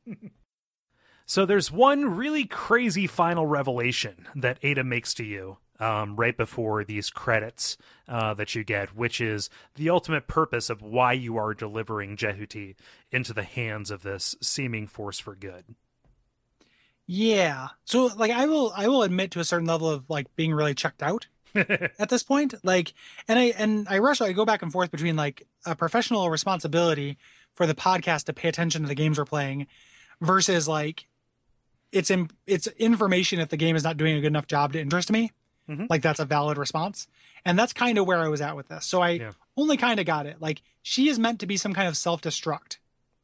so 1.27 1.45
there's 1.47 1.73
one 1.73 2.15
really 2.17 2.45
crazy 2.45 3.07
final 3.09 3.47
revelation 3.47 4.29
that 4.37 4.59
Ada 4.63 4.85
makes 4.85 5.13
to 5.15 5.25
you 5.25 5.57
um, 5.81 6.17
right 6.17 6.37
before 6.37 6.85
these 6.85 7.11
credits 7.11 7.77
uh, 8.09 8.35
that 8.35 8.55
you 8.55 8.65
get, 8.65 8.95
which 8.95 9.21
is 9.21 9.51
the 9.75 9.91
ultimate 9.91 10.27
purpose 10.29 10.71
of 10.71 10.83
why 10.83 11.13
you 11.13 11.37
are 11.37 11.55
delivering 11.55 12.17
Jehuti 12.17 12.77
into 13.11 13.33
the 13.33 13.43
hands 13.43 13.91
of 13.91 14.03
this 14.03 14.37
seeming 14.41 14.87
force 14.87 15.19
for 15.19 15.35
good. 15.35 15.65
Yeah. 17.07 17.69
So 17.85 18.07
like 18.17 18.31
I 18.31 18.47
will 18.47 18.73
I 18.77 18.89
will 18.89 19.03
admit 19.03 19.33
to 19.33 19.41
a 19.41 19.45
certain 19.45 19.67
level 19.67 19.91
of 19.91 20.09
like 20.09 20.35
being 20.37 20.55
really 20.55 20.75
checked 20.75 21.03
out 21.03 21.27
at 21.55 22.09
this 22.09 22.23
point. 22.23 22.55
Like 22.63 22.95
and 23.27 23.39
I 23.39 23.43
and 23.59 23.87
I 23.89 23.99
rush 23.99 24.21
I 24.21 24.33
go 24.33 24.45
back 24.45 24.63
and 24.63 24.73
forth 24.73 24.91
between 24.91 25.17
like 25.17 25.47
a 25.67 25.75
professional 25.75 26.31
responsibility 26.31 27.19
for 27.55 27.67
the 27.67 27.75
podcast 27.75 28.25
to 28.25 28.33
pay 28.33 28.49
attention 28.49 28.83
to 28.83 28.89
the 28.89 28.95
games 28.95 29.19
we're 29.19 29.25
playing 29.25 29.67
versus 30.21 30.69
like 30.69 31.07
it's 31.91 32.11
in, 32.11 32.31
it's 32.47 32.67
information 32.79 33.39
if 33.39 33.51
the 33.51 33.57
game 33.57 33.77
is 33.77 33.85
not 33.85 33.99
doing 33.99 34.17
a 34.17 34.21
good 34.21 34.29
enough 34.29 34.47
job 34.47 34.73
to 34.73 34.81
interest 34.81 35.13
me. 35.13 35.33
Mhm. 35.69 35.87
Like 35.89 36.03
that's 36.03 36.21
a 36.21 36.25
valid 36.25 36.59
response. 36.59 37.07
And 37.45 37.59
that's 37.59 37.73
kind 37.73 37.99
of 37.99 38.07
where 38.07 38.19
I 38.19 38.29
was 38.29 38.41
at 38.41 38.57
with 38.57 38.69
this. 38.69 38.85
So 38.87 39.01
I 39.01 39.11
Yeah. 39.11 39.31
only 39.57 39.77
kind 39.77 40.01
of 40.01 40.07
got 40.07 40.27
it. 40.27 40.41
Like 40.41 40.63
she 40.83 41.09
is 41.09 41.19
meant 41.19 41.41
to 41.41 41.47
be 41.47 41.57
some 41.57 41.73
kind 41.75 41.87
of 41.89 41.97
self-destruct 41.97 42.79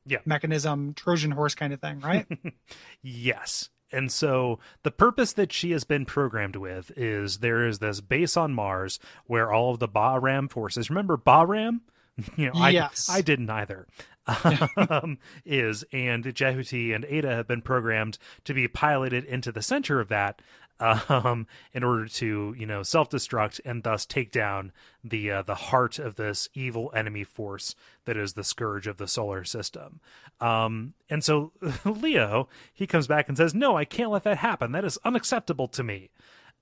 Yeah. 0.07 0.19
mechanism, 0.25 0.95
Trojan 0.95 1.33
horse 1.33 1.55
kind 1.55 1.73
of 1.73 1.81
thing, 1.81 2.01
right? 2.01 2.27
Yes. 3.03 3.71
And 3.91 4.13
so 4.13 4.59
the 4.83 4.91
purpose 4.91 5.33
that 5.33 5.53
she 5.53 5.71
has 5.71 5.85
been 5.85 6.05
programmed 6.05 6.57
with 6.57 6.91
is 6.97 7.39
there 7.39 7.67
is 7.67 7.79
this 7.79 8.01
base 8.01 8.37
on 8.37 8.53
Mars 8.53 8.99
where 9.25 9.51
all 9.53 9.73
of 9.73 9.79
the 9.79 9.89
Bahram 9.89 10.51
forces, 10.51 10.91
remember 10.91 11.17
Bahram? 11.17 11.81
you 12.37 12.51
know, 12.53 12.67
Yes. 12.69 13.09
I, 13.11 13.17
I 13.19 13.21
didn't 13.23 13.49
either. 13.51 13.87
um, 14.91 15.17
is 15.47 15.85
and 15.91 16.23
Jehuti 16.25 16.95
and 16.95 17.05
Ada 17.07 17.31
have 17.35 17.49
been 17.49 17.63
programmed 17.63 18.19
to 18.45 18.53
be 18.53 18.69
piloted 18.69 19.25
into 19.25 19.51
the 19.51 19.63
center 19.63 20.01
of 20.01 20.09
that 20.09 20.43
um, 20.81 21.47
in 21.73 21.83
order 21.83 22.07
to 22.07 22.55
you 22.59 22.67
know 22.67 22.83
self 22.83 23.11
destruct 23.11 23.61
and 23.65 23.83
thus 23.83 24.07
take 24.07 24.31
down 24.31 24.73
the 25.03 25.31
uh, 25.31 25.43
the 25.43 25.55
heart 25.55 25.99
of 25.99 26.17
this 26.17 26.49
evil 26.55 26.91
enemy 26.95 27.25
force 27.25 27.75
that 28.05 28.17
is 28.17 28.35
the 28.35 28.45
scourge 28.45 28.87
of 28.87 28.97
the 28.97 29.09
solar 29.09 29.45
system. 29.45 30.01
Um, 30.41 30.95
and 31.11 31.23
so 31.23 31.53
Leo 31.85 32.49
he 32.73 32.87
comes 32.87 33.07
back 33.07 33.29
and 33.29 33.37
says, 33.37 33.55
"No, 33.55 33.77
I 33.77 33.85
can't 33.85 34.11
let 34.11 34.25
that 34.25 34.39
happen. 34.39 34.73
That 34.73 34.85
is 34.85 34.99
unacceptable 35.05 35.69
to 35.69 35.83
me." 35.83 36.11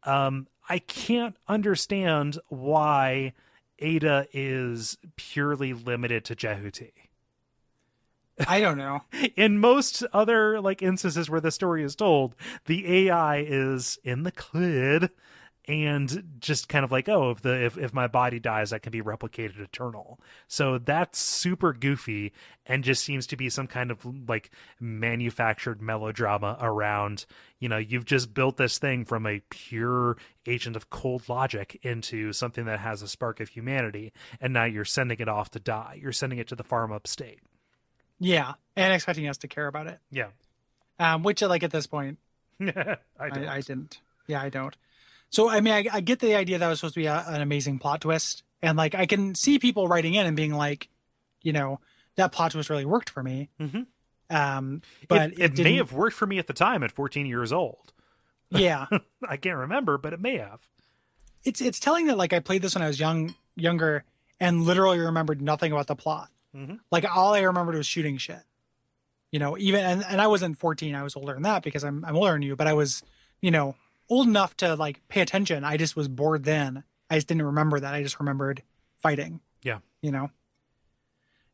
Um, 0.05 0.47
I 0.69 0.79
can't 0.79 1.37
understand 1.49 2.39
why 2.49 3.33
Ada 3.79 4.27
is 4.33 4.99
purely 5.17 5.73
limited 5.73 6.25
to 6.27 6.37
Jehuti. 6.37 6.93
I 8.49 8.61
don't 8.61 8.79
know. 8.79 9.01
In 9.35 9.59
most 9.59 10.03
other 10.13 10.61
like 10.61 10.83
instances 10.83 11.31
where 11.31 11.41
the 11.41 11.51
story 11.51 11.83
is 11.83 11.97
told, 11.97 12.35
the 12.67 13.09
AI 13.09 13.39
is 13.39 13.99
in 14.05 14.25
the 14.25 14.33
clid 14.33 15.11
and 15.69 16.23
just 16.39 16.69
kind 16.69 16.85
of 16.85 16.93
like, 16.93 17.09
oh, 17.09 17.31
if 17.31 17.41
the 17.41 17.65
if, 17.65 17.77
if 17.77 17.93
my 17.93 18.07
body 18.07 18.39
dies, 18.39 18.73
I 18.73 18.79
can 18.79 18.93
be 18.93 19.03
replicated 19.03 19.59
eternal. 19.59 20.21
So 20.47 20.79
that's 20.79 21.19
super 21.19 21.73
goofy 21.73 22.33
and 22.67 22.85
just 22.85 23.05
seems 23.05 23.27
to 23.29 23.37
be 23.37 23.49
some 23.49 23.67
kind 23.67 23.91
of 23.91 24.07
like 24.29 24.51
manufactured 24.79 25.83
melodrama 25.83 26.57
around, 26.61 27.27
you 27.59 27.69
know, 27.69 27.79
you've 27.79 28.05
just 28.05 28.35
built 28.35 28.59
this 28.59 28.79
thing 28.79 29.05
from 29.05 29.27
a 29.27 29.41
pure 29.51 30.17
agent 30.47 30.77
of 30.77 30.91
cold 30.91 31.29
logic 31.29 31.79
into 31.83 32.33
something 32.33 32.67
that 32.67 32.81
has 32.81 33.03
a 33.03 33.09
spark 33.09 33.41
of 33.41 33.49
humanity, 33.49 34.13
and 34.41 34.53
now 34.53 34.65
you're 34.65 34.85
sending 34.85 35.19
it 35.19 35.29
off 35.29 35.51
to 35.51 35.59
die. 35.59 35.99
You're 36.01 36.13
sending 36.13 36.39
it 36.39 36.49
to 36.49 36.57
the 36.57 36.65
farm 36.65 36.93
upstate. 36.93 37.41
Yeah, 38.19 38.55
and 38.77 38.93
expecting 38.93 39.29
us 39.29 39.39
to 39.39 39.49
care 39.49 39.67
about 39.67 39.87
it, 39.87 39.99
Yeah. 40.11 40.29
um, 40.99 41.23
which 41.23 41.43
like 41.43 41.63
at 41.63 41.71
this 41.71 41.87
point 41.87 42.19
I 42.61 42.97
I, 43.19 43.29
don't. 43.29 43.49
I, 43.49 43.61
didn't. 43.61 44.01
Yeah, 44.27 44.41
I 44.41 44.49
don't. 44.49 44.77
So 45.31 45.49
I 45.51 45.61
mean, 45.61 45.75
I, 45.75 45.85
I 45.93 46.01
get 46.01 46.21
the 46.21 46.35
idea 46.35 46.59
that 46.59 46.69
was 46.69 46.81
supposed 46.81 46.95
to 46.95 47.01
be 47.01 47.07
a, 47.07 47.25
an 47.29 47.41
amazing 47.43 47.79
plot 47.79 48.01
twist, 48.01 48.43
and 48.63 48.79
like 48.79 48.95
I 48.95 49.07
can 49.07 49.35
see 49.35 49.59
people 49.59 49.89
writing 49.89 50.15
in 50.15 50.27
and 50.27 50.37
being 50.37 50.55
like, 50.55 50.89
you 51.43 51.53
know, 51.53 51.81
that 52.17 52.33
plot 52.33 52.53
twist 52.53 52.71
really 52.71 52.85
worked 52.87 53.11
for 53.11 53.23
me. 53.23 53.51
Mhm. 53.61 53.87
Um, 54.31 54.83
but 55.07 55.33
it, 55.39 55.59
it, 55.59 55.63
may 55.63 55.77
have 55.77 55.93
worked 55.93 56.17
for 56.17 56.27
me 56.27 56.39
at 56.39 56.47
the 56.49 56.53
time 56.53 56.83
at 56.83 56.91
14 56.91 57.27
years 57.27 57.53
old. 57.53 57.93
Yeah, 58.51 58.87
I 59.29 59.37
can't 59.37 59.57
remember, 59.59 59.99
but 59.99 60.13
it 60.13 60.21
may 60.21 60.39
have. 60.39 60.61
it's 61.45 61.61
it's 61.61 61.79
telling 61.79 62.07
that 62.07 62.17
like 62.17 62.33
I 62.33 62.41
played 62.41 62.63
this 62.63 62.75
when 62.75 62.83
I 62.83 62.89
was 62.89 62.99
young, 62.99 63.35
younger, 63.55 64.05
and 64.41 64.63
literally 64.65 64.99
remembered 64.99 65.43
nothing 65.43 65.71
about 65.73 65.87
the 65.87 65.95
plot. 65.97 66.31
Mhm. 66.57 66.81
Like 66.91 67.05
all 67.05 67.35
I 67.35 67.41
remembered 67.41 67.75
was 67.75 67.87
shooting 67.87 68.17
shit. 68.17 68.43
You 69.31 69.39
know, 69.41 69.59
even 69.59 69.85
and, 69.85 70.05
and 70.09 70.21
I 70.21 70.27
wasn't 70.29 70.57
14, 70.59 70.95
I 70.95 71.03
was 71.03 71.17
older 71.17 71.35
than 71.35 71.43
that 71.43 71.63
because 71.63 71.85
I'm 71.85 72.05
I'm 72.05 72.17
older 72.17 72.33
than 72.33 72.43
you, 72.43 72.57
but 72.57 72.67
I 72.67 72.73
was, 72.73 73.03
you 73.43 73.51
know, 73.51 73.75
old 74.09 74.27
enough 74.29 74.57
to 74.59 74.75
like 74.77 75.07
pay 75.09 75.21
attention. 75.21 75.65
I 75.65 75.77
just 75.77 75.97
was 75.97 76.09
bored 76.09 76.45
then. 76.45 76.85
I 77.11 77.17
just 77.17 77.27
didn't 77.29 77.43
remember 77.45 77.79
that. 77.81 77.95
I 77.95 78.03
just 78.03 78.19
remembered 78.21 78.63
fighting. 78.97 79.41
Yeah. 79.63 79.79
You 80.01 80.13
know. 80.13 80.31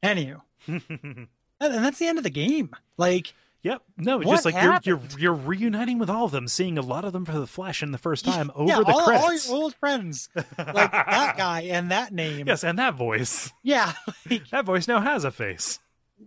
Anywho. 0.02 0.42
And 1.60 1.84
that's 1.84 2.00
the 2.00 2.08
end 2.08 2.18
of 2.18 2.24
the 2.24 2.30
game. 2.30 2.70
Like 2.96 3.34
Yep. 3.62 3.82
No, 3.96 4.16
What 4.18 4.26
just 4.26 4.44
like 4.44 4.54
you're, 4.54 4.62
you're 4.84 4.96
happened? 4.98 5.16
you're 5.20 5.34
reuniting 5.34 5.98
with 5.98 6.10
all 6.10 6.24
of 6.24 6.32
them, 6.32 6.48
seeing 6.48 6.76
a 6.78 6.82
lot 6.82 7.04
of 7.04 7.12
them 7.12 7.24
for 7.24 7.38
the 7.38 7.46
flash 7.46 7.82
in 7.82 7.92
the 7.92 7.98
first 7.98 8.24
time 8.24 8.50
over 8.56 8.68
yeah, 8.68 8.78
the 8.80 8.86
all, 8.86 9.00
all 9.00 9.06
credits. 9.06 9.46
your 9.48 9.56
old 9.56 9.74
friends. 9.76 10.28
Like 10.34 10.90
that 10.90 11.34
guy 11.38 11.62
and 11.62 11.90
that 11.92 12.12
name. 12.12 12.46
yes, 12.48 12.64
and 12.64 12.78
that 12.78 12.94
voice. 12.94 13.52
Yeah. 13.62 13.92
Like 14.30 14.48
That 14.50 14.64
voice 14.64 14.88
now 14.88 15.00
has 15.00 15.24
a 15.24 15.30
face. 15.30 15.78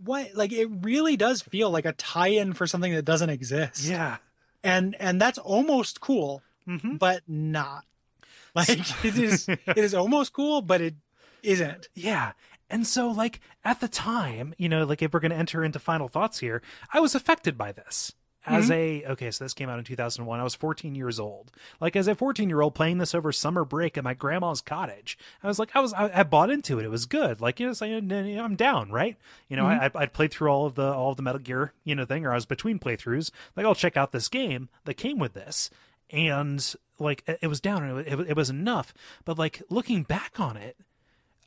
what 0.03 0.33
like 0.35 0.51
it 0.53 0.67
really 0.81 1.17
does 1.17 1.41
feel 1.41 1.69
like 1.71 1.85
a 1.85 1.91
tie-in 1.93 2.53
for 2.53 2.67
something 2.67 2.93
that 2.93 3.03
doesn't 3.05 3.29
exist. 3.29 3.83
Yeah. 3.83 4.17
And 4.63 4.95
and 4.99 5.19
that's 5.21 5.37
almost 5.37 5.99
cool, 6.01 6.41
hmm 6.65 6.95
but 6.97 7.21
not. 7.27 7.83
Like 8.55 8.69
it 9.05 9.17
is 9.17 9.47
it 9.49 9.77
is 9.77 9.93
almost 9.93 10.31
cool, 10.33 10.61
but 10.61 10.79
it 10.81 10.95
isn't. 11.43 11.89
Yeah. 11.95 12.31
And 12.75 12.85
so, 12.85 13.07
like, 13.07 13.39
at 13.63 13.79
the 13.79 13.87
time, 13.87 14.53
you 14.57 14.67
know, 14.67 14.83
like, 14.83 15.01
if 15.01 15.13
we're 15.13 15.21
going 15.21 15.31
to 15.31 15.37
enter 15.37 15.63
into 15.63 15.79
final 15.79 16.09
thoughts 16.09 16.39
here, 16.39 16.61
I 16.91 16.99
was 16.99 17.15
affected 17.15 17.57
by 17.57 17.71
this. 17.71 18.11
As 18.45 18.65
mm-hmm. 18.65 19.07
a, 19.07 19.11
okay, 19.13 19.31
so 19.31 19.45
this 19.45 19.53
came 19.53 19.69
out 19.69 19.79
in 19.79 19.85
2001. 19.85 20.37
I 20.37 20.43
was 20.43 20.55
14 20.55 20.93
years 20.93 21.17
old. 21.17 21.53
Like, 21.79 21.95
as 21.95 22.09
a 22.09 22.15
14 22.15 22.49
year 22.49 22.59
old 22.59 22.75
playing 22.75 22.97
this 22.97 23.15
over 23.15 23.31
summer 23.31 23.63
break 23.63 23.97
at 23.97 24.03
my 24.03 24.13
grandma's 24.13 24.59
cottage, 24.59 25.17
I 25.41 25.47
was 25.47 25.57
like, 25.57 25.73
I 25.73 25.79
was, 25.79 25.93
I, 25.93 26.19
I 26.19 26.23
bought 26.23 26.49
into 26.49 26.77
it. 26.77 26.83
It 26.83 26.89
was 26.89 27.05
good. 27.05 27.39
Like, 27.39 27.61
you 27.61 27.67
know, 27.67 27.71
so, 27.71 27.85
you 27.85 28.01
know, 28.01 28.43
I'm 28.43 28.57
down, 28.57 28.91
right? 28.91 29.15
You 29.47 29.55
know, 29.55 29.63
mm-hmm. 29.63 29.97
I, 29.97 30.01
I'd 30.01 30.13
played 30.13 30.31
through 30.31 30.49
all 30.49 30.65
of 30.65 30.75
the, 30.75 30.91
all 30.93 31.11
of 31.11 31.15
the 31.15 31.23
Metal 31.23 31.39
Gear, 31.39 31.71
you 31.85 31.95
know, 31.95 32.03
thing, 32.03 32.25
or 32.25 32.33
I 32.33 32.35
was 32.35 32.45
between 32.45 32.77
playthroughs. 32.77 33.31
Like, 33.55 33.65
I'll 33.65 33.73
check 33.73 33.95
out 33.95 34.11
this 34.11 34.27
game 34.27 34.67
that 34.83 34.95
came 34.95 35.17
with 35.17 35.33
this. 35.33 35.69
And, 36.09 36.75
like, 36.99 37.23
it, 37.25 37.39
it 37.43 37.47
was 37.47 37.61
down 37.61 37.85
and 37.85 37.99
it, 37.99 38.19
it, 38.19 38.29
it 38.31 38.35
was 38.35 38.49
enough. 38.49 38.93
But, 39.23 39.39
like, 39.39 39.63
looking 39.69 40.03
back 40.03 40.41
on 40.41 40.57
it, 40.57 40.75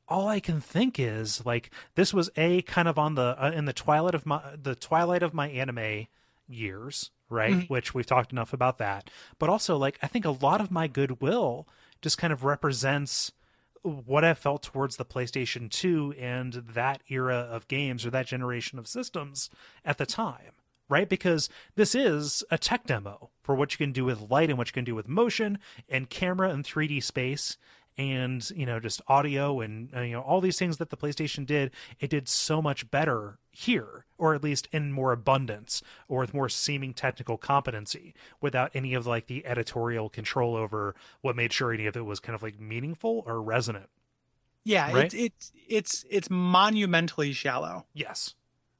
all 0.08 0.28
I 0.28 0.40
can 0.40 0.60
think 0.60 0.98
is 0.98 1.44
like 1.44 1.70
this 1.94 2.14
was 2.14 2.30
a 2.36 2.62
kind 2.62 2.88
of 2.88 2.98
on 2.98 3.14
the 3.14 3.36
uh, 3.38 3.52
in 3.54 3.66
the 3.66 3.72
twilight 3.72 4.14
of 4.14 4.26
my 4.26 4.40
the 4.60 4.74
twilight 4.74 5.22
of 5.22 5.34
my 5.34 5.48
anime 5.48 6.06
years, 6.48 7.10
right? 7.28 7.52
Which 7.68 7.94
we've 7.94 8.06
talked 8.06 8.32
enough 8.32 8.52
about 8.52 8.78
that. 8.78 9.10
But 9.38 9.50
also 9.50 9.76
like 9.76 9.98
I 10.02 10.06
think 10.06 10.24
a 10.24 10.30
lot 10.30 10.60
of 10.60 10.70
my 10.70 10.86
goodwill 10.88 11.68
just 12.00 12.18
kind 12.18 12.32
of 12.32 12.44
represents 12.44 13.32
what 13.82 14.24
I 14.24 14.34
felt 14.34 14.62
towards 14.62 14.96
the 14.96 15.04
PlayStation 15.04 15.70
2 15.70 16.14
and 16.18 16.52
that 16.54 17.00
era 17.08 17.36
of 17.36 17.68
games 17.68 18.04
or 18.04 18.10
that 18.10 18.26
generation 18.26 18.78
of 18.78 18.88
systems 18.88 19.50
at 19.84 19.98
the 19.98 20.06
time. 20.06 20.52
Right? 20.90 21.08
Because 21.08 21.50
this 21.76 21.94
is 21.94 22.42
a 22.50 22.56
tech 22.56 22.86
demo 22.86 23.28
for 23.42 23.54
what 23.54 23.72
you 23.72 23.76
can 23.76 23.92
do 23.92 24.06
with 24.06 24.30
light 24.30 24.48
and 24.48 24.56
what 24.56 24.68
you 24.68 24.72
can 24.72 24.84
do 24.84 24.94
with 24.94 25.06
motion 25.06 25.58
and 25.86 26.08
camera 26.08 26.48
and 26.48 26.64
3D 26.64 27.02
space 27.02 27.58
and 27.98 28.48
you 28.50 28.64
know 28.64 28.78
just 28.80 29.02
audio 29.08 29.60
and 29.60 29.90
uh, 29.94 30.00
you 30.00 30.12
know 30.12 30.20
all 30.22 30.40
these 30.40 30.58
things 30.58 30.76
that 30.78 30.88
the 30.90 30.96
PlayStation 30.96 31.44
did 31.44 31.72
it 32.00 32.08
did 32.08 32.28
so 32.28 32.62
much 32.62 32.88
better 32.90 33.38
here 33.50 34.04
or 34.16 34.34
at 34.34 34.42
least 34.42 34.68
in 34.72 34.92
more 34.92 35.10
abundance 35.12 35.82
or 36.06 36.20
with 36.20 36.32
more 36.32 36.48
seeming 36.48 36.94
technical 36.94 37.36
competency 37.36 38.14
without 38.40 38.70
any 38.72 38.94
of 38.94 39.06
like 39.06 39.26
the 39.26 39.44
editorial 39.44 40.08
control 40.08 40.54
over 40.54 40.94
what 41.20 41.34
made 41.36 41.52
sure 41.52 41.72
any 41.72 41.86
of 41.86 41.96
it 41.96 42.04
was 42.06 42.20
kind 42.20 42.34
of 42.36 42.42
like 42.42 42.58
meaningful 42.60 43.22
or 43.26 43.42
resonant 43.42 43.88
Yeah, 44.64 44.92
Right? 44.92 45.12
it's 45.12 45.14
it's 45.14 45.52
it's 45.68 46.04
it's 46.08 46.30
monumentally 46.30 47.32
shallow. 47.32 47.84
yes 47.94 48.34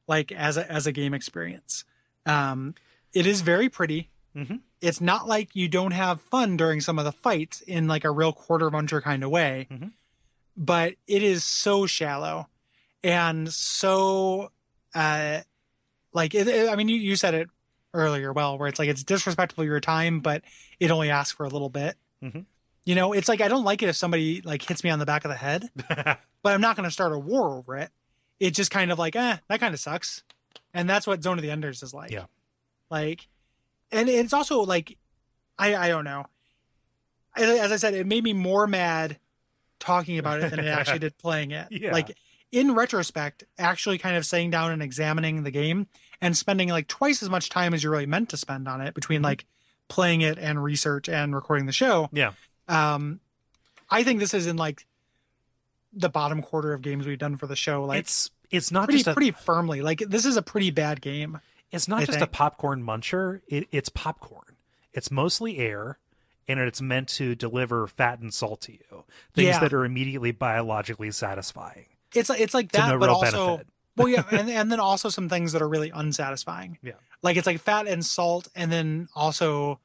like 0.06 0.30
as 0.32 0.56
a 0.56 0.70
as 0.70 0.86
a 0.86 0.92
game 0.92 1.12
experience. 1.12 1.84
Um, 2.24 2.74
it 3.12 3.26
is 3.26 3.40
very 3.42 3.68
pretty. 3.68 4.10
Mhm. 4.36 4.60
It's 4.80 5.00
not 5.00 5.26
like 5.26 5.54
you 5.56 5.68
don't 5.68 5.90
have 5.92 6.20
fun 6.20 6.56
during 6.56 6.80
some 6.80 6.98
of 6.98 7.04
the 7.04 7.12
fights 7.12 7.60
in 7.62 7.88
like 7.88 8.04
a 8.04 8.10
real 8.10 8.32
quarter 8.32 8.70
muncher 8.70 9.02
kind 9.02 9.24
of 9.24 9.30
way, 9.30 9.66
Mhm. 9.70 9.92
but 10.56 10.94
it 11.06 11.22
is 11.22 11.44
so 11.44 11.86
shallow 11.86 12.48
and 13.02 13.52
so 13.52 14.50
uh 14.94 15.40
like 16.12 16.34
it, 16.34 16.48
it- 16.48 16.68
I 16.68 16.76
mean 16.76 16.88
you 16.88 16.96
you 16.96 17.16
said 17.16 17.34
it 17.34 17.48
earlier 17.94 18.32
well 18.32 18.58
where 18.58 18.68
it's 18.68 18.78
like 18.78 18.88
it's 18.88 19.02
disrespectful 19.04 19.62
of 19.62 19.68
your 19.68 19.80
time 19.80 20.20
but 20.20 20.42
it 20.78 20.90
only 20.90 21.10
asks 21.10 21.32
for 21.36 21.44
a 21.44 21.48
little 21.48 21.70
bit. 21.70 21.96
Mhm. 22.22 22.44
You 22.84 22.94
know, 22.94 23.12
it's 23.12 23.28
like 23.28 23.40
I 23.40 23.48
don't 23.48 23.64
like 23.64 23.82
it 23.82 23.88
if 23.88 23.96
somebody 23.96 24.40
like 24.42 24.62
hits 24.62 24.82
me 24.84 24.90
on 24.90 24.98
the 24.98 25.06
back 25.06 25.24
of 25.24 25.30
the 25.30 25.36
head 25.36 25.70
but 25.88 26.54
I'm 26.54 26.60
not 26.60 26.76
going 26.76 26.88
to 26.88 26.92
start 26.92 27.12
a 27.12 27.18
war 27.18 27.56
over 27.56 27.76
it. 27.76 27.90
It's 28.40 28.56
just 28.56 28.70
kind 28.70 28.90
of 28.92 28.98
like, 28.98 29.16
eh, 29.16 29.38
that 29.48 29.60
kind 29.60 29.74
of 29.74 29.80
sucks. 29.80 30.22
And 30.72 30.88
that's 30.88 31.06
what 31.06 31.22
Zone 31.22 31.38
of 31.38 31.42
the 31.42 31.50
Enders 31.50 31.82
is 31.82 31.92
like. 31.92 32.10
Yeah. 32.12 32.26
Like, 32.90 33.26
and 33.92 34.08
it's 34.08 34.32
also 34.32 34.60
like, 34.62 34.96
I 35.58 35.74
I 35.76 35.88
don't 35.88 36.04
know. 36.04 36.26
As, 37.36 37.70
I 37.70 37.76
said, 37.76 37.94
it 37.94 38.06
made 38.06 38.24
me 38.24 38.32
more 38.32 38.66
mad 38.66 39.18
talking 39.78 40.18
about 40.18 40.40
it 40.40 40.50
than 40.50 40.58
it 40.58 40.66
actually 40.66 40.98
did 40.98 41.16
playing 41.18 41.52
it. 41.52 41.68
Yeah. 41.70 41.92
Like 41.92 42.16
in 42.50 42.74
retrospect, 42.74 43.44
actually 43.58 43.98
kind 43.98 44.16
of 44.16 44.26
sitting 44.26 44.50
down 44.50 44.72
and 44.72 44.82
examining 44.82 45.44
the 45.44 45.50
game 45.52 45.86
and 46.20 46.36
spending 46.36 46.68
like 46.70 46.88
twice 46.88 47.22
as 47.22 47.30
much 47.30 47.48
time 47.48 47.74
as 47.74 47.82
you're 47.82 47.92
really 47.92 48.06
meant 48.06 48.30
to 48.30 48.36
spend 48.36 48.66
on 48.66 48.80
it 48.80 48.94
between 48.94 49.20
Mhm. 49.20 49.24
like 49.24 49.46
playing 49.88 50.20
it 50.22 50.36
and 50.38 50.62
research 50.64 51.08
and 51.08 51.34
recording 51.34 51.66
the 51.66 51.72
show. 51.72 52.08
yeah 52.12 52.32
Um, 52.66 53.20
I 53.90 54.02
think 54.02 54.18
this 54.20 54.34
is 54.34 54.46
in 54.46 54.56
like 54.56 54.86
the 55.92 56.08
bottom 56.08 56.42
quarter 56.42 56.72
of 56.72 56.82
games 56.82 57.06
we've 57.06 57.18
done 57.18 57.36
for 57.36 57.46
the 57.46 57.56
show. 57.56 57.84
Like 57.84 58.00
it's 58.00 58.30
it's 58.50 58.70
not 58.72 58.84
pretty 58.86 58.98
just 58.98 59.08
a 59.08 59.14
pretty 59.14 59.30
firmly. 59.30 59.80
Like 59.82 60.00
this 60.08 60.24
is 60.24 60.36
a 60.36 60.42
pretty 60.42 60.70
bad 60.70 61.00
game. 61.00 61.40
It's 61.72 61.88
not 61.88 62.00
I 62.02 62.06
just 62.06 62.18
think. 62.18 62.28
a 62.28 62.30
popcorn 62.32 62.82
muncher 62.82 63.40
it, 63.48 63.68
it's 63.72 63.88
popcorn 63.88 64.56
it's 64.92 65.10
mostly 65.10 65.58
air 65.58 65.98
and 66.48 66.58
it's 66.60 66.80
meant 66.80 67.08
to 67.10 67.34
deliver 67.34 67.86
fat 67.86 68.20
and 68.20 68.32
salt 68.32 68.62
to 68.62 68.72
you 68.72 69.04
things 69.34 69.48
Yeah. 69.48 69.60
that 69.60 69.72
are 69.74 69.84
immediately 69.84 70.32
biologically 70.32 71.10
satisfying 71.10 71.86
It's 72.14 72.28
like 72.28 72.40
it's 72.40 72.54
like 72.54 72.72
that, 72.72 72.88
no 72.88 72.98
but 72.98 73.08
also 73.08 73.46
benefit 73.48 73.66
well, 73.96 74.08
yeah, 74.08 74.22
and 74.30 74.48
and 74.48 74.70
then 74.70 74.78
also 74.80 75.08
some 75.08 75.28
things 75.28 75.52
that 75.52 75.60
are 75.60 75.68
really 75.68 75.90
unsatisfying. 75.90 76.78
Yeah. 76.82 76.92
like 77.20 77.36
it's 77.36 77.48
like 77.48 77.60
fat 77.60 77.88
and 77.88 78.06
salt, 78.06 78.46
and 78.54 78.70
then 78.70 79.08
also, 79.12 79.80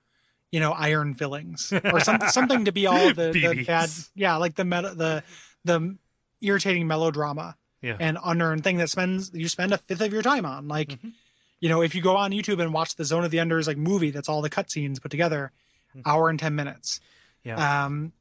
you 0.52 0.60
know, 0.60 0.72
iron 0.72 1.16
fillings 1.16 1.74
or 1.92 2.00
something 2.00 2.30
something 2.40 2.66
to 2.66 2.72
be 2.72 2.86
all 2.86 3.12
the, 3.12 3.32
the 3.32 3.64
bad. 3.66 3.90
Yeah, 4.14 4.36
like 4.36 4.54
the 4.54 4.66
meta 4.66 4.94
the 4.96 5.24
the 5.66 5.98
irritating 6.42 6.86
melodrama 6.88 7.58
Yeah. 7.82 7.98
and 8.00 8.20
unearned 8.24 8.64
thing 8.64 8.78
that 8.78 8.92
spends 8.92 9.32
you 9.34 9.48
spend 9.48 9.74
a 9.74 9.80
fifth 9.80 10.02
of 10.02 10.14
your 10.14 10.22
time 10.22 10.46
on. 10.46 10.68
Like, 10.68 10.90
Mhm. 10.90 11.14
You 11.64 11.70
know, 11.70 11.82
if 11.82 11.96
you 11.96 12.02
go 12.02 12.18
on 12.18 12.32
YouTube 12.32 12.62
and 12.62 12.74
watch 12.74 12.96
the 12.98 13.06
Zone 13.06 13.24
of 13.24 13.32
the 13.32 13.40
Enders 13.40 13.68
like 13.68 13.78
movie, 13.78 14.12
that's 14.12 14.28
all 14.28 14.42
the 14.42 14.50
cutscenes 14.50 15.02
put 15.02 15.12
together, 15.12 15.52
Mhm. 15.96 16.02
hour 16.06 16.30
and 16.30 16.38
ten 16.38 16.56
minutes. 16.56 17.00
Yeah. 17.44 17.86
Um, 17.86 18.12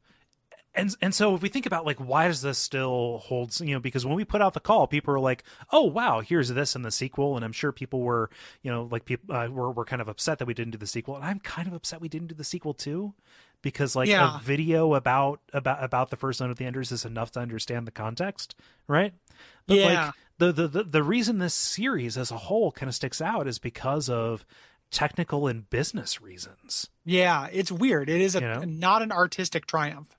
and 0.75 0.95
and 1.03 1.13
so 1.15 1.35
if 1.35 1.43
we 1.43 1.49
think 1.49 1.67
about 1.67 1.85
like 1.85 1.99
why 1.99 2.29
does 2.29 2.41
this 2.41 2.57
still 2.57 3.19
hold 3.25 3.59
you 3.61 3.75
know 3.75 3.81
because 3.81 4.07
when 4.07 4.15
we 4.15 4.25
put 4.25 4.41
out 4.41 4.55
the 4.55 4.61
call 4.61 4.87
people 4.87 5.13
are 5.13 5.21
like 5.21 5.45
oh 5.71 5.83
wow 5.83 6.21
here's 6.21 6.49
this 6.49 6.75
in 6.75 6.81
the 6.81 6.91
sequel 6.91 7.37
and 7.37 7.45
i'm 7.45 7.53
sure 7.53 7.73
people 7.73 8.01
were 8.01 8.31
you 8.63 8.71
know 8.71 8.89
like 8.91 9.05
people 9.05 9.37
uh, 9.37 9.49
were, 9.51 9.71
were 9.71 9.85
kind 9.85 10.01
of 10.01 10.09
upset 10.09 10.39
that 10.39 10.47
we 10.47 10.55
didn't 10.55 10.71
do 10.73 10.79
the 10.79 10.87
sequel 10.87 11.15
and 11.15 11.27
i'm 11.27 11.39
kind 11.41 11.69
of 11.69 11.75
upset 11.75 12.01
we 12.01 12.09
didn't 12.09 12.29
do 12.29 12.35
the 12.35 12.43
sequel 12.43 12.73
too 12.73 13.13
because 13.61 13.95
like 13.95 14.09
Yeah. 14.09 14.39
a 14.39 14.41
video 14.41 14.95
about 14.95 15.41
about 15.53 15.85
about 15.85 16.09
the 16.09 16.17
first 16.17 16.39
zone 16.39 16.51
of 16.51 16.57
the 16.57 16.65
enders 16.65 16.91
is 16.91 17.05
enough 17.05 17.31
to 17.33 17.41
understand 17.41 17.87
the 17.87 17.91
context 17.93 18.55
right 18.89 19.13
but 19.67 19.77
Yeah. 19.77 20.05
like 20.07 20.15
the, 20.47 20.53
the 20.53 20.69
the 20.69 20.83
the 20.85 21.03
reason 21.03 21.39
this 21.39 21.55
series 21.55 22.17
as 22.19 22.31
a 22.31 22.37
whole 22.37 22.73
kind 22.73 22.89
of 22.89 22.95
sticks 22.95 23.21
out 23.21 23.47
is 23.47 23.59
because 23.59 24.09
of 24.09 24.45
technical 24.91 25.47
and 25.47 25.69
business 25.71 26.21
reasons 26.21 26.89
yeah, 27.05 27.49
it's 27.51 27.73
weird. 27.73 28.09
It 28.09 28.21
is 28.21 28.37
a 28.37 28.41
You 28.41 28.47
know? 28.47 28.61
not 28.65 29.03
an 29.03 29.11
artistic 29.11 29.67
triumph. 29.67 30.15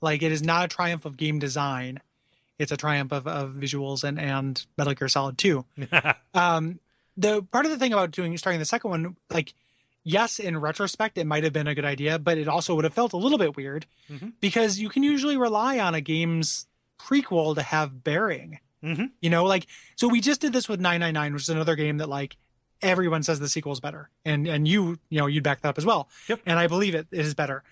Like 0.00 0.22
it 0.22 0.32
is 0.32 0.42
not 0.42 0.64
a 0.64 0.68
triumph 0.68 1.04
of 1.04 1.16
game 1.18 1.38
design. 1.38 2.00
It's 2.58 2.72
a 2.72 2.76
triumph 2.76 3.12
of, 3.12 3.26
of 3.26 3.50
visuals 3.52 4.02
and 4.04 4.18
and 4.18 4.64
Metal 4.78 4.94
Gear 4.94 5.08
Solid 5.08 5.36
2. 5.38 5.64
um 6.34 6.78
the 7.16 7.42
part 7.42 7.66
of 7.66 7.70
the 7.70 7.78
thing 7.78 7.92
about 7.92 8.10
doing 8.12 8.36
starting 8.38 8.58
the 8.60 8.64
second 8.64 8.90
one 8.90 9.16
like 9.30 9.52
yes 10.04 10.38
in 10.38 10.56
retrospect 10.58 11.18
it 11.18 11.26
might 11.26 11.44
have 11.44 11.52
been 11.52 11.66
a 11.68 11.74
good 11.74 11.84
idea 11.84 12.18
but 12.18 12.38
it 12.38 12.48
also 12.48 12.74
would 12.74 12.84
have 12.84 12.94
felt 12.94 13.12
a 13.12 13.16
little 13.18 13.38
bit 13.38 13.54
weird 13.56 13.84
Mhm. 14.10 14.32
because 14.40 14.78
you 14.78 14.88
can 14.88 15.02
usually 15.02 15.36
rely 15.36 15.78
on 15.78 15.94
a 15.94 16.00
game's 16.00 16.66
prequel 16.98 17.54
to 17.54 17.62
have 17.62 18.02
bearing 18.02 18.58
hmm 18.82 19.04
you 19.20 19.30
know 19.30 19.44
like 19.44 19.66
so 19.96 20.08
we 20.08 20.20
just 20.20 20.40
did 20.40 20.52
this 20.52 20.68
with 20.68 20.80
999 20.80 21.32
which 21.34 21.42
is 21.44 21.48
another 21.48 21.76
game 21.76 21.98
that 21.98 22.08
like 22.08 22.36
everyone 22.82 23.22
says 23.22 23.38
the 23.40 23.48
sequel 23.48 23.72
is 23.72 23.80
better 23.80 24.10
and 24.24 24.46
and 24.48 24.66
you 24.66 24.98
you 25.08 25.18
know 25.20 25.26
you'd 25.26 25.44
back 25.44 25.60
that 25.60 25.68
up 25.70 25.78
as 25.78 25.86
well 25.86 26.08
Yep. 26.28 26.40
and 26.46 26.58
i 26.58 26.66
believe 26.66 26.94
it, 26.94 27.06
it 27.12 27.20
is 27.24 27.34
better 27.34 27.62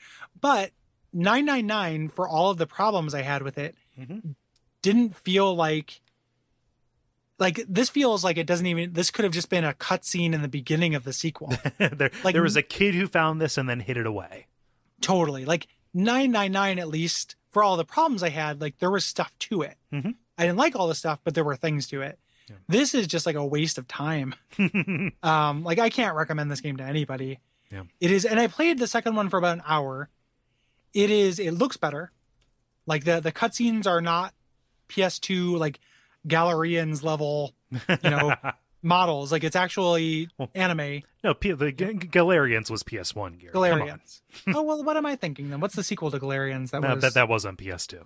but 0.40 0.70
999 1.12 2.08
for 2.10 2.28
all 2.28 2.50
of 2.50 2.58
the 2.58 2.66
problems 2.66 3.14
i 3.14 3.22
had 3.22 3.42
with 3.42 3.58
it 3.58 3.74
Mhm. 4.00 4.34
didn't 4.82 5.16
feel 5.16 5.54
like 5.54 6.00
like 7.38 7.64
this 7.68 7.88
feels 7.88 8.22
like 8.22 8.36
it 8.36 8.46
doesn't 8.46 8.66
even 8.66 8.92
this 8.92 9.10
could 9.10 9.24
have 9.24 9.32
just 9.32 9.48
been 9.48 9.64
a 9.64 9.72
cutscene 9.74 10.32
in 10.32 10.42
the 10.42 10.48
beginning 10.48 10.94
of 10.94 11.04
the 11.04 11.12
sequel 11.12 11.52
there, 11.78 12.10
Like- 12.22 12.34
there 12.34 12.42
was 12.42 12.56
a 12.56 12.62
kid 12.62 12.94
who 12.94 13.06
found 13.06 13.40
this 13.40 13.56
and 13.58 13.68
then 13.68 13.80
hid 13.80 13.96
it 13.96 14.06
away. 14.06 14.46
totally 15.00 15.44
like 15.44 15.66
999 15.94 16.78
at 16.78 16.88
least 16.88 17.34
for 17.50 17.62
all 17.64 17.76
the 17.76 17.84
problems 17.84 18.22
i 18.22 18.28
had 18.28 18.60
like 18.60 18.78
there 18.78 18.90
was 18.90 19.04
stuff 19.04 19.36
to 19.40 19.62
it 19.62 19.76
Mhm. 19.92 20.14
I 20.40 20.44
didn't 20.46 20.58
like 20.58 20.74
all 20.74 20.88
the 20.88 20.94
stuff 20.94 21.20
but 21.22 21.34
there 21.34 21.44
were 21.44 21.56
things 21.56 21.86
to 21.88 22.02
it. 22.02 22.18
Yeah. 22.48 22.56
this 22.68 22.94
is 22.94 23.06
just 23.06 23.26
like 23.26 23.36
a 23.36 23.44
waste 23.46 23.78
of 23.78 23.86
time. 23.86 24.34
Um 25.22 25.62
like 25.64 25.78
i 25.78 25.88
can't 25.90 26.16
recommend 26.16 26.50
this 26.50 26.60
game 26.60 26.76
to 26.78 26.84
anybody. 26.84 27.38
Yeah. 27.70 27.84
it 28.00 28.10
is 28.10 28.24
and 28.24 28.40
i 28.40 28.46
played 28.48 28.78
the 28.78 28.86
second 28.88 29.14
one 29.14 29.28
for 29.28 29.38
about 29.38 29.58
an 29.58 29.62
hour. 29.66 30.08
It 30.92 31.10
is 31.10 31.38
it 31.38 31.52
looks 31.52 31.76
better. 31.76 32.10
Like 32.86 33.04
the 33.04 33.20
the 33.20 33.30
cutscenes 33.32 33.86
are 33.86 34.00
not 34.00 34.34
ps2 34.88 35.56
like 35.58 35.78
Galerians 36.26 37.02
level 37.04 37.54
you 38.02 38.10
know 38.10 38.34
models 38.82 39.30
like 39.32 39.44
it's 39.44 39.56
actually 39.56 40.28
Well, 40.38 40.48
anime 40.54 41.02
no, 41.22 41.34
P- 41.34 41.52
the 41.52 41.70
G- 41.70 41.92
Galerians 41.94 42.70
was 42.70 42.82
PS1 42.82 43.38
gear. 43.38 43.50
Galerians. 43.52 44.22
oh 44.54 44.62
well, 44.62 44.82
what 44.82 44.96
am 44.96 45.04
I 45.04 45.16
thinking 45.16 45.50
then? 45.50 45.60
What's 45.60 45.74
the 45.76 45.82
sequel 45.82 46.10
to 46.10 46.18
Galerians? 46.18 46.70
That 46.70 46.80
No, 46.82 46.94
was 46.94 47.02
that 47.02 47.14
that 47.14 47.28
was 47.28 47.44
on 47.44 47.56
PS2. 47.56 48.02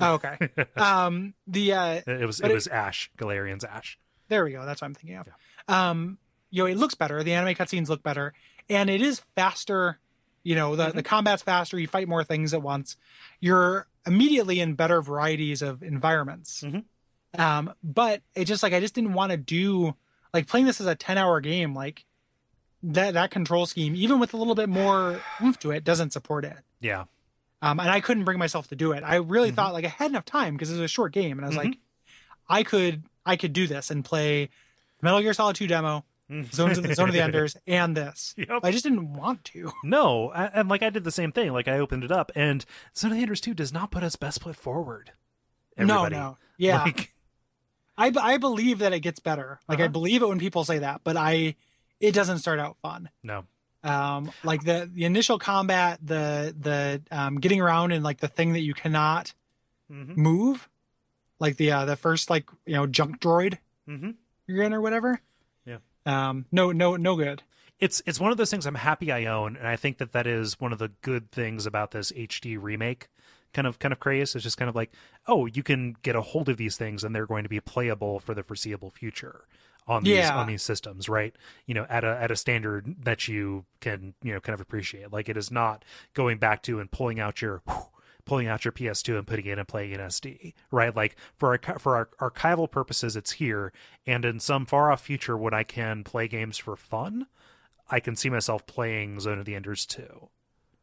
oh, 0.00 0.12
okay. 0.14 0.36
um, 0.76 1.34
the 1.46 1.72
uh, 1.72 2.00
It 2.06 2.26
was 2.26 2.40
it 2.40 2.50
it- 2.50 2.54
was 2.54 2.66
Ash 2.66 3.10
Galerians 3.16 3.64
Ash. 3.64 3.98
there 4.28 4.44
we 4.44 4.52
go. 4.52 4.64
That's 4.66 4.82
what 4.82 4.86
I'm 4.88 4.94
thinking 4.94 5.16
of. 5.16 5.28
Um, 5.66 6.18
you 6.50 6.62
know, 6.62 6.66
it 6.66 6.76
looks 6.76 6.94
better. 6.94 7.22
The 7.22 7.32
anime 7.34 7.54
cutscenes 7.54 7.88
look 7.88 8.02
better, 8.02 8.32
and 8.68 8.88
it 8.90 9.00
is 9.02 9.22
faster. 9.34 9.98
You 10.44 10.54
know, 10.54 10.76
the 10.76 10.90
the 10.92 11.02
combat's 11.02 11.42
faster. 11.42 11.78
You 11.78 11.86
fight 11.86 12.08
more 12.08 12.24
things 12.24 12.52
at 12.54 12.62
once. 12.62 12.96
You're 13.40 13.86
immediately 14.06 14.60
in 14.60 14.74
better 14.74 15.00
varieties 15.02 15.60
of 15.62 15.82
environments. 15.82 16.62
Mhm. 16.62 16.84
Um, 17.38 17.74
but 17.82 18.22
it 18.34 18.46
just 18.46 18.62
like 18.62 18.72
I 18.72 18.80
just 18.80 18.94
didn't 18.94 19.12
want 19.12 19.30
to 19.32 19.36
do 19.36 19.94
like 20.34 20.46
playing 20.46 20.66
this 20.66 20.80
as 20.80 20.86
a 20.86 20.94
10 20.94 21.18
hour 21.18 21.40
game. 21.40 21.74
Like 21.74 22.04
that 22.82 23.14
that 23.14 23.30
control 23.30 23.66
scheme, 23.66 23.94
even 23.96 24.18
with 24.20 24.34
a 24.34 24.36
little 24.36 24.54
bit 24.54 24.68
more 24.68 25.20
oomph 25.42 25.58
to 25.60 25.70
it, 25.70 25.84
doesn't 25.84 26.12
support 26.12 26.44
it. 26.44 26.58
Yeah. 26.80 27.04
um, 27.60 27.80
and 27.80 27.90
I 27.90 28.00
couldn't 28.00 28.24
bring 28.24 28.38
myself 28.38 28.68
to 28.68 28.76
do 28.76 28.92
it. 28.92 29.02
I 29.02 29.16
really 29.16 29.50
Mhm. 29.50 29.56
thought 29.56 29.72
like 29.72 29.84
I 29.84 29.88
had 29.88 30.10
enough 30.12 30.24
time 30.24 30.54
because 30.54 30.70
it 30.70 30.74
was 30.74 30.82
a 30.82 30.86
short 30.88 31.12
game, 31.12 31.38
and 31.38 31.44
I 31.44 31.48
was 31.48 31.56
Mhm. 31.56 31.64
like, 31.64 31.78
I 32.48 32.62
could 32.62 33.02
I 33.26 33.36
could 33.36 33.52
do 33.52 33.66
this 33.66 33.90
and 33.90 34.04
play 34.04 34.48
Metal 35.02 35.20
Gear 35.20 35.34
Solid 35.34 35.56
2 35.56 35.66
demo, 35.66 36.04
Zone 36.52 36.70
of 36.70 36.82
the, 36.82 36.94
Zone 36.94 37.08
of 37.08 37.14
the 37.14 37.20
Enders, 37.24 37.56
and 37.66 37.96
this. 37.96 38.34
Yep. 38.38 38.60
I 38.62 38.70
just 38.70 38.84
didn't 38.84 39.12
want 39.14 39.44
to. 39.46 39.72
No, 39.82 40.30
a- 40.32 40.50
and 40.54 40.68
like 40.68 40.82
I 40.84 40.90
did 40.90 41.02
the 41.04 41.10
same 41.10 41.32
thing. 41.32 41.52
Like 41.52 41.66
I 41.68 41.78
opened 41.80 42.04
it 42.04 42.12
up, 42.12 42.30
and 42.36 42.64
Zone 42.96 43.10
of 43.10 43.16
the 43.16 43.22
Enders 43.22 43.40
2 43.40 43.54
does 43.54 43.72
not 43.72 43.90
put 43.90 44.04
its 44.04 44.14
best 44.16 44.40
foot 44.42 44.54
forward. 44.56 45.10
Everybody. 45.76 46.14
No, 46.14 46.20
no, 46.20 46.38
yeah, 46.58 46.82
Like, 46.84 47.12
I 47.98 48.12
I 48.18 48.36
believe 48.38 48.78
that 48.78 48.92
it 48.94 49.00
gets 49.00 49.18
better. 49.20 49.60
Like 49.68 49.80
I 49.80 49.82
Uh-huh. 49.84 49.92
believe 49.92 50.22
it 50.22 50.28
when 50.28 50.38
people 50.38 50.64
say 50.64 50.78
that, 50.78 51.02
but 51.04 51.16
I 51.16 51.56
it 52.00 52.12
doesn't 52.12 52.38
start 52.38 52.58
out 52.60 52.76
fun. 52.80 53.10
no. 53.22 53.44
Um, 53.84 54.32
like 54.42 54.64
the 54.64 54.90
the 54.92 55.04
initial 55.04 55.38
combat, 55.38 55.98
the 56.02 56.54
the 56.58 57.02
um, 57.10 57.38
getting 57.40 57.60
around 57.60 57.92
and 57.92 58.02
like 58.02 58.18
the 58.20 58.28
thing 58.28 58.52
that 58.54 58.60
you 58.60 58.74
cannot 58.74 59.34
hmm 59.90 60.14
move, 60.16 60.68
like 61.38 61.56
the 61.58 61.70
uh, 61.72 61.84
the 61.84 61.96
first 61.96 62.30
like 62.30 62.48
you 62.66 62.74
know 62.74 62.86
junk 62.86 63.20
droid 63.20 63.58
hmm 63.86 64.10
you're 64.46 64.62
in 64.62 64.72
or 64.72 64.80
whatever. 64.80 65.20
Yeah. 65.64 65.78
Um. 66.06 66.46
No. 66.50 66.72
No. 66.72 66.96
No 66.96 67.16
good. 67.16 67.42
It's 67.78 68.02
it's 68.06 68.18
one 68.18 68.32
of 68.32 68.36
those 68.38 68.50
things 68.50 68.66
I'm 68.66 68.74
happy 68.74 69.12
I 69.12 69.26
own, 69.26 69.56
and 69.56 69.68
I 69.68 69.76
think 69.76 69.98
that 69.98 70.12
that 70.12 70.26
is 70.26 70.58
one 70.58 70.72
of 70.72 70.78
the 70.80 70.88
good 71.02 71.30
things 71.30 71.64
about 71.66 71.92
this 71.92 72.10
HD 72.12 72.56
remake 72.60 73.08
kind 73.54 73.66
of 73.66 73.78
kind 73.78 73.92
of 73.92 74.00
craze. 74.00 74.34
It's 74.34 74.44
just 74.44 74.56
kind 74.58 74.68
of 74.68 74.74
like, 74.76 74.92
oh, 75.26 75.46
you 75.46 75.62
can 75.62 75.96
get 76.02 76.16
a 76.16 76.20
hold 76.22 76.48
of 76.48 76.56
these 76.56 76.76
things, 76.76 77.04
and 77.04 77.14
they're 77.14 77.26
going 77.26 77.42
to 77.44 77.48
be 77.48 77.60
playable 77.60 78.20
for 78.20 78.34
the 78.34 78.42
foreseeable 78.42 78.90
future 78.90 79.44
on 79.86 80.04
these 80.04 80.16
Yeah. 80.16 80.36
on 80.36 80.46
these 80.46 80.62
systems, 80.62 81.08
right? 81.08 81.34
You 81.66 81.74
know, 81.74 81.86
at 81.88 82.04
a 82.04 82.18
at 82.20 82.30
a 82.30 82.36
standard 82.36 82.96
that 83.04 83.26
you 83.28 83.64
can 83.80 84.14
you 84.22 84.32
know 84.34 84.40
kind 84.40 84.54
of 84.54 84.60
appreciate. 84.60 85.12
Like 85.12 85.28
it 85.28 85.36
is 85.36 85.50
not 85.50 85.84
going 86.14 86.38
back 86.38 86.62
to 86.64 86.78
and 86.80 86.90
pulling 86.90 87.18
out 87.20 87.40
your 87.40 87.62
pulling 88.26 88.46
out 88.46 88.62
your 88.62 88.72
PS2 88.72 89.16
and 89.16 89.26
putting 89.26 89.46
it 89.46 89.52
in 89.52 89.58
and 89.58 89.66
playing 89.66 89.92
in 89.92 90.00
SD, 90.00 90.52
right? 90.70 90.94
Like 90.94 91.16
for 91.38 91.58
our, 91.64 91.78
for 91.78 91.96
our 92.20 92.30
archival 92.30 92.70
purposes, 92.70 93.16
it's 93.16 93.32
here, 93.32 93.72
and 94.06 94.22
in 94.26 94.38
some 94.38 94.66
far 94.66 94.92
off 94.92 95.00
future 95.00 95.34
when 95.38 95.54
I 95.54 95.62
can 95.62 96.04
play 96.04 96.28
games 96.28 96.58
for 96.58 96.76
fun, 96.76 97.26
I 97.90 98.00
can 98.00 98.16
see 98.16 98.28
myself 98.28 98.66
playing 98.66 99.20
Zone 99.20 99.38
of 99.38 99.46
the 99.46 99.54
Enders 99.54 99.86
too. 99.86 100.28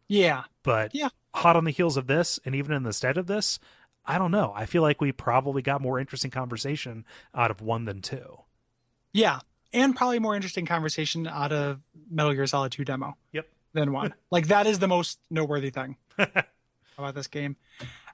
Yeah. 0.08 0.44
But 0.64 0.94
Yeah. 0.94 1.10
hot 1.34 1.56
on 1.56 1.64
the 1.64 1.72
heels 1.72 1.98
of 1.98 2.08
this, 2.08 2.40
and 2.46 2.56
even 2.56 2.74
in 2.76 2.84
the 2.84 2.94
stead 2.94 3.18
of 3.18 3.28
this, 3.28 3.60
I 4.06 4.18
don't 4.18 4.32
know. 4.32 4.54
I 4.56 4.66
feel 4.66 4.82
like 4.82 5.02
we 5.02 5.12
probably 5.12 5.62
got 5.62 5.82
more 5.82 6.00
interesting 6.00 6.32
conversation 6.32 7.06
out 7.34 7.50
of 7.52 7.62
one 7.62 7.86
than 7.86 8.02
two. 8.02 8.42
Yeah. 9.14 9.40
And 9.74 9.96
probably 9.96 10.20
more 10.20 10.36
interesting 10.36 10.66
conversation 10.66 11.28
out 11.28 11.52
of 11.52 11.82
Metal 12.10 12.34
Gear 12.34 12.48
Solid 12.48 12.72
2 12.72 12.86
demo. 12.86 13.18
Yep. 13.34 13.48
Than 13.74 13.92
one. 13.92 14.14
like 14.32 14.48
that 14.48 14.68
is 14.68 14.80
the 14.80 14.88
most 14.88 15.20
noteworthy 15.30 15.70
thing 15.70 15.98
about 16.98 17.16
this 17.16 17.28
game. 17.28 17.56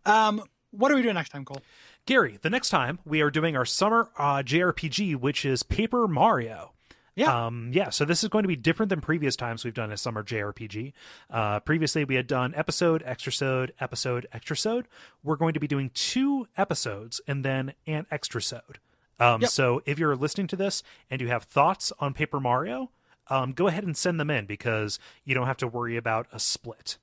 Um. 0.06 0.44
What 0.74 0.90
are 0.90 0.96
we 0.96 1.02
doing 1.02 1.16
next 1.16 1.32
time, 1.32 1.44
Kole? 1.44 1.62
Gary, 2.06 2.40
the 2.42 2.50
next 2.50 2.70
time 2.70 3.00
we 3.04 3.20
are 3.22 3.30
doing 3.30 3.58
our 3.58 3.66
summer 3.66 4.10
uh, 4.18 4.38
JRPG, 4.42 5.18
which 5.18 5.44
is 5.44 5.64
Paper 5.64 6.08
Mario. 6.08 6.72
Yeah. 7.16 7.46
Um, 7.48 7.72
yeah, 7.74 7.90
so 7.90 8.06
this 8.06 8.24
is 8.24 8.30
going 8.30 8.44
to 8.44 8.48
be 8.48 8.56
different 8.56 8.90
than 8.90 9.02
previous 9.02 9.36
times 9.36 9.66
we've 9.66 9.74
done 9.74 9.92
a 9.92 9.98
summer 9.98 10.24
JRPG. 10.24 10.94
Uh, 11.30 11.60
previously, 11.60 12.06
we 12.06 12.16
had 12.16 12.26
done 12.28 12.54
episode, 12.56 13.04
extrasode, 13.06 13.72
episode, 13.82 14.28
extrasode. 14.34 14.86
We're 15.24 15.36
going 15.36 15.54
to 15.54 15.60
be 15.60 15.68
doing 15.68 15.92
two 15.94 16.48
episodes 16.58 17.20
and 17.28 17.44
then 17.44 17.74
an 17.86 18.06
extrasode. 18.12 18.78
Um, 19.20 19.42
Yep. 19.42 19.50
So 19.50 19.82
if 19.86 20.00
you're 20.00 20.16
listening 20.16 20.48
to 20.48 20.56
this 20.56 20.84
and 21.10 21.20
you 21.22 21.28
have 21.28 21.44
thoughts 21.44 21.92
on 22.00 22.14
Paper 22.14 22.40
Mario, 22.40 22.92
um, 23.28 23.52
go 23.52 23.68
ahead 23.68 23.84
and 23.84 23.96
send 23.96 24.20
them 24.20 24.30
in 24.30 24.46
because 24.46 24.98
you 25.26 25.36
don't 25.36 25.48
have 25.48 25.58
to 25.58 25.68
worry 25.68 25.98
about 25.98 26.28
a 26.32 26.40
split. 26.40 26.98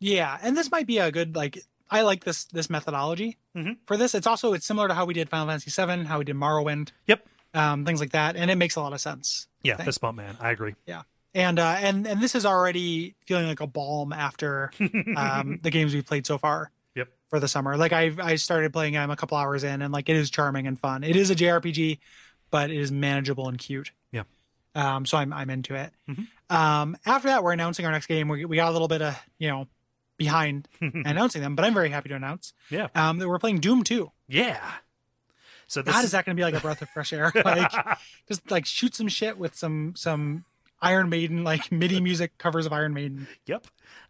Yeah, 0.00 0.36
and 0.42 0.56
this 0.56 0.70
might 0.70 0.86
be 0.86 0.98
a 0.98 1.10
good 1.12 1.34
like. 1.36 1.58
I 1.90 2.02
like 2.02 2.24
this 2.24 2.44
this 2.44 2.68
methodology 2.68 3.36
Mhm. 3.56 3.76
for 3.86 3.96
this. 3.96 4.14
It's 4.14 4.26
also 4.26 4.52
it's 4.52 4.66
similar 4.66 4.88
to 4.88 4.94
how 4.94 5.04
we 5.04 5.14
did 5.14 5.28
Final 5.30 5.46
Fantasy 5.46 5.70
VII, 5.70 6.04
how 6.04 6.18
we 6.18 6.24
did 6.24 6.34
Morrowind, 6.36 6.90
Yep. 7.06 7.26
Um, 7.54 7.84
things 7.84 8.00
like 8.00 8.12
that, 8.12 8.36
and 8.36 8.50
it 8.50 8.56
makes 8.56 8.76
a 8.76 8.80
lot 8.80 8.92
of 8.92 9.00
sense. 9.00 9.46
Yeah, 9.62 9.76
fist 9.76 10.00
bump 10.00 10.16
man. 10.16 10.36
I 10.40 10.50
agree. 10.50 10.74
Yeah, 10.86 11.02
and 11.34 11.58
uh, 11.58 11.76
and 11.78 12.06
and 12.06 12.20
this 12.20 12.34
is 12.34 12.44
already 12.44 13.14
feeling 13.26 13.46
like 13.46 13.60
a 13.60 13.66
balm 13.66 14.12
after 14.12 14.70
um, 15.16 15.60
the 15.62 15.70
games 15.70 15.94
we've 15.94 16.06
played 16.06 16.26
so 16.26 16.38
far. 16.38 16.70
Yep. 16.94 17.08
For 17.28 17.40
the 17.40 17.48
summer, 17.48 17.76
like 17.76 17.92
I 17.92 18.12
I 18.20 18.36
started 18.36 18.72
playing. 18.72 18.96
I'm 18.96 19.10
a 19.10 19.16
couple 19.16 19.36
hours 19.36 19.64
in, 19.64 19.82
and 19.82 19.92
like 19.92 20.08
it 20.08 20.16
is 20.16 20.30
charming 20.30 20.66
and 20.66 20.78
fun. 20.78 21.04
It 21.04 21.16
is 21.16 21.30
a 21.30 21.34
JRPG, 21.34 21.98
but 22.50 22.70
it 22.70 22.76
is 22.78 22.92
manageable 22.92 23.48
and 23.48 23.58
cute. 23.58 23.92
Yeah. 24.12 24.24
Um. 24.74 25.06
So 25.06 25.16
I'm 25.18 25.32
I'm 25.32 25.50
into 25.50 25.74
it. 25.74 25.92
Mhm. 26.08 26.26
Um. 26.50 26.96
After 27.06 27.28
that, 27.28 27.42
we're 27.42 27.52
announcing 27.52 27.86
our 27.86 27.92
next 27.92 28.06
game. 28.06 28.28
We 28.28 28.44
we 28.44 28.56
got 28.56 28.68
a 28.68 28.72
little 28.72 28.88
bit 28.88 29.02
of 29.02 29.18
you 29.38 29.48
know 29.48 29.66
behind 30.16 30.68
announcing 30.80 31.42
them, 31.42 31.56
but 31.56 31.64
I'm 31.64 31.74
very 31.74 31.88
happy 31.88 32.08
to 32.10 32.14
announce 32.14 32.52
yeah. 32.70 32.88
um 32.94 33.18
that 33.18 33.28
we're 33.28 33.38
playing 33.38 33.58
Doom 33.60 33.82
2. 33.82 34.10
Yeah. 34.28 34.60
So 35.74 35.82
this 35.82 35.94
God, 35.94 36.04
is 36.04 36.12
that 36.12 36.24
going 36.24 36.36
to 36.36 36.40
be 36.40 36.44
like 36.44 36.54
a 36.54 36.60
breath 36.60 36.80
of 36.82 36.88
fresh 36.90 37.12
air? 37.12 37.30
Like, 37.44 37.70
just 38.28 38.50
like 38.50 38.64
shoot 38.66 38.94
some 38.94 39.08
shit 39.08 39.36
with 39.38 39.54
some 39.54 39.94
some 39.96 40.44
Iron 40.80 41.08
Maiden 41.08 41.44
like 41.44 41.72
MIDI 41.72 42.00
music 42.00 42.36
covers 42.36 42.66
of 42.66 42.72
Iron 42.72 42.92
Maiden. 42.94 43.26
Yep. 43.46 43.66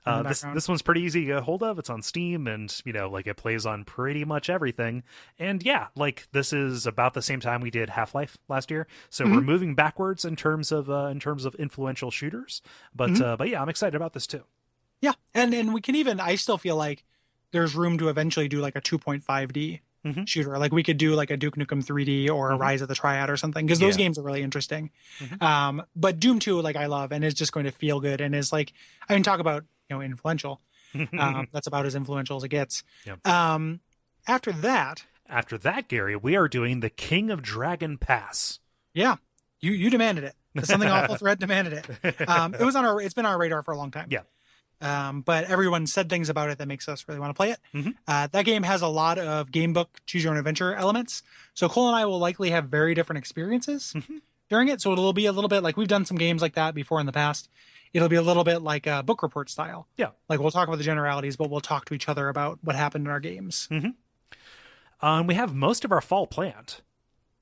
Uh, 0.06 0.22
this 0.24 0.44
this 0.54 0.68
one's 0.68 0.82
pretty 0.82 1.02
easy 1.02 1.20
to 1.20 1.26
get 1.34 1.42
hold 1.44 1.62
of. 1.62 1.78
It's 1.78 1.88
on 1.90 2.02
Steam, 2.02 2.46
and 2.46 2.74
you 2.84 2.92
know, 2.92 3.08
like 3.08 3.26
it 3.26 3.36
plays 3.36 3.64
on 3.64 3.84
pretty 3.84 4.24
much 4.24 4.50
everything. 4.50 5.02
And 5.38 5.62
yeah, 5.62 5.86
like 5.94 6.26
this 6.32 6.52
is 6.52 6.86
about 6.86 7.14
the 7.14 7.22
same 7.22 7.40
time 7.40 7.60
we 7.60 7.70
did 7.70 7.90
Half 7.90 8.14
Life 8.14 8.36
last 8.48 8.70
year, 8.70 8.86
so 9.08 9.24
Mm-hmm. 9.24 9.34
we're 9.34 9.40
moving 9.42 9.74
backwards 9.74 10.24
in 10.24 10.36
terms 10.36 10.72
of 10.72 10.90
uh, 10.90 11.06
in 11.06 11.20
terms 11.20 11.44
of 11.44 11.54
influential 11.56 12.10
shooters. 12.10 12.60
But 12.94 13.10
Mm-hmm. 13.10 13.22
uh, 13.22 13.36
but 13.36 13.48
yeah, 13.48 13.62
I'm 13.62 13.68
excited 13.68 13.94
about 13.94 14.12
this 14.12 14.26
too. 14.26 14.42
Yeah, 15.00 15.12
and 15.32 15.54
and 15.54 15.72
we 15.72 15.80
can 15.80 15.94
even. 15.94 16.18
I 16.20 16.34
still 16.34 16.58
feel 16.58 16.76
like 16.76 17.04
there's 17.52 17.74
room 17.76 17.96
to 17.98 18.08
eventually 18.08 18.48
do 18.48 18.60
like 18.60 18.74
a 18.76 18.80
2.5D 18.80 19.80
Mhm. 20.04 20.28
shooter. 20.28 20.58
Like 20.58 20.72
we 20.72 20.82
could 20.82 20.98
do 20.98 21.14
like 21.14 21.30
a 21.30 21.36
Duke 21.36 21.56
Nukem 21.56 21.82
3D 21.84 22.28
or 22.28 22.52
a 22.52 22.56
Mhm. 22.56 22.60
Rise 22.60 22.82
of 22.82 22.88
the 22.88 22.94
Triad 22.94 23.30
or 23.30 23.36
something 23.36 23.64
because 23.66 23.78
those 23.80 23.96
Yeah. 23.96 24.04
games 24.04 24.18
are 24.18 24.22
really 24.22 24.42
interesting. 24.42 24.90
Mhm. 25.18 25.42
Um, 25.42 25.82
but 25.96 26.20
Doom 26.20 26.38
2, 26.38 26.60
like 26.60 26.76
I 26.76 26.86
love, 26.86 27.10
and 27.12 27.24
is 27.24 27.34
just 27.34 27.52
going 27.52 27.64
to 27.64 27.72
feel 27.72 28.00
good 28.00 28.20
and 28.20 28.34
is 28.34 28.52
like 28.52 28.72
I 29.08 29.14
can 29.14 29.22
talk 29.22 29.40
about 29.40 29.64
you 29.88 29.96
know 29.96 30.02
influential. 30.02 30.60
Um, 31.18 31.48
that's 31.52 31.66
about 31.66 31.86
as 31.86 31.94
influential 31.94 32.36
as 32.36 32.44
it 32.44 32.48
gets. 32.48 32.84
Yep. 33.04 33.26
Um, 33.26 33.80
after 34.28 34.52
that, 34.52 35.04
After 35.26 35.56
that, 35.58 35.88
Gary, 35.88 36.14
we 36.16 36.36
are 36.36 36.48
doing 36.48 36.80
the 36.80 36.90
King 36.90 37.30
of 37.30 37.40
Dragon 37.42 37.96
Pass. 37.98 38.58
yeah, 38.92 39.16
you 39.60 39.72
you 39.72 39.88
demanded 39.90 40.22
it. 40.24 40.34
The 40.54 40.66
Something 40.66 40.88
awful 40.90 41.16
thread 41.16 41.38
demanded 41.40 41.84
it. 42.04 42.20
Um, 42.28 42.54
it 42.54 42.60
was 42.62 42.76
on 42.76 42.84
our. 42.84 43.00
It's 43.00 43.14
been 43.14 43.24
on 43.26 43.32
our 43.32 43.38
radar 43.38 43.62
for 43.62 43.72
a 43.72 43.76
long 43.76 43.90
time. 43.90 44.06
Yeah. 44.10 44.20
Um, 44.80 45.22
but 45.22 45.44
everyone 45.44 45.86
said 45.86 46.08
things 46.10 46.28
about 46.28 46.50
it 46.50 46.58
that 46.58 46.68
makes 46.68 46.88
us 46.88 47.06
really 47.08 47.20
want 47.20 47.30
to 47.30 47.34
play 47.34 47.50
it. 47.50 47.58
Mhm. 47.72 47.94
Uh, 48.06 48.26
that 48.26 48.44
game 48.44 48.64
has 48.64 48.82
a 48.82 48.88
lot 48.88 49.18
of 49.18 49.50
game 49.50 49.72
book 49.72 50.00
choose 50.06 50.24
your 50.24 50.32
own 50.32 50.38
adventure 50.38 50.74
elements. 50.74 51.22
So 51.54 51.68
Kole 51.68 51.86
and 51.88 51.96
I 51.96 52.04
will 52.04 52.18
likely 52.18 52.50
have 52.50 52.68
very 52.68 52.94
different 52.94 53.18
experiences 53.18 53.92
Mhm. 53.96 54.20
during 54.50 54.68
it. 54.68 54.80
So 54.82 54.92
it'll 54.92 55.12
be 55.12 55.26
a 55.26 55.32
little 55.32 55.48
bit 55.48 55.62
like 55.62 55.76
we've 55.76 55.88
done 55.88 56.04
some 56.04 56.18
games 56.18 56.42
like 56.42 56.54
that 56.54 56.74
before 56.74 57.00
in 57.00 57.06
the 57.06 57.12
past. 57.12 57.48
It'll 57.92 58.08
be 58.08 58.16
a 58.16 58.22
little 58.22 58.44
bit 58.44 58.58
like 58.60 58.86
a 58.86 59.02
book 59.04 59.22
report 59.22 59.48
style. 59.48 59.86
Yeah. 59.96 60.10
Like 60.28 60.40
we'll 60.40 60.50
talk 60.50 60.66
about 60.68 60.78
the 60.78 60.84
generalities, 60.84 61.36
but 61.36 61.48
we'll 61.48 61.60
talk 61.60 61.84
to 61.86 61.94
each 61.94 62.08
other 62.08 62.28
about 62.28 62.58
what 62.62 62.74
happened 62.76 63.06
in 63.06 63.10
our 63.10 63.20
games. 63.20 63.68
Um, 65.00 65.26
we 65.26 65.34
have 65.34 65.54
most 65.54 65.84
of 65.84 65.92
our 65.92 66.00
fall 66.00 66.26
planned. 66.26 66.80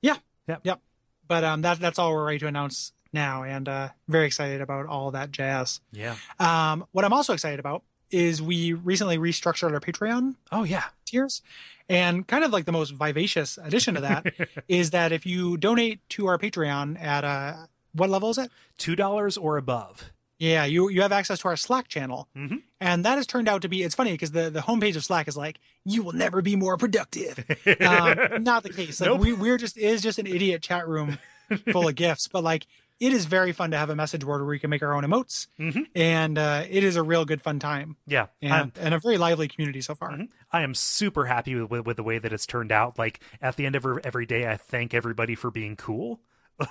Yeah. 0.01 0.17
Yep. 0.47 0.61
Yep. 0.63 0.81
But 1.27 1.43
um, 1.43 1.61
that 1.61 1.79
that's 1.79 1.97
all 1.97 2.11
we're 2.13 2.25
ready 2.25 2.39
to 2.39 2.47
announce 2.47 2.91
now, 3.13 3.43
and 3.43 3.69
uh, 3.69 3.89
very 4.07 4.25
excited 4.25 4.61
about 4.61 4.87
all 4.87 5.11
that 5.11 5.31
jazz. 5.31 5.79
Yeah. 5.91 6.15
Um, 6.39 6.85
what 6.91 7.05
I'm 7.05 7.13
also 7.13 7.33
excited 7.33 7.59
about 7.59 7.83
is 8.11 8.41
we 8.41 8.73
recently 8.73 9.17
restructured 9.17 9.71
our 9.73 9.79
Patreon 9.79 10.35
Oh 10.51 10.63
yeah. 10.63 10.83
tiers, 11.05 11.41
and 11.89 12.27
kind 12.27 12.43
of 12.43 12.51
like 12.51 12.65
the 12.65 12.71
most 12.71 12.91
vivacious 12.91 13.57
addition 13.61 13.95
to 13.95 14.01
that 14.01 14.33
is 14.67 14.91
that 14.91 15.11
if 15.11 15.25
you 15.25 15.57
donate 15.57 15.99
to 16.09 16.27
our 16.27 16.37
Patreon 16.37 16.99
at 17.01 17.23
uh, 17.23 17.53
what 17.93 18.09
level 18.09 18.29
is 18.29 18.37
it? 18.37 18.51
Two 18.77 18.95
dollars 18.95 19.37
or 19.37 19.57
above. 19.57 20.11
Yeah, 20.39 20.65
you 20.65 20.89
you 20.89 21.01
have 21.03 21.11
access 21.11 21.39
to 21.39 21.47
our 21.47 21.55
Slack 21.55 21.87
channel, 21.87 22.27
Mhm. 22.35 22.63
and 22.81 23.05
that 23.05 23.15
has 23.17 23.25
turned 23.25 23.47
out 23.47 23.61
to 23.61 23.69
be. 23.69 23.81
It's 23.83 23.95
funny 23.95 24.11
because 24.11 24.31
the 24.31 24.49
the 24.49 24.61
homepage 24.61 24.95
of 24.97 25.03
Slack 25.05 25.27
is 25.27 25.37
like, 25.37 25.59
"You 25.85 26.03
will 26.03 26.11
never 26.11 26.41
be 26.41 26.55
more 26.55 26.75
productive." 26.75 27.39
um, 27.81 28.43
not 28.43 28.63
the 28.63 28.73
case. 28.73 28.99
Like 28.99 29.09
Nope. 29.11 29.21
we 29.21 29.31
we're 29.33 29.57
just 29.57 29.77
is 29.77 30.01
just 30.01 30.19
an 30.19 30.27
idiot 30.27 30.61
chat 30.61 30.87
room 30.87 31.17
full 31.71 31.87
of 31.87 31.95
gifts, 31.95 32.27
but 32.27 32.43
like 32.43 32.65
it 33.05 33.13
is 33.13 33.25
very 33.25 33.51
fun 33.51 33.71
to 33.71 33.77
have 33.77 33.89
a 33.89 33.95
message 33.95 34.23
board 34.25 34.41
where 34.41 34.49
we 34.49 34.59
can 34.59 34.69
make 34.69 34.81
our 34.81 34.93
own 34.93 35.03
emotes, 35.03 35.47
Mhm. 35.59 35.87
and 35.95 36.37
uh, 36.37 36.63
it 36.69 36.83
is 36.83 36.95
a 36.95 37.03
real 37.03 37.25
good 37.25 37.41
fun 37.41 37.59
time 37.59 37.97
Yeah. 38.07 38.27
And 38.41 38.71
and 38.79 38.93
a 38.93 38.99
very 38.99 39.17
lively 39.17 39.47
community 39.47 39.81
so 39.81 39.93
far. 39.95 40.11
Mhm. 40.11 40.29
I 40.51 40.61
am 40.61 40.73
super 40.75 41.25
happy 41.25 41.55
with, 41.55 41.69
with 41.71 41.85
with 41.85 41.97
the 41.97 42.03
way 42.03 42.17
that 42.19 42.31
it's 42.31 42.45
turned 42.45 42.71
out. 42.71 42.97
Like 42.97 43.19
at 43.41 43.55
the 43.57 43.65
end 43.65 43.75
of 43.75 43.85
every 44.03 44.25
day, 44.25 44.47
I 44.49 44.57
thank 44.57 44.93
everybody 44.93 45.35
for 45.35 45.51
being 45.51 45.75
cool. 45.75 46.21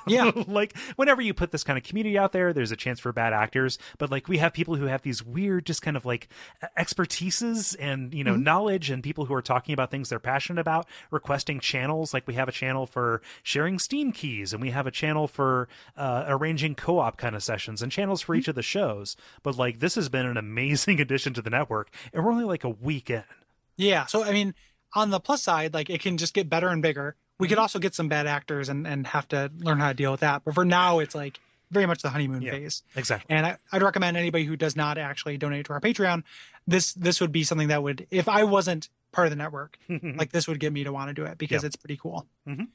Yeah. 0.07 0.31
like 0.47 0.77
whenever 0.97 1.21
you 1.21 1.35
put 1.35 1.51
this 1.51 1.65
kind 1.65 1.77
of 1.77 1.85
community 1.85 2.17
out 2.17 2.33
there, 2.33 2.53
there's 2.53 2.71
a 2.73 2.77
chance 2.77 3.01
for 3.01 3.13
bad 3.13 3.33
actors. 3.33 3.79
But 3.99 4.11
like 4.11 4.29
we 4.29 4.39
have 4.39 4.53
people 4.53 4.77
who 4.77 4.87
have 4.87 5.03
these 5.03 5.23
weird, 5.25 5.67
just 5.67 5.83
kind 5.83 5.97
of 5.97 6.05
like 6.05 6.29
expertises 6.79 7.77
and 7.79 8.13
you 8.15 8.25
know 8.25 8.35
Mhm. 8.35 8.43
knowledge, 8.43 8.91
and 8.91 9.03
people 9.03 9.27
who 9.27 9.35
are 9.35 9.43
talking 9.43 9.73
about 9.73 9.91
things 9.91 10.09
they're 10.09 10.19
passionate 10.19 10.61
about, 10.61 10.87
requesting 11.11 11.61
channels. 11.61 12.13
Like 12.15 12.27
we 12.27 12.35
have 12.35 12.49
a 12.49 12.53
channel 12.53 12.87
for 12.87 13.23
sharing 13.43 13.79
Steam 13.79 14.13
keys, 14.13 14.53
and 14.53 14.61
we 14.63 14.71
have 14.71 14.87
a 14.87 14.91
channel 14.91 15.27
for 15.27 15.69
uh, 15.97 16.25
arranging 16.27 16.75
co-op 16.75 17.17
kind 17.17 17.35
of 17.35 17.43
sessions, 17.43 17.83
and 17.83 17.91
channels 17.93 18.21
for 18.23 18.35
each 18.35 18.49
of 18.49 18.55
the 18.55 18.63
shows. 18.63 19.17
But 19.43 19.57
like 19.57 19.81
this 19.81 19.95
has 19.95 20.09
been 20.09 20.27
an 20.27 20.37
amazing 20.37 21.01
addition 21.01 21.35
to 21.35 21.43
the 21.43 21.51
network, 21.51 21.91
and 22.13 22.25
we're 22.25 22.33
only 22.33 22.45
like 22.45 22.65
a 22.65 22.69
week 22.71 23.11
in. 23.11 23.25
Yeah. 23.77 24.07
So 24.07 24.25
I 24.25 24.33
mean, 24.33 24.55
on 24.95 25.11
the 25.11 25.21
plus 25.21 25.43
side, 25.43 25.75
like 25.75 25.91
it 25.91 26.01
can 26.03 26.19
just 26.19 26.35
get 26.35 26.49
better 26.49 26.69
and 26.69 26.83
bigger. 26.83 27.17
We 27.39 27.47
Mm-hmm. 27.47 27.51
could 27.53 27.59
also 27.59 27.79
get 27.79 27.95
some 27.95 28.09
bad 28.09 28.27
actors 28.27 28.69
and 28.69 28.87
and 28.87 29.07
have 29.09 29.27
to 29.29 29.51
learn 29.59 29.79
how 29.81 29.89
to 29.89 29.95
deal 29.95 30.11
with 30.13 30.21
that. 30.21 30.43
But 30.45 30.55
for 30.55 30.65
now, 30.65 30.99
it's 31.01 31.15
like 31.15 31.41
very 31.71 31.87
much 31.87 32.03
the 32.03 32.11
honeymoon 32.11 32.43
Yeah. 32.43 32.53
phase. 32.53 32.83
Exactly. 32.95 33.35
And 33.35 33.47
I, 33.47 33.57
I'd 33.73 33.83
recommend 33.83 34.17
anybody 34.17 34.45
who 34.45 34.57
does 34.57 34.77
not 34.77 34.99
actually 34.99 35.39
donate 35.39 35.67
to 35.67 35.73
our 35.73 35.81
Patreon, 35.81 36.23
this 36.67 36.93
this 36.93 37.21
would 37.21 37.33
be 37.33 37.43
something 37.45 37.69
that 37.69 37.83
would, 37.83 38.07
if 38.11 38.29
I 38.29 38.45
wasn't 38.45 38.89
part 39.11 39.27
of 39.27 39.31
the 39.31 39.37
network, 39.37 39.79
like 39.89 40.33
this 40.33 40.47
would 40.47 40.61
get 40.61 40.73
me 40.73 40.85
to 40.85 40.93
want 40.93 41.09
to 41.09 41.15
do 41.15 41.25
it 41.25 41.39
because 41.39 41.63
Yeah. 41.63 41.67
it's 41.69 41.77
pretty 41.77 41.97
cool. 41.97 42.27
Mhm. 42.47 42.69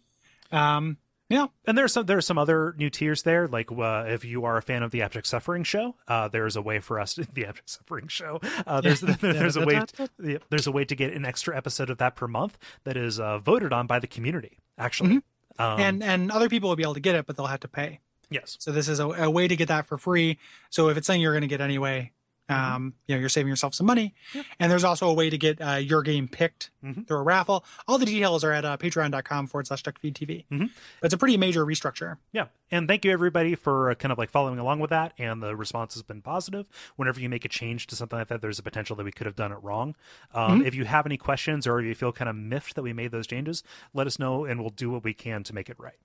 Um, 0.51 0.97
yeah, 1.29 1.47
And 1.65 1.77
there's 1.77 1.91
some 1.91 2.05
there's 2.05 2.25
some 2.25 2.37
other 2.37 2.73
new 2.77 2.89
tiers 2.89 3.23
there. 3.23 3.47
Like 3.47 3.69
uh, 3.71 4.05
if 4.07 4.23
you 4.23 4.45
are 4.45 4.57
a 4.57 4.61
fan 4.61 4.81
of 4.81 4.91
the 4.91 5.01
Abject 5.01 5.27
Suffering 5.27 5.63
show, 5.63 5.95
uh, 6.07 6.29
there's 6.29 6.55
a 6.55 6.61
way 6.61 6.79
for 6.79 6.99
us 6.99 7.15
to, 7.15 7.27
the 7.33 7.45
Abject 7.45 7.69
Suffering 7.69 8.07
show. 8.07 8.39
Uh, 8.65 8.79
there's 8.87 9.01
there's 9.01 9.57
a 9.57 9.65
way 9.65 9.81
yeah, 10.23 10.37
there's 10.49 10.67
a 10.67 10.71
way 10.71 10.85
to 10.85 10.95
get 10.95 11.13
an 11.13 11.25
extra 11.25 11.55
episode 11.55 11.89
of 11.89 11.97
that 11.97 12.15
per 12.15 12.27
month 12.27 12.57
that 12.85 12.95
is 12.95 13.19
uh, 13.19 13.39
voted 13.39 13.73
on 13.73 13.87
by 13.87 13.99
the 13.99 14.07
community. 14.07 14.57
Actually, 14.77 15.21
um, 15.59 15.79
and 15.79 16.03
and 16.03 16.31
other 16.31 16.47
people 16.47 16.69
will 16.69 16.75
be 16.75 16.83
able 16.83 16.93
to 16.93 16.99
get 16.99 17.15
it, 17.15 17.25
but 17.25 17.35
they'll 17.35 17.47
have 17.47 17.59
to 17.61 17.67
pay. 17.67 17.99
yes, 18.29 18.55
So 18.59 18.71
this 18.71 18.87
is 18.87 18.99
a, 18.99 19.07
a 19.07 19.29
way 19.29 19.47
to 19.47 19.55
get 19.55 19.67
that 19.67 19.85
for 19.85 19.97
free. 19.97 20.37
So 20.69 20.89
if 20.89 20.97
it's 20.97 21.07
something 21.07 21.21
you're 21.21 21.33
going 21.33 21.41
to 21.41 21.47
get 21.47 21.61
anyway, 21.61 22.11
um, 22.49 22.93
you 23.07 23.15
know, 23.15 23.19
you're 23.19 23.29
saving 23.29 23.49
yourself 23.49 23.73
some 23.75 23.85
money. 23.87 24.13
Yep. 24.33 24.45
And 24.59 24.71
there's 24.71 24.83
also 24.83 25.09
a 25.09 25.13
way 25.13 25.29
to 25.29 25.37
get 25.37 25.61
uh, 25.61 25.73
your 25.75 26.01
game 26.01 26.27
picked 26.27 26.71
Mhm. 26.83 27.07
through 27.07 27.17
a 27.17 27.23
raffle. 27.23 27.65
All 27.87 27.97
the 27.97 28.05
details 28.05 28.43
are 28.43 28.51
at 28.53 28.63
uh, 28.63 28.77
patreon.com 28.77 29.47
forward 29.47 29.67
slash 29.67 29.83
duckfeedtv. 29.83 30.45
Mhm. 30.51 30.69
It's 31.03 31.13
a 31.13 31.17
pretty 31.17 31.35
major 31.37 31.65
restructure. 31.65 32.17
yeah. 32.31 32.45
And 32.69 32.87
thank 32.87 33.05
you 33.05 33.11
everybody 33.11 33.55
for 33.55 33.91
uh, 33.91 33.95
kind 33.95 34.11
of 34.11 34.17
like 34.17 34.29
following 34.29 34.59
along 34.59 34.79
with 34.79 34.89
that. 34.89 35.13
And 35.17 35.41
the 35.41 35.55
response 35.55 35.93
has 35.95 36.03
been 36.03 36.21
positive. 36.21 36.67
Whenever 36.97 37.19
you 37.19 37.29
make 37.29 37.45
a 37.45 37.49
change 37.49 37.87
to 37.87 37.95
something 37.95 38.19
like 38.19 38.27
that, 38.27 38.41
there's 38.41 38.59
a 38.59 38.63
potential 38.63 38.95
that 38.97 39.03
we 39.05 39.11
could 39.11 39.25
have 39.25 39.35
done 39.37 39.51
it 39.51 39.57
wrong. 39.63 39.95
Um, 40.33 40.65
If 40.65 40.75
you 40.75 40.85
have 40.85 41.05
any 41.05 41.17
questions 41.17 41.65
or 41.65 41.79
if 41.79 41.85
you 41.85 41.95
feel 41.95 42.11
kind 42.11 42.29
of 42.29 42.35
miffed 42.35 42.75
that 42.75 42.81
we 42.83 42.93
made 42.93 43.11
those 43.11 43.25
changes, 43.27 43.63
let 43.93 44.05
us 44.07 44.19
know 44.19 44.43
and 44.45 44.59
we'll 44.59 44.69
do 44.69 44.89
what 44.89 45.03
we 45.03 45.13
can 45.13 45.43
to 45.43 45.53
make 45.55 45.69
it 45.69 45.77
right. 45.79 45.95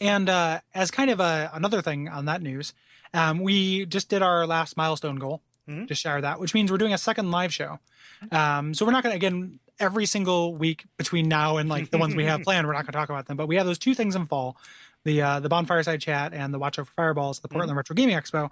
And 0.00 0.28
uh, 0.30 0.60
as 0.74 0.90
kind 0.90 1.10
of 1.10 1.20
a, 1.20 1.50
another 1.52 1.82
thing 1.82 2.08
on 2.08 2.24
that 2.24 2.40
news, 2.42 2.72
um, 3.12 3.40
we 3.40 3.84
just 3.86 4.08
did 4.08 4.22
our 4.22 4.46
last 4.46 4.76
milestone 4.78 5.16
goal, 5.16 5.42
Mhm. 5.70 5.88
just 5.88 6.02
shy 6.02 6.16
of 6.16 6.22
that, 6.22 6.40
which 6.40 6.52
means 6.54 6.70
we're 6.70 6.78
doing 6.78 6.92
a 6.94 6.98
second 6.98 7.30
live 7.30 7.52
show. 7.54 7.78
Um, 8.32 8.74
so 8.74 8.84
we're 8.84 8.92
not 8.92 9.02
going 9.02 9.12
to, 9.12 9.16
again, 9.16 9.60
every 9.78 10.04
single 10.06 10.54
week 10.54 10.84
between 10.98 11.28
now 11.28 11.56
and 11.56 11.68
like 11.68 11.90
the 11.90 11.98
ones 11.98 12.14
we 12.14 12.24
have 12.26 12.42
planned, 12.44 12.66
we're 12.66 12.72
not 12.74 12.80
going 12.82 12.92
to 12.92 12.98
talk 12.98 13.08
about 13.08 13.26
them. 13.26 13.36
But 13.36 13.46
we 13.48 13.56
have 13.56 13.66
those 13.66 13.78
two 13.78 13.94
things 13.94 14.14
in 14.16 14.26
fall 14.26 14.56
the 15.04 15.22
uh, 15.22 15.40
the 15.40 15.48
Bonfireside 15.48 16.00
Chat 16.00 16.34
and 16.34 16.52
the 16.52 16.58
Watch 16.58 16.78
Out 16.78 16.86
for 16.86 16.92
Fireballs 16.92 17.38
at 17.38 17.42
the 17.42 17.48
Portland 17.48 17.74
Retro 17.76 17.94
Gaming 17.94 18.16
Expo. 18.16 18.50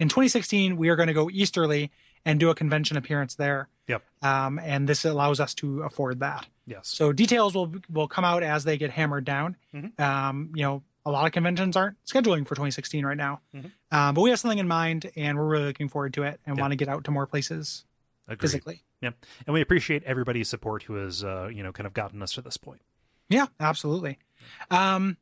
In 0.00 0.08
2016, 0.08 0.76
we 0.76 0.88
are 0.88 0.96
going 0.96 1.06
to 1.06 1.12
go 1.14 1.30
easterly 1.30 1.92
and 2.24 2.40
do 2.40 2.50
a 2.50 2.54
convention 2.54 2.96
appearance 2.96 3.36
there. 3.36 3.68
Yep. 3.86 4.02
Um, 4.22 4.58
and 4.58 4.88
this 4.88 5.04
allows 5.04 5.38
us 5.38 5.54
to 5.56 5.82
afford 5.82 6.18
that. 6.20 6.46
Yes. 6.66 6.88
So 6.88 7.12
details 7.12 7.54
will 7.54 7.72
will 7.88 8.08
come 8.08 8.24
out 8.24 8.42
as 8.42 8.64
they 8.64 8.76
get 8.76 8.90
hammered 8.90 9.24
down. 9.24 9.56
Mhm. 9.72 10.00
Um, 10.00 10.50
you 10.56 10.62
know, 10.64 10.82
a 11.06 11.10
lot 11.10 11.26
of 11.26 11.32
conventions 11.32 11.76
aren't 11.76 11.96
scheduling 12.04 12.46
for 12.46 12.54
2016 12.54 13.04
right 13.04 13.16
now, 13.16 13.40
Mhm. 13.54 13.70
um, 13.92 14.14
but 14.14 14.22
we 14.22 14.30
have 14.30 14.38
something 14.40 14.58
in 14.58 14.68
mind, 14.68 15.10
and 15.16 15.36
we're 15.38 15.46
really 15.46 15.64
looking 15.66 15.88
forward 15.88 16.14
to 16.14 16.22
it, 16.22 16.40
and 16.46 16.56
Yeah. 16.56 16.62
want 16.62 16.72
to 16.72 16.76
get 16.76 16.88
out 16.88 17.04
to 17.04 17.10
more 17.10 17.26
places 17.26 17.84
Agreed. 18.26 18.40
physically. 18.40 18.82
Yeah. 19.02 19.10
And 19.46 19.52
we 19.52 19.60
appreciate 19.60 20.02
everybody's 20.04 20.48
support 20.48 20.84
who 20.84 20.94
has, 20.94 21.22
uh, 21.22 21.48
you 21.52 21.62
know, 21.62 21.72
kind 21.72 21.86
of 21.86 21.92
gotten 21.92 22.22
us 22.22 22.32
to 22.32 22.42
this 22.42 22.56
point. 22.56 22.80
Yeah, 23.28 23.46
absolutely. 23.60 24.18
Um, 24.70 25.18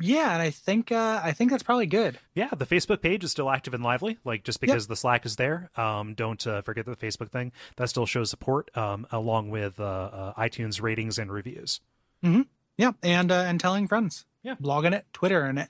yeah, 0.00 0.32
and 0.32 0.40
I 0.40 0.50
think 0.50 0.92
uh, 0.92 1.20
I 1.24 1.32
think 1.32 1.50
that's 1.50 1.62
probably 1.62 1.86
good. 1.86 2.18
Yeah, 2.34 2.48
the 2.56 2.66
Facebook 2.66 3.02
page 3.02 3.24
is 3.24 3.30
still 3.32 3.50
active 3.50 3.74
and 3.74 3.82
lively. 3.82 4.18
Like 4.24 4.44
just 4.44 4.60
because 4.60 4.86
the 4.86 4.96
Slack 4.96 5.26
is 5.26 5.36
there, 5.36 5.70
um, 5.76 6.14
don't 6.14 6.46
uh, 6.46 6.62
forget 6.62 6.86
the 6.86 6.94
Facebook 6.96 7.30
thing. 7.30 7.52
That 7.76 7.88
still 7.90 8.06
shows 8.06 8.30
support, 8.30 8.74
um, 8.76 9.06
along 9.10 9.50
with 9.50 9.80
uh, 9.80 9.84
uh, 9.84 10.34
iTunes 10.40 10.80
ratings 10.80 11.18
and 11.18 11.32
reviews. 11.32 11.80
Yeah, 12.22 12.92
and 13.02 13.32
uh, 13.32 13.34
and 13.46 13.58
telling 13.58 13.88
friends. 13.88 14.24
Yeah. 14.48 14.54
blogging 14.54 14.94
it, 14.94 15.04
Twittering 15.12 15.58
it. 15.58 15.68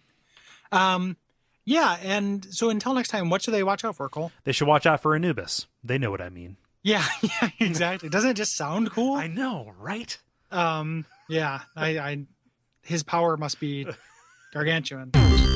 Um, 0.71 1.17
yeah, 1.65 1.99
and 2.03 2.45
so 2.55 2.71
until 2.71 2.95
next 2.95 3.09
time, 3.09 3.29
what 3.29 3.43
should 3.43 3.53
they 3.55 3.63
watch 3.65 3.85
out 3.85 3.97
for, 3.97 4.09
Kole? 4.09 4.31
They 4.45 4.53
should 4.53 4.69
watch 4.69 4.87
out 4.87 5.03
for 5.03 5.15
Anubis. 5.15 5.67
They 5.83 5.99
know 5.99 6.11
what 6.11 6.21
I 6.21 6.29
mean. 6.29 6.57
Yeah, 6.83 7.05
yeah, 7.23 7.51
exactly. 7.59 8.09
Doesn't 8.09 8.31
it 8.31 8.35
just 8.35 8.57
sound 8.57 8.91
cool? 8.91 9.15
I 9.15 9.27
know, 9.27 9.73
right? 9.79 10.17
Um, 10.51 11.05
yeah, 11.29 11.63
I, 11.77 11.99
I, 11.99 12.27
his 12.83 13.03
power 13.03 13.37
must 13.37 13.59
be 13.59 13.87
gargantuan. 14.53 15.11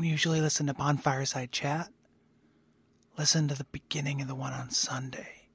don't 0.00 0.08
usually 0.08 0.40
listen 0.40 0.66
to 0.66 0.72
Bonfireside 0.72 1.50
Chat, 1.50 1.90
listen 3.18 3.48
to 3.48 3.54
the 3.54 3.64
beginning 3.64 4.22
of 4.22 4.28
the 4.28 4.34
one 4.34 4.54
on 4.54 4.70
Sunday. 4.70 5.50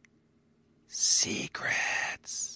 Secrets. 0.88 2.55